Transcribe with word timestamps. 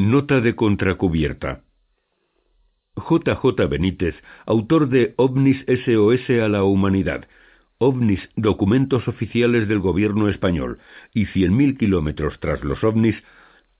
Nota 0.00 0.40
de 0.40 0.54
contracubierta. 0.54 1.60
J. 2.96 3.34
J. 3.36 3.66
Benítez, 3.66 4.14
autor 4.46 4.88
de 4.88 5.12
OVNIS 5.16 5.62
SOS 5.68 6.30
a 6.42 6.48
la 6.48 6.64
humanidad, 6.64 7.28
OVNIS, 7.76 8.20
documentos 8.34 9.06
oficiales 9.08 9.68
del 9.68 9.80
gobierno 9.80 10.30
español, 10.30 10.78
y 11.12 11.26
cien 11.26 11.54
mil 11.54 11.76
kilómetros 11.76 12.40
tras 12.40 12.64
los 12.64 12.82
OVNIS, 12.82 13.16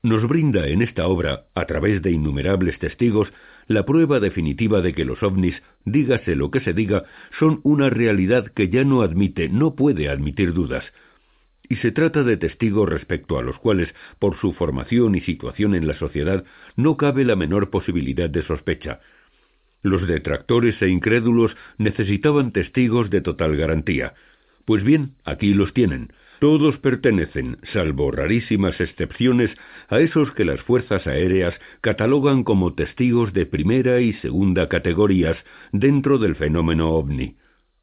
nos 0.03 0.29
brinda 0.29 0.69
en 0.69 0.83
esta 0.83 1.07
obra, 1.07 1.47
a 1.55 1.65
través 1.65 2.03
de 2.03 2.11
innumerables 2.11 2.79
testigos, 2.79 3.33
la 3.67 3.87
prueba 3.87 4.21
definitiva 4.21 4.83
de 4.83 4.93
que 4.93 5.07
los 5.07 5.23
ovnis, 5.23 5.55
dígase 5.87 6.37
lo 6.37 6.51
que 6.51 6.61
se 6.61 6.75
diga, 6.75 7.05
son 7.39 7.61
una 7.63 7.89
realidad 7.89 8.53
que 8.55 8.69
ya 8.69 8.85
no 8.85 9.01
admite, 9.01 9.49
no 9.49 9.75
puede 9.75 10.11
admitir 10.11 10.53
dudas. 10.53 10.85
Y 11.71 11.77
se 11.77 11.93
trata 11.93 12.25
de 12.25 12.37
testigos 12.37 12.89
respecto 12.89 13.39
a 13.39 13.43
los 13.43 13.57
cuales, 13.59 13.95
por 14.19 14.37
su 14.41 14.53
formación 14.55 15.15
y 15.15 15.21
situación 15.21 15.77
en 15.77 15.87
la 15.87 15.95
sociedad, 15.95 16.45
no 16.75 16.97
cabe 16.97 17.25
la 17.25 17.37
menor 17.37 17.71
posibilidad 17.71 18.29
de 18.29 18.43
sospecha. 18.43 18.99
Los 19.81 20.09
detractores 20.09 20.83
e 20.83 20.89
incrédulos 20.89 21.57
necesitaban 21.79 22.51
testigos 22.51 23.09
de 23.09 23.21
total 23.21 23.57
garantía. 23.57 24.15
Pues 24.65 24.83
bien, 24.83 25.15
aquí 25.25 25.55
los 25.55 25.73
tienen, 25.73 26.13
todos 26.41 26.77
pertenecen, 26.79 27.59
salvo 27.73 28.11
rarísimas 28.11 28.81
excepciones, 28.81 29.53
a 29.89 30.01
esos 30.01 30.33
que 30.33 30.45
las 30.45 30.61
fuerzas 30.63 31.07
aéreas 31.07 31.55
catalogan 31.83 32.43
como 32.43 32.75
testigos 32.75 33.33
de 33.33 33.47
primera 33.47 34.01
y 34.01 34.15
segunda 34.15 34.69
categorías 34.69 35.37
dentro 35.71 36.19
del 36.19 36.35
fenómeno 36.35 36.91
ovni, 36.91 37.37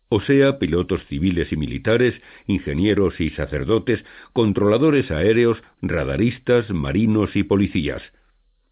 o 0.09 0.21
sea, 0.21 0.59
pilotos 0.59 1.05
civiles 1.07 1.51
y 1.51 1.57
militares, 1.57 2.13
ingenieros 2.45 3.19
y 3.19 3.29
sacerdotes, 3.31 4.03
controladores 4.33 5.11
aéreos, 5.11 5.61
radaristas, 5.81 6.69
marinos 6.71 7.35
y 7.35 7.43
policías. 7.43 8.01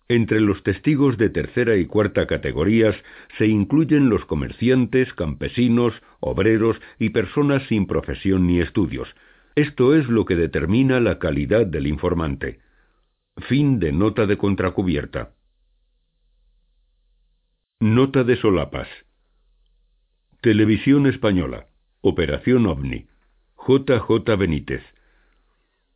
Entre 0.07 0.39
los 0.39 0.61
testigos 0.63 1.17
de 1.17 1.29
tercera 1.29 1.77
y 1.77 1.85
cuarta 1.85 2.27
categorías 2.27 2.95
se 3.37 3.47
incluyen 3.47 4.09
los 4.09 4.23
comerciantes, 4.25 5.13
campesinos, 5.13 5.93
obreros 6.19 6.77
y 6.99 7.09
personas 7.09 7.63
sin 7.67 7.87
profesión 7.87 8.45
ni 8.45 8.59
estudios, 8.59 9.09
esto 9.55 9.95
es 9.95 10.09
lo 10.09 10.25
que 10.25 10.35
determina 10.35 10.99
la 10.99 11.17
calidad 11.17 11.65
del 11.65 11.87
informante. 11.87 12.59
Fin 13.47 13.79
de 13.79 13.93
nota 13.93 14.25
de 14.25 14.37
contracubierta. 14.37 15.33
Nota 17.79 18.25
de 18.25 18.35
solapas. 18.35 18.89
Televisión 20.45 21.07
Española. 21.07 21.69
Operación 22.01 22.67
OVNI. 22.67 23.07
J. 23.55 23.99
J. 23.99 24.35
Benítez. 24.35 24.83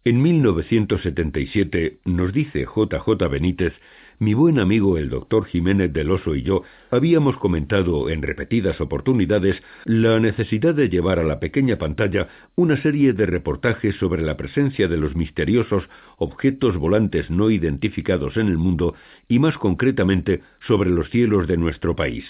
En 0.04 0.24
1977 0.24 2.00
nos 2.06 2.34
dice 2.34 2.66
J. 2.66 3.00
J. 3.00 3.28
Benítez 3.28 3.74
mi 4.18 4.34
buen 4.34 4.60
amigo 4.60 4.98
el 4.98 5.10
doctor 5.10 5.46
Jiménez 5.46 5.94
del 5.94 6.10
Oso 6.10 6.34
y 6.36 6.42
yo 6.42 6.64
habíamos 6.90 7.38
comentado 7.38 8.10
en 8.10 8.24
repetidas 8.24 8.82
oportunidades 8.82 9.56
la 9.86 10.20
necesidad 10.20 10.74
de 10.74 10.90
llevar 10.90 11.20
a 11.20 11.24
la 11.24 11.40
pequeña 11.40 11.78
pantalla 11.78 12.28
una 12.56 12.82
serie 12.82 13.14
de 13.14 13.28
reportajes 13.28 13.96
sobre 13.96 14.24
la 14.24 14.36
presencia 14.36 14.88
de 14.88 14.98
los 14.98 15.16
misteriosos 15.16 15.88
objetos 16.18 16.76
volantes 16.76 17.30
no 17.30 17.52
identificados 17.52 18.36
en 18.36 18.48
el 18.48 18.58
mundo 18.58 18.96
y 19.28 19.38
más 19.38 19.58
concretamente 19.60 20.42
sobre 20.68 20.90
los 20.90 21.10
cielos 21.12 21.48
de 21.48 21.58
nuestro 21.58 21.96
país. 21.96 22.26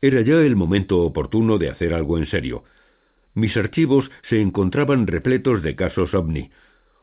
Era 0.00 0.20
ya 0.20 0.36
el 0.36 0.56
momento 0.56 1.00
oportuno 1.00 1.58
de 1.58 1.70
hacer 1.70 1.94
algo 1.94 2.18
en 2.18 2.26
serio. 2.26 2.64
Mis 3.34 3.56
archivos 3.56 4.10
se 4.28 4.40
encontraban 4.40 5.06
repletos 5.06 5.62
de 5.62 5.76
casos 5.76 6.14
ovni, 6.14 6.50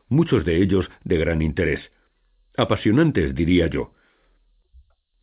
muchos 0.08 0.44
de 0.44 0.62
ellos 0.62 0.90
de 1.04 1.18
gran 1.18 1.42
interés 1.42 1.90
apasionantes, 2.56 3.34
diría 3.34 3.66
yo. 3.66 3.92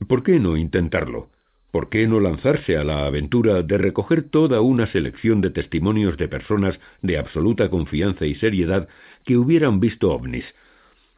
¿Por 0.07 0.23
qué 0.23 0.39
no 0.39 0.57
intentarlo? 0.57 1.29
¿Por 1.71 1.89
qué 1.89 2.07
no 2.07 2.19
lanzarse 2.19 2.75
a 2.75 2.83
la 2.83 3.05
aventura 3.05 3.63
de 3.63 3.77
recoger 3.77 4.23
toda 4.23 4.59
una 4.59 4.87
selección 4.87 5.39
de 5.39 5.51
testimonios 5.51 6.17
de 6.17 6.27
personas 6.27 6.77
de 7.01 7.17
absoluta 7.17 7.69
confianza 7.69 8.25
y 8.25 8.35
seriedad 8.35 8.89
que 9.23 9.37
hubieran 9.37 9.79
visto 9.79 10.11
ovnis? 10.11 10.43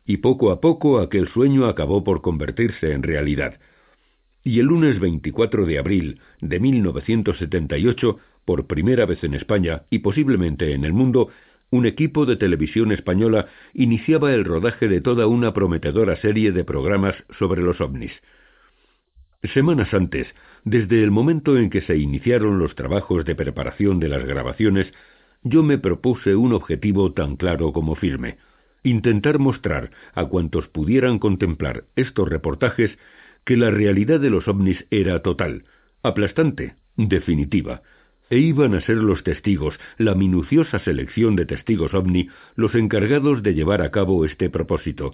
Y 0.06 0.18
poco 0.18 0.52
a 0.52 0.62
poco 0.62 1.00
aquel 1.00 1.30
sueño 1.30 1.66
acabó 1.66 2.04
por 2.04 2.22
convertirse 2.22 2.92
en 2.92 3.02
realidad. 3.02 3.60
Y 4.44 4.60
el 4.60 4.66
lunes 4.66 5.00
24 5.00 5.66
de 5.66 5.80
abril 5.80 6.20
de 6.42 6.60
1978, 6.60 8.20
por 8.46 8.68
primera 8.68 9.06
vez 9.06 9.24
en 9.24 9.34
España 9.36 9.84
y 9.90 10.00
posiblemente 10.00 10.74
en 10.74 10.84
el 10.84 10.92
mundo, 10.92 11.30
un 11.70 11.86
equipo 11.86 12.26
de 12.26 12.36
televisión 12.36 12.92
española 12.92 13.48
iniciaba 13.74 14.34
el 14.34 14.46
rodaje 14.46 14.88
de 14.88 15.02
toda 15.02 15.28
una 15.28 15.54
prometedora 15.54 16.18
serie 16.18 16.52
de 16.52 16.64
programas 16.64 17.16
sobre 17.40 17.62
los 17.62 17.82
ovnis. 17.82 18.12
Semanas 19.54 19.94
antes, 19.94 20.28
desde 20.66 21.04
el 21.04 21.12
momento 21.12 21.58
en 21.58 21.70
que 21.70 21.82
se 21.82 21.98
iniciaron 21.98 22.60
los 22.60 22.76
trabajos 22.76 23.26
de 23.26 23.36
preparación 23.36 24.00
de 24.00 24.10
las 24.10 24.24
grabaciones, 24.24 24.94
yo 25.42 25.64
me 25.64 25.78
propuse 25.78 26.36
un 26.36 26.54
objetivo 26.54 27.12
tan 27.14 27.38
claro 27.38 27.74
como 27.74 27.96
firme, 27.96 28.38
intentar 28.84 29.40
mostrar 29.40 29.92
a 30.14 30.26
cuantos 30.26 30.68
pudieran 30.68 31.18
contemplar 31.18 31.86
estos 31.96 32.30
reportajes 32.30 32.92
que 33.46 33.58
la 33.58 33.72
realidad 33.72 34.20
de 34.20 34.30
los 34.30 34.48
ovnis 34.48 34.86
era 34.90 35.22
total, 35.22 35.66
aplastante, 36.02 36.76
definitiva, 36.96 37.82
e 38.30 38.40
iban 38.40 38.74
a 38.74 38.82
ser 38.82 38.98
los 38.98 39.24
testigos, 39.24 39.76
la 39.98 40.16
minuciosa 40.16 40.80
selección 40.80 41.36
de 41.36 41.46
testigos 41.46 41.94
ovni, 41.94 42.30
los 42.56 42.74
encargados 42.76 43.44
de 43.44 43.54
llevar 43.54 43.82
a 43.82 43.92
cabo 43.92 44.26
este 44.26 44.50
propósito. 44.50 45.14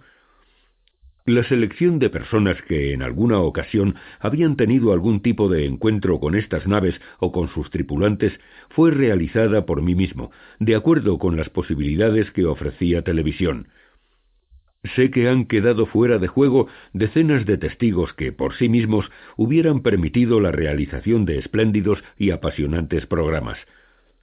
La 1.26 1.44
selección 1.44 2.00
de 2.00 2.10
personas 2.10 2.58
que 2.68 2.94
en 2.94 3.04
alguna 3.04 3.40
ocasión 3.40 3.96
habían 4.20 4.56
tenido 4.56 4.94
algún 4.94 5.22
tipo 5.22 5.48
de 5.50 5.66
encuentro 5.66 6.20
con 6.20 6.34
estas 6.34 6.66
naves 6.66 7.00
o 7.20 7.32
con 7.32 7.50
sus 7.50 7.70
tripulantes 7.70 8.34
fue 8.70 8.92
realizada 8.92 9.66
por 9.66 9.82
mí 9.82 9.96
mismo, 9.96 10.32
de 10.60 10.76
acuerdo 10.76 11.20
con 11.20 11.36
las 11.38 11.50
posibilidades 11.50 12.32
que 12.32 12.46
ofrecía 12.46 13.04
televisión. 13.04 13.68
Sé 14.96 15.12
que 15.12 15.28
han 15.28 15.46
quedado 15.46 15.86
fuera 15.86 16.20
de 16.20 16.28
juego 16.28 16.68
decenas 16.94 17.46
de 17.46 17.58
testigos 17.58 18.14
que 18.14 18.32
por 18.32 18.56
sí 18.56 18.70
mismos 18.70 19.12
hubieran 19.36 19.82
permitido 19.82 20.40
la 20.40 20.52
realización 20.52 21.26
de 21.26 21.38
espléndidos 21.38 22.02
y 22.18 22.32
apasionantes 22.32 23.06
programas. 23.06 23.58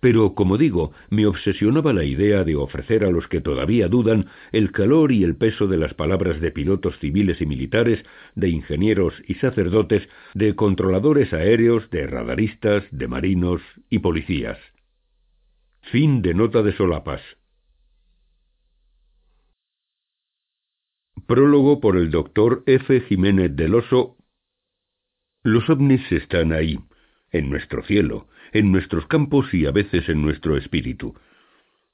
Pero, 0.01 0.35
como 0.35 0.57
digo, 0.57 0.93
me 1.11 1.27
obsesionaba 1.27 1.93
la 1.93 2.05
idea 2.05 2.45
de 2.45 2.57
ofrecer 2.57 3.05
a 3.05 3.11
los 3.11 3.29
que 3.29 3.41
todavía 3.41 3.89
dudan 3.89 4.27
el 4.53 4.73
calor 4.73 5.13
y 5.13 5.25
el 5.25 5.37
peso 5.37 5.67
de 5.67 5.77
las 5.77 5.95
palabras 5.95 6.41
de 6.41 6.51
pilotos 6.53 6.99
civiles 7.01 7.41
y 7.41 7.47
militares, 7.47 8.03
de 8.35 8.49
ingenieros 8.49 9.15
y 9.27 9.35
sacerdotes, 9.35 10.09
de 10.35 10.55
controladores 10.55 11.33
aéreos, 11.35 11.91
de 11.91 12.07
radaristas, 12.07 12.85
de 12.91 13.09
marinos 13.09 13.61
y 13.91 13.99
policías. 13.99 14.59
Fin 15.83 16.23
de 16.23 16.35
nota 16.35 16.63
de 16.63 16.73
solapas. 16.73 17.23
Prólogo 21.27 21.81
por 21.81 21.97
el 21.97 22.13
doctor 22.13 22.63
F. 22.67 23.01
Jiménez 23.01 23.57
del 23.57 23.75
Oso. 23.75 24.17
Los 25.43 25.69
ovnis 25.69 26.01
están 26.13 26.53
ahí, 26.53 26.79
en 27.33 27.51
nuestro 27.51 27.83
cielo, 27.83 28.29
en 28.53 28.71
nuestros 28.71 29.09
campos 29.09 29.53
y 29.53 29.67
a 29.67 29.73
veces 29.73 30.09
en 30.09 30.23
nuestro 30.23 30.57
espíritu. 30.57 31.17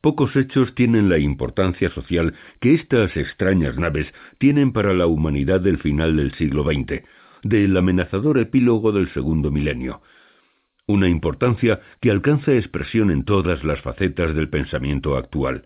Pocos 0.02 0.36
hechos 0.36 0.74
tienen 0.74 1.08
la 1.08 1.18
importancia 1.18 1.88
social 1.88 2.34
que 2.60 2.74
estas 2.74 3.16
extrañas 3.16 3.78
naves 3.78 4.06
tienen 4.36 4.70
para 4.74 4.92
la 4.92 5.06
humanidad 5.06 5.62
del 5.62 5.78
final 5.78 6.14
del 6.16 6.34
siglo 6.34 6.64
XX, 6.64 7.02
del 7.42 7.74
amenazador 7.74 8.38
epílogo 8.38 8.92
del 8.92 9.10
segundo 9.14 9.50
milenio. 9.50 10.02
Una 10.86 11.08
importancia 11.08 11.80
que 12.02 12.10
alcanza 12.10 12.52
expresión 12.52 13.10
en 13.10 13.24
todas 13.24 13.64
las 13.64 13.80
facetas 13.80 14.34
del 14.34 14.50
pensamiento 14.50 15.16
actual. 15.16 15.64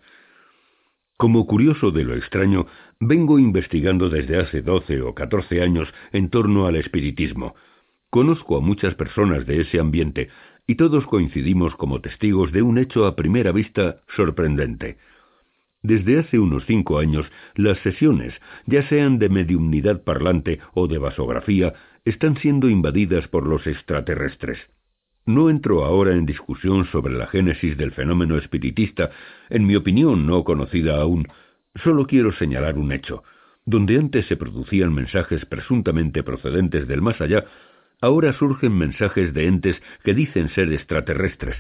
Como 1.16 1.47
curioso 1.47 1.93
de 1.93 2.04
lo 2.04 2.15
extraño, 2.15 2.66
vengo 3.00 3.38
investigando 3.38 4.10
desde 4.10 4.37
hace 4.38 4.60
doce 4.60 5.00
o 5.00 5.15
catorce 5.15 5.62
años 5.62 5.88
en 6.12 6.29
torno 6.29 6.67
al 6.67 6.76
espiritismo. 6.76 7.55
Conozco 8.11 8.58
a 8.58 8.61
muchas 8.61 8.94
personas 8.96 9.46
de 9.46 9.62
ese 9.62 9.81
ambiente 9.81 10.29
y 10.67 10.75
todos 10.75 11.06
coincidimos 11.06 11.75
como 11.76 12.02
testigos 12.02 12.52
de 12.52 12.61
un 12.61 12.76
hecho 12.76 13.06
a 13.06 13.17
primera 13.17 13.50
vista 13.50 14.02
sorprendente. 14.14 14.99
Desde 15.82 16.19
hace 16.19 16.38
unos 16.38 16.67
cinco 16.67 16.99
años, 16.99 17.26
las 17.55 17.79
sesiones, 17.79 18.35
ya 18.67 18.87
sean 18.88 19.19
de 19.19 19.31
mediumnidad 19.31 20.05
parlante 20.05 20.58
o 20.75 20.87
de 20.87 20.99
vasografía, 20.99 21.73
están 22.05 22.37
siendo 22.38 22.69
invadidas 22.69 23.26
por 23.29 23.46
los 23.46 23.67
extraterrestres. 23.67 24.58
No 25.26 25.50
entro 25.50 25.84
ahora 25.84 26.12
en 26.12 26.25
discusión 26.25 26.87
sobre 26.87 27.14
la 27.14 27.26
génesis 27.26 27.76
del 27.76 27.90
fenómeno 27.90 28.38
espiritista, 28.38 29.11
en 29.50 29.67
mi 29.67 29.75
opinión 29.75 30.25
no 30.25 30.44
conocida 30.44 31.00
aún. 31.00 31.26
Solo 31.82 32.06
quiero 32.06 32.32
señalar 32.32 32.78
un 32.78 32.93
hecho. 32.93 33.25
Donde 33.64 33.99
antes 33.99 34.26
se 34.26 34.37
producían 34.37 34.94
mensajes 34.94 35.44
presuntamente 35.44 36.23
procedentes 36.23 36.87
del 36.87 37.02
más 37.02 37.20
allá, 37.20 37.44
ahora 38.00 38.34
surgen 38.34 38.78
mensajes 38.78 39.34
de 39.34 39.49
entes 39.49 39.76
que 40.05 40.14
dicen 40.14 40.49
ser 40.50 40.73
extraterrestres, 40.73 41.56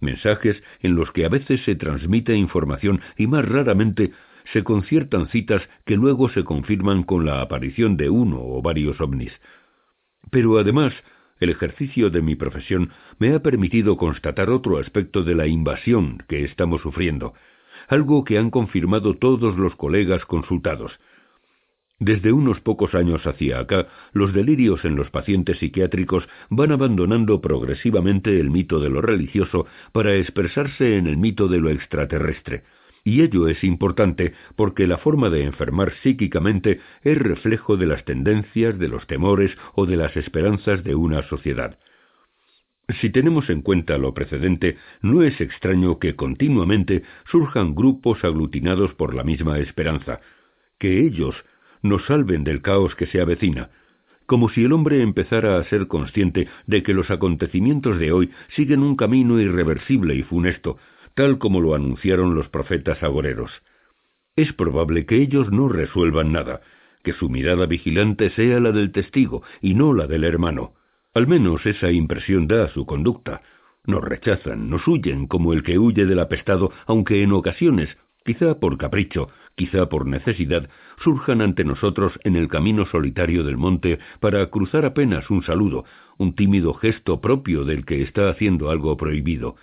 mensajes 0.00 0.62
en 0.80 0.96
los 0.96 1.12
que 1.12 1.26
a 1.26 1.28
veces 1.28 1.62
se 1.64 1.74
transmite 1.74 2.34
información 2.34 3.02
y 3.18 3.26
más 3.26 3.44
raramente 3.46 4.12
se 4.54 4.64
conciertan 4.64 5.28
citas 5.28 5.62
que 5.84 5.96
luego 5.96 6.30
se 6.30 6.42
confirman 6.42 7.02
con 7.02 7.26
la 7.26 7.42
aparición 7.42 7.98
de 7.98 8.08
uno 8.08 8.38
o 8.40 8.62
varios 8.62 8.98
ovnis. 8.98 9.32
Pero 10.30 10.58
además, 10.58 10.94
el 11.40 11.50
ejercicio 11.50 12.10
de 12.10 12.22
mi 12.22 12.36
profesión 12.36 12.90
me 13.18 13.34
ha 13.34 13.40
permitido 13.42 13.96
constatar 13.96 14.50
otro 14.50 14.78
aspecto 14.78 15.22
de 15.24 15.34
la 15.34 15.46
invasión 15.46 16.22
que 16.28 16.44
estamos 16.44 16.82
sufriendo, 16.82 17.34
algo 17.88 18.24
que 18.24 18.38
han 18.38 18.50
confirmado 18.50 19.14
todos 19.14 19.58
los 19.58 19.74
colegas 19.74 20.24
consultados. 20.26 20.92
Desde 21.98 22.32
unos 22.32 22.60
pocos 22.60 22.94
años 22.94 23.26
hacia 23.26 23.58
acá, 23.58 23.88
los 24.12 24.32
delirios 24.32 24.84
en 24.86 24.96
los 24.96 25.10
pacientes 25.10 25.58
psiquiátricos 25.58 26.26
van 26.48 26.72
abandonando 26.72 27.42
progresivamente 27.42 28.40
el 28.40 28.50
mito 28.50 28.80
de 28.80 28.88
lo 28.88 29.02
religioso 29.02 29.66
para 29.92 30.14
expresarse 30.14 30.96
en 30.96 31.06
el 31.06 31.18
mito 31.18 31.48
de 31.48 31.58
lo 31.58 31.68
extraterrestre. 31.68 32.62
Y 33.04 33.22
ello 33.22 33.48
es 33.48 33.64
importante 33.64 34.34
porque 34.56 34.86
la 34.86 34.98
forma 34.98 35.30
de 35.30 35.44
enfermar 35.44 35.92
psíquicamente 36.02 36.80
es 37.02 37.18
reflejo 37.18 37.76
de 37.76 37.86
las 37.86 38.04
tendencias, 38.04 38.78
de 38.78 38.88
los 38.88 39.06
temores 39.06 39.56
o 39.74 39.86
de 39.86 39.96
las 39.96 40.16
esperanzas 40.16 40.84
de 40.84 40.94
una 40.94 41.22
sociedad. 41.28 41.78
Si 43.00 43.10
tenemos 43.10 43.48
en 43.50 43.62
cuenta 43.62 43.98
lo 43.98 44.14
precedente, 44.14 44.76
no 45.00 45.22
es 45.22 45.40
extraño 45.40 45.98
que 45.98 46.16
continuamente 46.16 47.04
surjan 47.30 47.74
grupos 47.74 48.24
aglutinados 48.24 48.94
por 48.94 49.14
la 49.14 49.22
misma 49.22 49.58
esperanza, 49.58 50.20
que 50.78 51.06
ellos 51.06 51.36
nos 51.82 52.04
salven 52.06 52.44
del 52.44 52.62
caos 52.62 52.94
que 52.96 53.06
se 53.06 53.20
avecina, 53.20 53.70
como 54.26 54.48
si 54.48 54.64
el 54.64 54.72
hombre 54.72 55.02
empezara 55.02 55.56
a 55.56 55.64
ser 55.64 55.86
consciente 55.86 56.48
de 56.66 56.82
que 56.82 56.94
los 56.94 57.10
acontecimientos 57.10 57.98
de 57.98 58.12
hoy 58.12 58.30
siguen 58.54 58.80
un 58.82 58.96
camino 58.96 59.40
irreversible 59.40 60.14
y 60.14 60.22
funesto, 60.22 60.78
tal 61.14 61.38
como 61.38 61.60
lo 61.60 61.74
anunciaron 61.74 62.34
los 62.34 62.48
profetas 62.48 63.02
agoreros. 63.02 63.50
Es 64.36 64.52
probable 64.52 65.06
que 65.06 65.16
ellos 65.16 65.50
no 65.50 65.68
resuelvan 65.68 66.32
nada, 66.32 66.60
que 67.02 67.12
su 67.12 67.28
mirada 67.28 67.66
vigilante 67.66 68.30
sea 68.30 68.60
la 68.60 68.72
del 68.72 68.92
testigo 68.92 69.42
y 69.60 69.74
no 69.74 69.92
la 69.92 70.06
del 70.06 70.24
hermano. 70.24 70.74
Al 71.14 71.26
menos 71.26 71.66
esa 71.66 71.90
impresión 71.90 72.46
da 72.46 72.68
su 72.68 72.86
conducta. 72.86 73.42
Nos 73.84 74.04
rechazan, 74.04 74.68
nos 74.70 74.86
huyen 74.86 75.26
como 75.26 75.52
el 75.52 75.62
que 75.62 75.78
huye 75.78 76.06
del 76.06 76.20
apestado, 76.20 76.72
aunque 76.86 77.22
en 77.22 77.32
ocasiones, 77.32 77.88
quizá 78.24 78.60
por 78.60 78.78
capricho, 78.78 79.28
quizá 79.56 79.88
por 79.88 80.06
necesidad, 80.06 80.68
surjan 81.02 81.40
ante 81.40 81.64
nosotros 81.64 82.18
en 82.24 82.36
el 82.36 82.48
camino 82.48 82.86
solitario 82.86 83.42
del 83.42 83.56
monte 83.56 83.98
para 84.20 84.46
cruzar 84.46 84.84
apenas 84.84 85.30
un 85.30 85.42
saludo, 85.42 85.84
un 86.18 86.34
tímido 86.34 86.74
gesto 86.74 87.20
propio 87.20 87.64
del 87.64 87.84
que 87.84 88.02
está 88.02 88.28
haciendo 88.28 88.70
algo 88.70 88.96
prohibido. 88.96 89.56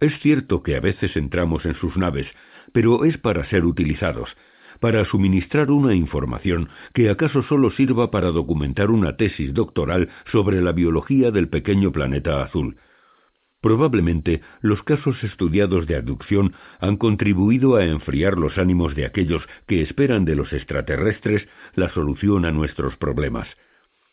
Es 0.00 0.18
cierto 0.20 0.62
que 0.62 0.76
a 0.76 0.80
veces 0.80 1.14
entramos 1.16 1.66
en 1.66 1.74
sus 1.74 1.96
naves, 1.96 2.26
pero 2.72 3.04
es 3.04 3.18
para 3.18 3.44
ser 3.50 3.64
utilizados, 3.66 4.34
para 4.80 5.04
suministrar 5.04 5.70
una 5.70 5.94
información 5.94 6.70
que 6.94 7.10
acaso 7.10 7.42
solo 7.42 7.70
sirva 7.70 8.10
para 8.10 8.30
documentar 8.30 8.90
una 8.90 9.16
tesis 9.16 9.52
doctoral 9.52 10.08
sobre 10.32 10.62
la 10.62 10.72
biología 10.72 11.30
del 11.30 11.48
pequeño 11.48 11.92
planeta 11.92 12.42
azul. 12.42 12.76
Probablemente 13.60 14.40
los 14.62 14.82
casos 14.84 15.22
estudiados 15.22 15.86
de 15.86 15.96
abducción 15.96 16.54
han 16.80 16.96
contribuido 16.96 17.76
a 17.76 17.84
enfriar 17.84 18.38
los 18.38 18.56
ánimos 18.56 18.94
de 18.94 19.04
aquellos 19.04 19.42
que 19.66 19.82
esperan 19.82 20.24
de 20.24 20.34
los 20.34 20.50
extraterrestres 20.54 21.46
la 21.74 21.90
solución 21.90 22.46
a 22.46 22.52
nuestros 22.52 22.96
problemas. 22.96 23.46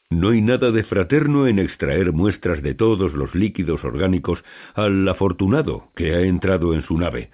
No 0.10 0.30
hay 0.30 0.42
nada 0.42 0.72
de 0.72 0.86
fraterno 0.86 1.48
en 1.48 1.60
extraer 1.60 2.14
muestras 2.14 2.64
de 2.64 2.74
todos 2.74 3.14
los 3.14 3.36
líquidos 3.36 3.84
orgánicos 3.84 4.42
al 4.74 5.06
afortunado 5.10 5.92
que 5.98 6.14
ha 6.16 6.22
entrado 6.22 6.74
en 6.74 6.84
su 6.84 6.98
nave. 6.98 7.30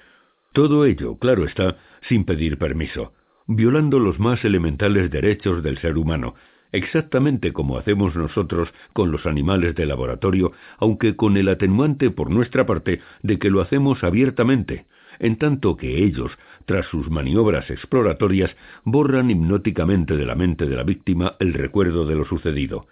Todo 0.53 0.85
ello, 0.85 1.17
claro 1.19 1.45
está, 1.45 1.77
sin 2.09 2.25
pedir 2.25 2.57
permiso, 2.57 3.13
violando 3.45 3.99
los 3.99 4.19
más 4.19 4.43
elementales 4.43 5.11
derechos 5.11 5.61
del 5.61 5.77
ser 5.77 5.99
humano, 5.99 6.33
exactamente 6.71 7.53
como 7.53 7.77
hacemos 7.77 8.15
nosotros 8.15 8.73
con 8.93 9.11
los 9.11 9.27
animales 9.27 9.75
de 9.75 9.85
laboratorio, 9.85 10.51
aunque 10.79 11.15
con 11.15 11.37
el 11.37 11.49
atenuante 11.49 12.09
por 12.09 12.31
nuestra 12.31 12.65
parte 12.65 13.01
de 13.21 13.37
que 13.37 13.51
lo 13.51 13.61
hacemos 13.61 14.03
abiertamente, 14.03 14.87
en 15.19 15.37
tanto 15.37 15.77
que 15.77 16.03
ellos, 16.03 16.31
tras 16.65 16.85
sus 16.87 17.09
maniobras 17.09 17.69
exploratorias, 17.69 18.55
borran 18.83 19.31
hipnóticamente 19.31 20.15
de 20.15 20.25
la 20.25 20.35
mente 20.35 20.65
de 20.65 20.75
la 20.75 20.83
víctima 20.83 21.35
el 21.39 21.53
recuerdo 21.53 22.05
de 22.05 22.15
lo 22.15 22.25
sucedido. 22.25 22.87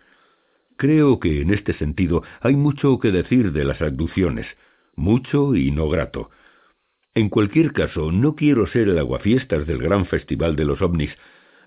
Creo 0.78 1.20
que 1.20 1.42
en 1.42 1.54
este 1.54 1.74
sentido 1.74 2.24
hay 2.42 2.56
mucho 2.56 3.00
que 3.00 3.12
decir 3.12 3.52
de 3.52 3.66
las 3.66 3.82
abducciones, 3.82 4.48
mucho 4.96 5.56
y 5.56 5.72
no 5.72 5.90
grato. 5.90 6.30
En 7.14 7.30
cualquier 7.30 7.74
caso, 7.74 8.12
no 8.12 8.36
quiero 8.36 8.68
ser 8.68 8.90
el 8.90 8.98
aguafiestas 8.98 9.68
del 9.68 9.80
gran 9.80 10.06
festival 10.06 10.56
de 10.56 10.66
los 10.66 10.82
ovnis, 10.82 11.12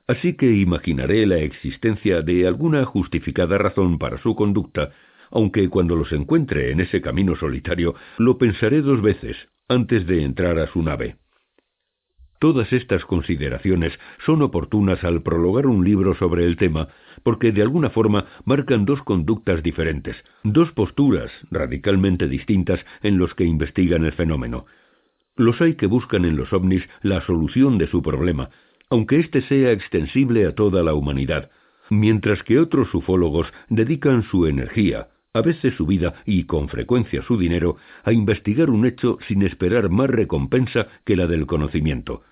Así 0.06 0.34
que 0.34 0.50
imaginaré 0.52 1.24
la 1.26 1.38
existencia 1.38 2.20
de 2.20 2.46
alguna 2.46 2.84
justificada 2.84 3.56
razón 3.56 3.98
para 3.98 4.18
su 4.18 4.34
conducta, 4.34 4.92
aunque 5.30 5.68
cuando 5.70 5.96
los 5.96 6.12
encuentre 6.12 6.70
en 6.72 6.80
ese 6.80 7.00
camino 7.00 7.36
solitario 7.36 7.94
lo 8.18 8.36
pensaré 8.36 8.82
dos 8.82 9.00
veces 9.00 9.36
antes 9.66 10.06
de 10.06 10.22
entrar 10.22 10.58
a 10.58 10.66
su 10.66 10.82
nave. 10.82 11.16
Todas 12.44 12.70
estas 12.74 13.06
consideraciones 13.06 13.98
son 14.26 14.42
oportunas 14.42 15.02
al 15.02 15.22
prologar 15.22 15.66
un 15.66 15.82
libro 15.82 16.14
sobre 16.14 16.44
el 16.44 16.58
tema, 16.58 16.88
porque 17.22 17.52
de 17.52 17.62
alguna 17.62 17.88
forma 17.88 18.26
marcan 18.44 18.84
dos 18.84 19.00
conductas 19.00 19.62
diferentes, 19.62 20.14
dos 20.42 20.70
posturas 20.72 21.32
radicalmente 21.50 22.28
distintas 22.28 22.84
en 23.02 23.16
los 23.16 23.32
que 23.34 23.44
investigan 23.44 24.04
el 24.04 24.12
fenómeno. 24.12 24.66
Los 25.36 25.58
hay 25.62 25.76
que 25.76 25.86
buscan 25.86 26.26
en 26.26 26.36
los 26.36 26.52
ovnis 26.52 26.86
la 27.00 27.22
solución 27.22 27.78
de 27.78 27.86
su 27.86 28.02
problema, 28.02 28.50
aunque 28.90 29.20
éste 29.20 29.40
sea 29.40 29.72
extensible 29.72 30.44
a 30.44 30.54
toda 30.54 30.82
la 30.82 30.92
humanidad, 30.92 31.50
mientras 31.88 32.42
que 32.42 32.58
otros 32.58 32.94
ufólogos 32.94 33.50
dedican 33.70 34.22
su 34.22 34.46
energía, 34.46 35.08
a 35.32 35.40
veces 35.40 35.76
su 35.76 35.86
vida 35.86 36.12
y 36.26 36.44
con 36.44 36.68
frecuencia 36.68 37.22
su 37.22 37.38
dinero, 37.38 37.78
a 38.04 38.12
investigar 38.12 38.68
un 38.68 38.84
hecho 38.84 39.16
sin 39.28 39.40
esperar 39.40 39.88
más 39.88 40.10
recompensa 40.10 40.88
que 41.06 41.16
la 41.16 41.26
del 41.26 41.46
conocimiento, 41.46 42.22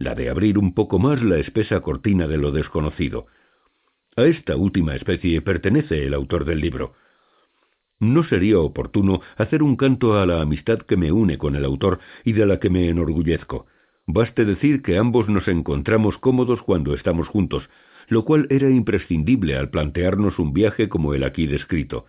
la 0.00 0.14
de 0.14 0.30
abrir 0.30 0.58
un 0.58 0.72
poco 0.72 0.98
más 0.98 1.22
la 1.22 1.36
espesa 1.36 1.80
cortina 1.82 2.26
de 2.26 2.38
lo 2.38 2.50
desconocido. 2.50 3.26
A 4.16 4.24
esta 4.24 4.56
última 4.56 4.96
especie 4.96 5.42
pertenece 5.42 6.06
el 6.06 6.14
autor 6.14 6.46
del 6.46 6.60
libro. 6.60 6.94
No 8.00 8.24
sería 8.24 8.58
oportuno 8.58 9.20
hacer 9.36 9.62
un 9.62 9.76
canto 9.76 10.18
a 10.18 10.24
la 10.24 10.40
amistad 10.40 10.78
que 10.78 10.96
me 10.96 11.12
une 11.12 11.36
con 11.36 11.54
el 11.54 11.66
autor 11.66 12.00
y 12.24 12.32
de 12.32 12.46
la 12.46 12.58
que 12.58 12.70
me 12.70 12.88
enorgullezco. 12.88 13.66
Baste 14.06 14.46
decir 14.46 14.80
que 14.80 14.96
ambos 14.96 15.28
nos 15.28 15.46
encontramos 15.48 16.16
cómodos 16.16 16.62
cuando 16.62 16.94
estamos 16.94 17.28
juntos, 17.28 17.68
lo 18.08 18.24
cual 18.24 18.46
era 18.48 18.70
imprescindible 18.70 19.54
al 19.54 19.68
plantearnos 19.68 20.38
un 20.38 20.54
viaje 20.54 20.88
como 20.88 21.12
el 21.12 21.24
aquí 21.24 21.46
descrito. 21.46 22.06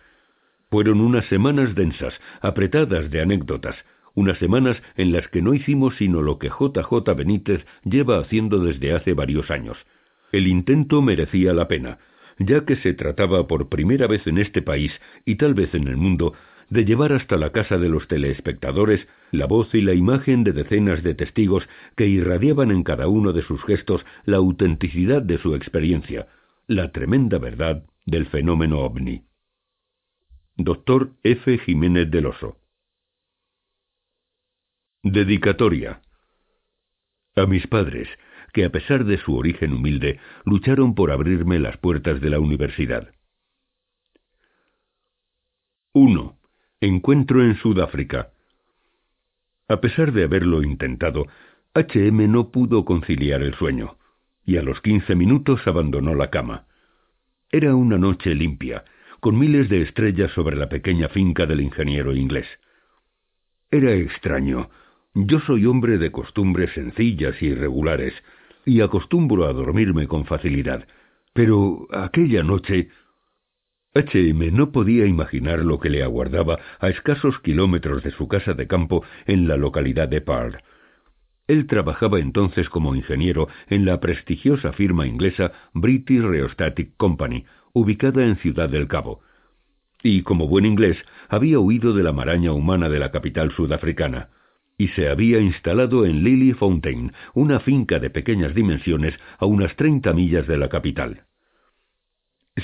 Fueron 0.70 1.02
unas 1.02 1.26
semanas 1.26 1.74
densas, 1.74 2.14
apretadas 2.40 3.10
de 3.10 3.20
anécdotas, 3.20 3.76
unas 4.14 4.38
semanas 4.38 4.76
en 4.96 5.12
las 5.12 5.28
que 5.28 5.42
no 5.42 5.54
hicimos 5.54 5.96
sino 5.96 6.22
lo 6.22 6.38
que 6.38 6.48
JJ 6.48 7.14
Benítez 7.16 7.64
lleva 7.84 8.18
haciendo 8.18 8.58
desde 8.58 8.92
hace 8.92 9.14
varios 9.14 9.50
años. 9.50 9.76
El 10.32 10.46
intento 10.46 11.02
merecía 11.02 11.52
la 11.52 11.68
pena, 11.68 11.98
ya 12.38 12.64
que 12.64 12.76
se 12.76 12.94
trataba 12.94 13.46
por 13.46 13.68
primera 13.68 14.06
vez 14.06 14.26
en 14.26 14.38
este 14.38 14.62
país 14.62 14.92
y 15.24 15.36
tal 15.36 15.54
vez 15.54 15.74
en 15.74 15.88
el 15.88 15.96
mundo 15.96 16.34
de 16.70 16.84
llevar 16.84 17.12
hasta 17.12 17.36
la 17.36 17.50
casa 17.50 17.76
de 17.76 17.90
los 17.90 18.08
telespectadores 18.08 19.06
la 19.30 19.46
voz 19.46 19.74
y 19.74 19.82
la 19.82 19.92
imagen 19.92 20.42
de 20.42 20.52
decenas 20.52 21.02
de 21.02 21.14
testigos 21.14 21.68
que 21.96 22.06
irradiaban 22.06 22.70
en 22.70 22.82
cada 22.82 23.08
uno 23.08 23.32
de 23.32 23.42
sus 23.42 23.62
gestos 23.64 24.04
la 24.24 24.38
autenticidad 24.38 25.22
de 25.22 25.38
su 25.38 25.54
experiencia, 25.54 26.28
la 26.66 26.92
tremenda 26.92 27.38
verdad 27.38 27.84
del 28.06 28.26
fenómeno 28.26 28.80
ovni. 28.80 29.22
Doctor 30.56 31.10
F. 31.22 31.58
Jiménez 31.58 32.10
del 32.10 32.26
Oso 32.26 32.61
Dedicatoria 35.04 36.00
A 37.34 37.46
mis 37.46 37.66
padres, 37.66 38.08
que 38.52 38.64
a 38.64 38.70
pesar 38.70 39.04
de 39.04 39.18
su 39.18 39.36
origen 39.36 39.72
humilde, 39.72 40.20
lucharon 40.44 40.94
por 40.94 41.10
abrirme 41.10 41.58
las 41.58 41.76
puertas 41.76 42.20
de 42.20 42.30
la 42.30 42.38
universidad. 42.38 43.12
1. 45.92 46.38
Encuentro 46.80 47.42
en 47.42 47.56
Sudáfrica. 47.56 48.30
A 49.66 49.80
pesar 49.80 50.12
de 50.12 50.22
haberlo 50.22 50.62
intentado, 50.62 51.26
H.M. 51.74 52.28
no 52.28 52.52
pudo 52.52 52.84
conciliar 52.84 53.42
el 53.42 53.54
sueño, 53.54 53.98
y 54.44 54.56
a 54.56 54.62
los 54.62 54.80
quince 54.82 55.16
minutos 55.16 55.66
abandonó 55.66 56.14
la 56.14 56.30
cama. 56.30 56.66
Era 57.50 57.74
una 57.74 57.98
noche 57.98 58.36
limpia, 58.36 58.84
con 59.18 59.36
miles 59.36 59.68
de 59.68 59.82
estrellas 59.82 60.30
sobre 60.30 60.54
la 60.54 60.68
pequeña 60.68 61.08
finca 61.08 61.44
del 61.46 61.60
ingeniero 61.60 62.14
inglés. 62.14 62.46
Era 63.68 63.94
extraño. 63.94 64.70
Yo 65.14 65.40
soy 65.40 65.66
hombre 65.66 65.98
de 65.98 66.10
costumbres 66.10 66.72
sencillas 66.72 67.40
y 67.42 67.52
regulares, 67.54 68.14
y 68.64 68.80
acostumbro 68.80 69.44
a 69.44 69.52
dormirme 69.52 70.06
con 70.06 70.24
facilidad. 70.24 70.86
Pero 71.34 71.86
aquella 71.92 72.42
noche 72.42 72.88
H.M. 73.94 74.50
no 74.52 74.72
podía 74.72 75.04
imaginar 75.04 75.58
lo 75.58 75.78
que 75.78 75.90
le 75.90 76.02
aguardaba 76.02 76.58
a 76.80 76.88
escasos 76.88 77.38
kilómetros 77.40 78.02
de 78.02 78.10
su 78.12 78.26
casa 78.26 78.54
de 78.54 78.66
campo 78.66 79.04
en 79.26 79.48
la 79.48 79.58
localidad 79.58 80.08
de 80.08 80.22
Parr. 80.22 80.62
Él 81.46 81.66
trabajaba 81.66 82.18
entonces 82.18 82.70
como 82.70 82.94
ingeniero 82.94 83.48
en 83.68 83.84
la 83.84 84.00
prestigiosa 84.00 84.72
firma 84.72 85.06
inglesa 85.06 85.52
British 85.74 86.22
Rheostatic 86.22 86.96
Company, 86.96 87.44
ubicada 87.74 88.24
en 88.24 88.36
Ciudad 88.36 88.70
del 88.70 88.88
Cabo. 88.88 89.20
Y 90.02 90.22
como 90.22 90.48
buen 90.48 90.64
inglés, 90.64 90.96
había 91.28 91.58
huido 91.58 91.92
de 91.92 92.02
la 92.02 92.14
maraña 92.14 92.52
humana 92.52 92.88
de 92.88 92.98
la 92.98 93.10
capital 93.10 93.52
sudafricana 93.52 94.30
y 94.82 94.88
se 94.88 95.08
había 95.08 95.38
instalado 95.38 96.04
en 96.04 96.24
Lily 96.24 96.54
Fountain, 96.54 97.12
una 97.34 97.60
finca 97.60 98.00
de 98.00 98.10
pequeñas 98.10 98.52
dimensiones 98.52 99.14
a 99.38 99.46
unas 99.46 99.76
treinta 99.76 100.12
millas 100.12 100.48
de 100.48 100.56
la 100.56 100.68
capital. 100.68 101.22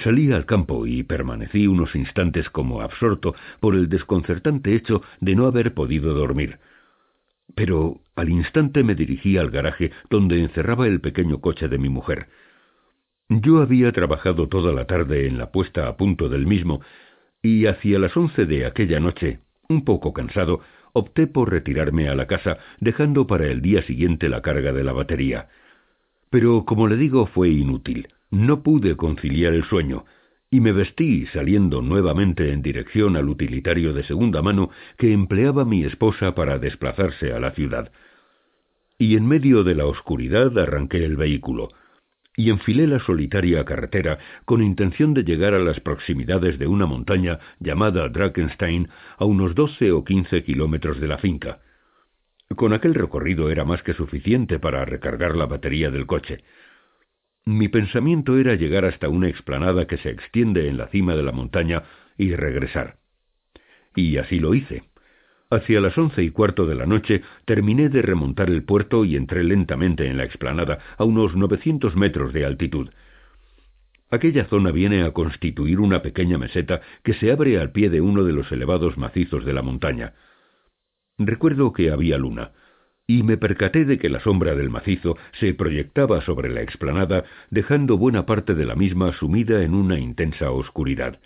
Salí 0.02 0.32
al 0.32 0.44
campo 0.44 0.84
y 0.84 1.04
permanecí 1.04 1.68
unos 1.68 1.94
instantes 1.94 2.50
como 2.50 2.80
absorto 2.80 3.36
por 3.60 3.76
el 3.76 3.88
desconcertante 3.88 4.74
hecho 4.74 5.00
de 5.20 5.36
no 5.36 5.46
haber 5.46 5.74
podido 5.74 6.12
dormir. 6.12 6.58
Pero 7.54 8.00
al 8.16 8.30
instante 8.30 8.82
me 8.82 8.96
dirigí 8.96 9.38
al 9.38 9.52
garaje 9.52 9.92
donde 10.10 10.40
encerraba 10.40 10.88
el 10.88 11.00
pequeño 11.00 11.40
coche 11.40 11.68
de 11.68 11.78
mi 11.78 11.88
mujer. 11.88 12.30
Yo 13.28 13.62
había 13.62 13.92
trabajado 13.92 14.48
toda 14.48 14.72
la 14.72 14.86
tarde 14.86 15.28
en 15.28 15.38
la 15.38 15.52
puesta 15.52 15.86
a 15.86 15.96
punto 15.96 16.28
del 16.28 16.46
mismo, 16.46 16.80
y 17.40 17.66
hacia 17.66 18.00
las 18.00 18.16
once 18.16 18.44
de 18.44 18.66
aquella 18.66 18.98
noche, 18.98 19.38
un 19.68 19.84
poco 19.84 20.12
cansado, 20.12 20.62
opté 20.98 21.26
por 21.26 21.50
retirarme 21.50 22.08
a 22.08 22.14
la 22.14 22.26
casa, 22.26 22.58
dejando 22.80 23.26
para 23.26 23.46
el 23.46 23.62
día 23.62 23.82
siguiente 23.82 24.28
la 24.28 24.42
carga 24.42 24.72
de 24.72 24.84
la 24.84 24.92
batería. 24.92 25.48
Pero, 26.30 26.64
como 26.64 26.88
le 26.88 26.96
digo, 26.96 27.26
fue 27.26 27.48
inútil. 27.48 28.08
No 28.30 28.62
pude 28.62 28.96
conciliar 28.96 29.54
el 29.54 29.64
sueño, 29.64 30.04
y 30.50 30.60
me 30.60 30.72
vestí 30.72 31.26
saliendo 31.26 31.82
nuevamente 31.82 32.52
en 32.52 32.62
dirección 32.62 33.16
al 33.16 33.28
utilitario 33.28 33.92
de 33.92 34.02
segunda 34.02 34.42
mano 34.42 34.70
que 34.96 35.12
empleaba 35.12 35.64
mi 35.64 35.84
esposa 35.84 36.34
para 36.34 36.58
desplazarse 36.58 37.32
a 37.32 37.40
la 37.40 37.52
ciudad. 37.52 37.92
Y 38.98 39.16
en 39.16 39.26
medio 39.26 39.62
de 39.64 39.74
la 39.74 39.86
oscuridad 39.86 40.58
arranqué 40.58 41.04
el 41.04 41.16
vehículo, 41.16 41.68
y 42.38 42.50
enfilé 42.50 42.86
la 42.86 43.00
solitaria 43.00 43.64
carretera 43.64 44.20
con 44.44 44.62
intención 44.62 45.12
de 45.12 45.24
llegar 45.24 45.54
a 45.54 45.58
las 45.58 45.80
proximidades 45.80 46.56
de 46.56 46.68
una 46.68 46.86
montaña 46.86 47.40
llamada 47.58 48.08
Drakenstein 48.08 48.88
a 49.18 49.24
unos 49.24 49.56
doce 49.56 49.90
o 49.90 50.04
quince 50.04 50.44
kilómetros 50.44 51.00
de 51.00 51.08
la 51.08 51.18
finca. 51.18 51.58
Con 52.54 52.72
aquel 52.72 52.94
recorrido 52.94 53.50
era 53.50 53.64
más 53.64 53.82
que 53.82 53.92
suficiente 53.92 54.60
para 54.60 54.84
recargar 54.84 55.34
la 55.34 55.46
batería 55.46 55.90
del 55.90 56.06
coche. 56.06 56.44
Mi 57.44 57.66
pensamiento 57.66 58.38
era 58.38 58.54
llegar 58.54 58.84
hasta 58.84 59.08
una 59.08 59.28
explanada 59.28 59.88
que 59.88 59.96
se 59.96 60.10
extiende 60.10 60.68
en 60.68 60.76
la 60.76 60.86
cima 60.86 61.16
de 61.16 61.24
la 61.24 61.32
montaña 61.32 61.82
y 62.16 62.36
regresar. 62.36 62.98
Y 63.96 64.16
así 64.18 64.38
lo 64.38 64.54
hice. 64.54 64.84
Hacia 65.50 65.80
las 65.80 65.96
once 65.96 66.22
y 66.22 66.30
cuarto 66.30 66.66
de 66.66 66.74
la 66.74 66.84
noche 66.84 67.22
terminé 67.46 67.88
de 67.88 68.02
remontar 68.02 68.50
el 68.50 68.64
puerto 68.64 69.06
y 69.06 69.16
entré 69.16 69.42
lentamente 69.44 70.06
en 70.06 70.18
la 70.18 70.24
explanada 70.24 70.78
a 70.98 71.04
unos 71.04 71.34
novecientos 71.36 71.96
metros 71.96 72.34
de 72.34 72.44
altitud. 72.44 72.90
Aquella 74.10 74.44
zona 74.44 74.72
viene 74.72 75.04
a 75.04 75.12
constituir 75.12 75.80
una 75.80 76.02
pequeña 76.02 76.36
meseta 76.36 76.82
que 77.02 77.14
se 77.14 77.32
abre 77.32 77.58
al 77.58 77.72
pie 77.72 77.88
de 77.88 78.02
uno 78.02 78.24
de 78.24 78.34
los 78.34 78.52
elevados 78.52 78.98
macizos 78.98 79.46
de 79.46 79.54
la 79.54 79.62
montaña. 79.62 80.12
Recuerdo 81.16 81.72
que 81.72 81.90
había 81.90 82.18
luna 82.18 82.52
y 83.06 83.22
me 83.22 83.38
percaté 83.38 83.86
de 83.86 83.98
que 83.98 84.10
la 84.10 84.20
sombra 84.20 84.54
del 84.54 84.68
macizo 84.68 85.16
se 85.40 85.54
proyectaba 85.54 86.20
sobre 86.20 86.50
la 86.50 86.60
explanada, 86.60 87.24
dejando 87.48 87.96
buena 87.96 88.26
parte 88.26 88.54
de 88.54 88.66
la 88.66 88.74
misma 88.74 89.14
sumida 89.14 89.62
en 89.62 89.72
una 89.74 89.98
intensa 89.98 90.50
oscuridad. 90.50 91.20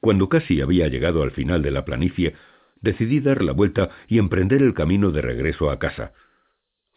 Cuando 0.00 0.28
casi 0.28 0.60
había 0.60 0.88
llegado 0.88 1.22
al 1.22 1.30
final 1.30 1.62
de 1.62 1.70
la 1.70 1.86
planicie, 1.86 2.34
decidí 2.80 3.20
dar 3.20 3.42
la 3.42 3.52
vuelta 3.52 3.90
y 4.06 4.18
emprender 4.18 4.62
el 4.62 4.74
camino 4.74 5.10
de 5.10 5.22
regreso 5.22 5.70
a 5.70 5.78
casa. 5.78 6.12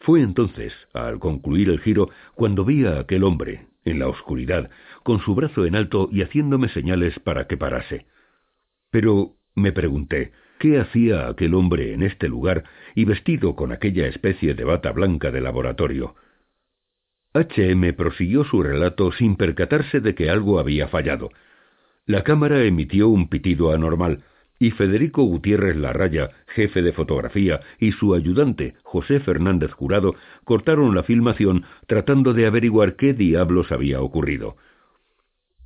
Fue 0.00 0.20
entonces, 0.20 0.72
al 0.92 1.18
concluir 1.18 1.68
el 1.68 1.80
giro, 1.80 2.10
cuando 2.34 2.64
vi 2.64 2.84
a 2.84 3.00
aquel 3.00 3.24
hombre, 3.24 3.66
en 3.84 3.98
la 3.98 4.08
oscuridad, 4.08 4.70
con 5.02 5.20
su 5.20 5.34
brazo 5.34 5.66
en 5.66 5.76
alto 5.76 6.08
y 6.10 6.22
haciéndome 6.22 6.68
señales 6.68 7.18
para 7.20 7.46
que 7.46 7.56
parase. 7.56 8.06
Pero, 8.90 9.36
me 9.54 9.72
pregunté, 9.72 10.32
¿Qué 10.62 10.78
hacía 10.78 11.26
aquel 11.26 11.54
hombre 11.54 11.92
en 11.92 12.04
este 12.04 12.28
lugar 12.28 12.62
y 12.94 13.04
vestido 13.04 13.56
con 13.56 13.72
aquella 13.72 14.06
especie 14.06 14.54
de 14.54 14.62
bata 14.62 14.92
blanca 14.92 15.32
de 15.32 15.40
laboratorio? 15.40 16.14
H.M. 17.34 17.92
prosiguió 17.94 18.44
su 18.44 18.62
relato 18.62 19.10
sin 19.10 19.34
percatarse 19.34 19.98
de 19.98 20.14
que 20.14 20.30
algo 20.30 20.60
había 20.60 20.86
fallado. 20.86 21.30
La 22.06 22.22
cámara 22.22 22.62
emitió 22.62 23.08
un 23.08 23.26
pitido 23.26 23.72
anormal, 23.72 24.22
y 24.62 24.70
Federico 24.70 25.24
Gutiérrez 25.24 25.74
Larraya, 25.74 26.30
jefe 26.46 26.82
de 26.82 26.92
fotografía, 26.92 27.58
y 27.80 27.90
su 27.90 28.14
ayudante, 28.14 28.74
José 28.84 29.18
Fernández 29.18 29.72
Jurado, 29.72 30.14
cortaron 30.44 30.94
la 30.94 31.02
filmación 31.02 31.64
tratando 31.88 32.32
de 32.32 32.46
averiguar 32.46 32.94
qué 32.94 33.12
diablos 33.12 33.72
había 33.72 34.00
ocurrido 34.00 34.56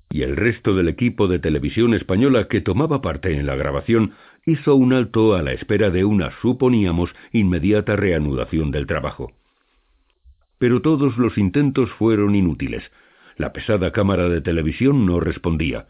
y 0.08 0.22
el 0.22 0.36
resto 0.36 0.74
del 0.74 0.88
equipo 0.88 1.28
de 1.28 1.40
televisión 1.40 1.92
española 1.92 2.48
que 2.48 2.62
tomaba 2.62 3.02
parte 3.02 3.34
en 3.34 3.44
la 3.44 3.56
grabación 3.56 4.12
hizo 4.46 4.74
un 4.74 4.94
alto 4.94 5.34
a 5.34 5.42
la 5.42 5.52
espera 5.52 5.90
de 5.90 6.06
una, 6.06 6.30
suponíamos, 6.40 7.10
inmediata 7.32 7.96
reanudación 7.96 8.70
del 8.70 8.86
trabajo. 8.86 9.32
Pero 10.58 10.80
todos 10.80 11.18
los 11.18 11.36
intentos 11.36 11.90
fueron 11.98 12.34
inútiles. 12.34 12.82
La 13.36 13.52
pesada 13.52 13.92
cámara 13.92 14.30
de 14.30 14.40
televisión 14.40 15.04
no 15.04 15.20
respondía, 15.20 15.88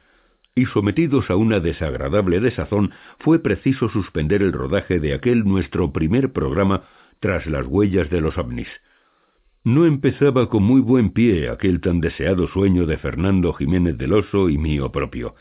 y 0.56 0.64
sometidos 0.66 1.30
a 1.30 1.36
una 1.36 1.60
desagradable 1.60 2.40
desazón, 2.40 2.92
fue 3.20 3.38
preciso 3.38 3.90
suspender 3.90 4.42
el 4.42 4.54
rodaje 4.54 4.98
de 4.98 5.12
aquel 5.12 5.44
nuestro 5.44 5.92
primer 5.92 6.32
programa 6.32 6.84
tras 7.20 7.46
las 7.46 7.66
huellas 7.66 8.08
de 8.08 8.22
los 8.22 8.38
ovnis. 8.38 8.68
No 9.64 9.84
empezaba 9.84 10.48
con 10.48 10.62
muy 10.62 10.80
buen 10.80 11.10
pie 11.10 11.50
aquel 11.50 11.80
tan 11.82 12.00
deseado 12.00 12.48
sueño 12.48 12.86
de 12.86 12.96
Fernando 12.96 13.52
Jiménez 13.52 13.98
del 13.98 14.14
Oso 14.14 14.48
y 14.48 14.56
mío 14.56 14.90
propio. 14.90 15.34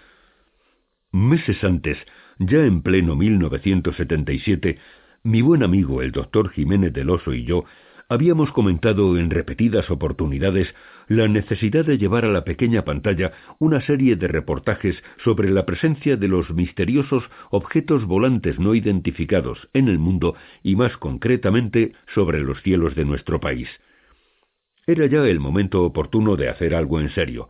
Meses 1.13 1.63
antes, 1.63 1.97
ya 2.37 2.59
en 2.65 2.81
pleno 2.81 3.15
1977, 3.15 4.79
mi 5.23 5.41
buen 5.41 5.63
amigo 5.63 6.01
el 6.01 6.11
doctor 6.11 6.49
Jiménez 6.49 6.91
del 6.91 7.09
Oso 7.09 7.33
y 7.33 7.45
yo 7.45 7.63
habíamos 8.09 8.51
comentado 8.51 9.17
en 9.17 9.29
repetidas 9.29 9.89
oportunidades 9.89 10.67
la 11.07 11.27
necesidad 11.27 11.85
de 11.85 11.97
llevar 11.97 12.25
a 12.25 12.31
la 12.31 12.43
pequeña 12.43 12.83
pantalla 12.83 13.33
una 13.59 13.81
serie 13.81 14.15
de 14.15 14.27
reportajes 14.27 15.01
sobre 15.23 15.51
la 15.51 15.65
presencia 15.65 16.17
de 16.17 16.27
los 16.27 16.49
misteriosos 16.51 17.23
objetos 17.51 18.05
volantes 18.05 18.59
no 18.59 18.75
identificados 18.75 19.69
en 19.73 19.87
el 19.87 19.99
mundo 19.99 20.35
y 20.63 20.75
más 20.75 20.97
concretamente 20.97 21.93
sobre 22.13 22.39
los 22.39 22.61
cielos 22.61 22.95
de 22.95 23.05
nuestro 23.05 23.39
país. 23.39 23.69
Era 24.87 25.05
ya 25.07 25.25
el 25.25 25.39
momento 25.39 25.83
oportuno 25.83 26.35
de 26.35 26.49
hacer 26.49 26.75
algo 26.75 26.99
en 26.99 27.09
serio. 27.09 27.49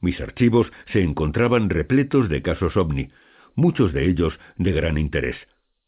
Mis 0.00 0.20
archivos 0.20 0.70
se 0.92 1.02
encontraban 1.02 1.70
repletos 1.70 2.28
de 2.28 2.42
casos 2.42 2.76
ovni, 2.76 3.08
muchos 3.56 3.92
de 3.92 4.08
ellos 4.08 4.38
de 4.56 4.72
gran 4.72 4.96
interés. 4.98 5.36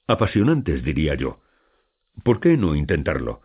Apasionantes, 0.08 0.82
diría 0.82 1.14
yo. 1.14 1.40
¿Por 2.24 2.40
qué 2.40 2.56
no 2.56 2.74
intentarlo? 2.74 3.40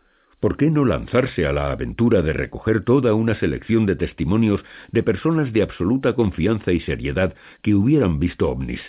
¿Por 0.45 0.57
qué 0.57 0.69
no 0.69 0.85
lanzarse 0.85 1.47
a 1.47 1.53
la 1.53 1.71
aventura 1.71 2.21
de 2.21 2.31
recoger 2.31 2.83
toda 2.83 3.15
una 3.15 3.33
selección 3.33 3.87
de 3.87 3.95
testimonios 3.95 4.63
de 4.91 5.01
personas 5.01 5.51
de 5.51 5.63
absoluta 5.63 6.13
confianza 6.13 6.71
y 6.71 6.81
seriedad 6.81 7.33
que 7.63 7.73
hubieran 7.73 8.19
visto 8.19 8.47
ovnis? 8.47 8.79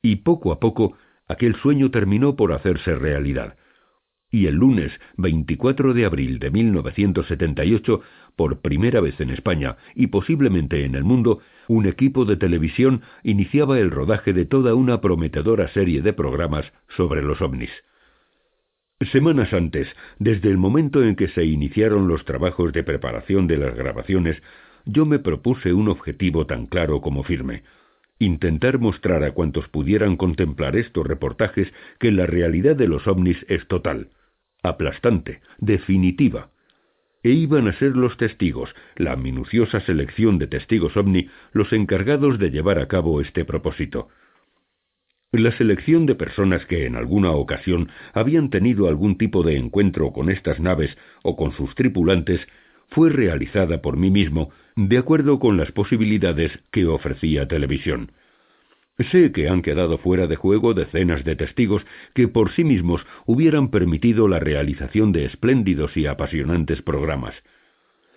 Y 0.00 0.16
poco 0.16 0.50
a 0.50 0.58
poco 0.58 0.96
aquel 1.26 1.54
sueño 1.56 1.90
terminó 1.90 2.34
por 2.34 2.54
hacerse 2.54 2.94
realidad 2.94 3.58
y 4.30 4.46
el 4.46 4.54
lunes 4.54 4.90
24 5.18 5.92
de 5.92 6.06
abril 6.06 6.38
de 6.38 6.50
1978, 6.50 8.00
por 8.34 8.62
primera 8.62 9.02
vez 9.02 9.20
en 9.20 9.28
España 9.28 9.76
y 9.94 10.06
posiblemente 10.06 10.86
en 10.86 10.94
el 10.94 11.04
mundo, 11.04 11.40
un 11.66 11.84
equipo 11.84 12.24
de 12.24 12.38
televisión 12.38 13.02
iniciaba 13.22 13.78
el 13.80 13.90
rodaje 13.90 14.32
de 14.32 14.46
toda 14.46 14.74
una 14.74 15.02
prometedora 15.02 15.68
serie 15.68 16.00
de 16.00 16.14
programas 16.14 16.72
sobre 16.96 17.22
los 17.22 17.42
ovnis. 17.42 17.70
Semanas 19.12 19.52
antes, 19.52 19.88
desde 20.18 20.50
el 20.50 20.58
momento 20.58 21.02
en 21.02 21.14
que 21.14 21.28
se 21.28 21.44
iniciaron 21.44 22.08
los 22.08 22.24
trabajos 22.24 22.72
de 22.72 22.82
preparación 22.82 23.46
de 23.46 23.56
las 23.56 23.74
grabaciones, 23.74 24.42
yo 24.84 25.06
me 25.06 25.18
propuse 25.18 25.72
un 25.72 25.88
objetivo 25.88 26.46
tan 26.46 26.66
claro 26.66 27.00
como 27.00 27.22
firme 27.22 27.62
intentar 28.18 28.78
mostrar 28.78 29.22
a 29.24 29.32
cuantos 29.32 29.68
pudieran 29.68 30.16
contemplar 30.16 30.76
estos 30.76 31.06
reportajes 31.06 31.72
que 31.98 32.10
la 32.10 32.26
realidad 32.26 32.76
de 32.76 32.88
los 32.88 33.06
ovnis 33.06 33.38
es 33.48 33.66
total, 33.68 34.08
aplastante, 34.62 35.40
definitiva. 35.58 36.50
E 37.22 37.30
iban 37.30 37.68
a 37.68 37.72
ser 37.78 37.96
los 37.96 38.16
testigos, 38.16 38.74
la 38.96 39.16
minuciosa 39.16 39.80
selección 39.80 40.38
de 40.38 40.46
testigos 40.46 40.96
ovni, 40.96 41.28
los 41.52 41.72
encargados 41.72 42.38
de 42.38 42.50
llevar 42.50 42.78
a 42.78 42.86
cabo 42.86 43.20
este 43.20 43.44
propósito. 43.44 44.08
La 45.32 45.52
selección 45.52 46.06
de 46.06 46.14
personas 46.14 46.64
que 46.64 46.86
en 46.86 46.96
alguna 46.96 47.32
ocasión 47.32 47.90
habían 48.14 48.48
tenido 48.48 48.88
algún 48.88 49.18
tipo 49.18 49.42
de 49.42 49.58
encuentro 49.58 50.10
con 50.10 50.30
estas 50.30 50.58
naves 50.58 50.96
o 51.22 51.36
con 51.36 51.52
sus 51.52 51.74
tripulantes 51.74 52.40
fue 52.88 53.10
realizada 53.10 53.82
por 53.82 53.98
mí 53.98 54.10
mismo 54.10 54.50
de 54.74 54.96
acuerdo 54.96 55.38
con 55.38 55.58
las 55.58 55.70
posibilidades 55.70 56.58
que 56.70 56.86
ofrecía 56.86 57.46
televisión. 57.46 58.12
Sé 59.10 59.30
que 59.30 59.50
han 59.50 59.60
quedado 59.60 59.98
fuera 59.98 60.26
de 60.28 60.36
juego 60.36 60.72
decenas 60.72 61.22
de 61.24 61.36
testigos 61.36 61.84
que 62.14 62.26
por 62.26 62.50
sí 62.52 62.64
mismos 62.64 63.04
hubieran 63.26 63.68
permitido 63.70 64.28
la 64.28 64.40
realización 64.40 65.12
de 65.12 65.26
espléndidos 65.26 65.94
y 65.98 66.06
apasionantes 66.06 66.80
programas. 66.80 67.34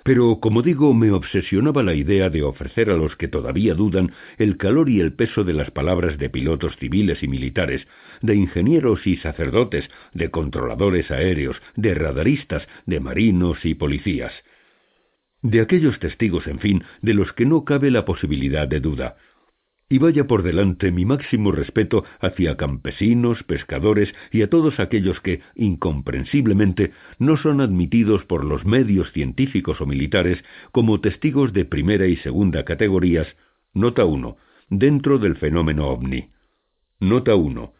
Pero, 0.03 0.39
como 0.39 0.63
digo, 0.63 0.93
me 0.93 1.12
obsesionaba 1.12 1.84
la 1.84 1.93
idea 1.93 2.29
de 2.29 2.41
ofrecer 2.41 2.89
a 2.89 2.98
los 2.98 3.15
que 3.15 3.27
todavía 3.27 3.75
dudan 3.75 4.13
el 4.38 4.58
calor 4.58 4.89
y 4.89 5.00
el 5.00 5.13
peso 5.13 5.43
de 5.43 5.53
las 5.53 5.70
palabras 5.72 6.17
de 6.17 6.29
pilotos 6.29 6.75
civiles 6.77 7.22
y 7.22 7.27
militares, 7.27 7.88
de 8.22 8.36
ingenieros 8.36 9.05
y 9.05 9.17
sacerdotes, 9.17 9.89
de 10.13 10.31
controladores 10.31 11.12
aéreos, 11.12 11.62
de 11.75 11.93
radaristas, 11.93 12.67
de 12.86 13.00
marinos 13.00 13.63
y 13.63 13.75
policías. 13.75 14.34
De 15.43 15.62
aquellos 15.62 16.00
testigos, 16.00 16.48
en 16.48 16.60
fin, 16.60 16.84
de 17.01 17.13
los 17.13 17.34
que 17.34 17.46
no 17.46 17.63
cabe 17.63 17.91
la 17.91 18.05
posibilidad 18.05 18.67
de 18.67 18.79
duda 18.79 19.17
y 19.91 19.98
vaya 19.98 20.25
por 20.25 20.41
delante 20.41 20.89
mi 20.89 21.03
máximo 21.03 21.51
respeto 21.51 22.05
hacia 22.21 22.55
campesinos, 22.55 23.43
pescadores 23.43 24.07
y 24.31 24.41
a 24.41 24.50
todos 24.50 24.79
aquellos 24.79 25.19
que, 25.19 25.41
incomprensiblemente, 25.53 26.93
no 27.19 27.36
son 27.36 27.60
admitidos 27.60 28.24
por 28.24 28.45
los 28.45 28.63
medios 28.65 29.12
científicos 29.12 29.81
o 29.81 29.86
militares 29.86 30.41
como 30.71 31.01
testigos 31.01 31.51
de 31.51 31.65
primera 31.65 32.07
y 32.07 32.15
segunda 32.15 32.63
categorías. 32.63 33.27
Nota 33.74 34.05
1. 34.05 34.38
Dentro 34.69 35.19
del 35.19 35.36
fenómeno 35.36 35.88
ovni. 35.88 36.29
Nota 37.01 37.36
1. 37.36 37.74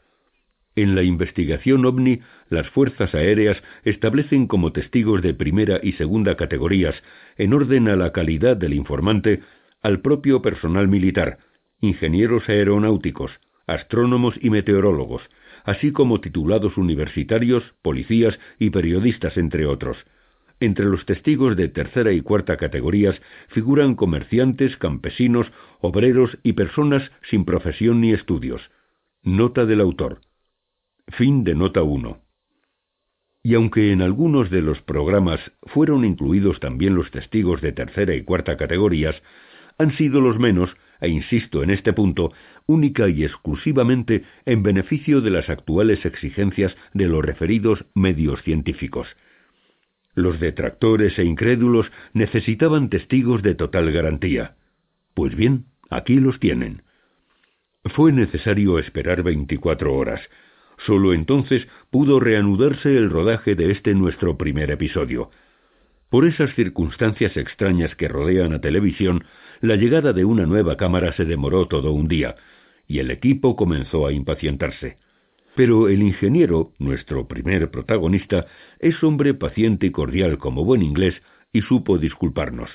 En 0.76 0.96
la 0.96 1.04
investigación 1.04 1.86
ovni, 1.86 2.20
las 2.50 2.70
fuerzas 2.72 3.16
aéreas 3.16 3.56
establecen 3.86 4.48
como 4.48 4.74
testigos 4.74 5.22
de 5.22 5.34
primera 5.34 5.80
y 5.82 5.94
segunda 5.94 6.36
categorías, 6.36 6.96
en 7.38 7.54
orden 7.54 7.88
a 7.88 7.96
la 7.96 8.12
calidad 8.12 8.58
del 8.58 8.74
informante, 8.74 9.40
al 9.82 10.02
propio 10.02 10.42
personal 10.42 10.90
militar, 10.90 11.40
ingenieros 11.82 12.48
aeronáuticos, 12.48 13.32
astrónomos 13.68 14.36
y 14.40 14.50
meteorólogos, 14.50 15.24
así 15.64 15.92
como 15.92 16.22
titulados 16.22 16.78
universitarios, 16.78 17.64
policías 17.82 18.40
y 18.60 18.70
periodistas, 18.70 19.38
entre 19.38 19.66
otros. 19.66 19.98
Entre 20.60 20.86
los 20.86 21.06
testigos 21.06 21.58
de 21.58 21.70
tercera 21.70 22.12
y 22.12 22.22
cuarta 22.22 22.58
categorías 22.58 23.20
figuran 23.50 23.96
comerciantes, 23.96 24.78
campesinos, 24.78 25.52
obreros 25.80 26.38
y 26.44 26.54
personas 26.54 27.12
sin 27.30 27.46
profesión 27.46 28.00
ni 28.00 28.12
estudios. 28.12 28.62
Nota 29.24 29.66
del 29.66 29.82
autor. 29.82 30.22
Fin 31.08 31.44
de 31.44 31.56
nota 31.56 31.82
1. 31.82 32.22
Y 33.44 33.56
aunque 33.56 33.92
en 33.92 34.04
algunos 34.04 34.52
de 34.52 34.62
los 34.62 34.80
programas 34.82 35.40
fueron 35.64 36.06
incluidos 36.06 36.60
también 36.60 36.94
los 36.94 37.10
testigos 37.10 37.60
de 37.62 37.72
tercera 37.72 38.14
y 38.14 38.24
cuarta 38.24 38.56
categorías, 38.56 39.20
han 39.80 39.98
sido 39.98 40.22
los 40.22 40.38
menos 40.38 40.70
e 41.02 41.10
insisto 41.10 41.64
en 41.64 41.72
este 41.72 41.92
punto, 41.92 42.32
única 42.68 43.10
y 43.10 43.26
exclusivamente 43.26 44.24
en 44.46 44.64
beneficio 44.64 45.20
de 45.20 45.32
las 45.32 45.50
actuales 45.50 46.06
exigencias 46.06 46.76
de 46.94 47.08
los 47.08 47.26
referidos 47.26 47.86
medios 47.94 48.42
científicos. 48.44 49.08
Los 50.14 50.40
detractores 50.40 51.18
e 51.20 51.24
incrédulos 51.24 51.92
necesitaban 52.14 52.90
testigos 52.90 53.42
de 53.42 53.56
total 53.56 53.92
garantía. 53.92 54.56
Pues 55.14 55.36
bien, 55.36 55.66
aquí 55.90 56.16
los 56.16 56.40
tienen. 56.40 56.84
Fue 57.86 58.12
necesario 58.12 58.78
esperar 58.78 59.24
veinticuatro 59.24 59.94
horas. 59.94 60.22
Solo 60.86 61.14
entonces 61.14 61.68
pudo 61.90 62.20
reanudarse 62.20 62.96
el 62.96 63.10
rodaje 63.10 63.56
de 63.56 63.72
este 63.72 63.94
nuestro 63.94 64.38
primer 64.38 64.72
episodio. 64.72 65.32
Por 66.10 66.28
esas 66.28 66.54
circunstancias 66.56 67.38
extrañas 67.38 67.96
que 67.96 68.08
rodean 68.08 68.54
a 68.54 68.60
televisión, 68.60 69.24
la 69.62 69.76
llegada 69.76 70.14
de 70.14 70.26
una 70.26 70.46
nueva 70.46 70.76
cámara 70.76 71.14
se 71.14 71.26
demoró 71.26 71.68
todo 71.68 71.94
un 71.94 72.08
día, 72.08 72.36
y 72.88 73.00
el 73.00 73.12
equipo 73.12 73.56
comenzó 73.56 74.08
a 74.08 74.12
impacientarse. 74.12 74.98
Pero 75.56 75.88
el 75.88 76.02
ingeniero, 76.02 76.72
nuestro 76.80 77.28
primer 77.28 77.70
protagonista, 77.72 78.48
es 78.80 79.04
hombre 79.04 79.34
paciente 79.34 79.88
y 79.88 79.92
cordial 79.92 80.38
como 80.38 80.66
buen 80.66 80.82
inglés, 80.82 81.22
y 81.54 81.62
supo 81.62 81.98
disculparnos. 81.98 82.70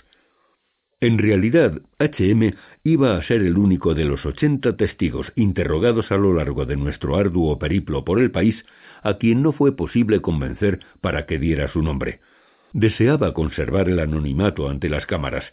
En 1.01 1.19
realidad, 1.19 1.83
HM 1.99 2.55
iba 2.85 3.17
a 3.17 3.23
ser 3.25 3.43
el 3.43 3.59
único 3.59 3.95
de 3.95 4.07
los 4.07 4.25
ochenta 4.25 4.77
testigos 4.77 5.31
interrogados 5.37 6.11
a 6.11 6.17
lo 6.17 6.33
largo 6.33 6.65
de 6.65 6.77
nuestro 6.77 7.17
arduo 7.17 7.59
periplo 7.59 8.05
por 8.05 8.19
el 8.19 8.31
país 8.31 8.57
a 9.03 9.19
quien 9.19 9.43
no 9.43 9.53
fue 9.53 9.77
posible 9.77 10.21
convencer 10.21 10.81
para 11.01 11.27
que 11.27 11.39
diera 11.39 11.69
su 11.69 11.83
nombre. 11.83 12.21
Deseaba 12.73 13.35
conservar 13.35 13.89
el 13.89 14.01
anonimato 14.01 14.69
ante 14.69 14.89
las 14.89 15.07
cámaras, 15.07 15.45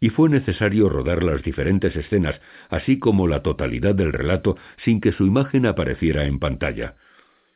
y 0.00 0.08
fue 0.08 0.30
necesario 0.30 0.88
rodar 0.88 1.22
las 1.22 1.42
diferentes 1.42 1.94
escenas, 1.94 2.40
así 2.70 2.98
como 2.98 3.28
la 3.28 3.42
totalidad 3.42 3.94
del 3.94 4.12
relato, 4.12 4.56
sin 4.84 5.00
que 5.00 5.12
su 5.12 5.26
imagen 5.26 5.66
apareciera 5.66 6.24
en 6.24 6.38
pantalla. 6.38 6.96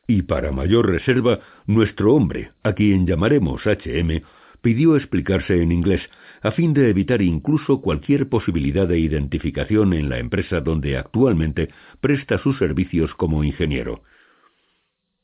Y 0.06 0.22
para 0.22 0.52
mayor 0.52 0.90
reserva, 0.90 1.40
nuestro 1.66 2.12
hombre, 2.12 2.52
a 2.62 2.74
quien 2.74 3.06
llamaremos 3.06 3.62
HM, 3.64 4.22
pidió 4.60 4.96
explicarse 4.96 5.62
en 5.62 5.72
inglés, 5.72 6.02
a 6.42 6.50
fin 6.50 6.74
de 6.74 6.90
evitar 6.90 7.22
incluso 7.22 7.80
cualquier 7.80 8.28
posibilidad 8.28 8.86
de 8.86 8.98
identificación 8.98 9.94
en 9.94 10.10
la 10.10 10.18
empresa 10.18 10.60
donde 10.60 10.98
actualmente 10.98 11.70
presta 12.00 12.36
sus 12.38 12.58
servicios 12.58 13.14
como 13.14 13.44
ingeniero. 13.44 14.02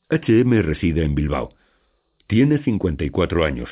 HM 0.09 0.61
reside 0.61 1.03
en 1.03 1.13
Bilbao. 1.13 1.53
Tiene 2.27 2.57
54 2.63 3.45
años. 3.45 3.69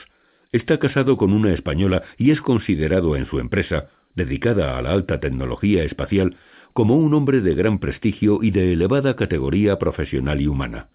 Está 0.52 0.80
casado 0.80 1.18
con 1.18 1.32
una 1.32 1.54
española 1.54 2.04
y 2.18 2.32
es 2.32 2.42
considerado 2.42 3.16
en 3.16 3.28
su 3.28 3.40
empresa, 3.40 3.90
dedicada 4.16 4.78
a 4.78 4.82
la 4.82 4.92
alta 4.92 5.20
tecnología 5.20 5.84
espacial, 5.84 6.38
como 6.74 6.96
un 6.96 7.14
hombre 7.14 7.42
de 7.42 7.54
gran 7.56 7.80
prestigio 7.80 8.40
y 8.42 8.52
de 8.52 8.74
elevada 8.74 9.16
categoría 9.16 9.78
profesional 9.78 10.42
y 10.42 10.48
humana. 10.48 10.90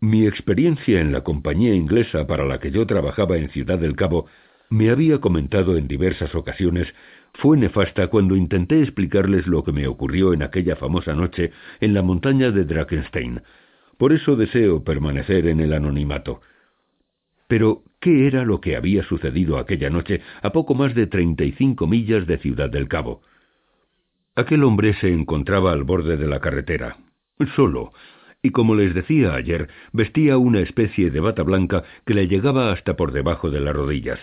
Mi 0.00 0.26
experiencia 0.26 1.00
en 1.00 1.12
la 1.12 1.24
compañía 1.24 1.74
inglesa 1.74 2.26
para 2.26 2.44
la 2.46 2.60
que 2.60 2.70
yo 2.70 2.86
trabajaba 2.86 3.36
en 3.36 3.50
Ciudad 3.50 3.78
del 3.78 3.96
Cabo 3.96 4.26
me 4.70 4.90
había 4.90 5.20
comentado 5.20 5.76
en 5.76 5.88
diversas 5.88 6.34
ocasiones 6.34 6.94
fue 7.34 7.56
nefasta 7.56 8.08
cuando 8.08 8.36
intenté 8.36 8.80
explicarles 8.82 9.46
lo 9.46 9.64
que 9.64 9.72
me 9.72 9.86
ocurrió 9.86 10.32
en 10.32 10.42
aquella 10.42 10.76
famosa 10.76 11.14
noche 11.14 11.52
en 11.80 11.94
la 11.94 12.02
montaña 12.02 12.50
de 12.50 12.64
Drakenstein. 12.64 13.42
Por 13.96 14.12
eso 14.12 14.36
deseo 14.36 14.84
permanecer 14.84 15.46
en 15.46 15.60
el 15.60 15.72
anonimato. 15.72 16.40
Pero, 17.48 17.82
¿qué 18.00 18.26
era 18.26 18.44
lo 18.44 18.60
que 18.60 18.76
había 18.76 19.02
sucedido 19.02 19.58
aquella 19.58 19.90
noche 19.90 20.20
a 20.42 20.50
poco 20.50 20.74
más 20.74 20.94
de 20.94 21.06
treinta 21.06 21.44
y 21.44 21.52
cinco 21.52 21.86
millas 21.86 22.26
de 22.26 22.38
Ciudad 22.38 22.70
del 22.70 22.88
Cabo? 22.88 23.22
Aquel 24.34 24.62
hombre 24.64 24.94
se 24.94 25.12
encontraba 25.12 25.72
al 25.72 25.84
borde 25.84 26.16
de 26.16 26.26
la 26.26 26.40
carretera, 26.40 26.96
solo, 27.56 27.92
y 28.42 28.50
como 28.50 28.74
les 28.74 28.94
decía 28.94 29.34
ayer, 29.34 29.68
vestía 29.92 30.38
una 30.38 30.60
especie 30.60 31.10
de 31.10 31.20
bata 31.20 31.42
blanca 31.42 31.82
que 32.06 32.14
le 32.14 32.28
llegaba 32.28 32.72
hasta 32.72 32.96
por 32.96 33.12
debajo 33.12 33.50
de 33.50 33.60
las 33.60 33.74
rodillas. 33.74 34.20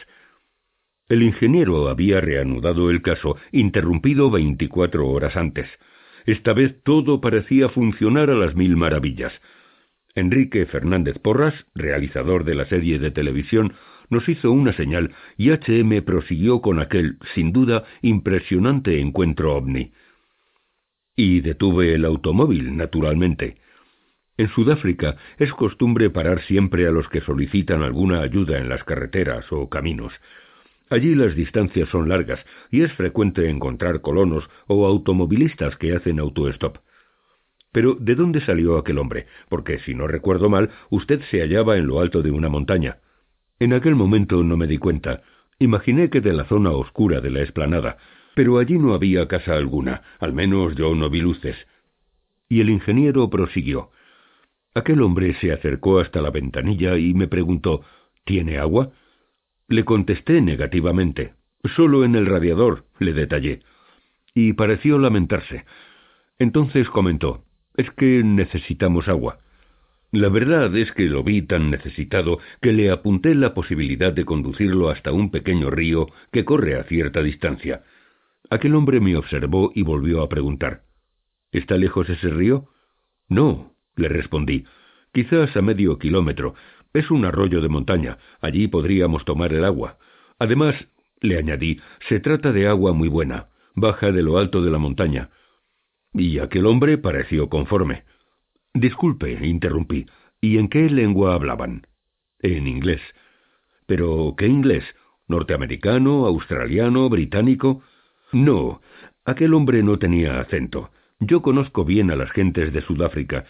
El 1.07 1.21
ingeniero 1.21 1.89
había 1.89 2.21
reanudado 2.21 2.89
el 2.89 3.01
caso, 3.01 3.37
interrumpido 3.51 4.31
veinticuatro 4.31 5.07
horas 5.07 5.35
antes. 5.35 5.67
Esta 6.25 6.53
vez 6.53 6.81
todo 6.83 7.21
parecía 7.21 7.69
funcionar 7.69 8.29
a 8.29 8.35
las 8.35 8.55
mil 8.55 8.75
maravillas. 8.75 9.33
Enrique 10.15 10.65
Fernández 10.65 11.19
Porras, 11.19 11.53
realizador 11.75 12.45
de 12.45 12.55
la 12.55 12.65
serie 12.65 12.99
de 12.99 13.11
televisión, 13.11 13.73
nos 14.09 14.27
hizo 14.29 14.51
una 14.51 14.71
señal 14.73 15.13
y 15.37 15.51
HM 15.51 16.01
prosiguió 16.03 16.61
con 16.61 16.79
aquel, 16.79 17.17
sin 17.33 17.51
duda, 17.51 17.83
impresionante 18.01 19.01
encuentro 19.01 19.55
ovni. 19.55 19.91
Y 21.17 21.41
detuve 21.41 21.93
el 21.93 22.05
automóvil, 22.05 22.77
naturalmente. 22.77 23.57
En 24.37 24.47
Sudáfrica 24.49 25.17
es 25.37 25.51
costumbre 25.51 26.09
parar 26.09 26.41
siempre 26.43 26.87
a 26.87 26.91
los 26.91 27.07
que 27.09 27.21
solicitan 27.21 27.83
alguna 27.83 28.21
ayuda 28.21 28.57
en 28.57 28.69
las 28.69 28.83
carreteras 28.85 29.45
o 29.51 29.69
caminos. 29.69 30.13
Allí 30.89 31.15
las 31.15 31.35
distancias 31.35 31.89
son 31.89 32.07
largas 32.07 32.39
y 32.71 32.83
es 32.83 32.93
frecuente 32.93 33.49
encontrar 33.49 34.01
colonos 34.01 34.49
o 34.67 34.85
automovilistas 34.85 35.75
que 35.77 35.93
hacen 35.93 36.19
autostop. 36.19 36.77
Pero 37.75 37.97
¿de 37.99 38.15
dónde 38.15 38.39
salió 38.39 38.77
aquel 38.77 38.97
hombre? 38.99 39.25
Porque, 39.49 39.79
si 39.79 39.93
no 39.95 40.07
recuerdo 40.07 40.47
mal, 40.47 40.69
usted 40.89 41.19
se 41.29 41.41
hallaba 41.41 41.75
en 41.75 41.87
lo 41.87 41.99
alto 41.99 42.21
de 42.21 42.31
una 42.31 42.47
montaña. 42.47 42.99
En 43.59 43.73
aquel 43.73 43.95
momento 43.95 44.41
no 44.45 44.55
me 44.55 44.65
di 44.65 44.77
cuenta. 44.77 45.23
Imaginé 45.59 46.09
que 46.09 46.21
de 46.21 46.31
la 46.31 46.45
zona 46.45 46.71
oscura 46.71 47.19
de 47.19 47.31
la 47.31 47.41
explanada, 47.41 47.97
pero 48.33 48.59
allí 48.59 48.79
no 48.79 48.93
había 48.93 49.27
casa 49.27 49.57
alguna, 49.57 50.03
al 50.21 50.31
menos 50.31 50.73
yo 50.75 50.95
no 50.95 51.09
vi 51.09 51.19
luces. 51.19 51.57
Y 52.47 52.61
el 52.61 52.69
ingeniero 52.69 53.29
prosiguió. 53.29 53.89
Aquel 54.73 55.01
hombre 55.01 55.35
se 55.41 55.51
acercó 55.51 55.99
hasta 55.99 56.21
la 56.21 56.31
ventanilla 56.31 56.97
y 56.97 57.13
me 57.13 57.27
preguntó 57.27 57.81
¿Tiene 58.23 58.57
agua? 58.57 58.91
Le 59.67 59.83
contesté 59.83 60.39
negativamente. 60.39 61.33
Solo 61.75 62.05
en 62.05 62.15
el 62.15 62.25
radiador, 62.25 62.85
le 62.99 63.11
detallé. 63.11 63.63
Y 64.33 64.53
pareció 64.53 64.97
lamentarse. 64.97 65.65
Entonces 66.39 66.89
comentó 66.89 67.44
es 67.77 67.89
que 67.91 68.23
necesitamos 68.23 69.07
agua. 69.07 69.39
La 70.11 70.29
verdad 70.29 70.75
es 70.77 70.91
que 70.93 71.05
lo 71.05 71.23
vi 71.23 71.41
tan 71.41 71.69
necesitado 71.69 72.39
que 72.61 72.71
le 72.71 72.89
apunté 72.89 73.35
la 73.35 73.53
posibilidad 73.53 74.13
de 74.13 74.23
conducirlo 74.23 74.89
hasta 74.89 75.11
un 75.11 75.29
pequeño 75.29 75.69
río 75.69 76.07
que 76.31 76.45
corre 76.45 76.79
a 76.79 76.83
cierta 76.83 77.21
distancia. 77.21 77.83
Aquel 78.49 78.75
hombre 78.75 78.99
me 78.99 79.17
observó 79.17 79.71
y 79.75 79.81
volvió 79.81 80.21
a 80.21 80.29
preguntar 80.29 80.83
¿Está 81.51 81.77
lejos 81.77 82.09
ese 82.09 82.29
río? 82.29 82.69
No, 83.29 83.73
le 83.95 84.09
respondí. 84.09 84.65
Quizás 85.13 85.55
a 85.55 85.61
medio 85.61 85.97
kilómetro. 85.97 86.55
Es 86.93 87.09
un 87.11 87.25
arroyo 87.25 87.61
de 87.61 87.69
montaña. 87.69 88.17
Allí 88.41 88.67
podríamos 88.67 89.25
tomar 89.25 89.53
el 89.53 89.63
agua. 89.63 89.97
Además, 90.37 90.75
le 91.21 91.37
añadí, 91.37 91.79
se 92.09 92.19
trata 92.19 92.51
de 92.51 92.67
agua 92.67 92.93
muy 92.93 93.07
buena. 93.07 93.47
Baja 93.73 94.11
de 94.11 94.21
lo 94.21 94.37
alto 94.37 94.61
de 94.61 94.71
la 94.71 94.77
montaña. 94.77 95.29
Y 96.17 96.39
aquel 96.39 96.65
hombre 96.65 96.97
pareció 96.97 97.49
conforme. 97.49 98.03
Disculpe, 98.73 99.45
interrumpí. 99.45 100.05
¿Y 100.39 100.57
en 100.57 100.69
qué 100.69 100.89
lengua 100.89 101.35
hablaban? 101.35 101.87
En 102.39 102.67
inglés. 102.67 103.01
¿Pero 103.85 104.33
qué 104.37 104.47
inglés? 104.47 104.83
¿Norteamericano, 105.27 106.25
australiano, 106.25 107.09
británico? 107.09 107.83
No, 108.31 108.81
aquel 109.25 109.53
hombre 109.53 109.83
no 109.83 109.99
tenía 109.99 110.39
acento. 110.39 110.89
Yo 111.19 111.41
conozco 111.41 111.83
bien 111.83 112.11
a 112.11 112.15
las 112.15 112.31
gentes 112.31 112.71
de 112.71 112.81
Sudáfrica. 112.81 113.45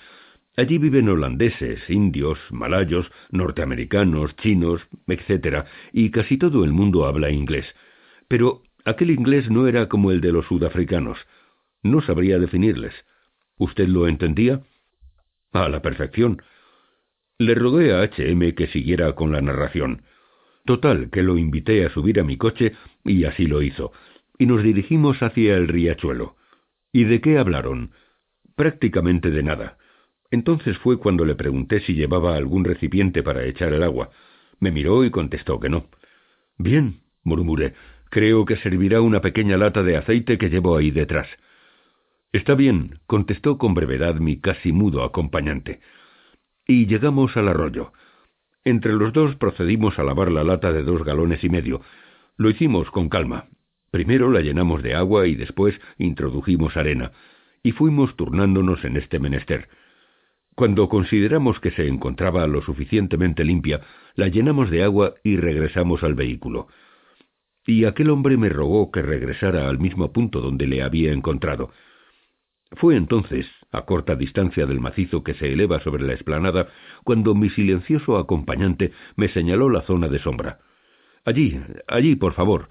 Allí 0.58 0.78
viven 0.78 1.10
holandeses, 1.10 1.88
indios, 1.89 2.39
malayos, 2.49 3.12
norteamericanos, 3.30 4.36
chinos, 4.38 4.82
etc., 5.08 5.65
y 5.91 6.12
casi 6.12 6.38
todo 6.38 6.63
el 6.63 6.71
mundo 6.71 7.06
habla 7.06 7.30
inglés. 7.30 7.65
Pero 8.28 8.63
aquel 8.86 9.12
inglés 9.12 9.49
no 9.51 9.67
era 9.67 9.88
como 9.88 10.12
el 10.12 10.21
de 10.21 10.32
los 10.32 10.45
sudafricanos. 10.45 11.17
No 11.86 12.02
sabría 12.02 12.39
definirles. 12.39 12.95
¿Usted 13.60 13.88
lo 13.88 14.08
entendía? 14.08 14.63
A 15.52 15.69
la 15.69 15.84
perfección. 15.84 16.41
Le 17.38 17.54
rogué 17.54 17.93
a 17.93 18.02
H.M. 18.02 18.56
que 18.56 18.65
siguiera 18.65 19.13
con 19.13 19.32
la 19.32 19.39
narración. 19.39 20.02
Total, 20.65 21.12
que 21.12 21.21
lo 21.21 21.38
invité 21.38 21.86
a 21.86 21.91
subir 21.91 22.19
a 22.19 22.24
mi 22.24 22.38
coche 22.38 22.74
y 23.04 23.26
así 23.26 23.45
lo 23.45 23.62
hizo, 23.62 23.91
y 24.39 24.48
nos 24.48 24.63
dirigimos 24.63 25.21
hacia 25.21 25.58
el 25.58 25.67
riachuelo. 25.67 26.38
¿Y 26.91 27.04
de 27.04 27.21
qué 27.21 27.38
hablaron? 27.38 27.91
Prácticamente 28.56 29.30
de 29.30 29.43
nada. 29.43 29.78
Entonces 30.32 30.80
fue 30.80 30.98
cuando 30.98 31.24
le 31.24 31.36
pregunté 31.36 31.82
si 31.82 31.93
llevaba 31.93 32.36
algún 32.36 32.65
recipiente 32.65 33.21
para 33.21 33.45
echar 33.45 33.74
el 33.74 33.84
agua. 33.84 34.10
Me 34.60 34.71
miró 34.71 35.06
y 35.06 35.12
contestó 35.12 35.60
que 35.60 35.69
no. 35.69 35.88
Bien, 36.58 37.02
murmuré, 37.24 37.76
creo 38.10 38.43
que 38.43 38.58
servirá 38.58 39.02
una 39.02 39.21
pequeña 39.21 39.56
lata 39.56 39.84
de 39.84 39.98
aceite 39.98 40.39
que 40.39 40.50
llevo 40.50 40.78
ahí 40.78 40.89
detrás. 40.89 41.28
Está 42.36 42.54
bien, 42.54 43.00
contestó 43.08 43.58
con 43.58 43.74
brevedad 43.74 44.15
mi 44.15 44.36
casi 44.41 44.74
mudo 44.74 45.06
acompañante. 45.06 45.80
Y 46.67 46.86
llegamos 46.86 47.38
al 47.38 47.48
arroyo. 47.48 47.93
Entre 48.65 48.91
los 48.91 49.13
dos 49.13 49.38
procedimos 49.38 49.98
a 50.00 50.04
lavar 50.04 50.30
la 50.30 50.43
lata 50.43 50.74
de 50.74 50.84
dos 50.84 51.06
galones 51.06 51.45
y 51.45 51.50
medio. 51.50 51.80
Lo 52.36 52.50
hicimos 52.50 52.91
con 52.91 53.08
calma, 53.08 53.45
Primero 53.89 54.30
la 54.30 54.41
llenamos 54.41 54.84
de 54.84 54.95
agua 54.95 55.26
y 55.26 55.36
después 55.36 55.80
introdujimos 55.98 56.76
arena, 56.76 57.13
y 57.63 57.71
fuimos 57.71 58.17
turnándonos 58.17 58.84
en 58.84 58.98
este 58.98 59.17
menester. 59.17 59.69
Cuando 60.56 60.89
consideramos 60.89 61.62
que 61.62 61.71
se 61.71 61.88
encontraba 61.88 62.45
lo 62.48 62.62
suficientemente 62.63 63.45
limpia, 63.45 63.80
la 64.15 64.28
llenamos 64.28 64.69
de 64.69 64.84
agua 64.84 65.13
y 65.24 65.38
regresamos 65.38 66.04
al 66.04 66.15
vehículo. 66.15 66.67
Y 67.65 67.86
aquel 67.86 68.10
hombre 68.10 68.36
me 68.36 68.50
rogó 68.50 68.91
que 68.91 69.02
regresara 69.02 69.69
al 69.69 69.80
mismo 69.80 70.12
punto 70.12 70.41
donde 70.41 70.67
le 70.67 70.84
había 70.84 71.13
encontrado. 71.13 71.71
Fue 72.71 72.95
entonces, 72.95 73.47
a 73.71 73.86
corta 73.86 74.15
distancia 74.15 74.65
del 74.65 74.80
macizo 74.80 75.23
que 75.23 75.34
se 75.36 75.51
eleva 75.54 75.80
sobre 75.82 76.04
la 76.04 76.13
explanada, 76.13 76.67
cuando 77.04 77.36
mi 77.36 77.49
silencioso 77.49 78.17
acompañante 78.17 78.91
me 79.15 79.30
señaló 79.30 79.69
la 79.69 79.82
zona 79.84 80.08
de 80.08 80.19
sombra. 80.19 80.60
Allí, 81.23 81.60
allí, 81.88 82.15
por 82.15 82.34
favor. 82.34 82.69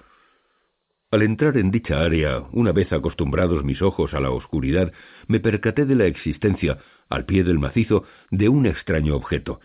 Al 1.10 1.22
entrar 1.22 1.56
en 1.56 1.70
dicha 1.70 2.00
área, 2.00 2.42
una 2.52 2.72
vez 2.72 2.92
acostumbrados 2.92 3.64
mis 3.64 3.80
ojos 3.82 4.14
a 4.14 4.20
la 4.20 4.30
oscuridad, 4.30 4.92
me 5.28 5.38
percaté 5.38 5.86
de 5.86 5.94
la 5.94 6.06
existencia, 6.06 6.78
al 7.08 7.24
pie 7.24 7.44
del 7.44 7.58
macizo, 7.58 8.04
de 8.30 8.48
un 8.48 8.66
extraño 8.66 9.14
objeto. 9.14 9.60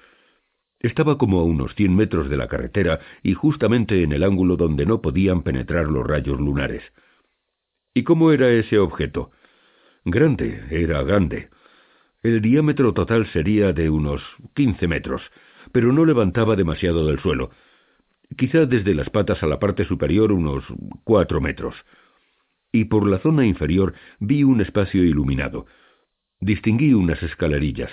Estaba 0.79 1.17
como 1.17 1.39
a 1.39 1.43
unos 1.43 1.73
cien 1.75 1.95
metros 1.95 2.29
de 2.29 2.37
la 2.37 2.47
carretera 2.47 2.99
y 3.23 3.33
justamente 3.33 4.03
en 4.03 4.13
el 4.13 4.23
ángulo 4.23 4.57
donde 4.57 4.85
no 4.85 5.01
podían 5.01 5.41
penetrar 5.41 5.87
los 5.87 6.05
rayos 6.05 6.39
lunares. 6.39 6.83
¿Y 7.93 8.03
cómo 8.03 8.31
era 8.31 8.49
ese 8.49 8.77
objeto? 8.77 9.31
Grande, 10.05 10.63
era 10.71 11.03
grande. 11.03 11.49
El 12.21 12.41
diámetro 12.41 12.93
total 12.93 13.27
sería 13.27 13.73
de 13.73 13.89
unos 13.89 14.21
quince 14.53 14.87
metros, 14.87 15.21
pero 15.71 15.91
no 15.93 16.05
levantaba 16.05 16.55
demasiado 16.55 17.05
del 17.07 17.19
suelo, 17.19 17.51
quizá 18.37 18.65
desde 18.65 18.93
las 18.93 19.09
patas 19.09 19.43
a 19.43 19.47
la 19.47 19.59
parte 19.59 19.85
superior 19.85 20.31
unos 20.31 20.63
cuatro 21.03 21.41
metros. 21.41 21.75
Y 22.71 22.85
por 22.85 23.07
la 23.07 23.19
zona 23.19 23.45
inferior 23.45 23.93
vi 24.19 24.43
un 24.43 24.61
espacio 24.61 25.03
iluminado. 25.03 25.65
Distinguí 26.39 26.93
unas 26.93 27.21
escalerillas. 27.23 27.91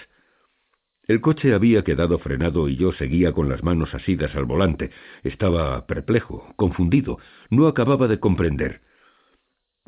El 1.09 1.21
coche 1.21 1.55
había 1.55 1.83
quedado 1.85 2.19
frenado 2.19 2.69
y 2.69 2.77
yo 2.77 2.93
seguía 2.93 3.33
con 3.33 3.49
las 3.49 3.63
manos 3.63 3.95
asidas 3.95 4.35
al 4.35 4.45
volante. 4.45 4.91
Estaba 5.23 5.87
perplejo, 5.87 6.53
confundido, 6.57 7.19
no 7.49 7.69
acababa 7.69 8.09
de 8.09 8.19
comprender. 8.19 8.83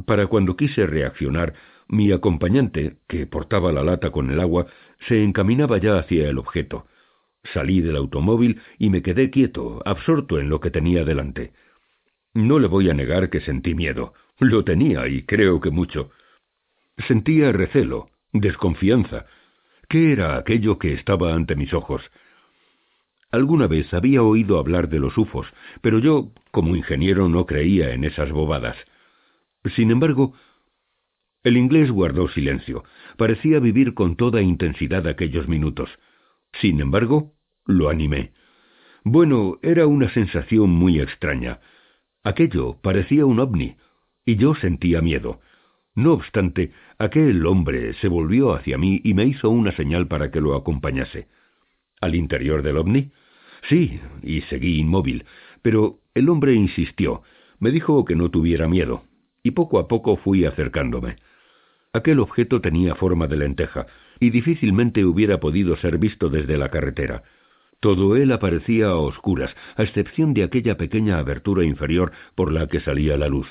Para 0.06 0.26
cuando 0.26 0.56
quise 0.56 0.86
reaccionar, 0.86 1.54
mi 1.88 2.12
acompañante, 2.12 2.98
que 3.08 3.26
portaba 3.26 3.72
la 3.72 3.82
lata 3.82 4.10
con 4.10 4.30
el 4.30 4.40
agua, 4.40 4.66
se 5.08 5.22
encaminaba 5.22 5.78
ya 5.78 5.98
hacia 5.98 6.28
el 6.28 6.38
objeto. 6.38 6.86
Salí 7.54 7.80
del 7.80 7.96
automóvil 7.96 8.60
y 8.78 8.90
me 8.90 9.02
quedé 9.02 9.30
quieto, 9.30 9.82
absorto 9.84 10.38
en 10.38 10.50
lo 10.50 10.60
que 10.60 10.70
tenía 10.70 11.04
delante. 11.04 11.52
No 12.34 12.58
le 12.58 12.68
voy 12.68 12.90
a 12.90 12.94
negar 12.94 13.30
que 13.30 13.40
sentí 13.40 13.74
miedo. 13.74 14.12
Lo 14.38 14.64
tenía 14.64 15.08
y 15.08 15.22
creo 15.22 15.60
que 15.60 15.70
mucho. 15.70 16.10
Sentía 17.06 17.52
recelo, 17.52 18.10
desconfianza. 18.32 19.26
¿Qué 19.88 20.12
era 20.12 20.36
aquello 20.36 20.78
que 20.78 20.92
estaba 20.92 21.34
ante 21.34 21.56
mis 21.56 21.72
ojos? 21.72 22.02
Alguna 23.30 23.66
vez 23.66 23.92
había 23.94 24.22
oído 24.22 24.58
hablar 24.58 24.88
de 24.88 25.00
los 25.00 25.16
ufos, 25.16 25.46
pero 25.80 25.98
yo, 25.98 26.32
como 26.50 26.76
ingeniero, 26.76 27.28
no 27.28 27.46
creía 27.46 27.92
en 27.92 28.04
esas 28.04 28.30
bobadas. 28.30 28.76
Sin 29.64 29.90
embargo, 29.90 30.34
el 31.44 31.56
inglés 31.56 31.90
guardó 31.90 32.28
silencio. 32.28 32.84
Parecía 33.16 33.60
vivir 33.60 33.94
con 33.94 34.16
toda 34.16 34.42
intensidad 34.42 35.06
aquellos 35.06 35.48
minutos. 35.48 35.88
Sin 36.60 36.80
embargo, 36.80 37.34
lo 37.64 37.88
animé. 37.88 38.32
Bueno, 39.04 39.58
era 39.62 39.86
una 39.86 40.12
sensación 40.12 40.70
muy 40.70 41.00
extraña. 41.00 41.60
Aquello 42.24 42.78
parecía 42.82 43.24
un 43.24 43.40
ovni, 43.40 43.76
y 44.24 44.36
yo 44.36 44.54
sentía 44.54 45.00
miedo. 45.00 45.40
No 45.94 46.12
obstante, 46.12 46.72
aquel 46.98 47.46
hombre 47.46 47.94
se 47.94 48.08
volvió 48.08 48.52
hacia 48.52 48.76
mí 48.76 49.00
y 49.02 49.14
me 49.14 49.24
hizo 49.24 49.50
una 49.50 49.72
señal 49.72 50.06
para 50.06 50.30
que 50.30 50.40
lo 50.40 50.54
acompañase. 50.54 51.28
¿Al 52.00 52.14
interior 52.14 52.62
del 52.62 52.76
ovni? 52.76 53.10
Sí, 53.68 54.00
y 54.22 54.42
seguí 54.42 54.78
inmóvil, 54.78 55.24
pero 55.62 56.00
el 56.14 56.28
hombre 56.28 56.54
insistió, 56.54 57.22
me 57.58 57.70
dijo 57.70 58.04
que 58.04 58.14
no 58.14 58.30
tuviera 58.30 58.68
miedo, 58.68 59.07
y 59.48 59.50
poco 59.50 59.78
a 59.78 59.88
poco 59.88 60.16
fui 60.18 60.44
acercándome. 60.44 61.16
Aquel 61.94 62.20
objeto 62.20 62.60
tenía 62.60 62.94
forma 62.94 63.26
de 63.28 63.38
lenteja, 63.38 63.86
y 64.20 64.28
difícilmente 64.28 65.06
hubiera 65.06 65.40
podido 65.40 65.74
ser 65.78 65.96
visto 65.96 66.28
desde 66.28 66.58
la 66.58 66.68
carretera. 66.68 67.22
Todo 67.80 68.14
él 68.16 68.30
aparecía 68.32 68.88
a 68.88 68.96
oscuras, 68.96 69.54
a 69.76 69.84
excepción 69.84 70.34
de 70.34 70.42
aquella 70.42 70.76
pequeña 70.76 71.18
abertura 71.18 71.64
inferior 71.64 72.12
por 72.34 72.52
la 72.52 72.66
que 72.66 72.80
salía 72.80 73.16
la 73.16 73.28
luz. 73.28 73.48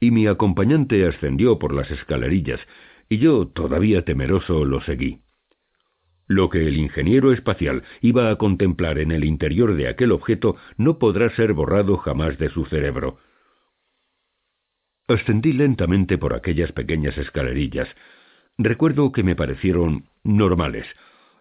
Y 0.00 0.10
mi 0.10 0.26
acompañante 0.26 1.06
ascendió 1.06 1.58
por 1.58 1.72
las 1.72 1.90
escalerillas, 1.90 2.60
y 3.08 3.16
yo, 3.18 3.46
todavía 3.48 4.04
temeroso, 4.04 4.66
lo 4.66 4.82
seguí. 4.82 5.20
Lo 6.26 6.50
que 6.50 6.68
el 6.68 6.76
ingeniero 6.76 7.32
espacial 7.32 7.84
iba 8.02 8.28
a 8.28 8.36
contemplar 8.36 8.98
en 8.98 9.12
el 9.12 9.24
interior 9.24 9.76
de 9.76 9.88
aquel 9.88 10.12
objeto 10.12 10.56
no 10.76 10.98
podrá 10.98 11.30
ser 11.36 11.54
borrado 11.54 11.96
jamás 11.96 12.36
de 12.36 12.50
su 12.50 12.66
cerebro. 12.66 13.18
Ascendí 15.06 15.52
lentamente 15.52 16.16
por 16.16 16.32
aquellas 16.32 16.72
pequeñas 16.72 17.18
escalerillas. 17.18 17.88
Recuerdo 18.56 19.12
que 19.12 19.22
me 19.22 19.36
parecieron 19.36 20.04
normales, 20.22 20.86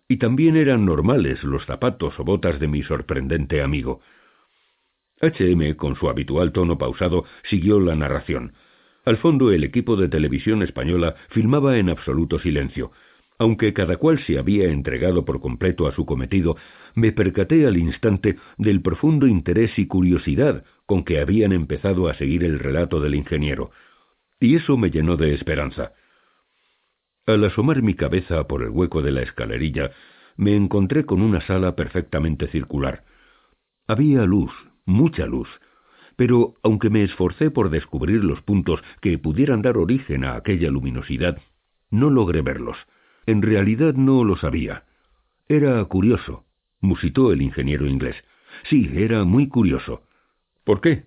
y 0.10 0.18
también 0.18 0.58
eran 0.58 0.86
normales 0.86 1.44
los 1.44 1.66
zapatos 1.66 2.20
o 2.20 2.26
botas 2.26 2.60
de 2.60 2.68
mi 2.68 2.84
sorprendente 2.84 3.62
amigo. 3.62 4.02
H.M., 5.22 5.78
con 5.78 5.96
su 5.96 6.10
habitual 6.10 6.52
tono 6.52 6.78
pausado, 6.78 7.24
siguió 7.50 7.80
la 7.80 7.96
narración. 7.96 8.54
Al 9.06 9.18
fondo 9.18 9.52
el 9.52 9.64
equipo 9.64 9.96
de 9.96 10.10
televisión 10.10 10.62
española 10.62 11.16
filmaba 11.30 11.78
en 11.78 11.90
absoluto 11.90 12.40
silencio. 12.40 12.92
Aunque 13.44 13.74
cada 13.74 13.98
cual 13.98 14.20
se 14.26 14.40
había 14.40 14.70
entregado 14.70 15.26
por 15.26 15.42
completo 15.42 15.86
a 15.86 15.92
su 15.92 16.06
cometido, 16.06 16.56
me 16.96 17.12
percaté 17.12 17.68
al 17.68 17.76
instante 17.76 18.38
del 18.58 18.82
profundo 18.82 19.28
interés 19.28 19.78
y 19.78 19.86
curiosidad 19.86 20.64
con 20.86 21.04
que 21.04 21.20
habían 21.20 21.52
empezado 21.52 22.08
a 22.08 22.14
seguir 22.14 22.46
el 22.46 22.58
relato 22.58 23.02
del 23.02 23.16
ingeniero, 23.16 23.72
y 24.40 24.56
eso 24.56 24.78
me 24.78 24.92
llenó 24.92 25.18
de 25.18 25.34
esperanza. 25.34 25.92
Al 27.26 27.44
asomar 27.44 27.82
mi 27.82 27.96
cabeza 27.96 28.48
por 28.48 28.64
el 28.64 28.70
hueco 28.70 29.02
de 29.02 29.12
la 29.12 29.24
escalerilla, 29.24 29.92
me 30.38 30.56
encontré 30.56 31.04
con 31.04 31.22
una 31.22 31.42
sala 31.42 31.76
perfectamente 31.76 32.48
circular. 32.48 33.04
Había 33.88 34.24
luz, 34.24 34.54
mucha 34.86 35.26
luz, 35.26 35.50
pero 36.16 36.54
aunque 36.64 36.90
me 36.90 37.04
esforcé 37.04 37.52
por 37.52 37.72
descubrir 37.72 38.24
los 38.24 38.42
puntos 38.42 38.82
que 39.02 39.18
pudieran 39.18 39.62
dar 39.62 39.76
origen 39.76 40.24
a 40.24 40.38
aquella 40.38 40.72
luminosidad, 40.72 41.42
No 41.92 42.10
logré 42.10 42.42
verlos. 42.42 42.78
En 43.26 43.42
realidad 43.42 43.94
no 43.94 44.24
lo 44.24 44.36
sabía. 44.38 44.84
Era 45.48 45.84
curioso, 45.86 46.46
musitó 46.82 47.32
el 47.32 47.42
ingeniero 47.42 47.88
inglés. 47.88 48.16
Sí, 48.70 48.90
era 48.94 49.24
muy 49.24 49.48
curioso. 49.48 50.04
¿Por 50.64 50.82
qué? 50.82 51.06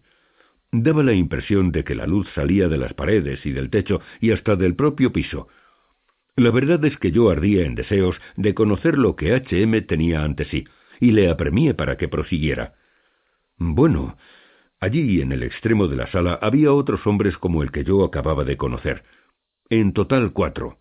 Daba 0.73 1.03
la 1.03 1.15
impresión 1.15 1.73
de 1.73 1.85
que 1.85 1.95
la 1.95 2.07
luz 2.07 2.29
salía 2.35 2.69
de 2.69 2.77
las 2.79 2.95
paredes 2.95 3.45
y 3.47 3.53
del 3.53 3.71
techo 3.71 4.01
y 4.21 4.33
hasta 4.33 4.57
del 4.57 4.75
propio 4.75 5.13
piso. 5.13 5.49
La 6.37 6.51
verdad 6.51 6.85
es 6.85 6.99
que 6.99 7.13
yo 7.13 7.31
ardía 7.31 7.65
en 7.65 7.75
deseos 7.75 8.17
de 8.37 8.55
conocer 8.55 8.99
lo 8.99 9.17
que 9.17 9.33
H.M. 9.35 9.81
tenía 9.83 10.23
ante 10.23 10.45
sí, 10.45 10.67
y 11.01 11.13
le 11.13 11.31
apremié 11.31 11.73
para 11.73 11.97
que 11.97 12.09
prosiguiera. 12.09 12.75
Bueno, 13.57 14.19
allí 14.81 15.23
en 15.23 15.33
el 15.33 15.43
extremo 15.43 15.89
de 15.89 15.97
la 15.97 16.07
sala 16.09 16.39
había 16.43 16.73
otros 16.73 17.07
hombres 17.07 17.39
como 17.39 17.63
el 17.63 17.71
que 17.71 17.85
yo 17.85 18.05
acababa 18.05 18.45
de 18.45 18.59
conocer. 18.59 19.05
En 19.71 19.95
total 19.95 20.33
cuatro. 20.33 20.79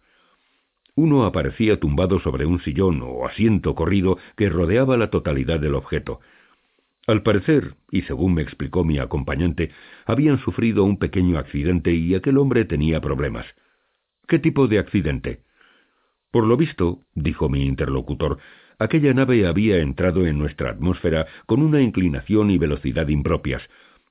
Uno 0.96 1.26
aparecía 1.26 1.80
tumbado 1.80 2.20
sobre 2.20 2.46
un 2.46 2.62
sillón 2.62 3.02
o 3.04 3.28
asiento 3.28 3.76
corrido 3.76 4.18
que 4.38 4.50
rodeaba 4.50 4.96
la 4.96 5.10
totalidad 5.10 5.60
del 5.60 5.76
objeto. 5.76 6.22
Al 7.06 7.22
parecer, 7.22 7.76
y 7.92 8.04
según 8.04 8.34
me 8.34 8.42
explicó 8.42 8.84
mi 8.84 8.98
acompañante, 8.98 9.72
habían 10.06 10.40
sufrido 10.40 10.84
un 10.84 10.98
pequeño 10.98 11.38
accidente 11.38 11.94
y 11.94 12.16
aquel 12.16 12.38
hombre 12.38 12.66
tenía 12.66 13.02
problemas. 13.02 13.46
¿Qué 14.28 14.40
tipo 14.40 14.68
de 14.68 14.80
accidente? 14.80 15.42
Por 16.32 16.48
lo 16.48 16.58
visto, 16.58 17.02
dijo 17.14 17.50
mi 17.50 17.66
interlocutor, 17.66 18.40
aquella 18.80 19.14
nave 19.14 19.46
había 19.46 19.78
entrado 19.78 20.26
en 20.26 20.40
nuestra 20.40 20.72
atmósfera 20.72 21.28
con 21.46 21.62
una 21.62 21.82
inclinación 21.82 22.50
y 22.50 22.58
velocidad 22.58 23.08
impropias, 23.10 23.62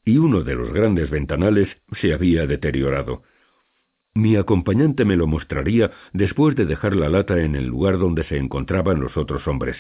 y 0.05 0.19
uno 0.19 0.43
de 0.43 0.55
los 0.55 0.73
grandes 0.73 1.11
ventanales 1.11 1.69
se 2.01 2.13
había 2.13 2.47
deteriorado. 2.47 3.23
Mi 4.17 4.37
acompañante 4.37 5.05
me 5.05 5.17
lo 5.17 5.27
mostraría 5.27 5.91
después 6.13 6.55
de 6.55 6.67
dejar 6.67 6.95
la 6.95 7.09
lata 7.09 7.41
en 7.41 7.57
el 7.57 7.67
lugar 7.67 7.99
donde 7.99 8.23
se 8.25 8.37
encontraban 8.37 9.01
los 9.01 9.17
otros 9.17 9.47
hombres. 9.49 9.77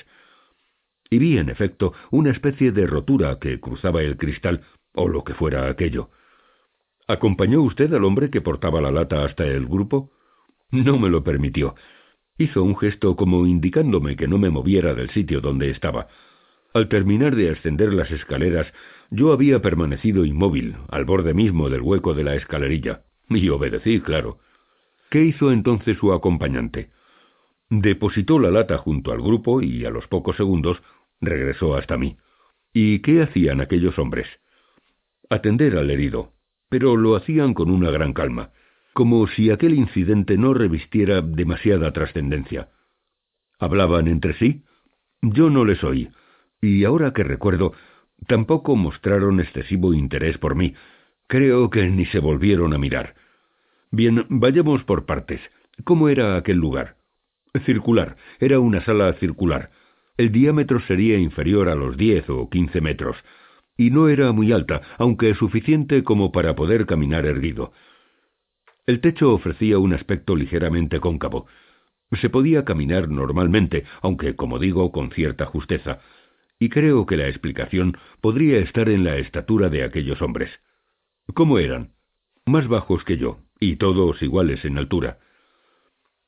Y 1.08 1.18
vi, 1.18 1.38
en 1.38 1.50
efecto, 1.50 1.92
una 2.10 2.32
especie 2.32 2.72
de 2.72 2.88
rotura 2.88 3.38
que 3.38 3.60
cruzaba 3.60 4.02
el 4.02 4.16
cristal, 4.16 4.62
o 4.92 5.08
lo 5.08 5.22
que 5.22 5.34
fuera 5.34 5.68
aquello. 5.68 6.10
¿Acompañó 7.06 7.62
usted 7.62 7.92
al 7.94 8.04
hombre 8.04 8.30
que 8.30 8.40
portaba 8.40 8.80
la 8.80 8.90
lata 8.90 9.24
hasta 9.24 9.46
el 9.46 9.66
grupo? 9.66 10.10
No 10.72 10.98
me 10.98 11.10
lo 11.10 11.22
permitió. 11.22 11.76
Hizo 12.36 12.64
un 12.64 12.76
gesto 12.76 13.14
como 13.14 13.46
indicándome 13.46 14.16
que 14.16 14.26
no 14.26 14.38
me 14.38 14.50
moviera 14.50 14.94
del 14.94 15.10
sitio 15.10 15.40
donde 15.40 15.70
estaba. 15.70 16.08
Al 16.72 16.88
terminar 16.88 17.36
de 17.36 17.50
ascender 17.50 17.94
las 17.94 18.10
escaleras, 18.10 18.72
yo 19.10 19.32
había 19.32 19.62
permanecido 19.62 20.24
inmóvil, 20.24 20.74
al 20.88 21.04
borde 21.04 21.34
mismo 21.34 21.70
del 21.70 21.82
hueco 21.82 22.14
de 22.14 22.24
la 22.24 22.34
escalerilla. 22.34 23.02
Y 23.28 23.48
obedecí, 23.48 24.00
claro. 24.00 24.38
¿Qué 25.10 25.24
hizo 25.24 25.52
entonces 25.52 25.96
su 25.98 26.12
acompañante? 26.12 26.90
Depositó 27.70 28.38
la 28.38 28.50
lata 28.50 28.78
junto 28.78 29.12
al 29.12 29.22
grupo 29.22 29.62
y 29.62 29.84
a 29.84 29.90
los 29.90 30.06
pocos 30.08 30.36
segundos 30.36 30.82
regresó 31.20 31.76
hasta 31.76 31.96
mí. 31.96 32.16
¿Y 32.72 33.00
qué 33.00 33.22
hacían 33.22 33.60
aquellos 33.60 33.98
hombres? 33.98 34.26
Atender 35.30 35.76
al 35.76 35.90
herido, 35.90 36.32
pero 36.68 36.96
lo 36.96 37.16
hacían 37.16 37.54
con 37.54 37.70
una 37.70 37.90
gran 37.90 38.12
calma, 38.12 38.50
como 38.92 39.26
si 39.28 39.50
aquel 39.50 39.74
incidente 39.74 40.36
no 40.36 40.54
revistiera 40.54 41.22
demasiada 41.22 41.92
trascendencia. 41.92 42.68
¿Hablaban 43.58 44.08
entre 44.08 44.34
sí? 44.34 44.62
Yo 45.22 45.50
no 45.50 45.64
les 45.64 45.82
oí, 45.84 46.10
y 46.60 46.84
ahora 46.84 47.12
que 47.12 47.22
recuerdo, 47.22 47.72
tampoco 48.26 48.76
mostraron 48.76 49.40
excesivo 49.40 49.94
interés 49.94 50.38
por 50.38 50.54
mí, 50.54 50.74
Creo 51.26 51.70
que 51.70 51.86
ni 51.88 52.06
se 52.06 52.18
volvieron 52.18 52.74
a 52.74 52.78
mirar. 52.78 53.14
Bien, 53.90 54.26
vayamos 54.28 54.84
por 54.84 55.06
partes. 55.06 55.40
¿Cómo 55.84 56.08
era 56.08 56.36
aquel 56.36 56.58
lugar? 56.58 56.96
Circular. 57.64 58.16
Era 58.40 58.60
una 58.60 58.84
sala 58.84 59.12
circular. 59.14 59.70
El 60.16 60.30
diámetro 60.32 60.80
sería 60.80 61.18
inferior 61.18 61.68
a 61.68 61.74
los 61.74 61.96
diez 61.96 62.28
o 62.28 62.48
quince 62.50 62.80
metros, 62.80 63.16
y 63.76 63.90
no 63.90 64.08
era 64.08 64.32
muy 64.32 64.52
alta, 64.52 64.82
aunque 64.98 65.34
suficiente 65.34 66.04
como 66.04 66.30
para 66.30 66.54
poder 66.54 66.86
caminar 66.86 67.26
erguido. 67.26 67.72
El 68.86 69.00
techo 69.00 69.32
ofrecía 69.32 69.78
un 69.78 69.94
aspecto 69.94 70.36
ligeramente 70.36 71.00
cóncavo. 71.00 71.46
Se 72.20 72.30
podía 72.30 72.64
caminar 72.64 73.08
normalmente, 73.08 73.84
aunque, 74.02 74.36
como 74.36 74.58
digo, 74.58 74.92
con 74.92 75.10
cierta 75.10 75.46
justeza, 75.46 76.00
y 76.60 76.68
creo 76.68 77.06
que 77.06 77.16
la 77.16 77.28
explicación 77.28 77.96
podría 78.20 78.58
estar 78.58 78.88
en 78.88 79.02
la 79.02 79.16
estatura 79.16 79.68
de 79.68 79.82
aquellos 79.82 80.22
hombres. 80.22 80.50
¿Cómo 81.32 81.58
eran? 81.58 81.92
Más 82.44 82.68
bajos 82.68 83.02
que 83.04 83.16
yo, 83.16 83.38
y 83.58 83.76
todos 83.76 84.22
iguales 84.22 84.64
en 84.64 84.76
altura. 84.76 85.18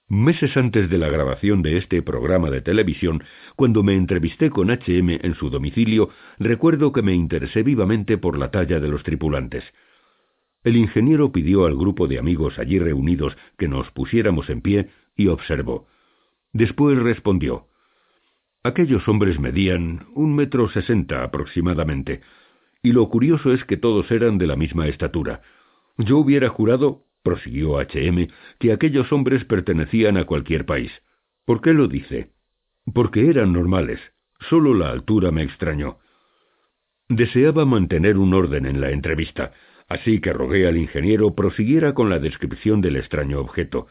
Meses 0.08 0.56
antes 0.56 0.88
de 0.88 0.98
la 0.98 1.08
grabación 1.08 1.62
de 1.62 1.76
este 1.76 2.00
programa 2.00 2.50
de 2.50 2.62
televisión, 2.62 3.22
cuando 3.56 3.82
me 3.82 3.94
entrevisté 3.94 4.50
con 4.50 4.70
HM 4.70 5.18
en 5.22 5.34
su 5.34 5.50
domicilio, 5.50 6.10
recuerdo 6.38 6.92
que 6.92 7.02
me 7.02 7.12
interesé 7.12 7.62
vivamente 7.62 8.16
por 8.16 8.38
la 8.38 8.50
talla 8.50 8.80
de 8.80 8.88
los 8.88 9.02
tripulantes. 9.02 9.64
El 10.64 10.76
ingeniero 10.76 11.30
pidió 11.30 11.66
al 11.66 11.76
grupo 11.76 12.08
de 12.08 12.18
amigos 12.18 12.58
allí 12.58 12.78
reunidos 12.78 13.36
que 13.58 13.68
nos 13.68 13.90
pusiéramos 13.90 14.48
en 14.48 14.62
pie 14.62 14.88
y 15.14 15.26
observó. 15.26 15.86
Después 16.52 16.98
respondió. 16.98 17.66
Aquellos 18.62 19.06
hombres 19.08 19.38
medían 19.38 20.06
un 20.14 20.34
metro 20.34 20.68
sesenta 20.68 21.22
aproximadamente, 21.22 22.22
y 22.86 22.92
lo 22.92 23.08
curioso 23.08 23.52
es 23.52 23.64
que 23.64 23.76
todos 23.76 24.08
eran 24.12 24.38
de 24.38 24.46
la 24.46 24.54
misma 24.54 24.86
estatura. 24.86 25.42
Yo 25.98 26.18
hubiera 26.18 26.48
jurado, 26.50 27.02
prosiguió 27.24 27.80
H.M., 27.80 28.28
que 28.60 28.70
aquellos 28.70 29.10
hombres 29.10 29.44
pertenecían 29.44 30.16
a 30.16 30.22
cualquier 30.24 30.66
país. 30.66 30.92
¿Por 31.44 31.60
qué 31.60 31.72
lo 31.72 31.88
dice? 31.88 32.30
Porque 32.94 33.28
eran 33.28 33.52
normales. 33.52 33.98
Solo 34.48 34.72
la 34.72 34.92
altura 34.92 35.32
me 35.32 35.42
extrañó. 35.42 35.98
Deseaba 37.08 37.64
mantener 37.64 38.18
un 38.18 38.32
orden 38.32 38.66
en 38.66 38.80
la 38.80 38.92
entrevista, 38.92 39.50
así 39.88 40.20
que 40.20 40.32
rogué 40.32 40.68
al 40.68 40.76
ingeniero 40.76 41.34
prosiguiera 41.34 41.92
con 41.92 42.08
la 42.08 42.20
descripción 42.20 42.82
del 42.82 42.94
extraño 42.94 43.40
objeto. 43.40 43.88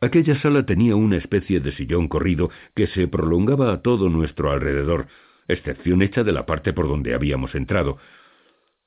Aquella 0.00 0.40
sala 0.40 0.64
tenía 0.66 0.94
una 0.94 1.16
especie 1.16 1.58
de 1.58 1.72
sillón 1.72 2.06
corrido 2.06 2.48
que 2.76 2.86
se 2.86 3.08
prolongaba 3.08 3.72
a 3.72 3.82
todo 3.82 4.08
nuestro 4.08 4.52
alrededor, 4.52 5.08
excepción 5.48 6.02
hecha 6.02 6.24
de 6.24 6.32
la 6.32 6.46
parte 6.46 6.72
por 6.72 6.88
donde 6.88 7.14
habíamos 7.14 7.54
entrado. 7.54 7.98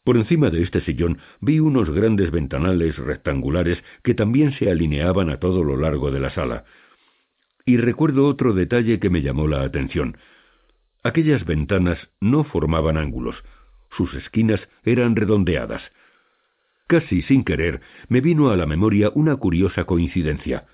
Por 0.04 0.18
encima 0.18 0.50
de 0.50 0.62
este 0.62 0.82
sillón 0.82 1.20
vi 1.42 1.60
unos 1.60 1.90
grandes 1.90 2.32
ventanales 2.32 2.98
rectangulares 2.98 3.84
que 4.04 4.14
también 4.14 4.54
se 4.54 4.70
alineaban 4.70 5.30
a 5.30 5.38
todo 5.40 5.64
lo 5.64 5.78
largo 5.78 6.12
de 6.12 6.20
la 6.20 6.30
sala. 6.30 6.66
Y 7.66 7.78
recuerdo 7.78 8.28
otro 8.28 8.54
detalle 8.54 9.00
que 9.00 9.10
me 9.10 9.24
llamó 9.24 9.48
la 9.48 9.64
atención. 9.64 10.18
Aquellas 11.04 11.46
ventanas 11.46 11.98
no 12.20 12.44
formaban 12.44 12.98
ángulos, 12.98 13.36
sus 13.98 14.14
esquinas 14.14 14.62
eran 14.84 15.16
redondeadas. 15.16 15.82
Casi 16.88 17.24
sin 17.24 17.44
querer 17.44 17.82
me 18.10 18.22
vino 18.22 18.50
a 18.50 18.56
la 18.56 18.68
memoria 18.68 19.10
una 19.16 19.36
curiosa 19.38 19.86
coincidencia. 19.86 20.66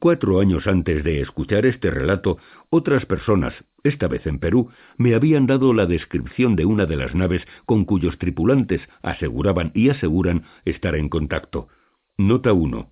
Cuatro 0.00 0.40
años 0.40 0.66
antes 0.66 1.04
de 1.04 1.20
escuchar 1.20 1.66
este 1.66 1.90
relato, 1.90 2.38
otras 2.70 3.04
personas, 3.04 3.52
esta 3.84 4.08
vez 4.08 4.26
en 4.26 4.38
Perú, 4.38 4.70
me 4.96 5.14
habían 5.14 5.46
dado 5.46 5.74
la 5.74 5.84
descripción 5.84 6.56
de 6.56 6.64
una 6.64 6.86
de 6.86 6.96
las 6.96 7.14
naves 7.14 7.42
con 7.66 7.84
cuyos 7.84 8.16
tripulantes 8.16 8.80
aseguraban 9.02 9.72
y 9.74 9.90
aseguran 9.90 10.44
estar 10.64 10.94
en 10.94 11.10
contacto. 11.10 11.68
Nota 12.16 12.54
1. 12.54 12.90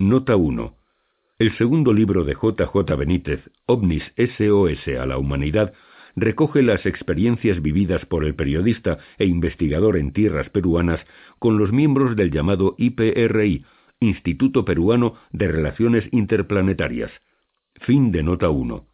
Nota 0.00 0.34
1. 0.34 0.76
El 1.38 1.56
segundo 1.58 1.92
libro 1.92 2.24
de 2.24 2.34
J. 2.34 2.66
J. 2.66 2.96
Benítez, 2.96 3.48
OVNIS 3.66 4.02
SOS 4.16 4.88
a 5.00 5.06
la 5.06 5.18
humanidad, 5.18 5.72
recoge 6.16 6.62
las 6.62 6.84
experiencias 6.86 7.62
vividas 7.62 8.04
por 8.06 8.24
el 8.24 8.34
periodista 8.34 8.98
e 9.16 9.26
investigador 9.26 9.96
en 9.96 10.12
tierras 10.12 10.50
peruanas 10.50 11.00
con 11.38 11.56
los 11.56 11.70
miembros 11.70 12.16
del 12.16 12.32
llamado 12.32 12.74
IPRI, 12.78 13.64
Instituto 14.02 14.64
Peruano 14.64 15.14
de 15.30 15.46
Relaciones 15.46 16.08
Interplanetarias. 16.10 17.12
Fin 17.82 18.10
de 18.10 18.24
nota 18.24 18.50
1. 18.50 18.84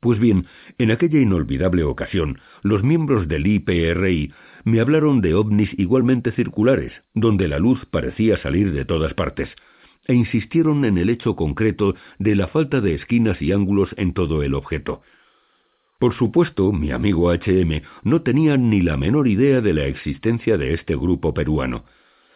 Pues 0.00 0.18
bien, 0.18 0.46
en 0.78 0.90
aquella 0.90 1.20
inolvidable 1.20 1.84
ocasión, 1.84 2.40
los 2.62 2.82
miembros 2.82 3.28
del 3.28 3.46
IPRI 3.46 4.32
me 4.64 4.80
hablaron 4.80 5.20
de 5.20 5.34
ovnis 5.34 5.70
igualmente 5.78 6.32
circulares, 6.32 6.92
donde 7.14 7.46
la 7.46 7.60
luz 7.60 7.86
parecía 7.86 8.36
salir 8.38 8.72
de 8.72 8.84
todas 8.84 9.14
partes, 9.14 9.48
e 10.08 10.14
insistieron 10.14 10.84
en 10.84 10.98
el 10.98 11.08
hecho 11.08 11.36
concreto 11.36 11.94
de 12.18 12.34
la 12.34 12.48
falta 12.48 12.80
de 12.80 12.94
esquinas 12.94 13.40
y 13.40 13.52
ángulos 13.52 13.94
en 13.96 14.14
todo 14.14 14.42
el 14.42 14.54
objeto. 14.54 15.02
Por 16.00 16.14
supuesto, 16.14 16.72
mi 16.72 16.90
amigo 16.90 17.32
HM 17.32 17.82
no 18.02 18.22
tenía 18.22 18.56
ni 18.56 18.82
la 18.82 18.96
menor 18.96 19.28
idea 19.28 19.60
de 19.60 19.74
la 19.74 19.86
existencia 19.86 20.58
de 20.58 20.74
este 20.74 20.96
grupo 20.96 21.32
peruano 21.32 21.84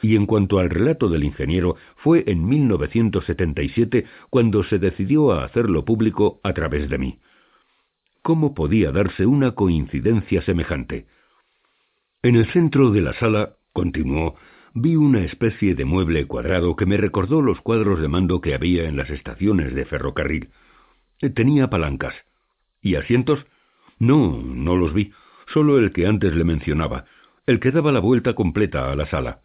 y 0.03 0.17
en 0.17 0.27
cuanto 0.27 0.59
al 0.59 0.71
relato 0.71 1.09
del 1.09 1.25
ingeniero, 1.25 1.77
fue 1.97 2.25
en 2.27 2.47
1977 2.47 4.07
cuando 4.31 4.65
se 4.65 4.79
decidió 4.79 5.33
a 5.33 5.45
hacerlo 5.45 5.85
público 5.85 6.41
a 6.43 6.53
través 6.53 6.89
de 6.89 6.99
mí. 6.99 7.19
¿Cómo 8.23 8.55
podía 8.55 8.93
darse 8.93 9.27
una 9.27 9.53
coincidencia 9.53 10.43
semejante? 10.43 11.07
En 12.23 12.37
el 12.37 12.51
centro 12.53 12.91
de 12.91 13.01
la 13.01 13.15
sala, 13.15 13.57
continuó, 13.73 14.37
vi 14.75 14.97
una 14.97 15.25
especie 15.25 15.75
de 15.75 15.85
mueble 15.85 16.27
cuadrado 16.27 16.77
que 16.77 16.87
me 16.87 16.97
recordó 16.97 17.41
los 17.41 17.61
cuadros 17.61 18.01
de 18.01 18.09
mando 18.09 18.41
que 18.41 18.55
había 18.55 18.89
en 18.89 18.97
las 18.97 19.11
estaciones 19.11 19.75
de 19.75 19.87
ferrocarril. 19.87 20.51
Tenía 21.35 21.71
palancas. 21.71 22.15
¿Y 22.83 22.95
asientos? 22.95 23.47
No, 23.99 24.43
no 24.43 24.77
los 24.77 24.95
vi, 24.95 25.13
solo 25.53 25.79
el 25.79 25.93
que 25.93 26.07
antes 26.07 26.35
le 26.35 26.45
mencionaba, 26.45 27.05
el 27.47 27.61
que 27.61 27.71
daba 27.71 27.93
la 27.93 28.01
vuelta 28.01 28.35
completa 28.35 28.91
a 28.91 28.97
la 28.97 29.07
sala. 29.07 29.41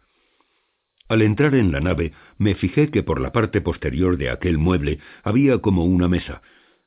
Al 1.08 1.22
entrar 1.22 1.54
en 1.54 1.70
la 1.70 1.80
nave 1.80 2.12
me 2.38 2.54
fijé 2.54 2.90
que 2.90 3.02
por 3.02 3.20
la 3.20 3.32
parte 3.32 3.60
posterior 3.60 4.16
de 4.16 4.30
aquel 4.30 4.58
mueble 4.58 4.98
había 5.22 5.58
como 5.58 5.84
una 5.84 6.08
mesa. 6.08 6.42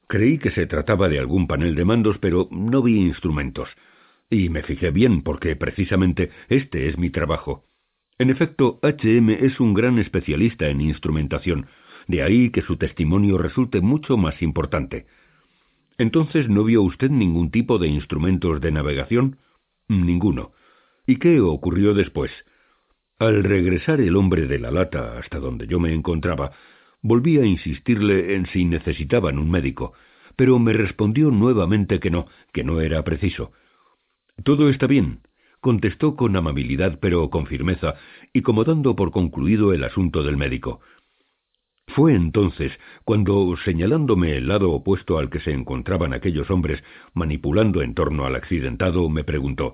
Creí 0.07 0.39
que 0.39 0.51
se 0.51 0.65
trataba 0.65 1.07
de 1.07 1.19
algún 1.19 1.47
panel 1.47 1.75
de 1.75 1.85
mandos, 1.85 2.17
pero 2.17 2.49
no 2.51 2.81
vi 2.81 2.97
instrumentos. 2.97 3.69
Y 4.29 4.49
me 4.49 4.63
fijé 4.63 4.91
bien 4.91 5.21
porque 5.21 5.55
precisamente 5.55 6.31
este 6.49 6.87
es 6.87 6.97
mi 6.97 7.09
trabajo. 7.09 7.65
En 8.17 8.29
efecto, 8.29 8.79
HM 8.83 9.29
es 9.29 9.59
un 9.59 9.73
gran 9.73 9.97
especialista 9.97 10.67
en 10.67 10.81
instrumentación, 10.81 11.67
de 12.07 12.21
ahí 12.21 12.49
que 12.49 12.61
su 12.61 12.75
testimonio 12.75 13.37
resulte 13.37 13.79
mucho 13.79 14.17
más 14.17 14.41
importante. 14.41 15.05
Entonces, 15.97 16.49
¿no 16.49 16.63
vio 16.63 16.81
usted 16.81 17.09
ningún 17.09 17.51
tipo 17.51 17.77
de 17.77 17.87
instrumentos 17.87 18.59
de 18.59 18.71
navegación? 18.71 19.37
Ninguno. 19.87 20.51
¿Y 21.07 21.17
qué 21.17 21.39
ocurrió 21.39 21.93
después? 21.93 22.31
Al 23.19 23.43
regresar 23.43 23.99
el 23.99 24.15
hombre 24.15 24.47
de 24.47 24.59
la 24.59 24.71
lata 24.71 25.19
hasta 25.19 25.39
donde 25.39 25.67
yo 25.67 25.77
me 25.77 25.93
encontraba, 25.93 26.53
volví 27.01 27.37
a 27.37 27.45
insistirle 27.45 28.35
en 28.35 28.45
si 28.45 28.63
necesitaban 28.63 29.37
un 29.37 29.51
médico, 29.51 29.91
pero 30.37 30.57
me 30.57 30.71
respondió 30.71 31.29
nuevamente 31.29 31.99
que 31.99 32.11
no, 32.11 32.27
que 32.53 32.63
no 32.63 32.79
era 32.79 33.03
preciso. 33.03 33.51
Todo 34.45 34.69
está 34.69 34.87
bien, 34.87 35.19
contestó 35.59 36.15
con 36.15 36.37
amabilidad 36.37 36.97
pero 37.01 37.29
con 37.29 37.45
firmeza, 37.45 37.95
y 38.31 38.41
como 38.41 38.63
dando 38.63 38.95
por 38.95 39.11
concluido 39.11 39.73
el 39.73 39.83
asunto 39.83 40.23
del 40.23 40.37
médico. 40.37 40.79
Fue 41.87 42.13
entonces 42.15 42.71
cuando, 43.03 43.53
señalándome 43.65 44.37
el 44.37 44.47
lado 44.47 44.71
opuesto 44.71 45.17
al 45.19 45.29
que 45.29 45.41
se 45.41 45.51
encontraban 45.51 46.13
aquellos 46.13 46.49
hombres 46.49 46.81
manipulando 47.13 47.81
en 47.81 47.95
torno 47.95 48.25
al 48.25 48.37
accidentado, 48.37 49.09
me 49.09 49.25
preguntó 49.25 49.73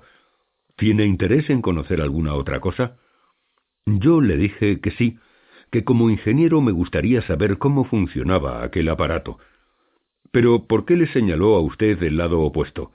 ¿Tiene 0.74 1.04
interés 1.04 1.48
en 1.48 1.62
conocer 1.62 2.00
alguna 2.00 2.34
otra 2.34 2.58
cosa? 2.58 2.96
Yo 3.86 4.20
le 4.20 4.36
dije 4.36 4.80
que 4.80 4.90
sí, 4.90 5.18
que 5.70 5.84
como 5.84 6.10
ingeniero 6.10 6.60
me 6.60 6.72
gustaría 6.72 7.22
saber 7.22 7.58
cómo 7.58 7.84
funcionaba 7.84 8.64
aquel 8.64 8.88
aparato. 8.88 9.38
Pero 10.32 10.66
¿por 10.66 10.84
qué 10.84 10.96
le 10.96 11.06
señaló 11.06 11.54
a 11.54 11.60
usted 11.60 12.02
el 12.02 12.16
lado 12.16 12.40
opuesto? 12.40 12.92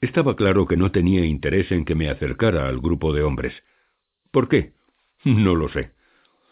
Estaba 0.00 0.36
claro 0.36 0.66
que 0.66 0.76
no 0.76 0.92
tenía 0.92 1.24
interés 1.24 1.72
en 1.72 1.84
que 1.84 1.94
me 1.94 2.08
acercara 2.08 2.68
al 2.68 2.78
grupo 2.80 3.12
de 3.12 3.22
hombres. 3.22 3.52
¿Por 4.30 4.48
qué? 4.48 4.72
No 5.24 5.54
lo 5.54 5.68
sé. 5.68 5.92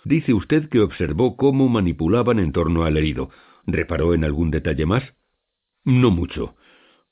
Dice 0.05 0.35
usted 0.35 0.69
que 0.69 0.81
observó 0.81 1.37
cómo 1.37 1.69
manipulaban 1.69 2.41
en 2.41 2.53
torno 2.53 2.85
al 2.85 2.97
herido. 2.97 3.31
¿Reparó 3.67 4.15
en 4.15 4.25
algún 4.25 4.51
detalle 4.51 4.87
más? 4.87 5.15
No 5.85 6.11
mucho. 6.11 6.57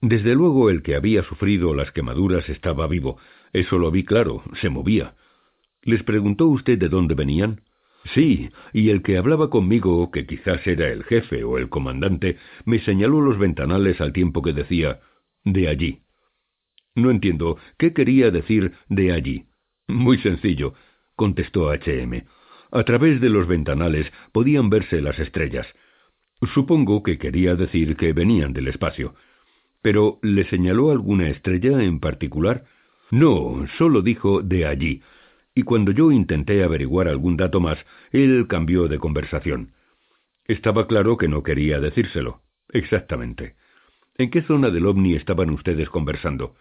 Desde 0.01 0.35
luego 0.35 0.71
el 0.71 0.83
que 0.83 0.97
había 0.97 1.23
sufrido 1.23 1.75
las 1.75 1.93
quemaduras 1.93 2.49
estaba 2.49 2.87
vivo. 2.89 3.19
Eso 3.53 3.79
lo 3.79 3.91
vi 3.91 4.05
claro, 4.05 4.43
se 4.61 4.71
movía. 4.71 5.15
¿Les 5.83 6.03
preguntó 6.03 6.47
usted 6.47 6.79
de 6.79 6.89
dónde 6.89 7.15
venían? 7.15 7.63
Sí, 8.15 8.51
y 8.73 8.91
el 8.91 9.03
que 9.03 9.17
hablaba 9.17 9.51
conmigo, 9.51 10.11
que 10.11 10.27
quizás 10.27 10.67
era 10.67 10.89
el 10.89 11.05
jefe 11.05 11.45
o 11.45 11.59
el 11.59 11.69
comandante, 11.69 12.37
me 12.65 12.81
señaló 12.81 13.21
los 13.21 13.39
ventanales 13.39 14.01
al 14.01 14.13
tiempo 14.13 14.43
que 14.43 14.53
decía 14.53 15.01
de 15.45 15.69
allí. 15.69 16.01
No 16.95 17.11
entiendo, 17.11 17.57
¿qué 17.79 17.93
quería 17.93 18.31
decir 18.31 18.73
de 18.89 19.13
allí? 19.13 19.45
Muy 19.87 20.19
sencillo, 20.19 20.75
contestó 21.15 21.71
H.M. 21.71 22.25
A 22.73 22.85
través 22.85 23.21
de 23.21 23.29
los 23.29 23.47
ventanales 23.47 24.11
podían 24.33 24.71
verse 24.71 25.01
las 25.01 25.19
estrellas. 25.19 25.67
Supongo 26.55 27.03
que 27.03 27.19
quería 27.19 27.55
decir 27.55 27.97
que 27.97 28.13
venían 28.13 28.53
del 28.53 28.69
espacio. 28.69 29.15
¿Pero 29.83 30.19
le 30.23 30.49
señaló 30.49 30.91
alguna 30.91 31.29
estrella 31.29 31.83
en 31.83 32.01
particular? 32.01 32.65
No, 33.11 33.67
solo 33.77 34.03
dijo 34.03 34.43
de 34.43 34.67
allí, 34.67 35.03
y 35.61 35.63
cuando 35.63 35.93
yo 35.93 36.11
intenté 36.11 36.65
averiguar 36.65 37.07
algún 37.07 37.37
dato 37.37 37.61
más, 37.61 37.77
él 38.13 38.47
cambió 38.49 38.89
de 38.89 38.99
conversación. 38.99 39.73
Estaba 40.47 40.87
claro 40.87 41.19
que 41.19 41.29
no 41.29 41.43
quería 41.43 41.81
decírselo. 41.81 42.41
Exactamente. 42.73 43.57
¿En 44.17 44.31
qué 44.31 44.41
zona 44.41 44.71
del 44.71 44.87
ovni 44.87 45.17
estaban 45.17 45.51
ustedes 45.51 45.91
conversando? 45.91 46.55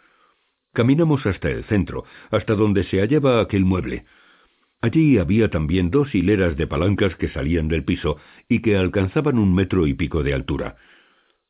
Caminamos 0.73 1.25
hasta 1.25 1.49
el 1.49 1.63
centro, 1.63 2.03
hasta 2.29 2.55
donde 2.55 2.83
se 2.83 2.99
hallaba 2.99 3.39
aquel 3.39 3.63
mueble. 3.63 4.03
Allí 4.81 5.17
había 5.17 5.49
también 5.49 5.91
dos 5.91 6.13
hileras 6.13 6.57
de 6.57 6.67
palancas 6.67 7.15
que 7.15 7.29
salían 7.29 7.69
del 7.69 7.85
piso 7.85 8.17
y 8.49 8.61
que 8.61 8.75
alcanzaban 8.75 9.39
un 9.39 9.55
metro 9.55 9.87
y 9.87 9.93
pico 9.93 10.23
de 10.23 10.33
altura. 10.33 10.75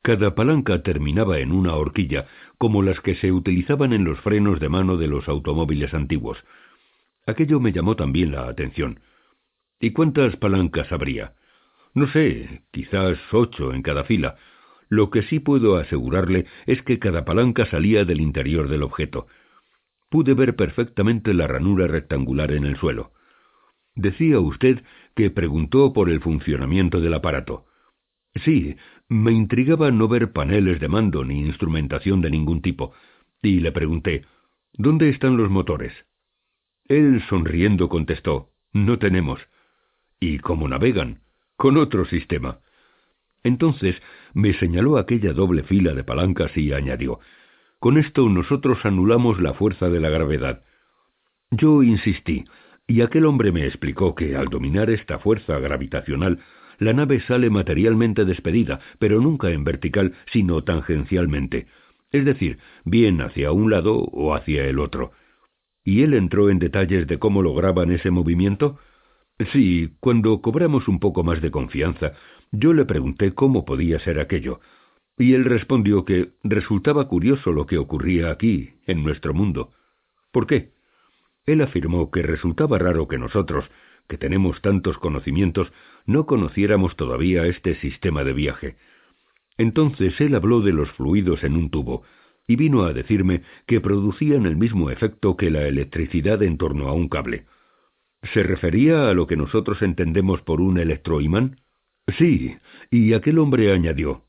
Cada 0.02 0.36
palanca 0.36 0.84
terminaba 0.84 1.40
en 1.40 1.50
una 1.50 1.74
horquilla, 1.74 2.28
como 2.58 2.84
las 2.84 3.00
que 3.00 3.16
se 3.16 3.32
utilizaban 3.32 3.92
en 3.92 4.04
los 4.04 4.20
frenos 4.20 4.60
de 4.60 4.68
mano 4.68 4.96
de 4.96 5.08
los 5.08 5.28
automóviles 5.28 5.92
antiguos. 5.94 6.38
Aquello 7.26 7.60
me 7.60 7.72
llamó 7.72 7.96
también 7.96 8.32
la 8.32 8.48
atención. 8.48 9.00
¿Y 9.80 9.92
cuántas 9.92 10.36
palancas 10.36 10.90
habría? 10.92 11.34
No 11.94 12.06
sé, 12.08 12.62
quizás 12.70 13.18
ocho 13.32 13.72
en 13.72 13.82
cada 13.82 14.04
fila. 14.04 14.36
Lo 14.88 15.10
que 15.10 15.22
sí 15.22 15.40
puedo 15.40 15.76
asegurarle 15.76 16.46
es 16.66 16.82
que 16.82 16.98
cada 16.98 17.24
palanca 17.24 17.66
salía 17.66 18.04
del 18.04 18.20
interior 18.20 18.68
del 18.68 18.82
objeto. 18.82 19.26
Pude 20.08 20.34
ver 20.34 20.56
perfectamente 20.56 21.32
la 21.34 21.46
ranura 21.46 21.86
rectangular 21.86 22.52
en 22.52 22.64
el 22.64 22.76
suelo. 22.76 23.12
Decía 23.94 24.40
usted 24.40 24.82
que 25.14 25.30
preguntó 25.30 25.92
por 25.92 26.10
el 26.10 26.20
funcionamiento 26.20 27.00
del 27.00 27.14
aparato. 27.14 27.66
Sí, 28.44 28.76
me 29.08 29.32
intrigaba 29.32 29.90
no 29.90 30.08
ver 30.08 30.32
paneles 30.32 30.80
de 30.80 30.88
mando 30.88 31.24
ni 31.24 31.40
instrumentación 31.40 32.20
de 32.20 32.30
ningún 32.30 32.62
tipo, 32.62 32.92
y 33.42 33.60
le 33.60 33.72
pregunté 33.72 34.24
¿Dónde 34.72 35.08
están 35.08 35.36
los 35.36 35.50
motores? 35.50 35.92
Él 36.90 37.22
sonriendo 37.28 37.88
contestó 37.88 38.48
No 38.72 38.98
tenemos. 38.98 39.40
¿Y 40.18 40.40
cómo 40.40 40.66
navegan? 40.66 41.20
Con 41.56 41.76
otro 41.76 42.04
sistema. 42.04 42.58
Entonces 43.44 43.94
me 44.34 44.54
señaló 44.54 44.98
aquella 44.98 45.32
doble 45.32 45.62
fila 45.62 45.94
de 45.94 46.02
palancas 46.02 46.50
y 46.56 46.72
añadió 46.72 47.20
Con 47.78 47.96
esto 47.96 48.28
nosotros 48.28 48.84
anulamos 48.84 49.40
la 49.40 49.54
fuerza 49.54 49.88
de 49.88 50.00
la 50.00 50.08
gravedad. 50.08 50.64
Yo 51.52 51.84
insistí, 51.84 52.44
y 52.88 53.02
aquel 53.02 53.24
hombre 53.24 53.52
me 53.52 53.66
explicó 53.66 54.16
que 54.16 54.34
al 54.34 54.46
dominar 54.46 54.90
esta 54.90 55.20
fuerza 55.20 55.60
gravitacional 55.60 56.40
la 56.80 56.92
nave 56.92 57.20
sale 57.20 57.50
materialmente 57.50 58.24
despedida, 58.24 58.80
pero 58.98 59.20
nunca 59.20 59.50
en 59.50 59.62
vertical, 59.62 60.14
sino 60.32 60.64
tangencialmente, 60.64 61.68
es 62.10 62.24
decir, 62.24 62.58
bien 62.84 63.20
hacia 63.20 63.52
un 63.52 63.70
lado 63.70 63.94
o 63.94 64.34
hacia 64.34 64.64
el 64.64 64.80
otro. 64.80 65.12
¿Y 65.84 66.02
él 66.02 66.14
entró 66.14 66.50
en 66.50 66.58
detalles 66.58 67.06
de 67.06 67.18
cómo 67.18 67.42
lograban 67.42 67.90
ese 67.90 68.10
movimiento? 68.10 68.78
Sí, 69.52 69.94
cuando 70.00 70.42
cobramos 70.42 70.88
un 70.88 71.00
poco 71.00 71.24
más 71.24 71.40
de 71.40 71.50
confianza, 71.50 72.12
yo 72.52 72.72
le 72.74 72.84
pregunté 72.84 73.32
cómo 73.32 73.64
podía 73.64 73.98
ser 74.00 74.20
aquello, 74.20 74.60
y 75.16 75.34
él 75.34 75.44
respondió 75.44 76.04
que 76.04 76.32
resultaba 76.42 77.08
curioso 77.08 77.52
lo 77.52 77.66
que 77.66 77.78
ocurría 77.78 78.30
aquí, 78.30 78.74
en 78.86 79.02
nuestro 79.02 79.32
mundo. 79.32 79.72
¿Por 80.32 80.46
qué? 80.46 80.72
Él 81.46 81.62
afirmó 81.62 82.10
que 82.10 82.22
resultaba 82.22 82.78
raro 82.78 83.08
que 83.08 83.18
nosotros, 83.18 83.64
que 84.08 84.18
tenemos 84.18 84.60
tantos 84.60 84.98
conocimientos, 84.98 85.72
no 86.06 86.26
conociéramos 86.26 86.96
todavía 86.96 87.46
este 87.46 87.76
sistema 87.76 88.24
de 88.24 88.32
viaje. 88.32 88.76
Entonces 89.56 90.20
él 90.20 90.34
habló 90.34 90.60
de 90.60 90.72
los 90.72 90.90
fluidos 90.92 91.44
en 91.44 91.54
un 91.56 91.70
tubo, 91.70 92.02
y 92.50 92.56
vino 92.56 92.82
a 92.82 92.92
decirme 92.92 93.42
que 93.64 93.80
producían 93.80 94.44
el 94.44 94.56
mismo 94.56 94.90
efecto 94.90 95.36
que 95.36 95.50
la 95.50 95.68
electricidad 95.68 96.42
en 96.42 96.58
torno 96.58 96.88
a 96.88 96.92
un 96.92 97.08
cable. 97.08 97.44
¿Se 98.34 98.42
refería 98.42 99.08
a 99.08 99.14
lo 99.14 99.28
que 99.28 99.36
nosotros 99.36 99.80
entendemos 99.82 100.42
por 100.42 100.60
un 100.60 100.76
electroimán? 100.76 101.60
Sí, 102.18 102.56
y 102.90 103.12
aquel 103.12 103.38
hombre 103.38 103.72
añadió 103.72 104.24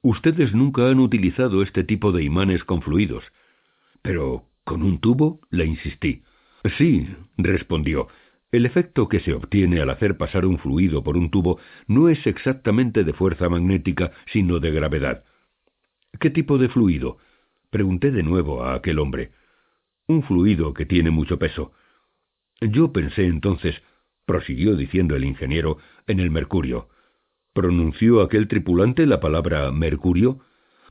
Ustedes 0.00 0.54
nunca 0.54 0.88
han 0.88 1.00
utilizado 1.00 1.60
este 1.60 1.82
tipo 1.82 2.12
de 2.12 2.22
imanes 2.22 2.62
con 2.62 2.82
fluidos. 2.82 3.24
Pero, 4.00 4.44
¿con 4.62 4.84
un 4.84 5.00
tubo? 5.00 5.40
le 5.50 5.66
insistí. 5.66 6.22
Sí, 6.78 7.08
respondió, 7.36 8.06
el 8.52 8.64
efecto 8.64 9.08
que 9.08 9.18
se 9.18 9.34
obtiene 9.34 9.80
al 9.80 9.90
hacer 9.90 10.16
pasar 10.16 10.46
un 10.46 10.58
fluido 10.58 11.02
por 11.02 11.16
un 11.16 11.30
tubo 11.32 11.58
no 11.88 12.08
es 12.10 12.24
exactamente 12.28 13.02
de 13.02 13.12
fuerza 13.12 13.48
magnética, 13.48 14.12
sino 14.32 14.60
de 14.60 14.70
gravedad. 14.70 15.24
¿Qué 16.20 16.30
tipo 16.30 16.58
de 16.58 16.68
fluido? 16.68 17.18
Pregunté 17.70 18.10
de 18.10 18.22
nuevo 18.22 18.62
a 18.64 18.74
aquel 18.74 18.98
hombre. 18.98 19.32
Un 20.06 20.22
fluido 20.22 20.72
que 20.72 20.86
tiene 20.86 21.10
mucho 21.10 21.38
peso. 21.38 21.72
Yo 22.60 22.92
pensé 22.92 23.26
entonces, 23.26 23.82
prosiguió 24.24 24.76
diciendo 24.76 25.16
el 25.16 25.24
ingeniero, 25.24 25.78
en 26.06 26.20
el 26.20 26.30
mercurio. 26.30 26.88
¿Pronunció 27.52 28.20
aquel 28.20 28.48
tripulante 28.48 29.06
la 29.06 29.20
palabra 29.20 29.70
mercurio? 29.72 30.40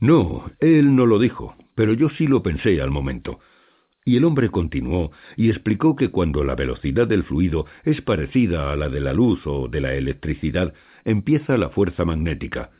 No, 0.00 0.50
él 0.60 0.94
no 0.94 1.06
lo 1.06 1.18
dijo, 1.18 1.56
pero 1.74 1.94
yo 1.94 2.10
sí 2.10 2.26
lo 2.26 2.42
pensé 2.42 2.80
al 2.82 2.90
momento. 2.90 3.40
Y 4.04 4.16
el 4.16 4.24
hombre 4.24 4.50
continuó 4.50 5.10
y 5.36 5.50
explicó 5.50 5.96
que 5.96 6.10
cuando 6.10 6.44
la 6.44 6.54
velocidad 6.54 7.08
del 7.08 7.24
fluido 7.24 7.66
es 7.84 8.00
parecida 8.02 8.72
a 8.72 8.76
la 8.76 8.88
de 8.88 9.00
la 9.00 9.12
luz 9.12 9.40
o 9.46 9.68
de 9.68 9.80
la 9.80 9.94
electricidad, 9.94 10.74
empieza 11.04 11.56
la 11.56 11.70
fuerza 11.70 12.04
magnética. 12.04 12.70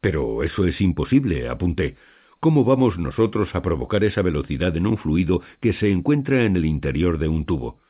Pero 0.00 0.42
eso 0.42 0.66
es 0.66 0.80
imposible, 0.80 1.48
apunté. 1.48 1.96
¿Cómo 2.44 2.62
vamos 2.62 2.98
nosotros 2.98 3.54
a 3.54 3.62
provocar 3.62 4.04
esa 4.04 4.20
velocidad 4.20 4.76
en 4.76 4.86
un 4.86 4.98
fluido 4.98 5.40
que 5.62 5.72
se 5.72 5.90
encuentra 5.90 6.44
en 6.44 6.56
el 6.56 6.66
interior 6.66 7.16
de 7.16 7.26
un 7.26 7.46
tubo? 7.46 7.80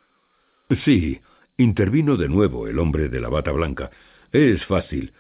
Sí, 0.85 1.19
intervino 1.59 2.17
de 2.17 2.29
nuevo 2.29 2.69
el 2.69 2.79
hombre 2.79 3.09
de 3.09 3.19
la 3.19 3.29
bata 3.29 3.51
blanca. 3.51 3.91
Es 4.31 4.65
fácil. 4.67 5.13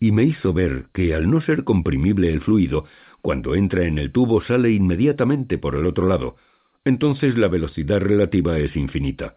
Y 0.00 0.10
me 0.10 0.24
hizo 0.24 0.52
ver 0.52 0.86
que 0.92 1.14
al 1.14 1.30
no 1.30 1.40
ser 1.40 1.62
comprimible 1.62 2.32
el 2.32 2.40
fluido, 2.40 2.84
cuando 3.22 3.54
entra 3.54 3.84
en 3.84 3.96
el 3.96 4.10
tubo 4.10 4.42
sale 4.42 4.72
inmediatamente 4.72 5.56
por 5.56 5.76
el 5.76 5.86
otro 5.86 6.08
lado. 6.08 6.34
Entonces 6.84 7.38
la 7.38 7.46
velocidad 7.46 8.00
relativa 8.00 8.58
es 8.58 8.74
infinita. 8.74 9.36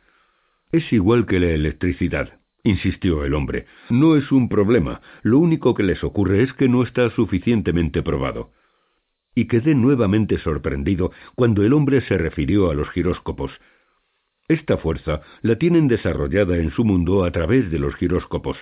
Es 0.72 0.92
igual 0.92 1.28
que 1.28 1.40
la 1.40 1.52
electricidad 1.52 2.40
insistió 2.64 3.24
el 3.24 3.36
hombre. 3.36 3.68
No 3.92 4.16
es 4.16 4.32
un 4.32 4.50
problema. 4.50 5.00
Lo 5.22 5.38
único 5.38 5.76
que 5.76 5.84
les 5.84 6.04
ocurre 6.04 6.42
es 6.42 6.52
que 6.54 6.68
no 6.68 6.82
está 6.82 7.12
suficientemente 7.12 8.02
probado. 8.02 8.50
Y 9.38 9.46
quedé 9.46 9.76
nuevamente 9.76 10.40
sorprendido 10.40 11.12
cuando 11.36 11.62
el 11.62 11.74
hombre 11.74 12.02
se 12.02 12.18
refirió 12.18 12.72
a 12.72 12.74
los 12.74 12.90
giróscopos. 12.90 13.52
Esta 14.48 14.78
fuerza 14.78 15.22
la 15.44 15.58
tienen 15.60 15.88
desarrollada 15.88 16.58
en 16.58 16.72
su 16.72 16.84
mundo 16.84 17.24
a 17.24 17.30
través 17.32 17.70
de 17.70 17.78
los 17.78 17.94
giróscopos. 17.98 18.58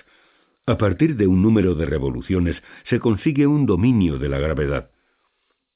A 0.66 0.76
partir 0.76 1.16
de 1.16 1.26
un 1.26 1.40
número 1.40 1.74
de 1.76 1.86
revoluciones 1.86 2.62
se 2.90 3.00
consigue 3.00 3.46
un 3.46 3.64
dominio 3.64 4.18
de 4.18 4.28
la 4.28 4.38
gravedad. 4.38 4.90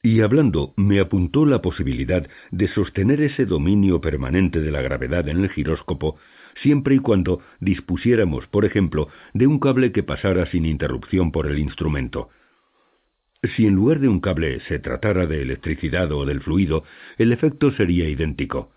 Y 0.03 0.21
hablando, 0.21 0.75
me 0.77 1.01
apuntó 1.01 1.47
la 1.47 1.63
posibilidad 1.63 2.29
de 2.51 2.69
sostener 2.69 3.23
ese 3.23 3.47
dominio 3.47 4.03
permanente 4.03 4.61
de 4.61 4.71
la 4.71 4.83
gravedad 4.83 5.27
en 5.31 5.39
el 5.39 5.49
giróscopo 5.49 6.19
siempre 6.63 6.97
y 6.97 6.99
cuando 6.99 7.41
dispusiéramos, 7.61 8.47
por 8.49 8.67
ejemplo, 8.67 9.09
de 9.33 9.47
un 9.47 9.61
cable 9.61 9.93
que 9.93 10.03
pasara 10.03 10.45
sin 10.51 10.67
interrupción 10.67 11.33
por 11.33 11.47
el 11.47 11.59
instrumento. 11.59 12.29
Si 13.43 13.67
en 13.67 13.75
lugar 13.75 14.01
de 14.01 14.09
un 14.09 14.21
cable 14.21 14.61
se 14.69 14.79
tratara 14.79 15.27
de 15.27 15.43
electricidad 15.43 16.13
o 16.13 16.27
del 16.27 16.41
fluido, 16.41 16.85
el 17.19 17.33
efecto 17.33 17.73
sería 17.73 18.09
idéntico. 18.09 18.71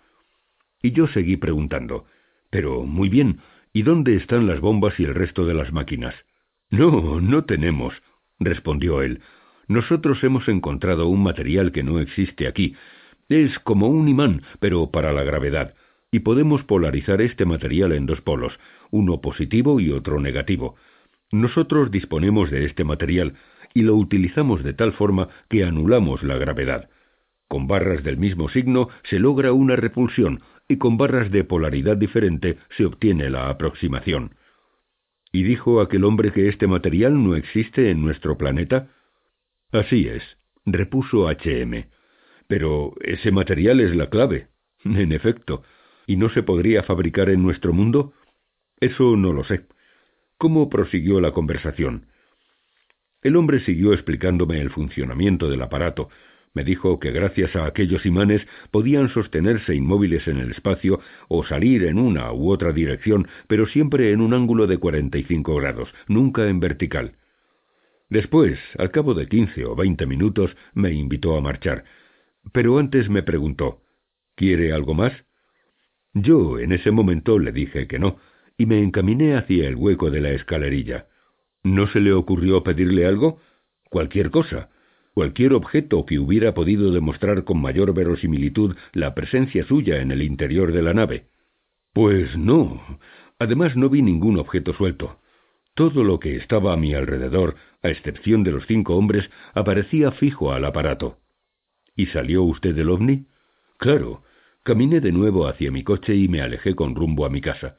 Y 0.82 0.92
yo 0.92 1.06
seguí 1.08 1.36
preguntando, 1.36 2.06
pero 2.50 2.84
muy 2.84 3.08
bien, 3.08 3.40
¿y 3.72 3.82
dónde 3.82 4.16
están 4.16 4.46
las 4.46 4.60
bombas 4.60 4.98
y 4.98 5.04
el 5.04 5.14
resto 5.14 5.44
de 5.44 5.54
las 5.54 5.72
máquinas? 5.72 6.14
No, 6.70 7.20
no 7.20 7.44
tenemos, 7.44 7.94
respondió 8.38 9.02
él. 9.02 9.20
Nosotros 9.68 10.22
hemos 10.24 10.48
encontrado 10.48 11.08
un 11.08 11.22
material 11.22 11.72
que 11.72 11.82
no 11.82 12.00
existe 12.00 12.46
aquí. 12.46 12.74
Es 13.28 13.58
como 13.60 13.88
un 13.88 14.08
imán, 14.08 14.42
pero 14.60 14.90
para 14.90 15.12
la 15.12 15.24
gravedad 15.24 15.74
y 16.14 16.20
podemos 16.20 16.62
polarizar 16.62 17.20
este 17.20 17.44
material 17.44 17.90
en 17.90 18.06
dos 18.06 18.20
polos, 18.20 18.56
uno 18.92 19.20
positivo 19.20 19.80
y 19.80 19.90
otro 19.90 20.20
negativo. 20.20 20.76
Nosotros 21.32 21.90
disponemos 21.90 22.52
de 22.52 22.66
este 22.66 22.84
material 22.84 23.34
y 23.74 23.82
lo 23.82 23.94
utilizamos 23.96 24.62
de 24.62 24.72
tal 24.72 24.92
forma 24.92 25.28
que 25.50 25.64
anulamos 25.64 26.22
la 26.22 26.38
gravedad. 26.38 26.88
Con 27.48 27.66
barras 27.66 28.02
del 28.02 28.16
mismo 28.16 28.48
signo 28.48 28.88
se 29.02 29.18
logra 29.18 29.52
una 29.52 29.76
repulsión 29.76 30.40
y 30.68 30.78
con 30.78 30.96
barras 30.96 31.30
de 31.30 31.44
polaridad 31.44 31.96
diferente 31.96 32.58
se 32.76 32.86
obtiene 32.86 33.28
la 33.28 33.50
aproximación. 33.50 34.36
¿Y 35.32 35.42
dijo 35.42 35.80
aquel 35.80 36.04
hombre 36.04 36.32
que 36.32 36.48
este 36.48 36.66
material 36.66 37.22
no 37.22 37.34
existe 37.34 37.90
en 37.90 38.02
nuestro 38.02 38.38
planeta? 38.38 38.88
Así 39.72 40.06
es, 40.06 40.22
repuso 40.64 41.28
H.M. 41.28 41.88
Pero 42.46 42.94
ese 43.02 43.32
material 43.32 43.80
es 43.80 43.94
la 43.94 44.08
clave. 44.08 44.48
En 44.84 45.12
efecto, 45.12 45.64
¿Y 46.06 46.16
no 46.16 46.28
se 46.30 46.42
podría 46.42 46.82
fabricar 46.82 47.30
en 47.30 47.42
nuestro 47.42 47.72
mundo? 47.72 48.12
Eso 48.80 49.16
no 49.16 49.32
lo 49.32 49.44
sé. 49.44 49.66
¿Cómo 50.36 50.68
prosiguió 50.68 51.20
la 51.20 51.32
conversación? 51.32 52.06
El 53.24 53.36
hombre 53.36 53.60
siguió 53.60 53.94
explicándome 53.94 54.60
el 54.60 54.68
funcionamiento 54.68 55.48
del 55.48 55.62
aparato. 55.62 56.10
Me 56.52 56.62
dijo 56.62 57.00
que 57.00 57.10
gracias 57.10 57.56
a 57.56 57.64
aquellos 57.64 58.04
imanes 58.04 58.46
podían 58.70 59.08
sostenerse 59.08 59.74
inmóviles 59.74 60.28
en 60.28 60.36
el 60.36 60.50
espacio 60.50 61.00
o 61.28 61.42
salir 61.42 61.84
en 61.84 61.98
una 61.98 62.30
u 62.34 62.50
otra 62.50 62.72
dirección, 62.72 63.26
pero 63.48 63.66
siempre 63.66 64.12
en 64.12 64.20
un 64.20 64.34
ángulo 64.34 64.66
de 64.66 64.76
45 64.76 65.56
grados, 65.56 65.88
nunca 66.06 66.46
en 66.48 66.60
vertical. 66.60 67.16
Después, 68.10 68.58
al 68.76 68.90
cabo 68.90 69.14
de 69.14 69.26
quince 69.26 69.64
o 69.64 69.74
veinte 69.74 70.06
minutos, 70.06 70.54
me 70.74 70.92
invitó 70.92 71.34
a 71.36 71.40
marchar. 71.40 71.84
Pero 72.52 72.78
antes 72.78 73.08
me 73.08 73.22
preguntó 73.22 73.80
¿Quiere 74.36 74.74
algo 74.74 74.92
más? 74.92 75.12
Yo 76.12 76.58
en 76.58 76.72
ese 76.72 76.90
momento 76.90 77.38
le 77.38 77.52
dije 77.52 77.86
que 77.86 77.98
no, 77.98 78.18
y 78.58 78.66
me 78.66 78.80
encaminé 78.80 79.34
hacia 79.34 79.66
el 79.66 79.76
hueco 79.76 80.10
de 80.10 80.20
la 80.20 80.30
escalerilla. 80.32 81.06
¿No 81.64 81.88
se 81.88 82.00
le 82.00 82.12
ocurrió 82.12 82.62
pedirle 82.62 83.06
algo? 83.06 83.40
Cualquier 83.90 84.30
cosa, 84.30 84.70
cualquier 85.14 85.52
objeto 85.54 86.06
que 86.06 86.20
hubiera 86.20 86.54
podido 86.54 86.92
demostrar 86.92 87.42
con 87.42 87.60
mayor 87.60 87.92
verosimilitud 87.94 88.76
la 88.92 89.14
presencia 89.14 89.66
suya 89.66 90.00
en 90.00 90.12
el 90.12 90.22
interior 90.22 90.72
de 90.72 90.82
la 90.82 90.94
nave. 90.94 91.26
Pues 91.92 92.36
no. 92.36 92.80
Además 93.40 93.76
no 93.76 93.88
vi 93.88 94.02
ningún 94.02 94.38
objeto 94.38 94.74
suelto. 94.74 95.18
Todo 95.74 96.04
lo 96.04 96.20
que 96.20 96.36
estaba 96.36 96.72
a 96.72 96.76
mi 96.76 96.94
alrededor, 96.94 97.56
a 97.82 97.88
excepción 97.88 98.44
de 98.44 98.52
los 98.52 98.64
cinco 98.66 98.94
hombres, 98.94 99.28
aparecía 99.54 100.12
fijo 100.12 100.52
al 100.52 100.64
aparato. 100.64 101.18
¿Y 101.96 102.06
salió 102.06 102.44
usted 102.44 102.76
del 102.76 102.90
ovni? 102.90 103.26
Claro, 103.78 104.22
Caminé 104.64 105.00
de 105.00 105.12
nuevo 105.12 105.46
hacia 105.46 105.70
mi 105.70 105.84
coche 105.84 106.16
y 106.16 106.26
me 106.26 106.40
alejé 106.40 106.74
con 106.74 106.94
rumbo 106.94 107.26
a 107.26 107.28
mi 107.28 107.42
casa. 107.42 107.76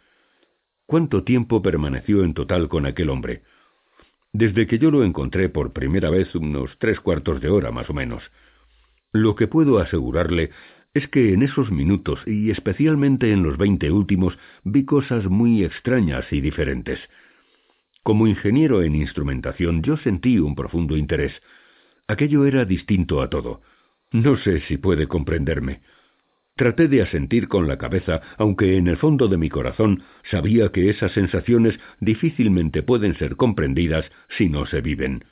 ¿Cuánto 0.86 1.24
tiempo 1.24 1.64
permaneció 1.64 2.24
en 2.24 2.36
total 2.36 2.70
con 2.70 2.86
aquel 2.86 3.10
hombre? 3.10 3.42
Desde 4.38 4.68
que 4.68 4.80
yo 4.80 4.92
lo 4.92 5.06
encontré 5.06 5.48
por 5.48 5.72
primera 5.72 6.10
vez 6.10 6.36
unos 6.36 6.78
tres 6.78 7.00
cuartos 7.00 7.40
de 7.40 7.48
hora 7.48 7.72
más 7.72 7.90
o 7.90 7.94
menos. 7.94 8.22
Lo 9.14 9.34
que 9.34 9.48
puedo 9.48 9.80
asegurarle 9.80 10.50
es 10.94 11.08
que 11.08 11.34
en 11.34 11.42
esos 11.42 11.72
minutos, 11.72 12.20
y 12.28 12.52
especialmente 12.52 13.32
en 13.32 13.44
los 13.44 13.58
veinte 13.58 13.90
últimos, 13.94 14.38
vi 14.66 14.84
cosas 14.84 15.26
muy 15.30 15.64
extrañas 15.64 16.26
y 16.34 16.42
diferentes. 16.42 17.00
Como 18.04 18.28
ingeniero 18.28 18.84
en 18.84 18.96
instrumentación 18.96 19.82
yo 19.84 19.96
sentí 19.96 20.38
un 20.38 20.54
profundo 20.54 20.98
interés. 20.98 21.32
Aquello 22.06 22.46
era 22.46 22.66
distinto 22.66 23.22
a 23.22 23.30
todo. 23.30 23.62
No 24.12 24.36
sé 24.36 24.60
si 24.68 24.76
puede 24.76 25.08
comprenderme. 25.08 25.80
Traté 26.56 26.88
de 26.88 27.02
asentir 27.02 27.50
con 27.50 27.68
la 27.68 27.78
cabeza, 27.78 28.22
aunque 28.38 28.78
en 28.78 28.88
el 28.88 28.96
fondo 28.96 29.28
de 29.28 29.38
mi 29.38 29.50
corazón 29.50 30.04
sabía 30.32 30.70
que 30.72 30.90
esas 30.90 31.12
sensaciones 31.12 31.78
difícilmente 32.00 32.82
pueden 32.82 33.18
ser 33.18 33.36
comprendidas 33.36 34.10
si 34.38 34.48
no 34.48 34.66
se 34.66 34.80
viven. 34.80 35.26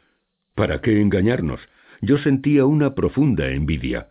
¿Para 0.54 0.82
qué 0.82 1.00
engañarnos? 1.00 1.62
Yo 2.02 2.18
sentía 2.18 2.66
una 2.66 2.94
profunda 2.94 3.48
envidia. 3.52 4.10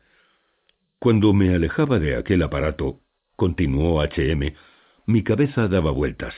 Cuando 0.98 1.34
me 1.34 1.54
alejaba 1.54 1.98
de 1.98 2.16
aquel 2.16 2.42
aparato, 2.42 3.00
continuó 3.36 4.00
H.M., 4.00 4.54
mi 5.04 5.22
cabeza 5.22 5.68
daba 5.68 5.90
vueltas. 5.90 6.34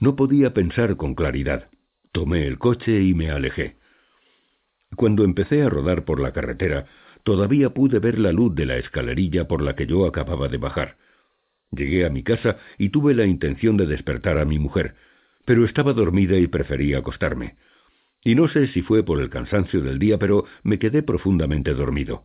No 0.00 0.16
podía 0.16 0.52
pensar 0.52 0.96
con 0.96 1.14
claridad. 1.14 1.68
Tomé 2.10 2.48
el 2.48 2.58
coche 2.58 3.00
y 3.00 3.14
me 3.14 3.30
alejé. 3.30 3.76
Cuando 4.96 5.22
empecé 5.22 5.62
a 5.62 5.68
rodar 5.68 6.04
por 6.04 6.18
la 6.18 6.32
carretera, 6.32 6.86
todavía 7.26 7.70
pude 7.70 7.98
ver 7.98 8.20
la 8.20 8.30
luz 8.30 8.54
de 8.54 8.66
la 8.66 8.76
escalerilla 8.76 9.48
por 9.48 9.60
la 9.60 9.74
que 9.74 9.84
yo 9.84 10.06
acababa 10.06 10.46
de 10.46 10.58
bajar. 10.58 10.96
Llegué 11.72 12.06
a 12.06 12.08
mi 12.08 12.22
casa 12.22 12.58
y 12.78 12.90
tuve 12.90 13.14
la 13.14 13.26
intención 13.26 13.76
de 13.76 13.86
despertar 13.86 14.38
a 14.38 14.44
mi 14.44 14.60
mujer, 14.60 14.94
pero 15.44 15.64
estaba 15.64 15.92
dormida 15.92 16.36
y 16.36 16.46
preferí 16.46 16.94
acostarme. 16.94 17.56
Y 18.22 18.36
no 18.36 18.46
sé 18.46 18.68
si 18.68 18.80
fue 18.80 19.02
por 19.02 19.20
el 19.20 19.28
cansancio 19.28 19.80
del 19.80 19.98
día, 19.98 20.18
pero 20.18 20.44
me 20.62 20.78
quedé 20.78 21.02
profundamente 21.02 21.74
dormido. 21.74 22.24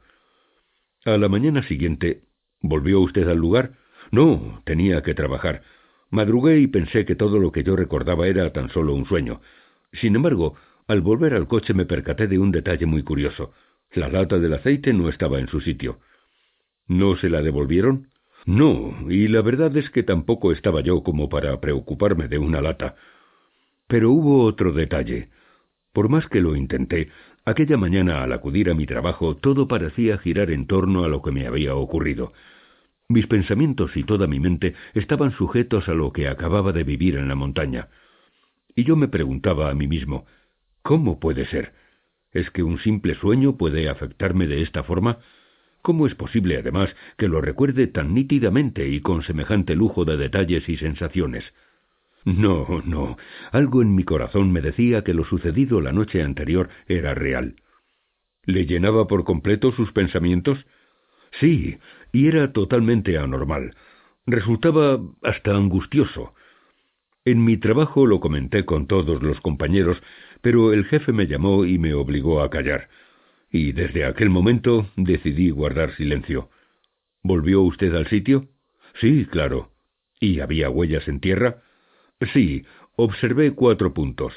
A 1.03 1.17
la 1.17 1.29
mañana 1.29 1.63
siguiente, 1.63 2.21
¿volvió 2.61 2.99
usted 2.99 3.27
al 3.27 3.39
lugar? 3.39 3.71
No, 4.11 4.61
tenía 4.65 5.01
que 5.01 5.15
trabajar. 5.15 5.63
Madrugué 6.11 6.59
y 6.59 6.67
pensé 6.67 7.05
que 7.05 7.15
todo 7.15 7.39
lo 7.39 7.51
que 7.51 7.63
yo 7.63 7.75
recordaba 7.75 8.27
era 8.27 8.53
tan 8.53 8.69
solo 8.69 8.93
un 8.93 9.07
sueño. 9.07 9.41
Sin 9.93 10.15
embargo, 10.15 10.53
al 10.87 11.01
volver 11.01 11.33
al 11.33 11.47
coche 11.47 11.73
me 11.73 11.87
percaté 11.87 12.27
de 12.27 12.37
un 12.37 12.51
detalle 12.51 12.85
muy 12.85 13.01
curioso. 13.01 13.51
La 13.93 14.07
lata 14.07 14.39
del 14.39 14.53
aceite 14.53 14.93
no 14.93 15.09
estaba 15.09 15.39
en 15.39 15.47
su 15.47 15.59
sitio. 15.59 15.99
¿No 16.87 17.17
se 17.17 17.29
la 17.29 17.41
devolvieron? 17.41 18.07
No, 18.45 18.95
y 19.09 19.27
la 19.27 19.41
verdad 19.41 19.75
es 19.75 19.89
que 19.89 20.03
tampoco 20.03 20.51
estaba 20.51 20.81
yo 20.81 21.03
como 21.03 21.27
para 21.27 21.59
preocuparme 21.59 22.27
de 22.27 22.37
una 22.37 22.61
lata. 22.61 22.95
Pero 23.87 24.11
hubo 24.11 24.45
otro 24.45 24.71
detalle. 24.71 25.29
Por 25.91 26.07
más 26.07 26.25
que 26.27 26.39
lo 26.39 26.55
intenté, 26.55 27.09
aquella 27.43 27.75
mañana 27.75 28.23
al 28.23 28.31
acudir 28.31 28.69
a 28.69 28.75
mi 28.75 28.85
trabajo 28.85 29.35
todo 29.35 29.67
parecía 29.67 30.17
girar 30.17 30.51
en 30.51 30.67
torno 30.67 31.03
a 31.03 31.09
lo 31.09 31.21
que 31.21 31.31
me 31.31 31.45
había 31.45 31.75
ocurrido. 31.75 32.31
Mis 33.09 33.27
pensamientos 33.27 33.97
y 33.97 34.05
toda 34.05 34.25
mi 34.25 34.39
mente 34.39 34.73
estaban 34.93 35.33
sujetos 35.33 35.89
a 35.89 35.93
lo 35.93 36.13
que 36.13 36.29
acababa 36.29 36.71
de 36.71 36.85
vivir 36.85 37.17
en 37.17 37.27
la 37.27 37.35
montaña. 37.35 37.89
Y 38.73 38.85
yo 38.85 38.95
me 38.95 39.09
preguntaba 39.09 39.69
a 39.69 39.73
mí 39.73 39.87
mismo, 39.87 40.25
¿cómo 40.81 41.19
puede 41.19 41.45
ser? 41.47 41.73
¿Es 42.31 42.49
que 42.51 42.63
un 42.63 42.79
simple 42.79 43.15
sueño 43.15 43.57
puede 43.57 43.89
afectarme 43.89 44.47
de 44.47 44.61
esta 44.61 44.83
forma? 44.83 45.19
¿Cómo 45.81 46.07
es 46.07 46.15
posible, 46.15 46.57
además, 46.57 46.95
que 47.17 47.27
lo 47.27 47.41
recuerde 47.41 47.87
tan 47.87 48.13
nítidamente 48.13 48.87
y 48.87 49.01
con 49.01 49.23
semejante 49.23 49.75
lujo 49.75 50.05
de 50.05 50.17
detalles 50.17 50.69
y 50.69 50.77
sensaciones? 50.77 51.43
No, 52.23 52.83
no. 52.85 53.17
Algo 53.51 53.81
en 53.81 53.95
mi 53.95 54.03
corazón 54.03 54.51
me 54.51 54.61
decía 54.61 55.03
que 55.03 55.13
lo 55.13 55.25
sucedido 55.25 55.81
la 55.81 55.91
noche 55.91 56.21
anterior 56.21 56.69
era 56.87 57.15
real. 57.15 57.55
¿Le 58.45 58.65
llenaba 58.65 59.07
por 59.07 59.23
completo 59.23 59.71
sus 59.71 59.91
pensamientos? 59.91 60.65
Sí, 61.39 61.79
y 62.11 62.27
era 62.27 62.53
totalmente 62.53 63.17
anormal. 63.17 63.75
Resultaba 64.25 64.99
hasta 65.23 65.55
angustioso. 65.55 66.33
En 67.25 67.43
mi 67.43 67.57
trabajo 67.57 68.05
lo 68.05 68.19
comenté 68.19 68.65
con 68.65 68.87
todos 68.87 69.21
los 69.21 69.39
compañeros, 69.41 70.01
pero 70.41 70.73
el 70.73 70.85
jefe 70.85 71.11
me 71.11 71.27
llamó 71.27 71.65
y 71.65 71.77
me 71.77 71.93
obligó 71.93 72.41
a 72.41 72.49
callar. 72.49 72.89
Y 73.51 73.71
desde 73.73 74.05
aquel 74.05 74.29
momento 74.29 74.89
decidí 74.95 75.49
guardar 75.49 75.95
silencio. 75.95 76.49
¿Volvió 77.23 77.61
usted 77.61 77.93
al 77.95 78.07
sitio? 78.07 78.47
Sí, 78.99 79.25
claro. 79.25 79.71
¿Y 80.19 80.39
había 80.39 80.69
huellas 80.69 81.07
en 81.07 81.19
tierra? 81.19 81.61
Sí, 82.33 82.65
observé 82.95 83.51
cuatro 83.51 83.93
puntos. 83.93 84.33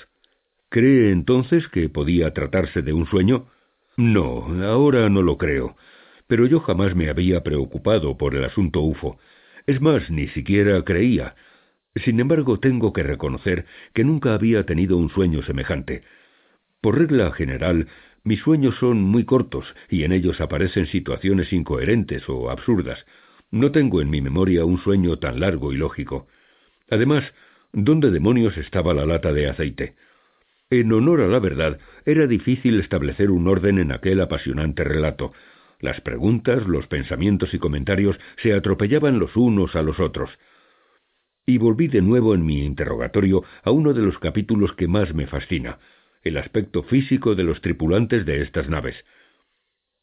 ¿Cree 0.68 1.12
entonces 1.12 1.68
que 1.68 1.88
podía 1.88 2.32
tratarse 2.32 2.82
de 2.82 2.92
un 2.92 3.06
sueño? 3.06 3.46
No, 3.96 4.46
ahora 4.64 5.08
no 5.08 5.22
lo 5.22 5.38
creo. 5.38 5.76
Pero 6.26 6.46
yo 6.46 6.60
jamás 6.60 6.96
me 6.96 7.08
había 7.08 7.42
preocupado 7.42 8.16
por 8.16 8.34
el 8.34 8.44
asunto 8.44 8.80
UFO. 8.80 9.18
Es 9.66 9.80
más, 9.80 10.10
ni 10.10 10.28
siquiera 10.28 10.82
creía. 10.82 11.36
Sin 11.94 12.18
embargo, 12.18 12.58
tengo 12.58 12.92
que 12.92 13.02
reconocer 13.02 13.66
que 13.92 14.04
nunca 14.04 14.34
había 14.34 14.66
tenido 14.66 14.96
un 14.96 15.10
sueño 15.10 15.42
semejante. 15.42 16.02
Por 16.80 16.98
regla 16.98 17.30
general, 17.32 17.88
mis 18.24 18.40
sueños 18.40 18.74
son 18.80 19.02
muy 19.02 19.24
cortos 19.24 19.66
y 19.88 20.04
en 20.04 20.12
ellos 20.12 20.40
aparecen 20.40 20.86
situaciones 20.86 21.52
incoherentes 21.52 22.28
o 22.28 22.50
absurdas. 22.50 23.04
No 23.50 23.70
tengo 23.70 24.00
en 24.00 24.10
mi 24.10 24.20
memoria 24.20 24.64
un 24.64 24.78
sueño 24.78 25.18
tan 25.18 25.40
largo 25.40 25.72
y 25.72 25.76
lógico. 25.76 26.26
Además, 26.90 27.24
¿dónde 27.72 28.10
demonios 28.10 28.56
estaba 28.56 28.92
la 28.94 29.06
lata 29.06 29.32
de 29.32 29.48
aceite? 29.48 29.94
En 30.70 30.92
honor 30.92 31.20
a 31.20 31.28
la 31.28 31.38
verdad, 31.38 31.78
era 32.04 32.26
difícil 32.26 32.80
establecer 32.80 33.30
un 33.30 33.46
orden 33.46 33.78
en 33.78 33.92
aquel 33.92 34.20
apasionante 34.20 34.82
relato. 34.82 35.32
Las 35.80 36.00
preguntas, 36.00 36.66
los 36.66 36.86
pensamientos 36.86 37.54
y 37.54 37.58
comentarios 37.58 38.18
se 38.42 38.54
atropellaban 38.54 39.18
los 39.18 39.36
unos 39.36 39.76
a 39.76 39.82
los 39.82 40.00
otros. 40.00 40.30
Y 41.46 41.58
volví 41.58 41.88
de 41.88 42.00
nuevo 42.00 42.34
en 42.34 42.44
mi 42.44 42.64
interrogatorio 42.64 43.44
a 43.62 43.70
uno 43.70 43.92
de 43.92 44.02
los 44.02 44.18
capítulos 44.18 44.72
que 44.72 44.88
más 44.88 45.14
me 45.14 45.26
fascina, 45.26 45.78
el 46.22 46.38
aspecto 46.38 46.82
físico 46.82 47.34
de 47.34 47.44
los 47.44 47.60
tripulantes 47.60 48.24
de 48.24 48.42
estas 48.42 48.68
naves. 48.68 48.96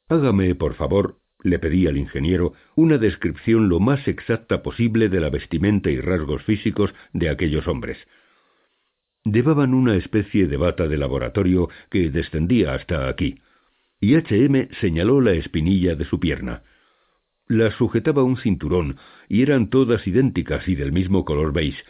Hágame, 0.08 0.54
por 0.56 0.76
favor, 0.76 1.18
le 1.44 1.58
pedí 1.60 1.88
al 1.88 1.98
ingeniero, 1.98 2.54
una 2.76 2.98
descripción 2.98 3.70
lo 3.70 3.80
más 3.80 4.08
exacta 4.08 4.62
posible 4.62 5.10
de 5.10 5.20
la 5.20 5.30
vestimenta 5.30 5.89
y 5.89 6.00
rasgos 6.00 6.44
físicos 6.44 6.94
de 7.14 7.30
aquellos 7.30 7.68
hombres. 7.68 7.98
Llevaban 9.24 9.74
una 9.74 9.96
especie 9.96 10.48
de 10.48 10.58
bata 10.58 10.88
de 10.88 10.98
laboratorio 10.98 11.70
que 11.89 12.10
descendía 12.10 12.74
hasta 12.74 13.08
aquí, 13.08 13.39
y 14.00 14.16
H.M. 14.16 14.70
señaló 14.80 15.22
la 15.22 15.34
espinilla 15.34 15.96
de 15.96 16.06
su 16.06 16.20
pierna. 16.20 16.64
La 17.52 17.70
sujetaba 17.70 18.24
un 18.24 18.38
cinturón, 18.38 18.95
y 19.28 19.41
eran 19.41 19.70
todas 19.70 20.08
idénticas 20.08 20.70
y 20.70 20.76
del 20.76 20.93
mismo 20.93 21.26
color 21.26 21.52
beige, 21.52 21.84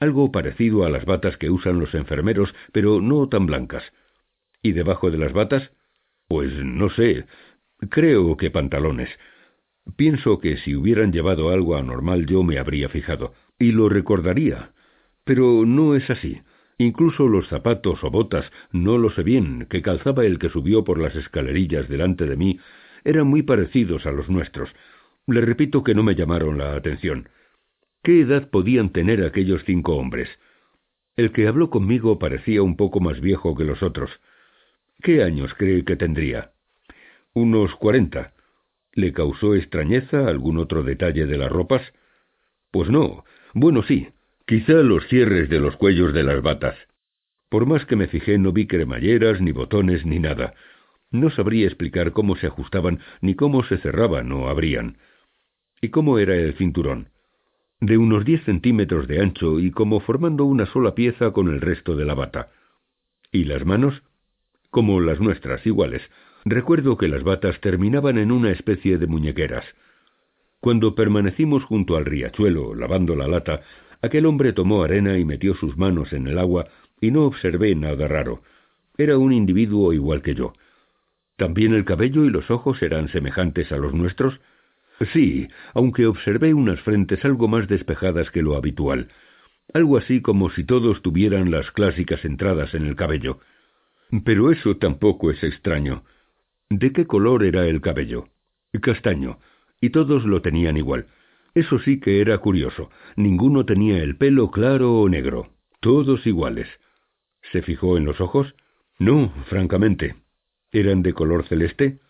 algo 0.00 0.32
parecido 0.32 0.84
a 0.84 0.90
las 0.90 1.04
batas 1.04 1.36
que 1.36 1.48
usan 1.48 1.78
los 1.78 1.94
enfermeros, 1.94 2.52
pero 2.72 3.00
no 3.00 3.28
tan 3.28 3.46
blancas. 3.46 3.84
¿Y 4.62 4.72
debajo 4.72 5.12
de 5.12 5.18
las 5.18 5.32
batas? 5.32 5.70
Pues 6.26 6.52
no 6.54 6.90
sé. 6.90 7.24
Creo 7.88 8.36
que 8.36 8.50
pantalones. 8.50 9.08
Pienso 9.94 10.40
que 10.40 10.56
si 10.56 10.74
hubieran 10.74 11.12
llevado 11.12 11.50
algo 11.50 11.76
anormal 11.76 12.26
yo 12.26 12.42
me 12.42 12.58
habría 12.58 12.88
fijado, 12.88 13.32
y 13.60 13.70
lo 13.70 13.88
recordaría. 13.88 14.72
Pero 15.22 15.64
no 15.64 15.94
es 15.94 16.10
así. 16.10 16.40
Incluso 16.78 17.28
los 17.28 17.46
zapatos 17.46 18.02
o 18.02 18.10
botas, 18.10 18.50
no 18.72 18.98
lo 18.98 19.10
sé 19.10 19.22
bien, 19.22 19.68
que 19.70 19.82
calzaba 19.82 20.24
el 20.24 20.40
que 20.40 20.48
subió 20.48 20.82
por 20.82 20.98
las 20.98 21.14
escalerillas 21.14 21.88
delante 21.88 22.26
de 22.26 22.34
mí, 22.34 22.58
eran 23.04 23.28
muy 23.28 23.42
parecidos 23.42 24.04
a 24.04 24.10
los 24.10 24.28
nuestros, 24.28 24.68
le 25.26 25.40
repito 25.40 25.82
que 25.82 25.94
no 25.94 26.02
me 26.02 26.14
llamaron 26.14 26.58
la 26.58 26.74
atención. 26.74 27.28
¿Qué 28.02 28.20
edad 28.20 28.48
podían 28.50 28.90
tener 28.90 29.24
aquellos 29.24 29.64
cinco 29.64 29.96
hombres? 29.96 30.28
El 31.16 31.32
que 31.32 31.48
habló 31.48 31.70
conmigo 31.70 32.18
parecía 32.18 32.62
un 32.62 32.76
poco 32.76 33.00
más 33.00 33.20
viejo 33.20 33.56
que 33.56 33.64
los 33.64 33.82
otros. 33.82 34.10
¿Qué 35.02 35.22
años 35.22 35.54
cree 35.54 35.84
que 35.84 35.96
tendría? 35.96 36.52
Unos 37.34 37.74
cuarenta. 37.74 38.34
¿Le 38.92 39.12
causó 39.12 39.54
extrañeza 39.54 40.28
algún 40.28 40.58
otro 40.58 40.82
detalle 40.82 41.26
de 41.26 41.38
las 41.38 41.50
ropas? 41.50 41.82
Pues 42.70 42.88
no. 42.88 43.24
Bueno, 43.52 43.82
sí. 43.82 44.08
Quizá 44.46 44.74
los 44.74 45.06
cierres 45.08 45.48
de 45.48 45.58
los 45.58 45.76
cuellos 45.76 46.12
de 46.12 46.22
las 46.22 46.40
batas. 46.40 46.76
Por 47.48 47.66
más 47.66 47.84
que 47.84 47.96
me 47.96 48.06
fijé 48.06 48.38
no 48.38 48.52
vi 48.52 48.66
cremalleras, 48.66 49.40
ni 49.40 49.50
botones, 49.50 50.06
ni 50.06 50.20
nada. 50.20 50.54
No 51.10 51.30
sabría 51.30 51.66
explicar 51.66 52.12
cómo 52.12 52.36
se 52.36 52.46
ajustaban, 52.46 53.00
ni 53.20 53.34
cómo 53.34 53.64
se 53.64 53.78
cerraban 53.78 54.30
o 54.32 54.48
abrían. 54.48 54.98
¿Y 55.80 55.90
cómo 55.90 56.18
era 56.18 56.34
el 56.34 56.54
cinturón? 56.54 57.10
De 57.80 57.98
unos 57.98 58.24
diez 58.24 58.42
centímetros 58.44 59.06
de 59.06 59.20
ancho 59.20 59.60
y 59.60 59.70
como 59.70 60.00
formando 60.00 60.44
una 60.44 60.66
sola 60.66 60.94
pieza 60.94 61.32
con 61.32 61.48
el 61.48 61.60
resto 61.60 61.94
de 61.94 62.06
la 62.06 62.14
bata. 62.14 62.48
¿Y 63.30 63.44
las 63.44 63.66
manos? 63.66 64.02
Como 64.70 65.00
las 65.00 65.20
nuestras, 65.20 65.66
iguales. 65.66 66.02
Recuerdo 66.44 66.96
que 66.96 67.08
las 67.08 67.22
batas 67.22 67.60
terminaban 67.60 68.18
en 68.18 68.32
una 68.32 68.50
especie 68.50 68.98
de 68.98 69.06
muñequeras. 69.06 69.64
Cuando 70.60 70.94
permanecimos 70.94 71.64
junto 71.64 71.96
al 71.96 72.06
riachuelo, 72.06 72.74
lavando 72.74 73.14
la 73.14 73.28
lata, 73.28 73.60
aquel 74.00 74.26
hombre 74.26 74.52
tomó 74.52 74.82
arena 74.82 75.18
y 75.18 75.24
metió 75.24 75.54
sus 75.54 75.76
manos 75.76 76.12
en 76.12 76.26
el 76.26 76.38
agua 76.38 76.68
y 77.00 77.10
no 77.10 77.24
observé 77.26 77.74
nada 77.74 78.08
raro. 78.08 78.42
Era 78.96 79.18
un 79.18 79.32
individuo 79.32 79.92
igual 79.92 80.22
que 80.22 80.34
yo. 80.34 80.54
¿También 81.36 81.74
el 81.74 81.84
cabello 81.84 82.24
y 82.24 82.30
los 82.30 82.50
ojos 82.50 82.82
eran 82.82 83.08
semejantes 83.08 83.70
a 83.70 83.76
los 83.76 83.92
nuestros? 83.92 84.40
Sí, 85.12 85.48
aunque 85.74 86.06
observé 86.06 86.54
unas 86.54 86.80
frentes 86.80 87.24
algo 87.24 87.48
más 87.48 87.68
despejadas 87.68 88.30
que 88.30 88.42
lo 88.42 88.56
habitual, 88.56 89.08
algo 89.74 89.98
así 89.98 90.22
como 90.22 90.50
si 90.50 90.64
todos 90.64 91.02
tuvieran 91.02 91.50
las 91.50 91.70
clásicas 91.72 92.24
entradas 92.24 92.74
en 92.74 92.86
el 92.86 92.96
cabello. 92.96 93.40
Pero 94.24 94.50
eso 94.50 94.76
tampoco 94.76 95.30
es 95.30 95.42
extraño. 95.42 96.04
¿De 96.70 96.92
qué 96.92 97.06
color 97.06 97.44
era 97.44 97.66
el 97.66 97.80
cabello? 97.80 98.28
Castaño, 98.80 99.38
y 99.80 99.90
todos 99.90 100.24
lo 100.24 100.42
tenían 100.42 100.76
igual. 100.76 101.06
Eso 101.54 101.78
sí 101.78 102.00
que 102.00 102.20
era 102.20 102.38
curioso. 102.38 102.90
Ninguno 103.16 103.64
tenía 103.64 104.02
el 104.02 104.16
pelo 104.16 104.50
claro 104.50 105.00
o 105.00 105.08
negro. 105.08 105.50
Todos 105.80 106.26
iguales. 106.26 106.68
¿Se 107.52 107.62
fijó 107.62 107.96
en 107.96 108.04
los 108.04 108.20
ojos? 108.20 108.54
No, 108.98 109.32
francamente. 109.46 110.16
¿Eran 110.72 111.02
de 111.02 111.14
color 111.14 111.46
celeste? 111.46 112.00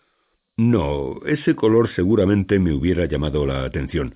No, 0.57 1.19
ese 1.25 1.55
color 1.55 1.89
seguramente 1.95 2.57
me 2.57 2.73
hubiera 2.73 3.05
llamado 3.05 3.45
la 3.45 3.63
atención. 3.63 4.15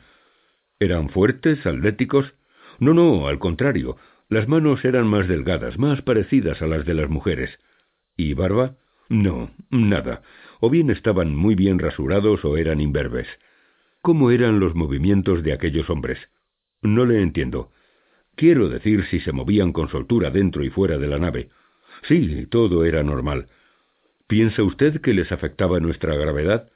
¿Eran 0.80 1.10
fuertes, 1.10 1.66
atléticos? 1.66 2.34
No, 2.80 2.96
no, 2.96 3.28
al 3.28 3.38
contrario. 3.38 3.98
Las 4.28 4.48
manos 4.48 4.84
eran 4.84 5.06
más 5.06 5.28
delgadas, 5.28 5.78
más 5.78 6.02
parecidas 6.02 6.62
a 6.62 6.68
las 6.68 6.86
de 6.86 6.96
las 6.96 7.10
mujeres. 7.10 7.60
¿Y 8.18 8.34
barba? 8.34 8.76
No, 9.08 9.52
nada. 9.70 10.24
O 10.60 10.70
bien 10.70 10.90
estaban 10.90 11.36
muy 11.36 11.54
bien 11.54 11.78
rasurados 11.78 12.44
o 12.44 12.58
eran 12.58 12.82
imberbes. 12.82 13.28
¿Cómo 14.02 14.32
eran 14.32 14.60
los 14.60 14.74
movimientos 14.74 15.44
de 15.44 15.54
aquellos 15.54 15.90
hombres? 15.92 16.18
No 16.82 17.06
le 17.06 17.22
entiendo. 17.22 17.72
Quiero 18.36 18.70
decir 18.70 19.06
si 19.12 19.20
se 19.20 19.32
movían 19.32 19.74
con 19.74 19.90
soltura 19.90 20.32
dentro 20.32 20.64
y 20.64 20.70
fuera 20.70 20.98
de 20.98 21.08
la 21.08 21.20
nave. 21.20 21.50
Sí, 22.08 22.48
todo 22.48 22.84
era 22.86 23.04
normal. 23.04 23.50
¿Piensa 24.32 24.64
usted 24.64 25.02
que 25.02 25.14
les 25.14 25.30
afectaba 25.34 25.82
nuestra 25.82 26.16
gravedad? 26.16 26.72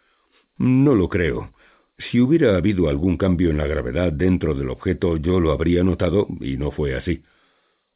No 0.58 0.94
lo 0.94 1.08
creo. 1.08 1.54
Si 1.98 2.20
hubiera 2.20 2.58
habido 2.58 2.90
algún 2.90 3.16
cambio 3.16 3.50
en 3.50 3.56
la 3.56 3.66
gravedad 3.66 4.12
dentro 4.12 4.56
del 4.56 4.70
objeto, 4.70 5.16
yo 5.16 5.40
lo 5.40 5.54
habría 5.54 5.82
notado, 5.82 6.28
y 6.42 6.58
no 6.58 6.72
fue 6.72 6.96
así. 6.96 7.24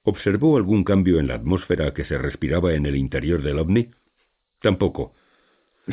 ¿Observó 0.03 0.55
algún 0.55 0.85
cambio 0.85 1.19
en 1.19 1.27
la 1.27 1.35
atmósfera 1.35 1.93
que 1.93 2.05
se 2.05 2.17
respiraba 2.17 2.73
en 2.73 2.85
el 2.85 2.95
interior 2.95 3.43
del 3.43 3.59
ovni? 3.59 3.89
Tampoco. 4.61 5.13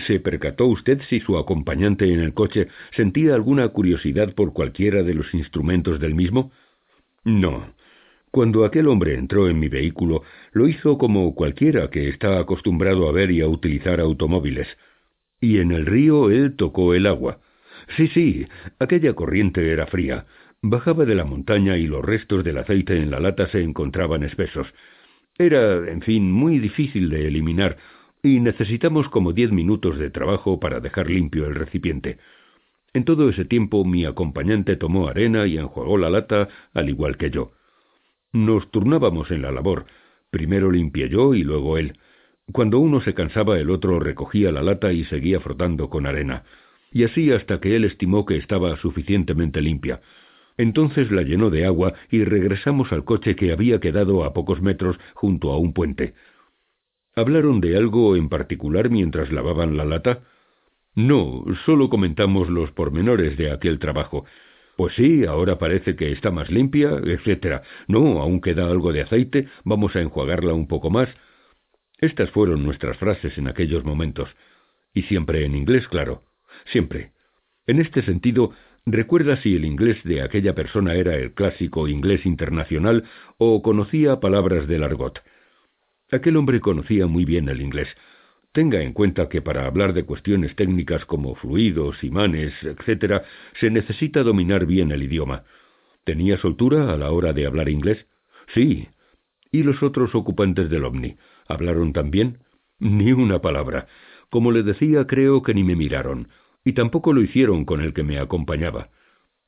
¿Se 0.06 0.20
percató 0.20 0.66
usted 0.66 1.00
si 1.10 1.18
su 1.18 1.36
acompañante 1.36 2.12
en 2.12 2.20
el 2.20 2.34
coche 2.34 2.68
sentía 2.92 3.34
alguna 3.34 3.66
curiosidad 3.70 4.32
por 4.34 4.52
cualquiera 4.52 5.02
de 5.02 5.14
los 5.14 5.34
instrumentos 5.34 5.98
del 5.98 6.14
mismo? 6.14 6.52
No. 7.24 7.74
Cuando 8.36 8.66
aquel 8.66 8.86
hombre 8.88 9.14
entró 9.14 9.48
en 9.48 9.58
mi 9.58 9.68
vehículo, 9.68 10.22
lo 10.52 10.68
hizo 10.68 10.98
como 10.98 11.34
cualquiera 11.34 11.88
que 11.88 12.10
está 12.10 12.38
acostumbrado 12.38 13.08
a 13.08 13.12
ver 13.12 13.30
y 13.30 13.40
a 13.40 13.48
utilizar 13.48 13.98
automóviles. 13.98 14.68
Y 15.40 15.56
en 15.56 15.72
el 15.72 15.86
río 15.86 16.30
él 16.30 16.54
tocó 16.54 16.92
el 16.92 17.06
agua. 17.06 17.40
Sí, 17.96 18.08
sí, 18.08 18.46
aquella 18.78 19.14
corriente 19.14 19.72
era 19.72 19.86
fría. 19.86 20.26
Bajaba 20.60 21.06
de 21.06 21.14
la 21.14 21.24
montaña 21.24 21.78
y 21.78 21.86
los 21.86 22.04
restos 22.04 22.44
del 22.44 22.58
aceite 22.58 22.98
en 22.98 23.10
la 23.10 23.20
lata 23.20 23.48
se 23.48 23.62
encontraban 23.62 24.22
espesos. 24.22 24.66
Era, 25.38 25.90
en 25.90 26.02
fin, 26.02 26.30
muy 26.30 26.58
difícil 26.58 27.08
de 27.08 27.28
eliminar, 27.28 27.78
y 28.22 28.40
necesitamos 28.40 29.08
como 29.08 29.32
diez 29.32 29.50
minutos 29.50 29.98
de 29.98 30.10
trabajo 30.10 30.60
para 30.60 30.80
dejar 30.80 31.08
limpio 31.08 31.46
el 31.46 31.54
recipiente. 31.54 32.18
En 32.92 33.06
todo 33.06 33.30
ese 33.30 33.46
tiempo 33.46 33.86
mi 33.86 34.04
acompañante 34.04 34.76
tomó 34.76 35.08
arena 35.08 35.46
y 35.46 35.56
enjuagó 35.56 35.96
la 35.96 36.10
lata 36.10 36.48
al 36.74 36.90
igual 36.90 37.16
que 37.16 37.30
yo. 37.30 37.55
Nos 38.36 38.70
turnábamos 38.70 39.30
en 39.30 39.40
la 39.40 39.50
labor. 39.50 39.86
Primero 40.30 40.70
limpié 40.70 41.08
yo 41.08 41.32
y 41.32 41.42
luego 41.42 41.78
él. 41.78 41.98
Cuando 42.52 42.78
uno 42.80 43.00
se 43.00 43.14
cansaba 43.14 43.58
el 43.58 43.70
otro 43.70 43.98
recogía 43.98 44.52
la 44.52 44.62
lata 44.62 44.92
y 44.92 45.04
seguía 45.04 45.40
frotando 45.40 45.88
con 45.88 46.04
arena. 46.04 46.44
Y 46.92 47.04
así 47.04 47.32
hasta 47.32 47.60
que 47.60 47.76
él 47.76 47.84
estimó 47.84 48.26
que 48.26 48.36
estaba 48.36 48.76
suficientemente 48.76 49.62
limpia. 49.62 50.02
Entonces 50.58 51.10
la 51.10 51.22
llenó 51.22 51.48
de 51.48 51.64
agua 51.64 51.94
y 52.10 52.24
regresamos 52.24 52.92
al 52.92 53.04
coche 53.04 53.36
que 53.36 53.52
había 53.52 53.80
quedado 53.80 54.22
a 54.22 54.34
pocos 54.34 54.60
metros 54.60 54.98
junto 55.14 55.50
a 55.54 55.56
un 55.56 55.72
puente. 55.72 56.12
¿Hablaron 57.14 57.62
de 57.62 57.78
algo 57.78 58.16
en 58.16 58.28
particular 58.28 58.90
mientras 58.90 59.32
lavaban 59.32 59.78
la 59.78 59.86
lata? 59.86 60.24
No, 60.94 61.42
solo 61.64 61.88
comentamos 61.88 62.50
los 62.50 62.70
pormenores 62.72 63.38
de 63.38 63.50
aquel 63.50 63.78
trabajo. 63.78 64.26
Pues 64.76 64.94
sí, 64.94 65.24
ahora 65.24 65.58
parece 65.58 65.96
que 65.96 66.12
está 66.12 66.30
más 66.30 66.50
limpia, 66.50 66.90
etcétera. 67.04 67.62
No, 67.88 68.20
aún 68.20 68.40
queda 68.40 68.66
algo 68.66 68.92
de 68.92 69.02
aceite, 69.02 69.48
vamos 69.64 69.96
a 69.96 70.00
enjuagarla 70.00 70.52
un 70.52 70.68
poco 70.68 70.90
más. 70.90 71.08
Estas 71.98 72.30
fueron 72.30 72.62
nuestras 72.62 72.98
frases 72.98 73.38
en 73.38 73.48
aquellos 73.48 73.84
momentos. 73.84 74.28
Y 74.92 75.02
siempre 75.02 75.44
en 75.44 75.56
inglés, 75.56 75.88
claro. 75.88 76.22
Siempre. 76.66 77.12
En 77.66 77.80
este 77.80 78.02
sentido, 78.02 78.52
¿Recuerda 78.88 79.36
si 79.42 79.56
el 79.56 79.64
inglés 79.64 79.98
de 80.04 80.22
aquella 80.22 80.54
persona 80.54 80.94
era 80.94 81.16
el 81.16 81.34
clásico 81.34 81.88
inglés 81.88 82.24
internacional 82.24 83.02
o 83.36 83.60
conocía 83.60 84.20
palabras 84.20 84.68
del 84.68 84.84
argot? 84.84 85.24
Aquel 86.12 86.36
hombre 86.36 86.60
conocía 86.60 87.08
muy 87.08 87.24
bien 87.24 87.48
el 87.48 87.60
inglés. 87.60 87.88
Tenga 88.56 88.80
en 88.80 88.94
cuenta 88.94 89.28
que 89.28 89.42
para 89.42 89.66
hablar 89.66 89.92
de 89.92 90.06
cuestiones 90.06 90.56
técnicas 90.56 91.04
como 91.04 91.34
fluidos, 91.34 92.02
imanes, 92.02 92.54
etc., 92.62 93.20
se 93.60 93.68
necesita 93.68 94.22
dominar 94.22 94.64
bien 94.64 94.92
el 94.92 95.02
idioma. 95.02 95.44
¿Tenía 96.04 96.38
soltura 96.38 96.90
a 96.90 96.96
la 96.96 97.10
hora 97.10 97.34
de 97.34 97.44
hablar 97.44 97.68
inglés? 97.68 98.06
Sí. 98.54 98.88
¿Y 99.52 99.62
los 99.62 99.82
otros 99.82 100.14
ocupantes 100.14 100.70
del 100.70 100.86
ovni? 100.86 101.18
¿Hablaron 101.46 101.92
también? 101.92 102.38
Ni 102.78 103.12
una 103.12 103.42
palabra. 103.42 103.88
Como 104.30 104.50
le 104.50 104.62
decía, 104.62 105.06
creo 105.06 105.42
que 105.42 105.52
ni 105.52 105.62
me 105.62 105.76
miraron 105.76 106.28
y 106.64 106.72
tampoco 106.72 107.12
lo 107.12 107.20
hicieron 107.20 107.66
con 107.66 107.82
el 107.82 107.92
que 107.92 108.04
me 108.04 108.18
acompañaba. 108.18 108.88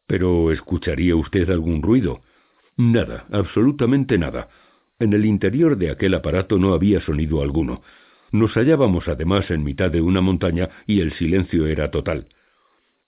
Pero 0.06 0.52
¿escucharía 0.52 1.16
usted 1.16 1.48
algún 1.48 1.80
ruido? 1.80 2.20
Nada, 2.76 3.24
absolutamente 3.32 4.18
nada. 4.18 4.50
En 4.98 5.14
el 5.14 5.24
interior 5.24 5.78
de 5.78 5.92
aquel 5.92 6.12
aparato 6.12 6.58
no 6.58 6.74
había 6.74 7.00
sonido 7.00 7.40
alguno. 7.40 7.80
Nos 8.30 8.54
hallábamos 8.56 9.08
además 9.08 9.50
en 9.50 9.64
mitad 9.64 9.90
de 9.90 10.00
una 10.00 10.20
montaña 10.20 10.68
y 10.86 11.00
el 11.00 11.12
silencio 11.12 11.66
era 11.66 11.90
total. 11.90 12.28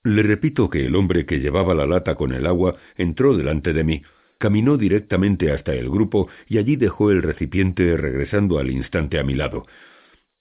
Le 0.02 0.22
repito 0.22 0.70
que 0.70 0.86
el 0.86 0.96
hombre 0.96 1.26
que 1.26 1.40
llevaba 1.40 1.74
la 1.74 1.86
lata 1.86 2.14
con 2.14 2.32
el 2.32 2.46
agua 2.46 2.76
entró 2.96 3.36
delante 3.36 3.74
de 3.74 3.84
mí, 3.84 4.02
caminó 4.38 4.78
directamente 4.78 5.52
hasta 5.52 5.74
el 5.74 5.90
grupo 5.90 6.28
y 6.48 6.56
allí 6.56 6.76
dejó 6.76 7.10
el 7.10 7.22
recipiente 7.22 7.96
regresando 7.98 8.58
al 8.58 8.70
instante 8.70 9.18
a 9.18 9.24
mi 9.24 9.34
lado. 9.34 9.66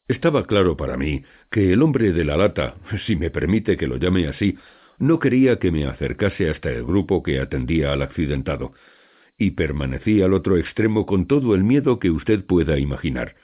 Estaba 0.07 0.47
claro 0.47 0.77
para 0.77 0.95
mí 0.95 1.23
que 1.51 1.73
el 1.73 1.81
hombre 1.81 2.13
de 2.13 2.23
la 2.23 2.37
lata, 2.37 2.75
si 3.05 3.17
me 3.17 3.29
permite 3.29 3.75
que 3.75 3.87
lo 3.87 3.97
llame 3.97 4.27
así, 4.27 4.57
no 4.97 5.19
quería 5.19 5.59
que 5.59 5.71
me 5.71 5.85
acercase 5.85 6.49
hasta 6.49 6.71
el 6.71 6.85
grupo 6.85 7.21
que 7.21 7.39
atendía 7.39 7.91
al 7.91 8.01
accidentado, 8.01 8.73
y 9.37 9.51
permanecí 9.51 10.21
al 10.21 10.33
otro 10.33 10.57
extremo 10.57 11.05
con 11.05 11.25
todo 11.27 11.53
el 11.53 11.63
miedo 11.63 11.99
que 11.99 12.11
usted 12.11 12.45
pueda 12.45 12.79
imaginar. 12.79 13.35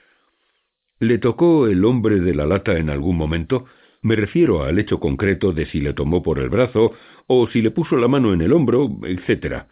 ¿Le 0.98 1.18
tocó 1.18 1.66
el 1.66 1.84
hombre 1.84 2.20
de 2.20 2.34
la 2.34 2.46
lata 2.46 2.78
en 2.78 2.88
algún 2.88 3.18
momento? 3.18 3.66
Me 4.00 4.16
refiero 4.16 4.62
al 4.64 4.78
hecho 4.78 4.98
concreto 4.98 5.52
de 5.52 5.66
si 5.66 5.82
le 5.82 5.92
tomó 5.92 6.22
por 6.22 6.38
el 6.38 6.48
brazo, 6.48 6.94
o 7.26 7.48
si 7.48 7.60
le 7.60 7.70
puso 7.70 7.98
la 7.98 8.08
mano 8.08 8.32
en 8.32 8.40
el 8.40 8.54
hombro, 8.54 8.88
etc. 9.04 9.64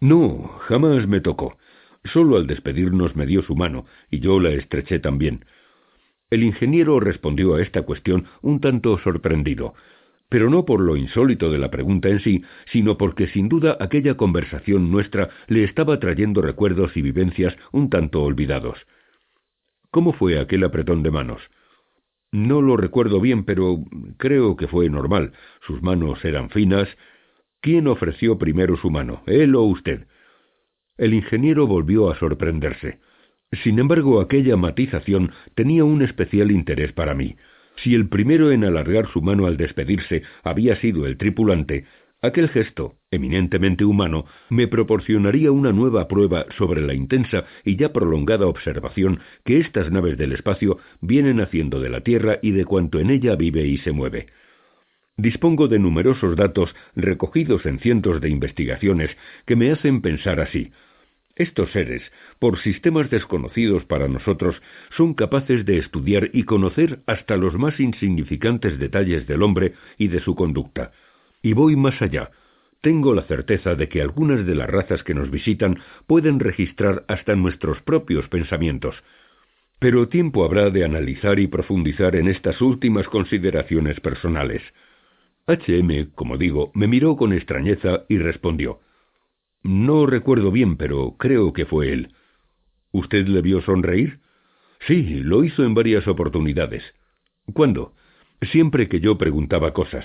No, 0.00 0.58
jamás 0.66 1.06
me 1.06 1.20
tocó. 1.20 1.58
Solo 2.04 2.36
al 2.38 2.46
despedirnos 2.46 3.14
me 3.16 3.26
dio 3.26 3.42
su 3.42 3.54
mano, 3.54 3.84
y 4.10 4.20
yo 4.20 4.40
la 4.40 4.48
estreché 4.48 4.98
también. 4.98 5.44
El 6.30 6.42
ingeniero 6.42 7.00
respondió 7.00 7.56
a 7.56 7.62
esta 7.62 7.82
cuestión 7.82 8.24
un 8.40 8.60
tanto 8.60 8.96
sorprendido, 9.00 9.74
pero 10.30 10.48
no 10.48 10.64
por 10.64 10.80
lo 10.80 10.96
insólito 10.96 11.52
de 11.52 11.58
la 11.58 11.70
pregunta 11.70 12.08
en 12.08 12.20
sí, 12.20 12.42
sino 12.72 12.96
porque 12.96 13.26
sin 13.26 13.50
duda 13.50 13.76
aquella 13.78 14.16
conversación 14.16 14.90
nuestra 14.90 15.28
le 15.48 15.64
estaba 15.64 16.00
trayendo 16.00 16.40
recuerdos 16.40 16.96
y 16.96 17.02
vivencias 17.02 17.54
un 17.72 17.90
tanto 17.90 18.22
olvidados. 18.22 18.78
¿Cómo 19.92 20.14
fue 20.14 20.40
aquel 20.40 20.64
apretón 20.64 21.02
de 21.02 21.10
manos? 21.10 21.42
No 22.32 22.62
lo 22.62 22.78
recuerdo 22.78 23.20
bien, 23.20 23.44
pero 23.44 23.84
creo 24.16 24.56
que 24.56 24.66
fue 24.66 24.88
normal. 24.88 25.32
Sus 25.66 25.82
manos 25.82 26.24
eran 26.24 26.48
finas. 26.48 26.88
¿Quién 27.60 27.86
ofreció 27.86 28.38
primero 28.38 28.78
su 28.78 28.90
mano, 28.90 29.22
él 29.26 29.54
o 29.54 29.64
usted? 29.64 30.06
El 30.96 31.12
ingeniero 31.12 31.66
volvió 31.66 32.10
a 32.10 32.18
sorprenderse. 32.18 33.00
Sin 33.62 33.78
embargo, 33.78 34.22
aquella 34.22 34.56
matización 34.56 35.30
tenía 35.54 35.84
un 35.84 36.00
especial 36.00 36.50
interés 36.50 36.92
para 36.94 37.14
mí. 37.14 37.36
Si 37.76 37.94
el 37.94 38.08
primero 38.08 38.50
en 38.50 38.64
alargar 38.64 39.12
su 39.12 39.20
mano 39.20 39.44
al 39.46 39.58
despedirse 39.58 40.22
había 40.42 40.76
sido 40.76 41.06
el 41.06 41.18
tripulante, 41.18 41.84
aquel 42.22 42.48
gesto, 42.48 42.94
eminentemente 43.10 43.84
humano, 43.84 44.24
me 44.48 44.68
proporcionaría 44.68 45.50
una 45.50 45.72
nueva 45.72 46.08
prueba 46.08 46.46
sobre 46.56 46.80
la 46.80 46.94
intensa 46.94 47.44
y 47.64 47.76
ya 47.76 47.92
prolongada 47.92 48.46
observación 48.46 49.20
que 49.44 49.58
estas 49.58 49.90
naves 49.90 50.16
del 50.16 50.32
espacio 50.32 50.78
vienen 51.00 51.40
haciendo 51.40 51.80
de 51.80 51.90
la 51.90 52.00
Tierra 52.00 52.38
y 52.40 52.52
de 52.52 52.64
cuanto 52.64 53.00
en 53.00 53.10
ella 53.10 53.34
vive 53.36 53.66
y 53.66 53.78
se 53.78 53.92
mueve. 53.92 54.28
Dispongo 55.16 55.68
de 55.68 55.78
numerosos 55.78 56.36
datos 56.36 56.74
recogidos 56.96 57.66
en 57.66 57.80
cientos 57.80 58.20
de 58.20 58.30
investigaciones 58.30 59.10
que 59.44 59.56
me 59.56 59.70
hacen 59.70 60.00
pensar 60.00 60.40
así. 60.40 60.72
Estos 61.34 61.70
seres, 61.72 62.02
por 62.38 62.58
sistemas 62.58 63.10
desconocidos 63.10 63.84
para 63.84 64.06
nosotros, 64.06 64.60
son 64.96 65.14
capaces 65.14 65.64
de 65.64 65.78
estudiar 65.78 66.30
y 66.32 66.44
conocer 66.44 67.00
hasta 67.06 67.36
los 67.36 67.54
más 67.58 67.80
insignificantes 67.80 68.78
detalles 68.78 69.26
del 69.26 69.42
hombre 69.42 69.74
y 69.98 70.08
de 70.08 70.20
su 70.20 70.34
conducta. 70.34 70.92
Y 71.42 71.52
voy 71.52 71.76
más 71.76 72.00
allá. 72.00 72.30
Tengo 72.80 73.14
la 73.14 73.22
certeza 73.22 73.74
de 73.74 73.88
que 73.88 74.00
algunas 74.00 74.46
de 74.46 74.54
las 74.54 74.68
razas 74.68 75.02
que 75.02 75.14
nos 75.14 75.30
visitan 75.30 75.78
pueden 76.06 76.40
registrar 76.40 77.04
hasta 77.08 77.36
nuestros 77.36 77.80
propios 77.82 78.28
pensamientos. 78.28 78.96
Pero 79.78 80.08
tiempo 80.08 80.44
habrá 80.44 80.70
de 80.70 80.84
analizar 80.84 81.38
y 81.38 81.48
profundizar 81.48 82.16
en 82.16 82.28
estas 82.28 82.60
últimas 82.60 83.06
consideraciones 83.08 84.00
personales. 84.00 84.62
H.M., 85.46 86.08
como 86.14 86.38
digo, 86.38 86.70
me 86.74 86.86
miró 86.86 87.16
con 87.16 87.32
extrañeza 87.32 88.04
y 88.08 88.18
respondió 88.18 88.80
no 89.62 90.06
recuerdo 90.06 90.50
bien, 90.50 90.76
pero 90.76 91.16
creo 91.18 91.52
que 91.52 91.66
fue 91.66 91.92
él. 91.92 92.14
¿Usted 92.90 93.26
le 93.28 93.42
vio 93.42 93.62
sonreír? 93.62 94.18
Sí, 94.86 95.20
lo 95.22 95.44
hizo 95.44 95.64
en 95.64 95.74
varias 95.74 96.08
oportunidades. 96.08 96.82
¿Cuándo? 97.52 97.94
Siempre 98.50 98.88
que 98.88 99.00
yo 99.00 99.18
preguntaba 99.18 99.72
cosas, 99.72 100.04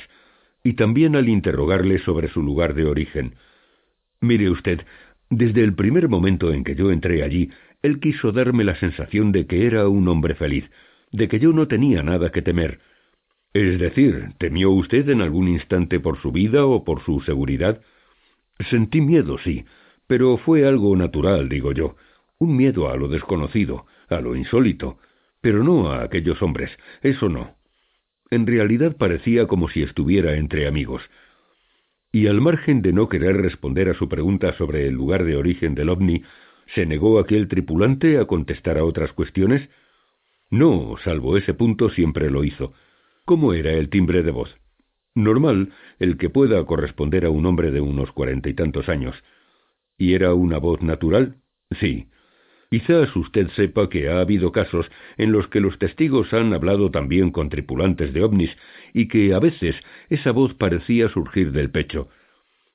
y 0.67 0.73
también 0.73 1.15
al 1.15 1.29
interrogarle 1.29 1.97
sobre 1.99 2.27
su 2.27 2.43
lugar 2.43 2.73
de 2.73 2.83
origen. 2.83 3.35
Mire 4.19 4.49
usted, 4.49 4.81
desde 5.29 5.63
el 5.63 5.73
primer 5.73 6.09
momento 6.09 6.51
en 6.51 6.65
que 6.65 6.75
yo 6.75 6.91
entré 6.91 7.23
allí, 7.23 7.51
él 7.81 8.01
quiso 8.01 8.33
darme 8.33 8.65
la 8.65 8.75
sensación 8.75 9.31
de 9.31 9.47
que 9.47 9.65
era 9.65 9.87
un 9.87 10.09
hombre 10.09 10.35
feliz, 10.35 10.69
de 11.13 11.29
que 11.29 11.39
yo 11.39 11.53
no 11.53 11.69
tenía 11.69 12.03
nada 12.03 12.33
que 12.33 12.41
temer. 12.41 12.81
Es 13.53 13.79
decir, 13.79 14.33
¿temió 14.39 14.71
usted 14.71 15.07
en 15.07 15.21
algún 15.21 15.47
instante 15.47 16.01
por 16.01 16.21
su 16.21 16.33
vida 16.33 16.65
o 16.65 16.83
por 16.83 17.01
su 17.01 17.21
seguridad? 17.21 17.79
Sentí 18.69 18.99
miedo, 18.99 19.37
sí, 19.37 19.63
pero 20.05 20.35
fue 20.37 20.67
algo 20.67 20.97
natural, 20.97 21.47
digo 21.47 21.71
yo, 21.71 21.95
un 22.39 22.57
miedo 22.57 22.89
a 22.89 22.97
lo 22.97 23.07
desconocido, 23.07 23.85
a 24.09 24.19
lo 24.19 24.35
insólito, 24.35 24.97
pero 25.39 25.63
no 25.63 25.89
a 25.89 26.03
aquellos 26.03 26.41
hombres, 26.41 26.71
eso 27.03 27.29
no. 27.29 27.56
En 28.29 28.45
realidad 28.45 28.97
parecía 28.97 29.47
como 29.47 29.69
si 29.69 29.83
estuviera 29.83 30.35
entre 30.35 30.67
amigos. 30.67 31.01
Y 32.11 32.27
al 32.27 32.41
margen 32.41 32.81
de 32.81 32.93
no 32.93 33.09
querer 33.09 33.37
responder 33.37 33.89
a 33.89 33.93
su 33.93 34.09
pregunta 34.09 34.53
sobre 34.57 34.87
el 34.87 34.93
lugar 34.93 35.23
de 35.23 35.35
origen 35.35 35.75
del 35.75 35.89
ovni, 35.89 36.23
¿se 36.73 36.85
negó 36.85 37.19
aquel 37.19 37.47
tripulante 37.47 38.17
a 38.17 38.25
contestar 38.25 38.77
a 38.77 38.85
otras 38.85 39.13
cuestiones? 39.13 39.69
No, 40.49 40.95
salvo 41.03 41.37
ese 41.37 41.53
punto 41.53 41.89
siempre 41.89 42.29
lo 42.29 42.43
hizo. 42.43 42.73
¿Cómo 43.25 43.53
era 43.53 43.71
el 43.71 43.89
timbre 43.89 44.23
de 44.23 44.31
voz? 44.31 44.57
Normal 45.13 45.73
el 45.99 46.17
que 46.17 46.29
pueda 46.29 46.63
corresponder 46.65 47.25
a 47.25 47.29
un 47.29 47.45
hombre 47.45 47.71
de 47.71 47.81
unos 47.81 48.11
cuarenta 48.11 48.49
y 48.49 48.53
tantos 48.53 48.87
años. 48.87 49.15
¿Y 49.97 50.13
era 50.13 50.33
una 50.33 50.59
voz 50.59 50.81
natural? 50.81 51.37
Sí. 51.79 52.07
Quizás 52.69 53.15
usted 53.15 53.47
sepa 53.55 53.89
que 53.89 54.09
ha 54.09 54.19
habido 54.19 54.51
casos 54.51 54.89
en 55.17 55.31
los 55.31 55.47
que 55.47 55.61
los 55.61 55.79
testigos 55.79 56.33
han 56.33 56.53
hablado 56.53 56.91
también 56.91 57.31
con 57.31 57.49
tripulantes 57.49 58.13
de 58.13 58.23
ovnis 58.23 58.57
y 58.93 59.07
que 59.07 59.33
a 59.33 59.39
veces 59.39 59.75
esa 60.09 60.31
voz 60.31 60.53
parecía 60.53 61.07
surgir 61.07 61.53
del 61.53 61.71
pecho. 61.71 62.09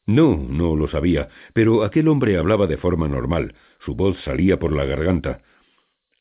No, 0.06 0.36
no 0.36 0.76
lo 0.76 0.88
sabía, 0.88 1.28
pero 1.52 1.84
aquel 1.84 2.08
hombre 2.08 2.38
hablaba 2.38 2.66
de 2.66 2.78
forma 2.78 3.06
normal, 3.06 3.54
su 3.84 3.94
voz 3.94 4.18
salía 4.24 4.58
por 4.58 4.72
la 4.72 4.86
garganta. 4.86 5.42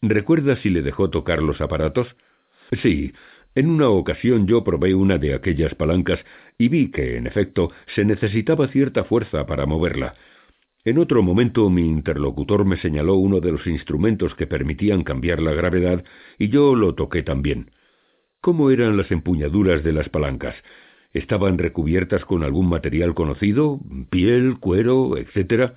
¿Recuerda 0.02 0.58
si 0.58 0.70
le 0.70 0.82
dejó 0.82 1.10
tocar 1.10 1.42
los 1.42 1.62
aparatos? 1.62 2.16
Sí, 2.82 3.14
en 3.56 3.70
una 3.70 3.90
ocasión 3.90 4.48
yo 4.48 4.64
probé 4.64 4.96
una 4.96 5.18
de 5.18 5.34
aquellas 5.34 5.76
palancas 5.76 6.20
y 6.58 6.70
vi 6.70 6.92
que, 6.92 7.18
en 7.18 7.28
efecto, 7.28 7.72
se 7.96 8.06
necesitaba 8.06 8.68
cierta 8.68 9.04
fuerza 9.04 9.46
para 9.46 9.66
moverla. 9.66 10.16
En 10.84 10.98
otro 10.98 11.22
momento 11.22 11.70
mi 11.70 11.88
interlocutor 11.88 12.66
me 12.66 12.78
señaló 12.78 13.14
uno 13.14 13.40
de 13.40 13.52
los 13.52 13.68
instrumentos 13.68 14.34
que 14.34 14.48
permitían 14.48 15.04
cambiar 15.04 15.40
la 15.40 15.54
gravedad 15.54 16.04
y 16.40 16.50
yo 16.50 16.76
lo 16.76 16.96
toqué 16.96 17.22
también. 17.22 17.70
¿Cómo 18.42 18.72
eran 18.72 18.98
las 18.98 19.12
empuñaduras 19.12 19.84
de 19.84 19.94
las 19.94 20.10
palancas? 20.10 20.56
¿Estaban 21.14 21.60
recubiertas 21.60 22.26
con 22.26 22.42
algún 22.42 22.68
material 22.68 23.14
conocido? 23.14 23.80
¿Piel, 24.10 24.58
cuero, 24.60 25.18
etcétera? 25.18 25.76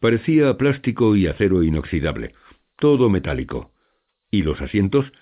Parecía 0.00 0.56
plástico 0.56 1.14
y 1.14 1.28
acero 1.28 1.62
inoxidable, 1.62 2.34
todo 2.76 3.08
metálico. 3.10 3.70
¿Y 4.32 4.42
los 4.42 4.60
asientos? 4.60 5.12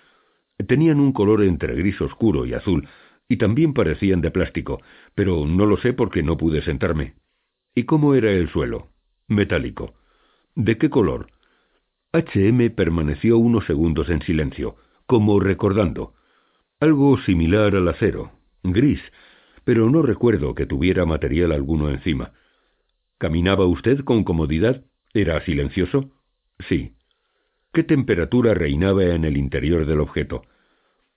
Tenían 0.66 1.00
un 1.00 1.12
color 1.12 1.42
entre 1.42 1.74
gris 1.74 2.00
oscuro 2.00 2.46
y 2.46 2.54
azul, 2.54 2.88
y 3.28 3.36
también 3.36 3.74
parecían 3.74 4.22
de 4.22 4.30
plástico, 4.30 4.80
pero 5.14 5.44
no 5.46 5.66
lo 5.66 5.76
sé 5.76 5.92
porque 5.92 6.22
no 6.22 6.38
pude 6.38 6.62
sentarme. 6.62 7.14
¿Y 7.74 7.82
cómo 7.84 8.14
era 8.14 8.30
el 8.30 8.48
suelo? 8.48 8.91
Metálico. 9.28 9.94
¿De 10.54 10.76
qué 10.78 10.90
color? 10.90 11.28
H.M. 12.12 12.70
permaneció 12.70 13.38
unos 13.38 13.64
segundos 13.64 14.10
en 14.10 14.20
silencio, 14.22 14.76
como 15.06 15.40
recordando. 15.40 16.14
Algo 16.80 17.18
similar 17.18 17.74
al 17.74 17.88
acero, 17.88 18.32
gris, 18.62 19.00
pero 19.64 19.88
no 19.88 20.02
recuerdo 20.02 20.54
que 20.54 20.66
tuviera 20.66 21.06
material 21.06 21.52
alguno 21.52 21.90
encima. 21.90 22.32
¿Caminaba 23.18 23.66
usted 23.66 24.00
con 24.00 24.24
comodidad? 24.24 24.84
¿Era 25.14 25.40
silencioso? 25.44 26.10
Sí. 26.68 26.92
¿Qué 27.72 27.84
temperatura 27.84 28.52
reinaba 28.52 29.04
en 29.04 29.24
el 29.24 29.36
interior 29.36 29.86
del 29.86 30.00
objeto? 30.00 30.42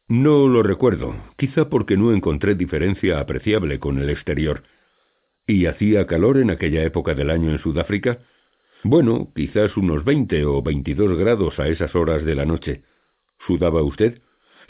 No 0.07 0.47
lo 0.47 0.61
recuerdo, 0.61 1.15
quizá 1.35 1.67
porque 1.67 1.97
no 1.97 2.13
encontré 2.13 2.55
diferencia 2.55 3.19
apreciable 3.19 3.79
con 3.79 3.97
el 3.97 4.09
exterior. 4.09 4.63
¿Y 5.47 5.67
hacía 5.67 6.07
calor 6.07 6.37
en 6.37 6.49
aquella 6.49 6.83
época 6.83 7.13
del 7.13 7.29
año 7.29 7.51
en 7.51 7.59
Sudáfrica? 7.59 8.19
Bueno, 8.83 9.31
quizás 9.35 9.77
unos 9.77 10.03
veinte 10.03 10.45
o 10.45 10.61
veintidós 10.61 11.17
grados 11.17 11.59
a 11.59 11.67
esas 11.67 11.95
horas 11.95 12.25
de 12.25 12.35
la 12.35 12.45
noche. 12.45 12.83
¿Sudaba 13.45 13.83
usted? 13.83 14.21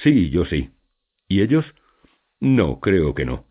Sí, 0.04 0.30
yo 0.30 0.46
sí. 0.46 0.72
¿Y 1.28 1.42
ellos? 1.42 1.66
No, 2.40 2.80
creo 2.80 3.14
que 3.16 3.26
no. 3.26 3.46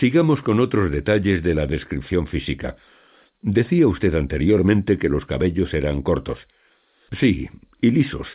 Sigamos 0.00 0.42
con 0.42 0.60
otros 0.60 0.90
detalles 0.90 1.42
de 1.42 1.54
la 1.54 1.66
descripción 1.66 2.26
física. 2.26 2.76
Decía 3.40 3.86
usted 3.86 4.14
anteriormente 4.14 4.98
que 4.98 5.08
los 5.08 5.24
cabellos 5.26 5.72
eran 5.72 6.02
cortos. 6.02 6.38
Sí, 7.20 7.48
y 7.80 7.90
lisos. 7.90 8.28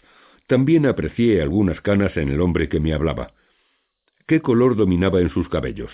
También 0.48 0.86
aprecié 0.86 1.42
algunas 1.42 1.82
canas 1.82 2.16
en 2.18 2.30
el 2.30 2.42
hombre 2.42 2.70
que 2.70 2.80
me 2.80 2.94
hablaba. 2.94 3.34
¿Qué 4.28 4.42
color 4.42 4.76
dominaba 4.76 5.20
en 5.20 5.30
sus 5.30 5.50
cabellos? 5.50 5.92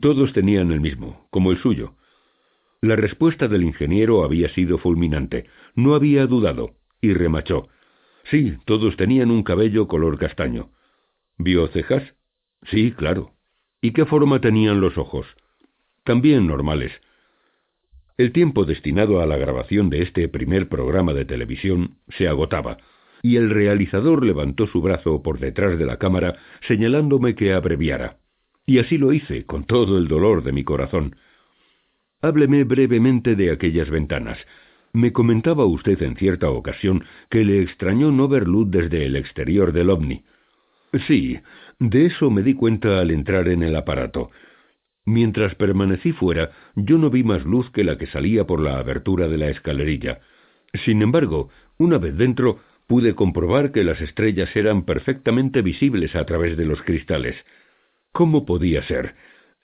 Todos 0.00 0.32
tenían 0.32 0.72
el 0.72 0.80
mismo, 0.80 1.28
como 1.30 1.52
el 1.52 1.58
suyo. 1.58 1.94
La 2.80 2.96
respuesta 2.96 3.46
del 3.46 3.62
ingeniero 3.62 4.24
había 4.24 4.48
sido 4.48 4.78
fulminante. 4.78 5.46
No 5.74 5.94
había 5.94 6.26
dudado, 6.26 6.74
y 7.00 7.12
remachó. 7.14 7.68
Sí, 8.30 8.56
todos 8.64 8.96
tenían 8.96 9.30
un 9.30 9.44
cabello 9.44 9.86
color 9.86 10.18
castaño. 10.18 10.70
¿Vio 11.38 11.68
cejas? 11.68 12.02
Sí, 12.70 12.92
claro. 12.92 13.32
¿Y 13.80 13.92
qué 13.92 14.04
forma 14.06 14.40
tenían 14.40 14.80
los 14.80 14.98
ojos? 14.98 15.26
También 16.02 16.46
normales. 16.46 16.92
El 18.18 18.32
tiempo 18.32 18.64
destinado 18.64 19.20
a 19.20 19.26
la 19.26 19.36
grabación 19.36 19.90
de 19.90 20.02
este 20.02 20.28
primer 20.28 20.68
programa 20.68 21.12
de 21.12 21.24
televisión 21.24 21.98
se 22.08 22.26
agotaba, 22.26 22.78
y 23.22 23.36
el 23.36 23.50
realizador 23.50 24.24
levantó 24.24 24.66
su 24.66 24.80
brazo 24.80 25.22
por 25.22 25.38
detrás 25.38 25.78
de 25.78 25.84
la 25.86 25.98
cámara 25.98 26.38
señalándome 26.66 27.34
que 27.34 27.52
abreviara. 27.52 28.18
Y 28.66 28.80
así 28.80 28.98
lo 28.98 29.12
hice, 29.12 29.46
con 29.46 29.64
todo 29.64 29.96
el 29.96 30.08
dolor 30.08 30.42
de 30.42 30.52
mi 30.52 30.64
corazón. 30.64 31.16
Hábleme 32.20 32.64
brevemente 32.64 33.36
de 33.36 33.52
aquellas 33.52 33.88
ventanas. 33.88 34.38
Me 34.92 35.12
comentaba 35.12 35.64
usted 35.64 36.02
en 36.02 36.16
cierta 36.16 36.50
ocasión 36.50 37.04
que 37.30 37.44
le 37.44 37.62
extrañó 37.62 38.10
no 38.10 38.28
ver 38.28 38.48
luz 38.48 38.68
desde 38.70 39.06
el 39.06 39.14
exterior 39.14 39.72
del 39.72 39.90
ovni. 39.90 40.24
Sí, 41.06 41.38
de 41.78 42.06
eso 42.06 42.30
me 42.30 42.42
di 42.42 42.54
cuenta 42.54 43.00
al 43.00 43.10
entrar 43.10 43.48
en 43.48 43.62
el 43.62 43.76
aparato. 43.76 44.30
Mientras 45.04 45.54
permanecí 45.54 46.12
fuera, 46.12 46.50
yo 46.74 46.98
no 46.98 47.10
vi 47.10 47.22
más 47.22 47.44
luz 47.44 47.70
que 47.70 47.84
la 47.84 47.96
que 47.96 48.06
salía 48.06 48.44
por 48.44 48.60
la 48.60 48.78
abertura 48.78 49.28
de 49.28 49.38
la 49.38 49.48
escalerilla. 49.50 50.20
Sin 50.84 51.02
embargo, 51.02 51.50
una 51.78 51.98
vez 51.98 52.16
dentro, 52.16 52.58
pude 52.88 53.14
comprobar 53.14 53.70
que 53.70 53.84
las 53.84 54.00
estrellas 54.00 54.54
eran 54.56 54.84
perfectamente 54.84 55.62
visibles 55.62 56.16
a 56.16 56.24
través 56.24 56.56
de 56.56 56.64
los 56.64 56.82
cristales. 56.82 57.36
¿Cómo 58.16 58.46
podía 58.46 58.82
ser? 58.84 59.14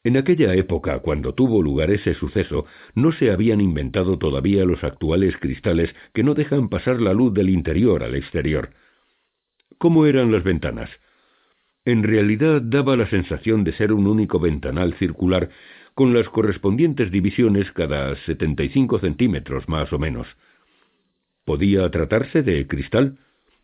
En 0.04 0.18
aquella 0.18 0.52
época, 0.52 0.98
cuando 0.98 1.32
tuvo 1.32 1.62
lugar 1.62 1.90
ese 1.90 2.12
suceso, 2.12 2.66
no 2.94 3.10
se 3.12 3.30
habían 3.30 3.62
inventado 3.62 4.18
todavía 4.18 4.66
los 4.66 4.84
actuales 4.84 5.34
cristales 5.40 5.88
que 6.12 6.22
no 6.22 6.34
dejan 6.34 6.68
pasar 6.68 7.00
la 7.00 7.14
luz 7.14 7.32
del 7.32 7.48
interior 7.48 8.02
al 8.02 8.14
exterior. 8.14 8.74
¿Cómo 9.78 10.04
eran 10.04 10.30
las 10.30 10.44
ventanas? 10.44 10.90
En 11.86 12.02
realidad 12.02 12.60
daba 12.60 12.94
la 12.94 13.08
sensación 13.08 13.64
de 13.64 13.72
ser 13.72 13.90
un 13.90 14.06
único 14.06 14.38
ventanal 14.38 14.92
circular 14.98 15.48
con 15.94 16.12
las 16.12 16.28
correspondientes 16.28 17.10
divisiones 17.10 17.72
cada 17.72 18.14
setenta 18.26 18.64
y 18.64 18.68
cinco 18.68 18.98
centímetros 18.98 19.66
más 19.66 19.90
o 19.94 19.98
menos. 19.98 20.26
¿Podía 21.46 21.90
tratarse 21.90 22.42
de 22.42 22.66
cristal? 22.66 23.16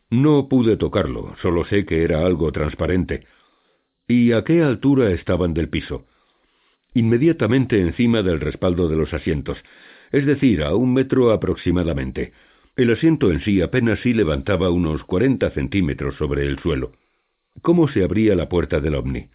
No 0.08 0.48
pude 0.48 0.78
tocarlo, 0.78 1.36
solo 1.42 1.66
sé 1.66 1.84
que 1.84 2.04
era 2.04 2.24
algo 2.24 2.52
transparente. 2.52 3.26
¿Y 4.10 4.32
a 4.32 4.42
qué 4.42 4.62
altura 4.62 5.10
estaban 5.10 5.52
del 5.52 5.68
piso? 5.68 6.06
Inmediatamente 6.94 7.78
encima 7.78 8.22
del 8.22 8.40
respaldo 8.40 8.88
de 8.88 8.96
los 8.96 9.12
asientos, 9.12 9.58
es 10.10 10.24
decir, 10.24 10.62
a 10.62 10.74
un 10.74 10.94
metro 10.94 11.30
aproximadamente. 11.30 12.32
El 12.74 12.90
asiento 12.90 13.30
en 13.30 13.42
sí 13.42 13.60
apenas 13.60 14.00
sí 14.00 14.14
levantaba 14.14 14.70
unos 14.70 15.04
cuarenta 15.04 15.50
centímetros 15.50 16.14
sobre 16.16 16.46
el 16.46 16.58
suelo. 16.58 16.92
¿Cómo 17.60 17.86
se 17.88 18.02
abría 18.02 18.34
la 18.34 18.48
puerta 18.48 18.80
del 18.80 18.94
ovni? 18.94 19.28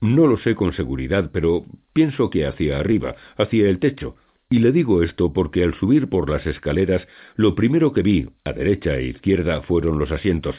No 0.00 0.28
lo 0.28 0.38
sé 0.38 0.54
con 0.54 0.74
seguridad, 0.74 1.30
pero 1.32 1.64
pienso 1.92 2.30
que 2.30 2.46
hacia 2.46 2.78
arriba, 2.78 3.16
hacia 3.36 3.68
el 3.68 3.80
techo, 3.80 4.14
y 4.48 4.60
le 4.60 4.70
digo 4.70 5.02
esto 5.02 5.32
porque 5.32 5.64
al 5.64 5.74
subir 5.74 6.08
por 6.08 6.30
las 6.30 6.46
escaleras, 6.46 7.04
lo 7.34 7.56
primero 7.56 7.92
que 7.92 8.02
vi, 8.02 8.28
a 8.44 8.52
derecha 8.52 8.96
e 8.96 9.06
izquierda, 9.06 9.62
fueron 9.62 9.98
los 9.98 10.12
asientos. 10.12 10.54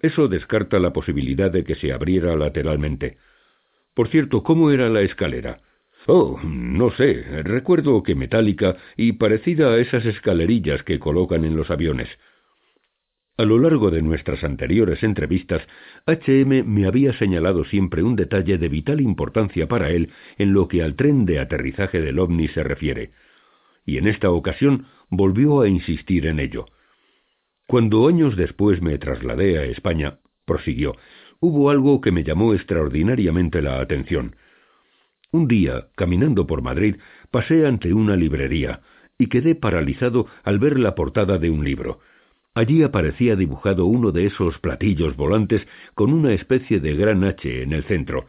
Eso 0.00 0.28
descarta 0.28 0.78
la 0.78 0.92
posibilidad 0.92 1.50
de 1.50 1.64
que 1.64 1.74
se 1.74 1.92
abriera 1.92 2.36
lateralmente. 2.36 3.18
Por 3.94 4.08
cierto, 4.08 4.42
¿cómo 4.42 4.70
era 4.70 4.88
la 4.88 5.00
escalera? 5.00 5.60
Oh, 6.06 6.38
no 6.44 6.90
sé. 6.90 7.24
Recuerdo 7.42 8.02
que 8.02 8.14
metálica 8.14 8.76
y 8.96 9.12
parecida 9.12 9.72
a 9.72 9.78
esas 9.78 10.04
escalerillas 10.04 10.82
que 10.82 10.98
colocan 10.98 11.44
en 11.44 11.56
los 11.56 11.70
aviones. 11.70 12.08
A 13.38 13.44
lo 13.44 13.58
largo 13.58 13.90
de 13.90 14.00
nuestras 14.00 14.42
anteriores 14.44 15.02
entrevistas, 15.02 15.62
H.M. 16.06 16.62
me 16.62 16.86
había 16.86 17.12
señalado 17.18 17.64
siempre 17.64 18.02
un 18.02 18.16
detalle 18.16 18.56
de 18.56 18.68
vital 18.68 19.00
importancia 19.00 19.66
para 19.66 19.90
él 19.90 20.10
en 20.38 20.54
lo 20.54 20.68
que 20.68 20.82
al 20.82 20.94
tren 20.94 21.26
de 21.26 21.38
aterrizaje 21.38 22.00
del 22.00 22.18
ovni 22.18 22.48
se 22.48 22.62
refiere, 22.62 23.10
y 23.84 23.98
en 23.98 24.06
esta 24.06 24.30
ocasión 24.30 24.86
volvió 25.10 25.60
a 25.60 25.68
insistir 25.68 26.26
en 26.26 26.40
ello. 26.40 26.66
Cuando 27.68 28.06
años 28.06 28.36
después 28.36 28.80
me 28.80 28.96
trasladé 28.96 29.58
a 29.58 29.64
España, 29.64 30.20
prosiguió, 30.44 30.94
hubo 31.40 31.68
algo 31.68 32.00
que 32.00 32.12
me 32.12 32.22
llamó 32.22 32.54
extraordinariamente 32.54 33.60
la 33.60 33.80
atención. 33.80 34.36
Un 35.32 35.48
día, 35.48 35.88
caminando 35.96 36.46
por 36.46 36.62
Madrid, 36.62 36.96
pasé 37.32 37.66
ante 37.66 37.92
una 37.92 38.14
librería 38.14 38.82
y 39.18 39.26
quedé 39.26 39.56
paralizado 39.56 40.28
al 40.44 40.60
ver 40.60 40.78
la 40.78 40.94
portada 40.94 41.38
de 41.38 41.50
un 41.50 41.64
libro. 41.64 41.98
Allí 42.54 42.84
aparecía 42.84 43.34
dibujado 43.34 43.86
uno 43.86 44.12
de 44.12 44.26
esos 44.26 44.60
platillos 44.60 45.16
volantes 45.16 45.66
con 45.94 46.12
una 46.12 46.34
especie 46.34 46.78
de 46.78 46.94
gran 46.94 47.24
H 47.24 47.64
en 47.64 47.72
el 47.72 47.82
centro. 47.82 48.28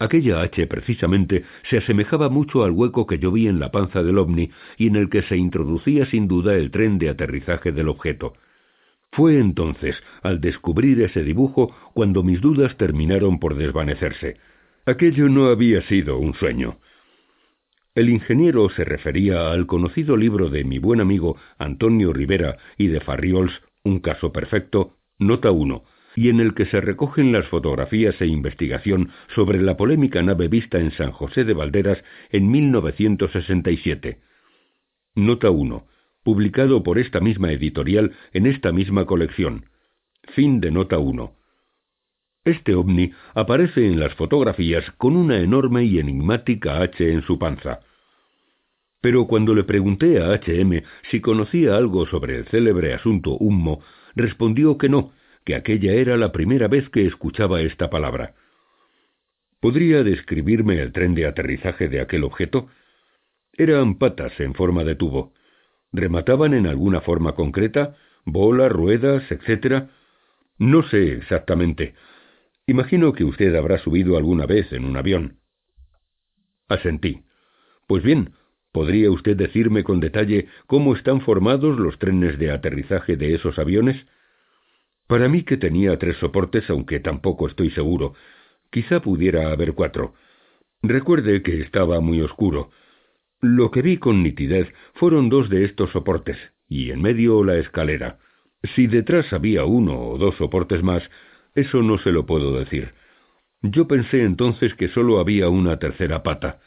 Aquella 0.00 0.42
H 0.42 0.66
precisamente 0.66 1.44
se 1.70 1.78
asemejaba 1.78 2.30
mucho 2.30 2.64
al 2.64 2.72
hueco 2.72 3.06
que 3.06 3.20
yo 3.20 3.30
vi 3.30 3.46
en 3.46 3.60
la 3.60 3.70
panza 3.70 4.02
del 4.02 4.18
ovni 4.18 4.50
y 4.76 4.88
en 4.88 4.96
el 4.96 5.08
que 5.08 5.22
se 5.22 5.36
introducía 5.36 6.04
sin 6.06 6.26
duda 6.26 6.56
el 6.56 6.72
tren 6.72 6.98
de 6.98 7.10
aterrizaje 7.10 7.70
del 7.70 7.88
objeto. 7.88 8.34
Fue 9.12 9.38
entonces, 9.38 9.96
al 10.22 10.40
descubrir 10.40 11.00
ese 11.00 11.22
dibujo, 11.22 11.74
cuando 11.94 12.22
mis 12.22 12.40
dudas 12.40 12.76
terminaron 12.76 13.38
por 13.38 13.56
desvanecerse. 13.56 14.36
Aquello 14.84 15.28
no 15.28 15.46
había 15.46 15.82
sido 15.88 16.18
un 16.18 16.34
sueño. 16.34 16.78
El 17.94 18.10
ingeniero 18.10 18.68
se 18.68 18.84
refería 18.84 19.52
al 19.52 19.66
conocido 19.66 20.18
libro 20.18 20.50
de 20.50 20.64
mi 20.64 20.78
buen 20.78 21.00
amigo 21.00 21.38
Antonio 21.58 22.12
Rivera 22.12 22.58
y 22.76 22.88
de 22.88 23.00
Farriols, 23.00 23.52
Un 23.84 24.00
caso 24.00 24.32
perfecto, 24.32 24.96
nota 25.18 25.50
1, 25.50 25.82
y 26.14 26.28
en 26.28 26.40
el 26.40 26.54
que 26.54 26.66
se 26.66 26.80
recogen 26.80 27.32
las 27.32 27.46
fotografías 27.48 28.20
e 28.20 28.26
investigación 28.26 29.12
sobre 29.34 29.62
la 29.62 29.76
polémica 29.76 30.22
nave 30.22 30.48
vista 30.48 30.78
en 30.78 30.90
San 30.92 31.12
José 31.12 31.44
de 31.44 31.54
Valderas 31.54 32.02
en 32.30 32.50
1967. 32.50 34.18
Nota 35.14 35.50
1, 35.50 35.86
publicado 36.26 36.82
por 36.82 36.98
esta 36.98 37.20
misma 37.20 37.52
editorial 37.52 38.10
en 38.32 38.46
esta 38.46 38.72
misma 38.72 39.06
colección. 39.06 39.66
Fin 40.34 40.60
de 40.60 40.72
nota 40.72 40.98
1. 40.98 41.32
Este 42.44 42.74
ovni 42.74 43.12
aparece 43.32 43.86
en 43.86 44.00
las 44.00 44.12
fotografías 44.14 44.84
con 44.98 45.16
una 45.16 45.38
enorme 45.38 45.84
y 45.84 46.00
enigmática 46.00 46.82
H 46.82 47.12
en 47.12 47.22
su 47.22 47.38
panza. 47.38 47.78
Pero 49.00 49.28
cuando 49.28 49.54
le 49.54 49.62
pregunté 49.62 50.20
a 50.20 50.34
HM 50.34 50.82
si 51.12 51.20
conocía 51.20 51.76
algo 51.76 52.08
sobre 52.08 52.38
el 52.38 52.46
célebre 52.46 52.92
asunto 52.92 53.36
Hummo, 53.36 53.84
respondió 54.16 54.78
que 54.78 54.88
no, 54.88 55.12
que 55.44 55.54
aquella 55.54 55.92
era 55.92 56.16
la 56.16 56.32
primera 56.32 56.66
vez 56.66 56.88
que 56.88 57.06
escuchaba 57.06 57.60
esta 57.60 57.88
palabra. 57.88 58.34
¿Podría 59.60 60.02
describirme 60.02 60.82
el 60.82 60.90
tren 60.90 61.14
de 61.14 61.26
aterrizaje 61.26 61.88
de 61.88 62.00
aquel 62.00 62.24
objeto? 62.24 62.66
Eran 63.52 63.96
patas 63.96 64.32
en 64.40 64.54
forma 64.54 64.82
de 64.82 64.96
tubo. 64.96 65.35
¿Remataban 65.96 66.52
en 66.52 66.66
alguna 66.66 67.00
forma 67.00 67.32
concreta? 67.32 67.96
¿Bolas, 68.26 68.70
ruedas, 68.70 69.24
etcétera? 69.30 69.88
No 70.58 70.82
sé 70.82 71.14
exactamente. 71.14 71.94
Imagino 72.66 73.14
que 73.14 73.24
usted 73.24 73.54
habrá 73.54 73.78
subido 73.78 74.18
alguna 74.18 74.44
vez 74.44 74.70
en 74.74 74.84
un 74.84 74.98
avión. 74.98 75.38
Asentí. 76.68 77.22
Pues 77.86 78.02
bien, 78.02 78.34
¿podría 78.72 79.10
usted 79.10 79.38
decirme 79.38 79.84
con 79.84 80.00
detalle 80.00 80.48
cómo 80.66 80.94
están 80.94 81.22
formados 81.22 81.78
los 81.78 81.98
trenes 81.98 82.38
de 82.38 82.50
aterrizaje 82.50 83.16
de 83.16 83.34
esos 83.34 83.58
aviones? 83.58 83.96
Para 85.06 85.30
mí 85.30 85.44
que 85.44 85.56
tenía 85.56 85.98
tres 85.98 86.18
soportes, 86.18 86.68
aunque 86.68 87.00
tampoco 87.00 87.48
estoy 87.48 87.70
seguro. 87.70 88.12
Quizá 88.70 89.00
pudiera 89.00 89.50
haber 89.50 89.72
cuatro. 89.72 90.12
Recuerde 90.82 91.42
que 91.42 91.62
estaba 91.62 92.00
muy 92.00 92.20
oscuro. 92.20 92.70
Lo 93.40 93.70
que 93.70 93.82
vi 93.82 93.98
con 93.98 94.22
nitidez 94.22 94.72
fueron 94.94 95.28
dos 95.28 95.50
de 95.50 95.64
estos 95.64 95.90
soportes, 95.90 96.38
y 96.68 96.90
en 96.90 97.02
medio 97.02 97.44
la 97.44 97.56
escalera. 97.56 98.18
Si 98.74 98.86
detrás 98.86 99.32
había 99.32 99.64
uno 99.64 100.00
o 100.00 100.18
dos 100.18 100.36
soportes 100.36 100.82
más, 100.82 101.02
eso 101.54 101.82
no 101.82 101.98
se 101.98 102.12
lo 102.12 102.26
puedo 102.26 102.58
decir. 102.58 102.94
Yo 103.62 103.86
pensé 103.86 104.22
entonces 104.22 104.74
que 104.74 104.88
sólo 104.88 105.18
había 105.18 105.48
una 105.48 105.78
tercera 105.78 106.22
pata. 106.22 106.60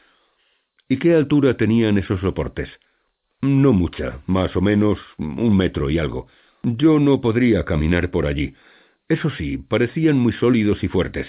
¿Y 0.88 0.98
qué 0.98 1.14
altura 1.16 1.56
tenían 1.56 1.98
esos 1.98 2.20
soportes? 2.22 2.70
No 3.42 3.74
mucha, 3.74 4.20
más 4.28 4.56
o 4.56 4.62
menos 4.62 5.00
un 5.18 5.56
metro 5.56 5.90
y 5.90 5.98
algo. 5.98 6.28
Yo 6.64 7.00
no 7.00 7.22
podría 7.22 7.64
caminar 7.64 8.12
por 8.12 8.26
allí. 8.26 8.54
Eso 9.08 9.30
sí, 9.32 9.58
parecían 9.58 10.18
muy 10.18 10.34
sólidos 10.34 10.84
y 10.84 10.88
fuertes, 10.88 11.28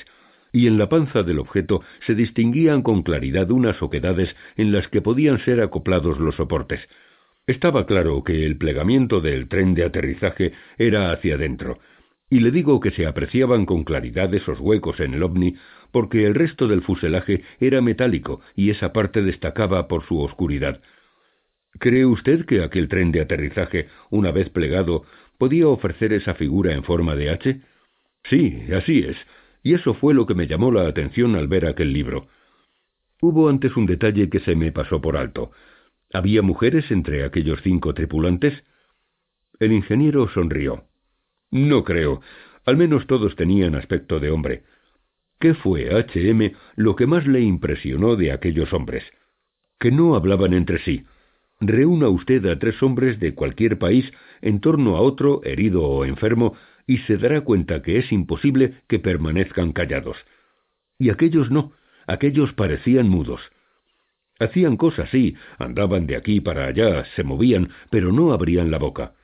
y 0.53 0.66
en 0.66 0.78
la 0.78 0.88
panza 0.88 1.22
del 1.22 1.38
objeto 1.38 1.82
se 2.07 2.14
distinguían 2.14 2.82
con 2.82 3.03
claridad 3.03 3.51
unas 3.51 3.82
oquedades 3.82 4.34
en 4.57 4.72
las 4.72 4.88
que 4.88 5.03
podían 5.03 5.38
ser 5.44 5.61
acoplados 5.61 6.18
los 6.18 6.36
soportes. 6.36 6.80
Estaba 7.46 7.86
claro 7.86 8.22
que 8.22 8.44
el 8.44 8.57
plegamiento 8.57 9.20
del 9.20 9.48
tren 9.48 9.74
de 9.74 9.84
aterrizaje 9.84 10.53
era 10.78 11.12
hacia 11.12 11.34
adentro, 11.34 11.78
y 12.28 12.40
le 12.40 12.53
digo 12.53 12.78
que 12.78 12.92
se 12.92 13.07
apreciaban 13.07 13.66
con 13.66 13.82
claridad 13.82 14.32
esos 14.34 14.61
huecos 14.61 15.01
en 15.01 15.14
el 15.14 15.22
ovni 15.22 15.57
porque 15.90 16.24
el 16.24 16.34
resto 16.34 16.68
del 16.68 16.82
fuselaje 16.82 17.42
era 17.59 17.80
metálico 17.80 18.40
y 18.55 18.70
esa 18.70 18.92
parte 18.92 19.22
destacaba 19.22 19.88
por 19.88 20.05
su 20.07 20.20
oscuridad. 20.20 20.80
¿Cree 21.78 22.07
usted 22.07 22.46
que 22.46 22.62
aquel 22.62 22.88
tren 22.88 23.12
de 23.12 23.20
aterrizaje, 23.20 23.88
una 24.11 24.30
vez 24.32 24.48
plegado, 24.51 25.05
podía 25.38 25.68
ofrecer 25.68 26.12
esa 26.12 26.34
figura 26.34 26.72
en 26.72 26.84
forma 26.84 27.16
de 27.16 27.30
H? 27.30 27.61
Sí, 28.24 28.62
así 28.74 29.01
es, 29.01 29.16
y 29.63 29.75
eso 29.75 29.95
fue 29.95 30.15
lo 30.15 30.27
que 30.27 30.35
me 30.35 30.47
llamó 30.47 30.71
la 30.71 30.87
atención 30.87 31.37
al 31.37 31.49
ver 31.49 31.67
aquel 31.67 31.93
libro. 31.93 32.29
Hubo 33.21 33.49
antes 33.49 33.77
un 33.77 33.87
detalle 33.87 34.31
que 34.31 34.41
se 34.41 34.57
me 34.57 34.73
pasó 34.73 35.01
por 35.01 35.17
alto. 35.17 35.51
¿Había 36.13 36.43
mujeres 36.43 36.91
entre 36.91 37.25
aquellos 37.25 37.61
cinco 37.63 37.93
tripulantes? 37.93 38.65
El 39.59 39.73
ingeniero 39.73 40.29
sonrió. 40.29 40.85
No 41.51 41.85
creo. 41.85 42.23
Al 42.65 42.77
menos 42.77 43.07
todos 43.07 43.37
tenían 43.37 43.75
aspecto 43.75 44.21
de 44.21 44.31
hombre. 44.31 44.63
¿Qué 45.39 45.55
fue 45.55 45.95
H.M. 45.95 46.55
lo 46.77 46.97
que 46.97 47.07
más 47.07 47.27
le 47.27 47.41
impresionó 47.41 48.17
de 48.17 48.33
aquellos 48.33 48.73
hombres? 48.73 49.05
Que 49.79 49.91
no 49.91 50.15
hablaban 50.15 50.55
entre 50.55 50.79
sí. 50.85 51.05
Reúna 51.61 52.09
usted 52.09 52.45
a 52.47 52.59
tres 52.59 52.83
hombres 52.83 53.21
de 53.21 53.35
cualquier 53.35 53.79
país 53.79 54.11
en 54.41 54.61
torno 54.61 54.97
a 54.97 55.01
otro 55.01 55.43
herido 55.45 55.83
o 55.83 56.05
enfermo 56.05 56.57
y 56.87 56.99
se 56.99 57.16
dará 57.16 57.41
cuenta 57.43 57.83
que 57.83 57.99
es 57.99 58.12
imposible 58.12 58.74
que 58.89 58.99
permanezcan 58.99 59.72
callados. 59.72 60.16
Y 60.99 61.11
aquellos 61.11 61.51
no, 61.51 61.72
aquellos 62.07 62.53
parecían 62.53 63.09
mudos. 63.09 63.41
Hacían 64.39 64.76
cosas, 64.76 65.11
sí, 65.11 65.37
andaban 65.59 66.07
de 66.07 66.16
aquí 66.16 66.41
para 66.41 66.66
allá, 66.66 67.05
se 67.14 67.24
movían, 67.24 67.70
pero 67.91 68.11
no 68.11 68.33
abrían 68.33 68.70
la 68.70 68.78
boca. 68.78 69.14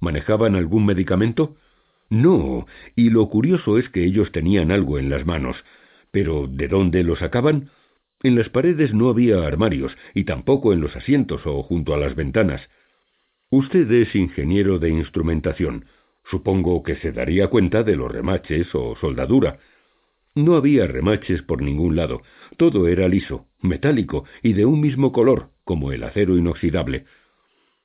¿Manejaban 0.00 0.54
algún 0.54 0.84
medicamento? 0.84 1.56
No, 2.10 2.66
y 2.94 3.10
lo 3.10 3.28
curioso 3.30 3.78
es 3.78 3.88
que 3.88 4.04
ellos 4.04 4.30
tenían 4.32 4.70
algo 4.70 4.98
en 4.98 5.08
las 5.08 5.24
manos. 5.24 5.56
Pero 6.10 6.46
¿de 6.46 6.68
dónde 6.68 7.02
lo 7.02 7.16
sacaban? 7.16 7.70
En 8.22 8.36
las 8.36 8.48
paredes 8.48 8.94
no 8.94 9.08
había 9.08 9.46
armarios, 9.46 9.96
y 10.14 10.24
tampoco 10.24 10.72
en 10.72 10.80
los 10.80 10.94
asientos 10.94 11.46
o 11.46 11.62
junto 11.62 11.94
a 11.94 11.98
las 11.98 12.14
ventanas. 12.14 12.68
Usted 13.50 13.90
es 13.90 14.14
ingeniero 14.14 14.78
de 14.78 14.90
instrumentación. 14.90 15.86
Supongo 16.30 16.82
que 16.82 16.96
se 16.96 17.12
daría 17.12 17.48
cuenta 17.48 17.82
de 17.82 17.96
los 17.96 18.10
remaches 18.10 18.74
o 18.74 18.96
soldadura. 18.96 19.58
No 20.34 20.56
había 20.56 20.86
remaches 20.86 21.42
por 21.42 21.62
ningún 21.62 21.96
lado. 21.96 22.22
Todo 22.56 22.88
era 22.88 23.08
liso, 23.08 23.46
metálico 23.60 24.24
y 24.42 24.54
de 24.54 24.64
un 24.64 24.80
mismo 24.80 25.12
color, 25.12 25.50
como 25.64 25.92
el 25.92 26.02
acero 26.02 26.36
inoxidable. 26.36 27.04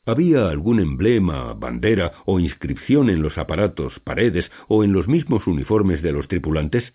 ¿Había 0.06 0.50
algún 0.50 0.80
emblema, 0.80 1.54
bandera 1.54 2.14
o 2.26 2.40
inscripción 2.40 3.10
en 3.10 3.22
los 3.22 3.38
aparatos, 3.38 4.00
paredes 4.00 4.50
o 4.68 4.84
en 4.84 4.94
los 4.94 5.08
mismos 5.08 5.46
uniformes 5.46 6.02
de 6.02 6.14
los 6.14 6.28
tripulantes? 6.28 6.94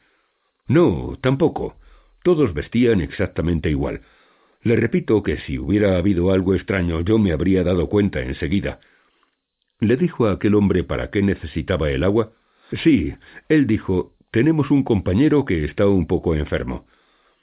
No, 0.67 1.17
tampoco. 1.21 1.77
Todos 2.25 2.55
vestían 2.55 3.01
exactamente 3.01 3.71
igual. 3.71 4.01
Le 4.63 4.77
repito 4.77 5.23
que 5.23 5.39
si 5.41 5.59
hubiera 5.59 5.99
habido 5.99 6.33
algo 6.33 6.55
extraño 6.55 7.03
yo 7.03 7.19
me 7.19 7.33
habría 7.33 7.63
dado 7.63 7.89
cuenta 7.89 8.23
enseguida. 8.23 8.81
¿Le 9.81 9.97
dijo 9.97 10.27
a 10.27 10.33
aquel 10.33 10.55
hombre 10.55 10.85
para 10.85 11.11
qué 11.11 11.23
necesitaba 11.23 11.91
el 11.91 12.05
agua? 12.05 12.33
Sí, 12.83 13.15
él 13.49 13.67
dijo, 13.67 14.15
tenemos 14.31 14.71
un 14.71 14.83
compañero 14.83 15.45
que 15.45 15.65
está 15.65 15.87
un 15.87 16.07
poco 16.07 16.35
enfermo. 16.35 16.87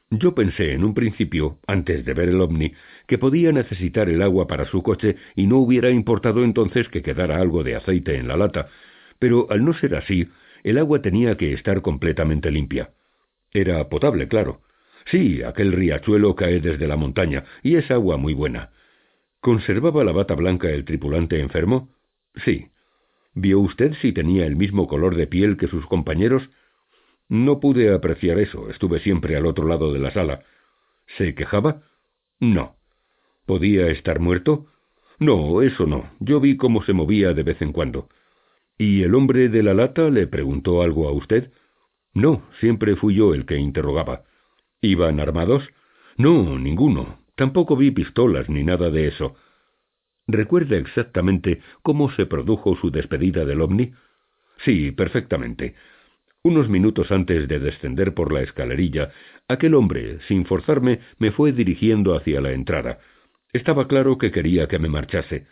Yo 0.10 0.36
pensé 0.36 0.74
en 0.74 0.84
un 0.84 0.94
principio, 0.94 1.60
antes 1.68 2.04
de 2.04 2.14
ver 2.14 2.30
el 2.30 2.42
ovni, 2.42 2.74
que 3.08 3.18
podía 3.18 3.52
necesitar 3.52 4.10
el 4.10 4.22
agua 4.22 4.46
para 4.48 4.66
su 4.66 4.84
coche 4.84 5.16
y 5.36 5.48
no 5.48 5.58
hubiera 5.58 5.90
importado 5.90 6.44
entonces 6.44 6.90
que 6.90 7.02
quedara 7.02 7.38
algo 7.38 7.64
de 7.64 7.76
aceite 7.76 8.16
en 8.18 8.28
la 8.28 8.36
lata, 8.36 8.68
pero 9.20 9.48
al 9.50 9.64
no 9.64 9.74
ser 9.74 9.96
así, 9.96 10.28
el 10.64 10.78
agua 10.78 11.02
tenía 11.02 11.38
que 11.38 11.54
estar 11.54 11.82
completamente 11.82 12.52
limpia. 12.52 12.92
Era 13.54 13.88
potable, 13.88 14.28
claro. 14.28 14.62
Sí, 15.06 15.44
aquel 15.44 15.72
riachuelo 15.72 16.36
cae 16.36 16.60
desde 16.60 16.88
la 16.88 16.98
montaña, 16.98 17.46
y 17.64 17.76
es 17.76 17.90
agua 17.90 18.18
muy 18.18 18.34
buena. 18.34 18.72
¿Conservaba 19.40 20.04
la 20.04 20.12
bata 20.12 20.36
blanca 20.36 20.70
el 20.70 20.86
tripulante 20.86 21.40
enfermo? 21.40 21.90
Sí. 22.36 22.68
¿Vio 23.34 23.60
usted 23.60 23.94
si 24.02 24.12
tenía 24.12 24.46
el 24.46 24.56
mismo 24.56 24.88
color 24.88 25.16
de 25.16 25.28
piel 25.28 25.58
que 25.58 25.68
sus 25.68 25.86
compañeros? 25.86 26.50
No 27.30 27.60
pude 27.60 27.94
apreciar 27.94 28.40
eso, 28.40 28.70
estuve 28.70 29.00
siempre 29.00 29.38
al 29.38 29.46
otro 29.46 29.68
lado 29.68 29.94
de 29.94 30.00
la 30.00 30.12
sala. 30.12 30.44
¿Se 31.18 31.34
quejaba? 31.34 31.84
No. 32.40 32.76
¿Podía 33.46 33.88
estar 33.88 34.20
muerto? 34.20 34.68
No, 35.20 35.62
eso 35.62 35.86
no. 35.86 36.12
Yo 36.20 36.40
vi 36.40 36.58
cómo 36.58 36.84
se 36.84 36.94
movía 36.94 37.34
de 37.34 37.44
vez 37.44 37.62
en 37.62 37.72
cuando. 37.72 38.10
¿Y 38.78 39.04
el 39.04 39.16
hombre 39.16 39.50
de 39.50 39.64
la 39.64 39.74
lata 39.74 40.10
le 40.10 40.28
preguntó 40.28 40.82
algo 40.82 41.08
a 41.08 41.12
usted? 41.12 41.52
No, 42.14 42.44
siempre 42.60 42.96
fui 42.96 43.16
yo 43.16 43.34
el 43.34 43.46
que 43.46 43.58
interrogaba. 43.58 44.24
¿Iban 44.82 45.20
armados? 45.20 45.70
No, 46.18 46.58
ninguno. 46.58 47.20
Tampoco 47.36 47.78
vi 47.78 47.92
pistolas 47.92 48.50
ni 48.50 48.64
nada 48.64 48.90
de 48.90 49.08
eso. 49.08 49.36
¿Recuerda 50.32 50.78
exactamente 50.78 51.60
cómo 51.84 52.10
se 52.12 52.26
produjo 52.26 52.78
su 52.78 52.90
despedida 52.90 53.44
del 53.44 53.60
ovni? 53.60 53.92
Sí, 54.64 54.92
perfectamente. 54.92 55.76
Unos 56.42 56.70
minutos 56.70 57.12
antes 57.12 57.50
de 57.50 57.60
descender 57.60 58.14
por 58.14 58.32
la 58.32 58.42
escalerilla, 58.42 59.12
aquel 59.50 59.76
hombre, 59.76 60.20
sin 60.30 60.46
forzarme, 60.46 61.02
me 61.20 61.32
fue 61.32 61.52
dirigiendo 61.52 62.16
hacia 62.16 62.40
la 62.40 62.54
entrada. 62.54 63.00
Estaba 63.52 63.90
claro 63.90 64.18
que 64.18 64.32
quería 64.32 64.70
que 64.70 64.80
me 64.80 64.88
marchase. 64.88 65.48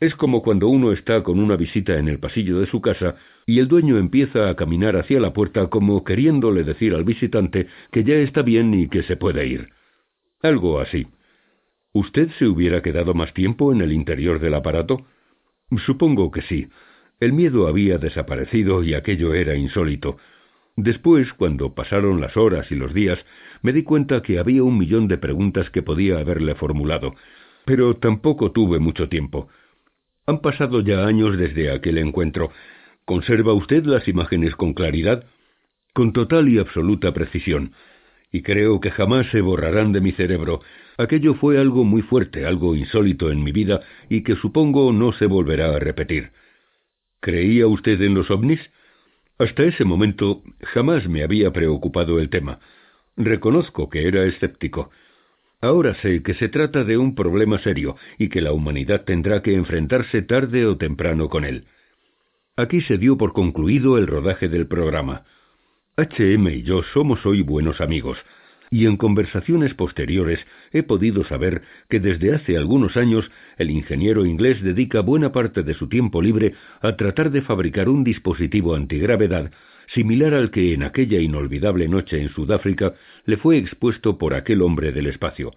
Es 0.00 0.14
como 0.14 0.42
cuando 0.42 0.68
uno 0.68 0.92
está 0.92 1.22
con 1.22 1.38
una 1.38 1.56
visita 1.56 1.98
en 1.98 2.08
el 2.08 2.18
pasillo 2.18 2.60
de 2.60 2.66
su 2.66 2.80
casa 2.80 3.16
y 3.44 3.58
el 3.58 3.68
dueño 3.68 3.98
empieza 3.98 4.48
a 4.48 4.56
caminar 4.56 4.96
hacia 4.96 5.20
la 5.20 5.34
puerta 5.34 5.68
como 5.68 6.02
queriéndole 6.02 6.64
decir 6.64 6.94
al 6.94 7.04
visitante 7.04 7.66
que 7.92 8.04
ya 8.04 8.14
está 8.14 8.40
bien 8.40 8.72
y 8.72 8.88
que 8.88 9.02
se 9.02 9.16
puede 9.16 9.46
ir. 9.46 9.68
Algo 10.40 10.80
así. 10.80 11.06
¿Usted 11.94 12.28
se 12.38 12.46
hubiera 12.46 12.82
quedado 12.82 13.14
más 13.14 13.32
tiempo 13.32 13.72
en 13.72 13.80
el 13.80 13.92
interior 13.92 14.40
del 14.40 14.54
aparato? 14.54 15.06
Supongo 15.86 16.30
que 16.32 16.42
sí. 16.42 16.68
El 17.20 17.32
miedo 17.32 17.68
había 17.68 17.98
desaparecido 17.98 18.82
y 18.82 18.94
aquello 18.94 19.32
era 19.32 19.54
insólito. 19.54 20.18
Después, 20.76 21.32
cuando 21.32 21.72
pasaron 21.74 22.20
las 22.20 22.36
horas 22.36 22.70
y 22.72 22.74
los 22.74 22.92
días, 22.92 23.24
me 23.62 23.72
di 23.72 23.84
cuenta 23.84 24.22
que 24.22 24.40
había 24.40 24.64
un 24.64 24.76
millón 24.76 25.06
de 25.06 25.18
preguntas 25.18 25.70
que 25.70 25.82
podía 25.82 26.18
haberle 26.18 26.56
formulado, 26.56 27.14
pero 27.64 27.94
tampoco 27.94 28.50
tuve 28.50 28.80
mucho 28.80 29.08
tiempo. 29.08 29.48
Han 30.26 30.40
pasado 30.40 30.80
ya 30.80 31.06
años 31.06 31.38
desde 31.38 31.70
aquel 31.70 31.98
encuentro. 31.98 32.50
¿Conserva 33.04 33.52
usted 33.52 33.84
las 33.84 34.08
imágenes 34.08 34.56
con 34.56 34.74
claridad? 34.74 35.24
con 35.94 36.12
total 36.12 36.48
y 36.48 36.58
absoluta 36.58 37.14
precisión, 37.14 37.72
y 38.34 38.42
creo 38.42 38.80
que 38.80 38.90
jamás 38.90 39.28
se 39.30 39.40
borrarán 39.40 39.92
de 39.92 40.00
mi 40.00 40.10
cerebro. 40.10 40.60
Aquello 40.98 41.34
fue 41.34 41.56
algo 41.56 41.84
muy 41.84 42.02
fuerte, 42.02 42.44
algo 42.44 42.74
insólito 42.74 43.30
en 43.30 43.44
mi 43.44 43.52
vida, 43.52 43.82
y 44.08 44.24
que 44.24 44.34
supongo 44.34 44.92
no 44.92 45.12
se 45.12 45.26
volverá 45.26 45.72
a 45.72 45.78
repetir. 45.78 46.32
¿Creía 47.20 47.68
usted 47.68 48.02
en 48.02 48.14
los 48.14 48.32
ovnis? 48.32 48.58
Hasta 49.38 49.62
ese 49.62 49.84
momento 49.84 50.42
jamás 50.62 51.08
me 51.08 51.22
había 51.22 51.52
preocupado 51.52 52.18
el 52.18 52.28
tema. 52.28 52.58
Reconozco 53.16 53.88
que 53.88 54.08
era 54.08 54.24
escéptico. 54.24 54.90
Ahora 55.60 55.94
sé 56.02 56.24
que 56.24 56.34
se 56.34 56.48
trata 56.48 56.82
de 56.82 56.98
un 56.98 57.14
problema 57.14 57.60
serio 57.60 57.94
y 58.18 58.30
que 58.30 58.40
la 58.40 58.52
humanidad 58.52 59.04
tendrá 59.04 59.42
que 59.42 59.54
enfrentarse 59.54 60.22
tarde 60.22 60.66
o 60.66 60.76
temprano 60.76 61.28
con 61.28 61.44
él. 61.44 61.66
Aquí 62.56 62.80
se 62.80 62.98
dio 62.98 63.16
por 63.16 63.32
concluido 63.32 63.96
el 63.96 64.08
rodaje 64.08 64.48
del 64.48 64.66
programa. 64.66 65.22
HM 65.96 66.48
y 66.48 66.62
yo 66.62 66.82
somos 66.92 67.24
hoy 67.24 67.42
buenos 67.42 67.80
amigos, 67.80 68.18
y 68.68 68.86
en 68.86 68.96
conversaciones 68.96 69.74
posteriores 69.74 70.40
he 70.72 70.82
podido 70.82 71.22
saber 71.22 71.62
que 71.88 72.00
desde 72.00 72.34
hace 72.34 72.56
algunos 72.56 72.96
años 72.96 73.30
el 73.58 73.70
ingeniero 73.70 74.26
inglés 74.26 74.60
dedica 74.60 75.02
buena 75.02 75.30
parte 75.30 75.62
de 75.62 75.74
su 75.74 75.88
tiempo 75.88 76.20
libre 76.20 76.54
a 76.80 76.96
tratar 76.96 77.30
de 77.30 77.42
fabricar 77.42 77.88
un 77.88 78.02
dispositivo 78.02 78.74
antigravedad 78.74 79.52
similar 79.94 80.34
al 80.34 80.50
que 80.50 80.74
en 80.74 80.82
aquella 80.82 81.20
inolvidable 81.20 81.86
noche 81.86 82.20
en 82.20 82.30
Sudáfrica 82.30 82.94
le 83.24 83.36
fue 83.36 83.58
expuesto 83.58 84.18
por 84.18 84.34
aquel 84.34 84.62
hombre 84.62 84.90
del 84.90 85.06
espacio. 85.06 85.52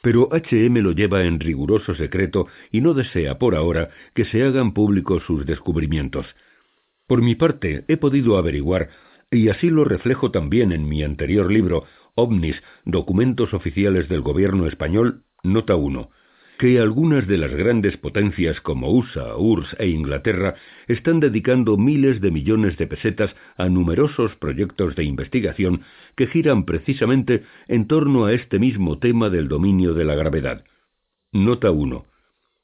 Pero 0.00 0.30
HM 0.32 0.78
lo 0.78 0.92
lleva 0.92 1.24
en 1.24 1.38
riguroso 1.38 1.94
secreto 1.96 2.46
y 2.72 2.80
no 2.80 2.94
desea 2.94 3.38
por 3.38 3.54
ahora 3.54 3.90
que 4.14 4.24
se 4.24 4.42
hagan 4.42 4.72
públicos 4.72 5.22
sus 5.26 5.44
descubrimientos. 5.44 6.24
Por 7.06 7.20
mi 7.20 7.34
parte, 7.34 7.84
he 7.88 7.96
podido 7.98 8.38
averiguar, 8.38 8.88
y 9.30 9.48
así 9.48 9.70
lo 9.70 9.84
reflejo 9.84 10.30
también 10.30 10.72
en 10.72 10.88
mi 10.88 11.02
anterior 11.02 11.50
libro, 11.50 11.84
OVNIS, 12.14 12.56
Documentos 12.84 13.54
Oficiales 13.54 14.08
del 14.08 14.22
Gobierno 14.22 14.66
Español, 14.66 15.22
Nota 15.44 15.76
1, 15.76 16.10
que 16.58 16.80
algunas 16.80 17.26
de 17.26 17.38
las 17.38 17.52
grandes 17.52 17.96
potencias 17.96 18.60
como 18.60 18.90
USA, 18.90 19.36
URSS 19.36 19.76
e 19.78 19.88
Inglaterra 19.88 20.56
están 20.88 21.20
dedicando 21.20 21.78
miles 21.78 22.20
de 22.20 22.30
millones 22.30 22.76
de 22.76 22.86
pesetas 22.86 23.34
a 23.56 23.68
numerosos 23.68 24.34
proyectos 24.36 24.96
de 24.96 25.04
investigación 25.04 25.82
que 26.16 26.26
giran 26.26 26.64
precisamente 26.64 27.44
en 27.68 27.86
torno 27.86 28.26
a 28.26 28.32
este 28.32 28.58
mismo 28.58 28.98
tema 28.98 29.30
del 29.30 29.48
dominio 29.48 29.94
de 29.94 30.04
la 30.04 30.16
gravedad. 30.16 30.64
Nota 31.32 31.70
1. 31.70 32.04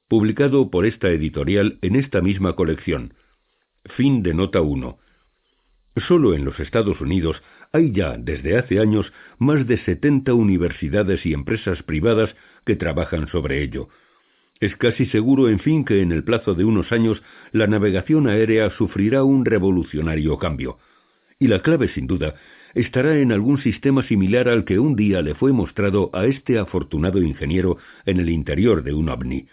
Publicado 0.08 0.70
por 0.70 0.84
esta 0.84 1.08
editorial 1.08 1.78
en 1.80 1.96
esta 1.96 2.20
misma 2.20 2.54
colección. 2.54 3.14
Fin 3.96 4.22
de 4.22 4.34
nota 4.34 4.60
1. 4.60 4.98
Solo 5.96 6.34
en 6.34 6.44
los 6.44 6.60
Estados 6.60 7.00
Unidos 7.00 7.42
hay 7.72 7.92
ya, 7.92 8.16
desde 8.18 8.58
hace 8.58 8.80
años, 8.80 9.12
más 9.38 9.66
de 9.66 9.78
70 9.78 10.34
universidades 10.34 11.24
y 11.24 11.32
empresas 11.32 11.82
privadas 11.82 12.34
que 12.64 12.76
trabajan 12.76 13.28
sobre 13.28 13.62
ello. 13.62 13.88
Es 14.60 14.76
casi 14.76 15.06
seguro, 15.06 15.48
en 15.48 15.58
fin, 15.58 15.84
que 15.84 16.00
en 16.00 16.12
el 16.12 16.22
plazo 16.22 16.54
de 16.54 16.64
unos 16.64 16.92
años 16.92 17.22
la 17.52 17.66
navegación 17.66 18.28
aérea 18.28 18.70
sufrirá 18.70 19.24
un 19.24 19.44
revolucionario 19.44 20.38
cambio. 20.38 20.78
Y 21.38 21.48
la 21.48 21.60
clave, 21.60 21.88
sin 21.88 22.06
duda, 22.06 22.34
estará 22.74 23.18
en 23.18 23.32
algún 23.32 23.58
sistema 23.58 24.02
similar 24.04 24.48
al 24.48 24.64
que 24.64 24.78
un 24.78 24.96
día 24.96 25.22
le 25.22 25.34
fue 25.34 25.52
mostrado 25.52 26.10
a 26.12 26.26
este 26.26 26.58
afortunado 26.58 27.22
ingeniero 27.22 27.78
en 28.04 28.20
el 28.20 28.28
interior 28.28 28.82
de 28.82 28.94
un 28.94 29.08
ovni 29.08 29.46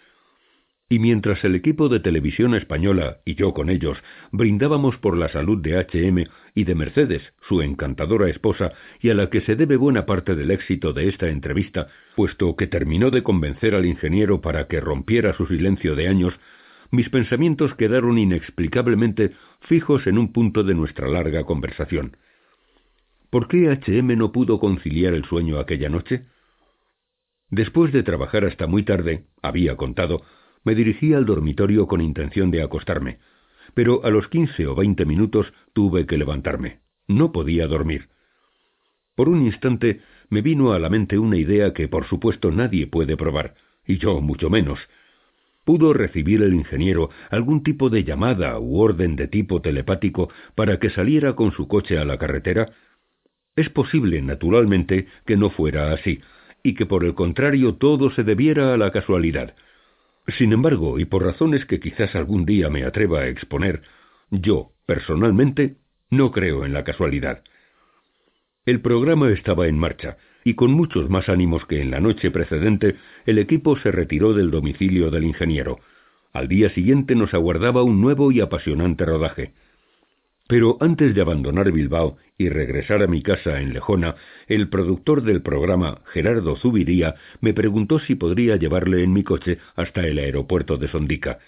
y 0.89 0.99
mientras 0.99 1.43
el 1.43 1.55
equipo 1.55 1.89
de 1.89 1.99
televisión 1.99 2.53
española 2.55 3.17
y 3.25 3.35
yo 3.35 3.53
con 3.53 3.69
ellos 3.69 3.97
brindábamos 4.31 4.97
por 4.97 5.17
la 5.17 5.29
salud 5.29 5.61
de 5.61 5.77
HM 5.77 6.25
y 6.55 6.63
de 6.65 6.75
Mercedes, 6.75 7.33
su 7.47 7.61
encantadora 7.61 8.29
esposa, 8.29 8.73
y 9.01 9.09
a 9.09 9.15
la 9.15 9.29
que 9.29 9.41
se 9.41 9.55
debe 9.55 9.75
buena 9.75 10.05
parte 10.05 10.35
del 10.35 10.51
éxito 10.51 10.93
de 10.93 11.09
esta 11.09 11.29
entrevista, 11.29 11.87
puesto 12.15 12.55
que 12.55 12.67
terminó 12.67 13.09
de 13.09 13.23
convencer 13.23 13.73
al 13.73 13.85
ingeniero 13.85 14.41
para 14.41 14.67
que 14.67 14.79
rompiera 14.79 15.33
su 15.33 15.47
silencio 15.47 15.95
de 15.95 16.07
años, 16.07 16.33
mis 16.91 17.09
pensamientos 17.09 17.73
quedaron 17.73 18.19
inexplicablemente 18.19 19.31
fijos 19.61 20.05
en 20.05 20.19
un 20.19 20.31
punto 20.31 20.63
de 20.63 20.75
nuestra 20.75 21.07
larga 21.07 21.43
conversación. 21.43 22.17
¿Por 23.31 23.47
qué 23.47 23.67
HM 23.71 24.15
no 24.15 24.31
pudo 24.31 24.59
conciliar 24.59 25.15
el 25.15 25.25
sueño 25.25 25.57
aquella 25.57 25.89
noche? 25.89 26.27
Después 27.49 27.91
de 27.91 28.03
trabajar 28.03 28.45
hasta 28.45 28.67
muy 28.67 28.83
tarde, 28.83 29.25
había 29.41 29.75
contado, 29.75 30.21
me 30.63 30.75
dirigí 30.75 31.13
al 31.13 31.25
dormitorio 31.25 31.87
con 31.87 32.01
intención 32.01 32.51
de 32.51 32.61
acostarme, 32.61 33.19
pero 33.73 34.03
a 34.03 34.09
los 34.09 34.27
quince 34.27 34.67
o 34.67 34.75
veinte 34.75 35.05
minutos 35.05 35.53
tuve 35.73 36.05
que 36.05 36.17
levantarme. 36.17 36.79
No 37.07 37.31
podía 37.31 37.67
dormir. 37.67 38.09
Por 39.15 39.29
un 39.29 39.45
instante 39.45 40.01
me 40.29 40.41
vino 40.41 40.73
a 40.73 40.79
la 40.79 40.89
mente 40.89 41.19
una 41.19 41.37
idea 41.37 41.73
que 41.73 41.87
por 41.87 42.05
supuesto 42.05 42.51
nadie 42.51 42.87
puede 42.87 43.17
probar, 43.17 43.55
y 43.85 43.97
yo 43.97 44.21
mucho 44.21 44.49
menos. 44.49 44.79
¿Pudo 45.65 45.93
recibir 45.93 46.41
el 46.41 46.53
ingeniero 46.53 47.09
algún 47.29 47.63
tipo 47.63 47.89
de 47.89 48.03
llamada 48.03 48.59
u 48.59 48.79
orden 48.79 49.15
de 49.15 49.27
tipo 49.27 49.61
telepático 49.61 50.29
para 50.55 50.79
que 50.79 50.89
saliera 50.89 51.35
con 51.35 51.51
su 51.53 51.67
coche 51.67 51.97
a 51.97 52.05
la 52.05 52.17
carretera? 52.17 52.73
Es 53.55 53.69
posible, 53.69 54.21
naturalmente, 54.21 55.07
que 55.25 55.37
no 55.37 55.51
fuera 55.51 55.93
así, 55.93 56.19
y 56.63 56.73
que 56.73 56.85
por 56.85 57.05
el 57.05 57.13
contrario 57.13 57.75
todo 57.75 58.11
se 58.11 58.23
debiera 58.23 58.73
a 58.73 58.77
la 58.77 58.91
casualidad. 58.91 59.55
Sin 60.27 60.53
embargo, 60.53 60.99
y 60.99 61.05
por 61.05 61.23
razones 61.23 61.65
que 61.65 61.79
quizás 61.79 62.15
algún 62.15 62.45
día 62.45 62.69
me 62.69 62.85
atreva 62.85 63.21
a 63.21 63.27
exponer, 63.27 63.81
yo, 64.31 64.71
personalmente, 64.85 65.75
no 66.09 66.31
creo 66.31 66.65
en 66.65 66.73
la 66.73 66.83
casualidad. 66.83 67.43
El 68.65 68.79
programa 68.79 69.29
estaba 69.31 69.67
en 69.67 69.77
marcha, 69.77 70.17
y 70.45 70.53
con 70.55 70.71
muchos 70.71 71.09
más 71.09 71.27
ánimos 71.27 71.65
que 71.65 71.81
en 71.81 71.91
la 71.91 71.99
noche 71.99 72.31
precedente, 72.31 72.95
el 73.25 73.37
equipo 73.37 73.77
se 73.77 73.91
retiró 73.91 74.33
del 74.33 74.51
domicilio 74.51 75.11
del 75.11 75.25
ingeniero. 75.25 75.79
Al 76.31 76.47
día 76.47 76.69
siguiente 76.69 77.15
nos 77.15 77.33
aguardaba 77.33 77.83
un 77.83 77.99
nuevo 77.99 78.31
y 78.31 78.39
apasionante 78.39 79.05
rodaje. 79.05 79.53
Pero 80.47 80.77
antes 80.81 81.15
de 81.15 81.21
abandonar 81.21 81.71
Bilbao 81.71 82.17
y 82.37 82.49
regresar 82.49 83.01
a 83.01 83.07
mi 83.07 83.21
casa 83.21 83.61
en 83.61 83.73
Lejona, 83.73 84.15
el 84.47 84.67
productor 84.67 85.23
del 85.23 85.41
programa, 85.41 86.01
Gerardo 86.11 86.57
Zubiría, 86.57 87.15
me 87.39 87.53
preguntó 87.53 87.99
si 87.99 88.15
podría 88.15 88.57
llevarle 88.57 89.03
en 89.03 89.13
mi 89.13 89.23
coche 89.23 89.59
hasta 89.75 90.05
el 90.05 90.17
aeropuerto 90.17 90.77
de 90.77 90.89
Sondica. 90.89 91.39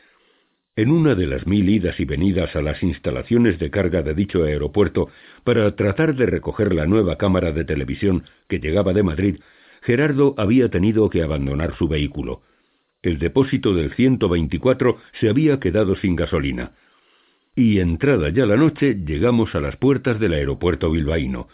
En 0.78 0.92
una 0.92 1.16
de 1.16 1.28
las 1.28 1.46
mil 1.46 1.68
idas 1.70 2.00
y 2.00 2.06
venidas 2.06 2.56
a 2.56 2.62
las 2.62 2.84
instalaciones 2.84 3.60
de 3.60 3.70
carga 3.70 4.02
de 4.02 4.14
dicho 4.14 4.44
aeropuerto 4.44 5.10
para 5.44 5.76
tratar 5.76 6.16
de 6.16 6.26
recoger 6.26 6.74
la 6.74 6.86
nueva 6.86 7.18
cámara 7.18 7.52
de 7.52 7.66
televisión 7.66 8.24
que 8.48 8.60
llegaba 8.60 8.94
de 8.94 9.04
Madrid, 9.04 9.40
Gerardo 9.82 10.36
había 10.38 10.70
tenido 10.70 11.10
que 11.10 11.22
abandonar 11.22 11.76
su 11.78 11.88
vehículo. 11.88 12.44
El 13.02 13.20
depósito 13.20 13.74
del 13.74 13.94
124 13.94 14.98
se 15.20 15.30
había 15.30 15.60
quedado 15.60 15.96
sin 15.98 16.16
gasolina 16.16 16.72
y 17.56 17.80
entrada 17.80 18.30
ya 18.30 18.46
la 18.46 18.58
noche 18.58 18.96
llegamos 19.06 19.56
a 19.56 19.62
las 19.62 19.78
puertas 19.78 20.20
del 20.20 20.34
aeropuerto 20.34 20.92
bilbaíno. 20.92 21.48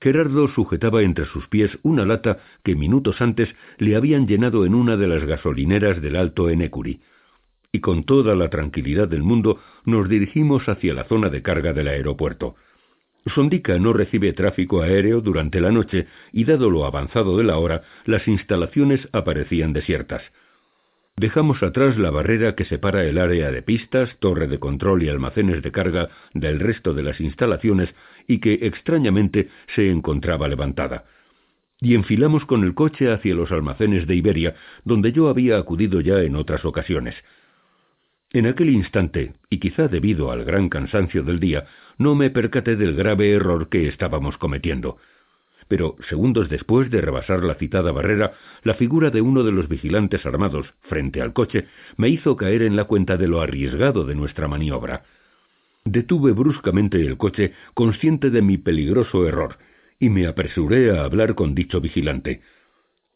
Gerardo 0.00 0.48
sujetaba 0.48 1.02
entre 1.02 1.26
sus 1.26 1.46
pies 1.48 1.70
una 1.82 2.04
lata 2.04 2.38
que 2.64 2.74
minutos 2.74 3.20
antes 3.20 3.54
le 3.78 3.96
habían 3.96 4.26
llenado 4.26 4.64
en 4.64 4.74
una 4.74 4.96
de 4.96 5.06
las 5.06 5.24
gasolineras 5.24 6.00
del 6.00 6.16
Alto 6.16 6.48
Enecuri, 6.48 7.00
y 7.70 7.80
con 7.80 8.04
toda 8.04 8.34
la 8.34 8.48
tranquilidad 8.48 9.08
del 9.08 9.22
mundo 9.22 9.60
nos 9.84 10.08
dirigimos 10.08 10.68
hacia 10.68 10.94
la 10.94 11.04
zona 11.04 11.28
de 11.28 11.42
carga 11.42 11.72
del 11.72 11.88
aeropuerto. 11.88 12.56
Sondica 13.26 13.78
no 13.78 13.92
recibe 13.92 14.32
tráfico 14.32 14.80
aéreo 14.82 15.20
durante 15.20 15.60
la 15.60 15.70
noche 15.70 16.06
y 16.32 16.44
dado 16.44 16.70
lo 16.70 16.86
avanzado 16.86 17.36
de 17.36 17.44
la 17.44 17.58
hora, 17.58 17.82
las 18.06 18.26
instalaciones 18.26 19.06
aparecían 19.12 19.74
desiertas. 19.74 20.22
Dejamos 21.20 21.62
atrás 21.62 21.98
la 21.98 22.10
barrera 22.10 22.54
que 22.54 22.64
separa 22.64 23.04
el 23.04 23.18
área 23.18 23.50
de 23.50 23.60
pistas, 23.60 24.08
torre 24.20 24.48
de 24.48 24.58
control 24.58 25.02
y 25.02 25.10
almacenes 25.10 25.62
de 25.62 25.70
carga 25.70 26.08
del 26.32 26.58
resto 26.58 26.94
de 26.94 27.02
las 27.02 27.20
instalaciones 27.20 27.94
y 28.26 28.40
que 28.40 28.60
extrañamente 28.62 29.50
se 29.74 29.90
encontraba 29.90 30.48
levantada. 30.48 31.04
Y 31.78 31.94
enfilamos 31.94 32.46
con 32.46 32.64
el 32.64 32.72
coche 32.72 33.12
hacia 33.12 33.34
los 33.34 33.52
almacenes 33.52 34.06
de 34.06 34.14
Iberia, 34.14 34.54
donde 34.86 35.12
yo 35.12 35.28
había 35.28 35.58
acudido 35.58 36.00
ya 36.00 36.22
en 36.22 36.36
otras 36.36 36.64
ocasiones. 36.64 37.14
En 38.32 38.46
aquel 38.46 38.70
instante, 38.70 39.34
y 39.50 39.58
quizá 39.58 39.88
debido 39.88 40.32
al 40.32 40.46
gran 40.46 40.70
cansancio 40.70 41.22
del 41.22 41.38
día, 41.38 41.66
no 41.98 42.14
me 42.14 42.30
percaté 42.30 42.76
del 42.76 42.96
grave 42.96 43.32
error 43.32 43.68
que 43.68 43.88
estábamos 43.88 44.38
cometiendo 44.38 44.96
pero 45.70 45.94
segundos 46.08 46.48
después 46.48 46.90
de 46.90 47.00
rebasar 47.00 47.44
la 47.44 47.54
citada 47.54 47.92
barrera, 47.92 48.32
la 48.64 48.74
figura 48.74 49.10
de 49.10 49.20
uno 49.20 49.44
de 49.44 49.52
los 49.52 49.68
vigilantes 49.68 50.26
armados 50.26 50.66
frente 50.80 51.22
al 51.22 51.32
coche 51.32 51.66
me 51.96 52.08
hizo 52.08 52.36
caer 52.36 52.62
en 52.62 52.74
la 52.74 52.86
cuenta 52.86 53.16
de 53.16 53.28
lo 53.28 53.40
arriesgado 53.40 54.04
de 54.04 54.16
nuestra 54.16 54.48
maniobra. 54.48 55.04
Detuve 55.84 56.32
bruscamente 56.32 57.00
el 57.00 57.16
coche, 57.16 57.52
consciente 57.72 58.30
de 58.30 58.42
mi 58.42 58.58
peligroso 58.58 59.28
error, 59.28 59.58
y 60.00 60.08
me 60.08 60.26
apresuré 60.26 60.90
a 60.90 61.04
hablar 61.04 61.36
con 61.36 61.54
dicho 61.54 61.80
vigilante. 61.80 62.40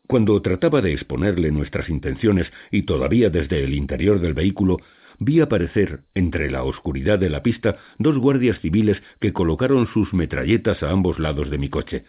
Cuando 0.07 0.41
trataba 0.41 0.81
de 0.81 0.93
exponerle 0.93 1.51
nuestras 1.51 1.89
intenciones 1.89 2.47
y 2.71 2.83
todavía 2.83 3.31
desde 3.31 3.65
el 3.65 3.75
interior 3.75 4.21
del 4.21 4.35
vehículo, 4.35 4.77
vi 5.19 5.41
aparecer, 5.41 6.03
entre 6.15 6.53
la 6.53 6.63
oscuridad 6.63 7.19
de 7.19 7.31
la 7.31 7.43
pista, 7.43 7.79
dos 7.99 8.17
guardias 8.17 8.61
civiles 8.61 9.03
que 9.19 9.33
colocaron 9.33 9.89
sus 9.89 10.15
metralletas 10.15 10.85
a 10.85 10.93
ambos 10.93 11.19
lados 11.19 11.51
de 11.51 11.59
mi 11.59 11.69
coche. 11.69 12.05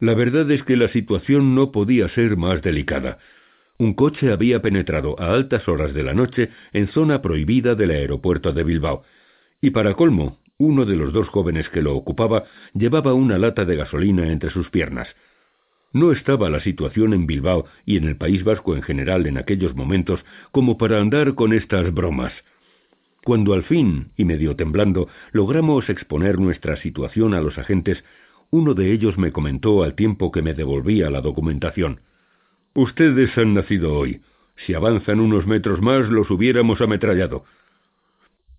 La 0.00 0.14
verdad 0.14 0.50
es 0.50 0.62
que 0.64 0.76
la 0.76 0.88
situación 0.88 1.54
no 1.54 1.72
podía 1.72 2.08
ser 2.08 2.36
más 2.36 2.62
delicada. 2.62 3.18
Un 3.78 3.94
coche 3.94 4.32
había 4.32 4.62
penetrado 4.62 5.18
a 5.20 5.32
altas 5.32 5.68
horas 5.68 5.94
de 5.94 6.02
la 6.02 6.14
noche 6.14 6.50
en 6.72 6.88
zona 6.88 7.22
prohibida 7.22 7.74
del 7.74 7.90
aeropuerto 7.90 8.52
de 8.52 8.64
Bilbao, 8.64 9.04
y 9.60 9.70
para 9.70 9.94
colmo, 9.94 10.38
uno 10.58 10.84
de 10.84 10.96
los 10.96 11.12
dos 11.12 11.28
jóvenes 11.28 11.68
que 11.68 11.82
lo 11.82 11.96
ocupaba 11.96 12.44
llevaba 12.74 13.14
una 13.14 13.38
lata 13.38 13.64
de 13.64 13.76
gasolina 13.76 14.30
entre 14.30 14.50
sus 14.50 14.70
piernas. 14.70 15.08
No 15.92 16.12
estaba 16.12 16.50
la 16.50 16.60
situación 16.60 17.12
en 17.12 17.26
Bilbao 17.26 17.66
y 17.86 17.96
en 17.96 18.04
el 18.04 18.16
País 18.16 18.44
Vasco 18.44 18.74
en 18.74 18.82
general 18.82 19.26
en 19.26 19.38
aquellos 19.38 19.74
momentos 19.74 20.24
como 20.52 20.76
para 20.76 21.00
andar 21.00 21.34
con 21.34 21.52
estas 21.52 21.92
bromas. 21.92 22.32
Cuando 23.24 23.54
al 23.54 23.64
fin, 23.64 24.10
y 24.16 24.24
medio 24.24 24.54
temblando, 24.54 25.08
logramos 25.32 25.88
exponer 25.88 26.38
nuestra 26.38 26.76
situación 26.76 27.32
a 27.32 27.40
los 27.40 27.58
agentes, 27.58 28.04
uno 28.54 28.74
de 28.74 28.92
ellos 28.92 29.18
me 29.18 29.32
comentó 29.32 29.82
al 29.82 29.96
tiempo 29.96 30.30
que 30.30 30.40
me 30.40 30.54
devolvía 30.54 31.10
la 31.10 31.20
documentación. 31.20 32.02
Ustedes 32.72 33.36
han 33.36 33.52
nacido 33.52 33.98
hoy. 33.98 34.20
Si 34.64 34.74
avanzan 34.74 35.18
unos 35.18 35.44
metros 35.44 35.82
más 35.82 36.08
los 36.08 36.30
hubiéramos 36.30 36.80
ametrallado. 36.80 37.44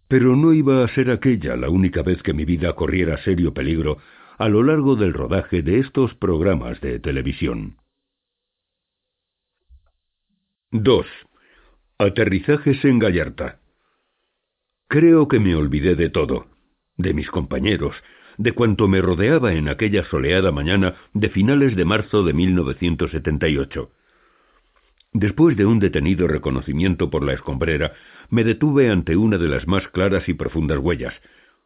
Pero 0.09 0.35
no 0.35 0.51
iba 0.51 0.83
a 0.83 0.87
ser 0.89 1.09
aquella 1.11 1.55
la 1.55 1.69
única 1.69 2.01
vez 2.01 2.21
que 2.23 2.33
mi 2.33 2.43
vida 2.43 2.73
corriera 2.73 3.23
serio 3.23 3.53
peligro 3.53 3.99
a 4.37 4.49
lo 4.49 4.63
largo 4.63 4.97
del 4.97 5.13
rodaje 5.13 5.61
de 5.61 5.79
estos 5.79 6.13
programas 6.15 6.81
de 6.81 6.99
televisión. 6.99 7.77
2. 10.71 11.07
Aterrizajes 11.99 12.83
en 12.83 12.99
Gallarta. 12.99 13.59
Creo 14.89 15.29
que 15.29 15.39
me 15.39 15.55
olvidé 15.55 15.95
de 15.95 16.09
todo, 16.09 16.47
de 16.97 17.13
mis 17.13 17.29
compañeros, 17.29 17.95
de 18.37 18.51
cuanto 18.51 18.87
me 18.87 19.01
rodeaba 19.01 19.53
en 19.53 19.69
aquella 19.69 20.03
soleada 20.05 20.51
mañana 20.51 20.95
de 21.13 21.29
finales 21.29 21.75
de 21.75 21.85
marzo 21.85 22.23
de 22.23 22.33
1978. 22.33 23.89
Después 25.13 25.55
de 25.55 25.65
un 25.65 25.79
detenido 25.79 26.27
reconocimiento 26.27 27.09
por 27.09 27.23
la 27.23 27.33
escombrera, 27.33 27.93
me 28.29 28.43
detuve 28.43 28.89
ante 28.89 29.15
una 29.15 29.37
de 29.37 29.47
las 29.47 29.67
más 29.67 29.87
claras 29.89 30.27
y 30.27 30.33
profundas 30.33 30.79
huellas, 30.79 31.13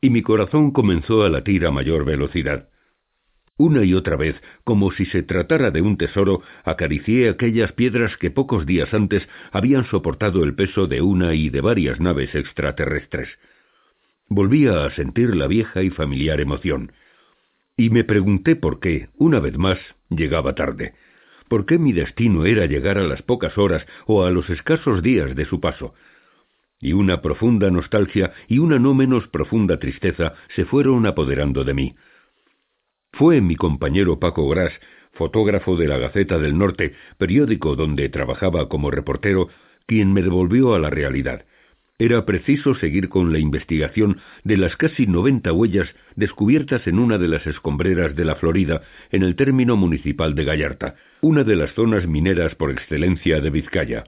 y 0.01 0.09
mi 0.09 0.21
corazón 0.21 0.71
comenzó 0.71 1.23
a 1.23 1.29
latir 1.29 1.65
a 1.65 1.71
mayor 1.71 2.05
velocidad. 2.05 2.69
Una 3.57 3.83
y 3.83 3.93
otra 3.93 4.15
vez, 4.15 4.35
como 4.63 4.91
si 4.91 5.05
se 5.05 5.21
tratara 5.21 5.69
de 5.71 5.81
un 5.81 5.97
tesoro, 5.97 6.41
acaricié 6.63 7.27
aquellas 7.27 7.73
piedras 7.73 8.15
que 8.15 8.31
pocos 8.31 8.65
días 8.65 8.93
antes 8.93 9.27
habían 9.51 9.85
soportado 9.85 10.43
el 10.43 10.55
peso 10.55 10.87
de 10.87 11.01
una 11.01 11.33
y 11.33 11.49
de 11.49 11.59
varias 11.59 11.99
naves 11.99 12.33
extraterrestres. 12.35 13.27
Volvía 14.29 14.85
a 14.85 14.91
sentir 14.91 15.35
la 15.35 15.47
vieja 15.47 15.83
y 15.83 15.89
familiar 15.89 16.39
emoción. 16.39 16.91
Y 17.75 17.89
me 17.89 18.03
pregunté 18.03 18.55
por 18.55 18.79
qué, 18.79 19.09
una 19.17 19.39
vez 19.39 19.57
más, 19.57 19.79
llegaba 20.09 20.55
tarde. 20.55 20.93
¿Por 21.47 21.65
qué 21.65 21.77
mi 21.77 21.93
destino 21.93 22.45
era 22.45 22.65
llegar 22.65 22.97
a 22.97 23.03
las 23.03 23.21
pocas 23.23 23.57
horas 23.57 23.85
o 24.05 24.23
a 24.23 24.31
los 24.31 24.49
escasos 24.49 25.01
días 25.01 25.35
de 25.35 25.45
su 25.45 25.59
paso? 25.59 25.93
y 26.81 26.93
una 26.93 27.21
profunda 27.21 27.69
nostalgia 27.69 28.31
y 28.47 28.59
una 28.59 28.79
no 28.79 28.93
menos 28.93 29.27
profunda 29.27 29.79
tristeza 29.79 30.33
se 30.55 30.65
fueron 30.65 31.05
apoderando 31.05 31.63
de 31.63 31.73
mí. 31.73 31.95
Fue 33.11 33.41
mi 33.41 33.55
compañero 33.55 34.19
Paco 34.19 34.47
Gras, 34.47 34.71
fotógrafo 35.11 35.75
de 35.75 35.87
la 35.87 35.97
Gaceta 35.97 36.37
del 36.37 36.57
Norte, 36.57 36.93
periódico 37.17 37.75
donde 37.75 38.07
trabajaba 38.09 38.69
como 38.69 38.91
reportero, 38.91 39.49
quien 39.87 40.13
me 40.13 40.21
devolvió 40.21 40.73
a 40.73 40.79
la 40.79 40.89
realidad. 40.89 41.45
Era 42.01 42.23
preciso 42.25 42.75
seguir 42.75 43.09
con 43.09 43.33
la 43.33 43.39
investigación 43.39 44.19
de 44.45 44.55
las 44.55 44.77
casi 44.77 45.05
noventa 45.05 45.51
huellas 45.51 45.93
descubiertas 46.15 46.87
en 46.87 46.97
una 46.97 47.17
de 47.17 47.27
las 47.27 47.45
escombreras 47.45 48.15
de 48.15 48.23
la 48.23 48.35
Florida, 48.35 48.83
en 49.11 49.21
el 49.21 49.35
término 49.35 49.75
municipal 49.75 50.33
de 50.33 50.45
Gallarta, 50.45 50.95
una 51.19 51.43
de 51.43 51.57
las 51.57 51.73
zonas 51.73 52.07
mineras 52.07 52.55
por 52.55 52.71
excelencia 52.71 53.41
de 53.41 53.49
Vizcaya. 53.49 54.05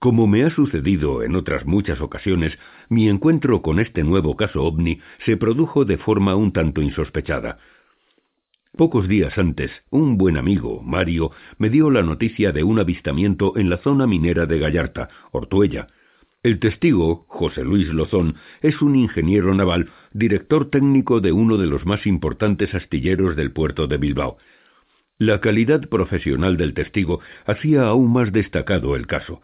Como 0.00 0.26
me 0.26 0.42
ha 0.42 0.50
sucedido 0.50 1.22
en 1.22 1.36
otras 1.36 1.64
muchas 1.64 2.00
ocasiones, 2.00 2.58
mi 2.88 3.08
encuentro 3.08 3.62
con 3.62 3.78
este 3.78 4.02
nuevo 4.02 4.34
caso 4.34 4.64
ovni 4.64 4.98
se 5.24 5.36
produjo 5.36 5.84
de 5.84 5.96
forma 5.96 6.34
un 6.34 6.52
tanto 6.52 6.82
insospechada. 6.82 7.58
Pocos 8.76 9.06
días 9.06 9.38
antes, 9.38 9.70
un 9.90 10.18
buen 10.18 10.36
amigo, 10.36 10.82
Mario, 10.82 11.30
me 11.56 11.70
dio 11.70 11.88
la 11.88 12.02
noticia 12.02 12.50
de 12.50 12.64
un 12.64 12.80
avistamiento 12.80 13.56
en 13.56 13.70
la 13.70 13.76
zona 13.76 14.08
minera 14.08 14.46
de 14.46 14.58
Gallarta, 14.58 15.08
Ortuella. 15.30 15.86
El 16.44 16.58
testigo, 16.58 17.24
José 17.28 17.64
Luis 17.64 17.88
Lozón, 17.88 18.34
es 18.60 18.82
un 18.82 18.96
ingeniero 18.96 19.54
naval, 19.54 19.88
director 20.12 20.68
técnico 20.68 21.22
de 21.22 21.32
uno 21.32 21.56
de 21.56 21.66
los 21.66 21.86
más 21.86 22.06
importantes 22.06 22.74
astilleros 22.74 23.34
del 23.34 23.50
puerto 23.50 23.86
de 23.86 23.96
Bilbao. 23.96 24.36
La 25.16 25.40
calidad 25.40 25.88
profesional 25.88 26.58
del 26.58 26.74
testigo 26.74 27.20
hacía 27.46 27.86
aún 27.86 28.12
más 28.12 28.30
destacado 28.30 28.94
el 28.94 29.06
caso 29.06 29.40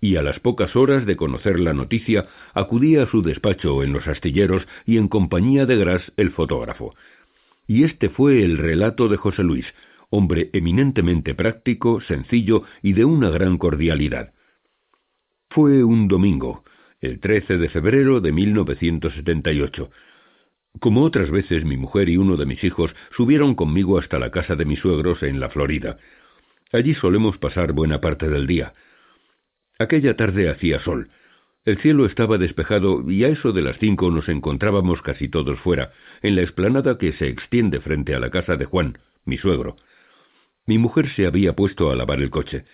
y 0.00 0.14
a 0.14 0.22
las 0.22 0.38
pocas 0.38 0.76
horas 0.76 1.04
de 1.04 1.16
conocer 1.16 1.58
la 1.58 1.72
noticia 1.72 2.28
acudía 2.54 3.02
a 3.02 3.10
su 3.10 3.22
despacho 3.22 3.82
en 3.82 3.92
los 3.92 4.06
astilleros 4.06 4.68
y 4.84 4.98
en 4.98 5.08
compañía 5.08 5.66
de 5.66 5.74
Gras, 5.74 6.12
el 6.16 6.30
fotógrafo. 6.30 6.94
Y 7.66 7.82
este 7.82 8.08
fue 8.08 8.44
el 8.44 8.58
relato 8.58 9.08
de 9.08 9.16
José 9.16 9.42
Luis, 9.42 9.66
hombre 10.10 10.50
eminentemente 10.52 11.34
práctico, 11.34 12.00
sencillo 12.02 12.62
y 12.82 12.92
de 12.92 13.04
una 13.04 13.30
gran 13.30 13.58
cordialidad. 13.58 14.35
Fue 15.56 15.82
un 15.82 16.06
domingo, 16.06 16.64
el 17.00 17.18
13 17.18 17.56
de 17.56 17.70
febrero 17.70 18.20
de 18.20 18.30
1978. 18.30 19.90
Como 20.80 21.02
otras 21.02 21.30
veces 21.30 21.64
mi 21.64 21.78
mujer 21.78 22.10
y 22.10 22.18
uno 22.18 22.36
de 22.36 22.44
mis 22.44 22.62
hijos 22.62 22.94
subieron 23.16 23.54
conmigo 23.54 23.98
hasta 23.98 24.18
la 24.18 24.30
casa 24.30 24.54
de 24.54 24.66
mis 24.66 24.80
suegros 24.80 25.22
en 25.22 25.40
la 25.40 25.48
Florida. 25.48 25.96
Allí 26.74 26.92
solemos 26.92 27.38
pasar 27.38 27.72
buena 27.72 28.02
parte 28.02 28.28
del 28.28 28.46
día. 28.46 28.74
Aquella 29.78 30.14
tarde 30.14 30.50
hacía 30.50 30.78
sol. 30.80 31.08
El 31.64 31.78
cielo 31.78 32.04
estaba 32.04 32.36
despejado 32.36 33.10
y 33.10 33.24
a 33.24 33.28
eso 33.28 33.52
de 33.52 33.62
las 33.62 33.78
cinco 33.78 34.10
nos 34.10 34.28
encontrábamos 34.28 35.00
casi 35.00 35.30
todos 35.30 35.58
fuera, 35.60 35.92
en 36.20 36.36
la 36.36 36.42
explanada 36.42 36.98
que 36.98 37.14
se 37.14 37.28
extiende 37.28 37.80
frente 37.80 38.14
a 38.14 38.20
la 38.20 38.28
casa 38.28 38.56
de 38.56 38.66
Juan, 38.66 38.98
mi 39.24 39.38
suegro. 39.38 39.76
Mi 40.66 40.76
mujer 40.76 41.08
se 41.16 41.24
había 41.24 41.54
puesto 41.54 41.90
a 41.90 41.96
lavar 41.96 42.20
el 42.20 42.28
coche, 42.28 42.66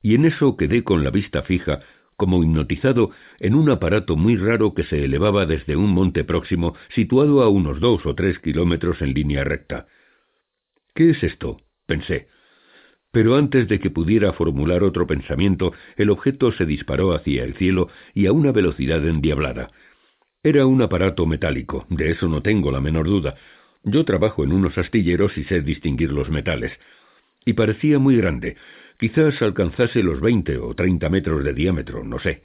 y 0.00 0.14
en 0.14 0.24
eso 0.24 0.56
quedé 0.56 0.82
con 0.82 1.04
la 1.04 1.10
vista 1.10 1.42
fija, 1.42 1.80
como 2.16 2.42
hipnotizado, 2.42 3.10
en 3.38 3.54
un 3.54 3.70
aparato 3.70 4.16
muy 4.16 4.36
raro 4.36 4.74
que 4.74 4.84
se 4.84 5.04
elevaba 5.04 5.46
desde 5.46 5.76
un 5.76 5.92
monte 5.92 6.24
próximo, 6.24 6.74
situado 6.94 7.42
a 7.42 7.48
unos 7.48 7.80
dos 7.80 8.04
o 8.06 8.14
tres 8.14 8.38
kilómetros 8.38 9.00
en 9.02 9.12
línea 9.12 9.44
recta. 9.44 9.86
¿Qué 10.94 11.10
es 11.10 11.22
esto? 11.22 11.58
pensé. 11.86 12.28
Pero 13.12 13.36
antes 13.36 13.68
de 13.68 13.78
que 13.78 13.90
pudiera 13.90 14.32
formular 14.32 14.82
otro 14.82 15.06
pensamiento, 15.06 15.72
el 15.96 16.10
objeto 16.10 16.52
se 16.52 16.66
disparó 16.66 17.12
hacia 17.12 17.44
el 17.44 17.54
cielo 17.54 17.88
y 18.14 18.26
a 18.26 18.32
una 18.32 18.52
velocidad 18.52 19.06
endiablada. 19.06 19.70
Era 20.42 20.66
un 20.66 20.82
aparato 20.82 21.26
metálico, 21.26 21.86
de 21.88 22.10
eso 22.10 22.28
no 22.28 22.42
tengo 22.42 22.70
la 22.70 22.80
menor 22.80 23.06
duda. 23.06 23.34
Yo 23.84 24.04
trabajo 24.04 24.44
en 24.44 24.52
unos 24.52 24.76
astilleros 24.78 25.36
y 25.38 25.44
sé 25.44 25.60
distinguir 25.60 26.12
los 26.12 26.28
metales. 26.28 26.72
Y 27.44 27.52
parecía 27.54 27.98
muy 27.98 28.16
grande. 28.16 28.56
Quizás 28.98 29.40
alcanzase 29.42 30.02
los 30.02 30.20
veinte 30.20 30.58
o 30.58 30.74
treinta 30.74 31.08
metros 31.08 31.44
de 31.44 31.52
diámetro, 31.52 32.04
no 32.04 32.18
sé. 32.18 32.42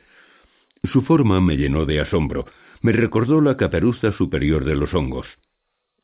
Su 0.92 1.02
forma 1.04 1.40
me 1.40 1.58
llenó 1.58 1.86
de 1.86 2.00
asombro. 2.00 2.46
Me 2.82 2.92
recordó 2.92 3.42
la 3.42 3.58
caperuza 3.58 4.12
superior 4.14 4.66
de 4.66 4.76
los 4.76 4.94
hongos. 4.94 5.28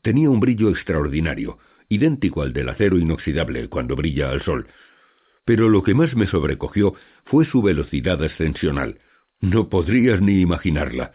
Tenía 0.02 0.30
un 0.30 0.40
brillo 0.40 0.70
extraordinario 0.70 1.58
idéntico 1.90 2.42
al 2.42 2.54
del 2.54 2.70
acero 2.70 2.98
inoxidable 2.98 3.70
cuando 3.70 3.96
brilla 3.96 4.30
al 4.30 4.42
sol. 4.44 4.68
Pero 5.46 5.70
lo 5.70 5.84
que 5.84 5.94
más 5.94 6.16
me 6.16 6.28
sobrecogió 6.28 6.94
fue 7.26 7.46
su 7.46 7.62
velocidad 7.62 8.22
ascensional. 8.24 9.00
No 9.40 9.70
podrías 9.70 10.22
ni 10.22 10.42
imaginarla. 10.42 11.14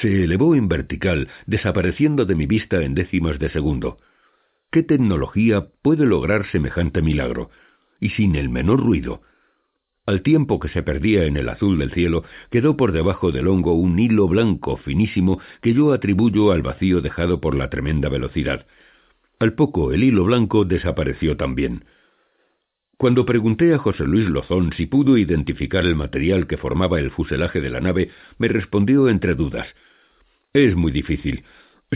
Se 0.00 0.24
elevó 0.24 0.54
en 0.54 0.68
vertical, 0.68 1.28
desapareciendo 1.46 2.24
de 2.24 2.34
mi 2.34 2.46
vista 2.46 2.82
en 2.82 2.94
décimas 2.94 3.38
de 3.38 3.50
segundo. 3.50 3.98
¿Qué 4.70 4.82
tecnología 4.82 5.68
puede 5.82 6.06
lograr 6.06 6.50
semejante 6.50 7.02
milagro? 7.02 7.50
Y 8.02 8.10
sin 8.10 8.34
el 8.34 8.48
menor 8.48 8.80
ruido. 8.80 9.22
Al 10.06 10.22
tiempo 10.22 10.58
que 10.58 10.68
se 10.68 10.82
perdía 10.82 11.24
en 11.26 11.36
el 11.36 11.48
azul 11.48 11.78
del 11.78 11.92
cielo, 11.92 12.24
quedó 12.50 12.76
por 12.76 12.90
debajo 12.90 13.30
del 13.30 13.46
hongo 13.46 13.74
un 13.74 13.96
hilo 14.00 14.26
blanco 14.26 14.76
finísimo 14.76 15.38
que 15.60 15.72
yo 15.72 15.92
atribuyo 15.92 16.50
al 16.50 16.62
vacío 16.62 17.00
dejado 17.00 17.40
por 17.40 17.54
la 17.54 17.70
tremenda 17.70 18.08
velocidad. 18.08 18.66
Al 19.38 19.52
poco 19.54 19.92
el 19.92 20.02
hilo 20.02 20.24
blanco 20.24 20.64
desapareció 20.64 21.36
también. 21.36 21.84
Cuando 22.96 23.24
pregunté 23.24 23.72
a 23.72 23.78
José 23.78 24.02
Luis 24.02 24.28
Lozón 24.28 24.72
si 24.76 24.86
pudo 24.86 25.16
identificar 25.16 25.84
el 25.84 25.94
material 25.94 26.48
que 26.48 26.56
formaba 26.56 26.98
el 26.98 27.12
fuselaje 27.12 27.60
de 27.60 27.70
la 27.70 27.78
nave, 27.78 28.10
me 28.36 28.48
respondió 28.48 29.08
entre 29.08 29.36
dudas. 29.36 29.68
Es 30.52 30.74
muy 30.74 30.90
difícil. 30.90 31.44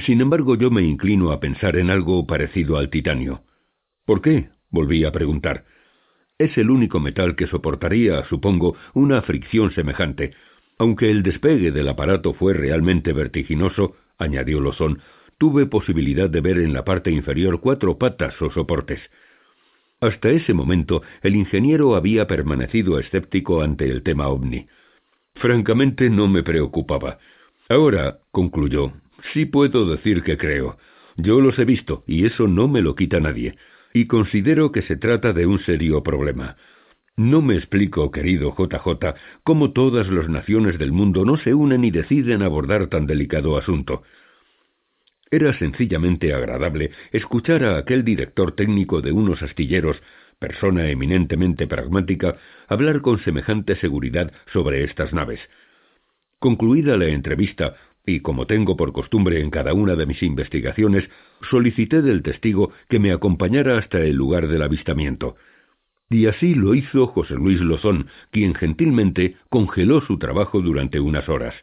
Sin 0.06 0.20
embargo, 0.20 0.54
yo 0.54 0.70
me 0.70 0.82
inclino 0.82 1.32
a 1.32 1.40
pensar 1.40 1.76
en 1.76 1.90
algo 1.90 2.28
parecido 2.28 2.76
al 2.78 2.90
titanio. 2.90 3.42
¿Por 4.04 4.22
qué? 4.22 4.50
volví 4.70 5.04
a 5.04 5.10
preguntar. 5.10 5.64
Es 6.38 6.56
el 6.58 6.70
único 6.70 7.00
metal 7.00 7.34
que 7.34 7.46
soportaría, 7.46 8.22
supongo, 8.24 8.76
una 8.92 9.22
fricción 9.22 9.72
semejante, 9.72 10.34
Aunque 10.78 11.10
el 11.10 11.22
despegue 11.22 11.70
del 11.72 11.88
aparato 11.88 12.34
fue 12.34 12.52
realmente 12.52 13.14
vertiginoso, 13.14 13.96
añadió 14.18 14.60
Lozón, 14.60 15.00
tuve 15.38 15.64
posibilidad 15.64 16.28
de 16.28 16.42
ver 16.42 16.58
en 16.58 16.74
la 16.74 16.84
parte 16.84 17.10
inferior 17.10 17.60
cuatro 17.60 17.96
patas 17.96 18.34
o 18.42 18.50
soportes. 18.50 19.00
Hasta 20.00 20.28
ese 20.28 20.52
momento 20.52 21.02
el 21.22 21.34
ingeniero 21.34 21.96
había 21.96 22.26
permanecido 22.26 22.98
escéptico 22.98 23.62
ante 23.62 23.88
el 23.88 24.02
tema 24.02 24.28
ovni. 24.28 24.66
Francamente 25.36 26.10
no 26.10 26.28
me 26.28 26.42
preocupaba. 26.42 27.18
Ahora, 27.70 28.18
concluyó, 28.30 28.92
sí 29.32 29.46
puedo 29.46 29.90
decir 29.90 30.22
que 30.22 30.36
creo. 30.36 30.76
Yo 31.16 31.40
los 31.40 31.58
he 31.58 31.64
visto, 31.64 32.04
y 32.06 32.26
eso 32.26 32.46
no 32.46 32.68
me 32.68 32.82
lo 32.82 32.94
quita 32.94 33.18
nadie, 33.20 33.56
y 33.92 34.06
considero 34.06 34.72
que 34.72 34.82
se 34.82 34.96
trata 34.96 35.32
de 35.32 35.46
un 35.46 35.60
serio 35.60 36.02
problema. 36.02 36.56
No 37.16 37.40
me 37.40 37.54
explico, 37.54 38.10
querido 38.10 38.54
JJ, 38.56 39.14
cómo 39.42 39.72
todas 39.72 40.08
las 40.08 40.28
naciones 40.28 40.78
del 40.78 40.92
mundo 40.92 41.24
no 41.24 41.38
se 41.38 41.54
unen 41.54 41.84
y 41.84 41.90
deciden 41.90 42.42
abordar 42.42 42.88
tan 42.88 43.06
delicado 43.06 43.56
asunto. 43.56 44.02
Era 45.30 45.58
sencillamente 45.58 46.34
agradable 46.34 46.90
escuchar 47.12 47.64
a 47.64 47.78
aquel 47.78 48.04
director 48.04 48.52
técnico 48.52 49.00
de 49.00 49.12
unos 49.12 49.42
astilleros, 49.42 50.00
persona 50.38 50.90
eminentemente 50.90 51.66
pragmática, 51.66 52.36
hablar 52.68 53.00
con 53.00 53.18
semejante 53.20 53.76
seguridad 53.76 54.30
sobre 54.52 54.84
estas 54.84 55.12
naves. 55.14 55.40
Concluida 56.38 56.98
la 56.98 57.06
entrevista, 57.06 57.76
y 58.06 58.20
como 58.20 58.46
tengo 58.46 58.76
por 58.76 58.92
costumbre 58.92 59.40
en 59.40 59.50
cada 59.50 59.74
una 59.74 59.96
de 59.96 60.06
mis 60.06 60.22
investigaciones, 60.22 61.04
solicité 61.50 62.00
del 62.00 62.22
testigo 62.22 62.72
que 62.88 63.00
me 63.00 63.12
acompañara 63.12 63.76
hasta 63.76 63.98
el 63.98 64.14
lugar 64.14 64.46
del 64.46 64.62
avistamiento. 64.62 65.34
Y 66.08 66.26
así 66.26 66.54
lo 66.54 66.74
hizo 66.76 67.08
José 67.08 67.34
Luis 67.34 67.60
Lozón, 67.60 68.06
quien 68.30 68.54
gentilmente 68.54 69.36
congeló 69.50 70.00
su 70.02 70.18
trabajo 70.18 70.60
durante 70.60 71.00
unas 71.00 71.28
horas. 71.28 71.54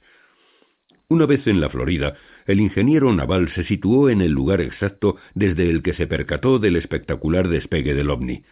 Una 1.08 1.26
vez 1.26 1.48
en 1.48 1.62
la 1.62 1.70
Florida, 1.70 2.18
el 2.46 2.60
ingeniero 2.60 3.14
naval 3.14 3.50
se 3.56 3.64
situó 3.64 4.10
en 4.10 4.22
el 4.22 4.32
lugar 4.32 4.60
exacto 4.60 5.16
desde 5.34 5.70
el 5.70 5.82
que 5.82 5.94
se 5.94 6.08
percató 6.08 6.60
del 6.60 6.76
espectacular 6.76 7.48
despegue 7.48 7.94
del 7.94 8.10
ovni. 8.10 8.44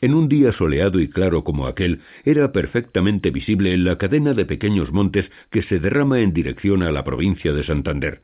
En 0.00 0.14
un 0.14 0.28
día 0.28 0.52
soleado 0.52 1.00
y 1.00 1.08
claro 1.08 1.42
como 1.42 1.66
aquel, 1.66 2.00
era 2.24 2.52
perfectamente 2.52 3.30
visible 3.30 3.76
la 3.78 3.98
cadena 3.98 4.32
de 4.32 4.44
pequeños 4.44 4.92
montes 4.92 5.28
que 5.50 5.62
se 5.62 5.80
derrama 5.80 6.20
en 6.20 6.32
dirección 6.32 6.82
a 6.84 6.92
la 6.92 7.04
provincia 7.04 7.52
de 7.52 7.64
Santander. 7.64 8.22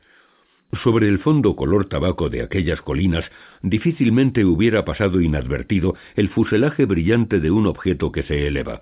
Sobre 0.83 1.07
el 1.07 1.19
fondo 1.19 1.55
color 1.55 1.87
tabaco 1.87 2.29
de 2.29 2.41
aquellas 2.41 2.81
colinas 2.81 3.25
difícilmente 3.61 4.45
hubiera 4.45 4.85
pasado 4.85 5.21
inadvertido 5.21 5.95
el 6.15 6.29
fuselaje 6.29 6.85
brillante 6.85 7.39
de 7.39 7.51
un 7.51 7.67
objeto 7.67 8.11
que 8.11 8.23
se 8.23 8.47
eleva. 8.47 8.81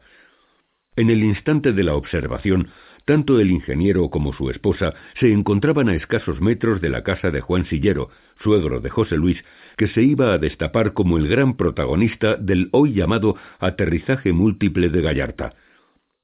En 0.95 1.09
el 1.09 1.23
instante 1.23 1.73
de 1.73 1.83
la 1.83 1.95
observación, 1.95 2.69
tanto 3.05 3.39
el 3.39 3.51
ingeniero 3.51 4.09
como 4.09 4.33
su 4.33 4.49
esposa 4.49 4.93
se 5.19 5.31
encontraban 5.31 5.89
a 5.89 5.95
escasos 5.95 6.41
metros 6.41 6.81
de 6.81 6.89
la 6.89 7.03
casa 7.03 7.31
de 7.31 7.41
Juan 7.41 7.65
Sillero, 7.65 8.09
suegro 8.41 8.79
de 8.79 8.89
José 8.89 9.17
Luis, 9.17 9.43
que 9.77 9.87
se 9.87 10.01
iba 10.01 10.33
a 10.33 10.37
destapar 10.37 10.93
como 10.93 11.17
el 11.17 11.27
gran 11.27 11.55
protagonista 11.55 12.35
del 12.35 12.69
hoy 12.71 12.93
llamado 12.93 13.35
aterrizaje 13.59 14.31
múltiple 14.33 14.89
de 14.89 15.01
Gallarta. 15.01 15.55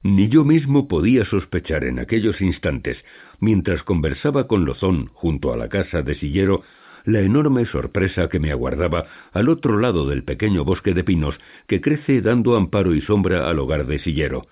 Ni 0.02 0.28
yo 0.28 0.44
mismo 0.44 0.88
podía 0.88 1.26
sospechar 1.26 1.84
en 1.84 1.98
aquellos 1.98 2.40
instantes, 2.40 2.96
mientras 3.38 3.82
conversaba 3.82 4.46
con 4.46 4.64
Lozón 4.64 5.08
junto 5.12 5.52
a 5.52 5.58
la 5.58 5.68
casa 5.68 6.02
de 6.02 6.14
Sillero, 6.14 6.62
la 7.04 7.20
enorme 7.20 7.66
sorpresa 7.66 8.28
que 8.28 8.38
me 8.38 8.50
aguardaba 8.50 9.06
al 9.32 9.48
otro 9.48 9.78
lado 9.78 10.08
del 10.08 10.24
pequeño 10.24 10.64
bosque 10.64 10.94
de 10.94 11.04
pinos 11.04 11.38
que 11.66 11.80
crece 11.80 12.20
dando 12.22 12.56
amparo 12.56 12.94
y 12.94 13.00
sombra 13.02 13.48
al 13.48 13.58
hogar 13.58 13.86
de 13.86 13.98
Sillero. 13.98 14.46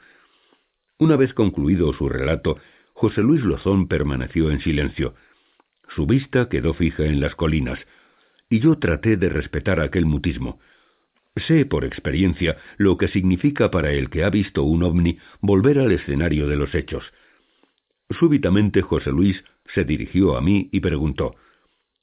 Una 0.98 1.16
vez 1.16 1.32
concluido 1.32 1.92
su 1.92 2.08
relato, 2.08 2.58
José 2.92 3.22
Luis 3.22 3.42
Lozón 3.42 3.86
permaneció 3.86 4.50
en 4.50 4.60
silencio. 4.60 5.14
Su 5.94 6.06
vista 6.06 6.48
quedó 6.48 6.74
fija 6.74 7.04
en 7.04 7.20
las 7.20 7.36
colinas, 7.36 7.78
y 8.50 8.58
yo 8.58 8.78
traté 8.78 9.16
de 9.16 9.28
respetar 9.28 9.78
aquel 9.78 10.06
mutismo. 10.06 10.58
Sé 11.36 11.64
por 11.66 11.84
experiencia 11.84 12.56
lo 12.78 12.96
que 12.96 13.06
significa 13.06 13.70
para 13.70 13.92
el 13.92 14.10
que 14.10 14.24
ha 14.24 14.30
visto 14.30 14.64
un 14.64 14.82
ovni 14.82 15.18
volver 15.40 15.78
al 15.78 15.92
escenario 15.92 16.48
de 16.48 16.56
los 16.56 16.74
hechos. 16.74 17.04
Súbitamente 18.10 18.82
José 18.82 19.12
Luis 19.12 19.44
se 19.74 19.84
dirigió 19.84 20.36
a 20.36 20.40
mí 20.40 20.68
y 20.72 20.80
preguntó 20.80 21.36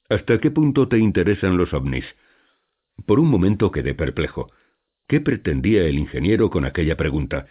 ¿Hasta 0.08 0.38
qué 0.38 0.50
punto 0.50 0.88
te 0.88 0.98
interesan 0.98 1.58
los 1.58 1.74
ovnis? 1.74 2.06
Por 3.04 3.20
un 3.20 3.28
momento 3.28 3.70
quedé 3.70 3.94
perplejo. 3.94 4.50
¿Qué 5.06 5.20
pretendía 5.20 5.84
el 5.84 5.98
ingeniero 5.98 6.48
con 6.48 6.64
aquella 6.64 6.96
pregunta? 6.96 7.46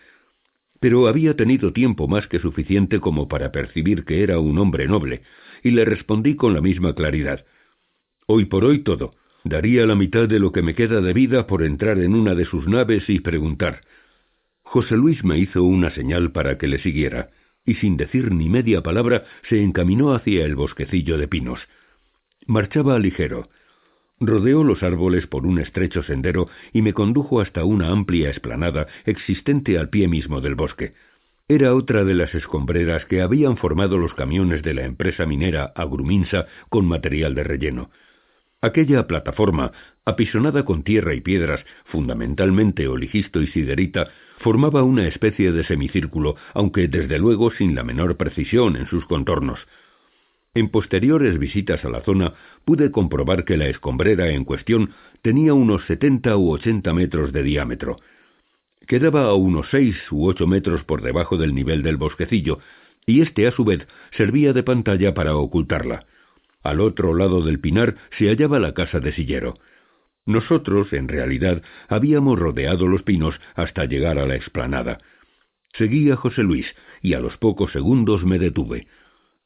Pero 0.79 1.07
había 1.07 1.35
tenido 1.35 1.73
tiempo 1.73 2.07
más 2.07 2.27
que 2.27 2.39
suficiente 2.39 2.99
como 2.99 3.27
para 3.27 3.51
percibir 3.51 4.05
que 4.05 4.23
era 4.23 4.39
un 4.39 4.57
hombre 4.57 4.87
noble, 4.87 5.21
y 5.63 5.71
le 5.71 5.85
respondí 5.85 6.35
con 6.35 6.53
la 6.53 6.61
misma 6.61 6.93
claridad. 6.93 7.45
Hoy 8.27 8.45
por 8.45 8.65
hoy 8.65 8.79
todo. 8.79 9.15
Daría 9.43 9.85
la 9.85 9.95
mitad 9.95 10.27
de 10.27 10.39
lo 10.39 10.51
que 10.51 10.63
me 10.63 10.73
queda 10.73 11.01
de 11.01 11.13
vida 11.13 11.45
por 11.45 11.63
entrar 11.63 11.99
en 11.99 12.15
una 12.15 12.33
de 12.33 12.45
sus 12.45 12.67
naves 12.67 13.07
y 13.09 13.19
preguntar. 13.19 13.81
José 14.63 14.97
Luis 14.97 15.23
me 15.23 15.37
hizo 15.37 15.63
una 15.63 15.91
señal 15.91 16.31
para 16.31 16.57
que 16.57 16.67
le 16.67 16.79
siguiera, 16.79 17.29
y 17.65 17.75
sin 17.75 17.95
decir 17.95 18.31
ni 18.31 18.49
media 18.49 18.81
palabra 18.81 19.25
se 19.47 19.61
encaminó 19.61 20.13
hacia 20.13 20.43
el 20.45 20.55
bosquecillo 20.55 21.17
de 21.17 21.27
pinos. 21.27 21.59
Marchaba 22.47 22.97
ligero. 22.99 23.49
Rodeó 24.19 24.63
los 24.63 24.81
árboles 24.81 25.27
por 25.27 25.45
un 25.45 25.59
estrecho 25.59 26.01
sendero 26.03 26.47
y 26.71 26.81
me 26.81 26.93
condujo 26.93 27.41
hasta 27.41 27.65
una 27.65 27.89
amplia 27.89 28.29
explanada 28.29 28.87
existente 29.05 29.77
al 29.77 29.89
pie 29.89 30.07
mismo 30.07 30.39
del 30.39 30.55
bosque. 30.55 30.93
Era 31.47 31.75
otra 31.75 32.05
de 32.05 32.15
las 32.15 32.33
escombreras 32.33 33.05
que 33.05 33.21
habían 33.21 33.57
formado 33.57 33.97
los 33.97 34.13
camiones 34.13 34.63
de 34.63 34.73
la 34.73 34.85
empresa 34.85 35.25
minera 35.25 35.73
Agruminsa 35.75 36.47
con 36.69 36.87
material 36.87 37.35
de 37.35 37.43
relleno. 37.43 37.91
Aquella 38.61 39.05
plataforma, 39.05 39.71
apisonada 40.05 40.65
con 40.65 40.83
tierra 40.83 41.13
y 41.13 41.21
piedras, 41.21 41.63
fundamentalmente 41.85 42.87
oligisto 42.87 43.41
y 43.41 43.47
siderita, 43.47 44.07
formaba 44.39 44.81
una 44.81 45.07
especie 45.07 45.51
de 45.51 45.65
semicírculo, 45.65 46.35
aunque 46.53 46.87
desde 46.87 47.19
luego 47.19 47.51
sin 47.51 47.75
la 47.75 47.83
menor 47.83 48.17
precisión 48.17 48.75
en 48.75 48.87
sus 48.87 49.05
contornos. 49.05 49.59
En 50.55 50.69
posteriores 50.69 51.37
visitas 51.37 51.83
a 51.83 51.89
la 51.89 52.01
zona 52.01 52.33
pude 52.63 52.89
comprobar 52.89 53.43
que 53.43 53.57
la 53.57 53.67
escombrera 53.67 54.29
en 54.29 54.45
cuestión 54.45 54.91
tenía 55.21 55.53
unos 55.53 55.85
setenta 55.85 56.37
u 56.37 56.49
ochenta 56.49 56.93
metros 56.93 57.33
de 57.33 57.43
diámetro. 57.43 57.97
Quedaba 58.87 59.25
a 59.25 59.33
unos 59.33 59.67
seis 59.69 59.97
u 60.11 60.25
ocho 60.25 60.47
metros 60.47 60.85
por 60.85 61.01
debajo 61.01 61.35
del 61.37 61.53
nivel 61.53 61.83
del 61.83 61.97
bosquecillo, 61.97 62.59
y 63.05 63.21
éste 63.21 63.47
a 63.47 63.51
su 63.51 63.65
vez 63.65 63.85
servía 64.15 64.53
de 64.53 64.63
pantalla 64.63 65.13
para 65.13 65.35
ocultarla. 65.35 66.05
Al 66.63 66.79
otro 66.79 67.13
lado 67.13 67.41
del 67.41 67.59
pinar 67.59 67.95
se 68.17 68.29
hallaba 68.29 68.57
la 68.57 68.73
casa 68.73 69.01
de 69.01 69.11
Sillero. 69.11 69.55
Nosotros, 70.25 70.93
en 70.93 71.09
realidad, 71.09 71.63
habíamos 71.89 72.39
rodeado 72.39 72.87
los 72.87 73.03
pinos 73.03 73.35
hasta 73.55 73.85
llegar 73.85 74.17
a 74.17 74.25
la 74.25 74.35
explanada. 74.35 74.99
Seguí 75.73 76.09
a 76.11 76.15
José 76.15 76.43
Luis, 76.43 76.65
y 77.01 77.13
a 77.13 77.19
los 77.19 77.35
pocos 77.37 77.73
segundos 77.73 78.23
me 78.23 78.39
detuve. 78.39 78.87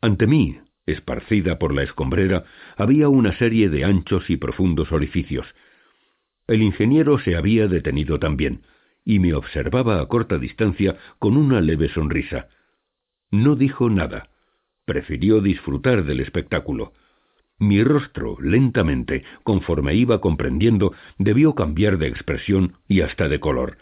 Ante 0.02 0.27
mí, 0.27 0.60
esparcida 0.91 1.60
por 1.60 1.74
la 1.74 1.84
escombrera, 1.84 2.44
había 2.78 3.10
una 3.10 3.38
serie 3.38 3.70
de 3.70 3.86
anchos 3.86 4.30
y 4.30 4.38
profundos 4.38 4.91
orificios. 4.91 5.45
El 6.48 6.61
ingeniero 6.61 7.20
se 7.20 7.36
había 7.36 7.68
detenido 7.68 8.20
también, 8.20 8.64
y 9.06 9.20
me 9.20 9.34
observaba 9.34 10.02
a 10.02 10.07
corta 10.07 10.38
distancia 10.38 10.98
con 11.20 11.38
una 11.38 11.61
leve 11.61 11.90
sonrisa. 11.90 12.48
No 13.32 13.56
dijo 13.56 13.90
nada. 13.90 14.30
Prefirió 14.86 15.41
disfrutar 15.41 16.03
del 16.03 16.20
espectáculo. 16.20 16.94
Mi 17.60 17.84
rostro, 17.84 18.38
lentamente, 18.41 19.24
conforme 19.44 19.94
iba 19.94 20.22
comprendiendo, 20.22 20.94
debió 21.18 21.56
cambiar 21.56 21.98
de 21.98 22.07
expresión 22.07 22.78
y 22.88 23.02
hasta 23.02 23.28
de 23.28 23.40
color. 23.40 23.78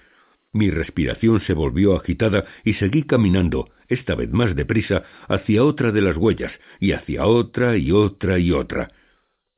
Mi 0.52 0.72
respiración 0.72 1.42
se 1.42 1.54
volvió 1.54 1.96
agitada 1.96 2.46
y 2.64 2.74
seguí 2.74 3.04
caminando, 3.04 3.70
esta 3.88 4.16
vez 4.16 4.32
más 4.32 4.56
deprisa, 4.56 5.04
hacia 5.28 5.64
otra 5.64 5.92
de 5.92 6.02
las 6.02 6.18
huellas, 6.18 6.52
y 6.80 6.92
hacia 6.92 7.26
otra 7.26 7.78
y 7.78 7.92
otra 7.92 8.40
y 8.40 8.52
otra. 8.52 8.92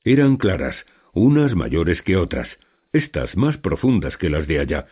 Eran 0.04 0.38
claras, 0.38 0.76
unas 1.14 1.56
mayores 1.56 2.02
que 2.02 2.16
otras, 2.16 2.48
estas 2.94 3.36
más 3.36 3.58
profundas 3.58 4.18
que 4.18 4.30
las 4.30 4.48
de 4.48 4.60
allá, 4.60 4.88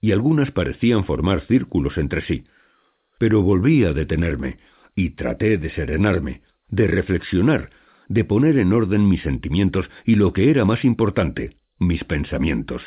y 0.00 0.12
algunas 0.12 0.50
parecían 0.50 1.04
formar 1.04 1.40
círculos 1.46 1.96
entre 1.98 2.22
sí. 2.22 2.44
Pero 3.18 3.42
volví 3.42 3.84
a 3.84 3.92
detenerme, 3.92 4.58
y 4.94 5.10
traté 5.10 5.58
de 5.58 5.70
serenarme, 5.70 6.42
de 6.68 6.86
reflexionar, 6.86 7.70
de 8.08 8.24
poner 8.24 8.58
en 8.58 8.72
orden 8.72 9.08
mis 9.08 9.22
sentimientos 9.22 9.88
y 10.04 10.16
lo 10.16 10.32
que 10.32 10.50
era 10.50 10.64
más 10.64 10.84
importante, 10.84 11.56
mis 11.78 12.04
pensamientos. 12.04 12.82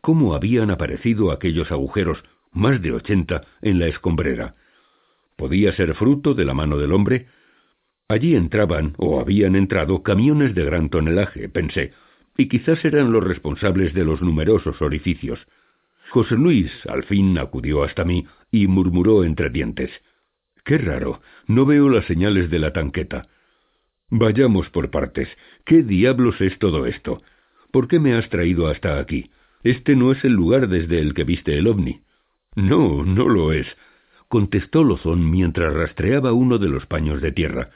¿Cómo 0.00 0.34
habían 0.34 0.70
aparecido 0.70 1.32
aquellos 1.32 1.72
agujeros, 1.72 2.22
más 2.52 2.80
de 2.80 2.92
ochenta, 2.92 3.42
en 3.62 3.78
la 3.78 3.88
escombrera? 3.88 4.54
¿Podía 5.38 5.72
ser 5.72 5.94
fruto 5.94 6.34
de 6.34 6.44
la 6.44 6.52
mano 6.52 6.78
del 6.78 6.92
hombre? 6.92 7.28
Allí 8.08 8.34
entraban, 8.34 8.94
o 8.98 9.20
habían 9.20 9.54
entrado, 9.54 10.02
camiones 10.02 10.52
de 10.52 10.64
gran 10.64 10.90
tonelaje, 10.90 11.48
pensé, 11.48 11.92
y 12.36 12.48
quizás 12.48 12.84
eran 12.84 13.12
los 13.12 13.22
responsables 13.22 13.94
de 13.94 14.04
los 14.04 14.20
numerosos 14.20 14.82
orificios. 14.82 15.38
José 16.10 16.34
Luis 16.34 16.72
al 16.88 17.04
fin 17.04 17.38
acudió 17.38 17.84
hasta 17.84 18.04
mí 18.04 18.26
y 18.50 18.66
murmuró 18.66 19.22
entre 19.22 19.48
dientes 19.48 19.92
Qué 20.64 20.76
raro, 20.76 21.20
no 21.46 21.66
veo 21.66 21.88
las 21.88 22.04
señales 22.06 22.50
de 22.50 22.58
la 22.58 22.72
tanqueta. 22.72 23.28
Vayamos 24.10 24.68
por 24.70 24.90
partes. 24.90 25.28
¿Qué 25.64 25.84
diablos 25.84 26.40
es 26.40 26.58
todo 26.58 26.84
esto? 26.84 27.22
¿Por 27.70 27.86
qué 27.86 28.00
me 28.00 28.14
has 28.14 28.28
traído 28.28 28.66
hasta 28.66 28.98
aquí? 28.98 29.30
Este 29.62 29.94
no 29.94 30.10
es 30.10 30.24
el 30.24 30.32
lugar 30.32 30.68
desde 30.68 30.98
el 30.98 31.14
que 31.14 31.22
viste 31.22 31.56
el 31.56 31.68
ovni. 31.68 32.00
No, 32.56 33.04
no 33.04 33.28
lo 33.28 33.52
es, 33.52 33.68
contestó 34.28 34.84
Lozón 34.84 35.30
mientras 35.30 35.72
rastreaba 35.72 36.32
uno 36.32 36.58
de 36.58 36.68
los 36.68 36.86
paños 36.86 37.20
de 37.20 37.32
tierra. 37.32 37.70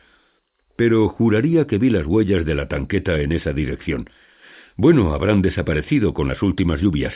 Pero 0.76 1.08
juraría 1.08 1.66
que 1.66 1.78
vi 1.78 1.90
las 1.90 2.06
huellas 2.06 2.44
de 2.44 2.54
la 2.54 2.68
tanqueta 2.68 3.20
en 3.20 3.32
esa 3.32 3.52
dirección. 3.52 4.08
Bueno, 4.76 5.12
habrán 5.12 5.42
desaparecido 5.42 6.14
con 6.14 6.28
las 6.28 6.42
últimas 6.42 6.80
lluvias. 6.80 7.14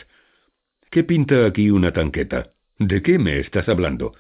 ¿Qué 0.91 1.05
pinta 1.05 1.47
aquí 1.47 1.71
una 1.71 1.93
tanqueta? 1.93 2.53
¿De 2.79 3.03
qué 3.03 3.19
me 3.19 3.39
estás 3.39 3.69
hablando? 3.69 4.15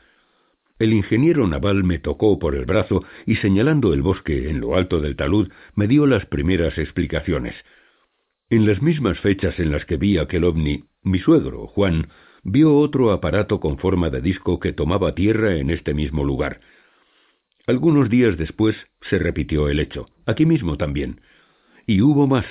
El 0.78 0.93
ingeniero 0.93 1.47
naval 1.47 1.84
me 1.84 1.98
tocó 1.98 2.38
por 2.38 2.55
el 2.55 2.66
brazo 2.66 3.02
y 3.24 3.36
señalando 3.36 3.94
el 3.94 4.02
bosque 4.02 4.51
en 4.51 4.60
lo 4.60 4.76
alto 4.76 5.01
del 5.01 5.16
talud 5.16 5.51
me 5.74 5.86
dio 5.86 6.06
las 6.06 6.26
primeras 6.26 6.76
explicaciones. 6.76 7.55
En 8.51 8.66
las 8.66 8.82
mismas 8.82 9.18
fechas 9.20 9.59
en 9.59 9.72
las 9.72 9.86
que 9.86 9.97
vi 9.97 10.18
aquel 10.18 10.44
ovni, 10.44 10.84
mi 11.02 11.18
suegro, 11.18 11.66
Juan, 11.66 12.09
vio 12.48 12.77
otro 12.77 13.10
aparato 13.10 13.59
con 13.59 13.77
forma 13.77 14.09
de 14.09 14.20
disco 14.20 14.60
que 14.60 14.73
tomaba 14.73 15.16
tierra 15.16 15.56
en 15.56 15.68
este 15.68 15.94
mismo 15.94 16.23
lugar. 16.24 16.60
Algunos 17.66 18.09
días 18.09 18.39
después 18.39 18.77
se 19.10 19.18
repitió 19.18 19.68
el 19.68 19.81
hecho, 19.81 20.06
aquí 20.27 20.47
mismo 20.47 20.77
también. 20.77 21.20
Y 21.89 22.02
hubo 22.02 22.28
más. 22.28 22.47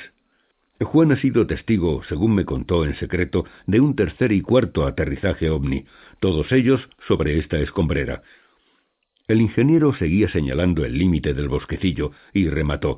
Juan 0.82 1.14
ha 1.14 1.22
sido 1.22 1.48
testigo, 1.48 2.04
según 2.10 2.36
me 2.36 2.44
contó 2.44 2.84
en 2.84 2.96
secreto, 2.96 3.46
de 3.68 3.80
un 3.80 3.96
tercer 3.96 4.34
y 4.34 4.42
cuarto 4.42 4.86
aterrizaje 4.86 5.50
ovni, 5.50 5.86
todos 6.20 6.52
ellos 6.52 6.90
sobre 7.08 7.40
esta 7.40 7.58
escombrera. 7.60 8.22
El 9.30 9.40
ingeniero 9.40 9.94
seguía 9.94 10.28
señalando 10.30 10.84
el 10.84 10.98
límite 10.98 11.34
del 11.34 11.48
bosquecillo 11.48 12.12
y 12.34 12.50
remató. 12.50 12.98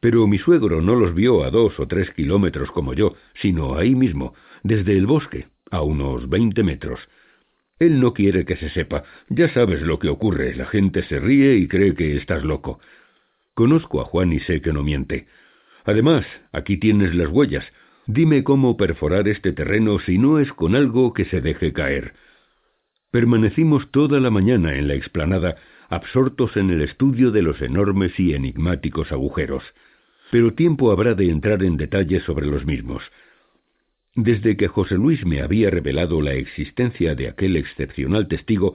Pero 0.00 0.26
mi 0.26 0.38
suegro 0.38 0.82
no 0.82 0.96
los 0.96 1.14
vio 1.14 1.44
a 1.44 1.50
dos 1.52 1.78
o 1.78 1.86
tres 1.86 2.10
kilómetros 2.10 2.72
como 2.72 2.94
yo, 2.94 3.14
sino 3.40 3.76
ahí 3.76 3.94
mismo, 3.94 4.34
desde 4.64 4.98
el 4.98 5.06
bosque, 5.06 5.46
a 5.70 5.82
unos 5.82 6.28
veinte 6.28 6.62
metros. 6.62 7.00
Él 7.78 8.00
no 8.00 8.14
quiere 8.14 8.44
que 8.44 8.56
se 8.56 8.70
sepa. 8.70 9.04
Ya 9.28 9.52
sabes 9.52 9.82
lo 9.82 9.98
que 9.98 10.08
ocurre. 10.08 10.54
La 10.54 10.66
gente 10.66 11.02
se 11.04 11.18
ríe 11.18 11.56
y 11.56 11.68
cree 11.68 11.94
que 11.94 12.16
estás 12.16 12.42
loco. 12.42 12.80
Conozco 13.54 14.00
a 14.00 14.04
Juan 14.04 14.32
y 14.32 14.40
sé 14.40 14.60
que 14.60 14.72
no 14.72 14.82
miente. 14.82 15.26
Además, 15.84 16.26
aquí 16.52 16.78
tienes 16.78 17.14
las 17.14 17.28
huellas. 17.28 17.64
Dime 18.06 18.44
cómo 18.44 18.76
perforar 18.76 19.28
este 19.28 19.52
terreno 19.52 19.98
si 19.98 20.18
no 20.18 20.38
es 20.38 20.52
con 20.52 20.74
algo 20.74 21.12
que 21.12 21.24
se 21.24 21.40
deje 21.40 21.72
caer. 21.72 22.14
Permanecimos 23.10 23.90
toda 23.90 24.20
la 24.20 24.30
mañana 24.30 24.76
en 24.76 24.88
la 24.88 24.94
explanada, 24.94 25.56
absortos 25.88 26.56
en 26.56 26.70
el 26.70 26.82
estudio 26.82 27.30
de 27.30 27.42
los 27.42 27.60
enormes 27.62 28.18
y 28.18 28.34
enigmáticos 28.34 29.12
agujeros. 29.12 29.62
Pero 30.30 30.54
tiempo 30.54 30.90
habrá 30.92 31.14
de 31.14 31.30
entrar 31.30 31.62
en 31.62 31.76
detalles 31.76 32.22
sobre 32.24 32.46
los 32.46 32.64
mismos. 32.66 33.02
Desde 34.16 34.56
que 34.56 34.66
José 34.66 34.96
Luis 34.96 35.24
me 35.24 35.42
había 35.42 35.70
revelado 35.70 36.22
la 36.22 36.32
existencia 36.32 37.14
de 37.14 37.28
aquel 37.28 37.56
excepcional 37.56 38.28
testigo, 38.28 38.74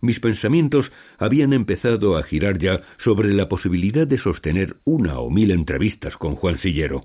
mis 0.00 0.18
pensamientos 0.18 0.90
habían 1.18 1.52
empezado 1.52 2.16
a 2.16 2.24
girar 2.24 2.58
ya 2.58 2.82
sobre 3.04 3.32
la 3.32 3.48
posibilidad 3.48 4.06
de 4.06 4.18
sostener 4.18 4.76
una 4.84 5.20
o 5.20 5.30
mil 5.30 5.52
entrevistas 5.52 6.16
con 6.16 6.34
Juan 6.34 6.58
Sillero 6.58 7.04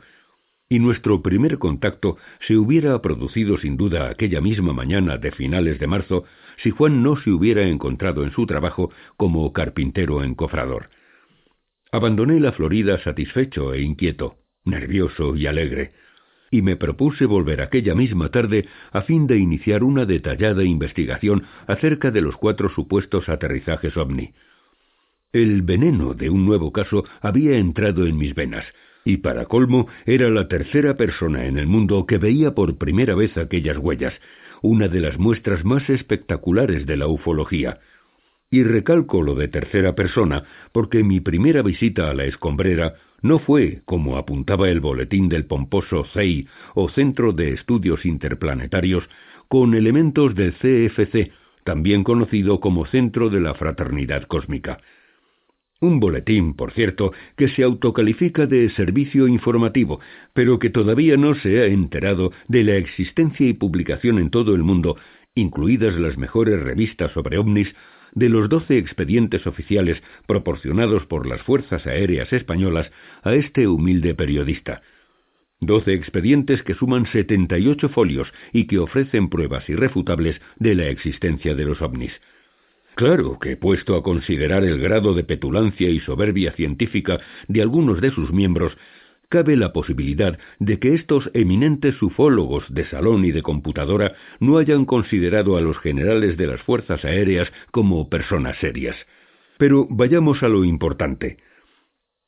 y 0.68 0.80
nuestro 0.80 1.22
primer 1.22 1.60
contacto 1.60 2.18
se 2.48 2.58
hubiera 2.58 3.00
producido 3.02 3.58
sin 3.60 3.78
duda 3.78 4.10
aquella 4.10 4.42
misma 4.42 4.74
mañana 4.74 5.18
de 5.18 5.32
finales 5.32 5.80
de 5.80 5.88
marzo 5.88 6.26
si 6.64 6.72
Juan 6.72 7.04
no 7.04 7.18
se 7.18 7.30
hubiera 7.30 7.68
encontrado 7.68 8.24
en 8.24 8.32
su 8.32 8.46
trabajo 8.46 8.92
como 9.18 9.52
carpintero 9.54 10.24
encofrador. 10.24 10.90
Abandoné 11.92 12.40
la 12.40 12.52
Florida 12.52 12.98
satisfecho 13.04 13.74
e 13.74 13.82
inquieto, 13.82 14.38
nervioso 14.64 15.36
y 15.36 15.46
alegre, 15.46 15.94
y 16.52 16.62
me 16.62 16.76
propuse 16.76 17.26
volver 17.26 17.62
aquella 17.62 17.96
misma 17.96 18.30
tarde 18.30 18.68
a 18.92 19.02
fin 19.02 19.28
de 19.28 19.38
iniciar 19.38 19.84
una 19.84 20.06
detallada 20.06 20.64
investigación 20.64 21.44
acerca 21.68 22.12
de 22.12 22.22
los 22.22 22.38
cuatro 22.38 22.70
supuestos 22.70 23.30
aterrizajes 23.30 23.98
ovni. 23.98 24.34
El 25.34 25.64
veneno 25.64 26.14
de 26.14 26.30
un 26.30 26.46
nuevo 26.46 26.72
caso 26.72 27.04
había 27.22 27.58
entrado 27.58 28.06
en 28.06 28.18
mis 28.18 28.34
venas, 28.36 28.66
y 29.04 29.18
para 29.18 29.46
colmo 29.46 29.88
era 30.06 30.30
la 30.30 30.48
tercera 30.48 30.98
persona 30.98 31.46
en 31.46 31.60
el 31.60 31.68
mundo 31.68 32.06
que 32.06 32.18
veía 32.18 32.56
por 32.56 32.78
primera 32.78 33.16
vez 33.16 33.38
aquellas 33.38 33.78
huellas, 33.78 34.14
una 34.62 34.88
de 34.88 35.00
las 35.00 35.20
muestras 35.20 35.64
más 35.64 35.90
espectaculares 35.90 36.86
de 36.86 36.98
la 36.98 37.08
ufología. 37.08 37.80
Y 38.50 38.64
recalco 38.64 39.22
lo 39.22 39.36
de 39.36 39.48
tercera 39.48 39.94
persona, 39.94 40.46
porque 40.72 41.04
mi 41.04 41.20
primera 41.20 41.62
visita 41.62 42.10
a 42.10 42.14
la 42.14 42.26
escombrera 42.26 42.96
no 43.26 43.40
fue, 43.40 43.82
como 43.86 44.18
apuntaba 44.18 44.70
el 44.70 44.80
boletín 44.80 45.30
del 45.30 45.46
pomposo 45.46 46.06
CEI 46.14 46.48
o 46.76 46.90
Centro 46.90 47.34
de 47.34 47.54
Estudios 47.54 48.06
Interplanetarios, 48.06 49.04
con 49.48 49.74
elementos 49.74 50.36
del 50.36 50.54
CFC, 50.54 51.32
también 51.64 52.04
conocido 52.04 52.60
como 52.60 52.86
Centro 52.86 53.32
de 53.32 53.42
la 53.42 53.56
Fraternidad 53.56 54.28
Cósmica. 54.28 54.78
Un 55.82 56.00
boletín, 56.00 56.54
por 56.54 56.72
cierto, 56.74 57.14
que 57.36 57.50
se 57.50 57.64
autocalifica 57.64 58.46
de 58.46 58.70
servicio 58.70 59.28
informativo, 59.28 60.00
pero 60.34 60.60
que 60.60 60.70
todavía 60.70 61.18
no 61.18 61.34
se 61.34 61.62
ha 61.62 61.66
enterado 61.66 62.32
de 62.48 62.64
la 62.64 62.76
existencia 62.76 63.48
y 63.48 63.54
publicación 63.54 64.20
en 64.20 64.30
todo 64.30 64.54
el 64.54 64.62
mundo, 64.62 64.98
incluidas 65.34 65.96
las 65.96 66.16
mejores 66.16 66.62
revistas 66.62 67.12
sobre 67.14 67.40
ovnis, 67.40 67.74
de 68.16 68.30
los 68.30 68.50
doce 68.50 68.78
expedientes 68.78 69.46
oficiales 69.46 70.02
proporcionados 70.26 71.06
por 71.06 71.28
las 71.28 71.42
Fuerzas 71.44 71.86
Aéreas 71.86 72.34
Españolas 72.34 72.90
a 73.22 73.34
este 73.36 73.68
humilde 73.68 74.16
periodista. 74.16 74.82
Doce 75.60 75.94
expedientes 75.94 76.64
que 76.64 76.74
suman 76.74 77.06
setenta 77.12 77.58
y 77.58 77.68
ocho 77.68 77.90
folios 77.90 78.34
y 78.52 78.68
que 78.68 78.80
ofrecen 78.80 79.30
pruebas 79.30 79.70
irrefutables 79.70 80.42
de 80.58 80.76
la 80.76 80.88
existencia 80.88 81.56
de 81.56 81.66
los 81.66 81.82
ovnis. 81.82 82.12
Claro 82.96 83.40
que, 83.40 83.58
puesto 83.58 83.96
a 83.98 84.04
considerar 84.04 84.64
el 84.64 84.80
grado 84.80 85.14
de 85.14 85.26
petulancia 85.26 85.90
y 85.90 86.00
soberbia 86.00 86.54
científica 86.54 87.20
de 87.50 87.62
algunos 87.62 88.00
de 88.00 88.12
sus 88.12 88.32
miembros, 88.32 88.78
cabe 89.30 89.56
la 89.56 89.74
posibilidad 89.74 90.38
de 90.60 90.80
que 90.80 90.94
estos 90.94 91.30
eminentes 91.34 92.02
ufólogos 92.02 92.66
de 92.74 92.86
salón 92.90 93.26
y 93.26 93.32
de 93.32 93.42
computadora 93.42 94.14
no 94.40 94.58
hayan 94.58 94.86
considerado 94.86 95.58
a 95.58 95.62
los 95.62 95.78
generales 95.80 96.38
de 96.38 96.48
las 96.48 96.62
fuerzas 96.62 97.04
aéreas 97.06 97.52
como 97.72 98.10
personas 98.10 98.58
serias. 98.60 98.96
Pero 99.58 99.88
vayamos 99.90 100.44
a 100.44 100.50
lo 100.50 100.64
importante. 100.64 101.38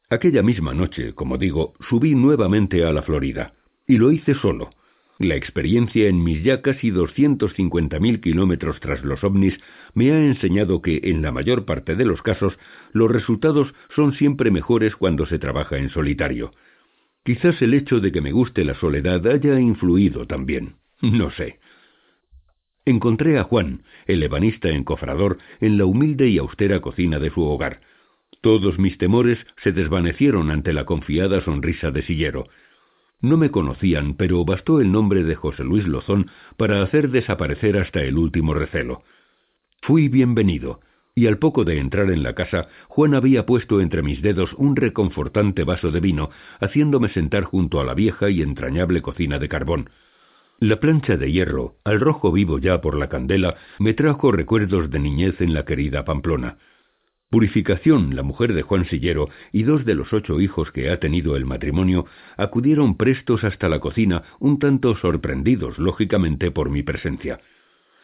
Aquella 0.09 0.41
misma 0.41 0.73
noche, 0.73 1.13
como 1.13 1.37
digo, 1.37 1.73
subí 1.89 2.15
nuevamente 2.15 2.85
a 2.85 2.93
la 2.93 3.01
Florida, 3.01 3.53
y 3.85 3.97
lo 3.97 4.11
hice 4.11 4.35
solo, 4.35 4.69
la 5.19 5.35
experiencia 5.35 6.07
en 6.07 6.23
mis 6.23 6.43
ya 6.43 6.61
casi 6.61 6.91
mil 6.91 8.21
kilómetros 8.21 8.79
tras 8.79 9.03
los 9.03 9.23
ovnis 9.23 9.55
me 9.95 10.11
ha 10.11 10.19
enseñado 10.19 10.83
que, 10.83 11.01
en 11.05 11.23
la 11.23 11.31
mayor 11.31 11.65
parte 11.65 11.95
de 11.95 12.05
los 12.05 12.21
casos, 12.21 12.53
los 12.93 13.09
resultados 13.09 13.73
son 13.95 14.13
siempre 14.13 14.51
mejores 14.51 14.95
cuando 14.95 15.25
se 15.25 15.39
trabaja 15.39 15.77
en 15.77 15.89
solitario. 15.89 16.51
Quizás 17.27 17.61
el 17.61 17.73
hecho 17.73 17.99
de 17.99 18.13
que 18.13 18.21
me 18.21 18.31
guste 18.31 18.63
la 18.63 18.73
soledad 18.75 19.27
haya 19.27 19.59
influido 19.59 20.25
también. 20.27 20.75
No 21.01 21.29
sé. 21.29 21.59
Encontré 22.85 23.37
a 23.37 23.43
Juan, 23.43 23.83
el 24.05 24.23
ebanista 24.23 24.69
encofrador, 24.69 25.37
en 25.59 25.77
la 25.77 25.83
humilde 25.83 26.29
y 26.29 26.37
austera 26.37 26.79
cocina 26.79 27.19
de 27.19 27.29
su 27.29 27.41
hogar. 27.41 27.81
Todos 28.39 28.79
mis 28.79 28.97
temores 28.97 29.37
se 29.61 29.73
desvanecieron 29.73 30.51
ante 30.51 30.71
la 30.71 30.85
confiada 30.85 31.41
sonrisa 31.41 31.91
de 31.91 32.03
Sillero. 32.03 32.47
No 33.19 33.35
me 33.35 33.51
conocían, 33.51 34.13
pero 34.13 34.45
bastó 34.45 34.79
el 34.79 34.89
nombre 34.93 35.25
de 35.25 35.35
José 35.35 35.65
Luis 35.65 35.85
Lozón 35.85 36.31
para 36.55 36.81
hacer 36.81 37.09
desaparecer 37.09 37.75
hasta 37.75 38.03
el 38.03 38.17
último 38.17 38.53
recelo. 38.53 39.03
Fui 39.81 40.07
bienvenido, 40.07 40.79
y 41.18 41.26
al 41.26 41.39
poco 41.39 41.65
de 41.65 41.80
entrar 41.80 42.11
en 42.11 42.22
la 42.22 42.34
casa, 42.34 42.68
Juan 42.89 43.15
había 43.15 43.48
puesto 43.48 43.81
entre 43.81 44.03
mis 44.03 44.22
dedos 44.22 44.53
un 44.53 44.76
reconfortante 44.76 45.64
vaso 45.64 45.89
de 45.89 45.99
vino, 45.99 46.30
haciéndome 46.60 47.10
sentar 47.10 47.44
junto 47.44 47.81
a 47.81 47.84
la 47.84 47.95
vieja 47.95 48.30
y 48.30 48.44
entrañable 48.44 49.02
cocina 49.02 49.39
de 49.39 49.49
carbón. 49.49 49.89
La 50.60 50.80
plancha 50.80 51.18
de 51.18 51.31
hierro, 51.31 51.77
al 51.84 52.02
rojo 52.02 52.31
vivo 52.31 52.60
ya 52.60 52.81
por 52.81 52.95
la 52.95 53.10
candela, 53.10 53.56
me 53.80 53.95
trajo 53.95 54.31
recuerdos 54.31 54.91
de 54.91 54.99
niñez 54.99 55.41
en 55.41 55.56
la 55.56 55.65
querida 55.65 56.06
Pamplona. 56.06 56.60
Purificación, 57.31 58.15
la 58.15 58.22
mujer 58.22 58.53
de 58.53 58.61
Juan 58.61 58.85
Sillero, 58.85 59.30
y 59.52 59.64
dos 59.64 59.85
de 59.85 59.95
los 59.95 60.14
ocho 60.14 60.39
hijos 60.39 60.72
que 60.72 60.91
ha 60.91 60.99
tenido 60.99 61.35
el 61.35 61.45
matrimonio, 61.45 62.06
acudieron 62.38 62.95
prestos 62.95 63.44
hasta 63.44 63.69
la 63.69 63.80
cocina, 63.80 64.22
un 64.39 64.60
tanto 64.60 64.95
sorprendidos, 64.98 65.80
lógicamente, 65.80 66.52
por 66.52 66.69
mi 66.69 66.84
presencia. 66.84 67.39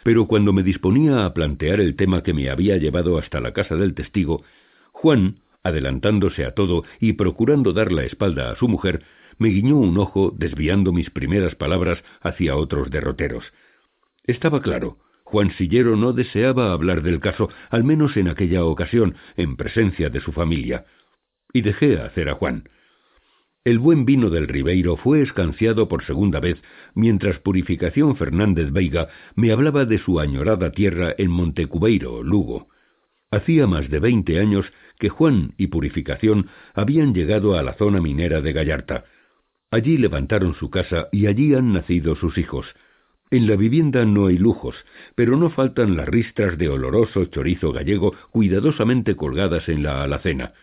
Pero 0.03 0.27
cuando 0.27 0.53
me 0.53 0.63
disponía 0.63 1.25
a 1.25 1.33
plantear 1.33 1.79
el 1.79 1.95
tema 1.95 2.23
que 2.23 2.33
me 2.33 2.49
había 2.49 2.77
llevado 2.77 3.17
hasta 3.17 3.39
la 3.39 3.53
casa 3.53 3.75
del 3.75 3.93
testigo, 3.93 4.43
Juan, 4.91 5.39
adelantándose 5.63 6.45
a 6.45 6.53
todo 6.53 6.83
y 6.99 7.13
procurando 7.13 7.73
dar 7.73 7.91
la 7.91 8.03
espalda 8.03 8.51
a 8.51 8.55
su 8.55 8.67
mujer, 8.67 9.03
me 9.37 9.49
guiñó 9.49 9.77
un 9.77 9.97
ojo 9.97 10.33
desviando 10.37 10.91
mis 10.91 11.09
primeras 11.09 11.55
palabras 11.55 12.03
hacia 12.21 12.55
otros 12.55 12.91
derroteros. 12.91 13.45
Estaba 14.25 14.61
claro, 14.61 14.97
Juan 15.23 15.51
Sillero 15.57 15.95
no 15.95 16.13
deseaba 16.13 16.73
hablar 16.73 17.01
del 17.01 17.19
caso, 17.19 17.49
al 17.69 17.83
menos 17.83 18.15
en 18.17 18.27
aquella 18.27 18.63
ocasión, 18.65 19.15
en 19.35 19.55
presencia 19.55 20.09
de 20.09 20.21
su 20.21 20.31
familia. 20.31 20.85
Y 21.51 21.61
dejé 21.61 21.99
hacer 21.99 22.29
a 22.29 22.35
Juan. 22.35 22.69
El 23.65 23.79
buen 23.79 24.05
vino 24.05 24.29
del 24.29 24.47
Ribeiro 24.47 24.97
fue 24.97 25.21
escanciado 25.21 25.87
por 25.87 26.03
segunda 26.05 26.39
vez, 26.39 26.61
mientras 26.95 27.39
Purificación 27.39 28.15
Fernández 28.15 28.71
Veiga 28.71 29.09
me 29.35 29.51
hablaba 29.51 29.85
de 29.85 29.97
su 29.97 30.19
añorada 30.19 30.71
tierra 30.71 31.13
en 31.17 31.31
Montecubeiro, 31.31 32.23
Lugo. 32.23 32.67
Hacía 33.31 33.67
más 33.67 33.89
de 33.89 33.99
veinte 33.99 34.39
años 34.39 34.71
que 34.99 35.09
Juan 35.09 35.53
y 35.57 35.67
Purificación 35.67 36.49
habían 36.73 37.13
llegado 37.13 37.57
a 37.57 37.63
la 37.63 37.73
zona 37.73 37.99
minera 37.99 38.41
de 38.41 38.53
Gallarta. 38.53 39.05
Allí 39.71 39.97
levantaron 39.97 40.53
su 40.53 40.69
casa 40.69 41.07
y 41.11 41.25
allí 41.25 41.55
han 41.55 41.73
nacido 41.73 42.15
sus 42.15 42.37
hijos. 42.37 42.67
En 43.31 43.47
la 43.47 43.55
vivienda 43.55 44.05
no 44.05 44.27
hay 44.27 44.37
lujos, 44.37 44.75
pero 45.15 45.35
no 45.35 45.49
faltan 45.49 45.97
las 45.97 46.07
ristras 46.07 46.59
de 46.59 46.69
oloroso 46.69 47.25
chorizo 47.25 47.71
gallego 47.71 48.13
cuidadosamente 48.29 49.15
colgadas 49.15 49.67
en 49.67 49.81
la 49.81 50.03
alacena. 50.03 50.53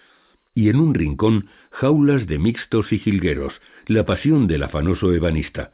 Y 0.55 0.69
en 0.69 0.77
un 0.77 0.95
rincón, 0.95 1.49
jaulas 1.73 2.29
de 2.29 2.39
mixtos 2.39 2.93
y 2.93 3.01
jilgueros, 3.01 3.53
la 3.87 4.07
pasión 4.07 4.47
del 4.47 4.63
afanoso 4.63 5.13
ebanista. 5.13 5.73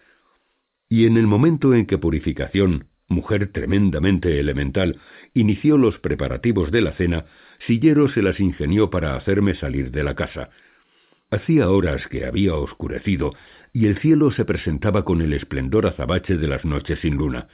Y 0.88 1.06
en 1.06 1.16
el 1.16 1.26
momento 1.26 1.74
en 1.74 1.86
que 1.86 1.98
Purificación, 1.98 2.86
mujer 3.08 3.50
tremendamente 3.52 4.38
elemental, 4.38 4.98
inició 5.34 5.78
los 5.78 5.98
preparativos 5.98 6.70
de 6.70 6.80
la 6.80 6.92
cena, 6.92 7.26
Sillero 7.66 8.08
se 8.08 8.22
las 8.22 8.38
ingenió 8.38 8.90
para 8.90 9.16
hacerme 9.16 9.54
salir 9.54 9.90
de 9.90 10.04
la 10.04 10.14
casa. 10.14 10.50
Hacía 11.30 11.70
horas 11.70 12.06
que 12.08 12.24
había 12.24 12.54
oscurecido 12.54 13.32
y 13.72 13.86
el 13.86 13.98
cielo 13.98 14.30
se 14.30 14.44
presentaba 14.44 15.04
con 15.04 15.20
el 15.20 15.32
esplendor 15.32 15.86
azabache 15.86 16.36
de 16.36 16.48
las 16.48 16.64
noches 16.64 17.00
sin 17.00 17.16
luna. 17.16 17.48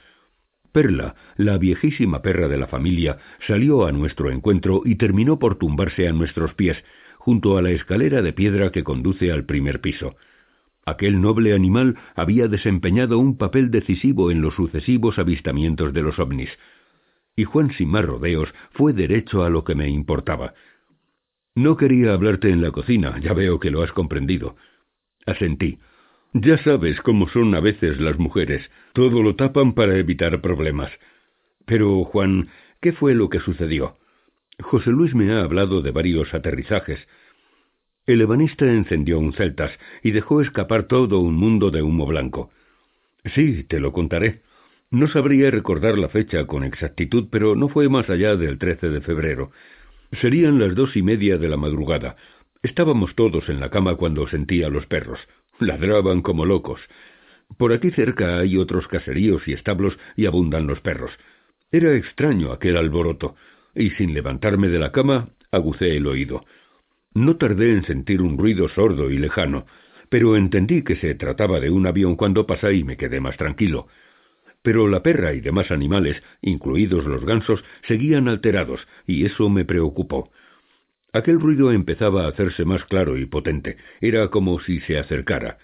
Perla, 0.71 1.15
la 1.37 1.57
viejísima 1.57 2.21
perra 2.21 2.47
de 2.47 2.57
la 2.57 2.67
familia, 2.67 3.17
salió 3.47 3.85
a 3.85 3.91
nuestro 3.91 4.31
encuentro 4.31 4.81
y 4.85 4.95
terminó 4.95 5.39
por 5.39 5.57
tumbarse 5.57 6.07
a 6.07 6.13
nuestros 6.13 6.53
pies, 6.53 6.77
junto 7.17 7.57
a 7.57 7.61
la 7.61 7.71
escalera 7.71 8.21
de 8.21 8.33
piedra 8.33 8.71
que 8.71 8.83
conduce 8.83 9.31
al 9.31 9.45
primer 9.45 9.81
piso. 9.81 10.15
Aquel 10.85 11.21
noble 11.21 11.53
animal 11.53 11.97
había 12.15 12.47
desempeñado 12.47 13.17
un 13.17 13.37
papel 13.37 13.71
decisivo 13.71 14.31
en 14.31 14.41
los 14.41 14.53
sucesivos 14.55 15.17
avistamientos 15.17 15.93
de 15.93 16.01
los 16.01 16.19
ovnis. 16.19 16.49
Y 17.35 17.45
Juan 17.45 17.71
sin 17.71 17.89
más 17.89 18.05
rodeos 18.05 18.53
fue 18.71 18.93
derecho 18.93 19.43
a 19.43 19.49
lo 19.49 19.63
que 19.63 19.75
me 19.75 19.89
importaba. 19.89 20.53
No 21.55 21.77
quería 21.77 22.13
hablarte 22.13 22.49
en 22.49 22.61
la 22.61 22.71
cocina, 22.71 23.19
ya 23.19 23.33
veo 23.33 23.59
que 23.59 23.71
lo 23.71 23.81
has 23.81 23.91
comprendido. 23.91 24.55
Asentí. 25.25 25.79
Ya 26.33 26.57
sabes 26.63 26.99
cómo 27.01 27.29
son 27.29 27.53
a 27.53 27.59
veces 27.59 27.99
las 28.01 28.17
mujeres. 28.17 28.69
Todo 28.93 29.21
lo 29.21 29.35
tapan 29.35 29.73
para 29.73 29.97
evitar 29.97 30.41
problemas. 30.41 30.91
Pero, 31.65 32.03
Juan, 32.05 32.49
¿qué 32.81 32.91
fue 32.91 33.13
lo 33.13 33.29
que 33.29 33.39
sucedió? 33.39 33.97
José 34.59 34.89
Luis 34.89 35.13
me 35.13 35.31
ha 35.31 35.43
hablado 35.43 35.81
de 35.81 35.91
varios 35.91 36.33
aterrizajes. 36.33 37.07
El 38.05 38.19
ebanista 38.19 38.65
encendió 38.65 39.17
un 39.17 39.31
celtas 39.31 39.71
y 40.03 40.11
dejó 40.11 40.41
escapar 40.41 40.83
todo 40.83 41.19
un 41.19 41.35
mundo 41.35 41.71
de 41.71 41.81
humo 41.81 42.05
blanco. 42.05 42.51
Sí, 43.33 43.63
te 43.63 43.79
lo 43.79 43.93
contaré. 43.93 44.41
No 44.91 45.07
sabría 45.07 45.49
recordar 45.49 45.97
la 45.97 46.09
fecha 46.09 46.45
con 46.45 46.65
exactitud, 46.65 47.29
pero 47.31 47.55
no 47.55 47.69
fue 47.69 47.87
más 47.87 48.09
allá 48.09 48.35
del 48.35 48.57
13 48.57 48.89
de 48.89 49.01
febrero. 49.01 49.51
Serían 50.21 50.59
las 50.59 50.75
dos 50.75 50.97
y 50.97 51.01
media 51.01 51.37
de 51.37 51.47
la 51.47 51.55
madrugada. 51.55 52.17
Estábamos 52.61 53.15
todos 53.15 53.47
en 53.47 53.61
la 53.61 53.69
cama 53.69 53.95
cuando 53.95 54.27
sentí 54.27 54.63
a 54.63 54.69
los 54.69 54.85
perros. 54.85 55.19
Ladraban 55.59 56.21
como 56.21 56.45
locos. 56.45 56.81
Por 57.57 57.71
aquí 57.71 57.89
cerca 57.91 58.37
hay 58.39 58.57
otros 58.57 58.87
caseríos 58.89 59.47
y 59.47 59.53
establos 59.53 59.97
y 60.17 60.25
abundan 60.25 60.67
los 60.67 60.81
perros. 60.81 61.11
Era 61.71 61.95
extraño 61.95 62.51
aquel 62.51 62.75
alboroto, 62.75 63.35
y 63.73 63.91
sin 63.91 64.13
levantarme 64.13 64.67
de 64.67 64.79
la 64.79 64.91
cama 64.91 65.29
agucé 65.51 65.95
el 65.95 66.05
oído. 66.05 66.45
No 67.13 67.37
tardé 67.37 67.71
en 67.71 67.83
sentir 67.83 68.21
un 68.21 68.37
ruido 68.37 68.67
sordo 68.69 69.11
y 69.11 69.17
lejano, 69.17 69.65
pero 70.09 70.35
entendí 70.35 70.83
que 70.83 70.95
se 70.95 71.15
trataba 71.15 71.59
de 71.59 71.69
un 71.69 71.85
avión 71.87 72.15
cuando 72.15 72.45
pasé 72.45 72.75
y 72.75 72.83
me 72.83 72.97
quedé 72.97 73.19
más 73.19 73.37
tranquilo. 73.37 73.87
Pero 74.61 74.87
la 74.87 75.03
perra 75.03 75.33
y 75.33 75.41
demás 75.41 75.71
animales, 75.71 76.21
incluidos 76.41 77.05
los 77.05 77.25
gansos, 77.25 77.63
seguían 77.87 78.27
alterados, 78.27 78.87
y 79.05 79.25
eso 79.25 79.49
me 79.49 79.65
preocupó. 79.65 80.31
Aquel 81.11 81.39
ruido 81.39 81.71
empezaba 81.71 82.25
a 82.25 82.29
hacerse 82.29 82.65
más 82.65 82.83
claro 82.85 83.17
y 83.17 83.25
potente, 83.25 83.77
era 84.01 84.29
como 84.29 84.59
si 84.61 84.79
se 84.81 84.97
acercara. 84.97 85.59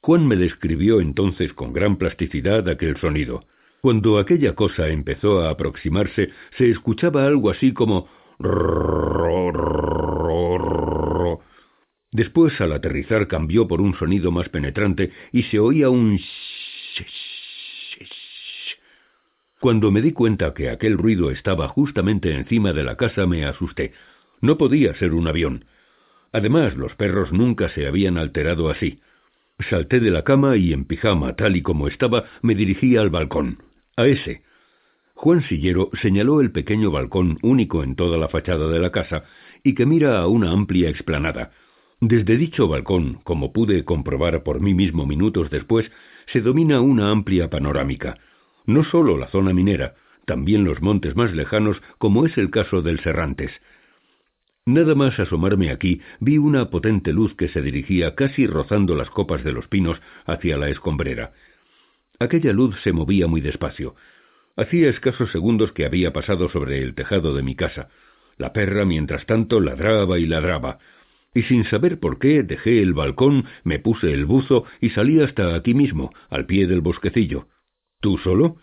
Juan 0.00 0.26
me 0.26 0.36
describió 0.36 1.00
entonces 1.00 1.52
con 1.52 1.72
gran 1.72 1.96
plasticidad 1.96 2.68
aquel 2.68 2.96
sonido. 2.98 3.44
Cuando 3.80 4.18
aquella 4.18 4.54
cosa 4.54 4.88
empezó 4.88 5.42
a 5.42 5.50
aproximarse, 5.50 6.30
se 6.58 6.70
escuchaba 6.70 7.26
algo 7.26 7.50
así 7.50 7.72
como 7.72 8.08
Después, 12.14 12.60
al 12.60 12.70
aterrizar, 12.70 13.26
cambió 13.26 13.66
por 13.66 13.80
un 13.80 13.96
sonido 13.96 14.30
más 14.30 14.48
penetrante 14.48 15.10
y 15.32 15.42
se 15.42 15.58
oía 15.58 15.90
un 15.90 16.20
Cuando 19.58 19.90
me 19.90 20.00
di 20.00 20.12
cuenta 20.12 20.54
que 20.54 20.70
aquel 20.70 20.96
ruido 20.96 21.32
estaba 21.32 21.66
justamente 21.66 22.32
encima 22.32 22.72
de 22.72 22.84
la 22.84 22.96
casa 22.96 23.26
me 23.26 23.44
asusté. 23.44 23.94
No 24.40 24.56
podía 24.58 24.94
ser 24.94 25.12
un 25.12 25.26
avión. 25.26 25.64
Además, 26.30 26.76
los 26.76 26.94
perros 26.94 27.32
nunca 27.32 27.68
se 27.70 27.88
habían 27.88 28.16
alterado 28.16 28.70
así. 28.70 29.00
Salté 29.68 29.98
de 29.98 30.12
la 30.12 30.22
cama 30.22 30.56
y 30.56 30.72
en 30.72 30.84
pijama, 30.84 31.34
tal 31.34 31.56
y 31.56 31.62
como 31.62 31.88
estaba, 31.88 32.26
me 32.42 32.54
dirigí 32.54 32.96
al 32.96 33.10
balcón. 33.10 33.58
A 33.96 34.06
ese. 34.06 34.44
Juan 35.14 35.42
Sillero 35.42 35.90
señaló 36.00 36.40
el 36.40 36.52
pequeño 36.52 36.92
balcón 36.92 37.38
único 37.42 37.82
en 37.82 37.96
toda 37.96 38.18
la 38.18 38.28
fachada 38.28 38.68
de 38.68 38.78
la 38.78 38.92
casa 38.92 39.24
y 39.64 39.74
que 39.74 39.84
mira 39.84 40.20
a 40.20 40.28
una 40.28 40.52
amplia 40.52 40.88
explanada. 40.88 41.50
Desde 42.06 42.36
dicho 42.36 42.68
balcón, 42.68 43.20
como 43.24 43.54
pude 43.54 43.82
comprobar 43.86 44.42
por 44.42 44.60
mí 44.60 44.74
mismo 44.74 45.06
minutos 45.06 45.48
después, 45.48 45.90
se 46.26 46.42
domina 46.42 46.82
una 46.82 47.10
amplia 47.10 47.48
panorámica. 47.48 48.18
No 48.66 48.84
sólo 48.84 49.16
la 49.16 49.28
zona 49.28 49.54
minera, 49.54 49.94
también 50.26 50.64
los 50.64 50.82
montes 50.82 51.16
más 51.16 51.32
lejanos, 51.32 51.80
como 51.96 52.26
es 52.26 52.36
el 52.36 52.50
caso 52.50 52.82
del 52.82 53.00
Serrantes. 53.00 53.52
Nada 54.66 54.94
más 54.94 55.18
asomarme 55.18 55.70
aquí, 55.70 56.02
vi 56.20 56.36
una 56.36 56.68
potente 56.68 57.10
luz 57.10 57.34
que 57.36 57.48
se 57.48 57.62
dirigía 57.62 58.14
casi 58.14 58.46
rozando 58.46 58.94
las 58.96 59.08
copas 59.08 59.42
de 59.42 59.52
los 59.52 59.66
pinos 59.68 59.98
hacia 60.26 60.58
la 60.58 60.68
escombrera. 60.68 61.32
Aquella 62.18 62.52
luz 62.52 62.76
se 62.84 62.92
movía 62.92 63.28
muy 63.28 63.40
despacio. 63.40 63.94
Hacía 64.56 64.90
escasos 64.90 65.32
segundos 65.32 65.72
que 65.72 65.86
había 65.86 66.12
pasado 66.12 66.50
sobre 66.50 66.82
el 66.82 66.94
tejado 66.94 67.34
de 67.34 67.42
mi 67.42 67.54
casa. 67.54 67.88
La 68.36 68.52
perra, 68.52 68.84
mientras 68.84 69.24
tanto, 69.24 69.58
ladraba 69.58 70.18
y 70.18 70.26
ladraba. 70.26 70.80
Y 71.34 71.42
sin 71.42 71.64
saber 71.64 71.98
por 71.98 72.18
qué, 72.18 72.44
dejé 72.44 72.80
el 72.80 72.92
balcón, 72.92 73.44
me 73.64 73.80
puse 73.80 74.12
el 74.12 74.24
buzo 74.24 74.64
y 74.80 74.90
salí 74.90 75.20
hasta 75.20 75.54
aquí 75.54 75.74
mismo, 75.74 76.12
al 76.30 76.46
pie 76.46 76.66
del 76.66 76.80
bosquecillo. 76.80 77.48
¿Tú 78.00 78.18
solo? 78.18 78.56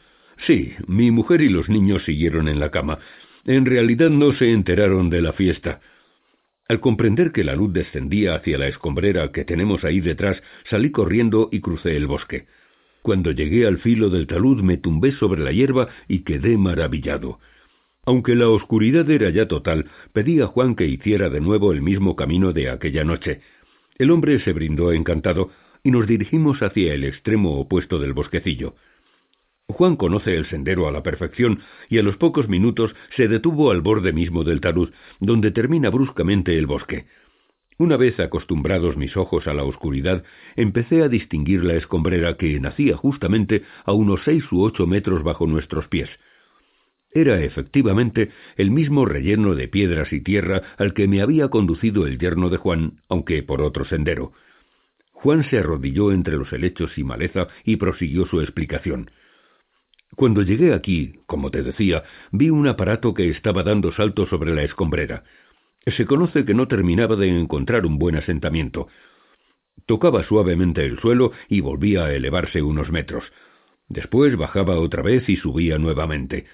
Sí, 0.48 0.73
mi 0.88 1.11
mujer 1.11 1.41
y 1.41 1.49
los 1.49 1.69
niños 1.69 2.03
siguieron 2.06 2.48
en 2.48 2.60
la 2.60 2.72
cama. 2.72 2.99
En 3.45 3.65
realidad 3.65 4.10
no 4.10 4.34
se 4.34 4.52
enteraron 4.52 5.10
de 5.10 5.22
la 5.22 5.34
fiesta. 5.34 5.81
Al 6.68 6.80
comprender 6.80 7.34
que 7.34 7.43
la 7.43 7.56
luz 7.56 7.73
descendía 7.73 8.35
hacia 8.35 8.57
la 8.57 8.68
escombrera 8.68 9.31
que 9.31 9.43
tenemos 9.43 9.84
ahí 9.84 9.99
detrás, 9.99 10.41
salí 10.69 10.91
corriendo 10.91 11.49
y 11.52 11.60
crucé 11.60 11.98
el 11.98 12.07
bosque. 12.07 12.45
Cuando 13.02 13.31
llegué 13.31 13.68
al 13.68 13.80
filo 13.80 14.10
del 14.10 14.27
talud 14.27 14.61
me 14.61 14.77
tumbé 14.77 15.11
sobre 15.14 15.41
la 15.41 15.52
hierba 15.52 15.89
y 16.07 16.19
quedé 16.19 16.56
maravillado. 16.57 17.39
Aunque 18.05 18.35
la 18.35 18.49
oscuridad 18.49 19.09
era 19.09 19.29
ya 19.29 19.47
total, 19.47 19.85
pedí 20.11 20.41
a 20.41 20.47
Juan 20.47 20.75
que 20.75 20.85
hiciera 20.85 21.29
de 21.29 21.39
nuevo 21.39 21.71
el 21.71 21.81
mismo 21.81 22.15
camino 22.15 22.51
de 22.51 22.69
aquella 22.69 23.03
noche. 23.03 23.41
El 23.97 24.09
hombre 24.09 24.39
se 24.39 24.53
brindó 24.53 24.91
encantado 24.91 25.51
y 25.83 25.91
nos 25.91 26.07
dirigimos 26.07 26.61
hacia 26.63 26.93
el 26.93 27.03
extremo 27.03 27.59
opuesto 27.59 27.99
del 27.99 28.13
bosquecillo. 28.13 28.75
Juan 29.67 29.95
conoce 29.95 30.35
el 30.35 30.47
sendero 30.47 30.87
a 30.87 30.91
la 30.91 31.03
perfección 31.03 31.59
y 31.89 31.99
a 31.99 32.03
los 32.03 32.17
pocos 32.17 32.49
minutos 32.49 32.93
se 33.15 33.27
detuvo 33.27 33.71
al 33.71 33.81
borde 33.81 34.13
mismo 34.13 34.43
del 34.43 34.61
talud, 34.61 34.91
donde 35.19 35.51
termina 35.51 35.89
bruscamente 35.89 36.57
el 36.57 36.65
bosque. 36.65 37.05
Una 37.77 37.97
vez 37.97 38.19
acostumbrados 38.19 38.97
mis 38.97 39.15
ojos 39.15 39.47
a 39.47 39.53
la 39.53 39.63
oscuridad, 39.63 40.23
empecé 40.55 41.03
a 41.03 41.07
distinguir 41.07 41.63
la 41.63 41.75
escombrera 41.75 42.35
que 42.35 42.59
nacía 42.59 42.97
justamente 42.97 43.63
a 43.85 43.93
unos 43.93 44.21
seis 44.23 44.43
u 44.51 44.61
ocho 44.61 44.85
metros 44.87 45.23
bajo 45.23 45.47
nuestros 45.47 45.87
pies. 45.87 46.09
Era 47.13 47.41
efectivamente 47.41 48.31
el 48.55 48.71
mismo 48.71 49.05
relleno 49.05 49.53
de 49.53 49.67
piedras 49.67 50.13
y 50.13 50.21
tierra 50.21 50.61
al 50.77 50.93
que 50.93 51.07
me 51.07 51.21
había 51.21 51.49
conducido 51.49 52.07
el 52.07 52.17
yerno 52.17 52.49
de 52.49 52.57
Juan, 52.57 53.01
aunque 53.09 53.43
por 53.43 53.61
otro 53.61 53.83
sendero. 53.85 54.31
Juan 55.11 55.47
se 55.49 55.59
arrodilló 55.59 56.11
entre 56.11 56.38
los 56.38 56.51
helechos 56.53 56.97
y 56.97 57.03
maleza 57.03 57.47
y 57.65 57.75
prosiguió 57.75 58.25
su 58.27 58.41
explicación. 58.41 59.11
Cuando 60.15 60.41
llegué 60.41 60.73
aquí, 60.73 61.19
como 61.25 61.51
te 61.51 61.63
decía, 61.63 62.03
vi 62.31 62.49
un 62.49 62.67
aparato 62.67 63.13
que 63.13 63.29
estaba 63.29 63.63
dando 63.63 63.91
saltos 63.91 64.29
sobre 64.29 64.53
la 64.53 64.63
escombrera. 64.63 65.23
Se 65.85 66.05
conoce 66.05 66.45
que 66.45 66.53
no 66.53 66.67
terminaba 66.67 67.15
de 67.15 67.27
encontrar 67.27 67.85
un 67.85 67.97
buen 67.97 68.15
asentamiento. 68.15 68.88
Tocaba 69.85 70.23
suavemente 70.23 70.85
el 70.85 70.99
suelo 70.99 71.31
y 71.49 71.61
volvía 71.61 72.05
a 72.05 72.13
elevarse 72.13 72.61
unos 72.61 72.91
metros. 72.91 73.23
Después 73.88 74.35
bajaba 74.38 74.79
otra 74.79 75.01
vez 75.01 75.27
y 75.29 75.38
subía 75.38 75.77
nuevamente. 75.77 76.45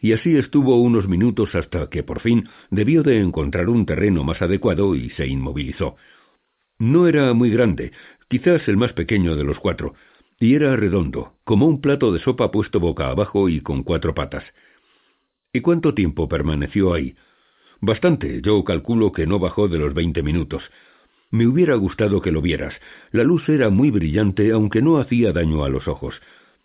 Y 0.00 0.12
así 0.12 0.36
estuvo 0.36 0.80
unos 0.80 1.06
minutos 1.08 1.54
hasta 1.54 1.88
que 1.90 2.02
por 2.02 2.20
fin 2.20 2.48
debió 2.70 3.02
de 3.02 3.20
encontrar 3.20 3.68
un 3.68 3.84
terreno 3.84 4.24
más 4.24 4.40
adecuado 4.40 4.94
y 4.94 5.10
se 5.10 5.26
inmovilizó. 5.26 5.96
No 6.78 7.06
era 7.06 7.34
muy 7.34 7.50
grande, 7.50 7.92
quizás 8.28 8.66
el 8.68 8.78
más 8.78 8.94
pequeño 8.94 9.36
de 9.36 9.44
los 9.44 9.58
cuatro, 9.58 9.94
y 10.38 10.54
era 10.54 10.74
redondo, 10.74 11.34
como 11.44 11.66
un 11.66 11.82
plato 11.82 12.12
de 12.12 12.20
sopa 12.20 12.50
puesto 12.50 12.80
boca 12.80 13.10
abajo 13.10 13.50
y 13.50 13.60
con 13.60 13.82
cuatro 13.82 14.14
patas. 14.14 14.44
¿Y 15.52 15.60
cuánto 15.60 15.92
tiempo 15.92 16.28
permaneció 16.28 16.94
ahí? 16.94 17.14
Bastante, 17.82 18.40
yo 18.42 18.64
calculo 18.64 19.12
que 19.12 19.26
no 19.26 19.38
bajó 19.38 19.68
de 19.68 19.78
los 19.78 19.92
veinte 19.92 20.22
minutos. 20.22 20.62
Me 21.30 21.46
hubiera 21.46 21.74
gustado 21.74 22.22
que 22.22 22.32
lo 22.32 22.40
vieras. 22.40 22.74
La 23.10 23.24
luz 23.24 23.48
era 23.48 23.68
muy 23.68 23.90
brillante, 23.90 24.50
aunque 24.52 24.80
no 24.80 24.98
hacía 24.98 25.32
daño 25.32 25.62
a 25.64 25.68
los 25.68 25.86
ojos, 25.88 26.14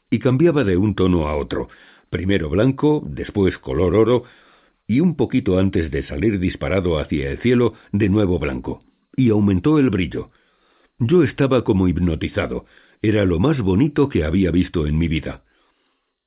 y 0.10 0.20
cambiaba 0.20 0.64
de 0.64 0.78
un 0.78 0.96
tono 0.96 1.28
a 1.28 1.36
otro, 1.36 1.68
primero 2.16 2.50
blanco, 2.50 3.04
después 3.06 3.58
color 3.58 3.94
oro, 3.94 4.24
y 4.88 5.02
un 5.02 5.18
poquito 5.18 5.60
antes 5.60 5.92
de 5.92 6.08
salir 6.08 6.40
disparado 6.40 6.98
hacia 6.98 7.30
el 7.30 7.40
cielo, 7.40 7.74
de 7.92 8.08
nuevo 8.08 8.40
blanco, 8.40 8.84
y 9.18 9.32
aumentó 9.32 9.80
el 9.80 9.90
brillo. 9.90 10.30
Yo 10.98 11.24
estaba 11.24 11.66
como 11.66 11.90
hipnotizado, 11.90 12.68
era 13.02 13.26
lo 13.26 13.38
más 13.40 13.60
bonito 13.60 14.08
que 14.08 14.24
había 14.24 14.50
visto 14.50 14.88
en 14.88 14.98
mi 14.98 15.10
vida. 15.10 15.44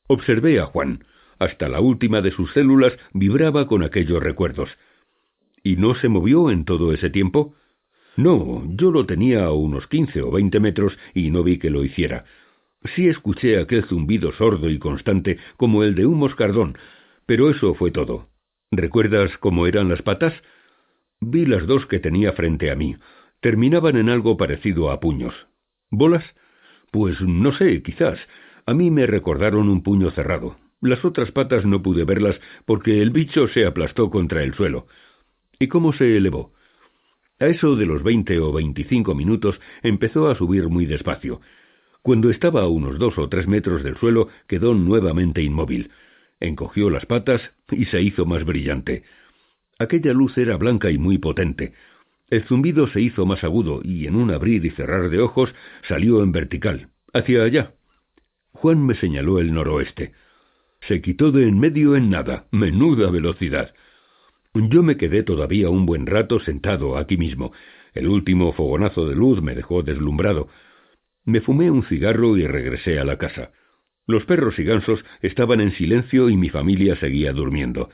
Observé 0.09 0.61
a 0.61 0.67
Juan, 0.67 1.05
hasta 1.39 1.71
la 1.71 1.81
última 1.81 2.21
de 2.21 2.33
sus 2.33 2.53
células 2.53 2.93
vibraba 3.15 3.67
con 3.67 3.83
aquellos 3.83 4.23
recuerdos. 4.23 4.69
¿Y 5.65 5.77
no 5.77 5.95
se 5.95 6.11
movió 6.11 6.51
en 6.51 6.67
todo 6.67 6.93
ese 6.93 7.09
tiempo? 7.09 7.55
No, 8.15 8.63
yo 8.77 8.91
lo 8.91 9.07
tenía 9.07 9.47
a 9.47 9.53
unos 9.53 9.87
quince 9.87 10.21
o 10.21 10.31
veinte 10.31 10.61
metros 10.61 10.99
y 11.15 11.31
no 11.31 11.43
vi 11.43 11.59
que 11.59 11.71
lo 11.71 11.83
hiciera. 11.83 12.27
Sí 12.85 13.09
escuché 13.09 13.59
aquel 13.59 13.85
zumbido 13.85 14.33
sordo 14.33 14.71
y 14.71 14.79
constante 14.79 15.39
como 15.57 15.83
el 15.83 15.95
de 15.95 16.07
un 16.07 16.19
moscardón, 16.19 16.79
pero 17.27 17.51
eso 17.51 17.75
fue 17.75 17.91
todo. 17.91 18.29
¿Recuerdas 18.71 19.37
cómo 19.39 19.67
eran 19.67 19.89
las 19.89 20.03
patas? 20.03 20.35
Vi 21.21 21.47
las 21.47 21.67
dos 21.67 21.87
que 21.87 21.99
tenía 21.99 22.33
frente 22.33 22.71
a 22.71 22.77
mí. 22.77 22.97
Terminaban 23.41 23.97
en 23.97 24.09
algo 24.09 24.37
parecido 24.37 24.91
a 24.91 25.01
puños. 25.01 25.35
¿Bolas? 25.91 26.25
Pues 26.91 27.21
no 27.21 27.53
sé, 27.53 27.83
quizás. 27.83 28.19
A 28.67 28.75
mí 28.75 28.91
me 28.91 29.07
recordaron 29.07 29.69
un 29.69 29.83
puño 29.83 30.11
cerrado. 30.11 30.57
Las 30.81 31.05
otras 31.05 31.33
patas 31.33 31.65
no 31.67 31.83
pude 31.83 32.05
verlas 32.05 32.41
porque 32.65 33.03
el 33.03 33.11
bicho 33.11 33.49
se 33.49 33.67
aplastó 33.67 34.11
contra 34.11 34.45
el 34.45 34.55
suelo. 34.55 34.87
¿Y 35.59 35.67
cómo 35.67 35.93
se 35.93 36.17
elevó? 36.17 36.53
A 37.41 37.47
eso 37.47 37.75
de 37.77 37.87
los 37.87 38.03
veinte 38.03 38.39
o 38.39 38.53
veinticinco 38.53 39.15
minutos 39.15 39.61
empezó 39.83 40.29
a 40.29 40.37
subir 40.37 40.69
muy 40.69 40.87
despacio. 40.87 41.41
Cuando 42.03 42.31
estaba 42.31 42.63
a 42.63 42.69
unos 42.69 42.99
dos 42.99 43.19
o 43.19 43.29
tres 43.29 43.47
metros 43.47 43.83
del 43.83 43.97
suelo, 43.97 44.29
quedó 44.47 44.75
nuevamente 44.75 45.43
inmóvil. 45.43 45.91
Encogió 46.41 46.91
las 46.91 47.07
patas 47.07 47.43
y 47.71 47.85
se 47.87 48.01
hizo 48.01 48.25
más 48.25 48.45
brillante. 48.45 49.03
Aquella 49.79 50.13
luz 50.13 50.37
era 50.39 50.57
blanca 50.57 50.91
y 50.91 50.99
muy 50.99 51.19
potente. 51.19 51.73
El 52.31 52.45
zumbido 52.45 52.89
se 52.89 53.01
hizo 53.01 53.27
más 53.27 53.43
agudo 53.43 53.81
y 53.83 54.07
en 54.07 54.17
un 54.17 54.31
abrir 54.31 54.65
y 54.65 54.71
cerrar 54.71 55.09
de 55.09 55.21
ojos 55.21 55.55
salió 55.89 56.23
en 56.23 56.33
vertical, 56.33 56.89
hacia 57.13 57.43
allá. 57.43 57.75
Juan 58.53 58.85
me 58.85 58.95
señaló 58.97 59.39
el 59.39 59.53
noroeste. 59.53 60.13
Se 60.87 61.01
quitó 61.01 61.33
de 61.33 61.49
en 61.49 61.59
medio 61.59 61.97
en 61.97 62.11
nada, 62.11 62.47
menuda 62.51 63.11
velocidad. 63.11 63.75
Yo 64.55 64.83
me 64.83 64.97
quedé 64.97 65.23
todavía 65.23 65.71
un 65.71 65.87
buen 65.87 66.07
rato 66.07 66.41
sentado 66.41 66.97
aquí 66.97 67.17
mismo. 67.17 67.53
El 67.95 68.09
último 68.09 68.53
fogonazo 68.53 69.09
de 69.09 69.15
luz 69.15 69.43
me 69.43 69.55
dejó 69.55 69.83
deslumbrado. 69.83 70.49
Me 71.29 71.43
fumé 71.43 71.71
un 71.71 71.83
cigarro 71.83 72.39
y 72.39 72.47
regresé 72.47 72.99
a 72.99 73.05
la 73.05 73.19
casa. 73.19 73.51
Los 74.07 74.25
perros 74.25 74.59
y 74.59 74.65
gansos 74.65 75.05
estaban 75.21 75.61
en 75.61 75.73
silencio 75.73 76.31
y 76.31 76.39
mi 76.39 76.49
familia 76.49 76.97
seguía 76.97 77.35
durmiendo. 77.35 77.91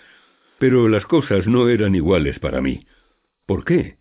Pero 0.60 0.88
las 0.88 1.04
cosas 1.06 1.44
no 1.48 1.68
eran 1.68 1.96
iguales 1.96 2.38
para 2.38 2.60
mí. 2.60 2.86
¿Por 3.44 3.64
qué? 3.64 3.96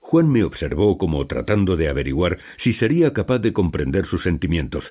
Juan 0.00 0.32
me 0.32 0.42
observó 0.42 0.96
como 0.96 1.26
tratando 1.26 1.76
de 1.76 1.90
averiguar 1.90 2.38
si 2.64 2.72
sería 2.72 3.12
capaz 3.12 3.40
de 3.40 3.52
comprender 3.52 4.06
sus 4.06 4.22
sentimientos. 4.22 4.84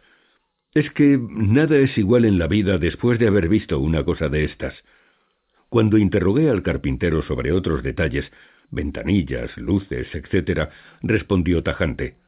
Es 0.76 0.92
que 0.92 1.20
nada 1.20 1.76
es 1.78 1.98
igual 1.98 2.26
en 2.26 2.38
la 2.38 2.46
vida 2.46 2.78
después 2.78 3.18
de 3.18 3.30
haber 3.30 3.50
visto 3.50 3.80
una 3.80 4.04
cosa 4.04 4.30
de 4.30 4.44
estas. 4.44 4.76
Cuando 5.70 5.98
interrogué 5.98 6.52
al 6.52 6.62
carpintero 6.62 7.24
sobre 7.24 7.52
otros 7.52 7.82
detalles, 7.82 8.32
ventanillas, 8.70 9.58
luces, 9.58 10.08
etc., 10.14 10.70
respondió 11.02 11.64
tajante. 11.64 12.21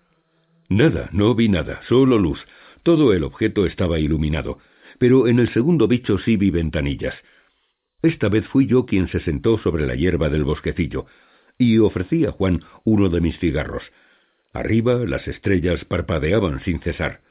Nada, 0.74 1.08
no 1.12 1.36
vi 1.36 1.50
nada, 1.50 1.82
solo 1.88 2.18
luz. 2.18 2.40
Todo 2.82 3.14
el 3.14 3.24
objeto 3.24 3.68
estaba 3.68 4.00
iluminado, 4.00 4.58
pero 4.98 5.28
en 5.28 5.38
el 5.38 5.54
segundo 5.54 5.88
bicho 5.88 6.18
sí 6.18 6.36
vi 6.36 6.50
ventanillas. 6.50 7.14
Esta 8.02 8.28
vez 8.28 8.48
fui 8.48 8.66
yo 8.66 8.88
quien 8.88 9.08
se 9.08 9.20
sentó 9.20 9.60
sobre 9.60 9.86
la 9.86 9.94
hierba 9.94 10.30
del 10.30 10.44
bosquecillo, 10.44 11.06
y 11.60 11.78
ofrecí 11.78 12.26
a 12.26 12.32
Juan 12.32 12.62
uno 12.86 13.10
de 13.10 13.22
mis 13.22 13.38
cigarros. 13.38 13.84
Arriba 14.52 14.96
las 15.06 15.28
estrellas 15.28 15.86
parpadeaban 15.86 16.60
sin 16.62 16.80
cesar. 16.80 17.22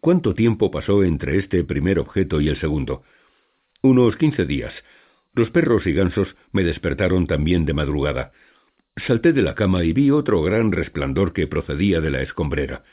¿Cuánto 0.00 0.34
tiempo 0.34 0.70
pasó 0.70 1.02
entre 1.02 1.38
este 1.38 1.64
primer 1.64 1.98
objeto 1.98 2.42
y 2.42 2.48
el 2.48 2.60
segundo? 2.60 3.04
Unos 3.80 4.16
quince 4.16 4.44
días. 4.44 4.74
Los 5.32 5.50
perros 5.50 5.86
y 5.86 5.94
gansos 5.94 6.36
me 6.52 6.62
despertaron 6.62 7.26
también 7.26 7.64
de 7.64 7.72
madrugada. 7.72 8.32
Salté 9.06 9.32
de 9.32 9.42
la 9.42 9.54
cama 9.54 9.84
y 9.84 9.92
vi 9.92 10.10
otro 10.10 10.42
gran 10.42 10.72
resplandor 10.72 11.32
que 11.32 11.46
procedía 11.46 12.00
de 12.00 12.10
la 12.10 12.22
escombrera. 12.22 12.84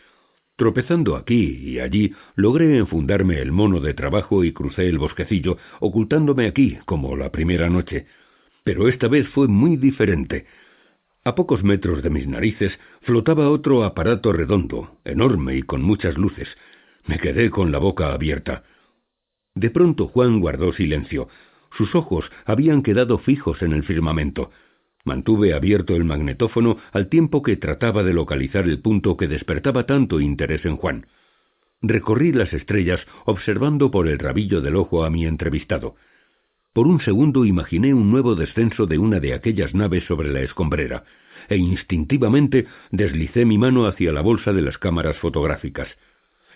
Tropezando 0.55 1.15
aquí 1.15 1.57
y 1.61 1.79
allí, 1.79 2.13
logré 2.35 2.77
enfundarme 2.77 3.39
el 3.39 3.51
mono 3.51 3.79
de 3.79 3.93
trabajo 3.93 4.43
y 4.43 4.53
crucé 4.53 4.87
el 4.87 4.97
bosquecillo, 4.97 5.57
ocultándome 5.79 6.47
aquí, 6.47 6.79
como 6.85 7.15
la 7.15 7.31
primera 7.31 7.69
noche. 7.69 8.07
Pero 8.63 8.87
esta 8.87 9.07
vez 9.07 9.27
fue 9.29 9.47
muy 9.47 9.77
diferente. 9.77 10.45
A 11.23 11.35
pocos 11.35 11.63
metros 11.63 12.01
de 12.01 12.09
mis 12.09 12.27
narices 12.27 12.71
flotaba 13.01 13.49
otro 13.49 13.83
aparato 13.83 14.31
redondo, 14.33 14.97
enorme 15.05 15.57
y 15.57 15.61
con 15.61 15.81
muchas 15.83 16.17
luces. 16.17 16.47
Me 17.05 17.19
quedé 17.19 17.49
con 17.49 17.71
la 17.71 17.77
boca 17.77 18.13
abierta. 18.13 18.63
De 19.53 19.69
pronto 19.69 20.07
Juan 20.07 20.39
guardó 20.39 20.73
silencio. 20.73 21.29
Sus 21.77 21.93
ojos 21.95 22.31
habían 22.45 22.81
quedado 22.81 23.17
fijos 23.17 23.61
en 23.61 23.73
el 23.73 23.83
firmamento. 23.83 24.51
Mantuve 25.07 25.53
abierto 25.53 25.95
el 25.95 26.03
magnetófono 26.03 26.79
al 26.91 27.07
tiempo 27.07 27.41
que 27.41 27.55
trataba 27.55 28.03
de 28.03 28.11
localizar 28.11 28.65
el 28.65 28.81
punto 28.81 29.15
que 29.15 29.29
despertaba 29.29 29.85
tanto 29.85 30.19
interés 30.19 30.65
en 30.65 30.75
Juan. 30.75 31.05
Recorrí 31.81 32.33
las 32.33 32.51
estrellas 32.51 32.99
observando 33.23 33.89
por 33.89 34.09
el 34.09 34.19
rabillo 34.19 34.59
del 34.59 34.75
ojo 34.75 35.05
a 35.05 35.09
mi 35.09 35.25
entrevistado. 35.25 35.95
Por 36.73 36.87
un 36.87 36.99
segundo 36.99 37.45
imaginé 37.45 37.93
un 37.93 38.11
nuevo 38.11 38.35
descenso 38.35 38.85
de 38.85 38.97
una 38.97 39.21
de 39.21 39.33
aquellas 39.33 39.73
naves 39.73 40.03
sobre 40.03 40.29
la 40.29 40.41
escombrera, 40.41 41.05
e 41.47 41.55
instintivamente 41.55 42.67
deslicé 42.91 43.45
mi 43.45 43.57
mano 43.57 43.85
hacia 43.85 44.11
la 44.11 44.19
bolsa 44.19 44.51
de 44.51 44.61
las 44.61 44.77
cámaras 44.77 45.15
fotográficas. 45.19 45.87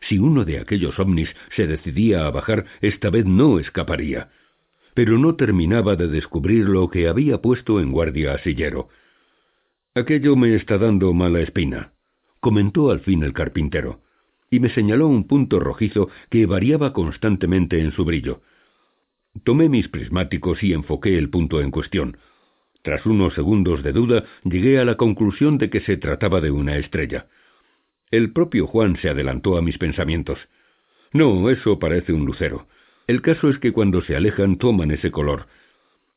Si 0.10 0.20
uno 0.20 0.44
de 0.44 0.60
aquellos 0.60 1.00
ovnis 1.00 1.30
se 1.56 1.68
decidía 1.68 2.28
a 2.28 2.32
bajar, 2.32 2.66
esta 2.82 3.10
vez 3.10 3.26
no 3.26 3.60
escaparía 3.60 4.28
pero 4.94 5.18
no 5.18 5.36
terminaba 5.36 5.96
de 5.96 6.08
descubrir 6.08 6.66
lo 6.66 6.90
que 6.90 7.08
había 7.08 7.42
puesto 7.42 7.80
en 7.80 7.92
guardia 7.92 8.34
a 8.34 8.40
Sillero. 8.40 8.90
Aquello 9.96 10.36
me 10.36 10.56
está 10.56 10.78
dando 10.78 11.14
mala 11.14 11.42
espina, 11.42 11.94
comentó 12.40 12.92
al 12.92 13.02
fin 13.02 13.24
el 13.24 13.34
carpintero, 13.34 14.02
y 14.50 14.60
me 14.60 14.70
señaló 14.70 15.08
un 15.08 15.28
punto 15.28 15.60
rojizo 15.60 16.10
que 16.30 16.46
variaba 16.46 16.94
constantemente 16.94 17.80
en 17.80 17.92
su 17.92 18.06
brillo. 18.06 18.42
Tomé 19.44 19.70
mis 19.70 19.88
prismáticos 19.88 20.62
y 20.64 20.74
enfoqué 20.74 21.18
el 21.18 21.30
punto 21.30 21.62
en 21.62 21.72
cuestión. 21.72 22.18
Tras 22.82 23.06
unos 23.06 23.34
segundos 23.34 23.84
de 23.84 23.94
duda, 23.94 24.26
llegué 24.44 24.80
a 24.80 24.86
la 24.86 24.96
conclusión 24.96 25.58
de 25.58 25.70
que 25.70 25.82
se 25.82 25.98
trataba 25.98 26.42
de 26.42 26.52
una 26.52 26.78
estrella. 26.78 27.28
El 28.10 28.34
propio 28.34 28.68
Juan 28.68 28.98
se 28.98 29.10
adelantó 29.10 29.58
a 29.58 29.62
mis 29.62 29.78
pensamientos. 29.78 30.38
No, 31.14 31.50
eso 31.50 31.80
parece 31.80 32.12
un 32.12 32.26
lucero. 32.26 32.68
El 33.08 33.22
caso 33.22 33.50
es 33.50 33.58
que 33.60 33.72
cuando 33.72 34.02
se 34.02 34.16
alejan 34.16 34.58
toman 34.58 34.92
ese 34.92 35.12
color. 35.12 35.48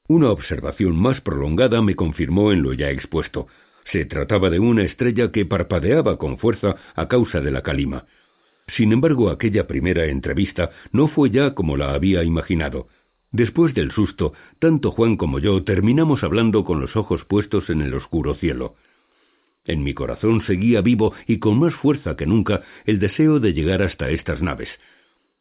Una 0.06 0.30
observación 0.30 0.96
más 0.96 1.20
prolongada 1.20 1.80
me 1.82 1.96
confirmó 1.96 2.52
en 2.52 2.62
lo 2.62 2.72
ya 2.72 2.90
expuesto. 2.90 3.46
Se 3.90 4.04
trataba 4.04 4.50
de 4.50 4.58
una 4.58 4.82
estrella 4.82 5.32
que 5.32 5.46
parpadeaba 5.46 6.18
con 6.18 6.38
fuerza 6.38 6.76
a 6.94 7.08
causa 7.08 7.40
de 7.40 7.50
la 7.50 7.62
calima. 7.62 8.04
Sin 8.76 8.92
embargo, 8.92 9.30
aquella 9.30 9.66
primera 9.66 10.06
entrevista 10.06 10.70
no 10.92 11.08
fue 11.08 11.30
ya 11.30 11.54
como 11.54 11.76
la 11.76 11.94
había 11.94 12.22
imaginado. 12.24 12.88
Después 13.32 13.74
del 13.74 13.90
susto, 13.92 14.32
tanto 14.58 14.90
Juan 14.90 15.16
como 15.16 15.38
yo 15.38 15.64
terminamos 15.64 16.22
hablando 16.22 16.64
con 16.64 16.80
los 16.80 16.96
ojos 16.96 17.24
puestos 17.24 17.68
en 17.68 17.80
el 17.80 17.94
oscuro 17.94 18.34
cielo. 18.36 18.76
En 19.64 19.82
mi 19.82 19.94
corazón 19.94 20.42
seguía 20.46 20.82
vivo 20.82 21.14
y 21.26 21.38
con 21.38 21.58
más 21.58 21.74
fuerza 21.74 22.16
que 22.16 22.26
nunca 22.26 22.62
el 22.84 22.98
deseo 22.98 23.40
de 23.40 23.54
llegar 23.54 23.82
hasta 23.82 24.10
estas 24.10 24.40
naves. 24.42 24.68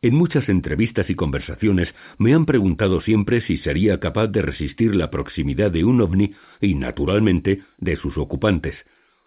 En 0.04 0.16
muchas 0.16 0.50
entrevistas 0.50 1.10
y 1.10 1.16
conversaciones 1.16 1.88
me 2.18 2.34
han 2.34 2.46
preguntado 2.46 3.00
siempre 3.00 3.40
si 3.40 3.58
sería 3.60 4.02
capaz 4.02 4.28
de 4.28 4.42
resistir 4.42 4.94
la 4.98 5.10
proximidad 5.10 5.72
de 5.72 5.86
un 5.86 6.02
ovni 6.02 6.34
y, 6.60 6.76
naturalmente, 6.76 7.62
de 7.78 7.96
sus 7.96 8.18
ocupantes. 8.18 8.76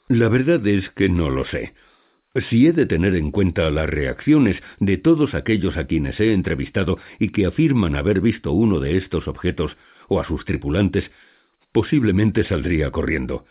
La 0.07 0.29
verdad 0.29 0.65
es 0.67 0.91
que 0.91 1.09
no 1.09 1.31
lo 1.31 1.47
sé. 1.47 1.73
Si 2.51 2.67
he 2.67 2.75
de 2.75 2.85
tener 2.85 3.15
en 3.15 3.31
cuenta 3.31 3.71
las 3.71 3.89
reacciones 3.89 4.63
de 4.79 4.99
todos 4.99 5.35
aquellos 5.35 5.79
a 5.79 5.87
quienes 5.87 6.21
he 6.21 6.35
entrevistado 6.35 6.99
y 7.19 7.31
que 7.31 7.47
afirman 7.47 7.97
haber 7.97 8.21
visto 8.21 8.53
uno 8.53 8.79
de 8.79 8.99
estos 8.99 9.29
objetos 9.29 9.75
o 10.09 10.21
a 10.21 10.27
sus 10.27 10.45
tripulantes, 10.45 11.11
posiblemente 11.73 12.45
saldría 12.45 12.91
corriendo. 12.91 13.47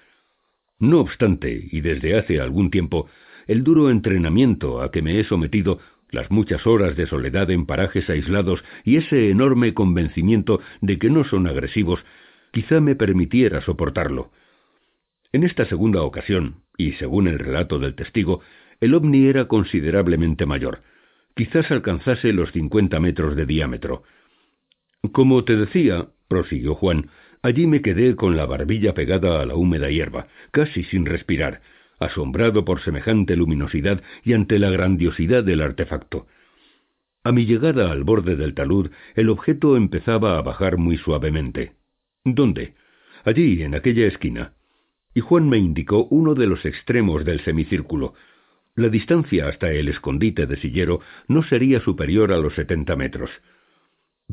No 0.78 1.00
obstante, 1.00 1.70
y 1.72 1.82
desde 1.82 2.20
hace 2.20 2.40
algún 2.40 2.70
tiempo, 2.70 3.10
el 3.48 3.64
duro 3.64 3.90
entrenamiento 3.90 4.82
a 4.82 4.92
que 4.92 5.02
me 5.02 5.20
he 5.20 5.24
sometido, 5.24 5.80
las 6.12 6.32
muchas 6.32 6.66
horas 6.66 6.96
de 6.96 7.08
soledad 7.08 7.50
en 7.52 7.66
parajes 7.66 8.10
aislados 8.10 8.64
y 8.84 8.98
ese 8.98 9.30
enorme 9.30 9.74
convencimiento 9.74 10.62
de 10.82 10.98
que 10.98 11.10
no 11.10 11.24
son 11.24 11.48
agresivos, 11.48 12.04
quizá 12.52 12.80
me 12.80 12.96
permitiera 12.96 13.62
soportarlo. 13.62 14.32
En 15.34 15.44
esta 15.44 15.66
segunda 15.66 16.02
ocasión, 16.02 16.62
y 16.78 16.94
según 16.94 17.28
el 17.28 17.40
relato 17.40 17.80
del 17.80 17.96
testigo, 17.96 18.42
el 18.80 18.94
ovni 18.94 19.28
era 19.28 19.48
considerablemente 19.48 20.46
mayor. 20.46 20.82
Quizás 21.36 21.70
alcanzase 21.72 22.32
los 22.32 22.52
cincuenta 22.52 23.00
metros 23.00 23.36
de 23.36 23.46
diámetro. 23.46 24.04
Como 25.12 25.44
te 25.44 25.56
decía, 25.56 26.08
prosiguió 26.28 26.76
Juan, 26.76 27.10
allí 27.42 27.68
me 27.68 27.82
quedé 27.82 28.16
con 28.16 28.38
la 28.38 28.46
barbilla 28.46 28.94
pegada 28.94 29.42
a 29.42 29.46
la 29.46 29.56
húmeda 29.56 29.90
hierba, 29.90 30.28
casi 30.52 30.84
sin 30.86 31.06
respirar, 31.06 31.62
asombrado 32.00 32.66
por 32.66 32.82
semejante 32.82 33.36
luminosidad 33.36 34.02
y 34.24 34.34
ante 34.34 34.60
la 34.60 34.70
grandiosidad 34.70 35.44
del 35.44 35.62
artefacto. 35.62 36.28
A 37.24 37.32
mi 37.32 37.46
llegada 37.46 37.92
al 37.92 38.04
borde 38.04 38.36
del 38.36 38.54
talud, 38.54 38.92
el 39.16 39.30
objeto 39.30 39.78
empezaba 39.78 40.38
a 40.38 40.42
bajar 40.42 40.78
muy 40.78 40.98
suavemente. 40.98 41.74
¿Dónde? 42.24 42.76
Allí, 43.24 43.64
en 43.64 43.74
aquella 43.74 44.06
esquina. 44.06 44.54
Y 45.14 45.22
Juan 45.22 45.50
me 45.50 45.58
indicó 45.58 46.06
uno 46.12 46.36
de 46.36 46.46
los 46.46 46.66
extremos 46.66 47.26
del 47.26 47.40
semicírculo. 47.42 48.14
La 48.76 48.90
distancia 48.90 49.48
hasta 49.48 49.72
el 49.72 49.88
escondite 49.88 50.46
de 50.46 50.58
sillero 50.58 51.00
no 51.28 51.42
sería 51.42 51.80
superior 51.80 52.32
a 52.32 52.38
los 52.38 52.54
setenta 52.54 52.96
metros. 52.96 53.32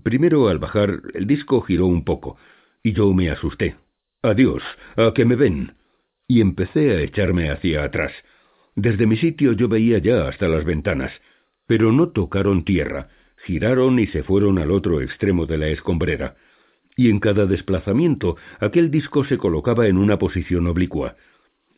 Primero, 0.03 0.49
al 0.49 0.59
bajar, 0.59 1.01
el 1.15 1.27
disco 1.27 1.61
giró 1.63 1.87
un 1.87 2.05
poco, 2.05 2.37
y 2.83 2.93
yo 2.93 3.13
me 3.15 3.31
asusté. 3.31 3.77
Adiós, 4.23 4.63
a 4.97 5.13
que 5.15 5.25
me 5.25 5.37
ven 5.37 5.75
y 6.33 6.41
empecé 6.41 6.93
a 6.93 7.01
echarme 7.03 7.51
hacia 7.51 7.85
atrás. 7.85 8.11
Desde 8.75 9.07
mi 9.07 9.19
sitio 9.19 9.53
yo 9.53 9.69
veía 9.69 9.99
ya 9.99 10.29
hasta 10.29 10.49
las 10.49 10.65
ventanas, 10.65 11.13
pero 11.67 11.93
no 11.93 12.09
tocaron 12.09 12.65
tierra, 12.65 13.11
giraron 13.45 13.99
y 13.99 14.07
se 14.07 14.23
fueron 14.23 14.59
al 14.59 14.71
otro 14.71 15.03
extremo 15.03 15.45
de 15.45 15.59
la 15.59 15.69
escombrera, 15.69 16.37
y 16.97 17.11
en 17.11 17.21
cada 17.21 17.45
desplazamiento 17.45 18.39
aquel 18.61 18.91
disco 18.91 19.27
se 19.27 19.37
colocaba 19.37 19.89
en 19.89 19.99
una 19.99 20.19
posición 20.19 20.67
oblicua. 20.69 21.17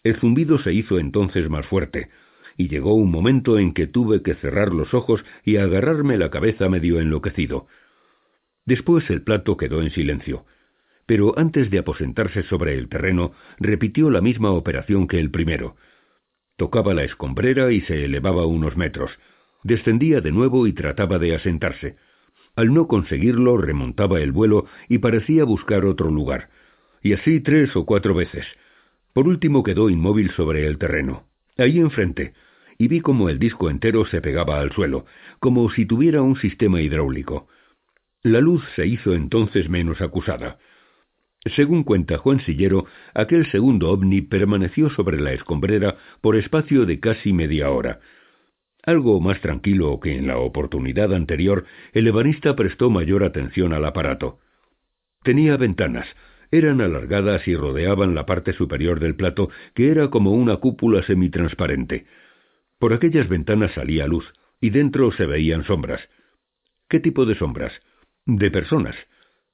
El 0.05 0.14
zumbido 0.20 0.60
se 0.60 0.72
hizo 0.72 1.01
entonces 1.01 1.51
más 1.51 1.66
fuerte, 1.66 2.10
y 2.56 2.68
llegó 2.68 2.94
un 2.94 3.10
momento 3.10 3.59
en 3.59 3.74
que 3.74 3.89
tuve 3.89 4.22
que 4.22 4.36
cerrar 4.36 4.72
los 4.72 4.94
ojos 4.94 5.24
y 5.44 5.56
agarrarme 5.56 6.16
la 6.16 6.31
cabeza 6.31 6.68
medio 6.68 7.01
enloquecido. 7.01 7.66
Después 8.66 9.10
el 9.10 9.22
plato 9.22 9.56
quedó 9.56 9.82
en 9.82 9.90
silencio 9.90 10.47
pero 11.06 11.39
antes 11.39 11.70
de 11.70 11.78
aposentarse 11.78 12.43
sobre 12.44 12.74
el 12.74 12.89
terreno 12.89 13.32
repitió 13.59 14.10
la 14.10 14.20
misma 14.20 14.51
operación 14.51 15.06
que 15.06 15.20
el 15.20 15.31
primero. 15.31 15.76
Tocaba 16.56 16.94
la 16.94 17.05
escombrera 17.05 17.72
y 17.72 17.81
se 17.82 18.05
elevaba 18.05 18.47
unos 18.47 18.76
metros. 18.76 19.10
Descendía 19.62 20.20
de 20.20 20.31
nuevo 20.31 20.66
y 20.66 20.72
trataba 20.72 21.18
de 21.18 21.35
asentarse. 21.35 21.97
Al 22.56 22.72
no 22.72 22.86
conseguirlo 22.86 23.56
remontaba 23.56 24.20
el 24.20 24.31
vuelo 24.31 24.66
y 24.89 24.98
parecía 24.98 25.44
buscar 25.44 25.85
otro 25.85 26.10
lugar. 26.10 26.51
Y 27.02 27.12
así 27.12 27.40
tres 27.40 27.74
o 27.76 27.85
cuatro 27.85 28.14
veces. 28.14 28.47
Por 29.12 29.28
último 29.28 29.62
quedó 29.62 29.90
inmóvil 29.90 30.31
sobre 30.32 30.66
el 30.66 30.78
terreno, 30.78 31.24
ahí 31.56 31.78
enfrente, 31.78 32.35
y 32.78 32.89
vi 32.89 33.01
como 33.01 33.28
el 33.28 33.39
disco 33.39 33.70
entero 33.70 34.05
se 34.06 34.20
pegaba 34.20 34.60
al 34.60 34.72
suelo, 34.72 35.06
como 35.39 35.70
si 35.70 35.86
tuviera 35.86 36.22
un 36.22 36.36
sistema 36.36 36.81
hidráulico. 36.81 37.48
La 38.22 38.40
luz 38.40 38.64
se 38.74 38.86
hizo 38.86 39.14
entonces 39.14 39.68
menos 39.68 40.01
acusada. 40.01 40.59
Según 41.44 41.84
cuenta 41.84 42.16
Juan 42.16 42.40
Sillero, 42.40 42.86
aquel 43.12 43.50
segundo 43.50 43.90
ovni 43.90 44.22
permaneció 44.22 44.88
sobre 44.90 45.20
la 45.20 45.32
escombrera 45.32 45.96
por 46.22 46.36
espacio 46.36 46.86
de 46.86 47.00
casi 47.00 47.32
media 47.32 47.70
hora. 47.70 48.00
Algo 48.82 49.20
más 49.20 49.40
tranquilo 49.40 50.00
que 50.00 50.16
en 50.16 50.26
la 50.26 50.38
oportunidad 50.38 51.12
anterior, 51.14 51.64
el 51.92 52.06
ebanista 52.06 52.56
prestó 52.56 52.90
mayor 52.90 53.24
atención 53.24 53.72
al 53.72 53.84
aparato. 53.84 54.38
Tenía 55.22 55.56
ventanas, 55.56 56.06
eran 56.50 56.80
alargadas 56.80 57.46
y 57.48 57.56
rodeaban 57.56 58.14
la 58.14 58.26
parte 58.26 58.52
superior 58.52 59.00
del 59.00 59.14
plato, 59.14 59.50
que 59.74 59.90
era 59.90 60.08
como 60.08 60.32
una 60.32 60.56
cúpula 60.56 61.02
semitransparente. 61.02 62.06
Por 62.78 62.92
aquellas 62.92 63.28
ventanas 63.28 63.72
salía 63.72 64.06
luz, 64.06 64.32
y 64.60 64.70
dentro 64.70 65.12
se 65.12 65.26
veían 65.26 65.64
sombras. 65.64 66.00
¿Qué 66.88 67.00
tipo 67.00 67.26
de 67.26 67.34
sombras? 67.34 67.72
De 68.24 68.50
personas. 68.50 68.96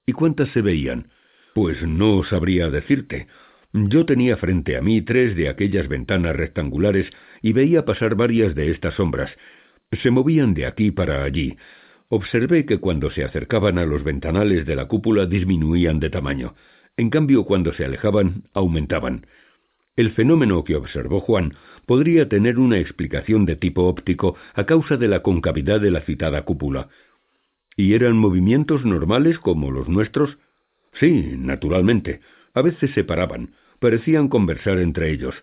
¿Y 0.07 0.13
cuántas 0.13 0.51
se 0.51 0.61
veían? 0.61 1.11
Pues 1.55 1.83
no 1.83 2.23
sabría 2.25 2.71
decirte. 2.71 3.27
Yo 3.73 4.05
tenía 4.05 4.37
frente 4.37 4.77
a 4.77 4.83
mí 4.83 5.03
tres 5.03 5.37
de 5.37 5.49
aquellas 5.49 5.89
ventanas 5.89 6.35
rectangulares 6.35 7.11
y 7.43 7.53
veía 7.53 7.85
pasar 7.85 8.15
varias 8.15 8.55
de 8.55 8.71
estas 8.71 8.95
sombras. 8.95 9.31
Se 10.03 10.11
movían 10.11 10.55
de 10.55 10.67
aquí 10.67 10.91
para 10.91 11.25
allí. 11.25 11.57
Observé 12.09 12.67
que 12.67 12.79
cuando 12.79 13.11
se 13.11 13.25
acercaban 13.25 13.79
a 13.79 13.87
los 13.87 14.03
ventanales 14.03 14.67
de 14.67 14.77
la 14.77 14.87
cúpula 14.87 15.27
disminuían 15.27 16.01
de 16.01 16.11
tamaño. 16.11 16.55
En 16.97 17.11
cambio, 17.11 17.45
cuando 17.45 17.73
se 17.73 17.85
alejaban, 17.85 18.45
aumentaban. 18.53 19.27
El 19.97 20.13
fenómeno 20.13 20.65
que 20.65 20.77
observó 20.77 21.21
Juan 21.21 21.55
podría 21.87 22.29
tener 22.29 22.59
una 22.59 22.79
explicación 22.79 23.47
de 23.47 23.57
tipo 23.57 23.85
óptico 23.85 24.37
a 24.55 24.65
causa 24.65 24.97
de 24.97 25.09
la 25.09 25.23
concavidad 25.23 25.81
de 25.81 25.91
la 25.91 26.01
citada 26.01 26.43
cúpula. 26.43 26.89
¿Y 27.77 27.95
eran 27.95 28.17
movimientos 28.17 28.85
normales 28.85 29.39
como 29.39 29.71
los 29.71 29.89
nuestros? 29.89 30.39
Sí, 30.93 31.35
naturalmente. 31.37 32.21
A 32.55 32.63
veces 32.63 32.91
se 32.93 33.05
paraban. 33.05 33.51
Parecían 33.79 34.29
conversar 34.29 34.79
entre 34.79 35.11
ellos. 35.11 35.35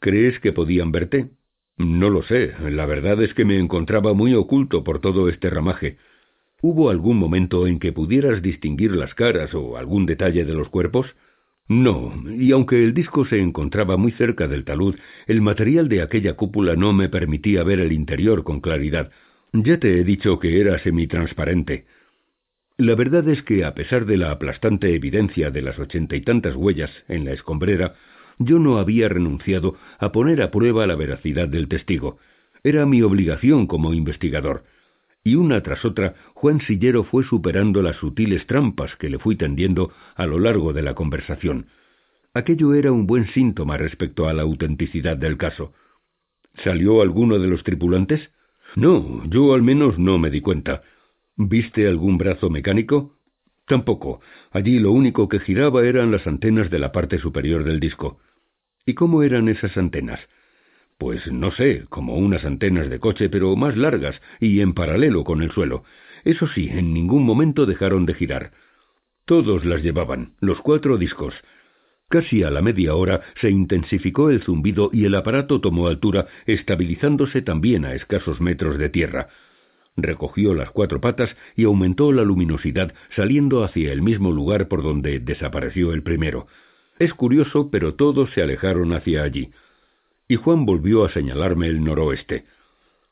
¿Crees 0.00 0.38
que 0.40 0.52
podían 0.52 0.92
verte? 0.92 1.30
No 1.78 2.10
lo 2.10 2.22
sé. 2.22 2.52
La 2.70 2.86
verdad 2.86 3.22
es 3.22 3.34
que 3.34 3.44
me 3.44 3.58
encontraba 3.58 4.14
muy 4.14 4.34
oculto 4.34 4.84
por 4.84 5.00
todo 5.00 5.28
este 5.28 5.50
ramaje. 5.50 5.96
¿Hubo 6.60 6.90
algún 6.90 7.18
momento 7.18 7.66
en 7.66 7.78
que 7.78 7.92
pudieras 7.92 8.40
distinguir 8.42 8.92
las 8.92 9.14
caras 9.14 9.54
o 9.54 9.76
algún 9.76 10.06
detalle 10.06 10.44
de 10.44 10.54
los 10.54 10.68
cuerpos? 10.68 11.14
No, 11.68 12.12
y 12.38 12.52
aunque 12.52 12.82
el 12.82 12.92
disco 12.92 13.24
se 13.24 13.40
encontraba 13.40 13.96
muy 13.96 14.12
cerca 14.12 14.48
del 14.48 14.64
talud, 14.64 14.96
el 15.26 15.40
material 15.40 15.88
de 15.88 16.02
aquella 16.02 16.34
cúpula 16.34 16.76
no 16.76 16.92
me 16.92 17.08
permitía 17.08 17.62
ver 17.64 17.80
el 17.80 17.92
interior 17.92 18.44
con 18.44 18.60
claridad. 18.60 19.10
Ya 19.52 19.78
te 19.78 19.98
he 19.98 20.04
dicho 20.04 20.38
que 20.38 20.60
era 20.60 20.78
semitransparente. 20.78 21.86
La 22.76 22.96
verdad 22.96 23.28
es 23.28 23.40
que, 23.42 23.64
a 23.64 23.72
pesar 23.72 24.04
de 24.04 24.16
la 24.16 24.32
aplastante 24.32 24.92
evidencia 24.94 25.52
de 25.52 25.62
las 25.62 25.78
ochenta 25.78 26.16
y 26.16 26.22
tantas 26.22 26.56
huellas 26.56 26.90
en 27.06 27.24
la 27.24 27.32
escombrera, 27.32 27.94
yo 28.38 28.58
no 28.58 28.78
había 28.78 29.08
renunciado 29.08 29.76
a 30.00 30.10
poner 30.10 30.42
a 30.42 30.50
prueba 30.50 30.84
la 30.88 30.96
veracidad 30.96 31.46
del 31.46 31.68
testigo. 31.68 32.18
Era 32.64 32.84
mi 32.84 33.00
obligación 33.02 33.68
como 33.68 33.94
investigador. 33.94 34.64
Y 35.22 35.36
una 35.36 35.62
tras 35.62 35.84
otra, 35.84 36.16
Juan 36.34 36.60
Sillero 36.62 37.04
fue 37.04 37.22
superando 37.24 37.80
las 37.80 37.96
sutiles 37.96 38.44
trampas 38.46 38.96
que 38.96 39.08
le 39.08 39.20
fui 39.20 39.36
tendiendo 39.36 39.92
a 40.16 40.26
lo 40.26 40.40
largo 40.40 40.72
de 40.72 40.82
la 40.82 40.94
conversación. 40.94 41.66
Aquello 42.34 42.74
era 42.74 42.90
un 42.90 43.06
buen 43.06 43.28
síntoma 43.28 43.76
respecto 43.76 44.26
a 44.28 44.32
la 44.32 44.42
autenticidad 44.42 45.16
del 45.16 45.36
caso. 45.36 45.72
¿Salió 46.64 47.02
alguno 47.02 47.38
de 47.38 47.46
los 47.46 47.62
tripulantes? 47.62 48.32
No, 48.74 49.22
yo 49.30 49.54
al 49.54 49.62
menos 49.62 49.96
no 49.96 50.18
me 50.18 50.30
di 50.30 50.40
cuenta. 50.40 50.82
¿Viste 51.36 51.88
algún 51.88 52.16
brazo 52.16 52.48
mecánico? 52.48 53.18
Tampoco. 53.66 54.20
Allí 54.52 54.78
lo 54.78 54.92
único 54.92 55.28
que 55.28 55.40
giraba 55.40 55.84
eran 55.84 56.12
las 56.12 56.26
antenas 56.28 56.70
de 56.70 56.78
la 56.78 56.92
parte 56.92 57.18
superior 57.18 57.64
del 57.64 57.80
disco. 57.80 58.20
¿Y 58.86 58.94
cómo 58.94 59.24
eran 59.24 59.48
esas 59.48 59.76
antenas? 59.76 60.20
Pues 60.96 61.26
no 61.32 61.50
sé, 61.50 61.86
como 61.88 62.16
unas 62.18 62.44
antenas 62.44 62.88
de 62.88 63.00
coche, 63.00 63.28
pero 63.30 63.56
más 63.56 63.76
largas 63.76 64.20
y 64.38 64.60
en 64.60 64.74
paralelo 64.74 65.24
con 65.24 65.42
el 65.42 65.50
suelo. 65.50 65.82
Eso 66.24 66.46
sí, 66.46 66.68
en 66.70 66.94
ningún 66.94 67.24
momento 67.24 67.66
dejaron 67.66 68.06
de 68.06 68.14
girar. 68.14 68.52
Todos 69.24 69.64
las 69.64 69.82
llevaban, 69.82 70.34
los 70.38 70.60
cuatro 70.60 70.98
discos. 70.98 71.34
Casi 72.08 72.44
a 72.44 72.50
la 72.50 72.62
media 72.62 72.94
hora 72.94 73.22
se 73.40 73.50
intensificó 73.50 74.30
el 74.30 74.42
zumbido 74.42 74.90
y 74.92 75.04
el 75.04 75.16
aparato 75.16 75.60
tomó 75.60 75.88
altura, 75.88 76.28
estabilizándose 76.46 77.42
también 77.42 77.84
a 77.84 77.94
escasos 77.94 78.40
metros 78.40 78.78
de 78.78 78.88
tierra 78.88 79.30
recogió 79.96 80.54
las 80.54 80.70
cuatro 80.70 81.00
patas 81.00 81.34
y 81.56 81.64
aumentó 81.64 82.12
la 82.12 82.22
luminosidad, 82.22 82.94
saliendo 83.14 83.64
hacia 83.64 83.92
el 83.92 84.02
mismo 84.02 84.32
lugar 84.32 84.68
por 84.68 84.82
donde 84.82 85.20
desapareció 85.20 85.92
el 85.92 86.02
primero. 86.02 86.46
Es 86.98 87.12
curioso, 87.14 87.70
pero 87.70 87.94
todos 87.94 88.30
se 88.32 88.42
alejaron 88.42 88.92
hacia 88.92 89.22
allí. 89.22 89.50
Y 90.28 90.36
Juan 90.36 90.64
volvió 90.64 91.04
a 91.04 91.10
señalarme 91.10 91.66
el 91.66 91.82
noroeste. 91.82 92.44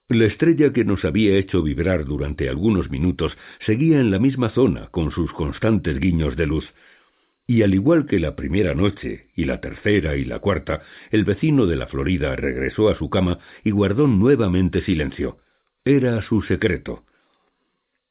La 0.09 0.27
estrella 0.27 0.73
que 0.73 0.85
nos 0.85 1.05
había 1.05 1.37
hecho 1.37 1.63
vibrar 1.63 2.05
durante 2.05 2.49
algunos 2.49 2.91
minutos 2.91 3.37
seguía 3.65 4.01
en 4.01 4.11
la 4.11 4.19
misma 4.19 4.51
zona, 4.51 4.89
con 4.89 5.11
sus 5.11 5.33
constantes 5.33 5.99
guiños 5.99 6.37
de 6.37 6.47
luz. 6.47 6.69
Y 7.47 7.63
al 7.63 7.75
igual 7.75 8.07
que 8.07 8.21
la 8.21 8.37
primera 8.37 8.75
noche, 8.75 9.29
y 9.35 9.45
la 9.45 9.61
tercera 9.61 10.17
y 10.17 10.25
la 10.25 10.39
cuarta, 10.39 10.83
el 11.11 11.25
vecino 11.25 11.67
de 11.67 11.77
la 11.77 11.87
Florida 11.87 12.37
regresó 12.37 12.89
a 12.89 12.97
su 12.97 13.11
cama 13.11 13.39
y 13.65 13.71
guardó 13.71 14.07
nuevamente 14.07 14.83
silencio. 14.83 15.39
Era 15.85 16.23
su 16.23 16.43
secreto. 16.43 17.03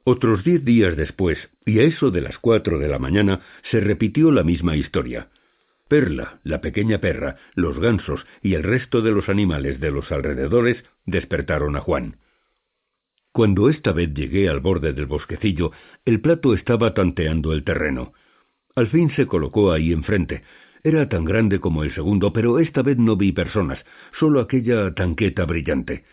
Otros 0.04 0.44
diez 0.44 0.66
días 0.66 0.98
después, 0.98 1.38
y 1.66 1.80
a 1.80 1.84
eso 1.84 2.12
de 2.12 2.20
las 2.20 2.38
cuatro 2.38 2.80
de 2.80 2.90
la 2.90 3.00
mañana, 3.00 3.40
se 3.70 3.80
repitió 3.80 4.30
la 4.32 4.44
misma 4.44 4.76
historia. 4.76 5.30
Perla, 5.88 6.42
la 6.44 6.60
pequeña 6.60 6.98
perra, 6.98 7.38
los 7.56 7.80
gansos 7.80 8.26
y 8.42 8.56
el 8.56 8.64
resto 8.64 9.02
de 9.02 9.12
los 9.12 9.30
animales 9.30 9.80
de 9.80 9.90
los 9.90 10.12
alrededores 10.12 10.84
despertaron 11.06 11.78
a 11.78 11.80
Juan. 11.80 12.18
Cuando 13.32 13.70
esta 13.70 13.94
vez 13.94 14.14
llegué 14.14 14.50
al 14.50 14.60
borde 14.60 14.92
del 14.92 15.06
bosquecillo, 15.06 15.72
el 16.04 16.20
plato 16.20 16.54
estaba 16.54 16.94
tanteando 16.94 17.54
el 17.54 17.64
terreno. 17.64 18.12
Al 18.76 18.88
fin 18.88 19.12
se 19.16 19.28
colocó 19.28 19.72
ahí 19.72 19.94
enfrente. 19.94 20.44
Era 20.84 21.08
tan 21.08 21.24
grande 21.24 21.60
como 21.60 21.84
el 21.84 21.94
segundo, 21.94 22.34
pero 22.34 22.60
esta 22.60 22.82
vez 22.82 22.98
no 22.98 23.16
vi 23.16 23.32
personas, 23.32 23.80
solo 24.20 24.42
aquella 24.42 24.94
tanqueta 24.94 25.46
brillante. 25.46 26.04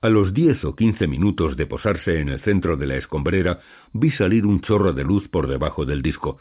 A 0.00 0.10
los 0.10 0.32
diez 0.32 0.64
o 0.64 0.76
quince 0.76 1.08
minutos 1.08 1.56
de 1.56 1.66
posarse 1.66 2.20
en 2.20 2.28
el 2.28 2.38
centro 2.42 2.76
de 2.76 2.86
la 2.86 2.94
escombrera, 2.94 3.58
vi 3.92 4.12
salir 4.12 4.46
un 4.46 4.60
chorro 4.60 4.92
de 4.92 5.02
luz 5.02 5.26
por 5.26 5.48
debajo 5.48 5.86
del 5.86 6.02
disco. 6.02 6.38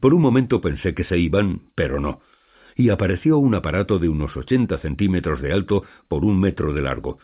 Por 0.00 0.12
un 0.12 0.20
momento 0.20 0.60
pensé 0.60 0.92
que 0.92 1.04
se 1.04 1.16
iban, 1.16 1.70
pero 1.76 2.00
no. 2.00 2.20
Y 2.74 2.88
apareció 2.88 3.38
un 3.38 3.54
aparato 3.54 4.00
de 4.00 4.08
unos 4.08 4.36
ochenta 4.36 4.78
centímetros 4.78 5.40
de 5.40 5.52
alto 5.52 5.84
por 6.08 6.24
un 6.24 6.40
metro 6.40 6.72
de 6.72 6.82
largo. 6.82 7.20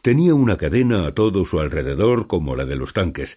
Tenía 0.00 0.34
una 0.34 0.56
cadena 0.56 1.06
a 1.06 1.12
todo 1.12 1.44
su 1.44 1.60
alrededor 1.60 2.26
como 2.26 2.56
la 2.56 2.64
de 2.64 2.76
los 2.76 2.94
tanques, 2.94 3.28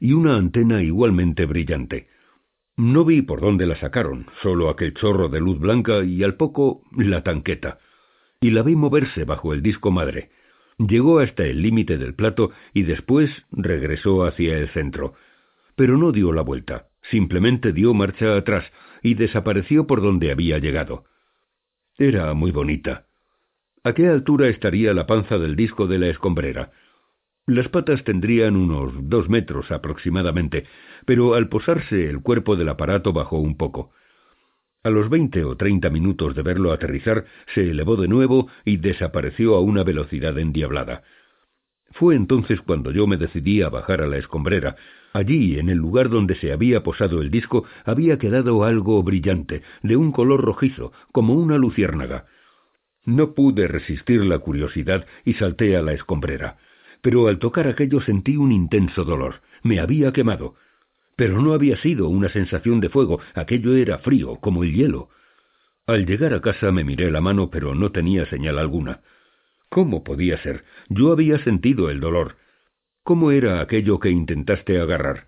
y 0.00 0.14
una 0.14 0.34
antena 0.34 0.82
igualmente 0.82 1.46
brillante. 1.46 2.08
No 2.76 3.04
vi 3.04 3.22
por 3.22 3.40
dónde 3.40 3.66
la 3.66 3.76
sacaron, 3.76 4.26
solo 4.42 4.70
aquel 4.70 4.92
chorro 4.94 5.28
de 5.28 5.38
luz 5.38 5.60
blanca 5.60 6.02
y 6.02 6.24
al 6.24 6.34
poco 6.34 6.82
la 6.96 7.22
tanqueta. 7.22 7.78
Y 8.40 8.50
la 8.50 8.62
vi 8.62 8.74
moverse 8.74 9.22
bajo 9.22 9.54
el 9.54 9.62
disco 9.62 9.92
madre. 9.92 10.30
Llegó 10.78 11.18
hasta 11.18 11.44
el 11.44 11.60
límite 11.60 11.98
del 11.98 12.14
plato 12.14 12.52
y 12.72 12.84
después 12.84 13.30
regresó 13.50 14.24
hacia 14.24 14.56
el 14.56 14.68
centro. 14.68 15.14
Pero 15.74 15.98
no 15.98 16.12
dio 16.12 16.32
la 16.32 16.42
vuelta, 16.42 16.88
simplemente 17.10 17.72
dio 17.72 17.94
marcha 17.94 18.36
atrás 18.36 18.64
y 19.02 19.14
desapareció 19.14 19.86
por 19.86 20.02
donde 20.02 20.30
había 20.30 20.58
llegado. 20.58 21.04
Era 21.98 22.32
muy 22.34 22.52
bonita. 22.52 23.06
¿A 23.82 23.92
qué 23.92 24.06
altura 24.06 24.48
estaría 24.48 24.94
la 24.94 25.06
panza 25.06 25.38
del 25.38 25.56
disco 25.56 25.86
de 25.88 25.98
la 25.98 26.08
escombrera? 26.08 26.70
Las 27.46 27.68
patas 27.68 28.04
tendrían 28.04 28.56
unos 28.56 28.92
dos 29.08 29.28
metros 29.28 29.70
aproximadamente, 29.72 30.66
pero 31.06 31.34
al 31.34 31.48
posarse 31.48 32.08
el 32.08 32.20
cuerpo 32.20 32.56
del 32.56 32.68
aparato 32.68 33.12
bajó 33.12 33.38
un 33.38 33.56
poco. 33.56 33.92
A 34.84 34.90
los 34.90 35.10
veinte 35.10 35.44
o 35.44 35.56
treinta 35.56 35.90
minutos 35.90 36.34
de 36.36 36.42
verlo 36.42 36.72
aterrizar, 36.72 37.24
se 37.54 37.70
elevó 37.70 37.96
de 37.96 38.06
nuevo 38.06 38.48
y 38.64 38.76
desapareció 38.76 39.56
a 39.56 39.60
una 39.60 39.82
velocidad 39.82 40.38
endiablada. 40.38 41.02
Fue 41.92 42.14
entonces 42.14 42.60
cuando 42.60 42.92
yo 42.92 43.06
me 43.06 43.16
decidí 43.16 43.62
a 43.62 43.70
bajar 43.70 44.02
a 44.02 44.06
la 44.06 44.18
escombrera. 44.18 44.76
Allí, 45.12 45.58
en 45.58 45.68
el 45.68 45.78
lugar 45.78 46.10
donde 46.10 46.36
se 46.36 46.52
había 46.52 46.82
posado 46.82 47.22
el 47.22 47.30
disco, 47.30 47.64
había 47.84 48.18
quedado 48.18 48.62
algo 48.62 49.02
brillante, 49.02 49.62
de 49.82 49.96
un 49.96 50.12
color 50.12 50.42
rojizo, 50.42 50.92
como 51.12 51.34
una 51.34 51.56
luciérnaga. 51.56 52.26
No 53.04 53.34
pude 53.34 53.66
resistir 53.68 54.24
la 54.24 54.38
curiosidad 54.38 55.06
y 55.24 55.34
salté 55.34 55.76
a 55.76 55.82
la 55.82 55.92
escombrera. 55.92 56.58
Pero 57.00 57.26
al 57.28 57.38
tocar 57.38 57.66
aquello 57.66 58.00
sentí 58.00 58.36
un 58.36 58.52
intenso 58.52 59.04
dolor. 59.04 59.40
Me 59.62 59.80
había 59.80 60.12
quemado. 60.12 60.56
Pero 61.18 61.42
no 61.42 61.52
había 61.52 61.76
sido 61.78 62.08
una 62.08 62.28
sensación 62.28 62.78
de 62.78 62.90
fuego, 62.90 63.18
aquello 63.34 63.74
era 63.74 63.98
frío, 63.98 64.36
como 64.36 64.62
el 64.62 64.72
hielo. 64.72 65.08
Al 65.84 66.06
llegar 66.06 66.32
a 66.32 66.40
casa 66.40 66.70
me 66.70 66.84
miré 66.84 67.10
la 67.10 67.20
mano, 67.20 67.50
pero 67.50 67.74
no 67.74 67.90
tenía 67.90 68.24
señal 68.26 68.56
alguna. 68.56 69.00
¿Cómo 69.68 70.04
podía 70.04 70.40
ser? 70.40 70.62
Yo 70.88 71.10
había 71.10 71.42
sentido 71.42 71.90
el 71.90 71.98
dolor. 71.98 72.36
¿Cómo 73.02 73.32
era 73.32 73.60
aquello 73.60 73.98
que 73.98 74.10
intentaste 74.10 74.80
agarrar? 74.80 75.26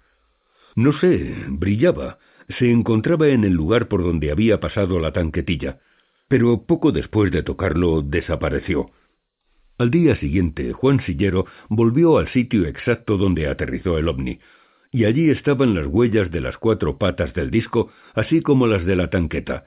No 0.76 0.92
sé, 0.92 1.34
brillaba. 1.48 2.20
Se 2.60 2.70
encontraba 2.70 3.26
en 3.26 3.42
el 3.42 3.54
lugar 3.54 3.88
por 3.88 4.04
donde 4.04 4.30
había 4.30 4.60
pasado 4.60 5.00
la 5.00 5.10
tanquetilla. 5.10 5.80
Pero 6.28 6.66
poco 6.66 6.92
después 6.92 7.32
de 7.32 7.42
tocarlo 7.42 8.02
desapareció. 8.02 8.92
Al 9.76 9.90
día 9.90 10.14
siguiente, 10.20 10.72
Juan 10.72 11.00
Sillero 11.00 11.46
volvió 11.68 12.18
al 12.18 12.28
sitio 12.28 12.66
exacto 12.66 13.16
donde 13.16 13.48
aterrizó 13.48 13.98
el 13.98 14.06
ovni 14.06 14.38
y 14.92 15.04
allí 15.04 15.30
estaban 15.30 15.74
las 15.74 15.86
huellas 15.86 16.30
de 16.30 16.40
las 16.40 16.58
cuatro 16.58 16.98
patas 16.98 17.32
del 17.34 17.50
disco, 17.50 17.90
así 18.14 18.42
como 18.42 18.66
las 18.66 18.84
de 18.84 18.96
la 18.96 19.10
tanqueta. 19.10 19.66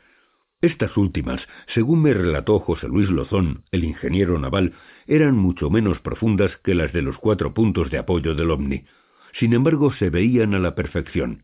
Estas 0.62 0.96
últimas, 0.96 1.42
según 1.74 2.02
me 2.02 2.14
relató 2.14 2.60
José 2.60 2.88
Luis 2.88 3.10
Lozón, 3.10 3.64
el 3.72 3.84
ingeniero 3.84 4.40
naval, 4.40 4.74
eran 5.08 5.36
mucho 5.36 5.70
menos 5.70 6.00
profundas 6.00 6.52
que 6.64 6.74
las 6.74 6.94
de 6.94 7.02
los 7.02 7.18
cuatro 7.18 7.54
puntos 7.54 7.90
de 7.92 7.98
apoyo 7.98 8.34
del 8.34 8.52
ovni. 8.52 8.86
Sin 9.34 9.54
embargo, 9.54 9.92
se 9.94 10.10
veían 10.10 10.54
a 10.54 10.60
la 10.60 10.76
perfección. 10.76 11.44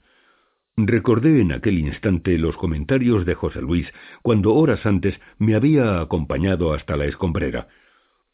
Recordé 0.77 1.41
en 1.41 1.51
aquel 1.51 1.80
instante 1.80 2.38
los 2.38 2.56
comentarios 2.56 3.26
de 3.26 3.35
José 3.35 3.61
Luis 3.61 3.88
cuando 4.22 4.53
horas 4.53 4.85
antes 4.85 5.19
me 5.38 5.56
había 5.56 5.99
acompañado 5.99 6.73
hasta 6.73 6.95
la 6.95 7.06
escombrera. 7.06 7.68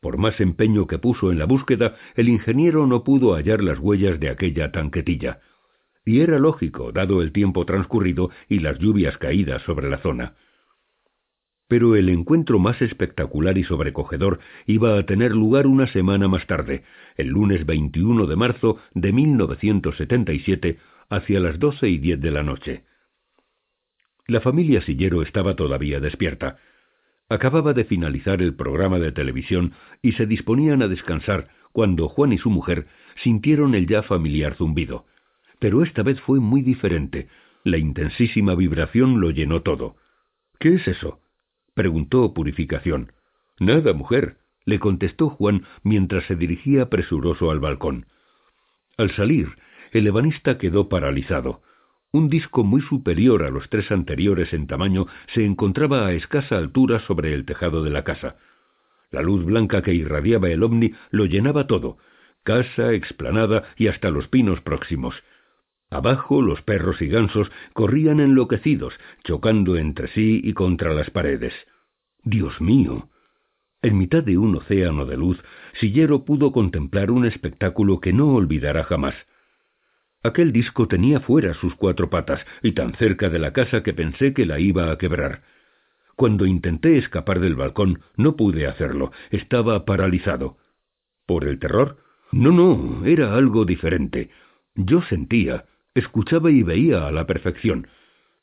Por 0.05 0.19
más 0.19 0.39
empeño 0.39 0.85
que 0.85 0.99
puso 0.99 1.31
en 1.31 1.39
la 1.39 1.45
búsqueda, 1.45 1.95
el 2.15 2.29
ingeniero 2.29 2.85
no 2.85 3.03
pudo 3.03 3.33
hallar 3.33 3.63
las 3.63 3.79
huellas 3.79 4.19
de 4.19 4.29
aquella 4.29 4.71
tanquetilla. 4.71 5.39
Y 6.05 6.19
era 6.19 6.37
lógico, 6.37 6.91
dado 6.91 7.23
el 7.23 7.31
tiempo 7.31 7.65
transcurrido 7.65 8.29
y 8.47 8.59
las 8.59 8.77
lluvias 8.77 9.17
caídas 9.17 9.63
sobre 9.63 9.89
la 9.89 9.97
zona. 10.03 10.35
Pero 11.67 11.95
el 11.95 12.09
encuentro 12.09 12.59
más 12.59 12.79
espectacular 12.83 13.57
y 13.57 13.63
sobrecogedor 13.63 14.41
iba 14.67 14.95
a 14.95 15.07
tener 15.07 15.31
lugar 15.31 15.65
una 15.65 15.87
semana 15.87 16.27
más 16.27 16.45
tarde, 16.45 16.83
el 17.17 17.29
lunes 17.29 17.65
21 17.65 18.27
de 18.27 18.35
marzo 18.35 18.77
de 18.93 19.11
1977, 19.11 20.77
hacia 21.09 21.39
las 21.39 21.57
doce 21.57 21.89
y 21.89 21.97
diez 21.97 22.21
de 22.21 22.29
la 22.29 22.43
noche. 22.43 22.83
La 24.27 24.39
familia 24.39 24.81
Sillero 24.81 25.23
estaba 25.23 25.55
todavía 25.55 25.99
despierta. 25.99 26.59
Acababa 27.29 27.73
de 27.73 27.85
finalizar 27.85 28.41
el 28.41 28.53
programa 28.53 28.99
de 28.99 29.11
televisión 29.11 29.73
y 30.01 30.11
se 30.13 30.25
disponían 30.25 30.81
a 30.81 30.87
descansar 30.87 31.49
cuando 31.71 32.07
Juan 32.07 32.33
y 32.33 32.37
su 32.37 32.49
mujer 32.49 32.87
sintieron 33.23 33.73
el 33.73 33.87
ya 33.87 34.03
familiar 34.03 34.55
zumbido. 34.55 35.05
Pero 35.59 35.83
esta 35.83 36.03
vez 36.03 36.21
fue 36.21 36.39
muy 36.39 36.61
diferente. 36.61 37.27
La 37.63 37.77
intensísima 37.77 38.53
vibración 38.53 39.19
lo 39.19 39.31
llenó 39.31 39.61
todo. 39.61 39.95
¿Qué 40.59 40.75
es 40.75 40.87
eso? 40.87 41.19
preguntó 41.73 42.33
Purificación. 42.33 43.11
Nada, 43.59 43.93
mujer, 43.93 44.37
le 44.65 44.79
contestó 44.79 45.29
Juan 45.29 45.65
mientras 45.83 46.25
se 46.25 46.35
dirigía 46.35 46.89
presuroso 46.89 47.49
al 47.49 47.59
balcón. 47.59 48.05
Al 48.97 49.11
salir, 49.15 49.49
el 49.91 50.07
ebanista 50.07 50.57
quedó 50.57 50.89
paralizado. 50.89 51.61
Un 52.15 52.29
disco 52.29 52.63
muy 52.63 52.79
superior 52.79 53.43
a 53.43 53.49
los 53.49 53.67
tres 53.67 53.91
anteriores 53.91 54.53
en 54.53 54.67
tamaño 54.67 55.05
se 55.33 55.43
encontraba 55.43 56.07
a 56.07 56.13
escasa 56.13 56.57
altura 56.57 57.01
sobre 57.01 57.33
el 57.33 57.43
tejado 57.43 57.83
de 57.83 57.89
la 57.89 58.05
casa. 58.05 58.37
La 59.11 59.21
luz 59.21 59.43
blanca 59.43 59.81
que 59.81 59.93
irradiaba 59.93 60.49
el 60.49 60.63
ovni 60.63 60.93
lo 61.11 61.25
llenaba 61.25 61.67
todo, 61.67 61.97
casa, 62.43 62.93
explanada 62.93 63.65
y 63.75 63.87
hasta 63.87 64.11
los 64.11 64.29
pinos 64.29 64.61
próximos. 64.61 65.13
Abajo 65.89 66.41
los 66.41 66.61
perros 66.61 67.01
y 67.01 67.07
gansos 67.07 67.51
corrían 67.73 68.21
enloquecidos, 68.21 68.93
chocando 69.25 69.75
entre 69.75 70.07
sí 70.07 70.39
y 70.41 70.53
contra 70.53 70.93
las 70.93 71.09
paredes. 71.09 71.53
Dios 72.23 72.61
mío. 72.61 73.09
En 73.81 73.97
mitad 73.97 74.23
de 74.23 74.37
un 74.37 74.55
océano 74.55 75.05
de 75.05 75.17
luz, 75.17 75.43
Sillero 75.81 76.23
pudo 76.23 76.53
contemplar 76.53 77.11
un 77.11 77.25
espectáculo 77.25 77.99
que 77.99 78.13
no 78.13 78.29
olvidará 78.29 78.85
jamás. 78.85 79.15
Aquel 80.25 80.51
disco 80.51 80.87
tenía 80.87 81.19
fuera 81.19 81.53
sus 81.53 81.75
cuatro 81.75 82.09
patas 82.09 82.43
y 82.63 82.71
tan 82.71 82.95
cerca 82.95 83.29
de 83.29 83.37
la 83.37 83.53
casa 83.53 83.83
que 83.83 83.93
pensé 83.93 84.33
que 84.33 84.47
la 84.47 84.59
iba 84.59 84.89
a 84.89 84.97
quebrar. 84.97 85.43
Cuando 86.15 86.47
intenté 86.47 86.97
escapar 86.97 87.39
del 87.39 87.53
balcón 87.53 87.99
no 88.17 88.35
pude 88.35 88.65
hacerlo, 88.65 89.11
estaba 89.29 89.85
paralizado. 89.85 90.57
¿Por 91.27 91.43
el 91.47 91.59
terror? 91.59 91.97
No, 92.31 92.51
no, 92.51 93.05
era 93.05 93.35
algo 93.35 93.65
diferente. 93.65 94.31
Yo 94.73 95.03
sentía, 95.03 95.65
escuchaba 95.93 96.49
y 96.49 96.63
veía 96.63 97.05
a 97.05 97.11
la 97.11 97.27
perfección. 97.27 97.87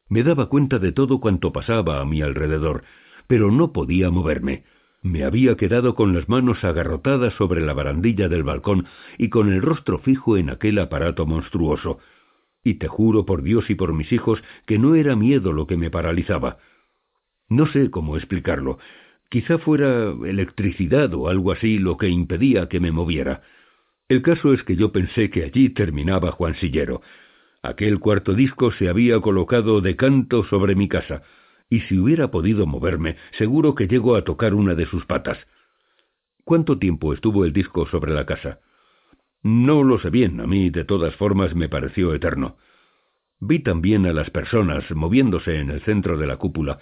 Me 0.09 0.23
daba 0.23 0.49
cuenta 0.49 0.79
de 0.79 0.93
todo 0.93 1.19
cuanto 1.19 1.53
pasaba 1.53 2.01
a 2.01 2.05
mi 2.05 2.23
alrededor, 2.23 2.85
pero 3.27 3.51
no 3.51 3.73
podía 3.73 4.09
moverme. 4.09 4.63
Me 5.03 5.25
había 5.25 5.57
quedado 5.57 5.97
con 5.97 6.15
las 6.15 6.29
manos 6.29 6.63
agarrotadas 6.63 7.35
sobre 7.35 7.61
la 7.61 7.75
barandilla 7.75 8.29
del 8.29 8.45
balcón 8.45 8.87
y 9.19 9.31
con 9.31 9.53
el 9.53 9.61
rostro 9.61 9.99
fijo 9.99 10.37
en 10.37 10.49
aquel 10.49 10.79
aparato 10.79 11.27
monstruoso. 11.27 11.99
Y 12.63 12.75
te 12.75 12.87
juro 12.87 13.27
por 13.27 13.43
Dios 13.43 13.69
y 13.69 13.75
por 13.75 13.93
mis 13.93 14.13
hijos 14.13 14.41
que 14.65 14.79
no 14.79 14.95
era 14.95 15.17
miedo 15.17 15.53
lo 15.53 15.67
que 15.67 15.77
me 15.77 15.91
paralizaba. 15.91 16.59
No 17.49 17.67
sé 17.67 17.91
cómo 17.91 18.17
explicarlo. 18.17 18.79
Quizá 19.29 19.59
fuera 19.59 20.15
electricidad 20.25 21.13
o 21.15 21.29
algo 21.29 21.51
así 21.51 21.79
lo 21.79 21.97
que 21.97 22.09
impedía 22.09 22.69
que 22.69 22.79
me 22.79 22.93
moviera. 22.93 23.43
El 24.09 24.23
caso 24.23 24.53
es 24.53 24.63
que 24.63 24.77
yo 24.77 24.93
pensé 24.93 25.31
que 25.31 25.43
allí 25.43 25.71
terminaba 25.71 26.31
Juan 26.31 26.55
Sillero. 26.55 27.03
Aquel 27.61 27.99
cuarto 27.99 28.35
disco 28.35 28.71
se 28.73 28.89
había 28.89 29.21
colocado 29.21 29.81
de 29.81 29.97
canto 29.97 30.45
sobre 30.45 30.77
mi 30.77 30.87
casa, 30.87 31.23
y 31.73 31.81
si 31.81 31.99
hubiera 31.99 32.31
podido 32.31 32.67
moverme, 32.67 33.17
seguro 33.39 33.75
que 33.75 33.89
llego 33.89 34.15
a 34.15 34.25
tocar 34.25 34.53
una 34.53 34.75
de 34.75 34.85
sus 34.85 35.07
patas. 35.07 35.39
¿Cuánto 36.45 36.79
tiempo 36.79 37.15
estuvo 37.15 37.47
el 37.47 37.55
disco 37.55 37.87
sobre 37.87 38.13
la 38.13 38.27
casa? 38.27 38.61
No 39.43 39.83
lo 39.83 39.99
sé 39.99 40.11
bien, 40.11 40.43
a 40.43 40.47
mí 40.47 40.69
de 40.69 40.85
todas 40.85 41.17
formas 41.17 41.55
me 41.55 41.71
pareció 41.71 42.13
eterno. 42.13 42.59
Vi 43.41 43.61
también 43.61 44.05
a 44.05 44.13
las 44.13 44.29
personas 44.29 44.85
moviéndose 44.91 45.61
en 45.61 45.71
el 45.71 45.81
centro 45.81 46.19
de 46.19 46.27
la 46.27 46.37
cúpula, 46.37 46.79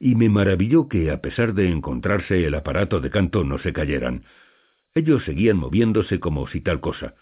y 0.00 0.16
me 0.16 0.28
maravilló 0.28 0.88
que, 0.88 1.12
a 1.12 1.20
pesar 1.20 1.54
de 1.54 1.70
encontrarse 1.70 2.44
el 2.44 2.56
aparato 2.56 2.98
de 2.98 3.10
canto, 3.10 3.44
no 3.44 3.60
se 3.60 3.72
cayeran. 3.72 4.24
Ellos 4.96 5.22
seguían 5.22 5.58
moviéndose 5.58 6.18
como 6.18 6.48
si 6.48 6.60
tal 6.60 6.80
cosa. 6.80 7.14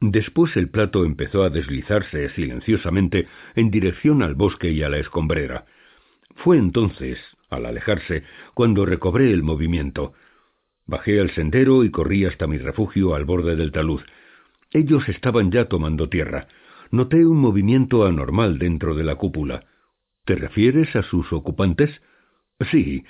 Después 0.00 0.54
el 0.58 0.68
plato 0.68 1.06
empezó 1.06 1.44
a 1.44 1.48
deslizarse 1.48 2.28
silenciosamente 2.34 3.26
en 3.54 3.70
dirección 3.70 4.22
al 4.22 4.34
bosque 4.34 4.70
y 4.70 4.82
a 4.82 4.90
la 4.90 4.98
escombrera. 4.98 5.64
Fue 6.36 6.56
entonces, 6.58 7.18
al 7.50 7.66
alejarse, 7.66 8.24
cuando 8.54 8.86
recobré 8.86 9.32
el 9.32 9.42
movimiento. 9.42 10.14
Bajé 10.86 11.20
al 11.20 11.30
sendero 11.30 11.84
y 11.84 11.90
corrí 11.90 12.24
hasta 12.24 12.46
mi 12.46 12.58
refugio 12.58 13.14
al 13.14 13.24
borde 13.24 13.56
del 13.56 13.72
talud. 13.72 14.00
Ellos 14.72 15.08
estaban 15.08 15.50
ya 15.50 15.66
tomando 15.66 16.08
tierra. 16.08 16.48
Noté 16.90 17.24
un 17.26 17.38
movimiento 17.38 18.06
anormal 18.06 18.58
dentro 18.58 18.94
de 18.94 19.04
la 19.04 19.14
cúpula. 19.16 19.64
¿Te 20.24 20.34
refieres 20.34 20.94
a 20.96 21.02
sus 21.02 21.32
ocupantes? 21.32 21.90
Sí. 22.70 23.04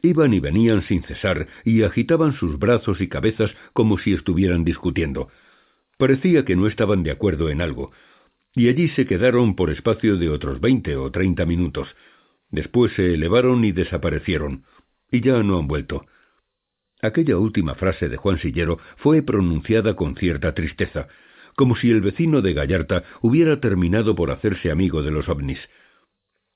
Iban 0.00 0.32
y 0.32 0.40
venían 0.40 0.82
sin 0.82 1.02
cesar 1.02 1.48
y 1.64 1.82
agitaban 1.82 2.34
sus 2.34 2.58
brazos 2.58 3.00
y 3.00 3.08
cabezas 3.08 3.50
como 3.72 3.98
si 3.98 4.12
estuvieran 4.12 4.64
discutiendo. 4.64 5.28
Parecía 5.98 6.44
que 6.44 6.54
no 6.54 6.68
estaban 6.68 7.02
de 7.02 7.10
acuerdo 7.10 7.50
en 7.50 7.60
algo, 7.60 7.90
y 8.54 8.68
allí 8.68 8.88
se 8.90 9.06
quedaron 9.06 9.56
por 9.56 9.70
espacio 9.70 10.16
de 10.16 10.28
otros 10.28 10.60
veinte 10.60 10.96
o 10.96 11.10
treinta 11.10 11.44
minutos. 11.44 11.88
Después 12.50 12.92
se 12.94 13.14
elevaron 13.14 13.64
y 13.64 13.72
desaparecieron, 13.72 14.64
y 15.10 15.20
ya 15.20 15.42
no 15.42 15.58
han 15.58 15.66
vuelto. 15.66 16.06
Aquella 17.00 17.38
última 17.38 17.74
frase 17.74 18.08
de 18.08 18.16
Juan 18.16 18.38
Sillero 18.38 18.78
fue 18.96 19.22
pronunciada 19.22 19.94
con 19.94 20.16
cierta 20.16 20.54
tristeza, 20.54 21.08
como 21.54 21.76
si 21.76 21.90
el 21.90 22.00
vecino 22.00 22.40
de 22.42 22.54
Gallarta 22.54 23.04
hubiera 23.20 23.60
terminado 23.60 24.14
por 24.14 24.30
hacerse 24.30 24.70
amigo 24.70 25.02
de 25.02 25.10
los 25.10 25.28
ovnis. 25.28 25.58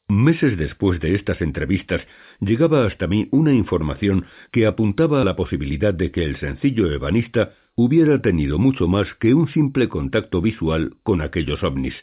Meses 0.09 0.59
después 0.59 1.01
de 1.01 1.15
estas 1.15 1.41
entrevistas 1.41 2.03
llegaba 2.41 2.87
hasta 2.87 3.07
mí 3.07 3.29
una 3.31 3.53
información 3.53 4.27
que 4.51 4.67
apuntaba 4.67 5.23
a 5.23 5.25
la 5.25 5.37
posibilidad 5.37 5.95
de 5.95 6.11
que 6.11 6.25
el 6.25 6.37
sencillo 6.37 6.91
ebanista 6.91 7.55
hubiera 7.75 8.21
tenido 8.21 8.59
mucho 8.59 8.89
más 8.89 9.09
que 9.21 9.33
un 9.33 9.49
simple 9.49 9.89
contacto 9.89 10.41
visual 10.41 10.97
con 11.03 11.23
aquellos 11.23 11.63
ovnis. 11.63 11.95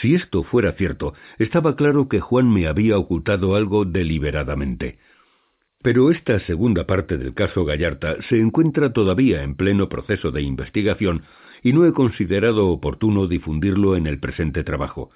Si 0.00 0.14
esto 0.14 0.44
fuera 0.44 0.72
cierto, 0.72 1.14
estaba 1.38 1.76
claro 1.76 2.08
que 2.08 2.20
Juan 2.20 2.52
me 2.52 2.66
había 2.66 2.96
ocultado 2.96 3.54
algo 3.54 3.84
deliberadamente. 3.84 4.98
Pero 5.82 6.10
esta 6.10 6.40
segunda 6.40 6.86
parte 6.86 7.16
del 7.18 7.34
caso 7.34 7.64
Gallarta 7.64 8.16
se 8.28 8.38
encuentra 8.38 8.92
todavía 8.92 9.42
en 9.42 9.54
pleno 9.54 9.88
proceso 9.88 10.30
de 10.30 10.42
investigación 10.42 11.22
y 11.62 11.72
no 11.72 11.86
he 11.86 11.92
considerado 11.92 12.68
oportuno 12.68 13.26
difundirlo 13.26 13.96
en 13.96 14.06
el 14.06 14.18
presente 14.18 14.64
trabajo. 14.64 15.10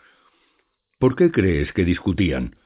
¿Por 0.99 1.17
qué 1.17 1.31
crees 1.31 1.73
que 1.73 1.85
discutían? 1.85 2.57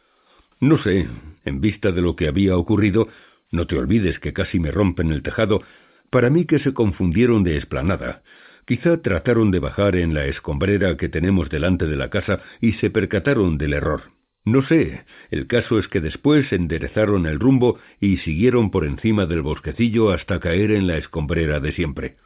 No 0.60 0.78
sé, 0.78 1.08
en 1.44 1.60
vista 1.60 1.92
de 1.92 2.02
lo 2.02 2.16
que 2.16 2.28
había 2.28 2.56
ocurrido, 2.56 3.08
no 3.50 3.66
te 3.66 3.76
olvides 3.76 4.18
que 4.18 4.32
casi 4.32 4.58
me 4.58 4.70
rompen 4.70 5.12
el 5.12 5.22
tejado, 5.22 5.62
para 6.10 6.30
mí 6.30 6.46
que 6.46 6.58
se 6.58 6.74
confundieron 6.74 7.44
de 7.44 7.56
esplanada. 7.56 8.22
Quizá 8.68 9.00
trataron 9.00 9.50
de 9.50 9.60
bajar 9.60 9.96
en 9.96 10.12
la 10.12 10.26
escombrera 10.26 10.98
que 10.98 11.08
tenemos 11.08 11.48
delante 11.48 11.86
de 11.86 11.96
la 11.96 12.10
casa 12.10 12.42
y 12.60 12.74
se 12.74 12.90
percataron 12.90 13.56
del 13.56 13.72
error. 13.72 14.12
No 14.44 14.60
sé, 14.60 15.06
el 15.30 15.46
caso 15.46 15.78
es 15.78 15.88
que 15.88 16.02
después 16.02 16.52
enderezaron 16.52 17.24
el 17.24 17.40
rumbo 17.40 17.78
y 17.98 18.18
siguieron 18.18 18.70
por 18.70 18.84
encima 18.84 19.24
del 19.24 19.40
bosquecillo 19.40 20.10
hasta 20.10 20.38
caer 20.38 20.72
en 20.72 20.86
la 20.86 20.98
escombrera 20.98 21.60
de 21.60 21.72
siempre. 21.72 22.16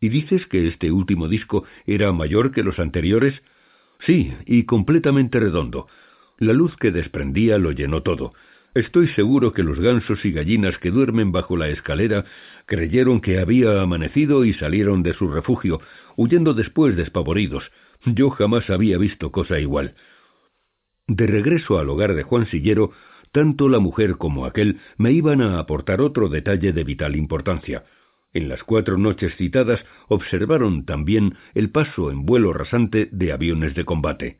¿Y 0.00 0.08
dices 0.08 0.44
que 0.48 0.66
este 0.66 0.90
último 0.90 1.28
disco 1.28 1.62
era 1.86 2.12
mayor 2.12 2.50
que 2.50 2.64
los 2.64 2.80
anteriores? 2.80 3.40
Sí, 4.00 4.32
y 4.46 4.64
completamente 4.64 5.38
redondo. 5.38 5.86
La 6.36 6.52
luz 6.52 6.74
que 6.80 6.90
desprendía 6.90 7.58
lo 7.58 7.70
llenó 7.70 8.02
todo. 8.02 8.32
Estoy 8.74 9.06
seguro 9.10 9.52
que 9.52 9.62
los 9.62 9.78
gansos 9.78 10.24
y 10.24 10.32
gallinas 10.32 10.76
que 10.78 10.90
duermen 10.90 11.30
bajo 11.30 11.56
la 11.56 11.68
escalera 11.68 12.24
creyeron 12.66 13.20
que 13.20 13.38
había 13.38 13.80
amanecido 13.82 14.44
y 14.44 14.54
salieron 14.54 15.02
de 15.02 15.14
su 15.14 15.28
refugio, 15.28 15.80
huyendo 16.16 16.54
después 16.54 16.96
despavoridos. 16.96 17.70
Yo 18.04 18.30
jamás 18.30 18.68
había 18.70 18.98
visto 18.98 19.32
cosa 19.32 19.58
igual. 19.58 19.94
De 21.06 21.26
regreso 21.26 21.78
al 21.78 21.88
hogar 21.90 22.14
de 22.14 22.22
Juan 22.22 22.46
Sillero, 22.46 22.92
tanto 23.32 23.68
la 23.68 23.78
mujer 23.78 24.16
como 24.16 24.46
aquel 24.46 24.78
me 24.96 25.12
iban 25.12 25.42
a 25.42 25.58
aportar 25.58 26.00
otro 26.00 26.28
detalle 26.28 26.72
de 26.72 26.84
vital 26.84 27.16
importancia. 27.16 27.84
En 28.32 28.48
las 28.48 28.64
cuatro 28.64 28.98
noches 28.98 29.36
citadas 29.36 29.84
observaron 30.08 30.84
también 30.84 31.36
el 31.54 31.70
paso 31.70 32.10
en 32.10 32.24
vuelo 32.26 32.52
rasante 32.52 33.08
de 33.12 33.32
aviones 33.32 33.74
de 33.74 33.84
combate. 33.84 34.38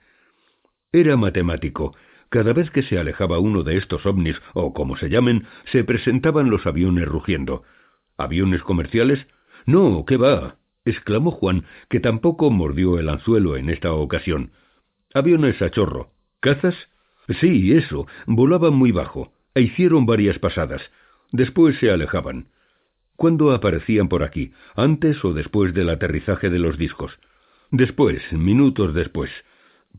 Era 0.92 1.16
matemático. 1.16 1.94
Cada 2.28 2.52
vez 2.52 2.70
que 2.70 2.82
se 2.82 2.98
alejaba 2.98 3.38
uno 3.38 3.62
de 3.62 3.76
estos 3.76 4.06
ovnis, 4.06 4.40
o 4.54 4.72
como 4.72 4.96
se 4.96 5.08
llamen, 5.08 5.46
se 5.70 5.84
presentaban 5.84 6.50
los 6.50 6.66
aviones 6.66 7.06
rugiendo. 7.06 7.62
¿Aviones 8.16 8.62
comerciales? 8.62 9.26
No, 9.66 10.04
¿qué 10.06 10.16
va? 10.16 10.56
exclamó 10.84 11.30
Juan, 11.30 11.64
que 11.88 12.00
tampoco 12.00 12.50
mordió 12.50 12.98
el 12.98 13.08
anzuelo 13.08 13.56
en 13.56 13.70
esta 13.70 13.92
ocasión. 13.92 14.52
Aviones 15.14 15.60
a 15.62 15.70
chorro. 15.70 16.10
¿Cazas? 16.40 16.74
Sí, 17.40 17.72
eso. 17.72 18.06
Volaban 18.26 18.74
muy 18.74 18.92
bajo. 18.92 19.32
E 19.54 19.62
hicieron 19.62 20.04
varias 20.04 20.38
pasadas. 20.38 20.82
Después 21.32 21.78
se 21.78 21.90
alejaban. 21.90 22.48
¿Cuándo 23.16 23.52
aparecían 23.52 24.08
por 24.08 24.22
aquí? 24.22 24.52
¿Antes 24.74 25.24
o 25.24 25.32
después 25.32 25.72
del 25.72 25.88
aterrizaje 25.88 26.50
de 26.50 26.58
los 26.58 26.76
discos? 26.76 27.18
Después, 27.70 28.20
minutos 28.32 28.92
después. 28.94 29.30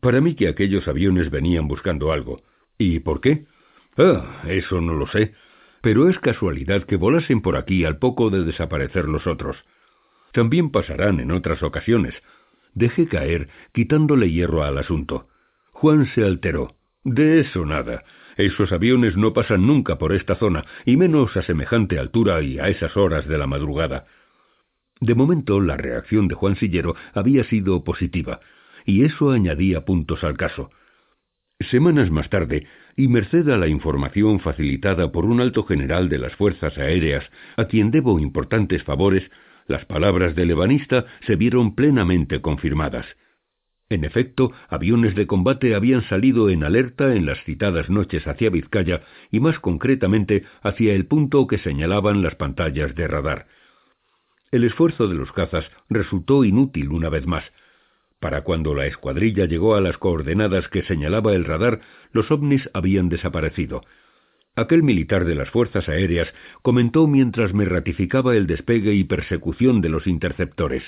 Para 0.01 0.21
mí 0.21 0.35
que 0.35 0.47
aquellos 0.47 0.87
aviones 0.87 1.31
venían 1.31 1.67
buscando 1.67 2.11
algo. 2.11 2.41
¿Y 2.77 2.99
por 2.99 3.21
qué? 3.21 3.45
Ah, 3.97 4.43
eso 4.47 4.81
no 4.81 4.93
lo 4.93 5.07
sé. 5.07 5.33
Pero 5.85 6.09
es 6.09 6.17
casualidad 6.17 6.85
que 6.85 6.95
volasen 6.95 7.41
por 7.41 7.55
aquí 7.55 7.85
al 7.85 7.99
poco 7.99 8.31
de 8.31 8.43
desaparecer 8.43 9.07
los 9.07 9.27
otros. 9.27 9.55
También 10.31 10.71
pasarán 10.71 11.19
en 11.19 11.29
otras 11.29 11.61
ocasiones. 11.61 12.15
Dejé 12.73 13.07
caer, 13.07 13.49
quitándole 13.71 14.31
hierro 14.31 14.63
al 14.63 14.79
asunto. 14.79 15.27
Juan 15.73 16.07
se 16.15 16.23
alteró. 16.23 16.73
De 17.03 17.39
eso 17.39 17.67
nada. 17.67 18.03
Esos 18.35 18.71
aviones 18.71 19.15
no 19.15 19.33
pasan 19.33 19.67
nunca 19.67 19.99
por 19.99 20.11
esta 20.11 20.33
zona, 20.37 20.65
y 20.85 20.97
menos 20.97 21.37
a 21.37 21.43
semejante 21.43 21.99
altura 21.99 22.41
y 22.41 22.57
a 22.57 22.67
esas 22.69 22.97
horas 22.97 23.27
de 23.27 23.37
la 23.37 23.45
madrugada. 23.45 24.07
De 25.01 25.13
momento 25.13 25.61
la 25.61 25.77
reacción 25.77 26.27
de 26.27 26.33
Juan 26.33 26.55
Sillero 26.55 26.95
había 27.13 27.43
sido 27.43 27.83
positiva, 27.83 28.39
y 28.87 29.03
eso 29.03 29.29
añadía 29.29 29.85
puntos 29.85 30.23
al 30.23 30.35
caso. 30.35 30.71
Semanas 31.59 32.09
más 32.09 32.29
tarde, 32.31 32.67
y 32.95 33.07
merced 33.07 33.49
a 33.49 33.57
la 33.57 33.67
información 33.67 34.39
facilitada 34.39 35.11
por 35.11 35.25
un 35.25 35.41
alto 35.41 35.63
general 35.63 36.09
de 36.09 36.17
las 36.17 36.35
Fuerzas 36.35 36.77
Aéreas, 36.77 37.29
a 37.57 37.65
quien 37.65 37.91
debo 37.91 38.19
importantes 38.19 38.83
favores, 38.83 39.29
las 39.67 39.85
palabras 39.85 40.35
del 40.35 40.51
ebanista 40.51 41.05
se 41.25 41.35
vieron 41.35 41.75
plenamente 41.75 42.41
confirmadas. 42.41 43.05
En 43.89 44.03
efecto, 44.03 44.51
aviones 44.67 45.13
de 45.15 45.27
combate 45.27 45.75
habían 45.75 46.01
salido 46.03 46.49
en 46.49 46.63
alerta 46.63 47.15
en 47.15 47.25
las 47.25 47.43
citadas 47.43 47.89
noches 47.89 48.25
hacia 48.27 48.49
Vizcaya 48.49 49.01
y 49.31 49.39
más 49.39 49.59
concretamente 49.59 50.43
hacia 50.63 50.93
el 50.93 51.05
punto 51.05 51.45
que 51.45 51.59
señalaban 51.59 52.23
las 52.23 52.35
pantallas 52.35 52.95
de 52.95 53.07
radar. 53.07 53.47
El 54.51 54.63
esfuerzo 54.63 55.07
de 55.07 55.15
los 55.15 55.31
cazas 55.33 55.69
resultó 55.89 56.43
inútil 56.45 56.89
una 56.89 57.09
vez 57.09 57.27
más. 57.27 57.43
Para 58.19 58.41
cuando 58.41 58.73
la 58.73 58.87
escuadrilla 58.87 59.45
llegó 59.45 59.75
a 59.75 59.81
las 59.81 59.97
coordenadas 59.97 60.67
que 60.69 60.83
señalaba 60.83 61.33
el 61.33 61.45
radar, 61.45 61.81
los 62.11 62.31
ovnis 62.31 62.69
habían 62.73 63.09
desaparecido. 63.09 63.81
Aquel 64.55 64.83
militar 64.83 65.25
de 65.25 65.35
las 65.35 65.49
fuerzas 65.49 65.89
aéreas 65.89 66.33
comentó 66.61 67.07
mientras 67.07 67.53
me 67.53 67.65
ratificaba 67.65 68.35
el 68.35 68.47
despegue 68.47 68.93
y 68.93 69.03
persecución 69.03 69.81
de 69.81 69.89
los 69.89 70.07
interceptores. 70.07 70.83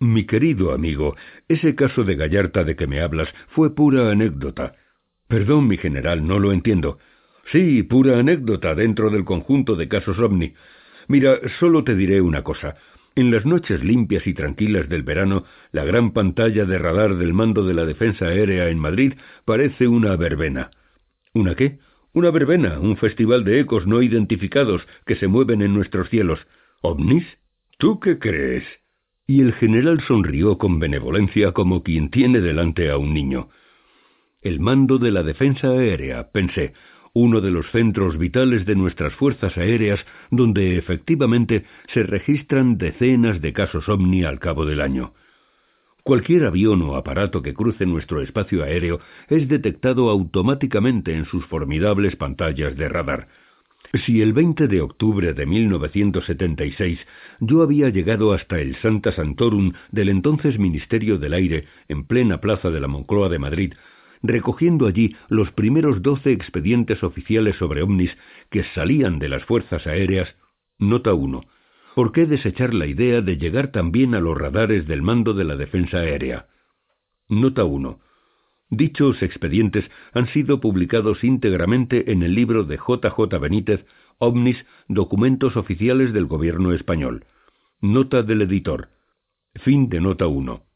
Mi 0.00 0.26
querido 0.26 0.72
amigo, 0.72 1.16
ese 1.48 1.74
caso 1.74 2.04
de 2.04 2.16
Gallarta 2.16 2.64
de 2.64 2.76
que 2.76 2.86
me 2.86 3.00
hablas 3.00 3.28
fue 3.48 3.74
pura 3.74 4.10
anécdota. 4.10 4.74
Perdón, 5.28 5.68
mi 5.68 5.76
general, 5.76 6.26
no 6.26 6.38
lo 6.38 6.52
entiendo. 6.52 6.98
Sí, 7.52 7.82
pura 7.82 8.18
anécdota 8.18 8.74
dentro 8.74 9.10
del 9.10 9.24
conjunto 9.24 9.76
de 9.76 9.88
casos 9.88 10.18
ovni. 10.18 10.54
Mira, 11.06 11.38
solo 11.60 11.84
te 11.84 11.94
diré 11.94 12.20
una 12.20 12.42
cosa. 12.42 12.76
En 13.18 13.32
las 13.32 13.44
noches 13.44 13.82
limpias 13.82 14.28
y 14.28 14.32
tranquilas 14.32 14.88
del 14.88 15.02
verano, 15.02 15.42
la 15.72 15.84
gran 15.84 16.12
pantalla 16.12 16.64
de 16.66 16.78
radar 16.78 17.16
del 17.16 17.34
mando 17.34 17.66
de 17.66 17.74
la 17.74 17.84
defensa 17.84 18.26
aérea 18.26 18.68
en 18.68 18.78
Madrid 18.78 19.14
parece 19.44 19.88
una 19.88 20.14
verbena. 20.14 20.70
¿Una 21.34 21.56
qué? 21.56 21.80
Una 22.12 22.30
verbena, 22.30 22.78
un 22.78 22.96
festival 22.96 23.42
de 23.42 23.58
ecos 23.58 23.88
no 23.88 24.02
identificados 24.02 24.86
que 25.04 25.16
se 25.16 25.26
mueven 25.26 25.62
en 25.62 25.74
nuestros 25.74 26.08
cielos. 26.10 26.38
¿Ovnis? 26.80 27.26
¿Tú 27.76 27.98
qué 27.98 28.20
crees? 28.20 28.62
Y 29.26 29.40
el 29.40 29.52
general 29.54 30.00
sonrió 30.06 30.56
con 30.56 30.78
benevolencia 30.78 31.50
como 31.50 31.82
quien 31.82 32.10
tiene 32.10 32.40
delante 32.40 32.88
a 32.88 32.98
un 32.98 33.14
niño. 33.14 33.48
El 34.42 34.60
mando 34.60 34.98
de 34.98 35.10
la 35.10 35.24
defensa 35.24 35.70
aérea, 35.70 36.30
pensé, 36.30 36.72
uno 37.20 37.40
de 37.40 37.50
los 37.50 37.70
centros 37.70 38.16
vitales 38.16 38.64
de 38.64 38.76
nuestras 38.76 39.12
fuerzas 39.14 39.56
aéreas, 39.56 40.00
donde 40.30 40.76
efectivamente 40.76 41.64
se 41.92 42.02
registran 42.04 42.78
decenas 42.78 43.40
de 43.40 43.52
casos 43.52 43.88
ovni 43.88 44.24
al 44.24 44.38
cabo 44.38 44.64
del 44.64 44.80
año. 44.80 45.14
Cualquier 46.04 46.46
avión 46.46 46.80
o 46.82 46.96
aparato 46.96 47.42
que 47.42 47.54
cruce 47.54 47.84
nuestro 47.84 48.22
espacio 48.22 48.62
aéreo 48.62 49.00
es 49.28 49.48
detectado 49.48 50.08
automáticamente 50.10 51.12
en 51.14 51.26
sus 51.26 51.44
formidables 51.46 52.16
pantallas 52.16 52.76
de 52.76 52.88
radar. 52.88 53.28
Si 54.06 54.22
el 54.22 54.32
20 54.32 54.68
de 54.68 54.80
octubre 54.80 55.34
de 55.34 55.46
1976 55.46 56.98
yo 57.40 57.62
había 57.62 57.88
llegado 57.88 58.32
hasta 58.32 58.60
el 58.60 58.76
Santa 58.76 59.12
Santorum 59.12 59.72
del 59.90 60.08
entonces 60.08 60.58
Ministerio 60.58 61.18
del 61.18 61.32
Aire 61.32 61.64
en 61.88 62.04
plena 62.04 62.40
plaza 62.40 62.70
de 62.70 62.80
la 62.80 62.88
Moncloa 62.88 63.28
de 63.28 63.38
Madrid, 63.38 63.74
recogiendo 64.22 64.86
allí 64.86 65.16
los 65.28 65.50
primeros 65.52 66.02
doce 66.02 66.32
expedientes 66.32 67.02
oficiales 67.02 67.56
sobre 67.56 67.82
ovnis 67.82 68.16
que 68.50 68.64
salían 68.74 69.18
de 69.18 69.28
las 69.28 69.44
fuerzas 69.44 69.86
aéreas, 69.86 70.34
nota 70.78 71.14
1. 71.14 71.40
¿Por 71.94 72.12
qué 72.12 72.26
desechar 72.26 72.74
la 72.74 72.86
idea 72.86 73.20
de 73.20 73.36
llegar 73.36 73.72
también 73.72 74.14
a 74.14 74.20
los 74.20 74.38
radares 74.38 74.86
del 74.86 75.02
mando 75.02 75.34
de 75.34 75.44
la 75.44 75.56
defensa 75.56 75.98
aérea? 75.98 76.46
Nota 77.28 77.64
1. 77.64 77.98
Dichos 78.70 79.22
expedientes 79.22 79.84
han 80.12 80.28
sido 80.28 80.60
publicados 80.60 81.24
íntegramente 81.24 82.12
en 82.12 82.22
el 82.22 82.34
libro 82.34 82.64
de 82.64 82.76
J. 82.76 83.10
J. 83.10 83.38
Benítez, 83.38 83.84
OVNIS, 84.18 84.64
Documentos 84.88 85.56
Oficiales 85.56 86.12
del 86.12 86.26
Gobierno 86.26 86.72
Español. 86.72 87.24
Nota 87.80 88.22
del 88.22 88.42
editor. 88.42 88.88
Fin 89.54 89.88
de 89.88 90.00
nota 90.00 90.26
1. 90.26 90.67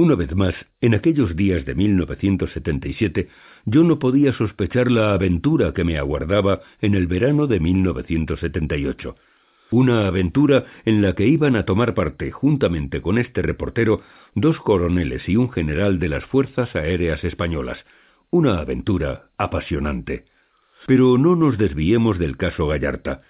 Una 0.00 0.14
vez 0.14 0.34
más, 0.34 0.54
en 0.80 0.94
aquellos 0.94 1.36
días 1.36 1.66
de 1.66 1.74
1977, 1.74 3.28
yo 3.66 3.84
no 3.84 3.98
podía 3.98 4.32
sospechar 4.32 4.90
la 4.90 5.12
aventura 5.12 5.74
que 5.74 5.84
me 5.84 5.98
aguardaba 5.98 6.62
en 6.80 6.94
el 6.94 7.06
verano 7.06 7.46
de 7.46 7.60
1978 7.60 9.14
una 9.72 10.08
aventura 10.08 10.64
en 10.84 11.00
la 11.00 11.14
que 11.14 11.26
iban 11.26 11.54
a 11.54 11.64
tomar 11.64 11.94
parte, 11.94 12.32
juntamente 12.32 13.02
con 13.02 13.18
este 13.18 13.40
reportero, 13.40 14.00
dos 14.34 14.58
coroneles 14.58 15.28
y 15.28 15.36
un 15.36 15.52
general 15.52 16.00
de 16.00 16.08
las 16.08 16.24
Fuerzas 16.24 16.74
Aéreas 16.74 17.22
Españolas. 17.22 17.78
Una 18.30 18.58
aventura 18.58 19.26
apasionante. 19.36 20.24
Pero 20.88 21.18
no 21.18 21.36
nos 21.36 21.56
desviemos 21.56 22.18
del 22.18 22.36
caso 22.36 22.66
Gallarta. 22.66 23.20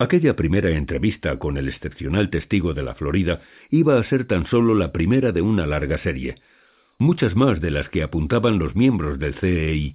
Aquella 0.00 0.34
primera 0.34 0.70
entrevista 0.70 1.38
con 1.38 1.58
el 1.58 1.68
excepcional 1.68 2.30
testigo 2.30 2.72
de 2.72 2.82
la 2.82 2.94
Florida 2.94 3.42
iba 3.68 3.98
a 3.98 4.04
ser 4.04 4.24
tan 4.24 4.46
solo 4.46 4.74
la 4.74 4.92
primera 4.92 5.30
de 5.30 5.42
una 5.42 5.66
larga 5.66 5.98
serie, 5.98 6.36
muchas 6.98 7.36
más 7.36 7.60
de 7.60 7.70
las 7.70 7.86
que 7.90 8.02
apuntaban 8.02 8.58
los 8.58 8.74
miembros 8.74 9.18
del 9.18 9.34
CEI, 9.34 9.92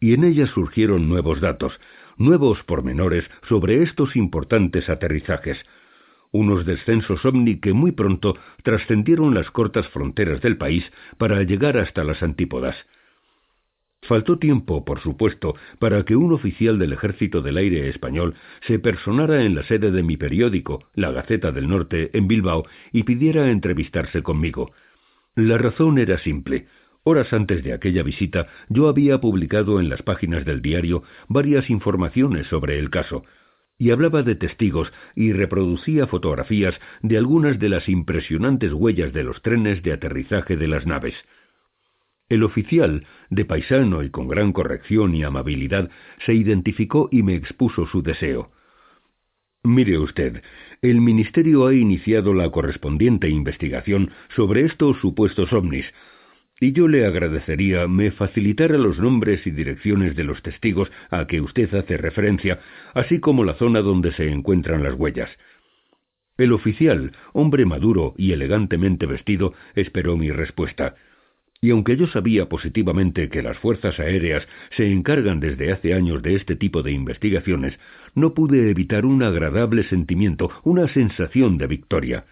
y 0.00 0.14
en 0.14 0.24
ella 0.24 0.48
surgieron 0.48 1.08
nuevos 1.08 1.40
datos, 1.40 1.78
nuevos 2.16 2.60
pormenores 2.64 3.24
sobre 3.48 3.84
estos 3.84 4.16
importantes 4.16 4.88
aterrizajes, 4.88 5.58
unos 6.32 6.66
descensos 6.66 7.24
ovni 7.24 7.60
que 7.60 7.72
muy 7.72 7.92
pronto 7.92 8.36
trascendieron 8.64 9.32
las 9.32 9.48
cortas 9.52 9.86
fronteras 9.90 10.40
del 10.40 10.56
país 10.56 10.84
para 11.18 11.40
llegar 11.44 11.78
hasta 11.78 12.02
las 12.02 12.20
antípodas. 12.24 12.74
Faltó 14.02 14.38
tiempo, 14.38 14.84
por 14.84 15.00
supuesto, 15.00 15.54
para 15.78 16.04
que 16.04 16.16
un 16.16 16.32
oficial 16.32 16.78
del 16.78 16.94
Ejército 16.94 17.42
del 17.42 17.58
Aire 17.58 17.88
español 17.88 18.34
se 18.66 18.78
personara 18.78 19.44
en 19.44 19.54
la 19.54 19.62
sede 19.64 19.90
de 19.90 20.02
mi 20.02 20.16
periódico, 20.16 20.84
La 20.94 21.10
Gaceta 21.10 21.52
del 21.52 21.68
Norte, 21.68 22.10
en 22.14 22.26
Bilbao, 22.26 22.64
y 22.92 23.02
pidiera 23.02 23.50
entrevistarse 23.50 24.22
conmigo. 24.22 24.72
La 25.36 25.58
razón 25.58 25.98
era 25.98 26.18
simple. 26.18 26.66
Horas 27.02 27.32
antes 27.32 27.62
de 27.62 27.72
aquella 27.72 28.02
visita, 28.02 28.48
yo 28.68 28.88
había 28.88 29.20
publicado 29.20 29.80
en 29.80 29.88
las 29.88 30.02
páginas 30.02 30.44
del 30.44 30.60
diario 30.60 31.02
varias 31.28 31.70
informaciones 31.70 32.46
sobre 32.46 32.78
el 32.78 32.90
caso, 32.90 33.24
y 33.78 33.90
hablaba 33.90 34.22
de 34.22 34.34
testigos 34.34 34.92
y 35.14 35.32
reproducía 35.32 36.06
fotografías 36.06 36.74
de 37.02 37.16
algunas 37.16 37.58
de 37.58 37.68
las 37.70 37.88
impresionantes 37.88 38.72
huellas 38.72 39.12
de 39.12 39.24
los 39.24 39.40
trenes 39.40 39.82
de 39.82 39.92
aterrizaje 39.92 40.56
de 40.56 40.68
las 40.68 40.86
naves. 40.86 41.14
El 42.30 42.44
oficial, 42.44 43.06
de 43.28 43.44
paisano 43.44 44.04
y 44.04 44.10
con 44.10 44.28
gran 44.28 44.52
corrección 44.52 45.16
y 45.16 45.24
amabilidad, 45.24 45.90
se 46.24 46.32
identificó 46.32 47.08
y 47.10 47.24
me 47.24 47.34
expuso 47.34 47.86
su 47.88 48.02
deseo. 48.02 48.52
Mire 49.64 49.98
usted, 49.98 50.42
el 50.80 51.00
Ministerio 51.00 51.66
ha 51.66 51.74
iniciado 51.74 52.32
la 52.32 52.48
correspondiente 52.50 53.28
investigación 53.28 54.12
sobre 54.34 54.64
estos 54.64 54.98
supuestos 55.00 55.52
ovnis, 55.52 55.84
y 56.60 56.72
yo 56.72 56.86
le 56.86 57.04
agradecería 57.04 57.88
me 57.88 58.12
facilitara 58.12 58.78
los 58.78 59.00
nombres 59.00 59.44
y 59.46 59.50
direcciones 59.50 60.14
de 60.14 60.22
los 60.22 60.40
testigos 60.40 60.90
a 61.10 61.26
que 61.26 61.40
usted 61.40 61.74
hace 61.74 61.96
referencia, 61.96 62.60
así 62.94 63.18
como 63.18 63.44
la 63.44 63.54
zona 63.54 63.80
donde 63.80 64.12
se 64.12 64.30
encuentran 64.30 64.84
las 64.84 64.94
huellas. 64.94 65.30
El 66.38 66.52
oficial, 66.52 67.12
hombre 67.32 67.66
maduro 67.66 68.14
y 68.16 68.32
elegantemente 68.32 69.06
vestido, 69.06 69.52
esperó 69.74 70.16
mi 70.16 70.30
respuesta. 70.30 70.94
Y 71.62 71.70
aunque 71.70 71.98
yo 71.98 72.06
sabía 72.06 72.48
positivamente 72.48 73.28
que 73.28 73.42
las 73.42 73.58
fuerzas 73.58 74.00
aéreas 74.00 74.48
se 74.76 74.90
encargan 74.90 75.40
desde 75.40 75.72
hace 75.72 75.92
años 75.92 76.22
de 76.22 76.36
este 76.36 76.56
tipo 76.56 76.82
de 76.82 76.92
investigaciones, 76.92 77.78
no 78.14 78.32
pude 78.32 78.70
evitar 78.70 79.04
un 79.04 79.22
agradable 79.22 79.84
sentimiento, 79.84 80.50
una 80.64 80.88
sensación 80.88 81.58
de 81.58 81.66
victoria. 81.66 82.24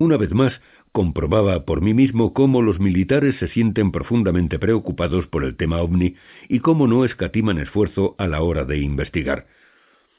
Una 0.00 0.16
vez 0.16 0.32
más, 0.32 0.52
comprobaba 0.90 1.64
por 1.64 1.80
mí 1.80 1.94
mismo 1.94 2.32
cómo 2.32 2.60
los 2.60 2.80
militares 2.80 3.36
se 3.36 3.46
sienten 3.46 3.92
profundamente 3.92 4.58
preocupados 4.58 5.28
por 5.28 5.44
el 5.44 5.56
tema 5.56 5.80
ovni 5.80 6.16
y 6.48 6.58
cómo 6.58 6.88
no 6.88 7.04
escatiman 7.04 7.58
esfuerzo 7.58 8.16
a 8.18 8.26
la 8.26 8.42
hora 8.42 8.64
de 8.64 8.78
investigar. 8.78 9.46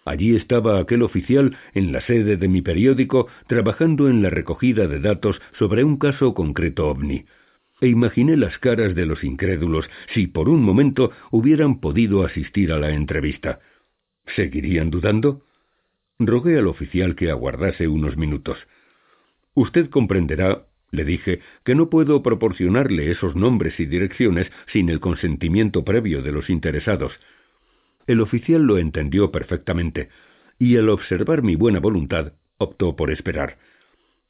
Allí 0.05 0.37
estaba 0.37 0.79
aquel 0.79 1.01
oficial 1.01 1.57
en 1.73 1.91
la 1.91 1.99
sede 1.99 2.37
de 2.37 2.47
mi 2.47 2.61
periódico 2.61 3.27
trabajando 3.47 4.07
en 4.07 4.21
la 4.21 4.29
recogida 4.29 4.87
de 4.87 5.01
datos 5.01 5.41
sobre 5.57 5.83
un 5.83 5.97
caso 5.97 6.33
concreto 6.33 6.87
ovni. 6.87 7.25
E 7.81 7.87
imaginé 7.87 8.35
las 8.35 8.57
caras 8.59 8.93
de 8.95 9.05
los 9.05 9.23
incrédulos 9.23 9.89
si 10.13 10.27
por 10.27 10.49
un 10.49 10.61
momento 10.61 11.11
hubieran 11.31 11.79
podido 11.79 12.25
asistir 12.25 12.71
a 12.71 12.77
la 12.77 12.89
entrevista. 12.89 13.59
¿Seguirían 14.35 14.89
dudando? 14.89 15.45
Rogué 16.19 16.57
al 16.57 16.67
oficial 16.67 17.15
que 17.15 17.29
aguardase 17.29 17.87
unos 17.87 18.17
minutos. 18.17 18.57
Usted 19.53 19.89
comprenderá, 19.89 20.65
le 20.91 21.05
dije, 21.05 21.39
que 21.63 21.75
no 21.75 21.89
puedo 21.89 22.21
proporcionarle 22.21 23.11
esos 23.11 23.35
nombres 23.35 23.79
y 23.79 23.85
direcciones 23.85 24.51
sin 24.71 24.89
el 24.89 24.99
consentimiento 24.99 25.85
previo 25.85 26.21
de 26.21 26.31
los 26.31 26.49
interesados. 26.49 27.13
El 28.07 28.21
oficial 28.21 28.63
lo 28.63 28.77
entendió 28.77 29.31
perfectamente, 29.31 30.09
y 30.57 30.75
al 30.75 30.89
observar 30.89 31.43
mi 31.43 31.55
buena 31.55 31.79
voluntad, 31.79 32.33
optó 32.57 32.95
por 32.95 33.11
esperar. 33.11 33.57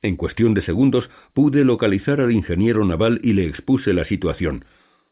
En 0.02 0.16
cuestión 0.16 0.54
de 0.54 0.62
segundos 0.62 1.10
pude 1.34 1.66
localizar 1.66 2.22
al 2.22 2.32
ingeniero 2.32 2.86
naval 2.86 3.20
y 3.22 3.34
le 3.34 3.46
expuse 3.46 3.94
la 3.94 4.06
situación. 4.06 4.66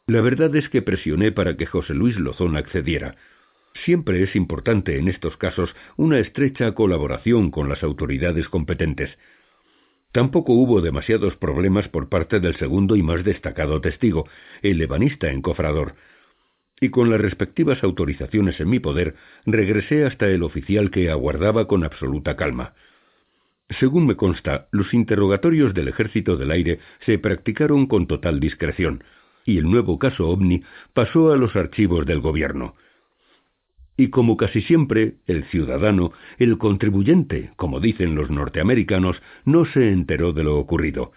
La 0.06 0.22
verdad 0.22 0.56
es 0.56 0.70
que 0.70 0.82
presioné 0.82 1.34
para 1.34 1.58
que 1.58 1.66
José 1.66 1.94
Luis 1.94 2.18
Lozón 2.18 2.56
accediera. 2.56 3.16
Siempre 3.84 4.24
es 4.24 4.36
importante 4.36 4.98
en 4.98 5.10
estos 5.10 5.36
casos 5.38 5.76
una 5.98 6.20
estrecha 6.20 6.74
colaboración 6.74 7.52
con 7.52 7.68
las 7.68 7.84
autoridades 7.84 8.48
competentes. 8.48 9.18
Tampoco 10.14 10.54
hubo 10.54 10.82
demasiados 10.82 11.36
problemas 11.36 11.90
por 11.90 12.08
parte 12.08 12.40
del 12.40 12.56
segundo 12.56 12.96
y 12.96 13.04
más 13.04 13.26
destacado 13.26 13.82
testigo, 13.82 14.28
el 14.62 14.82
ebanista 14.82 15.30
encofrador, 15.30 15.96
y 16.80 16.90
con 16.90 17.10
las 17.10 17.20
respectivas 17.20 17.84
autorizaciones 17.84 18.60
en 18.60 18.70
mi 18.70 18.80
poder, 18.80 19.16
regresé 19.46 20.06
hasta 20.06 20.28
el 20.28 20.44
oficial 20.44 20.92
que 20.92 21.10
aguardaba 21.10 21.68
con 21.68 21.84
absoluta 21.84 22.36
calma. 22.36 22.74
Según 23.70 24.08
me 24.08 24.16
consta, 24.16 24.68
los 24.72 24.94
interrogatorios 24.94 25.74
del 25.74 25.90
Ejército 25.90 26.38
del 26.38 26.52
Aire 26.52 26.80
se 27.06 27.20
practicaron 27.20 27.86
con 27.88 28.08
total 28.08 28.40
discreción, 28.40 29.04
y 29.46 29.58
el 29.58 29.70
nuevo 29.70 30.00
caso 30.00 30.28
OVNI 30.30 30.64
pasó 30.94 31.34
a 31.34 31.38
los 31.38 31.56
archivos 31.56 32.06
del 32.06 32.22
Gobierno. 32.22 32.76
Y 33.98 34.10
como 34.10 34.38
casi 34.38 34.62
siempre, 34.62 35.16
el 35.26 35.46
ciudadano, 35.46 36.12
el 36.38 36.58
contribuyente, 36.58 37.52
como 37.56 37.80
dicen 37.80 38.16
los 38.16 38.30
norteamericanos, 38.30 39.22
no 39.44 39.66
se 39.66 39.90
enteró 39.92 40.34
de 40.34 40.44
lo 40.44 40.58
ocurrido. 40.58 41.12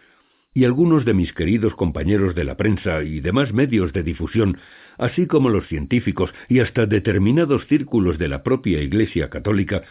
Y 0.55 0.65
algunos 0.65 1.05
de 1.05 1.15
mis 1.15 1.33
queridos 1.33 1.75
compañeros 1.75 2.35
de 2.35 2.45
la 2.45 2.57
prensa 2.57 3.05
y 3.05 3.21
demás 3.21 3.53
medios 3.53 3.93
de 3.93 4.03
difusión, 4.03 4.59
así 4.99 5.27
como 5.27 5.51
los 5.51 5.69
científicos 5.69 6.33
y 6.49 6.61
hasta 6.61 6.87
determinados 6.87 7.67
círculos 7.67 8.19
de 8.19 8.29
la 8.29 8.43
propia 8.43 8.81
Iglesia 8.81 9.31
católica, 9.31 9.83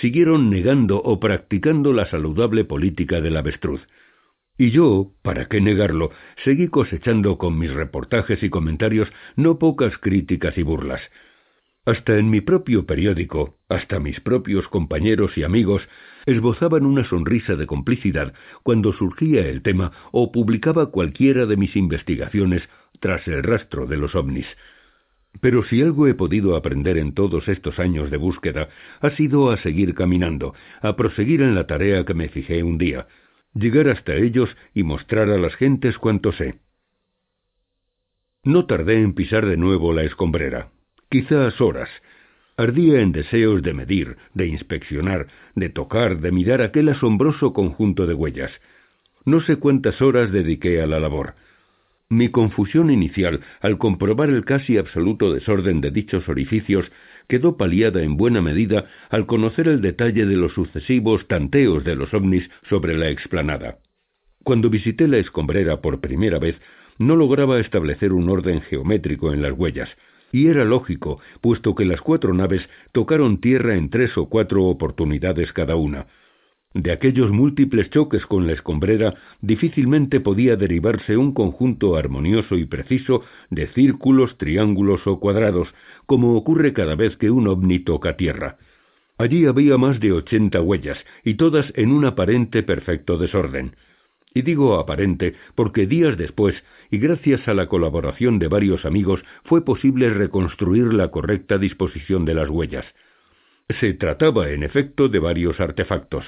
siguieron 0.00 0.50
negando 0.50 1.00
o 1.02 1.18
practicando 1.20 1.92
la 1.92 2.06
saludable 2.06 2.64
política 2.64 3.20
del 3.20 3.36
avestruz. 3.36 3.80
Y 4.56 4.70
yo, 4.70 5.12
para 5.22 5.46
qué 5.46 5.60
negarlo, 5.60 6.10
seguí 6.44 6.68
cosechando 6.68 7.38
con 7.38 7.58
mis 7.58 7.72
reportajes 7.72 8.42
y 8.42 8.50
comentarios 8.50 9.08
no 9.36 9.58
pocas 9.58 9.96
críticas 9.98 10.58
y 10.58 10.62
burlas. 10.62 11.00
Hasta 11.84 12.18
en 12.18 12.28
mi 12.28 12.40
propio 12.40 12.84
periódico, 12.84 13.56
hasta 13.68 14.00
mis 14.00 14.20
propios 14.20 14.68
compañeros 14.68 15.38
y 15.38 15.44
amigos 15.44 15.88
esbozaban 16.26 16.84
una 16.84 17.04
sonrisa 17.04 17.54
de 17.54 17.66
complicidad 17.66 18.34
cuando 18.62 18.92
surgía 18.92 19.46
el 19.48 19.62
tema 19.62 19.92
o 20.12 20.30
publicaba 20.30 20.90
cualquiera 20.90 21.46
de 21.46 21.56
mis 21.56 21.74
investigaciones 21.76 22.68
tras 23.00 23.26
el 23.28 23.42
rastro 23.42 23.86
de 23.86 23.96
los 23.96 24.14
ovnis. 24.14 24.46
Pero 25.40 25.64
si 25.64 25.82
algo 25.82 26.06
he 26.06 26.14
podido 26.14 26.56
aprender 26.56 26.98
en 26.98 27.12
todos 27.12 27.48
estos 27.48 27.78
años 27.78 28.10
de 28.10 28.16
búsqueda, 28.16 28.68
ha 29.00 29.10
sido 29.10 29.50
a 29.50 29.56
seguir 29.58 29.94
caminando, 29.94 30.54
a 30.80 30.96
proseguir 30.96 31.42
en 31.42 31.54
la 31.54 31.66
tarea 31.66 32.04
que 32.04 32.14
me 32.14 32.28
fijé 32.28 32.62
un 32.62 32.78
día, 32.78 33.06
llegar 33.54 33.88
hasta 33.88 34.14
ellos 34.14 34.56
y 34.74 34.82
mostrar 34.82 35.30
a 35.30 35.38
las 35.38 35.54
gentes 35.56 35.98
cuanto 35.98 36.32
sé. 36.32 36.58
No 38.44 38.66
tardé 38.66 39.00
en 39.00 39.14
pisar 39.14 39.46
de 39.46 39.56
nuevo 39.56 39.92
la 39.92 40.04
escombrera 40.04 40.70
quizás 41.08 41.60
horas. 41.60 41.88
Ardía 42.56 43.00
en 43.00 43.12
deseos 43.12 43.62
de 43.62 43.72
medir, 43.72 44.16
de 44.34 44.46
inspeccionar, 44.46 45.28
de 45.54 45.68
tocar, 45.68 46.20
de 46.20 46.32
mirar 46.32 46.60
aquel 46.60 46.88
asombroso 46.88 47.52
conjunto 47.52 48.06
de 48.06 48.14
huellas. 48.14 48.50
No 49.24 49.40
sé 49.40 49.56
cuántas 49.56 50.02
horas 50.02 50.32
dediqué 50.32 50.82
a 50.82 50.86
la 50.86 50.98
labor. 50.98 51.34
Mi 52.10 52.30
confusión 52.30 52.90
inicial, 52.90 53.40
al 53.60 53.76
comprobar 53.76 54.30
el 54.30 54.46
casi 54.46 54.78
absoluto 54.78 55.30
desorden 55.32 55.82
de 55.82 55.90
dichos 55.90 56.26
orificios, 56.28 56.90
quedó 57.28 57.58
paliada 57.58 58.02
en 58.02 58.16
buena 58.16 58.40
medida 58.40 58.86
al 59.10 59.26
conocer 59.26 59.68
el 59.68 59.82
detalle 59.82 60.24
de 60.24 60.36
los 60.36 60.54
sucesivos 60.54 61.28
tanteos 61.28 61.84
de 61.84 61.96
los 61.96 62.14
ovnis 62.14 62.48
sobre 62.70 62.96
la 62.96 63.10
explanada. 63.10 63.78
Cuando 64.42 64.70
visité 64.70 65.06
la 65.06 65.18
escombrera 65.18 65.82
por 65.82 66.00
primera 66.00 66.38
vez, 66.38 66.58
no 66.98 67.14
lograba 67.14 67.60
establecer 67.60 68.14
un 68.14 68.30
orden 68.30 68.62
geométrico 68.62 69.34
en 69.34 69.42
las 69.42 69.52
huellas, 69.52 69.90
y 70.32 70.46
era 70.46 70.64
lógico, 70.64 71.20
puesto 71.42 71.74
que 71.74 71.84
las 71.84 72.00
cuatro 72.00 72.32
naves 72.32 72.66
tocaron 72.92 73.42
tierra 73.42 73.76
en 73.76 73.90
tres 73.90 74.16
o 74.16 74.30
cuatro 74.30 74.64
oportunidades 74.64 75.52
cada 75.52 75.76
una. 75.76 76.06
De 76.74 76.92
aquellos 76.92 77.30
múltiples 77.30 77.88
choques 77.88 78.26
con 78.26 78.46
la 78.46 78.52
escombrera 78.52 79.14
difícilmente 79.40 80.20
podía 80.20 80.54
derivarse 80.56 81.16
un 81.16 81.32
conjunto 81.32 81.96
armonioso 81.96 82.58
y 82.58 82.66
preciso 82.66 83.22
de 83.48 83.68
círculos, 83.68 84.36
triángulos 84.36 85.06
o 85.06 85.18
cuadrados, 85.18 85.68
como 86.04 86.36
ocurre 86.36 86.74
cada 86.74 86.94
vez 86.94 87.16
que 87.16 87.30
un 87.30 87.48
ovni 87.48 87.78
toca 87.78 88.18
tierra. 88.18 88.58
Allí 89.16 89.46
había 89.46 89.78
más 89.78 89.98
de 89.98 90.12
ochenta 90.12 90.60
huellas, 90.60 90.98
y 91.24 91.34
todas 91.34 91.72
en 91.74 91.90
un 91.90 92.04
aparente 92.04 92.62
perfecto 92.62 93.16
desorden. 93.16 93.74
Y 94.34 94.42
digo 94.42 94.74
aparente 94.78 95.34
porque 95.54 95.86
días 95.86 96.18
después 96.18 96.54
y 96.90 96.98
gracias 96.98 97.48
a 97.48 97.54
la 97.54 97.66
colaboración 97.66 98.38
de 98.38 98.48
varios 98.48 98.84
amigos 98.84 99.22
fue 99.44 99.64
posible 99.64 100.10
reconstruir 100.10 100.92
la 100.92 101.08
correcta 101.08 101.56
disposición 101.56 102.26
de 102.26 102.34
las 102.34 102.50
huellas. 102.50 102.84
Se 103.80 103.94
trataba, 103.94 104.50
en 104.50 104.62
efecto, 104.62 105.08
de 105.08 105.18
varios 105.18 105.60
artefactos. 105.60 106.24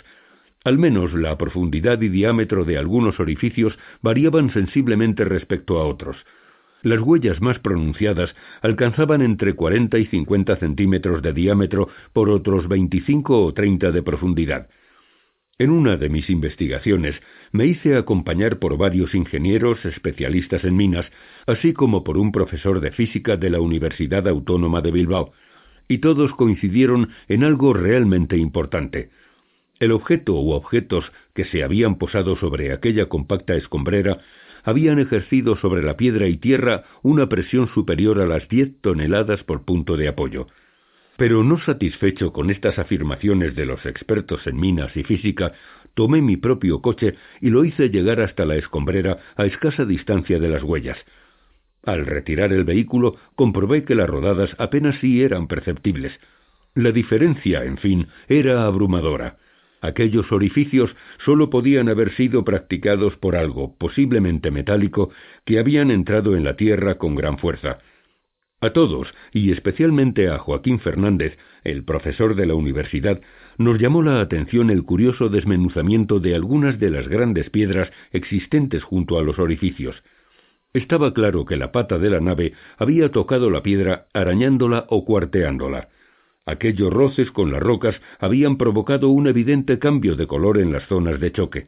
Al 0.62 0.76
menos 0.76 1.14
la 1.14 1.38
profundidad 1.38 2.02
y 2.02 2.08
diámetro 2.08 2.64
de 2.64 2.76
algunos 2.76 3.18
orificios 3.18 3.78
variaban 4.02 4.52
sensiblemente 4.52 5.24
respecto 5.24 5.78
a 5.78 5.86
otros. 5.86 6.16
Las 6.82 7.00
huellas 7.00 7.40
más 7.40 7.58
pronunciadas 7.58 8.34
alcanzaban 8.60 9.22
entre 9.22 9.54
40 9.54 9.98
y 9.98 10.06
50 10.06 10.56
centímetros 10.56 11.22
de 11.22 11.32
diámetro 11.32 11.88
por 12.12 12.28
otros 12.28 12.68
25 12.68 13.42
o 13.42 13.54
30 13.54 13.90
de 13.90 14.02
profundidad. 14.02 14.68
En 15.58 15.70
una 15.70 15.96
de 15.96 16.08
mis 16.08 16.30
investigaciones 16.30 17.16
me 17.52 17.66
hice 17.66 17.96
acompañar 17.96 18.58
por 18.58 18.78
varios 18.78 19.14
ingenieros 19.14 19.84
especialistas 19.84 20.64
en 20.64 20.76
minas, 20.76 21.06
así 21.46 21.74
como 21.74 22.02
por 22.02 22.16
un 22.16 22.32
profesor 22.32 22.80
de 22.80 22.92
física 22.92 23.36
de 23.36 23.50
la 23.50 23.60
Universidad 23.60 24.26
Autónoma 24.26 24.80
de 24.80 24.90
Bilbao, 24.90 25.32
y 25.86 25.98
todos 25.98 26.32
coincidieron 26.32 27.10
en 27.28 27.44
algo 27.44 27.74
realmente 27.74 28.38
importante. 28.38 29.10
El 29.80 29.92
objeto 29.92 30.34
u 30.34 30.52
objetos 30.52 31.10
que 31.34 31.46
se 31.46 31.64
habían 31.64 31.96
posado 31.96 32.36
sobre 32.36 32.72
aquella 32.72 33.06
compacta 33.06 33.54
escombrera 33.54 34.18
habían 34.62 34.98
ejercido 34.98 35.56
sobre 35.56 35.82
la 35.82 35.96
piedra 35.96 36.28
y 36.28 36.36
tierra 36.36 36.84
una 37.02 37.30
presión 37.30 37.66
superior 37.68 38.20
a 38.20 38.26
las 38.26 38.46
diez 38.48 38.78
toneladas 38.82 39.42
por 39.42 39.64
punto 39.64 39.96
de 39.96 40.08
apoyo. 40.08 40.48
Pero 41.16 41.42
no 41.44 41.58
satisfecho 41.58 42.30
con 42.30 42.50
estas 42.50 42.78
afirmaciones 42.78 43.56
de 43.56 43.64
los 43.64 43.86
expertos 43.86 44.46
en 44.46 44.60
minas 44.60 44.94
y 44.98 45.02
física, 45.02 45.52
tomé 45.94 46.20
mi 46.20 46.36
propio 46.36 46.82
coche 46.82 47.14
y 47.40 47.48
lo 47.48 47.64
hice 47.64 47.88
llegar 47.88 48.20
hasta 48.20 48.44
la 48.44 48.56
escombrera 48.56 49.18
a 49.34 49.46
escasa 49.46 49.86
distancia 49.86 50.38
de 50.38 50.48
las 50.50 50.62
huellas. 50.62 50.98
Al 51.86 52.04
retirar 52.04 52.52
el 52.52 52.64
vehículo 52.64 53.16
comprobé 53.34 53.84
que 53.84 53.94
las 53.94 54.10
rodadas 54.10 54.54
apenas 54.58 54.96
sí 55.00 55.22
eran 55.22 55.46
perceptibles. 55.46 56.12
La 56.74 56.92
diferencia, 56.92 57.64
en 57.64 57.78
fin, 57.78 58.08
era 58.28 58.66
abrumadora. 58.66 59.38
Aquellos 59.80 60.30
orificios 60.30 60.94
sólo 61.24 61.48
podían 61.48 61.88
haber 61.88 62.12
sido 62.14 62.44
practicados 62.44 63.16
por 63.16 63.36
algo, 63.36 63.76
posiblemente 63.76 64.50
metálico, 64.50 65.10
que 65.44 65.58
habían 65.58 65.90
entrado 65.90 66.36
en 66.36 66.44
la 66.44 66.56
tierra 66.56 66.96
con 66.96 67.14
gran 67.14 67.38
fuerza. 67.38 67.78
A 68.60 68.70
todos, 68.70 69.08
y 69.32 69.52
especialmente 69.52 70.28
a 70.28 70.38
Joaquín 70.38 70.80
Fernández, 70.80 71.38
el 71.64 71.82
profesor 71.82 72.34
de 72.34 72.44
la 72.44 72.54
universidad, 72.54 73.22
nos 73.56 73.78
llamó 73.78 74.02
la 74.02 74.20
atención 74.20 74.68
el 74.68 74.84
curioso 74.84 75.30
desmenuzamiento 75.30 76.20
de 76.20 76.34
algunas 76.34 76.78
de 76.78 76.90
las 76.90 77.08
grandes 77.08 77.48
piedras 77.48 77.90
existentes 78.12 78.82
junto 78.82 79.18
a 79.18 79.22
los 79.22 79.38
orificios. 79.38 80.02
Estaba 80.74 81.14
claro 81.14 81.46
que 81.46 81.56
la 81.56 81.72
pata 81.72 81.98
de 81.98 82.10
la 82.10 82.20
nave 82.20 82.52
había 82.76 83.10
tocado 83.10 83.50
la 83.50 83.62
piedra 83.62 84.06
arañándola 84.12 84.84
o 84.88 85.06
cuarteándola. 85.06 85.88
Aquellos 86.46 86.92
roces 86.92 87.30
con 87.30 87.52
las 87.52 87.60
rocas 87.60 88.00
habían 88.18 88.56
provocado 88.56 89.08
un 89.08 89.26
evidente 89.26 89.78
cambio 89.78 90.16
de 90.16 90.26
color 90.26 90.58
en 90.58 90.72
las 90.72 90.86
zonas 90.86 91.20
de 91.20 91.32
choque, 91.32 91.66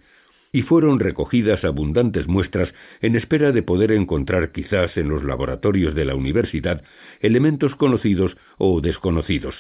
y 0.53 0.63
fueron 0.63 1.01
recogidas 1.01 1.65
abundantes 1.65 2.27
muestras 2.27 2.73
en 3.01 3.17
espera 3.17 3.53
de 3.53 3.63
poder 3.63 3.93
encontrar 3.93 4.53
quizás 4.53 4.97
en 4.97 5.09
los 5.09 5.25
laboratorios 5.25 5.95
de 5.95 6.05
la 6.05 6.15
universidad 6.15 6.83
elementos 7.21 7.75
conocidos 7.77 8.37
o 8.59 8.81
desconocidos, 8.81 9.55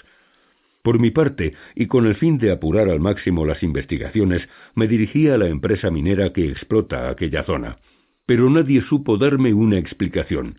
por 0.82 0.98
mi 0.98 1.12
parte, 1.12 1.54
y 1.76 1.86
con 1.86 2.06
el 2.06 2.16
fin 2.16 2.38
de 2.38 2.50
apurar 2.50 2.88
al 2.88 2.98
máximo 2.98 3.46
las 3.46 3.62
investigaciones, 3.62 4.48
me 4.74 4.88
dirigí 4.88 5.28
a 5.28 5.38
la 5.38 5.46
empresa 5.46 5.90
minera 5.92 6.32
que 6.32 6.48
explota 6.48 7.08
aquella 7.08 7.44
zona. 7.44 7.78
Pero 8.26 8.50
nadie 8.50 8.82
supo 8.82 9.16
darme 9.16 9.54
una 9.54 9.78
explicación. 9.78 10.58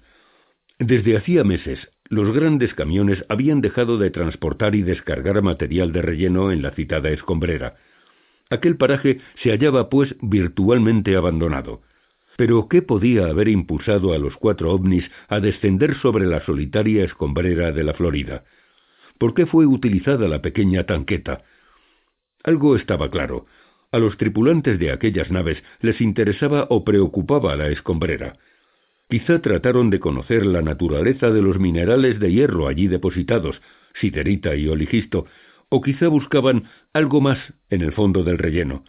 Desde 0.79 1.17
hacía 1.17 1.43
meses, 1.43 1.79
los 2.13 2.33
grandes 2.33 2.73
camiones 2.73 3.25
habían 3.27 3.61
dejado 3.61 3.97
de 3.97 4.11
transportar 4.11 4.75
y 4.75 4.83
descargar 4.83 5.41
material 5.41 5.91
de 5.91 6.01
relleno 6.01 6.51
en 6.51 6.61
la 6.61 6.71
citada 6.71 7.09
escombrera. 7.09 7.75
Aquel 8.49 8.77
paraje 8.77 9.19
se 9.41 9.49
hallaba, 9.49 9.89
pues, 9.89 10.15
virtualmente 10.21 11.15
abandonado. 11.15 11.81
Pero 12.37 12.67
¿qué 12.67 12.81
podía 12.81 13.25
haber 13.25 13.47
impulsado 13.47 14.13
a 14.13 14.17
los 14.17 14.35
cuatro 14.37 14.71
ovnis 14.71 15.09
a 15.27 15.39
descender 15.39 15.95
sobre 16.01 16.25
la 16.25 16.43
solitaria 16.45 17.03
escombrera 17.03 17.71
de 17.71 17.83
la 17.83 17.93
Florida? 17.93 18.43
¿Por 19.17 19.33
qué 19.33 19.45
fue 19.45 19.65
utilizada 19.65 20.27
la 20.27 20.41
pequeña 20.41 20.85
tanqueta? 20.85 21.43
Algo 22.43 22.75
estaba 22.75 23.09
claro. 23.09 23.45
A 23.91 23.99
los 23.99 24.17
tripulantes 24.17 24.79
de 24.79 24.91
aquellas 24.91 25.31
naves 25.31 25.63
les 25.81 26.01
interesaba 26.01 26.67
o 26.69 26.83
preocupaba 26.83 27.55
la 27.55 27.69
escombrera. 27.69 28.37
Quizá 29.09 29.41
trataron 29.41 29.89
de 29.89 29.99
conocer 29.99 30.45
la 30.45 30.61
naturaleza 30.61 31.29
de 31.29 31.41
los 31.41 31.59
minerales 31.59 32.19
de 32.19 32.31
hierro 32.31 32.67
allí 32.67 32.87
depositados, 32.87 33.61
siderita 33.99 34.55
y 34.55 34.67
oligisto, 34.67 35.25
o 35.69 35.81
quizá 35.81 36.07
buscaban 36.07 36.69
algo 36.93 37.21
más 37.21 37.39
en 37.69 37.81
el 37.81 37.93
fondo 37.93 38.23
del 38.23 38.37
relleno. 38.37 38.83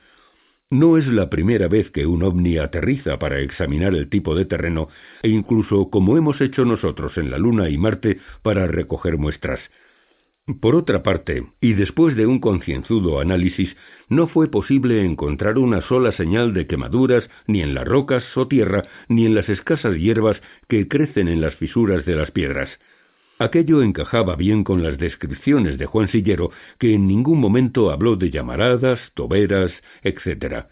No 0.70 0.96
es 0.98 1.06
la 1.06 1.30
primera 1.30 1.68
vez 1.68 1.90
que 1.90 2.06
un 2.06 2.22
ovni 2.22 2.58
aterriza 2.58 3.18
para 3.18 3.38
examinar 3.40 3.94
el 3.94 4.08
tipo 4.08 4.34
de 4.34 4.44
terreno 4.44 4.88
e 5.22 5.28
incluso 5.28 5.90
como 5.90 6.16
hemos 6.16 6.40
hecho 6.40 6.64
nosotros 6.64 7.16
en 7.16 7.30
la 7.30 7.38
Luna 7.38 7.68
y 7.68 7.78
Marte 7.78 8.18
para 8.42 8.66
recoger 8.66 9.18
muestras. 9.18 9.60
Por 10.60 10.74
otra 10.74 11.02
parte, 11.02 11.46
y 11.62 11.72
después 11.72 12.16
de 12.16 12.26
un 12.26 12.38
concienzudo 12.38 13.18
análisis, 13.18 13.74
no 14.10 14.28
fue 14.28 14.50
posible 14.50 15.02
encontrar 15.02 15.56
una 15.56 15.80
sola 15.80 16.12
señal 16.12 16.52
de 16.52 16.66
quemaduras 16.66 17.24
ni 17.46 17.62
en 17.62 17.72
las 17.72 17.86
rocas 17.86 18.24
o 18.36 18.46
tierra, 18.46 18.84
ni 19.08 19.24
en 19.24 19.34
las 19.34 19.48
escasas 19.48 19.96
hierbas 19.96 20.42
que 20.68 20.86
crecen 20.86 21.28
en 21.28 21.40
las 21.40 21.54
fisuras 21.54 22.04
de 22.04 22.16
las 22.16 22.30
piedras. 22.30 22.68
Aquello 23.38 23.82
encajaba 23.82 24.36
bien 24.36 24.64
con 24.64 24.82
las 24.82 24.98
descripciones 24.98 25.78
de 25.78 25.86
Juan 25.86 26.08
Sillero, 26.08 26.50
que 26.78 26.92
en 26.92 27.08
ningún 27.08 27.40
momento 27.40 27.90
habló 27.90 28.16
de 28.16 28.30
llamaradas, 28.30 29.00
toberas, 29.14 29.72
etc. 30.02 30.66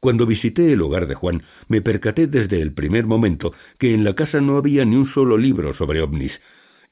Cuando 0.00 0.26
visité 0.26 0.72
el 0.72 0.82
hogar 0.82 1.06
de 1.06 1.14
Juan, 1.14 1.44
me 1.68 1.82
percaté 1.82 2.26
desde 2.26 2.60
el 2.60 2.72
primer 2.72 3.06
momento 3.06 3.52
que 3.78 3.94
en 3.94 4.02
la 4.02 4.14
casa 4.14 4.40
no 4.40 4.56
había 4.56 4.84
ni 4.84 4.96
un 4.96 5.12
solo 5.12 5.38
libro 5.38 5.72
sobre 5.74 6.00
ovnis, 6.00 6.32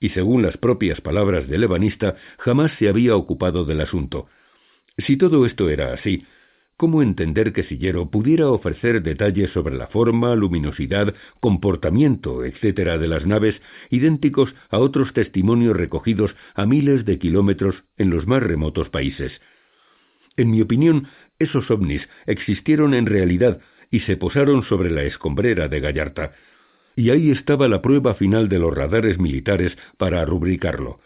y 0.00 0.10
según 0.10 0.42
las 0.42 0.56
propias 0.56 1.00
palabras 1.00 1.48
del 1.48 1.64
ebanista, 1.64 2.16
jamás 2.38 2.72
se 2.78 2.88
había 2.88 3.16
ocupado 3.16 3.64
del 3.64 3.80
asunto. 3.80 4.28
Si 4.98 5.16
todo 5.16 5.46
esto 5.46 5.68
era 5.68 5.92
así, 5.92 6.24
¿Cómo 6.78 7.00
entender 7.00 7.54
que 7.54 7.62
Sillero 7.64 8.10
pudiera 8.10 8.50
ofrecer 8.50 9.02
detalles 9.02 9.50
sobre 9.52 9.76
la 9.76 9.86
forma, 9.86 10.34
luminosidad, 10.34 11.14
comportamiento, 11.40 12.44
etcétera, 12.44 12.98
de 12.98 13.08
las 13.08 13.24
naves, 13.24 13.54
idénticos 13.88 14.54
a 14.68 14.78
otros 14.78 15.14
testimonios 15.14 15.74
recogidos 15.74 16.36
a 16.54 16.66
miles 16.66 17.06
de 17.06 17.18
kilómetros 17.18 17.82
en 17.96 18.10
los 18.10 18.26
más 18.26 18.42
remotos 18.42 18.90
países? 18.90 19.32
En 20.36 20.50
mi 20.50 20.60
opinión, 20.60 21.08
esos 21.38 21.70
ovnis 21.70 22.06
existieron 22.26 22.92
en 22.92 23.06
realidad 23.06 23.60
y 23.90 24.00
se 24.00 24.18
posaron 24.18 24.62
sobre 24.64 24.90
la 24.90 25.04
escombrera 25.04 25.68
de 25.68 25.80
Gallarta. 25.80 26.34
Y 26.96 27.10
ahí 27.10 27.30
estaba 27.30 27.68
la 27.68 27.82
prueba 27.82 28.14
final 28.14 28.48
de 28.48 28.58
los 28.58 28.74
radares 28.74 29.18
militares 29.18 29.76
para 29.98 30.24
rubricarlo. 30.24 30.98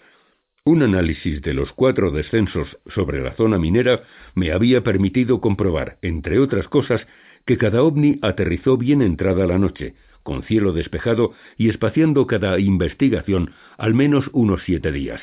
Un 0.64 0.82
análisis 0.82 1.42
de 1.42 1.52
los 1.52 1.72
cuatro 1.72 2.12
descensos 2.12 2.78
sobre 2.94 3.20
la 3.20 3.32
zona 3.34 3.58
minera 3.58 4.02
me 4.36 4.52
había 4.52 4.84
permitido 4.84 5.40
comprobar, 5.40 5.98
entre 6.00 6.38
otras 6.38 6.68
cosas, 6.68 7.04
que 7.44 7.58
cada 7.58 7.82
ovni 7.82 8.20
aterrizó 8.22 8.76
bien 8.76 9.02
entrada 9.02 9.46
la 9.48 9.58
noche, 9.58 9.94
con 10.22 10.44
cielo 10.44 10.72
despejado 10.72 11.32
y 11.56 11.70
espaciando 11.70 12.26
cada 12.28 12.60
investigación 12.60 13.52
al 13.76 13.94
menos 13.94 14.30
unos 14.32 14.62
siete 14.64 14.92
días. 14.92 15.20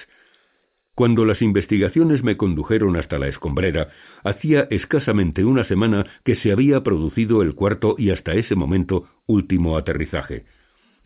Cuando 0.95 1.23
las 1.23 1.41
investigaciones 1.41 2.23
me 2.23 2.35
condujeron 2.35 2.97
hasta 2.97 3.19
la 3.19 3.27
escombrera, 3.27 3.89
hacía 4.23 4.67
escasamente 4.71 5.45
una 5.45 5.63
semana 5.65 6.07
que 6.25 6.35
se 6.37 6.51
había 6.51 6.81
producido 6.81 7.41
el 7.43 7.53
cuarto 7.53 7.95
y 7.97 8.09
hasta 8.09 8.33
ese 8.33 8.55
momento 8.55 9.07
último 9.27 9.77
aterrizaje. 9.77 10.45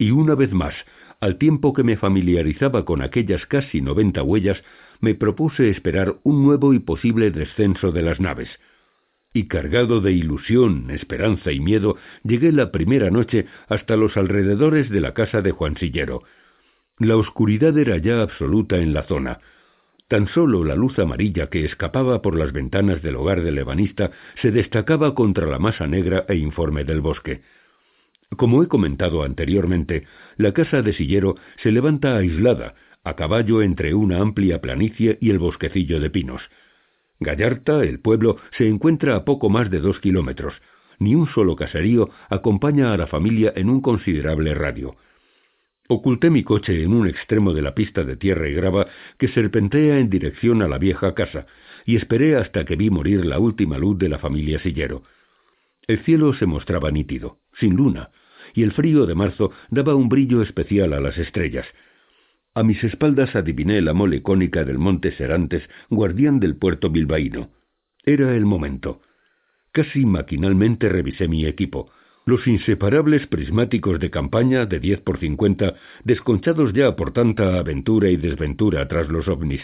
Y 0.01 0.09
una 0.09 0.33
vez 0.33 0.51
más, 0.51 0.73
al 1.19 1.37
tiempo 1.37 1.73
que 1.73 1.83
me 1.83 1.95
familiarizaba 1.95 2.85
con 2.85 3.03
aquellas 3.03 3.45
casi 3.45 3.81
noventa 3.81 4.23
huellas, 4.23 4.59
me 4.99 5.13
propuse 5.13 5.69
esperar 5.69 6.15
un 6.23 6.43
nuevo 6.43 6.73
y 6.73 6.79
posible 6.79 7.29
descenso 7.29 7.91
de 7.91 8.01
las 8.01 8.19
naves. 8.19 8.49
Y 9.31 9.47
cargado 9.47 10.01
de 10.01 10.11
ilusión, 10.11 10.89
esperanza 10.89 11.51
y 11.51 11.59
miedo, 11.59 11.97
llegué 12.23 12.51
la 12.51 12.71
primera 12.71 13.11
noche 13.11 13.45
hasta 13.69 13.95
los 13.95 14.17
alrededores 14.17 14.89
de 14.89 15.01
la 15.01 15.13
casa 15.13 15.43
de 15.43 15.51
Juan 15.51 15.77
Sillero. 15.77 16.23
La 16.97 17.15
oscuridad 17.15 17.77
era 17.77 17.97
ya 17.97 18.23
absoluta 18.23 18.77
en 18.77 18.95
la 18.95 19.03
zona. 19.03 19.39
Tan 20.07 20.27
solo 20.29 20.63
la 20.63 20.73
luz 20.73 20.97
amarilla 20.97 21.51
que 21.51 21.63
escapaba 21.63 22.23
por 22.23 22.35
las 22.35 22.53
ventanas 22.53 23.03
del 23.03 23.17
hogar 23.17 23.43
del 23.43 23.59
ebanista 23.59 24.09
se 24.41 24.49
destacaba 24.49 25.13
contra 25.13 25.45
la 25.45 25.59
masa 25.59 25.85
negra 25.85 26.25
e 26.27 26.37
informe 26.37 26.85
del 26.85 27.01
bosque. 27.01 27.43
Como 28.37 28.63
he 28.63 28.67
comentado 28.67 29.23
anteriormente, 29.23 30.05
la 30.37 30.53
casa 30.53 30.81
de 30.81 30.93
Sillero 30.93 31.35
se 31.61 31.71
levanta 31.71 32.15
aislada, 32.17 32.75
a 33.03 33.15
caballo 33.15 33.61
entre 33.61 33.93
una 33.93 34.19
amplia 34.19 34.61
planicie 34.61 35.17
y 35.21 35.31
el 35.31 35.39
bosquecillo 35.39 35.99
de 35.99 36.09
pinos. 36.09 36.41
Gallarta, 37.19 37.83
el 37.83 37.99
pueblo, 37.99 38.37
se 38.57 38.67
encuentra 38.67 39.15
a 39.15 39.25
poco 39.25 39.49
más 39.49 39.69
de 39.69 39.79
dos 39.79 39.99
kilómetros. 39.99 40.53
Ni 40.99 41.15
un 41.15 41.27
solo 41.27 41.55
caserío 41.55 42.09
acompaña 42.29 42.93
a 42.93 42.97
la 42.97 43.07
familia 43.07 43.53
en 43.55 43.69
un 43.69 43.81
considerable 43.81 44.53
radio. 44.53 44.95
Oculté 45.87 46.29
mi 46.29 46.43
coche 46.43 46.83
en 46.83 46.93
un 46.93 47.07
extremo 47.07 47.53
de 47.53 47.61
la 47.61 47.75
pista 47.75 48.03
de 48.03 48.15
tierra 48.15 48.47
y 48.47 48.53
grava 48.53 48.87
que 49.17 49.27
serpentea 49.27 49.99
en 49.99 50.09
dirección 50.09 50.61
a 50.61 50.67
la 50.67 50.77
vieja 50.77 51.13
casa, 51.13 51.47
y 51.85 51.95
esperé 51.95 52.37
hasta 52.37 52.65
que 52.65 52.75
vi 52.75 52.89
morir 52.89 53.25
la 53.25 53.39
última 53.39 53.77
luz 53.77 53.97
de 53.97 54.09
la 54.09 54.19
familia 54.19 54.59
Sillero. 54.59 55.03
El 55.87 56.03
cielo 56.03 56.33
se 56.33 56.45
mostraba 56.45 56.91
nítido, 56.91 57.39
sin 57.59 57.75
luna, 57.75 58.11
y 58.53 58.63
el 58.63 58.71
frío 58.71 59.05
de 59.05 59.15
marzo 59.15 59.51
daba 59.69 59.95
un 59.95 60.09
brillo 60.09 60.41
especial 60.41 60.93
a 60.93 60.99
las 60.99 61.17
estrellas. 61.17 61.65
A 62.53 62.63
mis 62.63 62.83
espaldas 62.83 63.35
adiviné 63.35 63.81
la 63.81 63.93
mole 63.93 64.21
cónica 64.21 64.65
del 64.65 64.77
monte 64.77 65.13
Serantes, 65.13 65.63
guardián 65.89 66.39
del 66.39 66.57
puerto 66.57 66.89
bilbaíno. 66.89 67.49
Era 68.03 68.35
el 68.35 68.45
momento. 68.45 69.01
Casi 69.71 70.05
maquinalmente 70.05 70.89
revisé 70.89 71.27
mi 71.29 71.45
equipo. 71.45 71.91
Los 72.25 72.45
inseparables 72.47 73.25
prismáticos 73.27 73.99
de 73.99 74.09
campaña 74.09 74.65
de 74.65 74.79
diez 74.79 74.99
por 74.99 75.19
cincuenta, 75.19 75.75
desconchados 76.03 76.73
ya 76.73 76.95
por 76.95 77.13
tanta 77.13 77.57
aventura 77.57 78.09
y 78.09 78.17
desventura 78.17 78.87
tras 78.87 79.07
los 79.07 79.27
ovnis. 79.27 79.61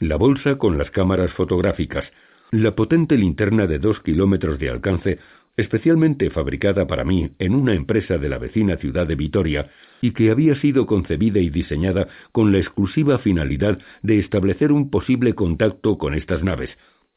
La 0.00 0.16
bolsa 0.16 0.58
con 0.58 0.78
las 0.78 0.90
cámaras 0.90 1.32
fotográficas, 1.32 2.04
la 2.50 2.74
potente 2.74 3.16
linterna 3.16 3.66
de 3.66 3.78
dos 3.78 4.00
kilómetros 4.00 4.58
de 4.58 4.70
alcance 4.70 5.18
especialmente 5.56 6.30
fabricada 6.30 6.86
para 6.86 7.04
mí 7.04 7.30
en 7.38 7.54
una 7.54 7.74
empresa 7.74 8.18
de 8.18 8.28
la 8.28 8.38
vecina 8.38 8.76
ciudad 8.76 9.06
de 9.06 9.16
Vitoria 9.16 9.70
y 10.02 10.12
que 10.12 10.30
había 10.30 10.54
sido 10.60 10.86
concebida 10.86 11.40
y 11.40 11.48
diseñada 11.48 12.08
con 12.32 12.52
la 12.52 12.58
exclusiva 12.58 13.18
finalidad 13.18 13.78
de 14.02 14.18
establecer 14.18 14.72
un 14.72 14.90
posible 14.90 15.34
contacto 15.34 15.96
con 15.96 16.14
estas 16.14 16.42
naves, 16.42 16.70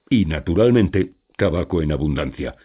y 0.10 0.26
naturalmente 0.26 1.12
tabaco 1.38 1.82
en 1.82 1.92
abundancia. 1.92 2.56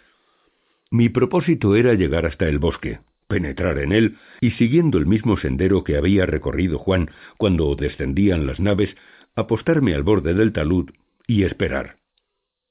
Mi 0.91 1.09
propósito 1.09 1.75
era 1.75 1.95
llegar 1.95 2.25
hasta 2.27 2.49
el 2.49 2.59
bosque, 2.59 3.01
penetrar 3.27 3.79
en 3.79 3.93
él 3.93 4.17
y 4.41 4.53
siguiendo 4.53 4.99
el 4.99 5.07
mismo 5.07 5.37
sendero 5.37 5.83
que 5.83 5.97
había 5.97 6.25
recorrido 6.27 6.79
Juan 6.79 7.11
cuando 7.37 7.75
descendían 7.75 8.47
las 8.47 8.61
naves, 8.61 8.95
apostarme 9.35 9.95
al 9.95 10.05
borde 10.05 10.35
del 10.35 10.53
talud 10.53 10.91
y 11.27 11.43
esperar. 11.43 11.97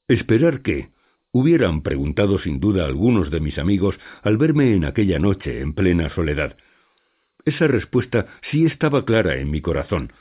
¿Esperar 0.07 0.61
qué? 0.61 0.92
Hubieran 1.33 1.81
preguntado 1.81 2.39
sin 2.39 2.59
duda 2.59 2.85
algunos 2.85 3.31
de 3.31 3.41
mis 3.41 3.57
amigos 3.57 3.99
al 4.21 4.37
verme 4.37 4.73
en 4.75 4.85
aquella 4.85 5.19
noche 5.19 5.59
en 5.59 5.73
plena 5.73 6.09
soledad. 6.11 6.55
Esa 7.43 7.67
respuesta 7.67 8.27
sí 8.51 8.65
estaba 8.65 9.03
clara 9.03 9.35
en 9.37 9.51
mi 9.51 9.59
corazón. 9.59 10.13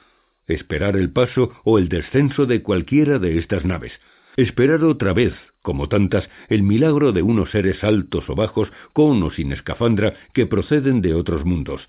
Esperar 0.49 0.97
el 0.97 1.13
paso 1.13 1.53
o 1.65 1.79
el 1.79 1.89
descenso 1.89 2.47
de 2.47 2.63
cualquiera 2.63 3.19
de 3.19 3.39
estas 3.39 3.65
naves. 3.65 3.93
Esperar 4.37 4.83
otra 4.83 5.13
vez, 5.13 5.35
como 5.61 5.89
tantas, 5.89 6.29
el 6.49 6.63
milagro 6.63 7.13
de 7.13 7.23
unos 7.23 7.51
seres 7.51 7.85
altos 7.85 8.29
o 8.29 8.35
bajos, 8.35 8.73
con 8.95 9.23
o 9.23 9.31
sin 9.31 9.53
escafandra, 9.53 10.15
que 10.33 10.47
proceden 10.47 11.03
de 11.03 11.15
otros 11.15 11.45
mundos. 11.45 11.89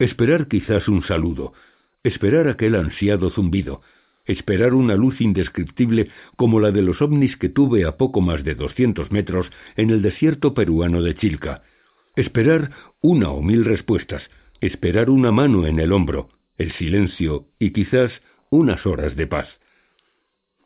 Esperar 0.00 0.48
quizás 0.48 0.88
un 0.88 1.04
saludo. 1.04 1.52
Esperar 2.02 2.48
aquel 2.48 2.74
ansiado 2.74 3.30
zumbido 3.30 3.80
esperar 4.30 4.74
una 4.74 4.94
luz 4.94 5.20
indescriptible 5.20 6.10
como 6.36 6.60
la 6.60 6.70
de 6.70 6.82
los 6.82 7.02
ovnis 7.02 7.36
que 7.36 7.48
tuve 7.48 7.84
a 7.84 7.96
poco 7.96 8.20
más 8.20 8.44
de 8.44 8.54
doscientos 8.54 9.10
metros 9.10 9.50
en 9.76 9.90
el 9.90 10.02
desierto 10.02 10.54
peruano 10.54 11.02
de 11.02 11.14
Chilca, 11.16 11.62
esperar 12.16 12.70
una 13.00 13.30
o 13.30 13.42
mil 13.42 13.64
respuestas, 13.64 14.22
esperar 14.60 15.10
una 15.10 15.32
mano 15.32 15.66
en 15.66 15.80
el 15.80 15.92
hombro, 15.92 16.28
el 16.58 16.72
silencio 16.72 17.46
y 17.58 17.72
quizás 17.72 18.12
unas 18.50 18.86
horas 18.86 19.16
de 19.16 19.26
paz. 19.26 19.48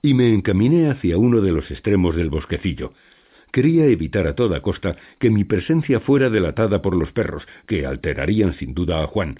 Y 0.02 0.12
me 0.12 0.34
encaminé 0.34 0.90
hacia 0.90 1.16
uno 1.16 1.40
de 1.40 1.52
los 1.52 1.70
extremos 1.70 2.14
del 2.16 2.28
bosquecillo. 2.28 2.92
Quería 3.50 3.86
evitar 3.86 4.26
a 4.26 4.34
toda 4.34 4.60
costa 4.60 4.96
que 5.18 5.30
mi 5.30 5.44
presencia 5.44 6.00
fuera 6.00 6.28
delatada 6.28 6.82
por 6.82 6.96
los 6.96 7.12
perros, 7.12 7.46
que 7.66 7.86
alterarían 7.86 8.54
sin 8.54 8.74
duda 8.74 9.02
a 9.02 9.06
Juan, 9.06 9.38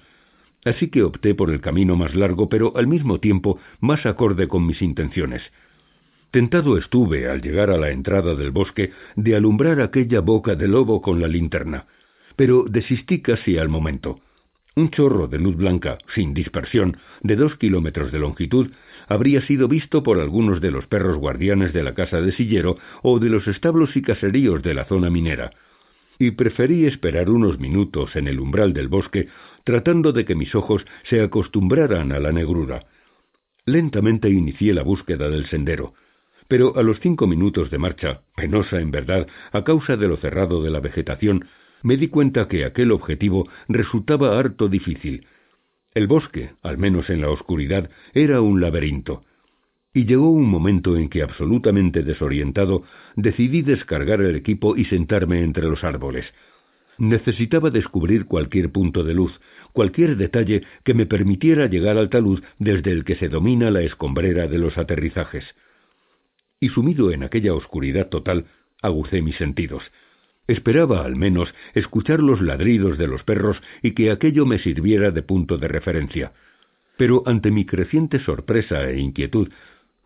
Así 0.65 0.89
que 0.89 1.03
opté 1.03 1.35
por 1.35 1.51
el 1.51 1.61
camino 1.61 1.97
más 1.97 2.15
largo, 2.15 2.49
pero 2.49 2.73
al 2.77 2.87
mismo 2.87 3.21
tiempo 3.21 3.59
más 3.81 4.07
acorde 4.07 4.49
con 4.49 4.67
mis 4.67 4.81
intenciones. 4.83 5.43
Tentado 6.31 6.79
estuve, 6.79 7.29
al 7.29 7.43
llegar 7.43 7.71
a 7.71 7.77
la 7.77 7.91
entrada 7.91 8.35
del 8.35 8.51
bosque, 8.51 8.91
de 9.15 9.37
alumbrar 9.37 9.81
aquella 9.81 10.21
boca 10.21 10.57
de 10.57 10.67
lobo 10.67 11.01
con 11.01 11.21
la 11.21 11.29
linterna, 11.29 11.87
pero 12.35 12.65
desistí 12.69 13.21
casi 13.23 13.59
al 13.59 13.69
momento. 13.69 14.21
Un 14.75 14.91
chorro 14.91 15.29
de 15.29 15.39
luz 15.39 15.57
blanca, 15.57 15.99
sin 16.15 16.35
dispersión, 16.35 16.97
de 17.23 17.37
dos 17.37 17.57
kilómetros 17.57 18.11
de 18.11 18.19
longitud, 18.19 18.73
habría 19.07 19.43
sido 19.43 19.69
visto 19.69 20.03
por 20.03 20.19
algunos 20.19 20.61
de 20.61 20.73
los 20.73 20.87
perros 20.87 21.19
guardianes 21.19 21.73
de 21.73 21.85
la 21.85 21.95
casa 21.95 22.21
de 22.21 22.33
Sillero 22.33 22.79
o 23.03 23.21
de 23.21 23.29
los 23.29 23.47
establos 23.47 23.95
y 23.97 24.03
caseríos 24.03 24.63
de 24.63 24.75
la 24.75 24.87
zona 24.87 25.11
minera, 25.11 25.53
y 26.27 26.31
preferí 26.31 26.87
esperar 26.87 27.29
unos 27.29 27.59
minutos 27.59 28.17
en 28.17 28.29
el 28.29 28.41
umbral 28.41 28.73
del 28.73 28.89
bosque 28.89 29.29
tratando 29.65 30.13
de 30.13 30.25
que 30.25 30.35
mis 30.35 30.55
ojos 30.55 30.85
se 31.05 31.21
acostumbraran 31.21 32.13
a 32.13 32.19
la 32.19 32.33
negrura. 32.33 32.87
Lentamente 33.67 34.29
inicié 34.29 34.75
la 34.75 34.83
búsqueda 34.83 35.29
del 35.29 35.47
sendero, 35.47 35.95
pero 36.49 36.77
a 36.77 36.83
los 36.83 37.01
cinco 37.01 37.27
minutos 37.27 37.71
de 37.71 37.79
marcha, 37.79 38.23
penosa 38.37 38.81
en 38.81 38.91
verdad 38.91 39.27
a 39.53 39.65
causa 39.65 39.97
de 39.97 40.09
lo 40.09 40.17
cerrado 40.17 40.63
de 40.63 40.71
la 40.71 40.81
vegetación, 40.81 41.47
me 41.83 41.97
di 41.97 42.09
cuenta 42.09 42.49
que 42.49 42.65
aquel 42.65 42.93
objetivo 42.93 43.49
resultaba 43.69 44.39
harto 44.39 44.69
difícil. 44.69 45.27
El 45.95 46.07
bosque, 46.07 46.53
al 46.63 46.79
menos 46.79 47.11
en 47.11 47.21
la 47.21 47.31
oscuridad, 47.31 47.91
era 48.15 48.41
un 48.41 48.61
laberinto. 48.61 49.25
Y 49.95 50.07
llegó 50.07 50.29
un 50.29 50.49
momento 50.49 50.97
en 50.97 51.09
que, 51.09 51.23
absolutamente 51.23 52.03
desorientado, 52.03 52.83
decidí 53.15 53.63
descargar 53.63 54.21
el 54.21 54.35
equipo 54.35 54.77
y 54.77 54.85
sentarme 54.87 55.43
entre 55.43 55.69
los 55.69 55.85
árboles. 55.85 56.27
Necesitaba 56.99 57.71
descubrir 57.71 58.27
cualquier 58.27 58.71
punto 58.73 59.05
de 59.05 59.15
luz, 59.15 59.41
cualquier 59.73 60.17
detalle 60.17 60.63
que 60.85 60.95
me 60.95 61.07
permitiera 61.07 61.67
llegar 61.67 61.97
al 61.97 62.11
talud 62.11 62.43
desde 62.59 62.91
el 62.91 63.05
que 63.05 63.15
se 63.15 63.29
domina 63.29 63.71
la 63.71 63.83
escombrera 63.83 64.49
de 64.49 64.59
los 64.59 64.77
aterrizajes. 64.79 65.45
Y 66.59 66.71
sumido 66.71 67.13
en 67.13 67.23
aquella 67.23 67.55
oscuridad 67.55 68.09
total, 68.09 68.47
agucé 68.83 69.23
mis 69.23 69.37
sentidos. 69.37 69.85
Esperaba 70.49 71.05
al 71.05 71.15
menos 71.17 71.55
escuchar 71.75 72.21
los 72.21 72.41
ladridos 72.41 72.99
de 72.99 73.07
los 73.07 73.23
perros 73.23 73.61
y 73.81 73.93
que 73.93 74.11
aquello 74.11 74.45
me 74.45 74.59
sirviera 74.59 75.11
de 75.11 75.23
punto 75.23 75.57
de 75.57 75.69
referencia. 75.69 76.33
Pero 76.97 77.23
ante 77.27 77.51
mi 77.51 77.65
creciente 77.65 78.21
sorpresa 78.21 78.89
e 78.89 79.01
inquietud, 79.01 79.49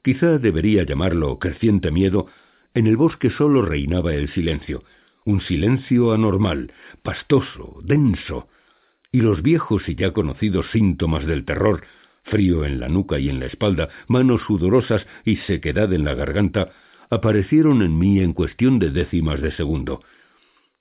quizá 0.02 0.38
debería 0.38 0.84
llamarlo 0.84 1.38
creciente 1.38 1.90
miedo, 1.90 2.26
En 2.74 2.86
el 2.86 2.96
bosque 2.96 3.30
solo 3.30 3.62
reinaba 3.62 4.14
el 4.14 4.28
silencio, 4.34 4.84
un 5.24 5.40
silencio 5.40 6.12
anormal, 6.12 6.72
pastoso, 7.02 7.80
denso, 7.82 8.48
y 9.10 9.20
los 9.20 9.42
viejos 9.42 9.88
y 9.88 9.94
ya 9.94 10.12
conocidos 10.12 10.66
síntomas 10.70 11.26
del 11.26 11.44
terror, 11.44 11.82
frío 12.24 12.64
en 12.64 12.78
la 12.78 12.88
nuca 12.88 13.18
y 13.18 13.28
en 13.28 13.40
la 13.40 13.46
espalda, 13.46 13.88
manos 14.06 14.42
sudorosas 14.46 15.06
y 15.24 15.36
sequedad 15.36 15.92
en 15.92 16.04
la 16.04 16.14
garganta, 16.14 16.72
aparecieron 17.10 17.82
en 17.82 17.98
mí 17.98 18.20
en 18.20 18.32
cuestión 18.32 18.78
de 18.78 18.90
décimas 18.90 19.40
de 19.40 19.52
segundo. 19.52 20.00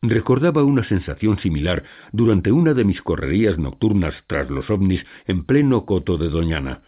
Recordaba 0.02 0.64
una 0.64 0.84
sensación 0.84 1.39
similar 1.39 1.84
durante 2.11 2.52
una 2.52 2.73
de 2.73 2.84
mis 2.84 3.02
correrías 3.02 3.57
nocturnas 3.57 4.14
tras 4.27 4.49
los 4.49 4.69
ovnis 4.69 5.03
en 5.26 5.45
pleno 5.45 5.85
coto 5.85 6.18
de 6.18 6.30
Doñana. 6.30 6.81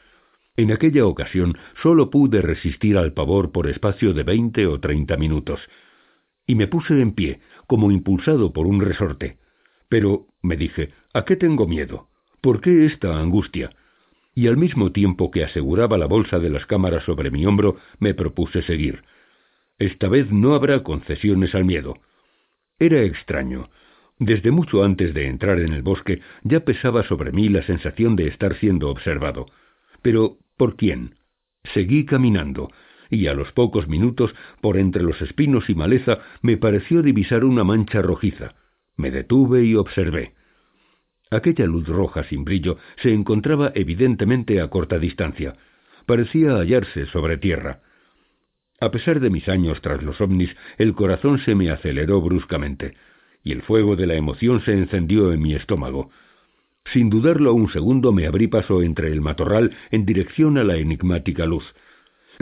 En 0.60 0.74
aquella 0.74 1.06
ocasión 1.06 1.58
sólo 1.82 2.10
pude 2.10 2.42
resistir 2.42 2.98
al 2.98 3.14
pavor 3.14 3.54
por 3.54 3.70
espacio 3.70 4.14
de 4.14 4.24
veinte 4.24 4.68
o 4.68 4.78
treinta 4.82 5.16
minutos, 5.16 5.62
y 6.46 6.56
me 6.56 6.68
puse 6.68 7.02
en 7.02 7.14
pie, 7.14 7.40
como 7.66 7.92
impulsado 7.92 8.52
por 8.52 8.68
un 8.68 8.82
resorte. 8.82 9.38
Pero, 9.88 10.28
me 10.42 10.58
dije, 10.58 10.90
¿a 11.14 11.24
qué 11.24 11.38
tengo 11.38 11.66
miedo? 11.66 12.10
¿Por 12.42 12.60
qué 12.60 12.86
esta 12.86 13.18
angustia? 13.18 13.70
Y 14.36 14.48
al 14.48 14.58
mismo 14.58 14.92
tiempo 14.92 15.32
que 15.32 15.46
aseguraba 15.46 15.98
la 15.98 16.08
bolsa 16.08 16.40
de 16.40 16.50
las 16.50 16.66
cámaras 16.66 17.06
sobre 17.06 17.32
mi 17.32 17.46
hombro, 17.46 17.78
me 18.00 18.14
propuse 18.14 18.62
seguir. 18.64 19.04
Esta 19.78 20.10
vez 20.10 20.30
no 20.30 20.56
habrá 20.56 20.84
concesiones 20.84 21.56
al 21.56 21.64
miedo. 21.64 22.00
Era 22.80 23.02
extraño. 23.04 23.70
Desde 24.18 24.52
mucho 24.52 24.84
antes 24.84 25.14
de 25.14 25.28
entrar 25.28 25.62
en 25.62 25.72
el 25.72 25.84
bosque 25.84 26.20
ya 26.44 26.66
pesaba 26.66 27.04
sobre 27.04 27.32
mí 27.32 27.48
la 27.48 27.64
sensación 27.64 28.18
de 28.18 28.28
estar 28.28 28.58
siendo 28.58 28.90
observado. 28.90 29.46
Pero, 30.02 30.38
¿por 30.60 30.76
quién? 30.76 31.16
Seguí 31.74 32.06
caminando, 32.06 32.70
y 33.10 33.28
a 33.28 33.34
los 33.34 33.50
pocos 33.54 33.88
minutos, 33.88 34.36
por 34.60 34.76
entre 34.78 35.04
los 35.04 35.22
espinos 35.22 35.70
y 35.70 35.74
maleza, 35.74 36.20
me 36.42 36.58
pareció 36.58 37.02
divisar 37.02 37.46
una 37.46 37.64
mancha 37.64 38.02
rojiza. 38.02 38.56
Me 38.98 39.10
detuve 39.10 39.64
y 39.64 39.76
observé. 39.76 40.34
Aquella 41.32 41.66
luz 41.66 41.88
roja 41.88 42.26
sin 42.26 42.44
brillo 42.44 42.78
se 43.02 43.14
encontraba 43.14 43.72
evidentemente 43.74 44.60
a 44.60 44.68
corta 44.68 45.00
distancia. 45.00 45.54
Parecía 46.06 46.58
hallarse 46.58 47.06
sobre 47.06 47.38
tierra. 47.38 47.80
A 48.82 48.92
pesar 48.92 49.22
de 49.22 49.30
mis 49.30 49.48
años 49.48 49.80
tras 49.82 50.04
los 50.04 50.20
ovnis, 50.20 50.54
el 50.78 50.94
corazón 50.94 51.40
se 51.40 51.56
me 51.56 51.70
aceleró 51.70 52.20
bruscamente, 52.20 52.96
y 53.46 53.54
el 53.54 53.62
fuego 53.62 53.96
de 53.96 54.08
la 54.08 54.16
emoción 54.16 54.60
se 54.66 54.74
encendió 54.74 55.32
en 55.32 55.42
mi 55.42 55.54
estómago. 55.54 56.10
Sin 56.86 57.10
dudarlo 57.10 57.54
un 57.54 57.72
segundo 57.72 58.12
me 58.12 58.26
abrí 58.26 58.48
paso 58.48 58.82
entre 58.82 59.08
el 59.12 59.22
matorral 59.22 59.76
en 59.92 60.06
dirección 60.06 60.58
a 60.58 60.64
la 60.64 60.78
enigmática 60.78 61.46
luz. 61.46 61.64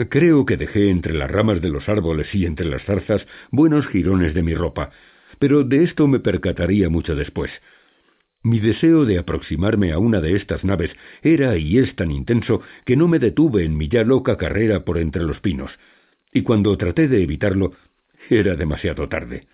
Creo 0.08 0.46
que 0.46 0.56
dejé 0.56 0.90
entre 0.90 1.12
las 1.12 1.30
ramas 1.30 1.60
de 1.60 1.70
los 1.70 1.88
árboles 1.88 2.32
y 2.34 2.46
entre 2.46 2.66
las 2.66 2.84
zarzas 2.84 3.26
buenos 3.50 3.86
jirones 3.88 4.32
de 4.32 4.42
mi 4.42 4.54
ropa, 4.54 4.90
pero 5.38 5.64
de 5.64 5.84
esto 5.84 6.06
me 6.06 6.20
percataría 6.20 6.88
mucho 6.88 7.14
después. 7.14 7.50
Mi 8.42 8.60
deseo 8.60 9.04
de 9.04 9.18
aproximarme 9.18 9.92
a 9.92 9.98
una 9.98 10.20
de 10.20 10.36
estas 10.36 10.64
naves 10.64 10.92
era 11.22 11.56
y 11.56 11.78
es 11.78 11.94
tan 11.96 12.10
intenso 12.10 12.62
que 12.84 12.96
no 12.96 13.08
me 13.08 13.18
detuve 13.18 13.64
en 13.64 13.76
mi 13.76 13.88
ya 13.88 14.04
loca 14.04 14.36
carrera 14.36 14.84
por 14.84 14.98
entre 14.98 15.22
los 15.22 15.40
pinos 15.40 15.72
y 16.32 16.42
cuando 16.42 16.76
traté 16.76 17.08
de 17.08 17.22
evitarlo 17.22 17.72
era 18.30 18.54
demasiado 18.54 19.08
tarde. 19.08 19.46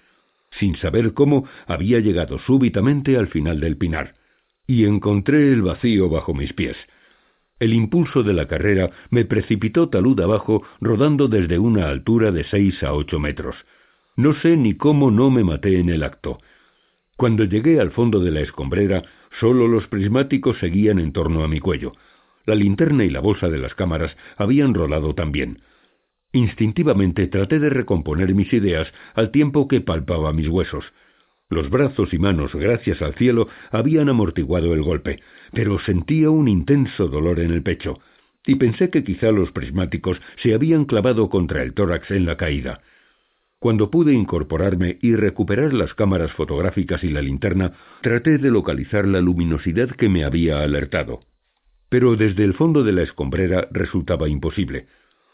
Sin 0.58 0.76
saber 0.76 1.12
cómo, 1.14 1.48
había 1.66 2.00
llegado 2.00 2.38
súbitamente 2.40 3.16
al 3.16 3.28
final 3.28 3.60
del 3.60 3.76
pinar, 3.76 4.16
y 4.66 4.84
encontré 4.84 5.52
el 5.52 5.62
vacío 5.62 6.08
bajo 6.08 6.34
mis 6.34 6.52
pies. 6.52 6.76
El 7.60 7.72
impulso 7.72 8.22
de 8.22 8.32
la 8.32 8.46
carrera 8.46 8.90
me 9.10 9.24
precipitó 9.24 9.88
talud 9.88 10.20
abajo, 10.20 10.62
rodando 10.80 11.28
desde 11.28 11.58
una 11.58 11.88
altura 11.88 12.32
de 12.32 12.44
seis 12.44 12.82
a 12.82 12.92
ocho 12.92 13.20
metros. 13.20 13.56
No 14.16 14.34
sé 14.34 14.56
ni 14.56 14.74
cómo 14.74 15.10
no 15.10 15.30
me 15.30 15.44
maté 15.44 15.78
en 15.78 15.88
el 15.88 16.02
acto. 16.02 16.38
Cuando 17.16 17.44
llegué 17.44 17.80
al 17.80 17.92
fondo 17.92 18.20
de 18.20 18.32
la 18.32 18.40
escombrera, 18.40 19.04
solo 19.38 19.68
los 19.68 19.86
prismáticos 19.86 20.58
seguían 20.58 20.98
en 20.98 21.12
torno 21.12 21.44
a 21.44 21.48
mi 21.48 21.60
cuello. 21.60 21.92
La 22.44 22.54
linterna 22.54 23.04
y 23.04 23.10
la 23.10 23.20
bolsa 23.20 23.48
de 23.48 23.58
las 23.58 23.74
cámaras 23.74 24.16
habían 24.36 24.74
rolado 24.74 25.14
también. 25.14 25.60
Instintivamente 26.32 27.28
traté 27.28 27.60
de 27.60 27.70
recomponer 27.70 28.34
mis 28.34 28.52
ideas 28.52 28.92
al 29.14 29.30
tiempo 29.30 29.68
que 29.68 29.80
palpaba 29.80 30.32
mis 30.32 30.48
huesos. 30.48 30.84
Los 31.54 31.70
brazos 31.70 32.12
y 32.12 32.18
manos, 32.18 32.52
gracias 32.52 33.00
al 33.00 33.14
cielo, 33.14 33.46
habían 33.70 34.08
amortiguado 34.08 34.74
el 34.74 34.82
golpe, 34.82 35.20
pero 35.52 35.78
sentía 35.78 36.28
un 36.28 36.48
intenso 36.48 37.06
dolor 37.06 37.38
en 37.38 37.52
el 37.52 37.62
pecho, 37.62 38.00
y 38.44 38.56
pensé 38.56 38.90
que 38.90 39.04
quizá 39.04 39.30
los 39.30 39.52
prismáticos 39.52 40.20
se 40.42 40.52
habían 40.52 40.84
clavado 40.84 41.28
contra 41.28 41.62
el 41.62 41.72
tórax 41.72 42.10
en 42.10 42.26
la 42.26 42.36
caída. 42.36 42.80
Cuando 43.60 43.88
pude 43.88 44.12
incorporarme 44.12 44.98
y 45.00 45.14
recuperar 45.14 45.72
las 45.72 45.94
cámaras 45.94 46.32
fotográficas 46.32 47.04
y 47.04 47.10
la 47.10 47.22
linterna, 47.22 47.74
traté 48.02 48.38
de 48.38 48.50
localizar 48.50 49.06
la 49.06 49.20
luminosidad 49.20 49.90
que 49.90 50.08
me 50.08 50.24
había 50.24 50.60
alertado. 50.60 51.20
Pero 51.88 52.16
desde 52.16 52.42
el 52.42 52.54
fondo 52.54 52.82
de 52.82 52.94
la 52.94 53.02
escombrera 53.02 53.68
resultaba 53.70 54.28
imposible. 54.28 54.88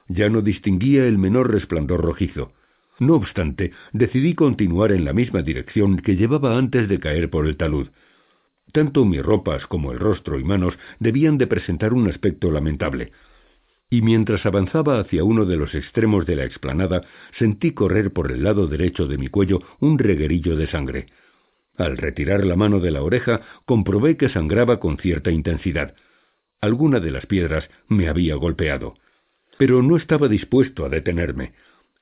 Ya 0.06 0.28
no 0.28 0.42
distinguía 0.42 1.06
el 1.06 1.16
menor 1.16 1.51
resplandor 1.51 2.02
rojizo. 2.02 2.52
No 3.01 3.14
obstante, 3.14 3.72
decidí 3.94 4.35
continuar 4.35 4.93
en 4.93 5.06
la 5.06 5.14
misma 5.14 5.40
dirección 5.40 5.97
que 5.97 6.16
llevaba 6.16 6.59
antes 6.59 6.86
de 6.86 7.01
caer 7.01 7.31
por 7.31 7.47
el 7.47 7.56
talud. 7.56 7.89
Tanto 8.72 9.06
mis 9.06 9.22
ropas 9.22 9.66
como 9.66 9.90
el 9.90 9.98
rostro 9.98 10.39
y 10.39 10.44
manos 10.44 10.78
debían 10.98 11.39
de 11.39 11.47
presentar 11.47 11.94
un 11.94 12.09
aspecto 12.09 12.52
lamentable. 12.52 13.12
Y 13.89 14.02
mientras 14.02 14.44
avanzaba 14.44 15.01
hacia 15.01 15.24
uno 15.24 15.47
de 15.47 15.56
los 15.56 15.74
extremos 15.74 16.27
de 16.27 16.36
la 16.36 16.44
explanada, 16.44 17.01
sentí 17.39 17.72
correr 17.72 18.12
por 18.12 18.31
el 18.31 18.44
lado 18.44 18.66
derecho 18.66 19.06
de 19.06 19.16
mi 19.16 19.28
cuello 19.28 19.60
un 19.81 19.98
reguerillo 19.98 20.55
de 20.55 20.68
sangre. 20.68 21.06
Al 21.78 21.97
retirar 21.97 22.44
la 22.44 22.55
mano 22.55 22.81
de 22.81 22.90
la 22.90 23.02
oreja, 23.02 23.40
comprobé 23.64 24.18
que 24.18 24.28
sangraba 24.28 24.78
con 24.78 24.98
cierta 24.98 25.31
intensidad. 25.31 25.94
Alguna 26.60 27.01
de 27.01 27.10
las 27.10 27.24
piedras 27.24 27.68
me 27.89 28.09
había 28.09 28.35
golpeado 28.35 28.94
pero 29.60 29.82
no 29.82 29.98
estaba 29.98 30.27
dispuesto 30.27 30.86
a 30.86 30.89
detenerme, 30.89 31.52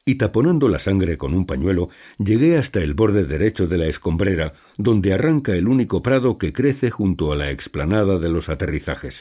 y 0.09 0.15
taponando 0.15 0.71
la 0.71 0.79
sangre 0.79 1.19
con 1.19 1.35
un 1.35 1.45
pañuelo, 1.45 1.91
llegué 2.17 2.57
hasta 2.57 2.81
el 2.81 2.95
borde 2.95 3.25
derecho 3.25 3.67
de 3.67 3.77
la 3.77 3.89
escombrera, 3.89 4.55
donde 4.79 5.13
arranca 5.13 5.55
el 5.55 5.69
único 5.69 6.01
prado 6.01 6.39
que 6.39 6.55
crece 6.55 6.91
junto 6.91 7.31
a 7.31 7.37
la 7.37 7.51
explanada 7.51 8.19
de 8.19 8.31
los 8.31 8.49
aterrizajes. 8.49 9.15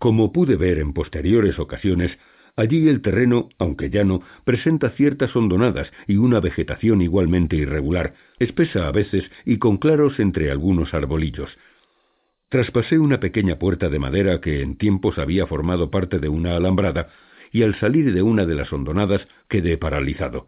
Como 0.00 0.32
pude 0.32 0.56
ver 0.56 0.80
en 0.80 0.92
posteriores 0.94 1.60
ocasiones, 1.60 2.18
allí 2.56 2.88
el 2.88 3.02
terreno, 3.02 3.50
aunque 3.60 3.88
llano, 3.88 4.22
presenta 4.42 4.90
ciertas 4.90 5.36
hondonadas 5.36 5.92
y 6.08 6.16
una 6.16 6.40
vegetación 6.40 7.00
igualmente 7.00 7.54
irregular, 7.54 8.14
espesa 8.40 8.88
a 8.88 8.90
veces 8.90 9.30
y 9.44 9.58
con 9.58 9.76
claros 9.76 10.18
entre 10.18 10.50
algunos 10.50 10.92
arbolillos, 10.92 11.56
Traspasé 12.48 12.98
una 12.98 13.20
pequeña 13.20 13.58
puerta 13.58 13.90
de 13.90 13.98
madera 13.98 14.40
que 14.40 14.62
en 14.62 14.78
tiempos 14.78 15.18
había 15.18 15.46
formado 15.46 15.90
parte 15.90 16.18
de 16.18 16.30
una 16.30 16.56
alambrada, 16.56 17.10
y 17.52 17.62
al 17.62 17.78
salir 17.78 18.12
de 18.12 18.22
una 18.22 18.46
de 18.46 18.54
las 18.54 18.72
hondonadas 18.72 19.26
quedé 19.48 19.76
paralizado. 19.78 20.46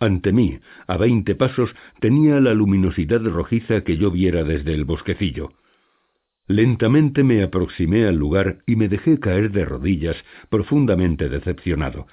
Ante 0.00 0.32
mí, 0.32 0.58
a 0.86 0.96
veinte 0.96 1.34
pasos, 1.34 1.74
tenía 2.00 2.40
la 2.40 2.54
luminosidad 2.54 3.22
rojiza 3.24 3.82
que 3.82 3.96
yo 3.96 4.10
viera 4.10 4.44
desde 4.44 4.74
el 4.74 4.84
bosquecillo. 4.84 5.52
Lentamente 6.46 7.24
me 7.24 7.42
aproximé 7.42 8.06
al 8.06 8.16
lugar 8.16 8.58
y 8.66 8.76
me 8.76 8.88
dejé 8.88 9.18
caer 9.18 9.50
de 9.50 9.64
rodillas, 9.64 10.16
profundamente 10.48 11.28
decepcionado. 11.28 12.06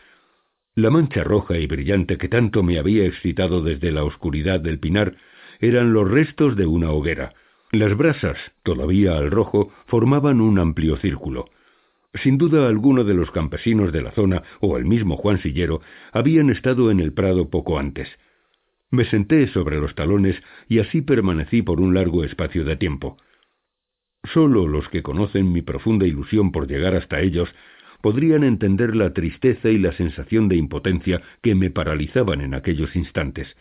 La 0.74 0.90
mancha 0.90 1.24
roja 1.24 1.58
y 1.58 1.68
brillante 1.68 2.18
que 2.18 2.28
tanto 2.28 2.62
me 2.62 2.78
había 2.78 3.06
excitado 3.06 3.64
desde 3.64 3.94
la 3.94 4.04
oscuridad 4.04 4.60
del 4.60 4.80
pinar 4.80 5.16
eran 5.62 5.94
los 5.94 6.10
restos 6.10 6.58
de 6.58 6.66
una 6.66 6.92
hoguera. 6.92 7.34
Las 7.72 7.96
brasas, 7.96 8.38
todavía 8.64 9.18
al 9.18 9.32
rojo, 9.32 9.72
formaban 9.86 10.42
un 10.42 10.60
amplio 10.60 10.98
círculo. 10.98 11.46
Sin 12.24 12.38
duda 12.38 12.68
alguno 12.68 13.04
de 13.04 13.14
los 13.14 13.30
campesinos 13.32 13.92
de 13.92 14.02
la 14.02 14.12
zona, 14.12 14.44
o 14.62 14.78
el 14.78 14.86
mismo 14.86 15.18
Juan 15.18 15.40
Sillero, 15.40 15.82
habían 16.14 16.50
estado 16.50 16.90
en 16.90 17.00
el 17.02 17.14
prado 17.14 17.50
poco 17.50 17.78
antes. 17.78 18.08
Me 18.90 19.04
senté 19.06 19.48
sobre 19.48 19.80
los 19.82 19.96
talones 19.96 20.42
y 20.70 20.80
así 20.80 21.02
permanecí 21.02 21.62
por 21.62 21.82
un 21.82 21.94
largo 21.94 22.24
espacio 22.24 22.64
de 22.64 22.78
tiempo. 22.78 23.18
Sólo 24.34 24.68
los 24.68 24.88
que 24.90 25.04
conocen 25.04 25.52
mi 25.52 25.62
profunda 25.62 26.08
ilusión 26.08 26.52
por 26.52 26.68
llegar 26.68 26.96
hasta 26.96 27.20
ellos 27.20 27.54
podrían 28.02 28.44
entender 28.44 28.96
la 28.96 29.14
tristeza 29.14 29.70
y 29.70 29.78
la 29.78 29.92
sensación 29.92 30.48
de 30.48 30.56
impotencia 30.56 31.22
que 31.42 31.54
me 31.54 31.70
paralizaban 31.70 32.42
en 32.42 32.54
aquellos 32.54 32.96
instantes. 32.96 33.56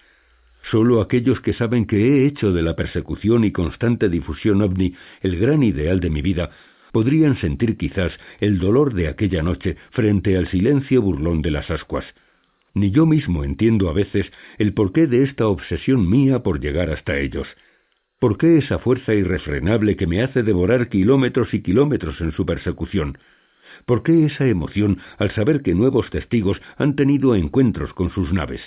Solo 0.70 1.00
aquellos 1.00 1.40
que 1.40 1.54
saben 1.54 1.86
que 1.86 1.96
he 1.96 2.26
hecho 2.26 2.52
de 2.52 2.62
la 2.62 2.76
persecución 2.76 3.44
y 3.44 3.52
constante 3.52 4.08
difusión 4.08 4.62
ovni 4.62 4.94
el 5.22 5.38
gran 5.38 5.62
ideal 5.62 6.00
de 6.00 6.10
mi 6.10 6.22
vida 6.22 6.50
podrían 6.94 7.36
sentir 7.38 7.76
quizás 7.76 8.12
el 8.38 8.60
dolor 8.60 8.94
de 8.94 9.08
aquella 9.08 9.42
noche 9.42 9.76
frente 9.90 10.36
al 10.36 10.46
silencio 10.46 11.02
burlón 11.02 11.42
de 11.42 11.50
las 11.50 11.68
ascuas. 11.68 12.04
Ni 12.72 12.92
yo 12.92 13.04
mismo 13.04 13.42
entiendo 13.42 13.88
a 13.90 13.92
veces 13.92 14.30
el 14.58 14.74
porqué 14.74 15.08
de 15.08 15.24
esta 15.24 15.48
obsesión 15.48 16.08
mía 16.08 16.44
por 16.44 16.60
llegar 16.60 16.90
hasta 16.90 17.18
ellos. 17.18 17.48
¿Por 18.20 18.38
qué 18.38 18.58
esa 18.58 18.78
fuerza 18.78 19.12
irrefrenable 19.12 19.96
que 19.96 20.06
me 20.06 20.22
hace 20.22 20.44
devorar 20.44 20.88
kilómetros 20.88 21.52
y 21.52 21.62
kilómetros 21.62 22.20
en 22.20 22.30
su 22.30 22.46
persecución? 22.46 23.18
¿Por 23.86 24.04
qué 24.04 24.26
esa 24.26 24.46
emoción 24.46 25.00
al 25.18 25.32
saber 25.32 25.62
que 25.62 25.74
nuevos 25.74 26.08
testigos 26.10 26.62
han 26.76 26.94
tenido 26.94 27.34
encuentros 27.34 27.92
con 27.92 28.10
sus 28.10 28.32
naves? 28.32 28.60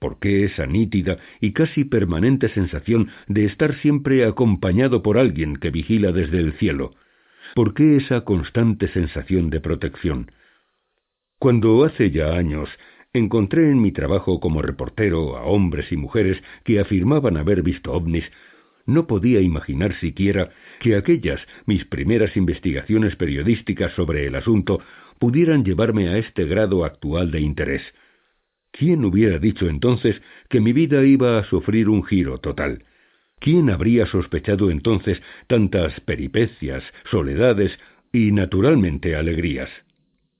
¿Por 0.00 0.18
qué 0.18 0.46
esa 0.46 0.66
nítida 0.66 1.18
y 1.40 1.52
casi 1.52 1.84
permanente 1.84 2.48
sensación 2.48 3.10
de 3.28 3.44
estar 3.44 3.76
siempre 3.76 4.24
acompañado 4.24 5.04
por 5.04 5.16
alguien 5.16 5.58
que 5.58 5.70
vigila 5.70 6.10
desde 6.10 6.40
el 6.40 6.54
cielo? 6.54 6.96
¿Por 7.54 7.74
qué 7.74 7.96
esa 7.96 8.22
constante 8.22 8.88
sensación 8.88 9.50
de 9.50 9.60
protección? 9.60 10.30
Cuando 11.38 11.84
hace 11.84 12.10
ya 12.10 12.34
años 12.34 12.68
encontré 13.12 13.70
en 13.70 13.80
mi 13.80 13.92
trabajo 13.92 14.40
como 14.40 14.62
reportero 14.62 15.36
a 15.36 15.44
hombres 15.44 15.90
y 15.92 15.96
mujeres 15.96 16.42
que 16.64 16.80
afirmaban 16.80 17.36
haber 17.36 17.62
visto 17.62 17.92
ovnis, 17.92 18.24
no 18.86 19.06
podía 19.06 19.40
imaginar 19.40 19.98
siquiera 20.00 20.50
que 20.80 20.96
aquellas 20.96 21.40
mis 21.66 21.84
primeras 21.84 22.36
investigaciones 22.36 23.16
periodísticas 23.16 23.92
sobre 23.92 24.26
el 24.26 24.36
asunto 24.36 24.80
pudieran 25.18 25.64
llevarme 25.64 26.08
a 26.08 26.18
este 26.18 26.44
grado 26.44 26.84
actual 26.84 27.30
de 27.30 27.40
interés. 27.40 27.82
¿Quién 28.70 29.04
hubiera 29.04 29.38
dicho 29.38 29.68
entonces 29.68 30.20
que 30.48 30.60
mi 30.60 30.72
vida 30.72 31.04
iba 31.04 31.38
a 31.38 31.44
sufrir 31.44 31.88
un 31.88 32.04
giro 32.04 32.38
total? 32.38 32.84
¿Quién 33.38 33.70
habría 33.70 34.06
sospechado 34.06 34.70
entonces 34.70 35.20
tantas 35.46 36.00
peripecias, 36.00 36.82
soledades 37.10 37.78
y, 38.12 38.32
naturalmente, 38.32 39.14
alegrías? 39.14 39.70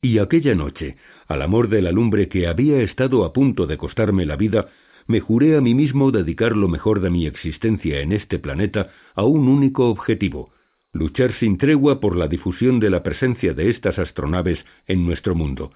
Y 0.02 0.18
aquella 0.18 0.54
noche, 0.54 0.96
al 1.28 1.42
amor 1.42 1.68
de 1.68 1.82
la 1.82 1.92
lumbre 1.92 2.28
que 2.28 2.46
había 2.46 2.80
estado 2.80 3.24
a 3.24 3.32
punto 3.32 3.66
de 3.66 3.76
costarme 3.76 4.24
la 4.24 4.36
vida, 4.36 4.68
me 5.06 5.20
juré 5.20 5.56
a 5.56 5.60
mí 5.60 5.74
mismo 5.74 6.10
dedicar 6.10 6.56
lo 6.56 6.68
mejor 6.68 7.00
de 7.00 7.10
mi 7.10 7.26
existencia 7.26 8.00
en 8.00 8.12
este 8.12 8.38
planeta 8.38 8.90
a 9.14 9.24
un 9.24 9.46
único 9.48 9.88
objetivo, 9.88 10.50
luchar 10.92 11.32
sin 11.38 11.58
tregua 11.58 12.00
por 12.00 12.16
la 12.16 12.28
difusión 12.28 12.80
de 12.80 12.90
la 12.90 13.02
presencia 13.02 13.54
de 13.54 13.70
estas 13.70 13.98
astronaves 13.98 14.58
en 14.86 15.06
nuestro 15.06 15.34
mundo. 15.34 15.72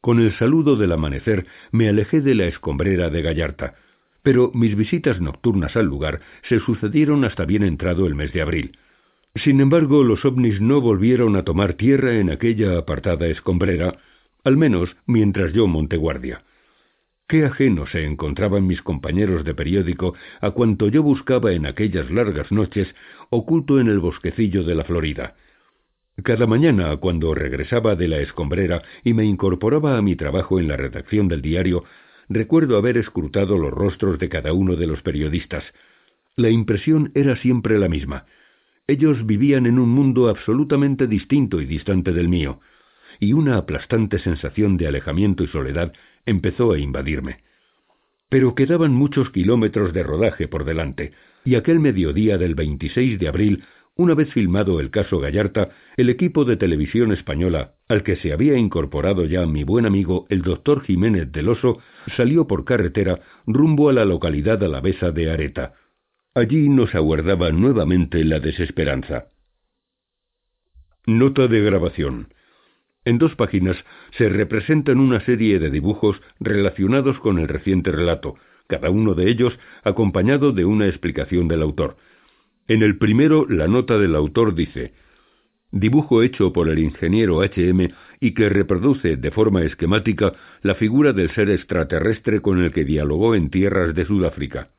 Con 0.00 0.20
el 0.20 0.36
saludo 0.36 0.76
del 0.76 0.92
amanecer 0.92 1.46
me 1.70 1.88
alejé 1.88 2.20
de 2.20 2.34
la 2.34 2.46
escombrera 2.46 3.08
de 3.08 3.22
Gallarta, 3.22 3.76
pero 4.22 4.50
mis 4.54 4.76
visitas 4.76 5.20
nocturnas 5.20 5.76
al 5.76 5.86
lugar 5.86 6.20
se 6.48 6.60
sucedieron 6.60 7.24
hasta 7.24 7.44
bien 7.44 7.62
entrado 7.62 8.06
el 8.06 8.14
mes 8.14 8.32
de 8.32 8.42
abril. 8.42 8.78
Sin 9.34 9.60
embargo, 9.60 10.04
los 10.04 10.24
ovnis 10.24 10.60
no 10.60 10.80
volvieron 10.80 11.36
a 11.36 11.42
tomar 11.42 11.74
tierra 11.74 12.18
en 12.18 12.30
aquella 12.30 12.78
apartada 12.78 13.26
escombrera, 13.26 13.96
al 14.44 14.56
menos 14.56 14.94
mientras 15.06 15.52
yo 15.52 15.66
monté 15.66 15.96
guardia. 15.96 16.42
Qué 17.28 17.46
ajeno 17.46 17.86
se 17.86 18.04
encontraban 18.04 18.66
mis 18.66 18.82
compañeros 18.82 19.44
de 19.44 19.54
periódico 19.54 20.14
a 20.40 20.50
cuanto 20.50 20.88
yo 20.88 21.02
buscaba 21.02 21.52
en 21.52 21.64
aquellas 21.64 22.10
largas 22.10 22.52
noches 22.52 22.94
oculto 23.30 23.80
en 23.80 23.88
el 23.88 24.00
bosquecillo 24.00 24.64
de 24.64 24.74
la 24.74 24.84
Florida. 24.84 25.34
Cada 26.22 26.46
mañana, 26.46 26.94
cuando 26.98 27.34
regresaba 27.34 27.96
de 27.96 28.08
la 28.08 28.18
escombrera 28.18 28.82
y 29.02 29.14
me 29.14 29.24
incorporaba 29.24 29.96
a 29.96 30.02
mi 30.02 30.14
trabajo 30.14 30.60
en 30.60 30.68
la 30.68 30.76
redacción 30.76 31.26
del 31.28 31.40
diario, 31.40 31.84
recuerdo 32.34 32.76
haber 32.76 32.96
escrutado 32.96 33.58
los 33.58 33.72
rostros 33.72 34.18
de 34.18 34.28
cada 34.28 34.52
uno 34.52 34.76
de 34.76 34.86
los 34.86 35.02
periodistas. 35.02 35.64
La 36.36 36.50
impresión 36.50 37.10
era 37.14 37.36
siempre 37.36 37.78
la 37.78 37.88
misma. 37.88 38.26
Ellos 38.86 39.24
vivían 39.26 39.66
en 39.66 39.78
un 39.78 39.88
mundo 39.88 40.28
absolutamente 40.28 41.06
distinto 41.06 41.60
y 41.60 41.66
distante 41.66 42.12
del 42.12 42.28
mío, 42.28 42.60
y 43.20 43.32
una 43.32 43.56
aplastante 43.56 44.18
sensación 44.18 44.76
de 44.76 44.88
alejamiento 44.88 45.44
y 45.44 45.48
soledad 45.48 45.92
empezó 46.26 46.72
a 46.72 46.78
invadirme. 46.78 47.44
Pero 48.28 48.54
quedaban 48.54 48.92
muchos 48.92 49.30
kilómetros 49.30 49.92
de 49.92 50.02
rodaje 50.02 50.48
por 50.48 50.64
delante, 50.64 51.12
y 51.44 51.54
aquel 51.54 51.80
mediodía 51.80 52.38
del 52.38 52.54
26 52.54 53.18
de 53.18 53.28
abril, 53.28 53.64
una 53.96 54.14
vez 54.14 54.32
filmado 54.32 54.80
el 54.80 54.90
caso 54.90 55.18
Gallarta, 55.20 55.70
el 55.96 56.08
equipo 56.08 56.44
de 56.44 56.56
televisión 56.56 57.12
española, 57.12 57.74
al 57.88 58.02
que 58.02 58.16
se 58.16 58.32
había 58.32 58.56
incorporado 58.56 59.24
ya 59.26 59.44
mi 59.46 59.64
buen 59.64 59.84
amigo 59.84 60.26
el 60.30 60.42
doctor 60.42 60.82
Jiménez 60.82 61.30
del 61.30 61.50
Oso, 61.50 61.78
salió 62.16 62.46
por 62.46 62.64
carretera 62.64 63.20
rumbo 63.46 63.90
a 63.90 63.92
la 63.92 64.04
localidad 64.04 64.62
alavesa 64.62 65.10
de 65.10 65.30
Areta. 65.30 65.74
Allí 66.34 66.68
nos 66.70 66.94
aguardaba 66.94 67.50
nuevamente 67.50 68.24
la 68.24 68.40
desesperanza. 68.40 69.26
Nota 71.06 71.46
de 71.46 71.60
grabación. 71.60 72.32
En 73.04 73.18
dos 73.18 73.34
páginas 73.34 73.76
se 74.16 74.28
representan 74.28 75.00
una 75.00 75.20
serie 75.24 75.58
de 75.58 75.70
dibujos 75.70 76.22
relacionados 76.40 77.18
con 77.18 77.38
el 77.38 77.48
reciente 77.48 77.90
relato, 77.90 78.36
cada 78.68 78.88
uno 78.88 79.14
de 79.14 79.28
ellos 79.28 79.58
acompañado 79.82 80.52
de 80.52 80.64
una 80.64 80.86
explicación 80.86 81.48
del 81.48 81.62
autor. 81.62 81.96
En 82.72 82.82
el 82.82 82.96
primero, 82.96 83.44
la 83.50 83.68
nota 83.68 83.98
del 83.98 84.16
autor 84.16 84.54
dice 84.54 84.94
Dibujo 85.72 86.22
hecho 86.22 86.54
por 86.54 86.70
el 86.70 86.78
ingeniero 86.78 87.42
HM 87.42 87.92
y 88.18 88.32
que 88.32 88.48
reproduce 88.48 89.18
de 89.18 89.30
forma 89.30 89.60
esquemática 89.60 90.32
la 90.62 90.74
figura 90.76 91.12
del 91.12 91.30
ser 91.34 91.50
extraterrestre 91.50 92.40
con 92.40 92.62
el 92.62 92.72
que 92.72 92.86
dialogó 92.86 93.34
en 93.34 93.50
tierras 93.50 93.94
de 93.94 94.06
Sudáfrica. 94.06 94.70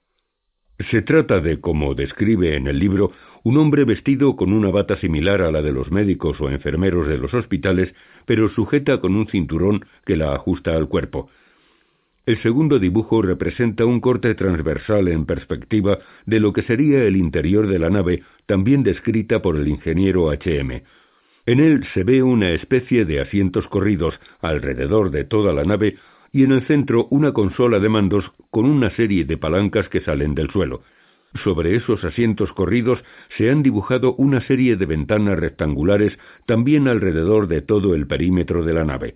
Se 0.90 1.04
trata 1.04 1.40
de, 1.40 1.62
como 1.62 1.94
describe 1.94 2.56
en 2.56 2.66
el 2.66 2.80
libro, 2.80 3.12
un 3.44 3.58
hombre 3.58 3.86
vestido 3.86 4.36
con 4.36 4.54
una 4.54 4.72
bata 4.72 4.98
similar 4.98 5.44
a 5.44 5.52
la 5.52 5.62
de 5.62 5.72
los 5.72 5.92
médicos 5.92 6.42
o 6.42 6.50
enfermeros 6.50 7.08
de 7.08 7.20
los 7.20 7.32
hospitales, 7.36 7.94
pero 8.26 8.50
sujeta 8.50 9.02
con 9.02 9.16
un 9.16 9.28
cinturón 9.28 9.86
que 10.04 10.18
la 10.18 10.34
ajusta 10.34 10.76
al 10.76 10.88
cuerpo. 10.88 11.30
El 12.26 12.42
segundo 12.42 12.80
dibujo 12.80 13.22
representa 13.22 13.86
un 13.86 14.00
corte 14.00 14.34
transversal 14.34 15.10
en 15.10 15.26
perspectiva 15.26 16.00
de 16.26 16.40
lo 16.40 16.54
que 16.54 16.62
sería 16.62 17.04
el 17.04 17.18
interior 17.18 17.68
de 17.68 17.80
la 17.80 17.90
nave, 17.90 18.24
también 18.46 18.82
descrita 18.82 19.42
por 19.42 19.58
el 19.58 19.68
ingeniero 19.68 20.32
HM. 20.32 20.84
En 21.46 21.60
él 21.60 21.86
se 21.94 22.06
ve 22.06 22.24
una 22.24 22.52
especie 22.52 23.04
de 23.04 23.20
asientos 23.20 23.68
corridos 23.68 24.18
alrededor 24.40 25.12
de 25.12 25.26
toda 25.26 25.52
la 25.52 25.66
nave 25.66 25.98
y 26.32 26.46
en 26.46 26.54
el 26.54 26.66
centro 26.66 27.08
una 27.10 27.34
consola 27.34 27.80
de 27.80 27.90
mandos 27.90 28.32
con 28.52 28.68
una 28.68 28.90
serie 28.92 29.26
de 29.26 29.36
palancas 29.36 29.90
que 29.90 30.00
salen 30.00 30.34
del 30.34 30.50
suelo. 30.50 30.84
Sobre 31.44 31.76
esos 31.76 32.06
asientos 32.06 32.54
corridos 32.54 33.04
se 33.38 33.50
han 33.50 33.64
dibujado 33.64 34.16
una 34.16 34.40
serie 34.48 34.78
de 34.78 34.86
ventanas 34.86 35.38
rectangulares 35.38 36.18
también 36.46 36.88
alrededor 36.88 37.50
de 37.50 37.62
todo 37.62 37.94
el 37.96 38.08
perímetro 38.08 38.64
de 38.64 38.74
la 38.74 38.86
nave. 38.86 39.16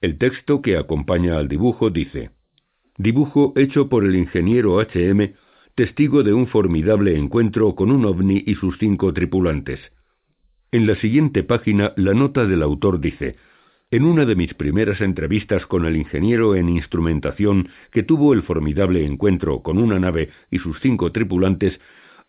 El 0.00 0.18
texto 0.18 0.60
que 0.60 0.76
acompaña 0.76 1.38
al 1.38 1.46
dibujo 1.46 1.90
dice 1.90 2.30
Dibujo 2.98 3.52
hecho 3.56 3.88
por 3.88 4.04
el 4.04 4.16
ingeniero 4.16 4.80
HM, 4.80 5.34
testigo 5.74 6.22
de 6.22 6.34
un 6.34 6.48
formidable 6.48 7.16
encuentro 7.16 7.74
con 7.74 7.90
un 7.90 8.04
ovni 8.04 8.42
y 8.46 8.56
sus 8.56 8.76
cinco 8.78 9.14
tripulantes. 9.14 9.80
En 10.72 10.86
la 10.86 10.96
siguiente 10.96 11.44
página 11.44 11.92
la 11.96 12.12
nota 12.12 12.44
del 12.44 12.62
autor 12.62 13.00
dice 13.00 13.36
en 13.90 14.04
una 14.04 14.26
de 14.26 14.34
mis 14.34 14.52
primeras 14.52 15.00
entrevistas 15.00 15.64
con 15.64 15.86
el 15.86 15.96
ingeniero 15.96 16.54
en 16.54 16.68
instrumentación 16.68 17.70
que 17.90 18.02
tuvo 18.02 18.34
el 18.34 18.42
formidable 18.42 19.06
encuentro 19.06 19.62
con 19.62 19.78
una 19.78 19.98
nave 19.98 20.28
y 20.50 20.58
sus 20.58 20.78
cinco 20.80 21.10
tripulantes, 21.10 21.80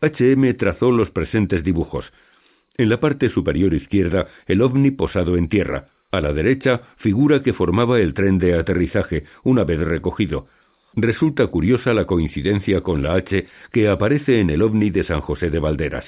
HM 0.01 0.55
trazó 0.55 0.93
los 0.93 1.11
presentes 1.11 1.65
dibujos. 1.65 2.05
En 2.77 2.87
la 2.87 3.01
parte 3.01 3.29
superior 3.29 3.73
izquierda, 3.73 4.27
el 4.47 4.61
ovni 4.61 4.91
posado 4.91 5.35
en 5.35 5.49
tierra. 5.49 5.89
A 6.11 6.21
la 6.21 6.31
derecha, 6.31 6.83
figura 6.97 7.43
que 7.43 7.51
formaba 7.51 7.99
el 7.99 8.13
tren 8.13 8.37
de 8.37 8.53
aterrizaje, 8.53 9.25
una 9.43 9.65
vez 9.65 9.79
recogido. 9.79 10.47
Resulta 10.95 11.47
curiosa 11.47 11.93
la 11.93 12.05
coincidencia 12.05 12.81
con 12.81 13.03
la 13.03 13.13
H 13.13 13.45
que 13.71 13.87
aparece 13.87 14.39
en 14.39 14.49
el 14.49 14.61
ovni 14.61 14.89
de 14.89 15.03
San 15.03 15.21
José 15.21 15.49
de 15.49 15.59
Valderas. 15.59 16.05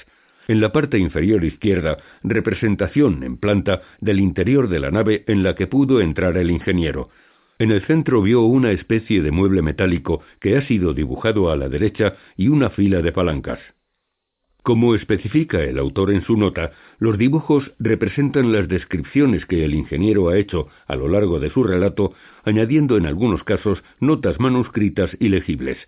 En 0.48 0.60
la 0.60 0.72
parte 0.72 0.98
inferior 0.98 1.44
izquierda, 1.44 1.98
representación 2.22 3.22
en 3.22 3.36
planta 3.36 3.82
del 4.00 4.18
interior 4.18 4.68
de 4.68 4.80
la 4.80 4.90
nave 4.90 5.24
en 5.28 5.42
la 5.42 5.54
que 5.54 5.68
pudo 5.68 6.00
entrar 6.00 6.36
el 6.36 6.50
ingeniero. 6.50 7.10
En 7.58 7.70
el 7.70 7.82
centro 7.86 8.22
vio 8.22 8.42
una 8.42 8.72
especie 8.72 9.22
de 9.22 9.30
mueble 9.30 9.62
metálico 9.62 10.22
que 10.40 10.56
ha 10.56 10.66
sido 10.66 10.94
dibujado 10.94 11.50
a 11.50 11.56
la 11.56 11.68
derecha 11.68 12.16
y 12.36 12.48
una 12.48 12.70
fila 12.70 13.02
de 13.02 13.12
palancas. 13.12 13.60
Como 14.62 14.94
especifica 14.94 15.60
el 15.64 15.76
autor 15.78 16.12
en 16.12 16.22
su 16.22 16.36
nota, 16.36 16.70
los 16.98 17.18
dibujos 17.18 17.72
representan 17.80 18.52
las 18.52 18.68
descripciones 18.68 19.44
que 19.46 19.64
el 19.64 19.74
ingeniero 19.74 20.28
ha 20.28 20.38
hecho 20.38 20.68
a 20.86 20.94
lo 20.94 21.08
largo 21.08 21.40
de 21.40 21.50
su 21.50 21.64
relato, 21.64 22.14
añadiendo 22.44 22.96
en 22.96 23.06
algunos 23.06 23.42
casos 23.42 23.82
notas 23.98 24.38
manuscritas 24.38 25.10
y 25.18 25.30
legibles. 25.30 25.78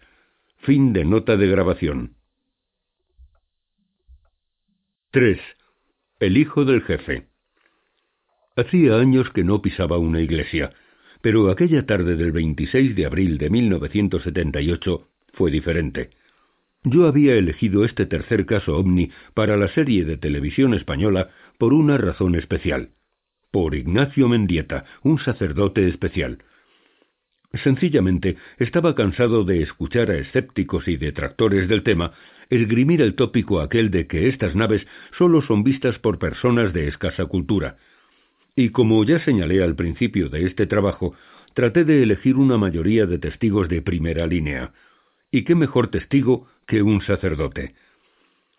Fin 0.56 0.92
de 0.92 1.05
nota 1.05 1.36
de 1.36 1.46
grabación. 1.46 2.14
3. 5.12 5.38
El 6.18 6.36
hijo 6.36 6.64
del 6.64 6.82
jefe. 6.82 7.28
Hacía 8.56 8.96
años 8.96 9.30
que 9.30 9.44
no 9.44 9.62
pisaba 9.62 9.98
una 9.98 10.20
iglesia, 10.20 10.72
pero 11.20 11.48
aquella 11.48 11.86
tarde 11.86 12.16
del 12.16 12.32
26 12.32 12.96
de 12.96 13.06
abril 13.06 13.38
de 13.38 13.51
1978 13.51 15.09
fue 15.34 15.52
diferente. 15.52 16.10
Yo 16.85 17.06
había 17.06 17.35
elegido 17.35 17.86
este 17.86 18.05
tercer 18.05 18.44
caso 18.44 18.77
ovni 18.77 19.11
para 19.32 19.56
la 19.56 19.69
serie 19.69 20.05
de 20.05 20.19
televisión 20.19 20.74
española 20.74 21.31
por 21.56 21.73
una 21.73 21.97
razón 21.97 22.35
especial. 22.35 22.90
Por 23.51 23.74
Ignacio 23.74 24.28
Mendieta, 24.28 24.85
un 25.02 25.19
sacerdote 25.19 25.89
especial. 25.89 26.39
Sencillamente 27.62 28.36
estaba 28.59 28.94
cansado 28.94 29.44
de 29.44 29.62
escuchar 29.62 30.11
a 30.11 30.19
escépticos 30.19 30.86
y 30.86 30.97
detractores 30.97 31.69
del 31.69 31.85
tema 31.85 32.12
esgrimir 32.51 33.01
el 33.01 33.15
tópico 33.15 33.61
aquel 33.61 33.90
de 33.90 34.06
que 34.06 34.28
estas 34.28 34.55
naves 34.55 34.86
solo 35.16 35.40
son 35.40 35.65
vistas 35.65 35.98
por 35.98 36.19
personas 36.19 36.74
de 36.74 36.89
escasa 36.89 37.24
cultura. 37.24 37.78
Y 38.55 38.70
como 38.70 39.02
ya 39.05 39.20
señalé 39.20 39.62
al 39.62 39.74
principio 39.74 40.28
de 40.28 40.47
este 40.47 40.66
trabajo, 40.66 41.15
traté 41.55 41.85
de 41.85 42.02
elegir 42.02 42.36
una 42.36 42.59
mayoría 42.59 43.06
de 43.06 43.19
testigos 43.19 43.70
de 43.70 43.81
primera 43.81 44.27
línea. 44.27 44.73
¿Y 45.31 45.44
qué 45.44 45.55
mejor 45.55 45.89
testigo 45.89 46.48
que 46.66 46.82
un 46.82 47.02
sacerdote? 47.02 47.74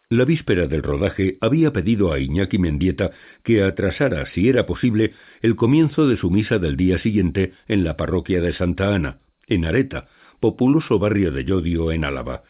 La 0.10 0.24
víspera 0.24 0.68
del 0.68 0.84
rodaje 0.84 1.38
había 1.42 1.74
pedido 1.74 2.14
a 2.14 2.20
Iñaki 2.20 2.60
Mendieta 2.60 3.12
que 3.44 3.64
atrasara, 3.64 4.28
si 4.34 4.48
era 4.48 4.68
posible, 4.68 5.14
el 5.42 5.56
comienzo 5.56 6.08
de 6.08 6.18
su 6.18 6.30
misa 6.30 6.60
del 6.60 6.78
día 6.78 7.00
siguiente 7.00 7.54
en 7.68 7.84
la 7.84 7.98
parroquia 7.98 8.40
de 8.40 8.54
Santa 8.54 8.94
Ana, 8.94 9.18
en 9.48 9.66
Areta, 9.66 10.08
populoso 10.40 11.00
barrio 11.00 11.32
de 11.32 11.44
Yodio 11.44 11.92
en 11.92 12.06
Álava. 12.06 12.44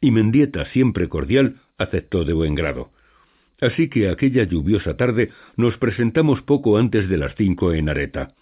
Y 0.00 0.10
Mendieta, 0.10 0.64
siempre 0.66 1.08
cordial, 1.08 1.56
aceptó 1.76 2.24
de 2.24 2.32
buen 2.32 2.54
grado. 2.54 2.90
Así 3.60 3.88
que 3.88 4.08
aquella 4.08 4.44
lluviosa 4.44 4.96
tarde 4.96 5.30
nos 5.56 5.76
presentamos 5.76 6.42
poco 6.42 6.78
antes 6.78 7.08
de 7.08 7.18
las 7.18 7.34
cinco 7.36 7.72
en 7.72 7.88
Areta. 7.88 8.34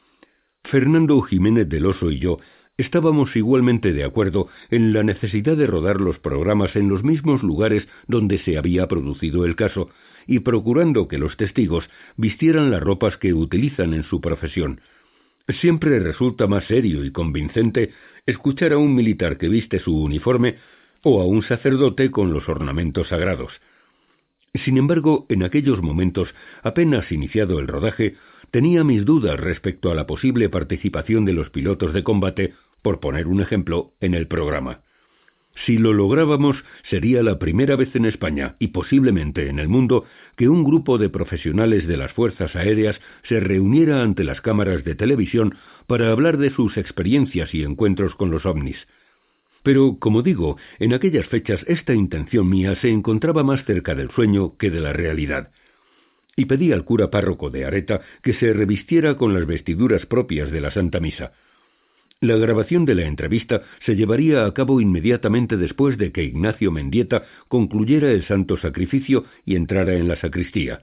Fernando 0.64 1.20
Jiménez 1.23 1.68
del 1.68 1.86
Oso 1.86 2.10
y 2.10 2.18
yo 2.18 2.39
estábamos 2.78 3.35
igualmente 3.36 3.93
de 3.93 4.05
acuerdo 4.05 4.48
en 4.70 4.93
la 4.93 5.03
necesidad 5.03 5.57
de 5.57 5.66
rodar 5.66 6.01
los 6.01 6.19
programas 6.19 6.77
en 6.77 6.89
los 6.89 7.03
mismos 7.03 7.43
lugares 7.43 7.86
donde 8.07 8.39
se 8.40 8.59
había 8.59 8.86
producido 8.86 9.44
el 9.44 9.57
caso, 9.57 9.90
y 10.27 10.40
procurando 10.40 11.09
que 11.09 11.19
los 11.19 11.36
testigos 11.36 11.89
vistieran 12.16 12.70
las 12.70 12.82
ropas 12.82 13.16
que 13.16 13.32
utilizan 13.32 13.94
en 13.94 14.03
su 14.03 14.20
profesión. 14.20 14.81
Siempre 15.61 16.01
resulta 16.01 16.48
más 16.48 16.65
serio 16.65 17.05
y 17.05 17.12
convincente 17.12 17.93
escuchar 18.27 18.73
a 18.73 18.78
un 18.78 18.94
militar 18.94 19.39
que 19.39 19.48
viste 19.48 19.78
su 19.78 19.97
uniforme 19.97 20.57
o 21.03 21.23
a 21.23 21.27
un 21.27 21.44
sacerdote 21.44 22.11
con 22.11 22.32
los 22.32 22.48
ornamentos 22.48 23.09
sagrados. 23.09 23.53
Sin 24.65 24.78
embargo, 24.78 25.27
en 25.28 25.44
aquellos 25.44 25.81
momentos, 25.82 26.35
apenas 26.62 27.12
iniciado 27.12 27.61
el 27.61 27.69
rodaje, 27.69 28.16
tenía 28.51 28.82
mis 28.82 29.05
dudas 29.05 29.39
respecto 29.39 29.93
a 29.93 29.94
la 29.94 30.07
posible 30.07 30.48
participación 30.48 31.24
de 31.24 31.35
los 31.35 31.51
pilotos 31.51 31.93
de 31.93 32.03
combate, 32.03 32.55
por 32.87 33.01
poner 33.01 33.27
un 33.27 33.41
ejemplo, 33.41 33.95
en 34.01 34.15
el 34.15 34.29
programa. 34.29 34.83
Si 35.65 35.77
lo 35.77 35.93
lográbamos, 35.93 36.57
sería 36.89 37.21
la 37.25 37.37
primera 37.37 37.75
vez 37.75 37.97
en 37.97 38.05
España 38.05 38.55
y 38.61 38.69
posiblemente 38.69 39.49
en 39.49 39.59
el 39.59 39.67
mundo 39.67 40.05
que 40.37 40.49
un 40.49 40.63
grupo 40.63 40.97
de 40.97 41.09
profesionales 41.09 41.89
de 41.89 41.97
las 41.97 42.13
fuerzas 42.13 42.55
aéreas 42.55 42.97
se 43.25 43.41
reuniera 43.41 44.03
ante 44.03 44.23
las 44.23 44.41
cámaras 44.41 44.85
de 44.85 44.95
televisión 44.95 45.57
para 45.89 46.13
hablar 46.13 46.39
de 46.39 46.51
sus 46.51 46.77
experiencias 46.77 47.53
y 47.57 47.65
encuentros 47.65 48.15
con 48.15 48.31
los 48.31 48.47
ovnis. 48.47 48.77
Pero, 49.65 49.97
como 49.99 50.23
digo, 50.23 50.57
en 50.79 50.95
aquellas 50.95 51.27
fechas 51.27 51.65
esta 51.67 51.93
intención 51.93 52.49
mía 52.49 52.77
se 52.77 52.91
encontraba 52.91 53.43
más 53.43 53.65
cerca 53.65 53.97
del 53.97 54.13
sueño 54.13 54.57
que 54.59 54.71
de 54.71 54.79
la 54.79 54.93
realidad 54.93 55.51
y 56.37 56.45
pedí 56.45 56.71
al 56.71 56.85
cura 56.85 57.11
párroco 57.11 57.51
de 57.51 57.65
Areta 57.65 58.03
que 58.23 58.35
se 58.35 58.53
revistiera 58.53 59.17
con 59.17 59.35
las 59.35 59.45
vestiduras 59.45 60.07
propias 60.07 60.53
de 60.53 60.61
la 60.61 60.71
Santa 60.71 61.01
Misa. 61.01 61.33
La 62.23 62.37
grabación 62.37 62.87
de 62.87 62.95
la 62.95 63.03
entrevista 63.03 63.61
se 63.85 63.95
llevaría 63.95 64.47
a 64.47 64.55
cabo 64.55 64.81
inmediatamente 64.81 65.59
después 65.59 65.99
de 65.99 66.13
que 66.13 66.25
Ignacio 66.25 66.73
Mendieta 66.73 67.25
concluyera 67.49 68.11
el 68.11 68.25
santo 68.25 68.57
sacrificio 68.57 69.25
y 69.45 69.55
entrara 69.55 69.93
en 69.93 70.09
la 70.09 70.17
sacristía. 70.17 70.83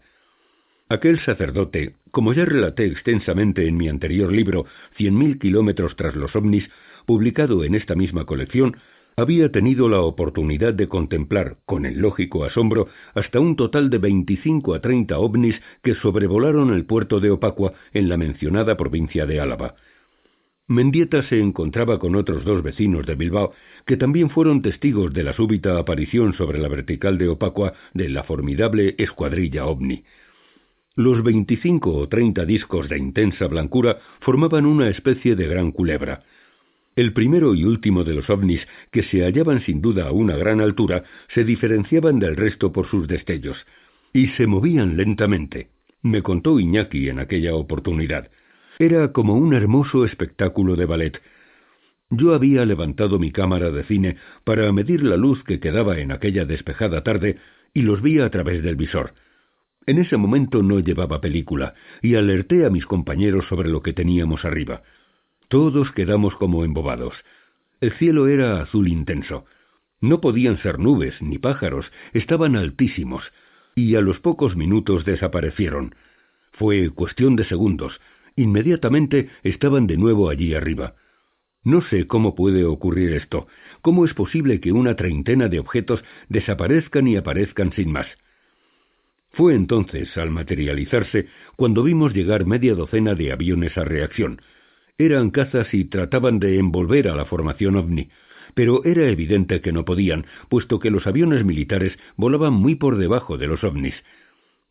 Aquel 0.89 1.19
sacerdote, 1.21 1.95
como 2.11 2.33
ya 2.33 2.45
relaté 2.45 2.85
extensamente 2.85 3.67
en 3.67 3.77
mi 3.77 3.89
anterior 3.89 4.31
libro 4.31 4.67
Cien 4.95 5.17
mil 5.17 5.39
kilómetros 5.39 5.95
tras 5.95 6.15
los 6.15 6.35
ovnis, 6.35 6.69
publicado 7.07 7.63
en 7.63 7.73
esta 7.73 7.95
misma 7.95 8.25
colección, 8.25 8.77
había 9.15 9.51
tenido 9.51 9.89
la 9.89 10.01
oportunidad 10.01 10.75
de 10.75 10.87
contemplar, 10.87 11.57
con 11.65 11.87
el 11.87 11.97
lógico 11.97 12.45
asombro, 12.45 12.89
hasta 13.15 13.39
un 13.39 13.55
total 13.55 13.89
de 13.89 13.97
veinticinco 13.97 14.75
a 14.75 14.81
treinta 14.81 15.17
ovnis 15.17 15.59
que 15.81 15.95
sobrevolaron 15.95 16.71
el 16.71 16.85
puerto 16.85 17.19
de 17.19 17.31
Opacua 17.31 17.73
en 17.91 18.07
la 18.07 18.17
mencionada 18.17 18.77
provincia 18.77 19.25
de 19.25 19.39
Álava. 19.39 19.73
Mendieta 20.73 21.21
se 21.29 21.39
encontraba 21.39 21.99
con 21.99 22.15
otros 22.15 22.43
dos 22.43 22.63
vecinos 22.63 23.05
de 23.05 23.13
Bilbao, 23.15 23.53
que 23.85 23.95
también 23.95 24.31
fueron 24.31 24.61
testigos 24.61 25.13
de 25.13 25.23
la 25.23 25.33
súbita 25.33 25.77
aparición 25.77 26.33
sobre 26.33 26.57
la 26.57 26.67
vertical 26.67 27.17
de 27.17 27.27
Opacua 27.27 27.73
de 27.93 28.09
la 28.09 28.23
formidable 28.23 28.95
escuadrilla 28.97 29.65
ovni. 29.65 30.03
Los 30.95 31.23
veinticinco 31.23 31.93
o 31.93 32.07
treinta 32.09 32.43
discos 32.45 32.89
de 32.89 32.97
intensa 32.97 33.47
blancura 33.47 33.99
formaban 34.21 34.65
una 34.65 34.89
especie 34.89 35.35
de 35.35 35.47
gran 35.47 35.71
culebra. 35.71 36.23
El 36.95 37.13
primero 37.13 37.53
y 37.55 37.63
último 37.65 38.03
de 38.03 38.15
los 38.15 38.29
ovnis, 38.29 38.61
que 38.91 39.03
se 39.03 39.23
hallaban 39.23 39.61
sin 39.65 39.81
duda 39.81 40.07
a 40.07 40.11
una 40.11 40.37
gran 40.37 40.59
altura, 40.59 41.03
se 41.33 41.43
diferenciaban 41.43 42.19
del 42.19 42.35
resto 42.35 42.71
por 42.71 42.87
sus 42.87 43.07
destellos, 43.07 43.57
y 44.11 44.27
se 44.29 44.47
movían 44.47 44.97
lentamente. 44.97 45.69
Me 46.01 46.21
contó 46.21 46.59
Iñaki 46.59 47.09
en 47.09 47.19
aquella 47.19 47.55
oportunidad. 47.55 48.29
Era 48.83 49.13
como 49.13 49.35
un 49.35 49.53
hermoso 49.53 50.03
espectáculo 50.03 50.75
de 50.75 50.85
ballet. 50.85 51.21
Yo 52.09 52.33
había 52.33 52.65
levantado 52.65 53.17
mi 53.17 53.31
cámara 53.31 53.71
de 53.71 53.85
cine 53.85 54.17
para 54.43 54.69
medir 54.73 55.03
la 55.03 55.15
luz 55.15 55.41
que 55.45 55.61
quedaba 55.61 55.99
en 55.99 56.11
aquella 56.11 56.43
despejada 56.43 57.01
tarde 57.01 57.37
y 57.73 57.83
los 57.83 58.01
vi 58.01 58.19
a 58.19 58.29
través 58.29 58.61
del 58.61 58.75
visor. 58.75 59.13
En 59.85 59.99
ese 59.99 60.17
momento 60.17 60.61
no 60.63 60.81
llevaba 60.81 61.21
película 61.21 61.75
y 62.01 62.15
alerté 62.15 62.65
a 62.65 62.69
mis 62.69 62.85
compañeros 62.85 63.45
sobre 63.47 63.69
lo 63.69 63.81
que 63.81 63.93
teníamos 63.93 64.43
arriba. 64.43 64.81
Todos 65.47 65.93
quedamos 65.93 66.35
como 66.35 66.65
embobados. 66.65 67.15
El 67.79 67.93
cielo 67.93 68.27
era 68.27 68.61
azul 68.61 68.89
intenso. 68.89 69.45
No 70.01 70.19
podían 70.19 70.57
ser 70.57 70.77
nubes 70.77 71.21
ni 71.21 71.37
pájaros, 71.37 71.89
estaban 72.11 72.57
altísimos, 72.57 73.31
y 73.75 73.95
a 73.95 74.01
los 74.01 74.19
pocos 74.19 74.57
minutos 74.57 75.05
desaparecieron. 75.05 75.95
Fue 76.51 76.89
cuestión 76.89 77.37
de 77.37 77.45
segundos. 77.45 77.97
Inmediatamente 78.35 79.29
estaban 79.43 79.87
de 79.87 79.97
nuevo 79.97 80.29
allí 80.29 80.53
arriba. 80.53 80.95
No 81.63 81.81
sé 81.81 82.07
cómo 82.07 82.35
puede 82.35 82.65
ocurrir 82.65 83.13
esto. 83.13 83.47
¿Cómo 83.81 84.05
es 84.05 84.13
posible 84.13 84.59
que 84.59 84.71
una 84.71 84.95
treintena 84.95 85.47
de 85.47 85.59
objetos 85.59 86.03
desaparezcan 86.29 87.07
y 87.07 87.15
aparezcan 87.15 87.71
sin 87.73 87.91
más? 87.91 88.07
Fue 89.31 89.55
entonces, 89.55 90.15
al 90.17 90.29
materializarse, 90.29 91.27
cuando 91.55 91.83
vimos 91.83 92.13
llegar 92.13 92.45
media 92.45 92.75
docena 92.75 93.15
de 93.15 93.31
aviones 93.31 93.77
a 93.77 93.83
reacción, 93.83 94.41
eran 94.97 95.31
cazas 95.31 95.73
y 95.73 95.85
trataban 95.85 96.39
de 96.39 96.59
envolver 96.59 97.07
a 97.07 97.15
la 97.15 97.25
formación 97.25 97.75
ovni, 97.75 98.09
pero 98.53 98.83
era 98.85 99.09
evidente 99.09 99.61
que 99.61 99.71
no 99.71 99.85
podían, 99.85 100.27
puesto 100.49 100.79
que 100.79 100.91
los 100.91 101.07
aviones 101.07 101.43
militares 101.43 101.97
volaban 102.15 102.53
muy 102.53 102.75
por 102.75 102.97
debajo 102.97 103.37
de 103.37 103.47
los 103.47 103.63
ovnis. 103.63 103.95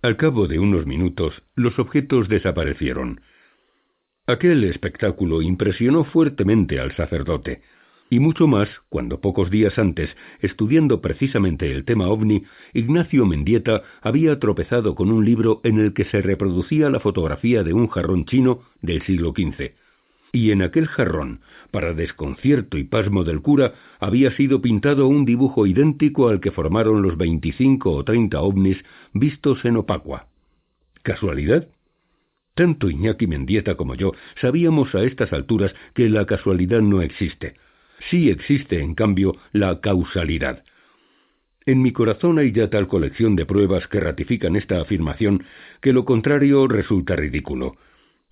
Al 0.00 0.16
cabo 0.16 0.46
de 0.46 0.58
unos 0.58 0.86
minutos, 0.86 1.42
los 1.56 1.78
objetos 1.78 2.28
desaparecieron. 2.28 3.20
Aquel 4.26 4.64
espectáculo 4.64 5.42
impresionó 5.42 6.04
fuertemente 6.04 6.78
al 6.78 6.94
sacerdote, 6.96 7.62
y 8.08 8.20
mucho 8.20 8.46
más 8.46 8.68
cuando 8.88 9.20
pocos 9.20 9.50
días 9.50 9.78
antes, 9.78 10.10
estudiando 10.40 11.00
precisamente 11.00 11.72
el 11.72 11.84
tema 11.84 12.08
ovni, 12.08 12.44
Ignacio 12.72 13.26
Mendieta 13.26 13.82
había 14.00 14.38
tropezado 14.38 14.94
con 14.94 15.10
un 15.10 15.24
libro 15.24 15.60
en 15.64 15.78
el 15.78 15.92
que 15.92 16.04
se 16.04 16.20
reproducía 16.22 16.90
la 16.90 17.00
fotografía 17.00 17.62
de 17.62 17.72
un 17.72 17.88
jarrón 17.88 18.24
chino 18.26 18.62
del 18.80 19.02
siglo 19.02 19.32
XV 19.36 19.72
y 20.32 20.50
en 20.50 20.62
aquel 20.62 20.86
jarrón, 20.88 21.40
para 21.70 21.92
desconcierto 21.92 22.78
y 22.78 22.84
pasmo 22.84 23.22
del 23.22 23.42
cura, 23.42 23.74
había 24.00 24.34
sido 24.34 24.62
pintado 24.62 25.06
un 25.06 25.26
dibujo 25.26 25.66
idéntico 25.66 26.28
al 26.28 26.40
que 26.40 26.50
formaron 26.50 27.02
los 27.02 27.18
veinticinco 27.18 27.92
o 27.92 28.02
treinta 28.02 28.40
ovnis 28.40 28.78
vistos 29.12 29.64
en 29.64 29.76
Opacua. 29.76 30.26
¿Casualidad? 31.02 31.68
Tanto 32.54 32.90
Iñaki 32.90 33.26
Mendieta 33.26 33.76
como 33.76 33.94
yo 33.94 34.12
sabíamos 34.40 34.94
a 34.94 35.02
estas 35.02 35.32
alturas 35.32 35.74
que 35.94 36.08
la 36.08 36.26
casualidad 36.26 36.82
no 36.82 37.00
existe. 37.00 37.54
Sí 38.10 38.30
existe, 38.30 38.80
en 38.80 38.94
cambio, 38.94 39.36
la 39.52 39.80
causalidad. 39.80 40.64
En 41.64 41.80
mi 41.80 41.92
corazón 41.92 42.38
hay 42.38 42.52
ya 42.52 42.68
tal 42.68 42.88
colección 42.88 43.36
de 43.36 43.46
pruebas 43.46 43.86
que 43.86 44.00
ratifican 44.00 44.56
esta 44.56 44.80
afirmación 44.80 45.44
que 45.80 45.92
lo 45.92 46.04
contrario 46.04 46.66
resulta 46.66 47.14
ridículo. 47.14 47.76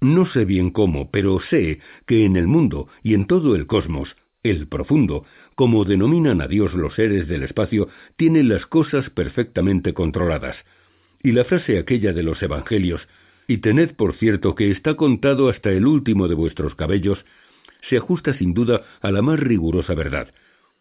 No 0.01 0.27
sé 0.27 0.45
bien 0.45 0.71
cómo, 0.71 1.11
pero 1.11 1.41
sé 1.49 1.81
que 2.07 2.25
en 2.25 2.37
el 2.37 2.47
mundo 2.47 2.89
y 3.03 3.15
en 3.15 3.27
todo 3.27 3.55
el 3.55 3.67
cosmos, 3.67 4.17
el 4.43 4.67
profundo, 4.67 5.25
como 5.55 5.85
denominan 5.85 6.41
a 6.41 6.49
Dios 6.49 6.75
los 6.75 6.95
seres 6.95 7.29
del 7.29 7.43
espacio, 7.43 7.89
tiene 8.17 8.43
las 8.43 8.67
cosas 8.67 9.09
perfectamente 9.11 9.93
controladas. 9.93 10.57
Y 11.23 11.33
la 11.33 11.45
frase 11.45 11.79
aquella 11.79 12.13
de 12.13 12.23
los 12.23 12.43
Evangelios, 12.43 13.07
y 13.51 13.59
tened 13.59 13.97
por 13.97 14.15
cierto 14.15 14.55
que 14.55 14.71
está 14.71 14.95
contado 14.95 15.49
hasta 15.49 15.73
el 15.73 15.85
último 15.85 16.29
de 16.29 16.37
vuestros 16.37 16.77
cabellos, 16.77 17.19
se 17.89 17.97
ajusta 17.97 18.33
sin 18.35 18.55
duda 18.55 18.85
a 19.01 19.11
la 19.11 19.23
más 19.23 19.41
rigurosa 19.41 19.93
verdad. 19.95 20.33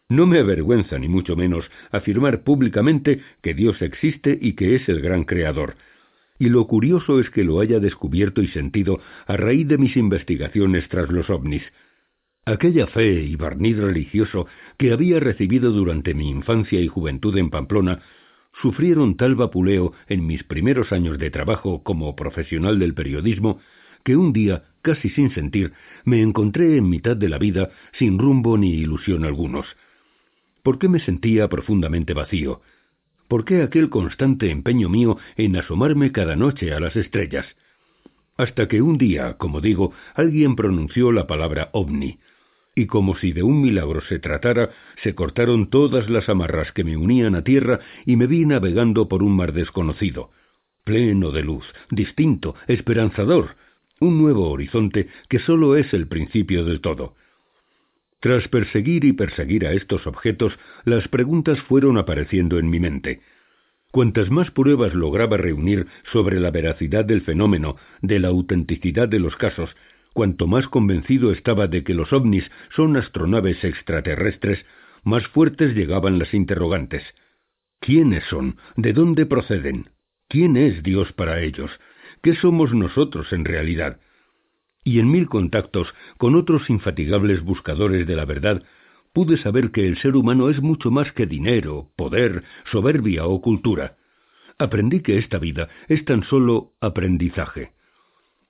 No 0.07 0.27
me 0.27 0.37
avergüenza 0.37 0.99
ni 0.99 1.07
mucho 1.07 1.35
menos 1.35 1.65
afirmar 1.89 2.43
públicamente 2.43 3.23
que 3.41 3.55
Dios 3.55 3.81
existe 3.81 4.37
y 4.39 4.53
que 4.53 4.75
es 4.75 4.87
el 4.87 5.01
gran 5.01 5.23
creador, 5.23 5.77
y 6.37 6.49
lo 6.49 6.67
curioso 6.67 7.19
es 7.19 7.31
que 7.31 7.43
lo 7.43 7.59
haya 7.59 7.79
descubierto 7.79 8.43
y 8.43 8.47
sentido 8.49 8.99
a 9.25 9.35
raíz 9.35 9.67
de 9.67 9.79
mis 9.79 9.97
investigaciones 9.97 10.87
tras 10.89 11.09
los 11.09 11.31
ovnis. 11.31 11.63
Aquella 12.45 12.85
fe 12.85 13.23
y 13.23 13.35
barniz 13.35 13.77
religioso 13.77 14.45
que 14.77 14.91
había 14.91 15.19
recibido 15.19 15.71
durante 15.71 16.13
mi 16.13 16.29
infancia 16.29 16.79
y 16.79 16.87
juventud 16.87 17.35
en 17.35 17.49
Pamplona 17.49 18.03
sufrieron 18.61 19.15
tal 19.15 19.35
vapuleo 19.35 19.93
en 20.07 20.25
mis 20.25 20.43
primeros 20.43 20.91
años 20.91 21.17
de 21.17 21.31
trabajo 21.31 21.83
como 21.83 22.15
profesional 22.15 22.79
del 22.79 22.93
periodismo 22.93 23.59
que 24.03 24.15
un 24.15 24.33
día, 24.33 24.63
casi 24.81 25.09
sin 25.09 25.31
sentir, 25.31 25.73
me 26.05 26.21
encontré 26.21 26.77
en 26.77 26.89
mitad 26.89 27.15
de 27.15 27.29
la 27.29 27.37
vida 27.37 27.69
sin 27.97 28.17
rumbo 28.17 28.57
ni 28.57 28.71
ilusión 28.71 29.25
algunos. 29.25 29.65
¿Por 30.63 30.79
qué 30.79 30.87
me 30.87 30.99
sentía 30.99 31.47
profundamente 31.47 32.13
vacío? 32.13 32.61
¿Por 33.27 33.45
qué 33.45 33.61
aquel 33.61 33.89
constante 33.89 34.49
empeño 34.49 34.89
mío 34.89 35.17
en 35.37 35.55
asomarme 35.55 36.11
cada 36.11 36.35
noche 36.35 36.73
a 36.73 36.79
las 36.79 36.95
estrellas? 36.95 37.45
Hasta 38.37 38.67
que 38.67 38.81
un 38.81 38.97
día, 38.97 39.33
como 39.37 39.61
digo, 39.61 39.93
alguien 40.15 40.55
pronunció 40.55 41.11
la 41.11 41.27
palabra 41.27 41.69
ovni, 41.73 42.19
y 42.79 42.87
como 42.87 43.17
si 43.17 43.33
de 43.33 43.43
un 43.43 43.61
milagro 43.61 43.99
se 43.99 44.19
tratara, 44.19 44.69
se 45.03 45.13
cortaron 45.13 45.69
todas 45.69 46.09
las 46.09 46.29
amarras 46.29 46.71
que 46.71 46.85
me 46.85 46.95
unían 46.95 47.35
a 47.35 47.43
tierra 47.43 47.81
y 48.05 48.15
me 48.15 48.25
vi 48.25 48.45
navegando 48.45 49.09
por 49.09 49.21
un 49.21 49.35
mar 49.35 49.51
desconocido, 49.51 50.31
pleno 50.85 51.31
de 51.31 51.43
luz, 51.43 51.65
distinto, 51.91 52.55
esperanzador, 52.67 53.57
un 53.99 54.17
nuevo 54.17 54.49
horizonte 54.49 55.09
que 55.27 55.39
sólo 55.39 55.75
es 55.75 55.93
el 55.93 56.07
principio 56.07 56.63
del 56.63 56.79
todo. 56.79 57.15
Tras 58.21 58.47
perseguir 58.47 59.03
y 59.03 59.11
perseguir 59.11 59.67
a 59.67 59.73
estos 59.73 60.07
objetos, 60.07 60.57
las 60.85 61.09
preguntas 61.09 61.59
fueron 61.63 61.97
apareciendo 61.97 62.59
en 62.59 62.69
mi 62.69 62.79
mente. 62.79 63.19
Cuantas 63.91 64.29
más 64.29 64.51
pruebas 64.51 64.93
lograba 64.93 65.35
reunir 65.35 65.87
sobre 66.13 66.39
la 66.39 66.51
veracidad 66.51 67.03
del 67.03 67.23
fenómeno, 67.23 67.75
de 68.01 68.19
la 68.19 68.29
autenticidad 68.29 69.09
de 69.09 69.19
los 69.19 69.35
casos, 69.35 69.75
cuanto 70.13 70.47
más 70.47 70.67
convencido 70.67 71.31
estaba 71.31 71.67
de 71.67 71.83
que 71.83 71.93
los 71.93 72.11
ovnis 72.13 72.49
son 72.75 72.97
astronaves 72.97 73.63
extraterrestres, 73.63 74.65
más 75.03 75.27
fuertes 75.27 75.75
llegaban 75.75 76.19
las 76.19 76.33
interrogantes. 76.33 77.03
¿Quiénes 77.79 78.23
son? 78.25 78.57
¿De 78.75 78.93
dónde 78.93 79.25
proceden? 79.25 79.89
¿Quién 80.27 80.57
es 80.57 80.83
Dios 80.83 81.13
para 81.13 81.41
ellos? 81.41 81.71
¿Qué 82.21 82.35
somos 82.35 82.73
nosotros 82.73 83.31
en 83.31 83.45
realidad? 83.45 83.99
Y 84.83 84.99
en 84.99 85.09
mil 85.09 85.27
contactos 85.27 85.87
con 86.17 86.35
otros 86.35 86.69
infatigables 86.69 87.41
buscadores 87.41 88.05
de 88.05 88.15
la 88.15 88.25
verdad, 88.25 88.63
pude 89.13 89.37
saber 89.37 89.71
que 89.71 89.87
el 89.87 89.97
ser 89.97 90.15
humano 90.15 90.49
es 90.49 90.61
mucho 90.61 90.91
más 90.91 91.11
que 91.13 91.25
dinero, 91.25 91.91
poder, 91.95 92.43
soberbia 92.71 93.25
o 93.25 93.41
cultura. 93.41 93.97
Aprendí 94.57 95.01
que 95.01 95.17
esta 95.17 95.39
vida 95.39 95.69
es 95.87 96.03
tan 96.05 96.23
solo 96.23 96.73
aprendizaje. 96.81 97.71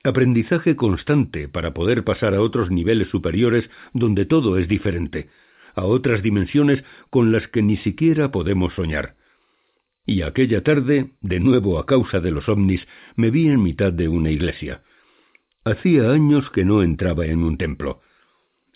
Aprendizaje 0.03 0.77
constante 0.77 1.49
para 1.49 1.73
poder 1.73 2.05
pasar 2.05 2.33
a 2.33 2.41
otros 2.41 2.71
niveles 2.71 3.09
superiores 3.09 3.69
donde 3.93 4.25
todo 4.25 4.57
es 4.57 4.67
diferente, 4.69 5.29
a 5.75 5.83
otras 5.83 6.23
dimensiones 6.23 6.83
con 7.09 7.33
las 7.33 7.47
que 7.49 7.61
ni 7.61 7.75
siquiera 7.77 8.31
podemos 8.31 8.73
soñar. 8.75 9.15
Y 10.05 10.21
aquella 10.21 10.63
tarde, 10.63 11.11
de 11.21 11.39
nuevo 11.41 11.79
a 11.79 11.85
causa 11.85 12.21
de 12.21 12.31
los 12.31 12.47
ovnis, 12.47 12.87
me 13.15 13.29
vi 13.29 13.47
en 13.47 13.61
mitad 13.61 13.91
de 13.91 14.07
una 14.07 14.31
iglesia. 14.31 14.83
Hacía 15.65 16.09
años 16.11 16.49
que 16.51 16.63
no 16.63 16.81
entraba 16.81 17.25
en 17.25 17.43
un 17.43 17.57
templo. 17.57 18.01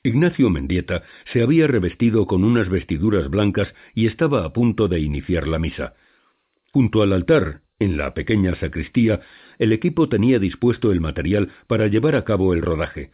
Ignacio 0.03 0.49
Mendieta 0.49 1.03
se 1.31 1.41
había 1.41 1.65
revestido 1.67 2.27
con 2.27 2.43
unas 2.43 2.67
vestiduras 2.67 3.29
blancas 3.29 3.73
y 3.95 4.07
estaba 4.07 4.43
a 4.43 4.51
punto 4.51 4.89
de 4.89 4.99
iniciar 4.99 5.47
la 5.47 5.57
misa. 5.57 5.93
Junto 6.73 7.01
al 7.01 7.13
altar, 7.13 7.61
en 7.83 7.97
la 7.97 8.13
pequeña 8.13 8.55
sacristía, 8.55 9.21
el 9.59 9.71
equipo 9.71 10.09
tenía 10.09 10.39
dispuesto 10.39 10.91
el 10.91 11.01
material 11.01 11.51
para 11.67 11.87
llevar 11.87 12.15
a 12.15 12.23
cabo 12.23 12.53
el 12.53 12.61
rodaje, 12.61 13.11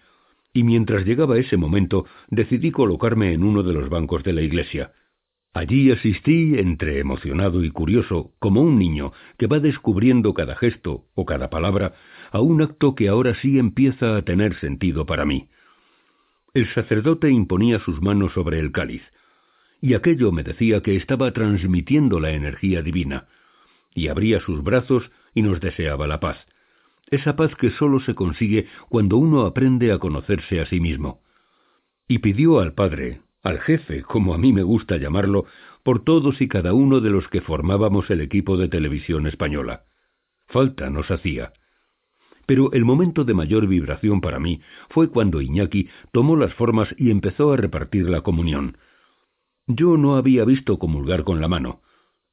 y 0.53 0.63
mientras 0.63 1.05
llegaba 1.05 1.37
ese 1.37 1.57
momento 1.57 2.05
decidí 2.29 2.71
colocarme 2.71 3.33
en 3.33 3.43
uno 3.43 3.63
de 3.63 3.73
los 3.73 3.89
bancos 3.89 4.23
de 4.23 4.33
la 4.33 4.41
iglesia. 4.41 4.93
Allí 5.53 5.91
asistí, 5.91 6.59
entre 6.59 6.99
emocionado 6.99 7.63
y 7.63 7.71
curioso, 7.71 8.33
como 8.39 8.61
un 8.61 8.77
niño 8.77 9.13
que 9.37 9.47
va 9.47 9.59
descubriendo 9.59 10.33
cada 10.33 10.55
gesto 10.55 11.05
o 11.15 11.25
cada 11.25 11.49
palabra, 11.49 11.95
a 12.31 12.39
un 12.39 12.61
acto 12.61 12.93
que 12.93 13.09
ahora 13.09 13.33
sí 13.41 13.57
empieza 13.57 14.15
a 14.15 14.21
tener 14.21 14.59
sentido 14.59 15.05
para 15.05 15.25
mí. 15.25 15.49
El 16.53 16.67
sacerdote 16.73 17.31
imponía 17.31 17.79
sus 17.79 18.01
manos 18.01 18.33
sobre 18.33 18.59
el 18.59 18.71
cáliz, 18.71 19.01
y 19.81 19.93
aquello 19.93 20.31
me 20.31 20.43
decía 20.43 20.81
que 20.81 20.95
estaba 20.95 21.31
transmitiendo 21.31 22.19
la 22.19 22.31
energía 22.31 22.81
divina, 22.81 23.27
y 23.93 24.07
abría 24.07 24.39
sus 24.41 24.63
brazos 24.63 25.11
y 25.33 25.41
nos 25.41 25.59
deseaba 25.59 26.07
la 26.07 26.19
paz, 26.19 26.37
esa 27.11 27.35
paz 27.35 27.55
que 27.55 27.71
sólo 27.71 27.99
se 28.01 28.15
consigue 28.15 28.67
cuando 28.87 29.17
uno 29.17 29.45
aprende 29.45 29.91
a 29.91 29.97
conocerse 29.97 30.61
a 30.61 30.65
sí 30.67 30.79
mismo. 30.79 31.21
Y 32.07 32.19
pidió 32.19 32.59
al 32.59 32.73
Padre, 32.73 33.21
al 33.43 33.59
jefe, 33.59 34.03
como 34.03 34.33
a 34.33 34.37
mí 34.37 34.53
me 34.53 34.63
gusta 34.63 34.97
llamarlo, 34.97 35.45
por 35.83 36.03
todos 36.03 36.41
y 36.41 36.47
cada 36.47 36.73
uno 36.73 36.99
de 36.99 37.09
los 37.09 37.27
que 37.29 37.41
formábamos 37.41 38.09
el 38.09 38.21
equipo 38.21 38.57
de 38.57 38.67
televisión 38.67 39.27
española. 39.27 39.85
Falta 40.47 40.89
nos 40.89 41.09
hacía. 41.09 41.53
Pero 42.45 42.71
el 42.73 42.83
momento 42.83 43.23
de 43.23 43.33
mayor 43.33 43.67
vibración 43.67 44.21
para 44.21 44.39
mí 44.39 44.61
fue 44.89 45.09
cuando 45.09 45.41
Iñaki 45.41 45.89
tomó 46.11 46.35
las 46.35 46.53
formas 46.53 46.89
y 46.97 47.11
empezó 47.11 47.53
a 47.53 47.57
repartir 47.57 48.09
la 48.09 48.21
comunión. 48.21 48.77
Yo 49.67 49.97
no 49.97 50.15
había 50.15 50.45
visto 50.45 50.79
comulgar 50.79 51.23
con 51.23 51.41
la 51.41 51.47
mano, 51.47 51.81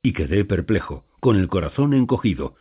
y 0.03 0.13
quedé 0.13 0.45
perplejo, 0.45 1.05
con 1.21 1.37
el 1.37 1.49
corazón 1.49 1.95
encogido. 1.95 2.55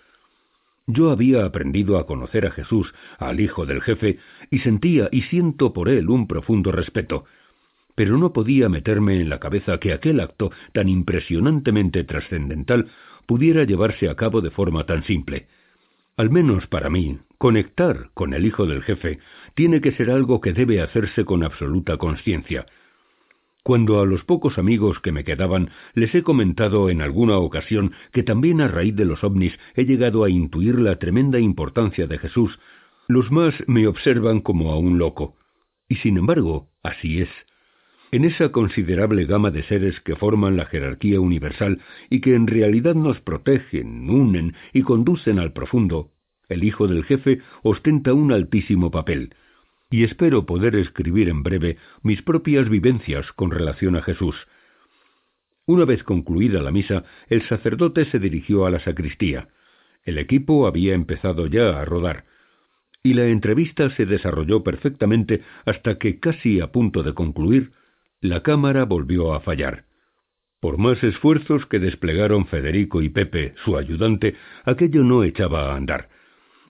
Yo 0.87 1.09
había 1.09 1.45
aprendido 1.45 1.97
a 1.97 2.05
conocer 2.05 2.45
a 2.45 2.51
Jesús, 2.51 2.93
al 3.17 3.39
hijo 3.39 3.65
del 3.65 3.81
jefe, 3.81 4.19
y 4.51 4.59
sentía 4.59 5.09
y 5.11 5.23
siento 5.23 5.73
por 5.73 5.89
él 5.89 6.09
un 6.09 6.27
profundo 6.27 6.71
respeto, 6.71 7.25
pero 7.95 8.17
no 8.17 8.33
podía 8.33 8.69
meterme 8.69 9.19
en 9.19 9.29
la 9.29 9.39
cabeza 9.39 9.79
que 9.79 9.93
aquel 9.93 10.19
acto 10.19 10.51
tan 10.73 10.89
impresionantemente 10.89 12.03
trascendental 12.03 12.87
pudiera 13.25 13.63
llevarse 13.63 14.09
a 14.09 14.15
cabo 14.15 14.41
de 14.41 14.51
forma 14.51 14.85
tan 14.85 15.03
simple. 15.03 15.47
Al 16.17 16.29
menos 16.29 16.67
para 16.67 16.89
mí, 16.89 17.17
conectar 17.37 18.09
con 18.13 18.33
el 18.33 18.45
hijo 18.45 18.65
del 18.65 18.83
jefe 18.83 19.19
tiene 19.55 19.81
que 19.81 19.91
ser 19.93 20.11
algo 20.11 20.39
que 20.39 20.53
debe 20.53 20.81
hacerse 20.81 21.25
con 21.25 21.43
absoluta 21.43 21.97
conciencia. 21.97 22.65
Cuando 23.65 23.99
a 23.99 24.05
los 24.05 24.23
pocos 24.23 24.59
amigos 24.59 24.99
que 24.99 25.11
me 25.11 25.23
quedaban 25.23 25.71
les 25.95 26.13
he 26.13 26.21
comentado 26.21 26.91
en 26.91 27.01
alguna 27.01 27.39
ocasión 27.39 27.93
que 28.13 28.21
también 28.21 28.61
a 28.61 28.67
raíz 28.67 28.95
de 28.95 29.05
los 29.05 29.23
ovnis 29.23 29.57
he 29.73 29.85
llegado 29.85 30.23
a 30.23 30.29
intuir 30.29 30.77
la 30.77 30.99
tremenda 30.99 31.39
importancia 31.39 32.05
de 32.05 32.19
Jesús, 32.19 32.59
los 33.07 33.31
más 33.31 33.55
me 33.65 33.87
observan 33.87 34.41
como 34.41 34.71
a 34.71 34.77
un 34.77 34.99
loco. 34.99 35.35
Y 35.89 35.95
sin 35.95 36.17
embargo, 36.17 36.69
así 36.83 37.21
es. 37.23 37.29
En 38.11 38.25
esa 38.25 38.49
considerable 38.51 39.25
gama 39.25 39.49
de 39.49 39.63
seres 39.63 39.99
que 40.01 40.15
forman 40.15 40.57
la 40.57 40.67
jerarquía 40.67 41.19
universal 41.19 41.81
y 42.11 42.21
que 42.21 42.35
en 42.35 42.45
realidad 42.45 42.93
nos 42.93 43.19
protegen, 43.21 44.11
unen 44.11 44.53
y 44.73 44.83
conducen 44.83 45.39
al 45.39 45.53
profundo, 45.53 46.11
el 46.49 46.63
hijo 46.63 46.87
del 46.87 47.03
jefe 47.03 47.39
ostenta 47.63 48.13
un 48.13 48.31
altísimo 48.31 48.91
papel, 48.91 49.33
y 49.89 50.03
espero 50.03 50.45
poder 50.45 50.75
escribir 50.75 51.29
en 51.29 51.43
breve 51.43 51.77
mis 52.01 52.21
propias 52.21 52.69
vivencias 52.69 53.31
con 53.33 53.51
relación 53.51 53.95
a 53.95 54.01
Jesús. 54.01 54.35
Una 55.65 55.85
vez 55.85 56.03
concluida 56.03 56.61
la 56.61 56.71
misa, 56.71 57.05
el 57.27 57.47
sacerdote 57.47 58.05
se 58.05 58.19
dirigió 58.19 58.65
a 58.65 58.69
la 58.69 58.79
sacristía. 58.79 59.49
El 60.03 60.17
equipo 60.17 60.67
había 60.67 60.93
empezado 60.93 61.47
ya 61.47 61.79
a 61.79 61.85
rodar, 61.85 62.25
y 63.01 63.13
la 63.13 63.25
entrevista 63.25 63.89
se 63.91 64.05
desarrolló 64.05 64.63
perfectamente 64.63 65.41
hasta 65.65 65.97
que, 65.97 66.19
casi 66.19 66.59
a 66.59 66.71
punto 66.71 67.03
de 67.03 67.13
concluir, 67.13 67.71
la 68.19 68.41
cámara 68.41 68.85
volvió 68.85 69.33
a 69.33 69.41
fallar. 69.41 69.85
Por 70.59 70.77
más 70.77 71.03
esfuerzos 71.03 71.65
que 71.67 71.79
desplegaron 71.79 72.47
Federico 72.47 73.01
y 73.01 73.09
Pepe, 73.09 73.53
su 73.63 73.77
ayudante, 73.77 74.35
aquello 74.63 75.03
no 75.03 75.23
echaba 75.23 75.71
a 75.71 75.75
andar, 75.75 76.09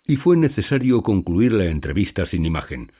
y 0.05 0.17
fue 0.17 0.35
necesario 0.35 1.01
concluir 1.01 1.53
la 1.53 1.65
entrevista 1.65 2.25
sin 2.25 2.45
imagen. 2.45 2.91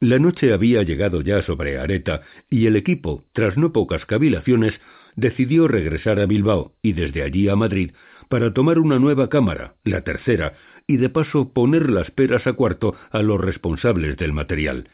La 0.00 0.18
noche 0.18 0.54
había 0.54 0.82
llegado 0.82 1.20
ya 1.20 1.42
sobre 1.42 1.78
Areta, 1.78 2.22
y 2.48 2.66
el 2.66 2.76
equipo, 2.76 3.24
tras 3.34 3.58
no 3.58 3.70
pocas 3.70 4.06
cavilaciones, 4.06 4.80
decidió 5.14 5.68
regresar 5.68 6.18
a 6.20 6.26
Bilbao 6.26 6.72
y 6.82 6.94
desde 6.94 7.22
allí 7.22 7.50
a 7.50 7.56
Madrid 7.56 7.92
para 8.30 8.54
tomar 8.54 8.78
una 8.78 8.98
nueva 8.98 9.28
cámara, 9.28 9.74
la 9.84 10.02
tercera, 10.02 10.54
y 10.86 10.96
de 10.96 11.10
paso 11.10 11.52
poner 11.52 11.90
las 11.90 12.10
peras 12.12 12.46
a 12.46 12.54
cuarto 12.54 12.94
a 13.10 13.22
los 13.22 13.38
responsables 13.38 14.16
del 14.16 14.32
material. 14.32 14.88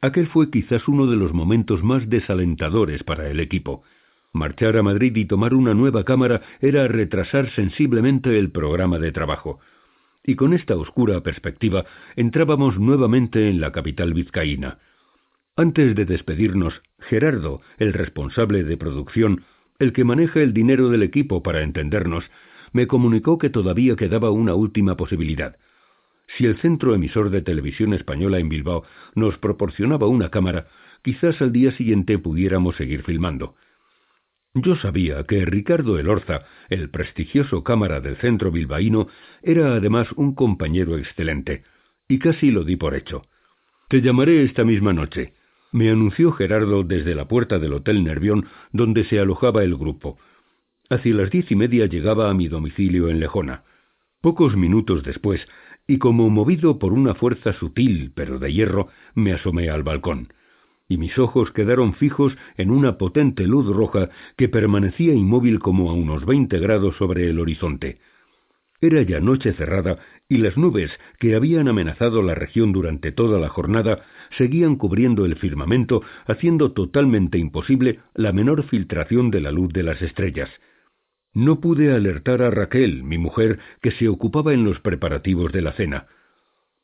Aquel 0.00 0.28
fue 0.28 0.50
quizás 0.50 0.86
uno 0.86 1.06
de 1.06 1.16
los 1.16 1.32
momentos 1.32 1.82
más 1.82 2.08
desalentadores 2.08 3.02
para 3.02 3.28
el 3.28 3.40
equipo. 3.40 3.82
Marchar 4.32 4.76
a 4.76 4.84
Madrid 4.84 5.16
y 5.16 5.24
tomar 5.24 5.52
una 5.52 5.74
nueva 5.74 6.04
cámara 6.04 6.42
era 6.60 6.86
retrasar 6.86 7.50
sensiblemente 7.50 8.38
el 8.38 8.52
programa 8.52 9.00
de 9.00 9.10
trabajo. 9.10 9.58
Y 10.24 10.36
con 10.36 10.52
esta 10.52 10.76
oscura 10.76 11.22
perspectiva 11.22 11.84
entrábamos 12.16 12.78
nuevamente 12.78 13.48
en 13.48 13.60
la 13.60 13.72
capital 13.72 14.12
vizcaína. 14.12 14.78
Antes 15.56 15.94
de 15.94 16.04
despedirnos, 16.04 16.82
Gerardo, 16.98 17.60
el 17.78 17.92
responsable 17.92 18.62
de 18.64 18.76
producción, 18.76 19.44
el 19.78 19.92
que 19.92 20.04
maneja 20.04 20.40
el 20.40 20.52
dinero 20.52 20.90
del 20.90 21.02
equipo 21.02 21.42
para 21.42 21.62
entendernos, 21.62 22.30
me 22.72 22.86
comunicó 22.86 23.38
que 23.38 23.50
todavía 23.50 23.96
quedaba 23.96 24.30
una 24.30 24.54
última 24.54 24.96
posibilidad. 24.96 25.56
Si 26.36 26.46
el 26.46 26.58
centro 26.58 26.94
emisor 26.94 27.30
de 27.30 27.42
televisión 27.42 27.92
española 27.92 28.38
en 28.38 28.48
Bilbao 28.48 28.84
nos 29.14 29.38
proporcionaba 29.38 30.06
una 30.06 30.30
cámara, 30.30 30.68
quizás 31.02 31.40
al 31.42 31.52
día 31.52 31.72
siguiente 31.72 32.18
pudiéramos 32.18 32.76
seguir 32.76 33.02
filmando. 33.02 33.56
Yo 34.54 34.74
sabía 34.74 35.22
que 35.24 35.44
Ricardo 35.44 35.98
Elorza, 35.98 36.42
el 36.70 36.90
prestigioso 36.90 37.62
cámara 37.62 38.00
del 38.00 38.16
centro 38.16 38.50
bilbaíno, 38.50 39.06
era 39.42 39.74
además 39.74 40.08
un 40.16 40.34
compañero 40.34 40.98
excelente, 40.98 41.62
y 42.08 42.18
casi 42.18 42.50
lo 42.50 42.64
di 42.64 42.74
por 42.74 42.96
hecho. 42.96 43.22
Te 43.88 44.00
llamaré 44.00 44.42
esta 44.42 44.64
misma 44.64 44.92
noche, 44.92 45.34
me 45.70 45.88
anunció 45.88 46.32
Gerardo 46.32 46.82
desde 46.82 47.14
la 47.14 47.28
puerta 47.28 47.60
del 47.60 47.74
Hotel 47.74 48.02
Nervión, 48.02 48.48
donde 48.72 49.04
se 49.04 49.20
alojaba 49.20 49.62
el 49.62 49.76
grupo. 49.76 50.18
Hacia 50.88 51.14
las 51.14 51.30
diez 51.30 51.48
y 51.52 51.54
media 51.54 51.86
llegaba 51.86 52.28
a 52.28 52.34
mi 52.34 52.48
domicilio 52.48 53.08
en 53.08 53.20
Lejona. 53.20 53.62
Pocos 54.20 54.56
minutos 54.56 55.04
después, 55.04 55.40
y 55.86 55.98
como 55.98 56.28
movido 56.28 56.80
por 56.80 56.92
una 56.92 57.14
fuerza 57.14 57.52
sutil 57.52 58.10
pero 58.16 58.40
de 58.40 58.52
hierro, 58.52 58.88
me 59.14 59.32
asomé 59.32 59.70
al 59.70 59.84
balcón 59.84 60.32
y 60.90 60.98
mis 60.98 61.16
ojos 61.18 61.52
quedaron 61.52 61.94
fijos 61.94 62.36
en 62.56 62.72
una 62.72 62.98
potente 62.98 63.46
luz 63.46 63.64
roja 63.68 64.10
que 64.36 64.48
permanecía 64.48 65.14
inmóvil 65.14 65.60
como 65.60 65.88
a 65.88 65.94
unos 65.94 66.26
veinte 66.26 66.58
grados 66.58 66.96
sobre 66.96 67.30
el 67.30 67.38
horizonte. 67.38 68.00
Era 68.80 69.00
ya 69.02 69.20
noche 69.20 69.52
cerrada 69.52 70.00
y 70.28 70.38
las 70.38 70.56
nubes 70.56 70.90
que 71.20 71.36
habían 71.36 71.68
amenazado 71.68 72.22
la 72.22 72.34
región 72.34 72.72
durante 72.72 73.12
toda 73.12 73.38
la 73.38 73.48
jornada 73.48 74.02
seguían 74.36 74.74
cubriendo 74.74 75.24
el 75.26 75.36
firmamento, 75.36 76.02
haciendo 76.26 76.72
totalmente 76.72 77.38
imposible 77.38 78.00
la 78.14 78.32
menor 78.32 78.64
filtración 78.64 79.30
de 79.30 79.40
la 79.40 79.52
luz 79.52 79.72
de 79.72 79.84
las 79.84 80.02
estrellas. 80.02 80.50
No 81.32 81.60
pude 81.60 81.94
alertar 81.94 82.42
a 82.42 82.50
Raquel, 82.50 83.04
mi 83.04 83.16
mujer, 83.16 83.60
que 83.80 83.92
se 83.92 84.08
ocupaba 84.08 84.54
en 84.54 84.64
los 84.64 84.80
preparativos 84.80 85.52
de 85.52 85.62
la 85.62 85.72
cena. 85.72 86.08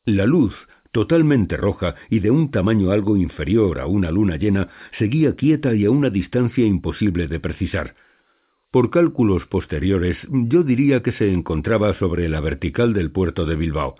La 0.05 0.25
luz 0.25 0.55
totalmente 0.91 1.57
roja 1.57 1.95
y 2.09 2.19
de 2.19 2.31
un 2.31 2.51
tamaño 2.51 2.91
algo 2.91 3.17
inferior 3.17 3.79
a 3.79 3.87
una 3.87 4.11
luna 4.11 4.37
llena, 4.37 4.69
seguía 4.97 5.35
quieta 5.35 5.73
y 5.73 5.85
a 5.85 5.91
una 5.91 6.09
distancia 6.09 6.65
imposible 6.65 7.27
de 7.27 7.39
precisar. 7.39 7.95
Por 8.71 8.89
cálculos 8.89 9.45
posteriores, 9.45 10.17
yo 10.29 10.63
diría 10.63 11.01
que 11.01 11.13
se 11.13 11.31
encontraba 11.31 11.93
sobre 11.95 12.27
la 12.29 12.41
vertical 12.41 12.93
del 12.93 13.11
puerto 13.11 13.45
de 13.45 13.55
Bilbao. 13.55 13.95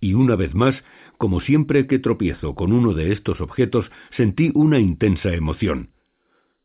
Y 0.00 0.14
una 0.14 0.36
vez 0.36 0.54
más, 0.54 0.74
como 1.18 1.40
siempre 1.40 1.86
que 1.86 1.98
tropiezo 1.98 2.54
con 2.54 2.72
uno 2.72 2.94
de 2.94 3.12
estos 3.12 3.40
objetos, 3.40 3.90
sentí 4.16 4.50
una 4.54 4.78
intensa 4.78 5.34
emoción. 5.34 5.90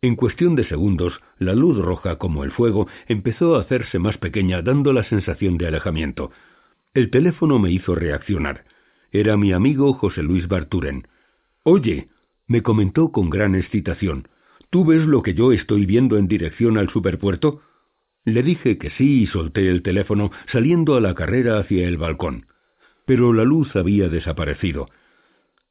En 0.01 0.15
cuestión 0.15 0.55
de 0.55 0.67
segundos, 0.67 1.19
la 1.39 1.55
luz 1.55 1.77
roja 1.77 2.17
como 2.17 2.43
el 2.43 2.51
fuego 2.51 2.87
empezó 3.07 3.55
a 3.55 3.61
hacerse 3.61 3.97
más 3.97 4.17
pequeña, 4.17 4.61
dando 4.61 4.93
la 4.93 5.03
sensación 5.03 5.57
de 5.57 5.67
alejamiento. 5.67 6.31
El 6.93 7.09
teléfono 7.09 7.57
me 7.57 7.71
hizo 7.71 7.95
reaccionar. 7.95 8.65
Era 9.17 9.37
mi 9.37 9.53
amigo 9.53 9.93
José 9.93 10.21
Luis 10.23 10.45
Barturen. 10.49 11.07
Oye, 11.63 12.09
me 12.47 12.61
comentó 12.61 13.13
con 13.13 13.29
gran 13.29 13.55
excitación, 13.55 14.27
¿tú 14.69 14.83
ves 14.83 15.05
lo 15.05 15.21
que 15.21 15.33
yo 15.33 15.53
estoy 15.53 15.85
viendo 15.85 16.17
en 16.17 16.27
dirección 16.27 16.77
al 16.77 16.89
superpuerto? 16.89 17.61
Le 18.25 18.43
dije 18.43 18.77
que 18.77 18.89
sí 18.89 19.21
y 19.21 19.27
solté 19.27 19.69
el 19.69 19.83
teléfono, 19.83 20.31
saliendo 20.51 20.95
a 20.95 20.99
la 20.99 21.15
carrera 21.15 21.59
hacia 21.59 21.87
el 21.87 21.95
balcón. 21.95 22.47
Pero 23.05 23.31
la 23.31 23.45
luz 23.45 23.73
había 23.77 24.09
desaparecido. 24.09 24.89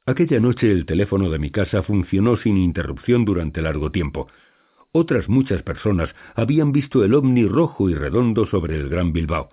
Aquella 0.07 0.39
noche 0.39 0.71
el 0.71 0.87
teléfono 0.87 1.29
de 1.29 1.37
mi 1.37 1.51
casa 1.51 1.83
funcionó 1.83 2.37
sin 2.37 2.57
interrupción 2.57 3.25
durante 3.25 3.61
largo 3.61 3.91
tiempo. 3.91 4.27
Otras 4.91 5.29
muchas 5.29 5.61
personas 5.61 6.09
habían 6.33 6.71
visto 6.71 7.03
el 7.03 7.13
ovni 7.13 7.45
rojo 7.45 7.91
y 7.91 7.93
redondo 7.93 8.47
sobre 8.47 8.75
el 8.75 8.89
Gran 8.89 9.13
Bilbao, 9.13 9.51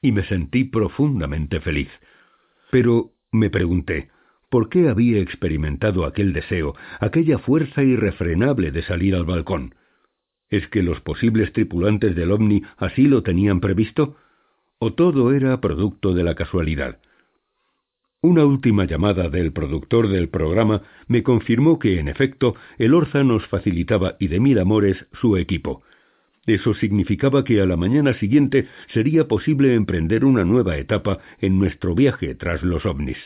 y 0.00 0.12
me 0.12 0.22
sentí 0.22 0.62
profundamente 0.62 1.58
feliz. 1.58 1.88
Pero 2.70 3.13
me 3.34 3.50
pregunté, 3.50 4.10
¿por 4.48 4.68
qué 4.68 4.88
había 4.88 5.18
experimentado 5.18 6.06
aquel 6.06 6.32
deseo, 6.32 6.74
aquella 7.00 7.38
fuerza 7.38 7.82
irrefrenable 7.82 8.70
de 8.70 8.82
salir 8.82 9.14
al 9.14 9.24
balcón? 9.24 9.74
¿Es 10.48 10.68
que 10.68 10.82
los 10.82 11.00
posibles 11.00 11.52
tripulantes 11.52 12.14
del 12.14 12.30
ovni 12.30 12.62
así 12.76 13.08
lo 13.08 13.22
tenían 13.22 13.60
previsto? 13.60 14.16
¿O 14.78 14.92
todo 14.92 15.32
era 15.32 15.60
producto 15.60 16.14
de 16.14 16.22
la 16.22 16.34
casualidad? 16.36 17.00
Una 18.20 18.44
última 18.44 18.84
llamada 18.84 19.28
del 19.28 19.52
productor 19.52 20.08
del 20.08 20.28
programa 20.28 20.82
me 21.08 21.22
confirmó 21.22 21.78
que, 21.78 21.98
en 21.98 22.08
efecto, 22.08 22.54
el 22.78 22.94
Orza 22.94 23.24
nos 23.24 23.46
facilitaba 23.48 24.16
y 24.20 24.28
de 24.28 24.40
mil 24.40 24.58
amores 24.58 25.06
su 25.20 25.36
equipo. 25.36 25.82
Eso 26.46 26.74
significaba 26.74 27.44
que 27.44 27.60
a 27.60 27.66
la 27.66 27.76
mañana 27.76 28.14
siguiente 28.14 28.68
sería 28.92 29.26
posible 29.28 29.74
emprender 29.74 30.24
una 30.24 30.44
nueva 30.44 30.76
etapa 30.76 31.20
en 31.40 31.58
nuestro 31.58 31.94
viaje 31.94 32.34
tras 32.34 32.62
los 32.62 32.84
ovnis. 32.84 33.18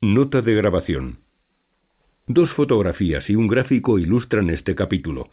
Nota 0.00 0.42
de 0.42 0.54
grabación. 0.54 1.20
Dos 2.26 2.50
fotografías 2.50 3.28
y 3.30 3.36
un 3.36 3.48
gráfico 3.48 3.98
ilustran 3.98 4.50
este 4.50 4.74
capítulo. 4.74 5.30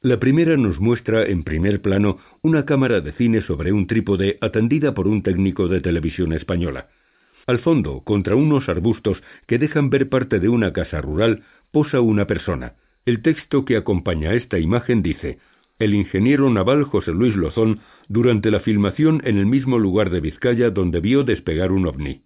La 0.00 0.20
primera 0.20 0.56
nos 0.56 0.78
muestra 0.78 1.24
en 1.24 1.42
primer 1.44 1.80
plano 1.80 2.18
una 2.42 2.64
cámara 2.64 3.00
de 3.00 3.12
cine 3.12 3.40
sobre 3.42 3.72
un 3.72 3.86
trípode 3.86 4.38
atendida 4.40 4.94
por 4.94 5.08
un 5.08 5.22
técnico 5.22 5.66
de 5.66 5.80
televisión 5.80 6.32
española. 6.32 6.88
Al 7.46 7.58
fondo, 7.58 8.02
contra 8.04 8.36
unos 8.36 8.68
arbustos 8.68 9.22
que 9.46 9.58
dejan 9.58 9.90
ver 9.90 10.08
parte 10.08 10.40
de 10.40 10.48
una 10.48 10.72
casa 10.72 11.00
rural, 11.00 11.44
posa 11.72 12.00
una 12.00 12.26
persona. 12.26 12.74
El 13.06 13.20
texto 13.20 13.66
que 13.66 13.76
acompaña 13.76 14.32
esta 14.32 14.58
imagen 14.58 15.02
dice 15.02 15.38
El 15.78 15.94
ingeniero 15.94 16.48
naval 16.48 16.84
José 16.84 17.12
Luis 17.12 17.36
Lozón 17.36 17.80
durante 18.08 18.50
la 18.50 18.60
filmación 18.60 19.20
en 19.24 19.36
el 19.36 19.44
mismo 19.44 19.78
lugar 19.78 20.08
de 20.08 20.20
Vizcaya 20.20 20.70
donde 20.70 21.00
vio 21.00 21.22
despegar 21.22 21.70
un 21.70 21.86
ovni. 21.86 22.22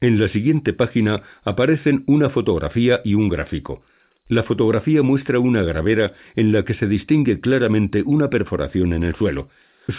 En 0.00 0.18
la 0.18 0.28
siguiente 0.28 0.72
página 0.72 1.22
aparecen 1.44 2.02
una 2.08 2.30
fotografía 2.30 3.00
y 3.04 3.14
un 3.14 3.28
gráfico. 3.28 3.82
La 4.26 4.42
fotografía 4.42 5.02
muestra 5.02 5.38
una 5.38 5.62
gravera 5.62 6.14
en 6.34 6.50
la 6.50 6.64
que 6.64 6.74
se 6.74 6.88
distingue 6.88 7.38
claramente 7.38 8.02
una 8.04 8.28
perforación 8.28 8.94
en 8.94 9.04
el 9.04 9.14
suelo. 9.14 9.50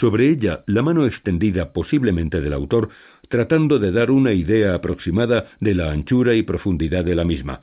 Sobre 0.02 0.30
ella, 0.30 0.66
la 0.68 0.82
mano 0.82 1.06
extendida 1.06 1.72
posiblemente 1.72 2.42
del 2.42 2.52
autor, 2.52 2.90
tratando 3.30 3.80
de 3.80 3.94
dar 3.94 4.12
una 4.12 4.34
idea 4.34 4.76
aproximada 4.76 5.52
de 5.62 5.76
la 5.76 5.92
anchura 5.92 6.34
y 6.36 6.44
profundidad 6.44 7.06
de 7.06 7.16
la 7.16 7.24
misma. 7.24 7.62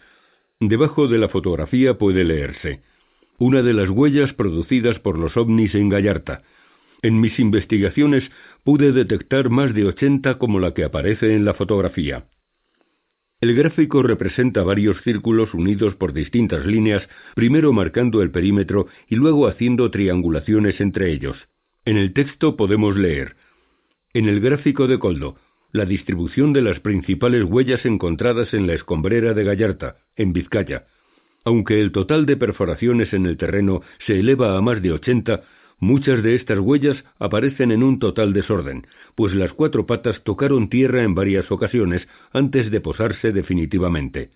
Debajo 0.60 1.08
de 1.08 1.16
la 1.16 1.28
fotografía 1.30 1.97
puede 1.97 2.22
leerse 2.22 2.82
una 3.39 3.62
de 3.62 3.72
las 3.72 3.89
huellas 3.89 4.34
producidas 4.34 4.98
por 4.98 5.18
los 5.18 5.34
ovnis 5.39 5.74
en 5.74 5.89
Gallarta. 5.89 6.42
En 7.00 7.18
mis 7.18 7.39
investigaciones 7.39 8.30
pude 8.62 8.92
detectar 8.92 9.48
más 9.48 9.72
de 9.72 9.86
ochenta 9.86 10.36
como 10.36 10.60
la 10.60 10.74
que 10.74 10.84
aparece 10.84 11.34
en 11.34 11.47
la 11.47 11.55
fotografía. 11.55 12.26
El 13.40 13.55
gráfico 13.55 14.02
representa 14.02 14.62
varios 14.62 15.00
círculos 15.00 15.55
unidos 15.55 15.94
por 15.94 16.12
distintas 16.12 16.66
líneas, 16.66 17.08
primero 17.34 17.72
marcando 17.72 18.20
el 18.20 18.30
perímetro 18.30 18.89
y 19.08 19.16
luego 19.16 19.48
haciendo 19.48 19.90
triangulaciones 19.90 20.78
entre 20.78 21.10
ellos. 21.10 21.39
En 21.86 21.97
el 21.97 22.12
texto 22.12 22.56
podemos 22.56 22.94
leer 22.98 23.36
En 24.12 24.28
el 24.28 24.40
gráfico 24.40 24.86
de 24.86 24.98
Coldo, 24.98 25.39
la 25.73 25.84
distribución 25.84 26.52
de 26.52 26.62
las 26.62 26.81
principales 26.81 27.44
huellas 27.44 27.84
encontradas 27.84 28.52
en 28.55 28.66
la 28.66 28.74
escombrera 28.74 29.34
de 29.34 29.44
Gallarta, 29.44 29.97
en 30.16 30.32
Vizcaya. 30.32 30.86
Aunque 31.44 31.81
el 31.81 31.92
total 31.92 32.26
de 32.26 32.36
perforaciones 32.36 33.12
en 33.12 33.26
el 33.26 33.36
terreno 33.36 33.82
se 34.07 34.18
eleva 34.18 34.57
a 34.57 34.60
más 34.60 34.82
de 34.82 34.92
ochenta, 34.92 35.42
Muchas 35.81 36.23
de 36.23 36.34
estas 36.34 36.58
huellas 36.58 37.02
aparecen 37.18 37.73
en 37.73 37.82
un 37.82 37.99
total 37.99 38.34
desorden, 38.34 38.86
pues 39.15 39.34
las 39.34 39.50
cuatro 39.55 39.86
patas 39.86 40.23
tocaron 40.24 40.68
tierra 40.68 41.02
en 41.02 41.15
varias 41.15 41.50
ocasiones 41.50 42.07
antes 42.34 42.70
de 42.70 42.82
posarse 42.82 43.32
definitivamente. 43.32 44.31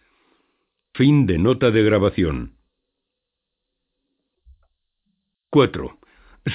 Fin 0.94 1.26
de 1.26 1.36
nota 1.36 1.70
de 1.70 1.82
grabación. 1.82 2.54
4. 5.50 5.98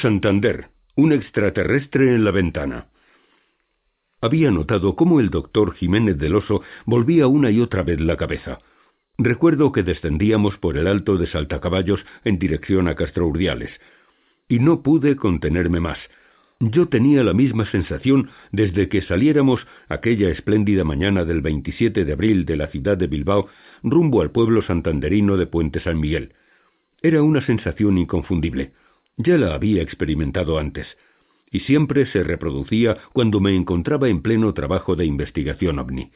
Santander. 0.01 0.69
Un 0.95 1.14
extraterrestre 1.14 2.16
en 2.16 2.24
la 2.24 2.32
ventana. 2.32 2.88
Había 4.22 4.51
notado 4.51 4.95
cómo 4.95 5.19
el 5.19 5.30
doctor 5.30 5.73
Jiménez 5.75 6.17
del 6.17 6.35
Oso 6.35 6.61
volvía 6.85 7.27
una 7.27 7.51
y 7.51 7.61
otra 7.61 7.83
vez 7.83 8.01
la 8.01 8.17
cabeza. 8.17 8.59
Recuerdo 9.17 9.72
que 9.72 9.83
descendíamos 9.83 10.57
por 10.57 10.77
el 10.77 10.88
alto 10.88 11.17
de 11.17 11.27
Saltacaballos 11.27 12.06
en 12.23 12.39
dirección 12.39 12.88
a 12.88 12.95
Castro 12.95 13.27
Urdiales 13.27 13.72
y 14.49 14.59
no 14.59 14.81
pude 14.81 15.15
contenerme 15.15 15.80
más. 15.80 15.99
Yo 16.59 16.89
tenía 16.89 17.23
la 17.23 17.33
misma 17.33 17.65
sensación 17.72 18.30
desde 18.51 18.89
que 18.89 19.01
saliéramos 19.01 19.65
aquella 19.88 20.30
espléndida 20.30 20.83
mañana 20.83 21.23
del 21.23 21.41
27 21.41 22.03
de 22.03 22.11
abril 22.11 22.45
de 22.45 22.57
la 22.57 22.67
ciudad 22.67 22.98
de 22.98 23.07
Bilbao 23.07 23.48
rumbo 23.83 24.22
al 24.22 24.31
pueblo 24.31 24.61
santanderino 24.61 25.38
de 25.38 25.48
Puente 25.48 25.80
San 25.80 25.99
Miguel. 25.99 26.33
Era 27.01 27.23
una 27.23 27.45
sensación 27.45 27.98
inconfundible. 27.98 28.73
Ya 29.15 29.38
la 29.38 29.53
había 29.53 29.81
experimentado 29.81 30.59
antes, 30.59 30.88
y 31.52 31.61
siempre 31.61 32.06
se 32.08 32.24
reproducía 32.24 32.98
cuando 33.14 33.40
me 33.40 33.56
encontraba 33.56 34.10
en 34.10 34.22
pleno 34.22 34.53
trabajo 34.53 34.95
de 34.95 35.06
investigación 35.06 35.80
ovni. 35.80 36.11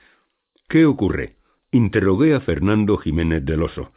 ¿Qué 0.67 0.85
ocurre? 0.85 1.35
Interrogué 1.71 2.35
a 2.35 2.41
Fernando 2.41 2.97
Jiménez 2.97 3.43
del 3.45 3.63
Oso. 3.63 3.91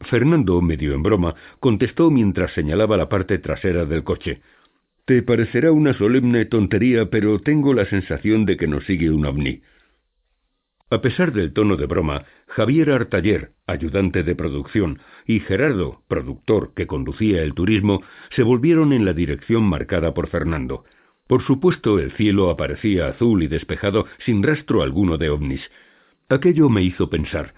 Fernando, 0.00 0.60
medio 0.60 0.94
en 0.94 1.02
broma, 1.02 1.34
contestó 1.60 2.10
mientras 2.10 2.52
señalaba 2.52 2.96
la 2.96 3.08
parte 3.08 3.38
trasera 3.38 3.86
del 3.86 4.04
coche. 4.04 4.42
Te 5.06 5.22
parecerá 5.22 5.72
una 5.72 5.94
solemne 5.94 6.44
tontería, 6.44 7.08
pero 7.10 7.38
tengo 7.38 7.72
la 7.72 7.86
sensación 7.86 8.44
de 8.44 8.56
que 8.56 8.66
nos 8.66 8.84
sigue 8.84 9.10
un 9.10 9.24
ovni. 9.24 9.62
A 10.88 11.00
pesar 11.00 11.32
del 11.32 11.52
tono 11.52 11.76
de 11.76 11.86
broma, 11.86 12.26
Javier 12.46 12.92
Artaller, 12.92 13.50
ayudante 13.66 14.22
de 14.22 14.36
producción, 14.36 15.00
y 15.26 15.40
Gerardo, 15.40 16.02
productor 16.06 16.74
que 16.74 16.86
conducía 16.86 17.42
el 17.42 17.54
turismo, 17.54 18.02
se 18.36 18.44
volvieron 18.44 18.92
en 18.92 19.04
la 19.04 19.12
dirección 19.12 19.64
marcada 19.64 20.14
por 20.14 20.28
Fernando. 20.28 20.84
Por 21.26 21.42
supuesto, 21.42 21.98
el 21.98 22.12
cielo 22.12 22.50
aparecía 22.50 23.08
azul 23.08 23.42
y 23.42 23.48
despejado 23.48 24.06
sin 24.24 24.44
rastro 24.44 24.82
alguno 24.82 25.18
de 25.18 25.28
ovnis. 25.28 25.60
Aquello 26.28 26.68
me 26.68 26.82
hizo 26.82 27.10
pensar. 27.10 27.54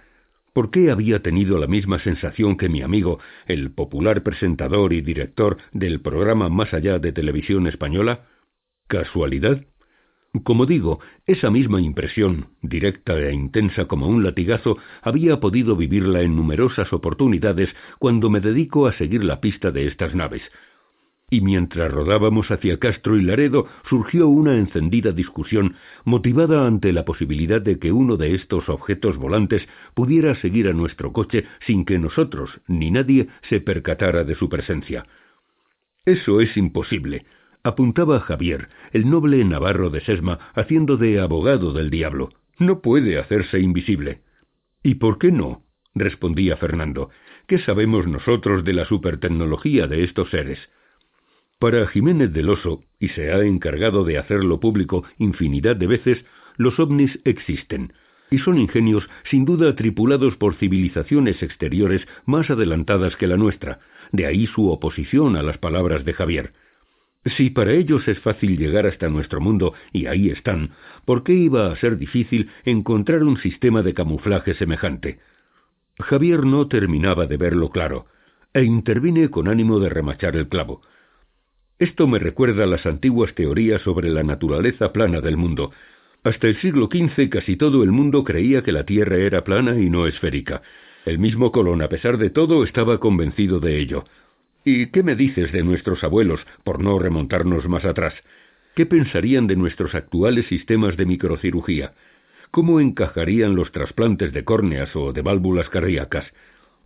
¿Por 0.55 0.71
qué 0.71 0.91
había 0.91 1.21
tenido 1.21 1.59
la 1.59 1.67
misma 1.67 1.99
sensación 1.99 2.57
que 2.57 2.71
mi 2.71 2.81
amigo, 2.81 3.21
el 3.47 3.71
popular 3.73 4.23
presentador 4.23 4.95
y 4.95 5.03
director 5.03 5.59
del 5.73 6.01
programa 6.01 6.49
Más 6.49 6.73
allá 6.73 6.99
de 6.99 7.13
televisión 7.13 7.67
española? 7.67 8.25
¿Casualidad? 8.87 9.67
Como 10.43 10.67
digo, 10.67 11.01
esa 11.27 11.51
misma 11.51 11.81
impresión, 11.81 12.49
directa 12.63 13.19
e 13.19 13.33
intensa 13.33 13.87
como 13.87 14.09
un 14.09 14.23
latigazo, 14.23 14.79
había 15.03 15.41
podido 15.41 15.77
vivirla 15.77 16.23
en 16.23 16.37
numerosas 16.37 16.93
oportunidades 16.93 17.71
cuando 17.99 18.31
me 18.31 18.41
dedico 18.41 18.87
a 18.87 18.93
seguir 18.93 19.25
la 19.25 19.41
pista 19.41 19.71
de 19.71 19.87
estas 19.87 20.15
naves. 20.15 20.43
Y 21.31 21.43
mientras 21.43 21.91
rodábamos 21.93 22.51
hacia 22.51 22.79
Castro 22.79 23.19
y 23.19 23.23
Laredo, 23.23 23.67
surgió 23.89 24.29
una 24.29 24.57
encendida 24.57 25.13
discusión 25.13 25.77
motivada 26.05 26.67
ante 26.67 26.93
la 26.93 27.05
posibilidad 27.05 27.61
de 27.61 27.79
que 27.79 27.93
uno 27.93 28.17
de 28.17 28.35
estos 28.35 28.69
objetos 28.71 29.19
volantes 29.19 29.63
pudiera 29.95 30.35
seguir 30.37 30.69
a 30.69 30.73
nuestro 30.73 31.13
coche 31.13 31.45
sin 31.67 31.85
que 31.85 31.99
nosotros 31.99 32.51
ni 32.67 32.91
nadie 32.91 33.29
se 33.49 33.61
percatara 33.61 34.25
de 34.25 34.37
su 34.37 34.49
presencia. 34.49 35.05
Eso 36.07 36.41
es 36.41 36.57
imposible, 36.57 37.27
apuntaba 37.69 38.21
Javier, 38.21 38.69
el 38.93 39.09
noble 39.09 39.45
navarro 39.45 39.91
de 39.91 40.01
Sesma, 40.01 40.39
haciendo 40.55 40.97
de 40.97 41.21
abogado 41.21 41.73
del 41.73 41.91
diablo. 41.91 42.31
No 42.59 42.81
puede 42.81 43.19
hacerse 43.19 43.61
invisible. 43.61 44.23
¿Y 44.83 44.97
por 44.97 45.19
qué 45.19 45.31
no? 45.31 45.63
respondía 45.95 46.57
Fernando. 46.57 47.11
¿Qué 47.47 47.59
sabemos 47.59 48.07
nosotros 48.07 48.65
de 48.65 48.73
la 48.73 48.85
supertecnología 48.85 49.87
de 49.87 50.05
estos 50.05 50.31
seres? 50.31 50.59
Para 51.59 51.87
Jiménez 51.89 52.33
del 52.33 52.51
Oso, 52.51 52.85
y 52.99 53.09
se 53.09 53.33
ha 53.33 53.41
encargado 53.41 54.05
de 54.05 54.19
hacerlo 54.19 54.61
público 54.61 55.05
infinidad 55.19 55.77
de 55.77 55.89
veces, 55.89 56.25
los 56.57 56.79
ovnis 56.79 57.19
existen, 57.25 57.93
y 58.31 58.39
son 58.39 58.59
ingenios 58.59 59.09
sin 59.31 59.45
duda 59.45 59.75
tripulados 59.75 60.37
por 60.37 60.55
civilizaciones 60.55 61.43
exteriores 61.43 62.07
más 62.27 62.49
adelantadas 62.51 63.17
que 63.17 63.27
la 63.27 63.37
nuestra, 63.37 63.81
de 64.13 64.27
ahí 64.27 64.47
su 64.47 64.71
oposición 64.71 65.37
a 65.37 65.43
las 65.43 65.59
palabras 65.59 66.05
de 66.05 66.15
Javier. 66.15 66.53
Si 67.37 67.51
para 67.51 67.73
ellos 67.73 68.07
es 68.09 68.19
fácil 68.21 68.57
llegar 68.57 68.87
hasta 68.87 69.09
nuestro 69.09 69.41
mundo, 69.41 69.75
y 69.93 70.07
ahí 70.07 70.31
están, 70.31 70.71
¿por 71.05 71.25
qué 71.25 71.35
iba 71.35 71.71
a 71.71 71.77
ser 71.77 71.99
difícil 71.99 72.51
encontrar 72.65 73.23
un 73.23 73.39
sistema 73.39 73.83
de 73.83 73.95
camuflaje 73.95 74.55
semejante? 74.55 75.19
Javier 75.99 76.45
no 76.45 76.69
terminaba 76.69 77.27
de 77.27 77.37
verlo 77.37 77.71
claro, 77.71 78.07
e 78.55 78.63
intervine 78.65 79.31
con 79.31 79.49
ánimo 79.49 79.81
de 79.81 79.89
remachar 79.89 80.37
el 80.37 80.49
clavo. 80.49 80.81
Esto 81.79 82.07
me 82.07 82.19
recuerda 82.19 82.67
las 82.67 82.87
antiguas 82.87 83.35
teorías 83.35 83.83
sobre 83.83 84.09
la 84.11 84.23
naturaleza 84.23 84.93
plana 84.93 85.21
del 85.21 85.37
mundo. 85.37 85.73
Hasta 86.25 86.49
el 86.49 86.61
siglo 86.61 86.89
XV 86.91 87.29
casi 87.29 87.57
todo 87.57 87.85
el 87.85 87.93
mundo 87.93 88.25
creía 88.25 88.63
que 88.63 88.73
la 88.73 88.85
Tierra 88.85 89.17
era 89.17 89.45
plana 89.45 89.79
y 89.79 89.91
no 89.91 90.07
esférica. 90.07 90.63
El 91.05 91.19
mismo 91.19 91.53
Colón, 91.53 91.83
a 91.83 91.89
pesar 91.89 92.19
de 92.19 92.31
todo, 92.31 92.65
estaba 92.65 92.99
convencido 92.99 93.61
de 93.61 93.79
ello. 93.79 94.05
¿Y 94.65 94.87
qué 94.87 95.03
me 95.03 95.15
dices 95.15 95.53
de 95.53 95.63
nuestros 95.63 96.05
abuelos, 96.05 96.41
por 96.65 96.83
no 96.83 96.99
remontarnos 96.99 97.69
más 97.69 97.85
atrás? 97.85 98.15
¿Qué 98.75 98.87
pensarían 98.87 99.47
de 99.47 99.57
nuestros 99.57 99.95
actuales 99.95 100.47
sistemas 100.47 100.97
de 100.97 101.07
microcirugía? 101.07 101.95
¿Cómo 102.51 102.81
encajarían 102.81 103.55
los 103.55 103.73
trasplantes 103.73 104.33
de 104.33 104.45
córneas 104.45 104.95
o 104.95 105.13
de 105.13 105.23
válvulas 105.23 105.69
cardíacas? 105.69 106.27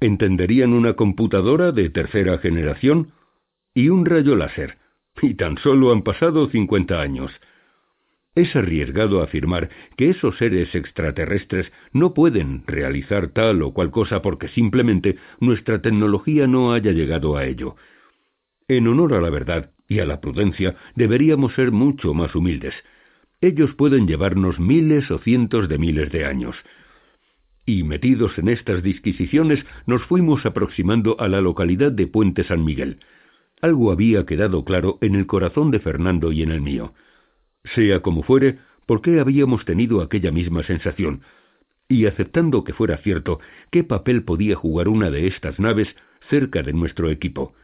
¿Entenderían 0.01 0.73
una 0.73 0.95
computadora 0.95 1.71
de 1.71 1.91
tercera 1.91 2.39
generación? 2.39 3.13
¿Y 3.75 3.89
un 3.89 4.05
rayo 4.05 4.37
láser? 4.37 4.79
Y 5.21 5.35
tan 5.35 5.59
solo 5.59 5.93
han 5.93 6.03
pasado 6.03 6.49
cincuenta 6.49 7.01
años. 7.01 7.31
Es 8.35 8.57
arriesgado 8.57 9.23
afirmar 9.23 9.69
que 9.97 10.09
esos 10.09 10.39
seres 10.39 10.75
extraterrestres 10.75 11.71
no 11.93 12.15
pueden 12.15 12.63
realizar 12.67 13.29
tal 13.29 13.63
o 13.63 13.75
cual 13.75 13.91
cosa 13.91 14.23
porque 14.23 14.49
simplemente 14.49 15.17
nuestra 15.39 15.83
tecnología 15.83 16.47
no 16.47 16.73
haya 16.73 16.93
llegado 16.93 17.37
a 17.37 17.45
ello. 17.45 17.77
En 18.69 18.89
honor 18.89 19.13
a 19.15 19.21
la 19.21 19.29
verdad 19.29 19.71
y 19.87 19.99
a 19.99 20.07
la 20.07 20.23
prudencia 20.23 20.77
deberíamos 20.95 21.53
ser 21.55 21.73
mucho 21.73 22.15
más 22.15 22.35
humildes. 22.35 22.75
Ellos 23.43 23.75
pueden 23.75 24.07
llevarnos 24.07 24.59
miles 24.59 25.11
o 25.11 25.19
cientos 25.19 25.69
de 25.69 25.77
miles 25.77 26.11
de 26.11 26.25
años. 26.25 26.57
Y 27.67 27.83
metidos 27.83 28.39
en 28.39 28.49
estas 28.49 28.83
disquisiciones 28.83 29.63
nos 29.87 30.03
fuimos 30.05 30.47
aproximando 30.47 31.17
a 31.21 31.29
la 31.29 31.43
localidad 31.43 31.93
de 31.93 32.07
Puente 32.07 32.45
San 32.45 32.65
Miguel. 32.65 33.01
Algo 33.61 33.93
había 33.93 34.25
quedado 34.25 34.65
claro 34.65 34.97
en 35.03 35.17
el 35.17 35.27
corazón 35.27 35.71
de 35.71 35.81
Fernando 35.81 36.33
y 36.33 36.43
en 36.43 36.51
el 36.51 36.63
mío. 36.63 36.95
Sea 37.65 38.01
como 38.01 38.23
fuere, 38.23 38.59
¿por 38.87 39.03
qué 39.03 39.21
habíamos 39.21 39.65
tenido 39.65 40.03
aquella 40.03 40.33
misma 40.33 40.63
sensación? 40.65 41.23
Y 41.89 42.07
aceptando 42.07 42.65
que 42.65 42.73
fuera 42.73 42.99
cierto, 42.99 43.41
¿qué 43.71 43.85
papel 43.85 44.25
podía 44.25 44.57
jugar 44.57 44.89
una 44.89 45.11
de 45.11 45.27
estas 45.27 45.59
naves 45.59 45.89
cerca 46.29 46.63
de 46.63 46.73
nuestro 46.73 47.11
equipo? 47.11 47.55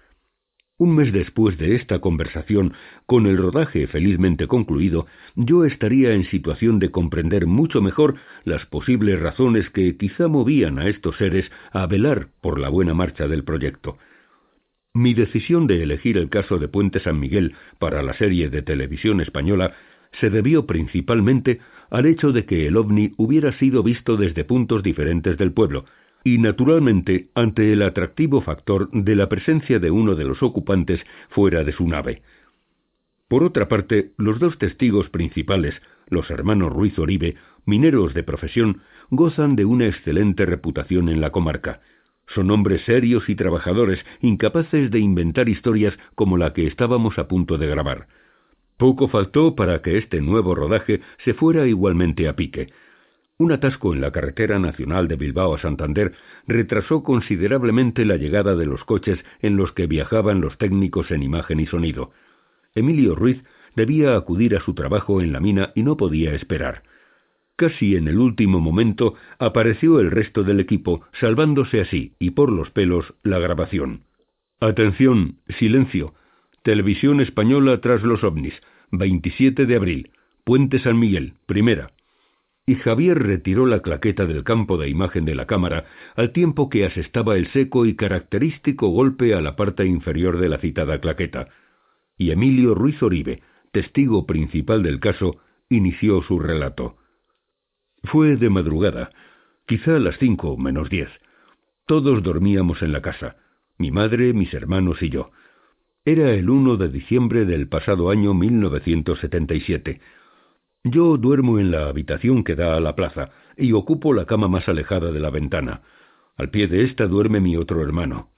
Un 0.81 0.95
mes 0.95 1.13
después 1.13 1.59
de 1.59 1.75
esta 1.75 1.99
conversación, 1.99 2.73
con 3.05 3.27
el 3.27 3.37
rodaje 3.37 3.89
felizmente 3.89 4.47
concluido, 4.47 5.07
yo 5.35 5.65
estaría 5.65 6.13
en 6.13 6.25
situación 6.31 6.79
de 6.79 6.93
comprender 6.93 7.47
mucho 7.47 7.83
mejor 7.83 8.15
las 8.45 8.65
posibles 8.67 9.19
razones 9.19 9.69
que 9.71 9.97
quizá 9.97 10.29
movían 10.29 10.79
a 10.79 10.87
estos 10.87 11.17
seres 11.17 11.51
a 11.73 11.87
velar 11.87 12.29
por 12.41 12.61
la 12.61 12.69
buena 12.69 12.95
marcha 12.95 13.27
del 13.27 13.43
proyecto. 13.43 13.99
Mi 14.99 15.15
decisión 15.15 15.69
de 15.69 15.81
elegir 15.85 16.19
el 16.19 16.29
caso 16.29 16.59
de 16.59 16.67
Puente 16.67 16.99
San 16.99 17.21
Miguel 17.21 17.55
para 17.79 18.03
la 18.03 18.15
serie 18.15 18.51
de 18.51 18.63
televisión 18.63 19.21
española 19.21 19.75
se 20.21 20.29
debió 20.29 20.67
principalmente 20.67 21.61
al 21.89 22.07
hecho 22.07 22.33
de 22.33 22.47
que 22.47 22.67
el 22.67 22.77
ovni 22.77 23.13
hubiera 23.17 23.57
sido 23.61 23.85
visto 23.85 24.17
desde 24.17 24.43
puntos 24.43 24.83
diferentes 24.83 25.39
del 25.39 25.53
pueblo, 25.53 25.85
y 26.25 26.39
naturalmente 26.39 27.29
ante 27.37 27.73
el 27.73 27.83
atractivo 27.83 28.41
factor 28.41 28.91
de 28.91 29.15
la 29.15 29.29
presencia 29.29 29.79
de 29.79 29.93
uno 29.93 30.17
de 30.17 30.25
los 30.25 30.43
ocupantes 30.43 31.01
fuera 31.29 31.63
de 31.63 31.71
su 31.71 31.87
nave. 31.87 32.23
Por 33.29 33.45
otra 33.45 33.69
parte, 33.69 34.11
los 34.17 34.41
dos 34.41 34.59
testigos 34.59 35.11
principales, 35.11 35.81
los 36.09 36.29
hermanos 36.29 36.73
Ruiz 36.73 36.99
Oribe, 36.99 37.37
mineros 37.67 38.15
de 38.15 38.25
profesión, 38.25 38.81
gozan 39.11 39.55
de 39.55 39.65
una 39.65 39.87
excelente 39.87 40.45
reputación 40.45 41.09
en 41.09 41.21
la 41.21 41.31
comarca. 41.31 41.83
Son 42.35 42.51
hombres 42.51 42.83
serios 42.83 43.29
y 43.29 43.35
trabajadores, 43.35 44.05
incapaces 44.21 44.91
de 44.91 44.99
inventar 44.99 45.49
historias 45.49 45.99
como 46.15 46.37
la 46.37 46.53
que 46.53 46.67
estábamos 46.67 47.19
a 47.19 47.27
punto 47.27 47.57
de 47.57 47.67
grabar. 47.67 48.07
Poco 48.77 49.09
faltó 49.09 49.57
para 49.57 49.83
que 49.83 49.99
este 49.99 50.21
nuevo 50.21 50.55
rodaje 50.55 51.01
se 51.25 51.35
fuera 51.35 51.67
igualmente 51.67 52.29
a 52.29 52.37
pique. 52.37 52.69
Un 53.39 53.53
atasco 53.53 53.95
en 53.95 54.01
la 54.01 54.13
carretera 54.13 54.59
nacional 54.59 55.09
de 55.09 55.17
Bilbao 55.17 55.55
a 55.55 55.59
Santander 55.59 56.13
retrasó 56.47 57.03
considerablemente 57.03 58.05
la 58.05 58.17
llegada 58.17 58.57
de 58.57 58.67
los 58.67 58.85
coches 58.85 59.19
en 59.41 59.57
los 59.57 59.73
que 59.73 59.87
viajaban 59.87 60.41
los 60.41 60.59
técnicos 60.59 61.11
en 61.11 61.23
imagen 61.23 61.61
y 61.61 61.67
sonido. 61.67 62.13
Emilio 62.75 63.15
Ruiz 63.15 63.43
debía 63.75 64.17
acudir 64.17 64.55
a 64.57 64.61
su 64.61 64.75
trabajo 64.75 65.21
en 65.21 65.33
la 65.33 65.41
mina 65.41 65.73
y 65.75 65.83
no 65.83 65.97
podía 65.97 66.35
esperar. 66.35 66.83
Casi 67.59 67.97
en 67.97 68.07
el 68.07 68.21
último 68.21 68.61
momento 68.61 69.15
apareció 69.41 69.99
el 69.99 70.13
resto 70.13 70.45
del 70.45 70.61
equipo, 70.61 71.03
salvándose 71.19 71.81
así 71.81 72.13
y 72.21 72.31
por 72.31 72.53
los 72.53 72.71
pelos 72.71 73.15
la 73.25 73.41
grabación. 73.41 74.05
Atención, 74.61 75.39
silencio. 75.59 76.15
Televisión 76.63 77.21
Española 77.21 77.81
tras 77.81 78.05
los 78.05 78.23
ovnis, 78.23 78.55
27 78.93 79.67
de 79.67 79.75
abril, 79.75 80.13
Puente 80.45 80.79
San 80.79 81.01
Miguel, 81.01 81.35
primera. 81.47 81.91
Y 82.65 82.77
Javier 82.77 83.19
retiró 83.19 83.67
la 83.67 83.83
claqueta 83.83 84.25
del 84.25 84.45
campo 84.45 84.79
de 84.79 84.89
imagen 84.89 85.25
de 85.25 85.35
la 85.35 85.49
cámara 85.49 85.87
al 86.15 86.31
tiempo 86.31 86.69
que 86.69 86.85
asestaba 86.85 87.37
el 87.37 87.49
seco 87.49 87.87
y 87.87 87.97
característico 87.97 88.87
golpe 88.91 89.35
a 89.35 89.41
la 89.41 89.57
parte 89.57 89.85
inferior 89.85 90.39
de 90.39 90.49
la 90.49 90.59
citada 90.59 91.01
claqueta. 91.01 91.49
Y 92.17 92.31
Emilio 92.31 92.77
Ruiz 92.77 93.03
Oribe, 93.03 93.43
testigo 93.73 94.27
principal 94.27 94.85
del 94.85 95.01
caso, 95.01 95.39
inició 95.69 96.23
su 96.23 96.39
relato. 96.39 96.99
Fue 98.05 98.37
de 98.37 98.49
madrugada, 98.51 99.11
quizá 99.67 99.97
a 99.97 99.99
las 99.99 100.19
cinco 100.19 100.57
menos 100.57 100.89
diez. 100.89 101.11
Todos 101.87 102.23
dormíamos 102.23 102.83
en 102.83 102.93
la 102.93 103.03
casa, 103.03 103.37
mi 103.77 103.91
madre, 103.91 104.33
mis 104.33 104.53
hermanos 104.55 105.03
y 105.03 105.11
yo. 105.11 105.31
Era 106.05 106.33
el 106.33 106.49
1 106.49 106.77
de 106.77 106.89
diciembre 106.89 107.45
del 107.45 107.69
pasado 107.69 108.11
año 108.11 108.35
1977. 108.35 110.01
Yo 110.85 111.17
duermo 111.17 111.59
en 111.59 111.71
la 111.71 111.89
habitación 111.89 112.45
que 112.45 112.55
da 112.55 112.77
a 112.77 112.81
la 112.81 112.95
plaza 112.95 113.31
y 113.57 113.73
ocupo 113.73 114.15
la 114.15 114.25
cama 114.25 114.49
más 114.49 114.69
alejada 114.69 115.11
de 115.13 115.21
la 115.21 115.31
ventana. 115.31 115.83
Al 116.37 116.51
pie 116.51 116.69
de 116.69 116.85
esta 116.85 117.07
duerme 117.07 117.41
mi 117.41 117.57
otro 117.57 117.83
hermano. 117.83 118.31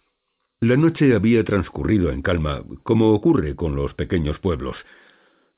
La 0.61 0.77
noche 0.77 1.15
había 1.15 1.45
transcurrido 1.45 2.11
en 2.11 2.23
calma, 2.23 2.63
como 2.83 3.13
ocurre 3.13 3.55
con 3.55 3.77
los 3.77 3.95
pequeños 3.95 4.39
pueblos. 4.41 4.77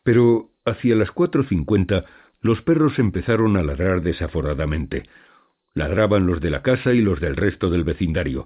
Pero 0.03 0.51
hacia 0.65 0.95
las 0.97 1.11
cuatro 1.11 1.45
cincuenta 1.45 2.05
Los 2.43 2.61
perros 2.63 2.99
empezaron 2.99 3.57
a 3.57 3.63
ladrar 3.63 4.03
desaforadamente. 4.03 5.05
Ladraban 5.75 6.27
los 6.27 6.41
de 6.41 6.51
la 6.51 6.63
casa 6.63 6.93
y 6.93 7.01
los 7.01 7.21
del 7.21 7.37
resto 7.37 7.71
del 7.71 7.85
vecindario. 7.85 8.45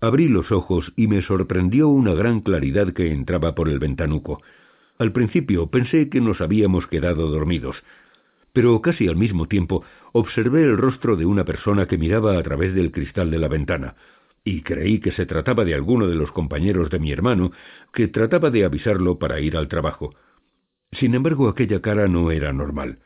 Abrí 0.00 0.28
los 0.28 0.50
ojos 0.50 0.92
y 0.96 1.06
me 1.06 1.22
sorprendió 1.22 1.88
una 1.88 2.14
gran 2.14 2.40
claridad 2.40 2.92
que 2.94 3.12
entraba 3.12 3.54
por 3.54 3.68
el 3.68 3.78
ventanuco. 3.78 4.42
Al 4.98 5.12
principio 5.12 5.68
pensé 5.68 6.08
que 6.08 6.20
nos 6.20 6.40
habíamos 6.40 6.86
quedado 6.86 7.28
dormidos, 7.28 7.76
pero 8.52 8.80
casi 8.80 9.08
al 9.08 9.16
mismo 9.16 9.46
tiempo 9.46 9.84
observé 10.12 10.62
el 10.62 10.78
rostro 10.78 11.14
de 11.16 11.26
una 11.26 11.44
persona 11.44 11.86
que 11.86 11.98
miraba 11.98 12.38
a 12.38 12.42
través 12.42 12.74
del 12.74 12.92
cristal 12.92 13.30
de 13.30 13.38
la 13.38 13.48
ventana, 13.48 13.94
y 14.42 14.62
creí 14.62 15.00
que 15.00 15.12
se 15.12 15.26
trataba 15.26 15.64
de 15.64 15.74
alguno 15.74 16.08
de 16.08 16.16
los 16.16 16.32
compañeros 16.32 16.90
de 16.90 16.98
mi 16.98 17.12
hermano, 17.12 17.52
que 17.92 18.08
trataba 18.08 18.50
de 18.50 18.64
avisarlo 18.64 19.18
para 19.18 19.40
ir 19.40 19.56
al 19.56 19.68
trabajo. 19.68 20.14
Sin 20.92 21.14
embargo, 21.14 21.48
aquella 21.48 21.80
cara 21.80 22.06
no 22.08 22.30
era 22.30 22.52
normal, 22.52 22.98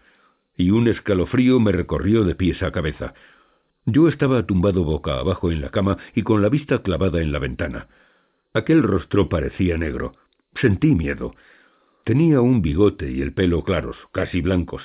y 0.57 0.71
un 0.71 0.89
escalofrío 0.89 1.61
me 1.61 1.73
recorrió 1.73 2.25
de 2.25 2.35
pies 2.35 2.63
a 2.63 2.73
cabeza. 2.73 3.15
Yo 3.85 4.09
estaba 4.09 4.45
tumbado 4.45 4.83
boca 4.85 5.19
abajo 5.19 5.53
en 5.53 5.61
la 5.61 5.71
cama 5.71 5.99
y 6.15 6.23
con 6.23 6.43
la 6.43 6.49
vista 6.49 6.83
clavada 6.83 7.21
en 7.23 7.31
la 7.31 7.39
ventana. 7.39 7.89
Aquel 8.53 8.83
rostro 8.83 9.29
parecía 9.29 9.79
negro. 9.79 10.15
Sentí 10.61 10.95
miedo. 10.95 11.35
Tenía 12.05 12.41
un 12.41 12.63
bigote 12.63 13.11
y 13.11 13.23
el 13.23 13.33
pelo 13.33 13.63
claros, 13.63 13.97
casi 14.13 14.41
blancos. 14.41 14.83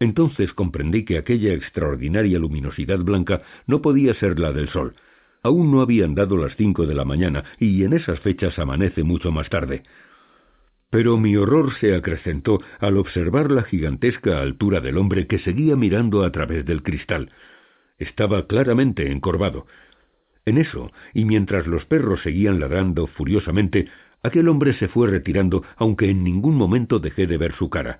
Entonces 0.00 0.52
comprendí 0.52 1.04
que 1.04 1.18
aquella 1.18 1.52
extraordinaria 1.52 2.38
luminosidad 2.38 2.98
blanca 2.98 3.42
no 3.66 3.82
podía 3.82 4.14
ser 4.14 4.40
la 4.40 4.52
del 4.52 4.68
sol. 4.70 4.94
Aún 5.42 5.70
no 5.70 5.82
habían 5.82 6.14
dado 6.14 6.36
las 6.36 6.56
cinco 6.56 6.86
de 6.86 6.94
la 6.94 7.04
mañana, 7.04 7.44
y 7.60 7.84
en 7.84 7.92
esas 7.92 8.18
fechas 8.20 8.58
amanece 8.58 9.04
mucho 9.04 9.30
más 9.30 9.48
tarde. 9.50 9.82
Pero 10.94 11.18
mi 11.18 11.34
horror 11.34 11.74
se 11.80 11.92
acrecentó 11.92 12.60
al 12.78 12.98
observar 12.98 13.50
la 13.50 13.64
gigantesca 13.64 14.40
altura 14.40 14.80
del 14.80 14.96
hombre 14.96 15.26
que 15.26 15.40
seguía 15.40 15.74
mirando 15.74 16.22
a 16.22 16.30
través 16.30 16.64
del 16.64 16.84
cristal. 16.84 17.32
Estaba 17.98 18.46
claramente 18.46 19.10
encorvado. 19.10 19.66
En 20.46 20.56
eso, 20.56 20.92
y 21.12 21.24
mientras 21.24 21.66
los 21.66 21.84
perros 21.86 22.22
seguían 22.22 22.60
ladrando 22.60 23.08
furiosamente, 23.08 23.88
aquel 24.22 24.48
hombre 24.48 24.72
se 24.74 24.86
fue 24.86 25.08
retirando, 25.08 25.64
aunque 25.78 26.10
en 26.10 26.22
ningún 26.22 26.54
momento 26.54 27.00
dejé 27.00 27.26
de 27.26 27.38
ver 27.38 27.56
su 27.56 27.68
cara. 27.68 27.98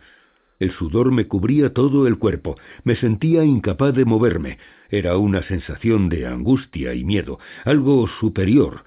El 0.61 0.71
sudor 0.71 1.11
me 1.11 1.27
cubría 1.27 1.73
todo 1.73 2.07
el 2.07 2.17
cuerpo, 2.17 2.55
me 2.85 2.95
sentía 2.95 3.43
incapaz 3.43 3.93
de 3.93 4.05
moverme. 4.05 4.59
Era 4.89 5.17
una 5.17 5.43
sensación 5.43 6.09
de 6.09 6.29
angustia 6.29 6.95
y 6.95 7.03
miedo, 7.03 7.41
algo 7.65 8.07
superior. 8.21 8.85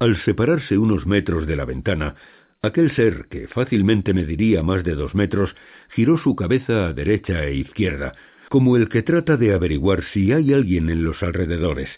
Al 0.00 0.16
separarse 0.24 0.76
unos 0.76 1.06
metros 1.06 1.46
de 1.46 1.54
la 1.54 1.64
ventana, 1.64 2.16
aquel 2.64 2.94
ser, 2.94 3.26
que 3.30 3.48
fácilmente 3.48 4.14
mediría 4.14 4.62
más 4.62 4.84
de 4.84 4.94
dos 4.94 5.14
metros, 5.14 5.54
giró 5.90 6.18
su 6.18 6.34
cabeza 6.34 6.86
a 6.86 6.92
derecha 6.92 7.44
e 7.44 7.54
izquierda, 7.54 8.14
como 8.48 8.76
el 8.76 8.88
que 8.88 9.02
trata 9.02 9.36
de 9.36 9.52
averiguar 9.52 10.04
si 10.12 10.32
hay 10.32 10.52
alguien 10.52 10.90
en 10.90 11.04
los 11.04 11.22
alrededores. 11.22 11.88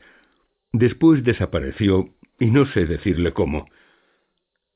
Después 0.72 1.24
desapareció, 1.24 2.10
y 2.38 2.46
no 2.46 2.66
sé 2.66 2.86
decirle 2.86 3.32
cómo. 3.32 3.66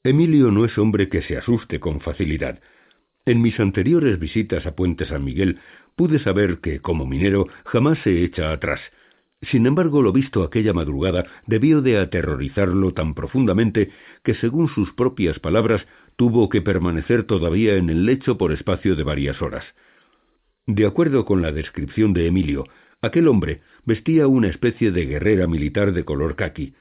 Emilio 0.02 0.51
no 0.51 0.65
es 0.65 0.77
hombre 0.78 1.09
que 1.09 1.23
se 1.23 1.36
asuste 1.36 1.78
con 1.78 2.01
facilidad. 2.01 2.60
En 3.27 3.43
mis 3.43 3.60
anteriores 3.60 4.19
visitas 4.19 4.65
a 4.67 4.75
Puente 4.75 5.05
San 5.05 5.25
Miguel 5.25 5.59
pude 5.94 6.19
saber 6.20 6.60
que, 6.60 6.81
como 6.81 7.07
minero, 7.07 7.47
jamás 7.67 7.99
se 8.02 8.25
echa 8.25 8.51
atrás. 8.52 8.81
Sin 9.43 9.67
embargo, 9.67 10.02
lo 10.02 10.12
visto 10.12 10.43
aquella 10.43 10.75
madrugada 10.75 11.25
debió 11.47 11.81
de 11.81 11.99
aterrorizarlo 11.99 12.93
tan 12.93 13.15
profundamente 13.15 13.91
que, 14.23 14.35
según 14.35 14.69
sus 14.69 14.93
propias 14.93 15.39
palabras, 15.39 15.86
tuvo 16.17 16.51
que 16.51 16.60
permanecer 16.60 17.25
todavía 17.25 17.77
en 17.77 17.89
el 17.89 18.05
lecho 18.05 18.36
por 18.36 18.52
espacio 18.52 18.97
de 18.97 19.02
varias 19.02 19.41
horas. 19.41 19.65
De 20.67 20.85
acuerdo 20.85 21.25
con 21.25 21.41
la 21.41 21.52
descripción 21.52 22.12
de 22.12 22.27
Emilio, 22.27 22.67
aquel 23.01 23.28
hombre 23.28 23.62
vestía 23.86 24.27
una 24.27 24.49
especie 24.49 24.91
de 24.93 25.07
guerrera 25.07 25.47
militar 25.47 25.93
de 25.94 26.05
color 26.05 26.36
caqui. 26.36 26.75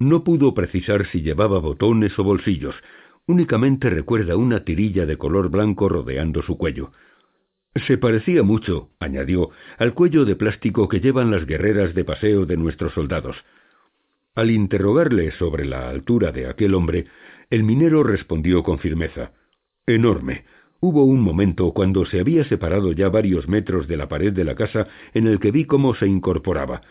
No 0.00 0.24
pudo 0.24 0.52
precisar 0.52 1.06
si 1.06 1.22
llevaba 1.22 1.60
botones 1.60 2.18
o 2.18 2.24
bolsillos, 2.24 2.74
únicamente 3.26 3.88
recuerda 3.88 4.36
una 4.36 4.64
tirilla 4.64 5.06
de 5.06 5.16
color 5.16 5.48
blanco 5.48 5.88
rodeando 5.88 6.42
su 6.42 6.58
cuello. 6.58 6.90
Se 7.74 7.98
parecía 7.98 8.42
mucho, 8.42 8.90
añadió, 9.00 9.50
al 9.78 9.94
cuello 9.94 10.24
de 10.24 10.36
plástico 10.36 10.88
que 10.88 11.00
llevan 11.00 11.30
las 11.30 11.44
guerreras 11.44 11.94
de 11.94 12.04
paseo 12.04 12.46
de 12.46 12.56
nuestros 12.56 12.92
soldados. 12.94 13.36
Al 14.36 14.50
interrogarle 14.50 15.32
sobre 15.32 15.64
la 15.64 15.88
altura 15.88 16.30
de 16.30 16.48
aquel 16.48 16.74
hombre, 16.74 17.06
el 17.50 17.64
minero 17.64 18.02
respondió 18.04 18.62
con 18.62 18.78
firmeza 18.78 19.32
Enorme. 19.86 20.44
Hubo 20.80 21.04
un 21.04 21.20
momento 21.20 21.72
cuando 21.72 22.04
se 22.06 22.20
había 22.20 22.44
separado 22.44 22.92
ya 22.92 23.08
varios 23.08 23.48
metros 23.48 23.88
de 23.88 23.96
la 23.96 24.08
pared 24.08 24.32
de 24.32 24.44
la 24.44 24.54
casa 24.54 24.86
en 25.12 25.26
el 25.26 25.40
que 25.40 25.50
vi 25.50 25.64
cómo 25.64 25.94
se 25.94 26.06
incorporaba. 26.06 26.82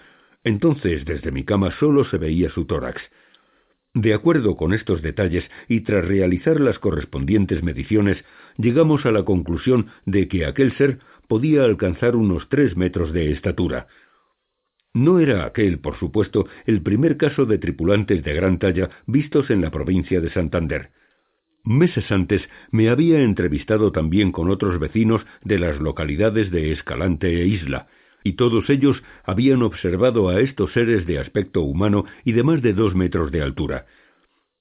Entonces 0.44 1.06
desde 1.06 1.32
mi 1.32 1.44
cama 1.44 1.72
solo 1.80 2.03
se 2.06 2.18
veía 2.18 2.50
su 2.50 2.66
tórax. 2.66 3.02
De 3.94 4.14
acuerdo 4.14 4.58
con 4.58 4.74
estos 4.74 5.02
detalles 5.02 5.44
y 5.68 5.82
tras 5.82 6.06
realizar 6.06 6.60
las 6.60 6.80
correspondientes 6.80 7.62
mediciones, 7.64 8.24
llegamos 8.58 9.06
a 9.06 9.12
la 9.12 9.24
conclusión 9.24 9.88
de 10.06 10.28
que 10.28 10.46
aquel 10.46 10.76
ser 10.78 11.00
podía 11.28 11.64
alcanzar 11.64 12.16
unos 12.16 12.48
tres 12.50 12.76
metros 12.78 13.14
de 13.14 13.32
estatura. 13.32 13.88
No 14.94 15.20
era 15.20 15.46
aquel, 15.46 15.80
por 15.80 15.98
supuesto, 15.98 16.48
el 16.66 16.82
primer 16.82 17.18
caso 17.18 17.46
de 17.46 17.58
tripulantes 17.58 18.24
de 18.24 18.34
gran 18.34 18.60
talla 18.60 18.90
vistos 19.08 19.50
en 19.50 19.62
la 19.62 19.72
provincia 19.72 20.22
de 20.22 20.30
Santander. 20.30 20.92
Meses 21.66 22.12
antes 22.12 22.42
me 22.72 22.90
había 22.90 23.22
entrevistado 23.22 23.92
también 23.92 24.32
con 24.32 24.50
otros 24.50 24.80
vecinos 24.80 25.26
de 25.44 25.60
las 25.60 25.80
localidades 25.80 26.52
de 26.52 26.74
Escalante 26.74 27.42
e 27.42 27.48
Isla, 27.48 27.88
y 28.24 28.34
todos 28.34 28.70
ellos 28.70 29.02
habían 29.24 29.64
observado 29.64 30.30
a 30.30 30.40
estos 30.40 30.72
seres 30.74 31.06
de 31.06 31.20
aspecto 31.20 31.62
humano 31.62 32.06
y 32.24 32.34
de 32.34 32.44
más 32.44 32.62
de 32.62 32.74
dos 32.74 32.96
metros 32.96 33.32
de 33.32 33.42
altura. 33.42 33.86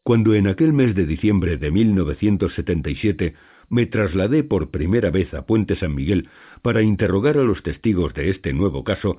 Cuando 0.02 0.34
en 0.34 0.48
aquel 0.48 0.72
mes 0.72 0.94
de 0.94 1.06
diciembre 1.06 1.58
de 1.58 1.70
1977 1.70 3.34
me 3.72 3.86
trasladé 3.86 4.44
por 4.44 4.70
primera 4.70 5.10
vez 5.10 5.32
a 5.32 5.46
Puente 5.46 5.76
San 5.76 5.94
Miguel 5.94 6.28
para 6.60 6.82
interrogar 6.82 7.38
a 7.38 7.42
los 7.42 7.62
testigos 7.62 8.12
de 8.12 8.28
este 8.28 8.52
nuevo 8.52 8.84
caso, 8.84 9.16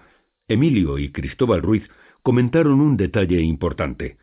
Emilio 0.47 0.99
y 0.99 1.11
Cristóbal 1.11 1.63
Ruiz 1.63 1.89
comentaron 2.21 2.79
un 2.79 2.95
detalle 2.95 3.41
importante. 3.41 4.17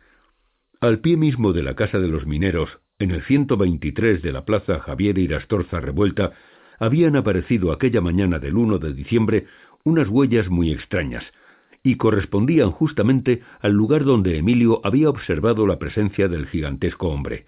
Al 0.79 0.99
pie 0.99 1.17
mismo 1.17 1.51
de 1.51 1.63
la 1.63 1.75
casa 1.75 1.99
de 1.99 2.07
los 2.07 2.25
mineros, 2.25 2.79
en 2.97 3.11
el 3.11 3.23
123 3.23 4.21
de 4.21 4.31
la 4.31 4.45
plaza 4.45 4.79
Javier 4.79 5.17
Irastorza 5.17 5.81
Revuelta, 5.81 6.31
habían 6.79 7.17
aparecido 7.17 7.73
aquella 7.73 7.99
mañana 7.99 8.39
del 8.39 8.55
1 8.55 8.77
de 8.77 8.93
diciembre 8.93 9.47
unas 9.83 10.07
huellas 10.07 10.49
muy 10.49 10.71
extrañas, 10.71 11.25
y 11.83 11.97
correspondían 11.97 12.71
justamente 12.71 13.41
al 13.59 13.73
lugar 13.73 14.05
donde 14.05 14.37
Emilio 14.37 14.79
había 14.85 15.09
observado 15.09 15.67
la 15.67 15.77
presencia 15.77 16.29
del 16.29 16.47
gigantesco 16.47 17.09
hombre. 17.09 17.47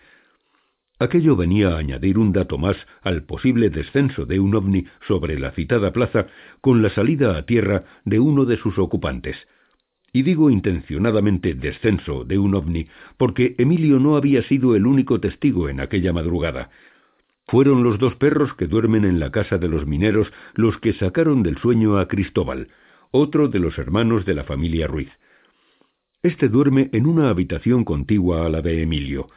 Aquello 0.99 1.35
venía 1.35 1.69
a 1.69 1.77
añadir 1.77 2.17
un 2.17 2.31
dato 2.31 2.57
más 2.57 2.77
al 3.01 3.23
posible 3.23 3.69
descenso 3.69 4.25
de 4.25 4.39
un 4.39 4.55
ovni 4.55 4.85
sobre 5.07 5.39
la 5.39 5.51
citada 5.51 5.91
plaza 5.91 6.27
con 6.61 6.81
la 6.81 6.89
salida 6.91 7.37
a 7.37 7.45
tierra 7.45 7.83
de 8.05 8.19
uno 8.19 8.45
de 8.45 8.57
sus 8.57 8.77
ocupantes, 8.77 9.35
y 10.13 10.21
digo 10.21 10.51
intencionadamente 10.51 11.55
descenso 11.55 12.23
de 12.23 12.37
un 12.37 12.53
ovni 12.53 12.87
porque 13.17 13.55
Emilio 13.57 13.99
no 13.99 14.15
había 14.15 14.43
sido 14.43 14.75
el 14.75 14.85
único 14.85 15.19
testigo 15.19 15.69
en 15.69 15.79
aquella 15.79 16.13
madrugada. 16.13 16.69
Fueron 17.47 17.83
los 17.83 17.97
dos 17.97 18.15
perros 18.15 18.53
que 18.53 18.67
duermen 18.67 19.03
en 19.03 19.19
la 19.19 19.31
casa 19.31 19.57
de 19.57 19.67
los 19.67 19.87
mineros 19.87 20.31
los 20.53 20.77
que 20.77 20.93
sacaron 20.93 21.41
del 21.41 21.57
sueño 21.57 21.97
a 21.97 22.07
Cristóbal, 22.07 22.69
otro 23.11 23.47
de 23.47 23.59
los 23.59 23.77
hermanos 23.79 24.25
de 24.25 24.35
la 24.35 24.43
familia 24.43 24.87
Ruiz. 24.87 25.09
Este 26.21 26.47
duerme 26.47 26.89
en 26.93 27.07
una 27.07 27.29
habitación 27.29 27.83
contigua 27.83 28.45
a 28.45 28.49
la 28.49 28.61
de 28.61 28.81
Emilio, 28.83 29.29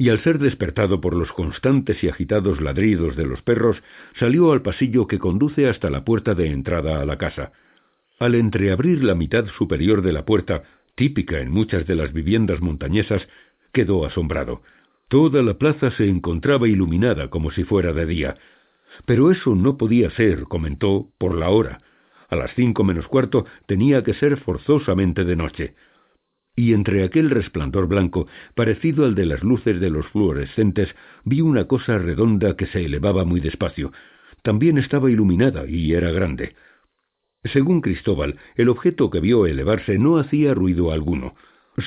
y 0.00 0.08
al 0.08 0.22
ser 0.22 0.38
despertado 0.38 1.02
por 1.02 1.14
los 1.14 1.30
constantes 1.30 2.02
y 2.02 2.08
agitados 2.08 2.62
ladridos 2.62 3.16
de 3.16 3.26
los 3.26 3.42
perros, 3.42 3.76
salió 4.18 4.50
al 4.50 4.62
pasillo 4.62 5.06
que 5.06 5.18
conduce 5.18 5.68
hasta 5.68 5.90
la 5.90 6.06
puerta 6.06 6.34
de 6.34 6.46
entrada 6.46 7.02
a 7.02 7.04
la 7.04 7.18
casa. 7.18 7.52
Al 8.18 8.34
entreabrir 8.34 9.04
la 9.04 9.14
mitad 9.14 9.44
superior 9.58 10.00
de 10.00 10.14
la 10.14 10.24
puerta, 10.24 10.62
típica 10.94 11.40
en 11.40 11.50
muchas 11.50 11.86
de 11.86 11.96
las 11.96 12.14
viviendas 12.14 12.62
montañesas, 12.62 13.28
quedó 13.74 14.06
asombrado. 14.06 14.62
Toda 15.08 15.42
la 15.42 15.58
plaza 15.58 15.90
se 15.90 16.08
encontraba 16.08 16.66
iluminada 16.66 17.28
como 17.28 17.50
si 17.50 17.64
fuera 17.64 17.92
de 17.92 18.06
día. 18.06 18.36
Pero 19.04 19.30
eso 19.30 19.54
no 19.54 19.76
podía 19.76 20.08
ser, 20.12 20.44
comentó, 20.44 21.10
por 21.18 21.36
la 21.36 21.50
hora. 21.50 21.82
A 22.30 22.36
las 22.36 22.54
cinco 22.54 22.84
menos 22.84 23.06
cuarto 23.06 23.44
tenía 23.66 24.02
que 24.02 24.14
ser 24.14 24.38
forzosamente 24.38 25.26
de 25.26 25.36
noche. 25.36 25.74
Y 26.56 26.74
entre 26.74 27.04
aquel 27.04 27.30
resplandor 27.30 27.86
blanco, 27.86 28.26
parecido 28.54 29.04
al 29.04 29.14
de 29.14 29.26
las 29.26 29.42
luces 29.42 29.80
de 29.80 29.90
los 29.90 30.06
fluorescentes, 30.08 30.94
vi 31.24 31.40
una 31.40 31.64
cosa 31.66 31.98
redonda 31.98 32.56
que 32.56 32.66
se 32.66 32.84
elevaba 32.84 33.24
muy 33.24 33.40
despacio. 33.40 33.92
También 34.42 34.78
estaba 34.78 35.10
iluminada 35.10 35.66
y 35.66 35.92
era 35.92 36.10
grande. 36.10 36.54
Según 37.44 37.80
Cristóbal, 37.80 38.36
el 38.56 38.68
objeto 38.68 39.10
que 39.10 39.20
vio 39.20 39.46
elevarse 39.46 39.98
no 39.98 40.18
hacía 40.18 40.52
ruido 40.52 40.92
alguno. 40.92 41.34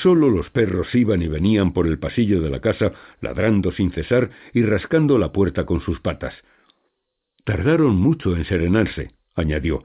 Solo 0.01 0.29
los 0.29 0.49
perros 0.49 0.93
iban 0.95 1.21
y 1.21 1.27
venían 1.27 1.73
por 1.73 1.85
el 1.85 1.99
pasillo 1.99 2.41
de 2.41 2.49
la 2.49 2.59
casa, 2.59 2.93
ladrando 3.21 3.71
sin 3.71 3.91
cesar 3.91 4.31
y 4.53 4.63
rascando 4.63 5.19
la 5.19 5.31
puerta 5.31 5.65
con 5.65 5.81
sus 5.81 5.99
patas. 5.99 6.33
Tardaron 7.43 7.95
mucho 7.95 8.35
en 8.35 8.45
serenarse, 8.45 9.11
añadió. 9.35 9.83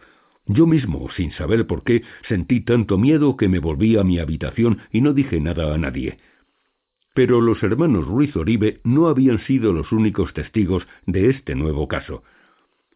Yo 0.49 0.67
mismo, 0.67 1.11
sin 1.11 1.31
saber 1.33 1.67
por 1.67 1.85
qué, 1.85 2.03
sentí 2.27 2.63
tanto 2.63 2.97
miedo 2.97 3.37
que 3.37 3.49
me 3.49 3.59
volví 3.59 3.99
a 3.99 4.03
mi 4.03 4.19
habitación 4.19 4.79
y 4.91 5.03
no 5.03 5.13
dije 5.13 5.41
nada 5.41 5.75
a 5.75 5.79
nadie. 5.79 6.19
Pero 7.15 7.43
los 7.43 7.63
hermanos 7.63 8.07
Ruiz 8.07 8.35
Oribe 8.35 8.81
no 8.83 9.09
habían 9.09 9.41
sido 9.41 9.75
los 9.75 9.93
únicos 9.93 10.33
testigos 10.33 10.87
de 11.05 11.29
este 11.29 11.55
nuevo 11.55 11.87
caso. 11.87 12.23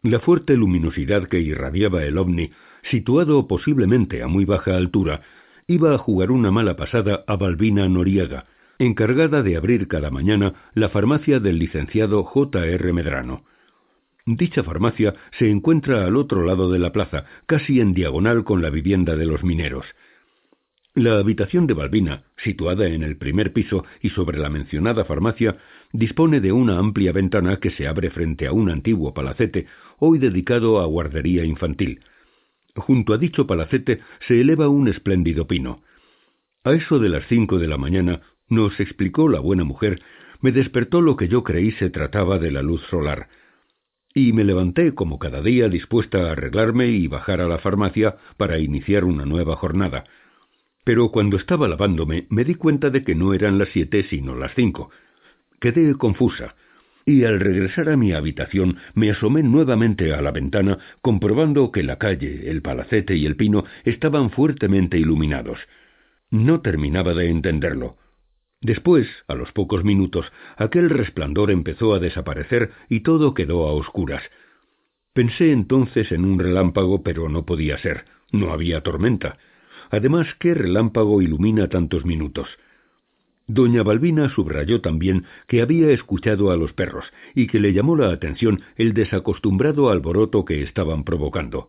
La 0.01 0.19
fuerte 0.19 0.57
luminosidad 0.57 1.27
que 1.27 1.39
irradiaba 1.39 2.03
el 2.03 2.17
ovni, 2.17 2.49
situado 2.89 3.47
posiblemente 3.47 4.23
a 4.23 4.27
muy 4.27 4.45
baja 4.45 4.75
altura, 4.75 5.21
iba 5.67 5.93
a 5.93 5.99
jugar 5.99 6.31
una 6.31 6.49
mala 6.49 6.75
pasada 6.75 7.23
a 7.27 7.35
Balbina 7.35 7.87
Noriega, 7.87 8.47
encargada 8.79 9.43
de 9.43 9.55
abrir 9.57 9.87
cada 9.87 10.09
mañana 10.09 10.71
la 10.73 10.89
farmacia 10.89 11.39
del 11.39 11.59
licenciado 11.59 12.23
J. 12.23 12.65
R. 12.65 12.93
Medrano. 12.93 13.43
Dicha 14.25 14.63
farmacia 14.63 15.15
se 15.37 15.49
encuentra 15.49 16.05
al 16.05 16.15
otro 16.15 16.45
lado 16.45 16.71
de 16.71 16.79
la 16.79 16.93
plaza, 16.93 17.25
casi 17.45 17.81
en 17.81 17.93
diagonal 17.93 18.45
con 18.45 18.61
la 18.61 18.69
vivienda 18.69 19.17
de 19.17 19.25
los 19.25 19.43
mineros. 19.43 19.85
La 20.95 21.17
habitación 21.17 21.67
de 21.67 21.73
Balbina, 21.73 22.23
situada 22.37 22.87
en 22.87 23.03
el 23.03 23.17
primer 23.17 23.51
piso 23.51 23.83
y 24.01 24.11
sobre 24.11 24.39
la 24.39 24.49
mencionada 24.49 25.03
farmacia, 25.03 25.57
dispone 25.91 26.39
de 26.39 26.53
una 26.53 26.77
amplia 26.77 27.11
ventana 27.11 27.57
que 27.57 27.71
se 27.71 27.85
abre 27.85 28.11
frente 28.11 28.47
a 28.47 28.53
un 28.53 28.69
antiguo 28.69 29.13
palacete, 29.13 29.67
hoy 29.99 30.19
dedicado 30.19 30.79
a 30.79 30.85
guardería 30.85 31.43
infantil. 31.43 31.99
Junto 32.75 33.13
a 33.13 33.17
dicho 33.17 33.45
palacete 33.45 33.99
se 34.25 34.39
eleva 34.39 34.69
un 34.69 34.87
espléndido 34.87 35.47
pino. 35.47 35.81
A 36.63 36.71
eso 36.71 36.97
de 36.97 37.09
las 37.09 37.27
cinco 37.27 37.59
de 37.59 37.67
la 37.67 37.77
mañana, 37.77 38.21
nos 38.47 38.79
explicó 38.79 39.27
la 39.27 39.41
buena 39.41 39.65
mujer, 39.65 40.01
me 40.39 40.53
despertó 40.53 41.01
lo 41.01 41.17
que 41.17 41.27
yo 41.27 41.43
creí 41.43 41.71
se 41.73 41.89
trataba 41.89 42.39
de 42.39 42.51
la 42.51 42.61
luz 42.61 42.81
solar 42.89 43.27
y 44.13 44.33
me 44.33 44.43
levanté 44.43 44.93
como 44.93 45.19
cada 45.19 45.41
día 45.41 45.69
dispuesta 45.69 46.19
a 46.19 46.31
arreglarme 46.33 46.87
y 46.87 47.07
bajar 47.07 47.41
a 47.41 47.47
la 47.47 47.57
farmacia 47.57 48.17
para 48.37 48.59
iniciar 48.59 49.05
una 49.05 49.25
nueva 49.25 49.55
jornada. 49.55 50.03
Pero 50.83 51.09
cuando 51.09 51.37
estaba 51.37 51.67
lavándome 51.67 52.27
me 52.29 52.43
di 52.43 52.55
cuenta 52.55 52.89
de 52.89 53.03
que 53.03 53.15
no 53.15 53.33
eran 53.33 53.57
las 53.57 53.69
siete 53.69 54.03
sino 54.09 54.35
las 54.35 54.53
cinco. 54.55 54.91
Quedé 55.59 55.95
confusa, 55.95 56.55
y 57.05 57.25
al 57.25 57.39
regresar 57.39 57.89
a 57.89 57.97
mi 57.97 58.13
habitación 58.13 58.77
me 58.93 59.11
asomé 59.11 59.43
nuevamente 59.43 60.13
a 60.13 60.21
la 60.21 60.31
ventana, 60.31 60.77
comprobando 61.01 61.71
que 61.71 61.83
la 61.83 61.97
calle, 61.97 62.49
el 62.49 62.61
palacete 62.61 63.15
y 63.15 63.25
el 63.25 63.35
pino 63.35 63.65
estaban 63.83 64.29
fuertemente 64.29 64.97
iluminados. 64.97 65.59
No 66.29 66.61
terminaba 66.61 67.13
de 67.13 67.29
entenderlo. 67.29 67.97
Después, 68.63 69.07
a 69.27 69.35
los 69.35 69.51
pocos 69.51 69.83
minutos, 69.83 70.31
aquel 70.55 70.89
resplandor 70.89 71.51
empezó 71.51 71.93
a 71.93 71.99
desaparecer 71.99 72.71
y 72.87 73.01
todo 73.01 73.33
quedó 73.33 73.67
a 73.67 73.73
oscuras. 73.73 74.23
Pensé 75.11 75.51
entonces 75.51 76.13
en 76.13 76.23
un 76.23 76.39
relámpago, 76.39 77.03
pero 77.03 77.27
no 77.27 77.45
podía 77.45 77.77
ser. 77.77 78.05
No 78.31 78.51
había 78.51 78.81
tormenta. 78.81 79.37
Además, 79.91 80.27
¿qué 80.39 80.53
relámpago 80.53 81.21
ilumina 81.21 81.67
tantos 81.67 82.05
minutos? 82.05 82.47
Doña 83.47 83.83
Balbina 83.83 84.29
subrayó 84.29 84.79
también 84.79 85.25
que 85.47 85.61
había 85.61 85.91
escuchado 85.91 86.49
a 86.49 86.55
los 86.55 86.71
perros 86.71 87.05
y 87.35 87.47
que 87.47 87.59
le 87.59 87.73
llamó 87.73 87.97
la 87.97 88.11
atención 88.11 88.61
el 88.77 88.93
desacostumbrado 88.93 89.89
alboroto 89.89 90.45
que 90.45 90.63
estaban 90.63 91.03
provocando. 91.03 91.67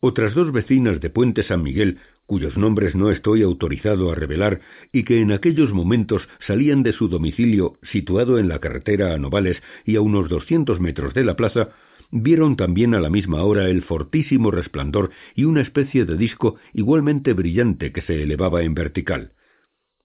Otras 0.00 0.34
dos 0.34 0.50
vecinas 0.50 0.98
de 0.98 1.10
Puente 1.10 1.42
San 1.42 1.62
Miguel 1.62 1.98
cuyos 2.30 2.56
nombres 2.56 2.94
no 2.94 3.10
estoy 3.10 3.42
autorizado 3.42 4.12
a 4.12 4.14
revelar 4.14 4.60
y 4.92 5.02
que 5.02 5.20
en 5.20 5.32
aquellos 5.32 5.72
momentos 5.72 6.22
salían 6.46 6.84
de 6.84 6.92
su 6.92 7.08
domicilio 7.08 7.72
situado 7.90 8.38
en 8.38 8.46
la 8.46 8.60
carretera 8.60 9.14
a 9.14 9.18
Novales 9.18 9.60
y 9.84 9.96
a 9.96 10.00
unos 10.00 10.28
doscientos 10.28 10.78
metros 10.78 11.12
de 11.12 11.24
la 11.24 11.34
plaza, 11.34 11.70
vieron 12.12 12.54
también 12.54 12.94
a 12.94 13.00
la 13.00 13.10
misma 13.10 13.42
hora 13.42 13.68
el 13.68 13.82
fortísimo 13.82 14.52
resplandor 14.52 15.10
y 15.34 15.42
una 15.42 15.60
especie 15.60 16.04
de 16.04 16.16
disco 16.16 16.54
igualmente 16.72 17.32
brillante 17.32 17.90
que 17.90 18.02
se 18.02 18.22
elevaba 18.22 18.62
en 18.62 18.74
vertical. 18.74 19.32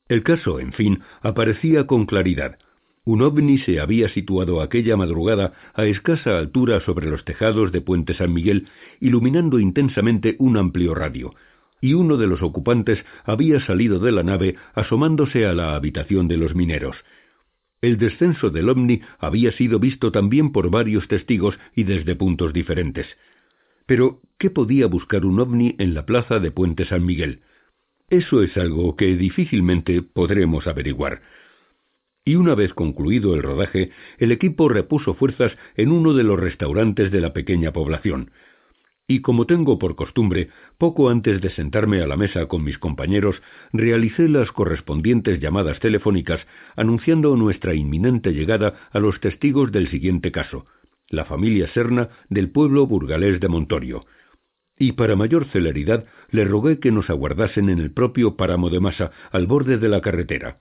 El 0.10 0.24
caso, 0.24 0.60
en 0.60 0.74
fin, 0.74 1.02
aparecía 1.22 1.86
con 1.86 2.08
claridad. 2.08 2.58
Un 3.04 3.22
ovni 3.22 3.60
se 3.60 3.80
había 3.80 4.10
situado 4.10 4.62
aquella 4.62 4.98
madrugada 4.98 5.54
a 5.76 5.86
escasa 5.86 6.40
altura 6.40 6.80
sobre 6.80 7.08
los 7.08 7.24
tejados 7.24 7.72
de 7.72 7.82
Puente 7.82 8.16
San 8.16 8.34
Miguel, 8.34 8.68
iluminando 9.00 9.60
intensamente 9.60 10.36
un 10.40 10.58
amplio 10.58 10.96
radio, 10.96 11.36
y 11.86 11.94
uno 11.94 12.18
de 12.18 12.26
los 12.26 12.42
ocupantes 12.42 12.98
había 13.26 13.64
salido 13.64 14.00
de 14.00 14.12
la 14.12 14.24
nave 14.24 14.56
asomándose 14.74 15.46
a 15.46 15.54
la 15.54 15.76
habitación 15.76 16.28
de 16.28 16.36
los 16.36 16.56
mineros. 16.56 16.98
El 17.80 18.00
descenso 18.00 18.50
del 18.50 18.70
ovni 18.70 19.02
había 19.20 19.52
sido 19.52 19.78
visto 19.78 20.12
también 20.12 20.52
por 20.52 20.72
varios 20.72 21.08
testigos 21.08 21.60
y 21.76 21.84
desde 21.84 22.16
puntos 22.16 22.54
diferentes. 22.54 23.06
Pero, 23.86 24.20
¿qué 24.40 24.50
podía 24.50 24.88
buscar 24.88 25.28
un 25.28 25.40
ovni 25.40 25.76
en 25.78 25.94
la 25.94 26.08
plaza 26.08 26.40
de 26.40 26.50
Puente 26.50 26.86
San 26.86 27.06
Miguel? 27.06 27.42
Eso 28.10 28.42
es 28.42 28.58
algo 28.58 28.96
que 28.96 29.16
difícilmente 29.16 30.02
podremos 30.02 30.66
averiguar. 30.66 31.22
Y 32.24 32.34
una 32.34 32.56
vez 32.56 32.74
concluido 32.74 33.36
el 33.36 33.44
rodaje, 33.44 33.92
el 34.18 34.32
equipo 34.32 34.70
repuso 34.70 35.14
fuerzas 35.14 35.56
en 35.76 35.92
uno 35.92 36.16
de 36.16 36.24
los 36.24 36.40
restaurantes 36.40 37.12
de 37.12 37.22
la 37.22 37.32
pequeña 37.32 37.74
población 37.74 38.32
y 39.08 39.22
como 39.22 39.46
tengo 39.46 39.78
por 39.78 39.96
costumbre, 39.96 40.50
poco 40.78 41.10
antes 41.10 41.40
de 41.42 41.52
sentarme 41.52 42.02
a 42.02 42.08
la 42.08 42.18
mesa 42.18 42.48
con 42.48 42.64
mis 42.64 42.80
compañeros, 42.80 43.42
realicé 43.72 44.28
las 44.28 44.52
correspondientes 44.52 45.40
llamadas 45.40 45.80
telefónicas 45.80 46.42
anunciando 46.76 47.36
nuestra 47.36 47.76
inminente 47.76 48.34
llegada 48.34 48.90
a 48.92 49.00
los 49.00 49.20
testigos 49.20 49.72
del 49.72 49.90
siguiente 49.90 50.32
caso, 50.32 50.66
la 51.08 51.26
familia 51.26 51.68
Serna 51.74 52.10
del 52.30 52.50
pueblo 52.50 52.88
burgalés 52.88 53.40
de 53.40 53.48
Montorio. 53.48 54.06
Y 54.78 54.94
para 54.94 55.16
mayor 55.16 55.46
celeridad 55.52 56.06
le 56.32 56.44
rogué 56.44 56.80
que 56.80 56.92
nos 56.92 57.10
aguardasen 57.10 57.70
en 57.70 57.80
el 57.80 57.92
propio 57.92 58.36
páramo 58.36 58.72
de 58.72 58.80
masa, 58.80 59.12
al 59.32 59.46
borde 59.46 59.78
de 59.78 59.88
la 59.88 60.02
carretera. 60.02 60.58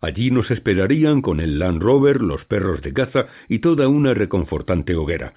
Allí 0.00 0.30
nos 0.30 0.50
esperarían 0.50 1.22
con 1.22 1.40
el 1.40 1.58
Land 1.58 1.80
Rover, 1.80 2.20
los 2.20 2.44
perros 2.44 2.82
de 2.82 2.92
caza 2.92 3.26
y 3.48 3.60
toda 3.60 3.88
una 3.88 4.12
reconfortante 4.14 4.94
hoguera 4.94 5.32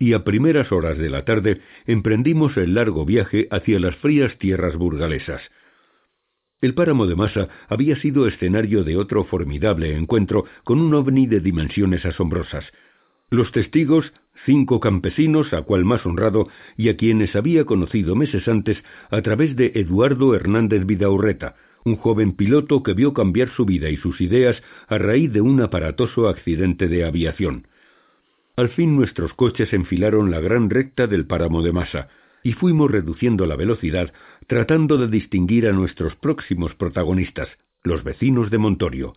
y 0.00 0.14
a 0.14 0.24
primeras 0.24 0.72
horas 0.72 0.98
de 0.98 1.10
la 1.10 1.24
tarde 1.24 1.60
emprendimos 1.86 2.56
el 2.56 2.74
largo 2.74 3.04
viaje 3.04 3.46
hacia 3.50 3.78
las 3.78 3.94
frías 3.96 4.36
tierras 4.38 4.74
burgalesas. 4.74 5.42
El 6.62 6.74
páramo 6.74 7.06
de 7.06 7.14
Masa 7.14 7.48
había 7.68 7.96
sido 8.00 8.26
escenario 8.26 8.82
de 8.82 8.96
otro 8.96 9.24
formidable 9.24 9.94
encuentro 9.96 10.46
con 10.64 10.80
un 10.80 10.94
ovni 10.94 11.26
de 11.26 11.40
dimensiones 11.40 12.04
asombrosas. 12.06 12.64
Los 13.30 13.52
testigos, 13.52 14.12
cinco 14.46 14.80
campesinos, 14.80 15.52
a 15.52 15.62
cual 15.62 15.84
más 15.84 16.04
honrado, 16.06 16.48
y 16.78 16.88
a 16.88 16.96
quienes 16.96 17.36
había 17.36 17.66
conocido 17.66 18.16
meses 18.16 18.48
antes 18.48 18.78
a 19.10 19.20
través 19.20 19.54
de 19.54 19.72
Eduardo 19.74 20.34
Hernández 20.34 20.86
Vidaurreta, 20.86 21.56
un 21.84 21.96
joven 21.96 22.32
piloto 22.32 22.82
que 22.82 22.94
vio 22.94 23.12
cambiar 23.12 23.50
su 23.50 23.66
vida 23.66 23.90
y 23.90 23.98
sus 23.98 24.20
ideas 24.22 24.62
a 24.88 24.96
raíz 24.96 25.30
de 25.30 25.42
un 25.42 25.60
aparatoso 25.60 26.28
accidente 26.28 26.88
de 26.88 27.04
aviación. 27.04 27.66
Al 28.60 28.68
fin 28.68 28.94
nuestros 28.94 29.32
coches 29.32 29.72
enfilaron 29.72 30.30
la 30.30 30.38
gran 30.38 30.68
recta 30.68 31.06
del 31.06 31.24
páramo 31.26 31.62
de 31.62 31.72
masa, 31.72 32.08
y 32.42 32.52
fuimos 32.52 32.90
reduciendo 32.90 33.46
la 33.46 33.56
velocidad, 33.56 34.12
tratando 34.48 34.98
de 34.98 35.08
distinguir 35.08 35.66
a 35.66 35.72
nuestros 35.72 36.14
próximos 36.16 36.74
protagonistas, 36.74 37.48
los 37.82 38.04
vecinos 38.04 38.50
de 38.50 38.58
Montorio. 38.58 39.14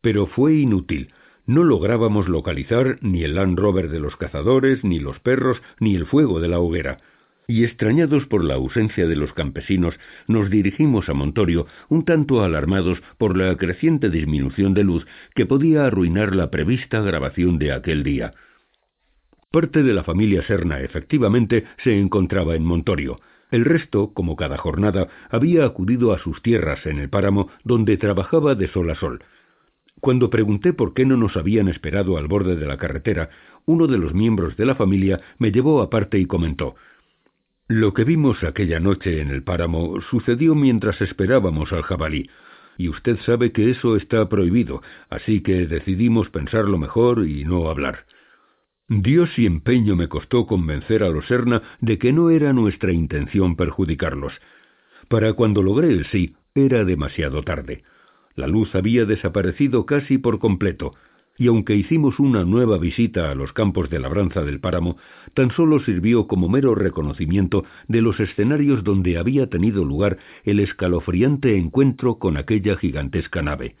Pero 0.00 0.26
fue 0.28 0.54
inútil. 0.54 1.12
No 1.44 1.62
lográbamos 1.62 2.26
localizar 2.26 2.96
ni 3.02 3.22
el 3.22 3.34
Land 3.34 3.58
Rover 3.58 3.90
de 3.90 4.00
los 4.00 4.16
cazadores, 4.16 4.82
ni 4.82 4.98
los 4.98 5.20
perros, 5.20 5.60
ni 5.78 5.94
el 5.94 6.06
fuego 6.06 6.40
de 6.40 6.48
la 6.48 6.58
hoguera. 6.58 7.02
Y 7.46 7.64
extrañados 7.64 8.24
por 8.24 8.42
la 8.42 8.54
ausencia 8.54 9.06
de 9.06 9.16
los 9.16 9.34
campesinos, 9.34 9.94
nos 10.26 10.48
dirigimos 10.48 11.10
a 11.10 11.12
Montorio, 11.12 11.66
un 11.90 12.06
tanto 12.06 12.42
alarmados 12.42 13.02
por 13.18 13.36
la 13.36 13.54
creciente 13.58 14.08
disminución 14.08 14.72
de 14.72 14.84
luz 14.84 15.06
que 15.34 15.44
podía 15.44 15.84
arruinar 15.84 16.34
la 16.34 16.50
prevista 16.50 17.02
grabación 17.02 17.58
de 17.58 17.70
aquel 17.70 18.02
día. 18.04 18.32
Parte 19.54 19.84
de 19.84 19.92
la 19.92 20.02
familia 20.02 20.42
Serna 20.42 20.80
efectivamente 20.80 21.62
se 21.84 21.96
encontraba 21.96 22.56
en 22.56 22.64
Montorio. 22.64 23.20
El 23.52 23.64
resto, 23.64 24.12
como 24.12 24.34
cada 24.34 24.56
jornada, 24.56 25.06
había 25.30 25.64
acudido 25.64 26.12
a 26.12 26.18
sus 26.18 26.42
tierras 26.42 26.84
en 26.86 26.98
el 26.98 27.08
páramo 27.08 27.48
donde 27.62 27.96
trabajaba 27.96 28.56
de 28.56 28.66
sol 28.66 28.90
a 28.90 28.96
sol. 28.96 29.22
Cuando 30.00 30.28
pregunté 30.28 30.72
por 30.72 30.92
qué 30.92 31.06
no 31.06 31.16
nos 31.16 31.36
habían 31.36 31.68
esperado 31.68 32.18
al 32.18 32.26
borde 32.26 32.56
de 32.56 32.66
la 32.66 32.78
carretera, 32.78 33.30
uno 33.64 33.86
de 33.86 33.96
los 33.96 34.12
miembros 34.12 34.56
de 34.56 34.66
la 34.66 34.74
familia 34.74 35.20
me 35.38 35.52
llevó 35.52 35.82
aparte 35.82 36.18
y 36.18 36.26
comentó 36.26 36.74
Lo 37.68 37.94
que 37.94 38.02
vimos 38.02 38.42
aquella 38.42 38.80
noche 38.80 39.20
en 39.20 39.30
el 39.30 39.44
páramo 39.44 40.00
sucedió 40.10 40.56
mientras 40.56 41.00
esperábamos 41.00 41.72
al 41.72 41.82
jabalí, 41.82 42.28
y 42.76 42.88
usted 42.88 43.18
sabe 43.24 43.52
que 43.52 43.70
eso 43.70 43.94
está 43.94 44.28
prohibido, 44.28 44.82
así 45.10 45.42
que 45.42 45.68
decidimos 45.68 46.28
pensarlo 46.30 46.76
mejor 46.76 47.24
y 47.24 47.44
no 47.44 47.68
hablar. 47.68 48.06
Dios 48.88 49.30
y 49.38 49.46
empeño 49.46 49.96
me 49.96 50.08
costó 50.08 50.46
convencer 50.46 51.02
a 51.02 51.08
los 51.08 51.26
Serna 51.26 51.62
de 51.80 51.96
que 51.96 52.12
no 52.12 52.28
era 52.28 52.52
nuestra 52.52 52.92
intención 52.92 53.56
perjudicarlos. 53.56 54.34
Para 55.08 55.32
cuando 55.32 55.62
logré 55.62 55.88
el 55.88 56.04
sí, 56.06 56.36
era 56.54 56.84
demasiado 56.84 57.42
tarde. 57.42 57.82
La 58.34 58.46
luz 58.46 58.74
había 58.74 59.06
desaparecido 59.06 59.86
casi 59.86 60.18
por 60.18 60.38
completo. 60.38 60.94
y 61.36 61.48
aunque 61.48 61.74
hicimos 61.74 62.20
una 62.20 62.44
nueva 62.44 62.78
visita 62.78 63.30
a 63.32 63.34
los 63.34 63.52
campos 63.52 63.90
de 63.90 63.98
labranza 63.98 64.44
del 64.44 64.60
páramo, 64.60 64.98
tan 65.32 65.50
solo 65.50 65.80
sirvió 65.80 66.28
como 66.28 66.48
mero 66.48 66.76
reconocimiento 66.76 67.64
de 67.88 68.02
los 68.02 68.20
escenarios 68.20 68.84
donde 68.84 69.18
había 69.18 69.48
tenido 69.48 69.84
lugar 69.84 70.18
el 70.44 70.60
escalofriante 70.60 71.56
encuentro 71.56 72.18
con 72.20 72.36
aquella 72.36 72.76
gigantesca 72.76 73.42
nave. 73.42 73.74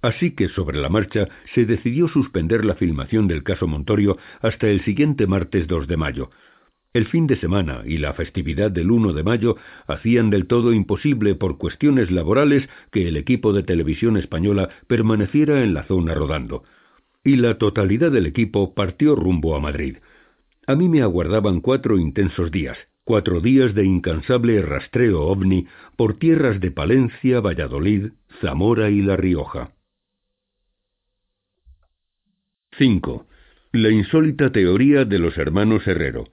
Así 0.00 0.32
que 0.32 0.48
sobre 0.48 0.78
la 0.78 0.88
marcha 0.88 1.28
se 1.54 1.64
decidió 1.64 2.08
suspender 2.08 2.64
la 2.64 2.74
filmación 2.74 3.26
del 3.26 3.42
caso 3.42 3.66
Montorio 3.66 4.16
hasta 4.40 4.68
el 4.68 4.84
siguiente 4.84 5.26
martes 5.26 5.66
2 5.66 5.88
de 5.88 5.96
mayo, 5.96 6.30
el 6.94 7.06
fin 7.06 7.26
de 7.26 7.36
semana 7.36 7.82
y 7.84 7.98
la 7.98 8.14
festividad 8.14 8.70
del 8.70 8.90
1 8.90 9.12
de 9.12 9.22
mayo 9.22 9.56
hacían 9.86 10.30
del 10.30 10.46
todo 10.46 10.72
imposible 10.72 11.34
por 11.34 11.58
cuestiones 11.58 12.10
laborales 12.10 12.66
que 12.90 13.06
el 13.06 13.18
equipo 13.18 13.52
de 13.52 13.62
televisión 13.62 14.16
española 14.16 14.70
permaneciera 14.86 15.62
en 15.62 15.74
la 15.74 15.84
zona 15.84 16.14
rodando. 16.14 16.64
Y 17.22 17.36
la 17.36 17.58
totalidad 17.58 18.10
del 18.10 18.24
equipo 18.24 18.74
partió 18.74 19.14
rumbo 19.14 19.54
a 19.54 19.60
Madrid. 19.60 19.98
A 20.66 20.74
mí 20.74 20.88
me 20.88 21.02
aguardaban 21.02 21.60
cuatro 21.60 21.98
intensos 21.98 22.50
días, 22.50 22.78
cuatro 23.04 23.40
días 23.40 23.74
de 23.74 23.84
incansable 23.84 24.62
rastreo 24.62 25.22
ovni 25.22 25.66
por 25.96 26.18
tierras 26.18 26.58
de 26.58 26.70
Palencia, 26.70 27.40
Valladolid, 27.40 28.12
Zamora 28.40 28.88
y 28.88 29.02
La 29.02 29.16
Rioja. 29.16 29.77
5. 32.78 33.26
La 33.72 33.90
insólita 33.90 34.52
teoría 34.52 35.04
de 35.04 35.18
los 35.18 35.36
hermanos 35.36 35.84
Herrero. 35.84 36.28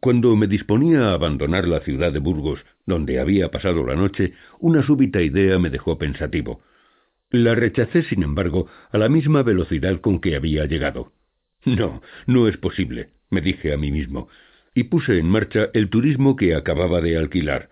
Cuando 0.00 0.36
me 0.36 0.46
disponía 0.46 1.08
a 1.08 1.14
abandonar 1.14 1.66
la 1.66 1.80
ciudad 1.80 2.12
de 2.12 2.18
Burgos, 2.18 2.60
donde 2.84 3.18
había 3.18 3.50
pasado 3.50 3.86
la 3.86 3.94
noche, 3.94 4.34
una 4.58 4.82
súbita 4.82 5.22
idea 5.22 5.58
me 5.58 5.70
dejó 5.70 5.96
pensativo. 5.96 6.60
La 7.30 7.54
rechacé, 7.54 8.02
sin 8.02 8.22
embargo, 8.22 8.66
a 8.90 8.98
la 8.98 9.08
misma 9.08 9.42
velocidad 9.42 9.98
con 10.02 10.20
que 10.20 10.36
había 10.36 10.66
llegado. 10.66 11.14
No, 11.64 12.02
no 12.26 12.46
es 12.46 12.58
posible, 12.58 13.08
me 13.30 13.40
dije 13.40 13.72
a 13.72 13.78
mí 13.78 13.90
mismo, 13.90 14.28
y 14.74 14.84
puse 14.84 15.18
en 15.18 15.30
marcha 15.30 15.70
el 15.72 15.88
turismo 15.88 16.36
que 16.36 16.54
acababa 16.54 17.00
de 17.00 17.16
alquilar. 17.16 17.70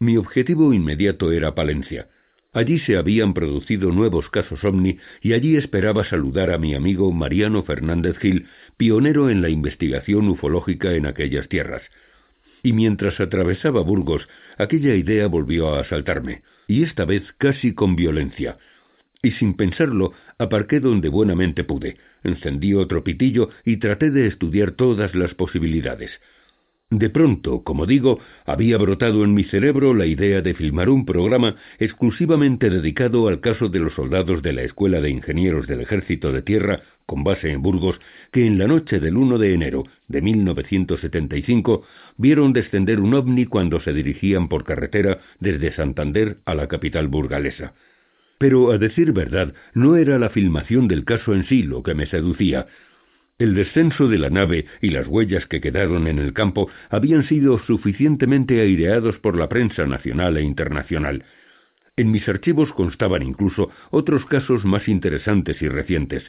Mi 0.00 0.16
objetivo 0.16 0.74
inmediato 0.74 1.30
era 1.30 1.54
Palencia. 1.54 2.08
Allí 2.56 2.78
se 2.78 2.96
habían 2.96 3.34
producido 3.34 3.92
nuevos 3.92 4.30
casos 4.30 4.64
ovni 4.64 4.96
y 5.20 5.34
allí 5.34 5.58
esperaba 5.58 6.06
saludar 6.06 6.50
a 6.50 6.56
mi 6.56 6.74
amigo 6.74 7.12
Mariano 7.12 7.62
Fernández 7.64 8.16
Gil, 8.16 8.46
pionero 8.78 9.28
en 9.28 9.42
la 9.42 9.50
investigación 9.50 10.26
ufológica 10.30 10.94
en 10.94 11.04
aquellas 11.04 11.50
tierras. 11.50 11.82
Y 12.62 12.72
mientras 12.72 13.20
atravesaba 13.20 13.82
Burgos, 13.82 14.26
aquella 14.56 14.94
idea 14.94 15.26
volvió 15.26 15.74
a 15.74 15.80
asaltarme, 15.80 16.44
y 16.66 16.82
esta 16.82 17.04
vez 17.04 17.24
casi 17.36 17.74
con 17.74 17.94
violencia. 17.94 18.56
Y 19.22 19.32
sin 19.32 19.52
pensarlo, 19.52 20.14
aparqué 20.38 20.80
donde 20.80 21.10
buenamente 21.10 21.62
pude, 21.62 21.98
encendí 22.24 22.72
otro 22.72 23.04
pitillo 23.04 23.50
y 23.66 23.76
traté 23.76 24.10
de 24.10 24.28
estudiar 24.28 24.70
todas 24.70 25.14
las 25.14 25.34
posibilidades. 25.34 26.10
De 26.90 27.10
pronto, 27.10 27.64
como 27.64 27.84
digo, 27.84 28.20
había 28.44 28.78
brotado 28.78 29.24
en 29.24 29.34
mi 29.34 29.42
cerebro 29.42 29.92
la 29.92 30.06
idea 30.06 30.40
de 30.40 30.54
filmar 30.54 30.88
un 30.88 31.04
programa 31.04 31.56
exclusivamente 31.80 32.70
dedicado 32.70 33.26
al 33.26 33.40
caso 33.40 33.68
de 33.68 33.80
los 33.80 33.94
soldados 33.94 34.40
de 34.40 34.52
la 34.52 34.62
Escuela 34.62 35.00
de 35.00 35.10
Ingenieros 35.10 35.66
del 35.66 35.80
Ejército 35.80 36.30
de 36.30 36.42
Tierra, 36.42 36.82
con 37.04 37.24
base 37.24 37.50
en 37.50 37.60
Burgos, 37.60 37.98
que 38.30 38.46
en 38.46 38.56
la 38.56 38.68
noche 38.68 39.00
del 39.00 39.16
1 39.16 39.36
de 39.38 39.52
enero 39.52 39.82
de 40.06 40.22
1975 40.22 41.84
vieron 42.18 42.52
descender 42.52 43.00
un 43.00 43.14
ovni 43.14 43.46
cuando 43.46 43.80
se 43.80 43.92
dirigían 43.92 44.48
por 44.48 44.62
carretera 44.62 45.18
desde 45.40 45.74
Santander 45.74 46.38
a 46.44 46.54
la 46.54 46.68
capital 46.68 47.08
burgalesa. 47.08 47.74
Pero, 48.38 48.70
a 48.70 48.78
decir 48.78 49.12
verdad, 49.12 49.54
no 49.74 49.96
era 49.96 50.20
la 50.20 50.30
filmación 50.30 50.86
del 50.86 51.04
caso 51.04 51.34
en 51.34 51.46
sí 51.46 51.64
lo 51.64 51.82
que 51.82 51.94
me 51.94 52.06
seducía, 52.06 52.68
el 53.38 53.54
descenso 53.54 54.08
de 54.08 54.18
la 54.18 54.30
nave 54.30 54.64
y 54.80 54.90
las 54.90 55.06
huellas 55.06 55.44
que 55.46 55.60
quedaron 55.60 56.06
en 56.06 56.18
el 56.18 56.32
campo 56.32 56.70
habían 56.88 57.28
sido 57.28 57.58
suficientemente 57.66 58.60
aireados 58.62 59.18
por 59.18 59.36
la 59.36 59.48
prensa 59.48 59.86
nacional 59.86 60.38
e 60.38 60.42
internacional. 60.42 61.24
En 61.96 62.10
mis 62.10 62.26
archivos 62.28 62.72
constaban 62.72 63.22
incluso 63.22 63.70
otros 63.90 64.24
casos 64.26 64.64
más 64.64 64.88
interesantes 64.88 65.60
y 65.60 65.68
recientes. 65.68 66.24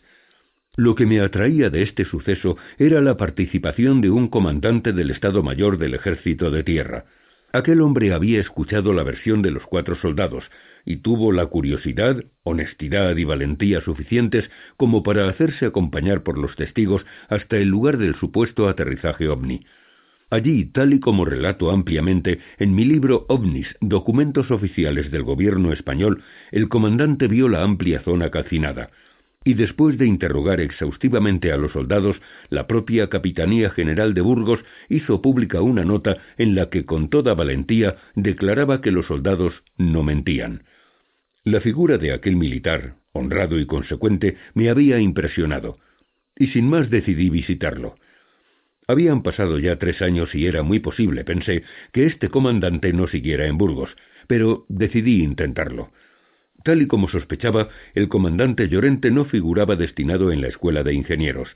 Lo 0.76 0.96
que 0.96 1.06
me 1.06 1.22
atraía 1.22 1.70
de 1.70 1.84
este 1.84 2.04
suceso 2.04 2.58
era 2.78 3.02
la 3.02 3.16
participación 3.16 4.02
de 4.02 4.10
un 4.10 4.28
comandante 4.28 4.92
del 4.92 5.10
Estado 5.10 5.42
Mayor 5.44 5.78
del 5.78 5.94
Ejército 5.94 6.52
de 6.52 6.64
Tierra. 6.64 7.06
Aquel 7.54 7.82
hombre 7.82 8.14
había 8.14 8.42
escuchado 8.42 8.92
la 8.92 9.04
versión 9.04 9.42
de 9.42 9.52
los 9.52 9.64
cuatro 9.64 9.96
soldados, 9.96 10.44
y 10.88 10.96
tuvo 10.98 11.34
la 11.34 11.46
curiosidad, 11.48 12.24
honestidad 12.44 13.18
y 13.18 13.26
valentía 13.26 13.82
suficientes 13.82 14.50
como 14.78 15.04
para 15.04 15.28
hacerse 15.28 15.66
acompañar 15.66 16.24
por 16.24 16.38
los 16.38 16.56
testigos 16.56 17.06
hasta 17.28 17.58
el 17.58 17.68
lugar 17.68 17.98
del 17.98 18.16
supuesto 18.16 18.70
aterrizaje 18.70 19.28
ovni. 19.28 19.66
Allí, 20.30 20.64
tal 20.66 20.94
y 20.94 21.02
como 21.02 21.26
relato 21.26 21.72
ampliamente 21.72 22.40
en 22.58 22.74
mi 22.74 22.86
libro 22.86 23.26
OVNIS, 23.28 23.68
documentos 23.82 24.50
oficiales 24.50 25.12
del 25.12 25.24
gobierno 25.24 25.74
español, 25.74 26.24
el 26.52 26.70
comandante 26.70 27.28
vio 27.28 27.50
la 27.50 27.64
amplia 27.64 28.02
zona 28.04 28.30
calcinada, 28.30 28.90
y 29.44 29.56
después 29.56 29.98
de 29.98 30.08
interrogar 30.08 30.62
exhaustivamente 30.62 31.52
a 31.52 31.58
los 31.58 31.74
soldados, 31.74 32.16
la 32.50 32.66
propia 32.66 33.10
Capitanía 33.10 33.72
General 33.72 34.14
de 34.14 34.22
Burgos 34.22 34.62
hizo 34.88 35.22
pública 35.22 35.62
una 35.62 35.84
nota 35.84 36.18
en 36.38 36.56
la 36.56 36.70
que 36.70 36.86
con 36.86 37.10
toda 37.10 37.34
valentía 37.34 37.98
declaraba 38.16 38.80
que 38.80 38.92
los 38.92 39.06
soldados 39.06 39.54
no 39.78 40.04
mentían. 40.04 40.64
La 41.48 41.62
figura 41.62 41.98
de 41.98 42.12
aquel 42.12 42.36
militar, 42.36 42.96
honrado 43.14 43.58
y 43.58 43.66
consecuente, 43.66 44.36
me 44.54 44.70
había 44.70 45.00
impresionado, 45.00 45.78
y 46.36 46.48
sin 46.48 46.70
más 46.70 46.90
decidí 46.90 47.30
visitarlo. 47.30 47.96
Habían 48.86 49.24
pasado 49.24 49.58
ya 49.58 49.80
tres 49.80 50.02
años 50.02 50.36
y 50.36 50.46
era 50.46 50.62
muy 50.64 50.80
posible, 50.80 51.24
pensé, 51.24 51.64
que 51.94 52.06
este 52.06 52.28
comandante 52.28 52.92
no 52.92 53.08
siguiera 53.08 53.48
en 53.48 53.58
Burgos, 53.58 53.96
pero 54.28 54.66
decidí 54.68 55.24
intentarlo. 55.24 55.94
Tal 56.66 56.82
y 56.82 56.88
como 56.88 57.08
sospechaba, 57.08 57.70
el 57.96 58.10
comandante 58.10 58.68
Llorente 58.68 59.10
no 59.10 59.24
figuraba 59.24 59.78
destinado 59.78 60.34
en 60.34 60.42
la 60.42 60.50
escuela 60.50 60.84
de 60.84 60.96
ingenieros, 60.96 61.48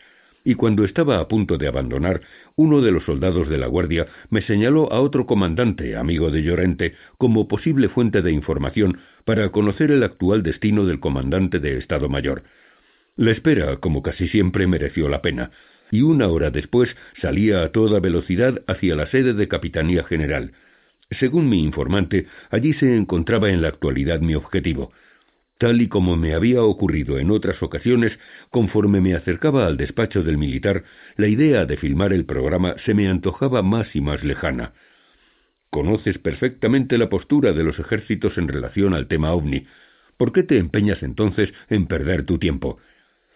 y 0.44 0.56
cuando 0.56 0.84
estaba 0.86 1.20
a 1.20 1.28
punto 1.28 1.58
de 1.58 1.68
abandonar, 1.68 2.22
uno 2.56 2.82
de 2.82 2.92
los 2.92 3.04
soldados 3.04 3.48
de 3.50 3.58
la 3.58 3.68
Guardia 3.68 4.08
me 4.30 4.42
señaló 4.42 4.92
a 4.92 5.00
otro 5.00 5.26
comandante, 5.26 5.96
amigo 5.96 6.32
de 6.32 6.44
Llorente, 6.44 6.96
como 7.18 7.48
posible 7.48 7.90
fuente 7.90 8.22
de 8.22 8.32
información 8.32 9.00
para 9.26 9.50
conocer 9.50 9.92
el 9.92 10.04
actual 10.04 10.44
destino 10.44 10.86
del 10.86 11.00
comandante 11.00 11.60
de 11.60 11.78
Estado 11.78 12.10
Mayor. 12.10 12.44
La 13.16 13.32
espera, 13.32 13.78
como 13.78 14.02
casi 14.02 14.28
siempre, 14.28 14.68
mereció 14.68 15.10
la 15.10 15.22
pena, 15.22 15.52
y 15.92 16.02
una 16.02 16.28
hora 16.28 16.50
después 16.50 16.90
salía 17.22 17.64
a 17.64 17.72
toda 17.72 18.00
velocidad 18.00 18.62
hacia 18.68 18.96
la 18.96 19.08
sede 19.08 19.34
de 19.34 19.48
Capitanía 19.48 20.04
General. 20.06 20.54
Según 21.20 21.50
mi 21.50 21.62
informante, 21.62 22.28
allí 22.50 22.74
se 22.74 22.96
encontraba 22.96 23.50
en 23.50 23.62
la 23.62 23.68
actualidad 23.68 24.22
mi 24.22 24.34
objetivo, 24.34 24.94
Tal 25.62 25.80
y 25.80 25.90
como 25.90 26.18
me 26.18 26.34
había 26.34 26.64
ocurrido 26.64 27.20
en 27.20 27.30
otras 27.30 27.62
ocasiones, 27.62 28.18
conforme 28.50 29.00
me 29.00 29.14
acercaba 29.14 29.68
al 29.68 29.78
despacho 29.78 30.24
del 30.24 30.40
militar, 30.40 30.86
la 31.18 31.28
idea 31.28 31.68
de 31.68 31.78
filmar 31.78 32.14
el 32.14 32.26
programa 32.26 32.74
se 32.84 32.96
me 32.96 33.08
antojaba 33.08 33.62
más 33.62 33.96
y 33.96 34.02
más 34.02 34.24
lejana. 34.24 34.74
Conoces 35.70 36.18
perfectamente 36.18 36.98
la 36.98 37.10
postura 37.10 37.54
de 37.54 37.64
los 37.64 37.78
ejércitos 37.78 38.40
en 38.40 38.48
relación 38.48 38.96
al 38.96 39.06
tema 39.06 39.34
ovni. 39.34 39.68
¿Por 40.18 40.32
qué 40.32 40.42
te 40.42 40.58
empeñas 40.58 41.04
entonces 41.04 41.54
en 41.70 41.86
perder 41.86 42.26
tu 42.26 42.40
tiempo? 42.40 42.80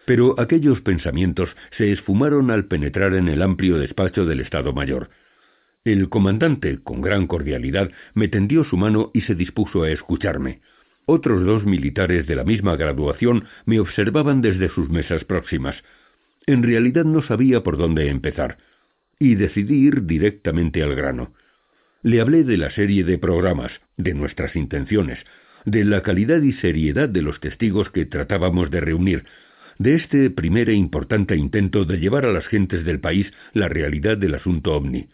Pero 0.04 0.34
aquellos 0.40 0.80
pensamientos 0.80 1.48
se 1.78 1.92
esfumaron 1.92 2.50
al 2.50 2.64
penetrar 2.64 3.14
en 3.14 3.28
el 3.28 3.40
amplio 3.40 3.78
despacho 3.78 4.26
del 4.26 4.40
Estado 4.40 4.72
Mayor. 4.72 5.10
El 5.84 6.08
comandante, 6.08 6.80
con 6.82 7.02
gran 7.02 7.28
cordialidad, 7.28 7.92
me 8.14 8.26
tendió 8.26 8.64
su 8.64 8.76
mano 8.76 9.12
y 9.14 9.20
se 9.20 9.36
dispuso 9.36 9.84
a 9.84 9.90
escucharme. 9.92 10.60
Otros 11.08 11.44
dos 11.44 11.64
militares 11.64 12.26
de 12.26 12.34
la 12.34 12.42
misma 12.42 12.74
graduación 12.76 13.44
me 13.64 13.78
observaban 13.78 14.42
desde 14.42 14.68
sus 14.68 14.90
mesas 14.90 15.24
próximas. 15.24 15.76
En 16.46 16.64
realidad 16.64 17.04
no 17.04 17.22
sabía 17.22 17.62
por 17.62 17.76
dónde 17.76 18.08
empezar, 18.08 18.58
y 19.20 19.36
decidí 19.36 19.86
ir 19.86 20.02
directamente 20.06 20.82
al 20.82 20.96
grano. 20.96 21.32
Le 22.02 22.20
hablé 22.20 22.42
de 22.42 22.56
la 22.56 22.70
serie 22.72 23.04
de 23.04 23.18
programas, 23.18 23.70
de 23.96 24.14
nuestras 24.14 24.56
intenciones, 24.56 25.20
de 25.64 25.84
la 25.84 26.02
calidad 26.02 26.42
y 26.42 26.52
seriedad 26.54 27.08
de 27.08 27.22
los 27.22 27.38
testigos 27.38 27.88
que 27.90 28.04
tratábamos 28.04 28.70
de 28.72 28.80
reunir, 28.80 29.24
de 29.78 29.94
este 29.94 30.30
primer 30.30 30.70
e 30.70 30.74
importante 30.74 31.36
intento 31.36 31.84
de 31.84 31.98
llevar 31.98 32.24
a 32.24 32.32
las 32.32 32.46
gentes 32.48 32.84
del 32.84 32.98
país 32.98 33.32
la 33.52 33.68
realidad 33.68 34.16
del 34.16 34.34
asunto 34.34 34.74
ovni. 34.74 35.08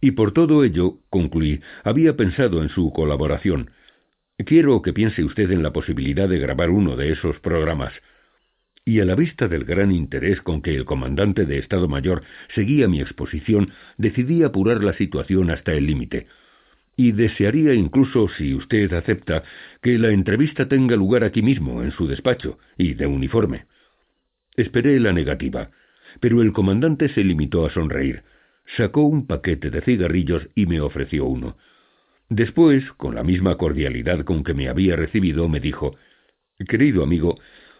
Y 0.00 0.12
por 0.12 0.32
todo 0.32 0.64
ello, 0.64 0.98
concluí, 1.10 1.60
había 1.84 2.16
pensado 2.16 2.62
en 2.62 2.70
su 2.70 2.92
colaboración, 2.92 3.70
Quiero 4.46 4.82
que 4.82 4.92
piense 4.92 5.24
usted 5.24 5.50
en 5.50 5.62
la 5.62 5.72
posibilidad 5.72 6.28
de 6.28 6.38
grabar 6.38 6.70
uno 6.70 6.96
de 6.96 7.12
esos 7.12 7.38
programas. 7.40 7.92
Y 8.84 9.00
a 9.00 9.04
la 9.04 9.16
vista 9.16 9.48
del 9.48 9.64
gran 9.64 9.90
interés 9.90 10.40
con 10.40 10.62
que 10.62 10.74
el 10.74 10.84
comandante 10.84 11.44
de 11.44 11.58
Estado 11.58 11.88
Mayor 11.88 12.22
seguía 12.54 12.88
mi 12.88 13.00
exposición, 13.00 13.72
decidí 13.98 14.44
apurar 14.44 14.82
la 14.82 14.94
situación 14.94 15.50
hasta 15.50 15.74
el 15.74 15.86
límite. 15.86 16.28
y 17.00 17.12
desearía 17.12 17.74
incluso, 17.74 18.28
si 18.28 18.54
usted 18.54 18.92
acepta, 18.92 19.44
que 19.80 19.96
la 19.98 20.10
entrevista 20.10 20.66
tenga 20.66 20.96
lugar 20.96 21.22
aquí 21.22 21.42
mismo, 21.42 21.80
en 21.84 21.92
su 21.92 22.08
despacho, 22.08 22.58
y 22.76 22.94
de 22.94 23.06
uniforme. 23.06 23.66
Esperé 24.56 24.98
la 24.98 25.12
negativa, 25.12 25.70
pero 26.18 26.42
el 26.42 26.52
comandante 26.52 27.08
se 27.10 27.22
limitó 27.22 27.64
a 27.64 27.70
sonreír. 27.70 28.24
Sacó 28.76 29.02
un 29.02 29.28
paquete 29.28 29.70
de 29.70 29.80
cigarrillos 29.80 30.48
y 30.56 30.66
me 30.66 30.80
ofreció 30.80 31.24
uno. 31.26 31.56
Después, 32.28 32.84
con 32.96 33.14
la 33.14 33.24
misma 33.24 33.56
cordialidad 33.56 34.24
con 34.24 34.44
que 34.44 34.54
me 34.54 34.68
había 34.68 34.96
recibido, 34.96 35.48
me 35.48 35.60
dijo 35.60 35.96
Querido 36.68 37.02
amigo, 37.02 37.38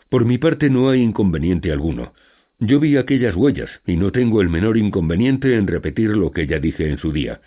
por 0.09 0.25
mi 0.25 0.39
parte 0.39 0.71
no 0.71 0.89
hay 0.89 1.03
inconveniente 1.03 1.71
alguno. 1.71 2.15
Yo 2.59 2.81
vi 2.81 2.97
aquellas 2.97 3.37
huellas 3.37 3.71
y 3.87 3.97
no 3.97 4.11
tengo 4.11 4.41
el 4.41 4.49
menor 4.49 4.79
inconveniente 4.79 5.55
en 5.55 5.67
repetir 5.67 6.11
lo 6.11 6.33
que 6.33 6.47
ya 6.47 6.59
dije 6.59 6.89
en 6.89 6.99
su 6.99 7.13
día. 7.13 7.41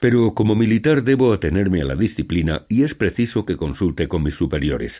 Pero 0.00 0.34
como 0.34 0.54
militar 0.54 1.04
debo 1.04 1.32
atenerme 1.32 1.80
a 1.80 1.84
la 1.84 1.94
disciplina 1.94 2.66
y 2.68 2.82
es 2.82 2.94
preciso 2.94 3.46
que 3.46 3.56
consulte 3.56 4.08
con 4.08 4.22
mis 4.22 4.34
superiores. 4.34 4.92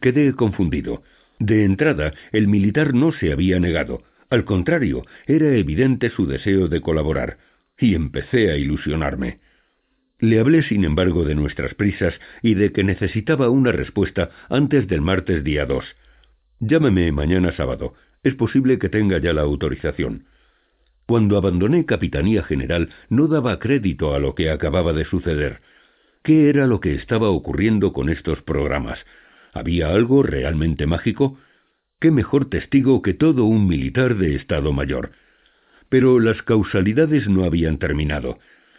Quedé 0.00 0.32
confundido. 0.34 1.02
De 1.38 1.64
entrada, 1.64 2.14
el 2.32 2.48
militar 2.48 2.94
no 2.94 3.12
se 3.12 3.32
había 3.32 3.58
negado. 3.58 4.02
Al 4.30 4.44
contrario, 4.44 5.04
era 5.26 5.54
evidente 5.56 6.10
su 6.10 6.26
deseo 6.26 6.68
de 6.68 6.80
colaborar. 6.80 7.38
Y 7.78 7.94
empecé 7.94 8.50
a 8.50 8.56
ilusionarme. 8.56 9.40
Le 10.20 10.40
hablé, 10.40 10.62
sin 10.62 10.84
embargo, 10.84 11.24
de 11.24 11.36
nuestras 11.36 11.74
prisas 11.74 12.12
y 12.42 12.54
de 12.54 12.72
que 12.72 12.82
necesitaba 12.82 13.50
una 13.50 13.70
respuesta 13.70 14.30
antes 14.48 14.88
del 14.88 15.00
martes 15.00 15.44
día 15.44 15.64
2. 15.64 15.84
Llámeme 16.58 17.12
mañana 17.12 17.52
sábado. 17.52 17.94
Es 18.24 18.34
posible 18.34 18.80
que 18.80 18.88
tenga 18.88 19.18
ya 19.18 19.32
la 19.32 19.42
autorización. 19.42 20.26
Cuando 21.06 21.36
abandoné 21.36 21.86
Capitanía 21.86 22.42
General 22.42 22.90
no 23.08 23.28
daba 23.28 23.60
crédito 23.60 24.12
a 24.12 24.18
lo 24.18 24.34
que 24.34 24.50
acababa 24.50 24.92
de 24.92 25.04
suceder. 25.04 25.60
¿Qué 26.24 26.48
era 26.48 26.66
lo 26.66 26.80
que 26.80 26.94
estaba 26.94 27.30
ocurriendo 27.30 27.92
con 27.92 28.08
estos 28.08 28.42
programas? 28.42 28.98
¿Había 29.54 29.88
algo 29.90 30.24
realmente 30.24 30.86
mágico? 30.86 31.38
¿Qué 32.00 32.10
mejor 32.10 32.50
testigo 32.50 33.02
que 33.02 33.14
todo 33.14 33.44
un 33.44 33.68
militar 33.68 34.16
de 34.16 34.34
Estado 34.34 34.72
Mayor? 34.72 35.12
Pero 35.88 36.18
las 36.18 36.42
causalidades 36.42 37.28
no 37.28 37.44
habían 37.44 37.78
terminado. 37.78 38.38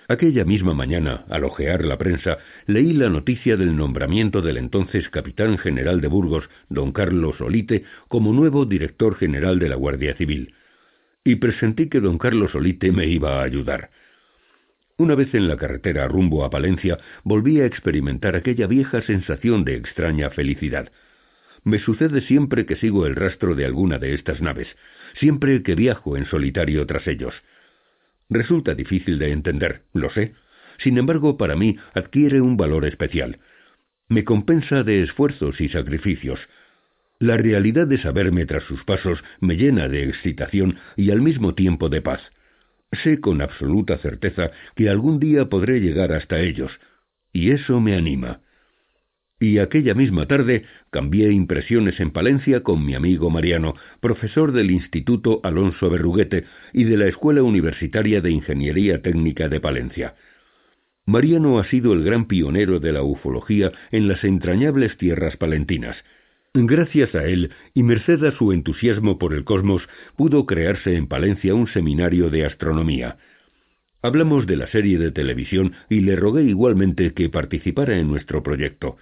Aquella 0.10 0.44
misma 0.44 0.74
mañana, 0.74 1.24
al 1.30 1.46
ojear 1.46 1.86
la 1.86 1.98
prensa, 1.98 2.40
leí 2.68 2.92
la 2.92 3.10
noticia 3.10 3.56
del 3.56 3.78
nombramiento 3.78 4.42
del 4.42 4.58
entonces 4.58 5.08
capitán 5.08 5.58
general 5.58 6.02
de 6.02 6.08
Burgos, 6.08 6.50
don 6.68 6.92
Carlos 6.92 7.40
Olite, 7.40 7.86
como 8.10 8.34
nuevo 8.34 8.66
director 8.66 9.16
general 9.16 9.60
de 9.60 9.70
la 9.70 9.76
Guardia 9.76 10.16
Civil 10.16 10.54
y 11.24 11.36
presentí 11.36 11.90
que 11.90 12.00
don 12.00 12.18
Carlos 12.18 12.56
Olite 12.56 12.92
me 12.92 13.06
iba 13.08 13.40
a 13.40 13.44
ayudar. 13.44 13.92
Una 14.98 15.16
vez 15.16 15.34
en 15.34 15.48
la 15.48 15.58
carretera 15.58 16.08
rumbo 16.08 16.44
a 16.44 16.50
Palencia, 16.50 16.98
volví 17.24 17.62
a 17.62 17.66
experimentar 17.66 18.36
aquella 18.36 18.68
vieja 18.68 19.02
sensación 19.04 19.64
de 19.64 19.76
extraña 19.76 20.30
felicidad. 20.32 20.92
Me 21.64 21.80
sucede 21.80 22.22
siempre 22.22 22.66
que 22.66 22.78
sigo 22.78 23.06
el 23.06 23.16
rastro 23.16 23.56
de 23.56 23.66
alguna 23.66 23.98
de 23.98 24.14
estas 24.14 24.42
naves, 24.42 24.68
siempre 25.20 25.62
que 25.62 25.76
viajo 25.76 26.18
en 26.18 26.26
solitario 26.26 26.86
tras 26.86 27.08
ellos. 27.08 27.34
Resulta 28.30 28.76
difícil 28.76 29.20
de 29.20 29.32
entender, 29.32 29.84
lo 29.94 30.10
sé. 30.12 30.34
Sin 30.78 30.98
embargo, 30.98 31.38
para 31.38 31.56
mí 31.56 31.78
adquiere 31.94 32.42
un 32.42 32.58
valor 32.58 32.86
especial. 32.86 33.40
Me 34.08 34.24
compensa 34.24 34.84
de 34.84 35.04
esfuerzos 35.04 35.60
y 35.62 35.70
sacrificios, 35.70 36.40
la 37.22 37.36
realidad 37.36 37.86
de 37.86 37.98
saberme 37.98 38.46
tras 38.46 38.64
sus 38.64 38.86
pasos 38.86 39.22
me 39.42 39.58
llena 39.58 39.90
de 39.90 40.08
excitación 40.08 40.78
y 40.96 41.12
al 41.12 41.22
mismo 41.22 41.54
tiempo 41.54 41.90
de 41.90 42.02
paz. 42.02 42.22
Sé 43.04 43.20
con 43.20 43.42
absoluta 43.42 43.98
certeza 43.98 44.52
que 44.74 44.90
algún 44.90 45.20
día 45.20 45.50
podré 45.50 45.82
llegar 45.82 46.14
hasta 46.14 46.40
ellos, 46.40 46.72
y 47.34 47.52
eso 47.52 47.82
me 47.82 47.96
anima. 47.96 48.40
Y 49.40 49.60
aquella 49.60 49.94
misma 49.94 50.26
tarde 50.26 50.64
cambié 50.90 51.32
impresiones 51.32 52.00
en 52.00 52.12
Palencia 52.12 52.62
con 52.62 52.86
mi 52.86 52.96
amigo 52.96 53.30
Mariano, 53.30 53.76
profesor 54.02 54.52
del 54.52 54.70
Instituto 54.70 55.40
Alonso 55.44 55.90
Berruguete 55.90 56.44
y 56.74 56.84
de 56.84 56.98
la 56.98 57.08
Escuela 57.08 57.42
Universitaria 57.42 58.20
de 58.20 58.32
Ingeniería 58.32 59.02
Técnica 59.02 59.48
de 59.48 59.62
Palencia. 59.62 60.16
Mariano 61.06 61.58
ha 61.58 61.64
sido 61.66 61.94
el 61.94 62.04
gran 62.04 62.28
pionero 62.28 62.80
de 62.80 62.92
la 62.92 63.02
ufología 63.02 63.72
en 63.92 64.08
las 64.08 64.24
entrañables 64.24 64.98
tierras 64.98 65.38
palentinas, 65.38 65.96
Gracias 66.54 67.14
a 67.14 67.26
él, 67.26 67.52
y 67.76 67.84
merced 67.84 68.24
a 68.24 68.32
su 68.32 68.52
entusiasmo 68.52 69.20
por 69.20 69.36
el 69.36 69.44
cosmos, 69.44 69.88
pudo 70.16 70.48
crearse 70.48 70.96
en 70.96 71.08
Palencia 71.08 71.54
un 71.54 71.68
seminario 71.68 72.32
de 72.32 72.44
astronomía. 72.46 73.18
Hablamos 74.02 74.48
de 74.48 74.56
la 74.56 74.66
serie 74.68 74.98
de 74.98 75.12
televisión 75.12 75.74
y 75.90 76.02
le 76.02 76.16
rogué 76.16 76.44
igualmente 76.44 77.14
que 77.14 77.30
participara 77.30 78.00
en 78.00 78.08
nuestro 78.08 78.42
proyecto. 78.42 78.98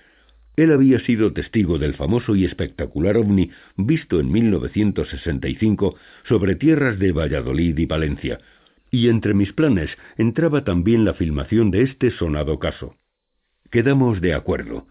Él 0.58 0.72
había 0.72 1.00
sido 1.00 1.34
testigo 1.34 1.78
del 1.78 1.94
famoso 1.94 2.36
y 2.36 2.44
espectacular 2.44 3.16
ovni 3.16 3.52
visto 3.78 4.20
en 4.20 4.32
1965 4.32 5.96
sobre 6.28 6.56
tierras 6.56 6.98
de 6.98 7.12
Valladolid 7.12 7.78
y 7.78 7.86
Palencia, 7.86 8.40
y 8.90 9.08
entre 9.08 9.36
mis 9.36 9.54
planes 9.54 9.92
entraba 10.18 10.64
también 10.64 11.06
la 11.06 11.14
filmación 11.14 11.70
de 11.70 11.84
este 11.84 12.10
sonado 12.10 12.58
caso. 12.58 12.96
Quedamos 13.70 14.20
de 14.20 14.34
acuerdo. 14.34 14.88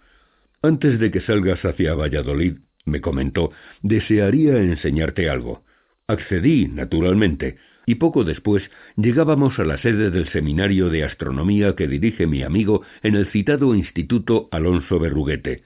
Antes 0.63 1.01
de 1.01 1.11
que 1.11 1.21
salgas 1.21 1.65
hacia 1.65 1.95
Valladolid, 1.95 2.59
me 2.85 3.01
comentó, 3.01 3.51
desearía 3.83 4.59
enseñarte 4.59 5.29
algo. 5.29 5.65
Accedí, 6.07 6.69
naturalmente, 6.69 7.57
y 7.87 7.95
poco 7.95 8.25
después 8.25 8.69
llegábamos 8.97 9.59
a 9.59 9.65
la 9.65 9.79
sede 9.79 10.11
del 10.11 10.29
seminario 10.29 10.91
de 10.91 11.05
astronomía 11.05 11.75
que 11.77 11.87
dirige 11.87 12.27
mi 12.27 12.43
amigo 12.43 12.83
en 13.03 13.15
el 13.15 13.27
citado 13.29 13.75
Instituto 13.75 14.49
Alonso 14.51 14.99
Berruguete. 14.99 15.63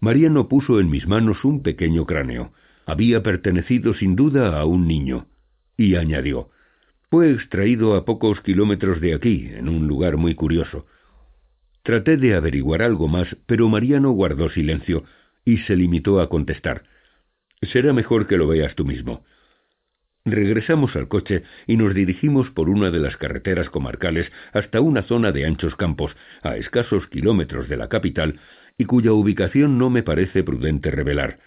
Mariano 0.00 0.48
puso 0.48 0.80
en 0.80 0.90
mis 0.90 1.06
manos 1.06 1.44
un 1.44 1.62
pequeño 1.62 2.04
cráneo. 2.04 2.52
Había 2.84 3.22
pertenecido 3.22 3.94
sin 3.94 4.16
duda 4.16 4.60
a 4.60 4.64
un 4.64 4.86
niño. 4.86 5.26
Y 5.76 5.94
añadió, 5.94 6.50
fue 7.10 7.30
extraído 7.30 7.94
a 7.94 8.04
pocos 8.04 8.40
kilómetros 8.40 9.00
de 9.00 9.14
aquí, 9.14 9.48
en 9.54 9.68
un 9.68 9.86
lugar 9.86 10.16
muy 10.16 10.34
curioso. 10.34 10.86
Traté 11.82 12.16
de 12.16 12.34
averiguar 12.34 12.82
algo 12.82 13.08
más, 13.08 13.36
pero 13.46 13.68
Mariano 13.68 14.10
guardó 14.10 14.50
silencio 14.50 15.04
y 15.44 15.58
se 15.58 15.76
limitó 15.76 16.20
a 16.20 16.28
contestar 16.28 16.82
Será 17.62 17.92
mejor 17.92 18.26
que 18.26 18.36
lo 18.36 18.48
veas 18.48 18.74
tú 18.74 18.84
mismo. 18.84 19.24
Regresamos 20.26 20.96
al 20.96 21.06
coche 21.06 21.44
y 21.68 21.76
nos 21.76 21.94
dirigimos 21.94 22.50
por 22.50 22.68
una 22.68 22.90
de 22.90 22.98
las 22.98 23.16
carreteras 23.16 23.70
comarcales 23.70 24.26
hasta 24.52 24.80
una 24.80 25.02
zona 25.04 25.30
de 25.30 25.46
anchos 25.46 25.76
campos, 25.76 26.16
a 26.42 26.56
escasos 26.56 27.06
kilómetros 27.06 27.68
de 27.68 27.76
la 27.76 27.88
capital, 27.88 28.40
y 28.76 28.86
cuya 28.86 29.12
ubicación 29.12 29.78
no 29.78 29.88
me 29.88 30.02
parece 30.02 30.42
prudente 30.42 30.90
revelar. 30.90 31.38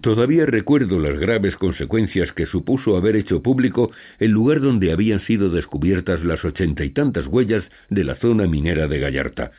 Todavía 0.00 0.44
recuerdo 0.44 0.98
las 0.98 1.20
graves 1.20 1.54
consecuencias 1.54 2.32
que 2.32 2.46
supuso 2.46 2.96
haber 2.96 3.14
hecho 3.14 3.42
público 3.42 3.92
el 4.18 4.32
lugar 4.32 4.60
donde 4.60 4.90
habían 4.90 5.20
sido 5.20 5.50
descubiertas 5.50 6.24
las 6.24 6.44
ochenta 6.44 6.82
y 6.84 6.90
tantas 6.90 7.28
huellas 7.28 7.62
de 7.90 8.02
la 8.02 8.16
zona 8.16 8.48
minera 8.48 8.88
de 8.88 8.98
Gallarta. 8.98 9.52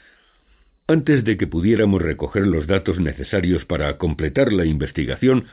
Antes 0.87 1.23
de 1.23 1.37
que 1.37 1.47
pudiéramos 1.47 2.01
recoger 2.01 2.45
los 2.45 2.67
datos 2.67 2.99
necesarios 2.99 3.63
para 3.63 3.97
completar 3.97 4.51
la 4.51 4.65
investigación, 4.65 5.45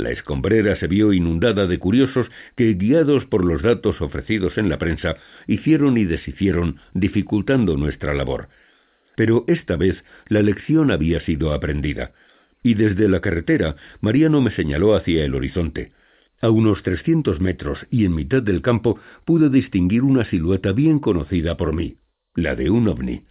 la 0.00 0.10
escombrera 0.10 0.76
se 0.76 0.86
vio 0.86 1.12
inundada 1.12 1.66
de 1.66 1.78
curiosos 1.78 2.26
que, 2.56 2.74
guiados 2.74 3.24
por 3.26 3.44
los 3.44 3.62
datos 3.62 4.00
ofrecidos 4.00 4.58
en 4.58 4.68
la 4.68 4.78
prensa, 4.78 5.16
hicieron 5.46 5.96
y 5.98 6.04
deshicieron, 6.04 6.80
dificultando 6.94 7.76
nuestra 7.76 8.14
labor. 8.14 8.48
Pero 9.16 9.44
esta 9.46 9.76
vez 9.76 10.02
la 10.28 10.42
lección 10.42 10.90
había 10.90 11.20
sido 11.20 11.52
aprendida 11.52 12.12
y 12.62 12.74
desde 12.74 13.08
la 13.08 13.20
carretera 13.20 13.76
Mariano 14.00 14.40
me 14.40 14.50
señaló 14.50 14.94
hacia 14.94 15.24
el 15.24 15.34
horizonte. 15.34 15.92
A 16.40 16.50
unos 16.50 16.82
trescientos 16.82 17.40
metros 17.40 17.86
y 17.90 18.04
en 18.04 18.14
mitad 18.14 18.42
del 18.42 18.62
campo 18.62 18.98
pude 19.24 19.50
distinguir 19.50 20.02
una 20.02 20.24
silueta 20.24 20.72
bien 20.72 20.98
conocida 20.98 21.56
por 21.56 21.74
mí, 21.74 21.96
la 22.34 22.54
de 22.56 22.70
un 22.70 22.88
ovni. 22.88 23.24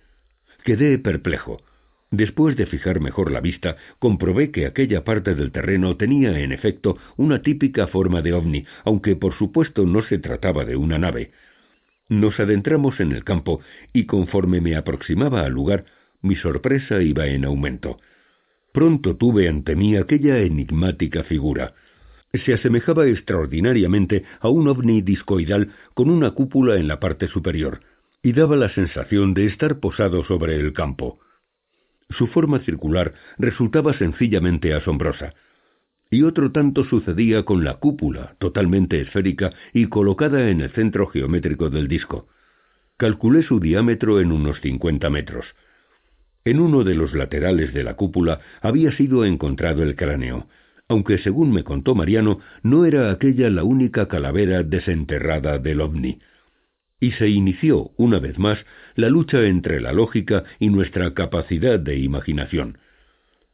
Quedé 0.64 1.00
perplejo. 1.00 1.62
Después 2.12 2.56
de 2.56 2.66
fijar 2.66 3.00
mejor 3.00 3.32
la 3.32 3.40
vista, 3.40 3.78
comprobé 4.00 4.50
que 4.50 4.66
aquella 4.66 5.04
parte 5.04 5.36
del 5.36 5.52
terreno 5.52 5.96
tenía 5.96 6.40
en 6.40 6.52
efecto 6.52 6.98
una 7.18 7.44
típica 7.44 7.86
forma 7.88 8.24
de 8.24 8.34
ovni, 8.34 8.66
aunque 8.84 9.16
por 9.16 9.36
supuesto 9.36 9.86
no 9.86 10.02
se 10.02 10.18
trataba 10.18 10.66
de 10.66 10.76
una 10.76 10.98
nave. 10.98 11.32
Nos 12.08 12.40
adentramos 12.40 13.00
en 13.00 13.12
el 13.12 13.24
campo 13.24 13.62
y 13.94 14.06
conforme 14.08 14.60
me 14.60 14.76
aproximaba 14.76 15.42
al 15.42 15.54
lugar, 15.54 15.86
mi 16.22 16.36
sorpresa 16.36 17.02
iba 17.04 17.28
en 17.28 17.46
aumento. 17.46 18.00
Pronto 18.74 19.16
tuve 19.16 19.48
ante 19.48 19.76
mí 19.76 19.96
aquella 19.96 20.40
enigmática 20.40 21.24
figura. 21.24 21.76
Se 22.34 22.54
asemejaba 22.54 23.08
extraordinariamente 23.08 24.24
a 24.40 24.50
un 24.50 24.68
ovni 24.68 25.02
discoidal 25.02 25.74
con 25.94 26.10
una 26.10 26.32
cúpula 26.32 26.78
en 26.78 26.88
la 26.88 27.00
parte 27.00 27.28
superior, 27.28 27.82
y 28.24 28.34
daba 28.34 28.56
la 28.56 28.70
sensación 28.70 29.36
de 29.36 29.46
estar 29.46 29.80
posado 29.80 30.24
sobre 30.26 30.56
el 30.56 30.74
campo. 30.74 31.20
Su 32.10 32.28
forma 32.28 32.60
circular 32.60 33.14
resultaba 33.38 33.94
sencillamente 33.94 34.74
asombrosa, 34.74 35.34
y 36.12 36.24
otro 36.24 36.52
tanto 36.52 36.84
sucedía 36.86 37.44
con 37.44 37.64
la 37.64 37.76
cúpula, 37.76 38.36
totalmente 38.40 39.00
esférica 39.00 39.52
y 39.74 39.88
colocada 39.88 40.50
en 40.50 40.62
el 40.62 40.72
centro 40.72 41.08
geométrico 41.08 41.70
del 41.70 41.88
disco. 41.88 42.28
Calculé 42.98 43.44
su 43.44 43.60
diámetro 43.60 44.20
en 44.20 44.32
unos 44.32 44.60
50 44.62 45.10
metros. 45.10 45.46
En 46.46 46.60
uno 46.60 46.84
de 46.84 46.96
los 46.96 47.14
laterales 47.14 47.74
de 47.74 47.84
la 47.84 47.96
cúpula 47.96 48.40
había 48.62 48.92
sido 48.92 49.24
encontrado 49.24 49.84
el 49.84 49.96
cráneo, 49.96 50.48
aunque 50.90 51.20
según 51.20 51.52
me 51.54 51.64
contó 51.64 51.94
Mariano, 51.94 52.40
no 52.64 52.86
era 52.86 53.12
aquella 53.12 53.50
la 53.52 53.64
única 53.64 54.08
calavera 54.08 54.64
desenterrada 54.64 55.60
del 55.60 55.82
ovni. 55.82 56.20
Y 57.00 57.12
se 57.12 57.30
inició, 57.30 57.92
una 57.96 58.20
vez 58.20 58.40
más, 58.40 58.58
la 59.00 59.10
lucha 59.10 59.44
entre 59.46 59.82
la 59.82 59.94
lógica 59.94 60.44
y 60.60 60.70
nuestra 60.70 61.14
capacidad 61.14 61.80
de 61.80 61.98
imaginación. 61.98 62.78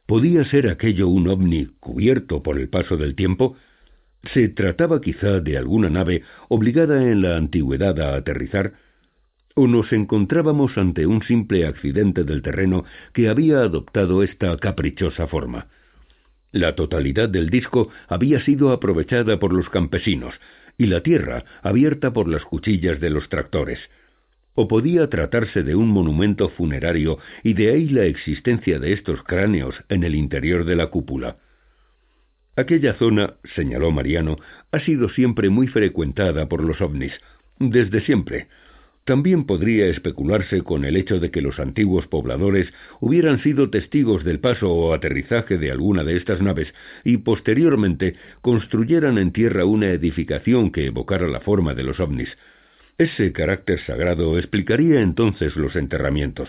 ¿Podía 0.06 0.44
ser 0.44 0.68
aquello 0.68 1.08
un 1.08 1.28
ovni 1.28 1.66
cubierto 1.80 2.42
por 2.42 2.58
el 2.58 2.68
paso 2.68 2.96
del 2.96 3.14
tiempo? 3.14 3.56
¿Se 4.34 4.48
trataba 4.48 5.00
quizá 5.00 5.40
de 5.40 5.56
alguna 5.56 5.90
nave 5.90 6.22
obligada 6.48 7.02
en 7.02 7.22
la 7.22 7.36
antigüedad 7.36 7.98
a 8.00 8.16
aterrizar? 8.16 8.74
¿O 9.54 9.66
nos 9.66 9.92
encontrábamos 9.92 10.76
ante 10.76 11.06
un 11.06 11.22
simple 11.22 11.66
accidente 11.66 12.24
del 12.24 12.42
terreno 12.42 12.84
que 13.14 13.28
había 13.28 13.60
adoptado 13.60 14.22
esta 14.22 14.56
caprichosa 14.58 15.26
forma? 15.26 15.68
La 16.52 16.74
totalidad 16.74 17.28
del 17.28 17.50
disco 17.50 17.88
había 18.08 18.44
sido 18.44 18.70
aprovechada 18.70 19.38
por 19.38 19.52
los 19.52 19.68
campesinos, 19.70 20.34
y 20.78 20.86
la 20.86 21.02
tierra 21.02 21.44
abierta 21.62 22.12
por 22.12 22.28
las 22.28 22.44
cuchillas 22.44 23.00
de 23.00 23.10
los 23.10 23.28
tractores. 23.28 23.78
O 24.56 24.66
podía 24.66 25.08
tratarse 25.08 25.62
de 25.62 25.76
un 25.76 25.88
monumento 25.88 26.48
funerario 26.48 27.18
y 27.44 27.54
de 27.54 27.70
ahí 27.70 27.88
la 27.88 28.06
existencia 28.06 28.80
de 28.80 28.92
estos 28.92 29.22
cráneos 29.22 29.76
en 29.88 30.02
el 30.02 30.16
interior 30.16 30.64
de 30.64 30.74
la 30.74 30.88
cúpula. 30.88 31.36
Aquella 32.56 32.94
zona, 32.94 33.34
señaló 33.54 33.90
Mariano, 33.90 34.38
ha 34.72 34.80
sido 34.80 35.10
siempre 35.10 35.50
muy 35.50 35.68
frecuentada 35.68 36.48
por 36.48 36.64
los 36.64 36.80
ovnis, 36.80 37.12
desde 37.58 38.00
siempre. 38.00 38.48
También 39.04 39.44
podría 39.44 39.86
especularse 39.86 40.62
con 40.62 40.86
el 40.86 40.96
hecho 40.96 41.20
de 41.20 41.30
que 41.30 41.42
los 41.42 41.60
antiguos 41.60 42.06
pobladores 42.08 42.72
hubieran 42.98 43.42
sido 43.42 43.68
testigos 43.68 44.24
del 44.24 44.40
paso 44.40 44.72
o 44.72 44.94
aterrizaje 44.94 45.58
de 45.58 45.70
alguna 45.70 46.02
de 46.02 46.16
estas 46.16 46.40
naves 46.40 46.72
y 47.04 47.18
posteriormente 47.18 48.16
construyeran 48.40 49.18
en 49.18 49.32
tierra 49.32 49.66
una 49.66 49.90
edificación 49.90 50.72
que 50.72 50.86
evocara 50.86 51.28
la 51.28 51.40
forma 51.40 51.74
de 51.74 51.84
los 51.84 52.00
ovnis. 52.00 52.30
Ese 52.98 53.30
carácter 53.32 53.78
sagrado 53.84 54.38
explicaría 54.38 55.02
entonces 55.02 55.54
los 55.54 55.76
enterramientos. 55.76 56.48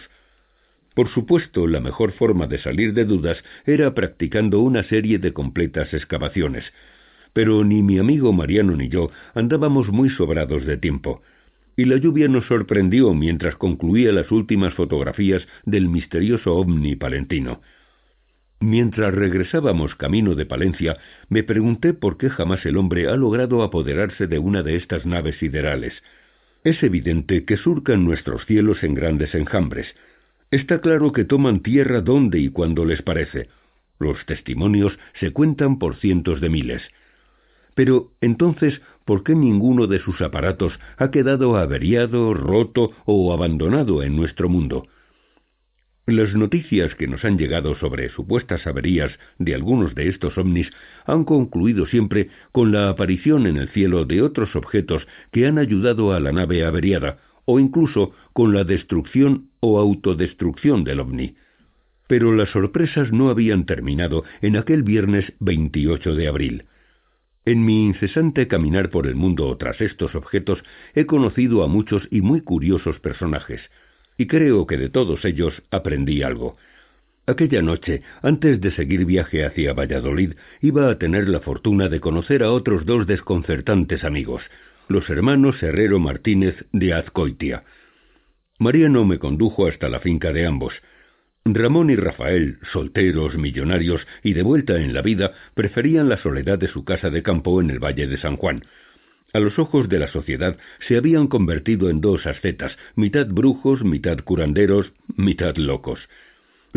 Por 0.93 1.09
supuesto, 1.09 1.67
la 1.67 1.82
mejor 1.82 2.14
forma 2.14 2.48
de 2.48 2.58
salir 2.59 2.93
de 2.93 3.03
dudas 3.03 3.38
era 3.66 3.93
practicando 3.93 4.61
una 4.61 4.84
serie 4.85 5.19
de 5.19 5.34
completas 5.34 5.93
excavaciones, 5.93 6.64
pero 7.34 7.66
ni 7.66 7.84
mi 7.84 8.00
amigo 8.00 8.32
Mariano 8.32 8.77
ni 8.77 8.88
yo 8.88 9.11
andábamos 9.35 9.90
muy 9.90 10.09
sobrados 10.09 10.66
de 10.66 10.77
tiempo, 10.77 11.22
y 11.76 11.84
la 11.84 11.98
lluvia 11.98 12.30
nos 12.30 12.48
sorprendió 12.48 13.14
mientras 13.14 13.58
concluía 13.58 14.14
las 14.14 14.32
últimas 14.32 14.74
fotografías 14.74 15.45
del 15.66 15.90
misterioso 15.90 16.56
ovni 16.56 16.95
palentino. 16.95 17.61
Mientras 18.61 19.14
regresábamos 19.14 19.95
camino 19.95 20.34
de 20.34 20.45
Palencia, 20.45 20.98
me 21.27 21.43
pregunté 21.43 21.93
por 21.93 22.17
qué 22.17 22.30
jamás 22.30 22.66
el 22.66 22.77
hombre 22.77 23.08
ha 23.09 23.17
logrado 23.17 23.61
apoderarse 23.64 24.27
de 24.27 24.40
una 24.40 24.64
de 24.64 24.77
estas 24.77 25.06
naves 25.06 25.38
siderales. 25.38 25.93
Es 26.63 26.81
evidente 26.83 27.45
que 27.45 27.57
surcan 27.57 28.03
nuestros 28.03 28.45
cielos 28.45 28.83
en 28.83 28.93
grandes 28.93 29.33
enjambres, 29.35 29.87
Está 30.49 30.79
claro 30.79 31.11
que 31.11 31.25
toman 31.25 31.59
tierra 31.59 31.99
donde 31.99 32.39
y 32.39 32.49
cuando 32.49 32.85
les 32.85 33.01
parece. 33.01 33.49
Los 33.99 34.25
testimonios 34.25 34.97
se 35.19 35.31
cuentan 35.31 35.77
por 35.77 35.97
cientos 35.97 36.39
de 36.39 36.49
miles. 36.49 36.81
Pero 37.75 38.11
entonces, 38.21 38.81
¿por 39.03 39.23
qué 39.23 39.35
ninguno 39.35 39.87
de 39.87 39.99
sus 39.99 40.21
aparatos 40.21 40.71
ha 40.97 41.11
quedado 41.11 41.57
averiado, 41.57 42.33
roto 42.33 42.91
o 43.05 43.33
abandonado 43.33 44.03
en 44.03 44.15
nuestro 44.15 44.47
mundo? 44.47 44.87
Las 46.09 46.33
noticias 46.33 46.95
que 46.95 47.05
nos 47.05 47.25
han 47.25 47.37
llegado 47.37 47.75
sobre 47.75 48.07
supuestas 48.07 48.65
averías 48.65 49.11
de 49.39 49.53
algunos 49.53 49.93
de 49.93 50.07
estos 50.07 50.37
ovnis 50.37 50.69
han 51.05 51.25
concluido 51.25 51.85
siempre 51.85 52.29
con 52.53 52.71
la 52.71 52.87
aparición 52.87 53.45
en 53.45 53.57
el 53.57 53.67
cielo 53.67 54.05
de 54.05 54.21
otros 54.21 54.55
objetos 54.55 55.05
que 55.33 55.45
han 55.45 55.57
ayudado 55.57 56.13
a 56.13 56.21
la 56.21 56.31
nave 56.31 56.63
averiada, 56.63 57.17
o 57.43 57.59
incluso 57.59 58.13
con 58.31 58.53
la 58.53 58.63
destrucción 58.63 59.49
o 59.59 59.79
autodestrucción 59.79 60.85
del 60.85 61.01
ovni. 61.01 61.35
Pero 62.07 62.33
las 62.33 62.51
sorpresas 62.51 63.11
no 63.11 63.27
habían 63.27 63.65
terminado 63.65 64.23
en 64.41 64.55
aquel 64.55 64.83
viernes 64.83 65.33
28 65.41 66.15
de 66.15 66.27
abril. 66.29 66.65
En 67.43 67.65
mi 67.65 67.83
incesante 67.83 68.47
caminar 68.47 68.91
por 68.91 69.07
el 69.07 69.15
mundo 69.15 69.57
tras 69.57 69.81
estos 69.81 70.15
objetos 70.15 70.63
he 70.95 71.05
conocido 71.05 71.65
a 71.65 71.67
muchos 71.67 72.07
y 72.09 72.21
muy 72.21 72.39
curiosos 72.39 72.97
personajes, 73.01 73.59
y 74.17 74.27
creo 74.27 74.65
que 74.65 74.77
de 74.77 74.89
todos 74.89 75.23
ellos 75.25 75.61
aprendí 75.71 76.23
algo. 76.23 76.57
Aquella 77.25 77.61
noche, 77.61 78.03
antes 78.21 78.61
de 78.61 78.71
seguir 78.71 79.05
viaje 79.05 79.45
hacia 79.45 79.73
Valladolid, 79.73 80.33
iba 80.61 80.89
a 80.89 80.97
tener 80.97 81.27
la 81.27 81.41
fortuna 81.41 81.89
de 81.89 81.99
conocer 81.99 82.41
a 82.41 82.51
otros 82.51 82.85
dos 82.85 83.05
desconcertantes 83.05 84.03
amigos, 84.03 84.41
los 84.87 85.09
hermanos 85.09 85.61
Herrero 85.61 85.99
Martínez 85.99 86.55
de 86.71 86.93
Azcoitia. 86.93 87.63
Mariano 88.59 89.03
me 89.03 89.19
condujo 89.19 89.67
hasta 89.67 89.89
la 89.89 89.99
finca 89.99 90.31
de 90.31 90.45
ambos. 90.45 90.73
Ramón 91.43 91.89
y 91.89 91.95
Rafael, 91.95 92.59
solteros, 92.71 93.37
millonarios 93.37 94.07
y 94.23 94.33
de 94.33 94.43
vuelta 94.43 94.77
en 94.77 94.93
la 94.93 95.01
vida, 95.01 95.33
preferían 95.53 96.09
la 96.09 96.17
soledad 96.17 96.57
de 96.57 96.67
su 96.67 96.83
casa 96.85 97.09
de 97.09 97.23
campo 97.23 97.61
en 97.61 97.69
el 97.69 97.79
Valle 97.79 98.07
de 98.07 98.17
San 98.17 98.37
Juan. 98.37 98.63
A 99.33 99.39
los 99.39 99.59
ojos 99.59 99.89
de 99.89 99.99
la 99.99 100.07
sociedad 100.07 100.57
se 100.88 100.97
habían 100.97 101.27
convertido 101.27 101.89
en 101.89 102.01
dos 102.01 102.25
ascetas, 102.25 102.77
mitad 102.95 103.27
brujos, 103.27 103.83
mitad 103.83 104.17
curanderos, 104.19 104.93
mitad 105.15 105.56
locos. 105.57 105.99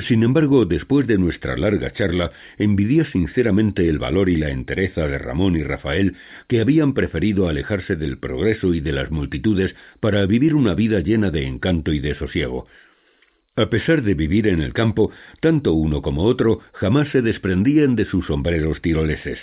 Sin 0.09 0.23
embargo, 0.23 0.65
después 0.65 1.07
de 1.07 1.19
nuestra 1.19 1.57
larga 1.57 1.93
charla, 1.93 2.33
envidié 2.59 3.05
sinceramente 3.07 3.89
el 3.89 3.99
valor 3.99 4.29
y 4.29 4.37
la 4.37 4.51
entereza 4.51 5.07
de 5.07 5.19
Ramón 5.19 5.57
y 5.57 5.63
Rafael, 5.63 6.17
que 6.49 6.61
habían 6.61 6.95
preferido 6.95 7.49
alejarse 7.49 7.97
del 7.97 8.19
progreso 8.19 8.73
y 8.75 8.81
de 8.81 8.93
las 8.93 9.11
multitudes 9.11 9.75
para 10.01 10.25
vivir 10.27 10.55
una 10.55 10.75
vida 10.75 11.01
llena 11.01 11.31
de 11.31 11.45
encanto 11.47 11.93
y 11.93 11.99
de 11.99 12.15
sosiego. 12.15 12.67
A 13.57 13.69
pesar 13.69 14.03
de 14.03 14.15
vivir 14.15 14.47
en 14.47 14.63
el 14.63 14.73
campo, 14.73 15.11
tanto 15.41 15.75
uno 15.75 16.03
como 16.03 16.23
otro 16.23 16.61
jamás 16.73 17.09
se 17.09 17.21
desprendían 17.21 17.97
de 17.97 18.07
sus 18.07 18.27
sombreros 18.27 18.81
tiroleses, 18.81 19.39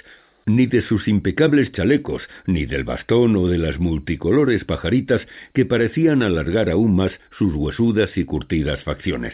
ni 0.48 0.66
de 0.66 0.82
sus 0.82 1.08
impecables 1.08 1.72
chalecos, 1.74 2.24
ni 2.48 2.66
del 2.66 2.86
bastón 2.86 3.36
o 3.36 3.48
de 3.48 3.58
las 3.58 3.80
multicolores 3.80 4.64
pajaritas 4.64 5.22
que 5.54 5.66
parecían 5.66 6.24
alargar 6.24 6.70
aún 6.70 6.96
más 6.96 7.12
sus 7.38 7.54
huesudas 7.54 8.10
y 8.18 8.24
curtidas 8.24 8.82
facciones. 8.84 9.34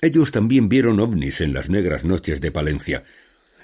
Ellos 0.00 0.30
también 0.30 0.68
vieron 0.68 1.00
ovnis 1.00 1.40
en 1.40 1.52
las 1.52 1.68
negras 1.68 2.04
noches 2.04 2.40
de 2.40 2.52
Palencia, 2.52 3.04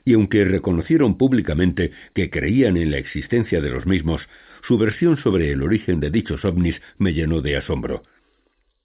y 0.05 0.15
aunque 0.15 0.45
reconocieron 0.45 1.17
públicamente 1.17 1.93
que 2.15 2.31
creían 2.31 2.77
en 2.77 2.91
la 2.91 2.99
existencia 2.99 3.61
de 3.61 3.71
los 3.71 3.87
mismos, 3.87 4.23
su 4.67 4.77
versión 4.77 5.19
sobre 5.19 5.53
el 5.53 5.63
origen 5.63 6.01
de 6.01 6.11
dichos 6.11 6.45
ovnis 6.45 6.77
me 6.99 7.13
llenó 7.13 7.43
de 7.43 7.57
asombro. 7.57 8.03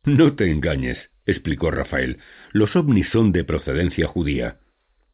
No 0.04 0.36
te 0.36 0.52
engañes, 0.52 0.98
explicó 1.26 1.72
Rafael, 1.72 2.20
los 2.52 2.76
ovnis 2.76 3.08
son 3.10 3.32
de 3.32 3.44
procedencia 3.44 4.08
judía. 4.08 4.58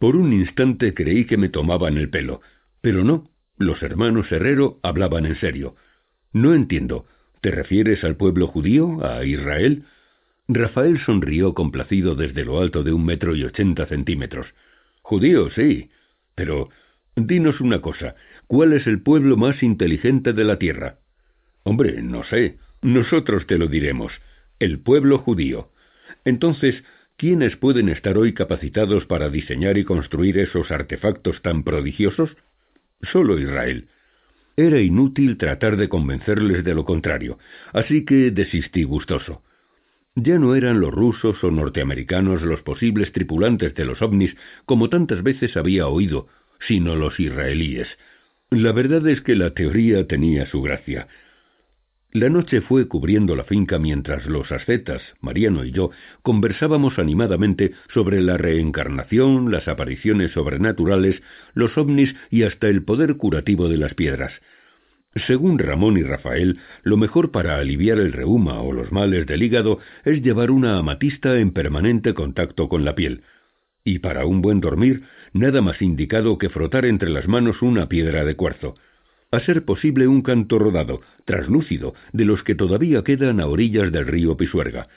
Por 0.02 0.16
un 0.16 0.34
instante 0.34 0.96
creí 0.96 1.26
que 1.26 1.38
me 1.38 1.48
tomaban 1.48 1.96
el 1.96 2.10
pelo, 2.10 2.42
pero 2.82 3.04
no, 3.04 3.30
los 3.60 3.84
hermanos 3.84 4.32
Herrero 4.32 4.80
hablaban 4.82 5.28
en 5.28 5.40
serio. 5.40 5.76
No 6.34 6.56
entiendo, 6.56 7.06
¿te 7.40 7.52
refieres 7.52 8.04
al 8.04 8.16
pueblo 8.16 8.48
judío, 8.48 9.06
a 9.06 9.24
Israel? 9.26 9.84
Rafael 10.48 11.00
sonrió 11.06 11.54
complacido 11.54 12.16
desde 12.16 12.44
lo 12.46 12.60
alto 12.60 12.82
de 12.82 12.92
un 12.94 13.06
metro 13.06 13.36
y 13.36 13.44
ochenta 13.44 13.86
centímetros. 13.86 14.48
Judío, 15.04 15.52
sí. 15.52 15.92
Pero 16.34 16.70
dinos 17.16 17.62
una 17.62 17.82
cosa, 17.82 18.16
¿cuál 18.48 18.74
es 18.74 18.88
el 18.88 19.04
pueblo 19.04 19.38
más 19.38 19.62
inteligente 19.62 20.34
de 20.34 20.46
la 20.46 20.58
tierra? 20.58 20.98
Hombre, 21.62 22.02
no 22.02 22.24
sé. 22.24 22.58
Nosotros 22.82 23.46
te 23.46 23.60
lo 23.60 23.68
diremos. 23.68 24.12
El 24.58 24.80
pueblo 24.80 25.20
judío. 25.20 25.70
Entonces, 26.26 26.84
¿quiénes 27.22 27.56
pueden 27.56 27.88
estar 27.90 28.18
hoy 28.18 28.34
capacitados 28.34 29.06
para 29.06 29.30
diseñar 29.30 29.78
y 29.78 29.84
construir 29.84 30.40
esos 30.40 30.72
artefactos 30.72 31.40
tan 31.44 31.62
prodigiosos? 31.62 32.36
Solo 33.12 33.38
Israel. 33.38 33.90
Era 34.58 34.82
inútil 34.82 35.38
tratar 35.38 35.78
de 35.78 35.88
convencerles 35.88 36.64
de 36.64 36.74
lo 36.74 36.84
contrario, 36.84 37.38
así 37.74 38.06
que 38.06 38.32
desistí 38.32 38.82
gustoso. 38.86 39.44
Ya 40.16 40.40
no 40.40 40.56
eran 40.56 40.80
los 40.80 40.92
rusos 40.92 41.44
o 41.44 41.52
norteamericanos 41.52 42.42
los 42.42 42.64
posibles 42.64 43.12
tripulantes 43.12 43.76
de 43.76 43.86
los 43.86 44.02
ovnis, 44.02 44.36
como 44.66 44.90
tantas 44.90 45.22
veces 45.22 45.56
había 45.56 45.86
oído, 45.86 46.28
sino 46.68 46.96
los 46.96 47.20
israelíes. 47.20 47.88
La 48.50 48.72
verdad 48.72 49.08
es 49.08 49.22
que 49.22 49.36
la 49.36 49.54
teoría 49.54 50.08
tenía 50.08 50.48
su 50.48 50.64
gracia. 50.64 51.08
La 52.14 52.28
noche 52.28 52.60
fue 52.60 52.90
cubriendo 52.90 53.38
la 53.38 53.46
finca 53.46 53.80
mientras 53.80 54.26
los 54.26 54.52
ascetas, 54.52 55.02
Mariano 55.22 55.64
y 55.64 55.72
yo, 55.72 55.92
conversábamos 56.24 57.00
animadamente 57.00 57.72
sobre 57.94 58.22
la 58.22 58.36
reencarnación, 58.36 59.50
las 59.50 59.70
apariciones 59.70 60.34
sobrenaturales, 60.34 61.22
los 61.54 61.78
ovnis 61.78 62.14
y 62.30 62.44
hasta 62.44 62.68
el 62.68 62.84
poder 62.84 63.16
curativo 63.16 63.70
de 63.70 63.78
las 63.78 63.94
piedras. 63.94 64.34
Según 65.26 65.58
Ramón 65.58 65.98
y 65.98 66.04
Rafael, 66.04 66.60
lo 66.84 66.98
mejor 66.98 67.32
para 67.32 67.58
aliviar 67.58 67.98
el 67.98 68.12
reuma 68.12 68.62
o 68.62 68.74
los 68.74 68.92
males 68.92 69.26
del 69.26 69.44
hígado 69.44 69.80
es 70.04 70.22
llevar 70.22 70.52
una 70.52 70.78
amatista 70.78 71.40
en 71.40 71.52
permanente 71.52 72.14
contacto 72.14 72.68
con 72.68 72.84
la 72.84 72.94
piel. 72.94 73.24
Y 73.86 74.00
para 74.00 74.26
un 74.26 74.42
buen 74.42 74.60
dormir, 74.60 75.04
nada 75.32 75.62
más 75.62 75.82
indicado 75.82 76.38
que 76.38 76.50
frotar 76.50 76.86
entre 76.86 77.10
las 77.10 77.30
manos 77.30 77.62
una 77.62 77.88
piedra 77.88 78.26
de 78.26 78.36
cuarzo. 78.36 78.76
A 79.32 79.40
ser 79.40 79.66
posible 79.66 80.08
un 80.08 80.22
canto 80.22 80.60
rodado, 80.60 81.02
traslúcido, 81.26 81.94
de 82.12 82.26
los 82.26 82.44
que 82.44 82.56
todavía 82.56 83.04
quedan 83.04 83.40
a 83.40 83.48
orillas 83.48 83.92
del 83.92 84.08
río 84.08 84.38
Pisuerga. 84.38 84.88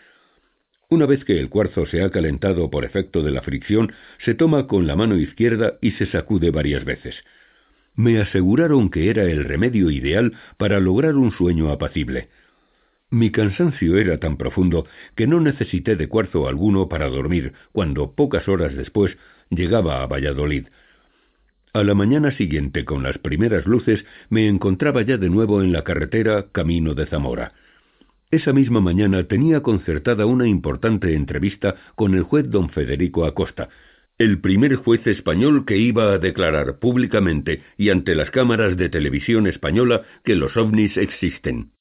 Una 0.91 1.07
vez 1.07 1.25
que 1.25 1.39
el 1.39 1.49
cuarzo 1.49 1.87
se 1.87 2.03
ha 2.03 2.11
calentado 2.11 2.71
por 2.71 2.85
efecto 2.85 3.23
de 3.23 3.31
la 3.31 3.43
fricción, 3.43 3.93
se 4.25 4.35
toma 4.35 4.67
con 4.67 4.87
la 4.87 4.97
mano 4.97 5.17
izquierda 5.17 5.75
y 5.81 5.93
se 5.93 6.07
sacude 6.07 6.51
varias 6.51 6.85
veces 6.85 7.15
me 7.97 8.21
aseguraron 8.21 8.91
que 8.91 9.11
era 9.11 9.25
el 9.25 9.45
remedio 9.45 9.91
ideal 9.91 10.33
para 10.57 10.81
lograr 10.81 11.15
un 11.15 11.33
sueño 11.33 11.71
apacible. 11.71 12.29
Mi 13.11 13.31
cansancio 13.31 13.97
era 13.97 14.19
tan 14.19 14.37
profundo 14.37 14.87
que 15.15 15.27
no 15.27 15.41
necesité 15.41 15.95
de 15.95 16.09
cuarzo 16.09 16.49
alguno 16.49 16.89
para 16.89 17.09
dormir 17.09 17.53
cuando, 17.73 18.15
pocas 18.15 18.49
horas 18.49 18.75
después, 18.75 19.17
llegaba 19.51 20.03
a 20.03 20.07
Valladolid. 20.07 20.67
A 21.77 21.83
la 21.83 21.97
mañana 21.97 22.31
siguiente, 22.31 22.85
con 22.85 23.03
las 23.03 23.19
primeras 23.19 23.67
luces, 23.67 24.05
me 24.31 24.47
encontraba 24.47 25.03
ya 25.03 25.17
de 25.17 25.29
nuevo 25.29 25.61
en 25.61 25.73
la 25.73 25.83
carretera 25.83 26.47
camino 26.53 26.95
de 26.95 27.07
Zamora. 27.07 27.53
Esa 28.31 28.53
misma 28.53 28.81
mañana 28.81 29.25
tenía 29.25 29.61
concertada 29.61 30.25
una 30.25 30.47
importante 30.47 31.15
entrevista 31.15 31.75
con 31.97 32.15
el 32.15 32.23
juez 32.23 32.49
don 32.49 32.71
Federico 32.71 33.25
Acosta, 33.25 33.71
el 34.19 34.41
primer 34.41 34.77
juez 34.77 35.05
español 35.09 35.65
que 35.67 35.77
iba 35.77 36.13
a 36.13 36.19
declarar 36.19 36.79
públicamente 36.79 37.65
y 37.77 37.91
ante 37.91 38.15
las 38.15 38.31
cámaras 38.31 38.77
de 38.77 38.89
televisión 38.89 39.49
española 39.49 40.03
que 40.23 40.37
los 40.37 40.57
ovnis 40.57 40.97
existen. 40.97 41.74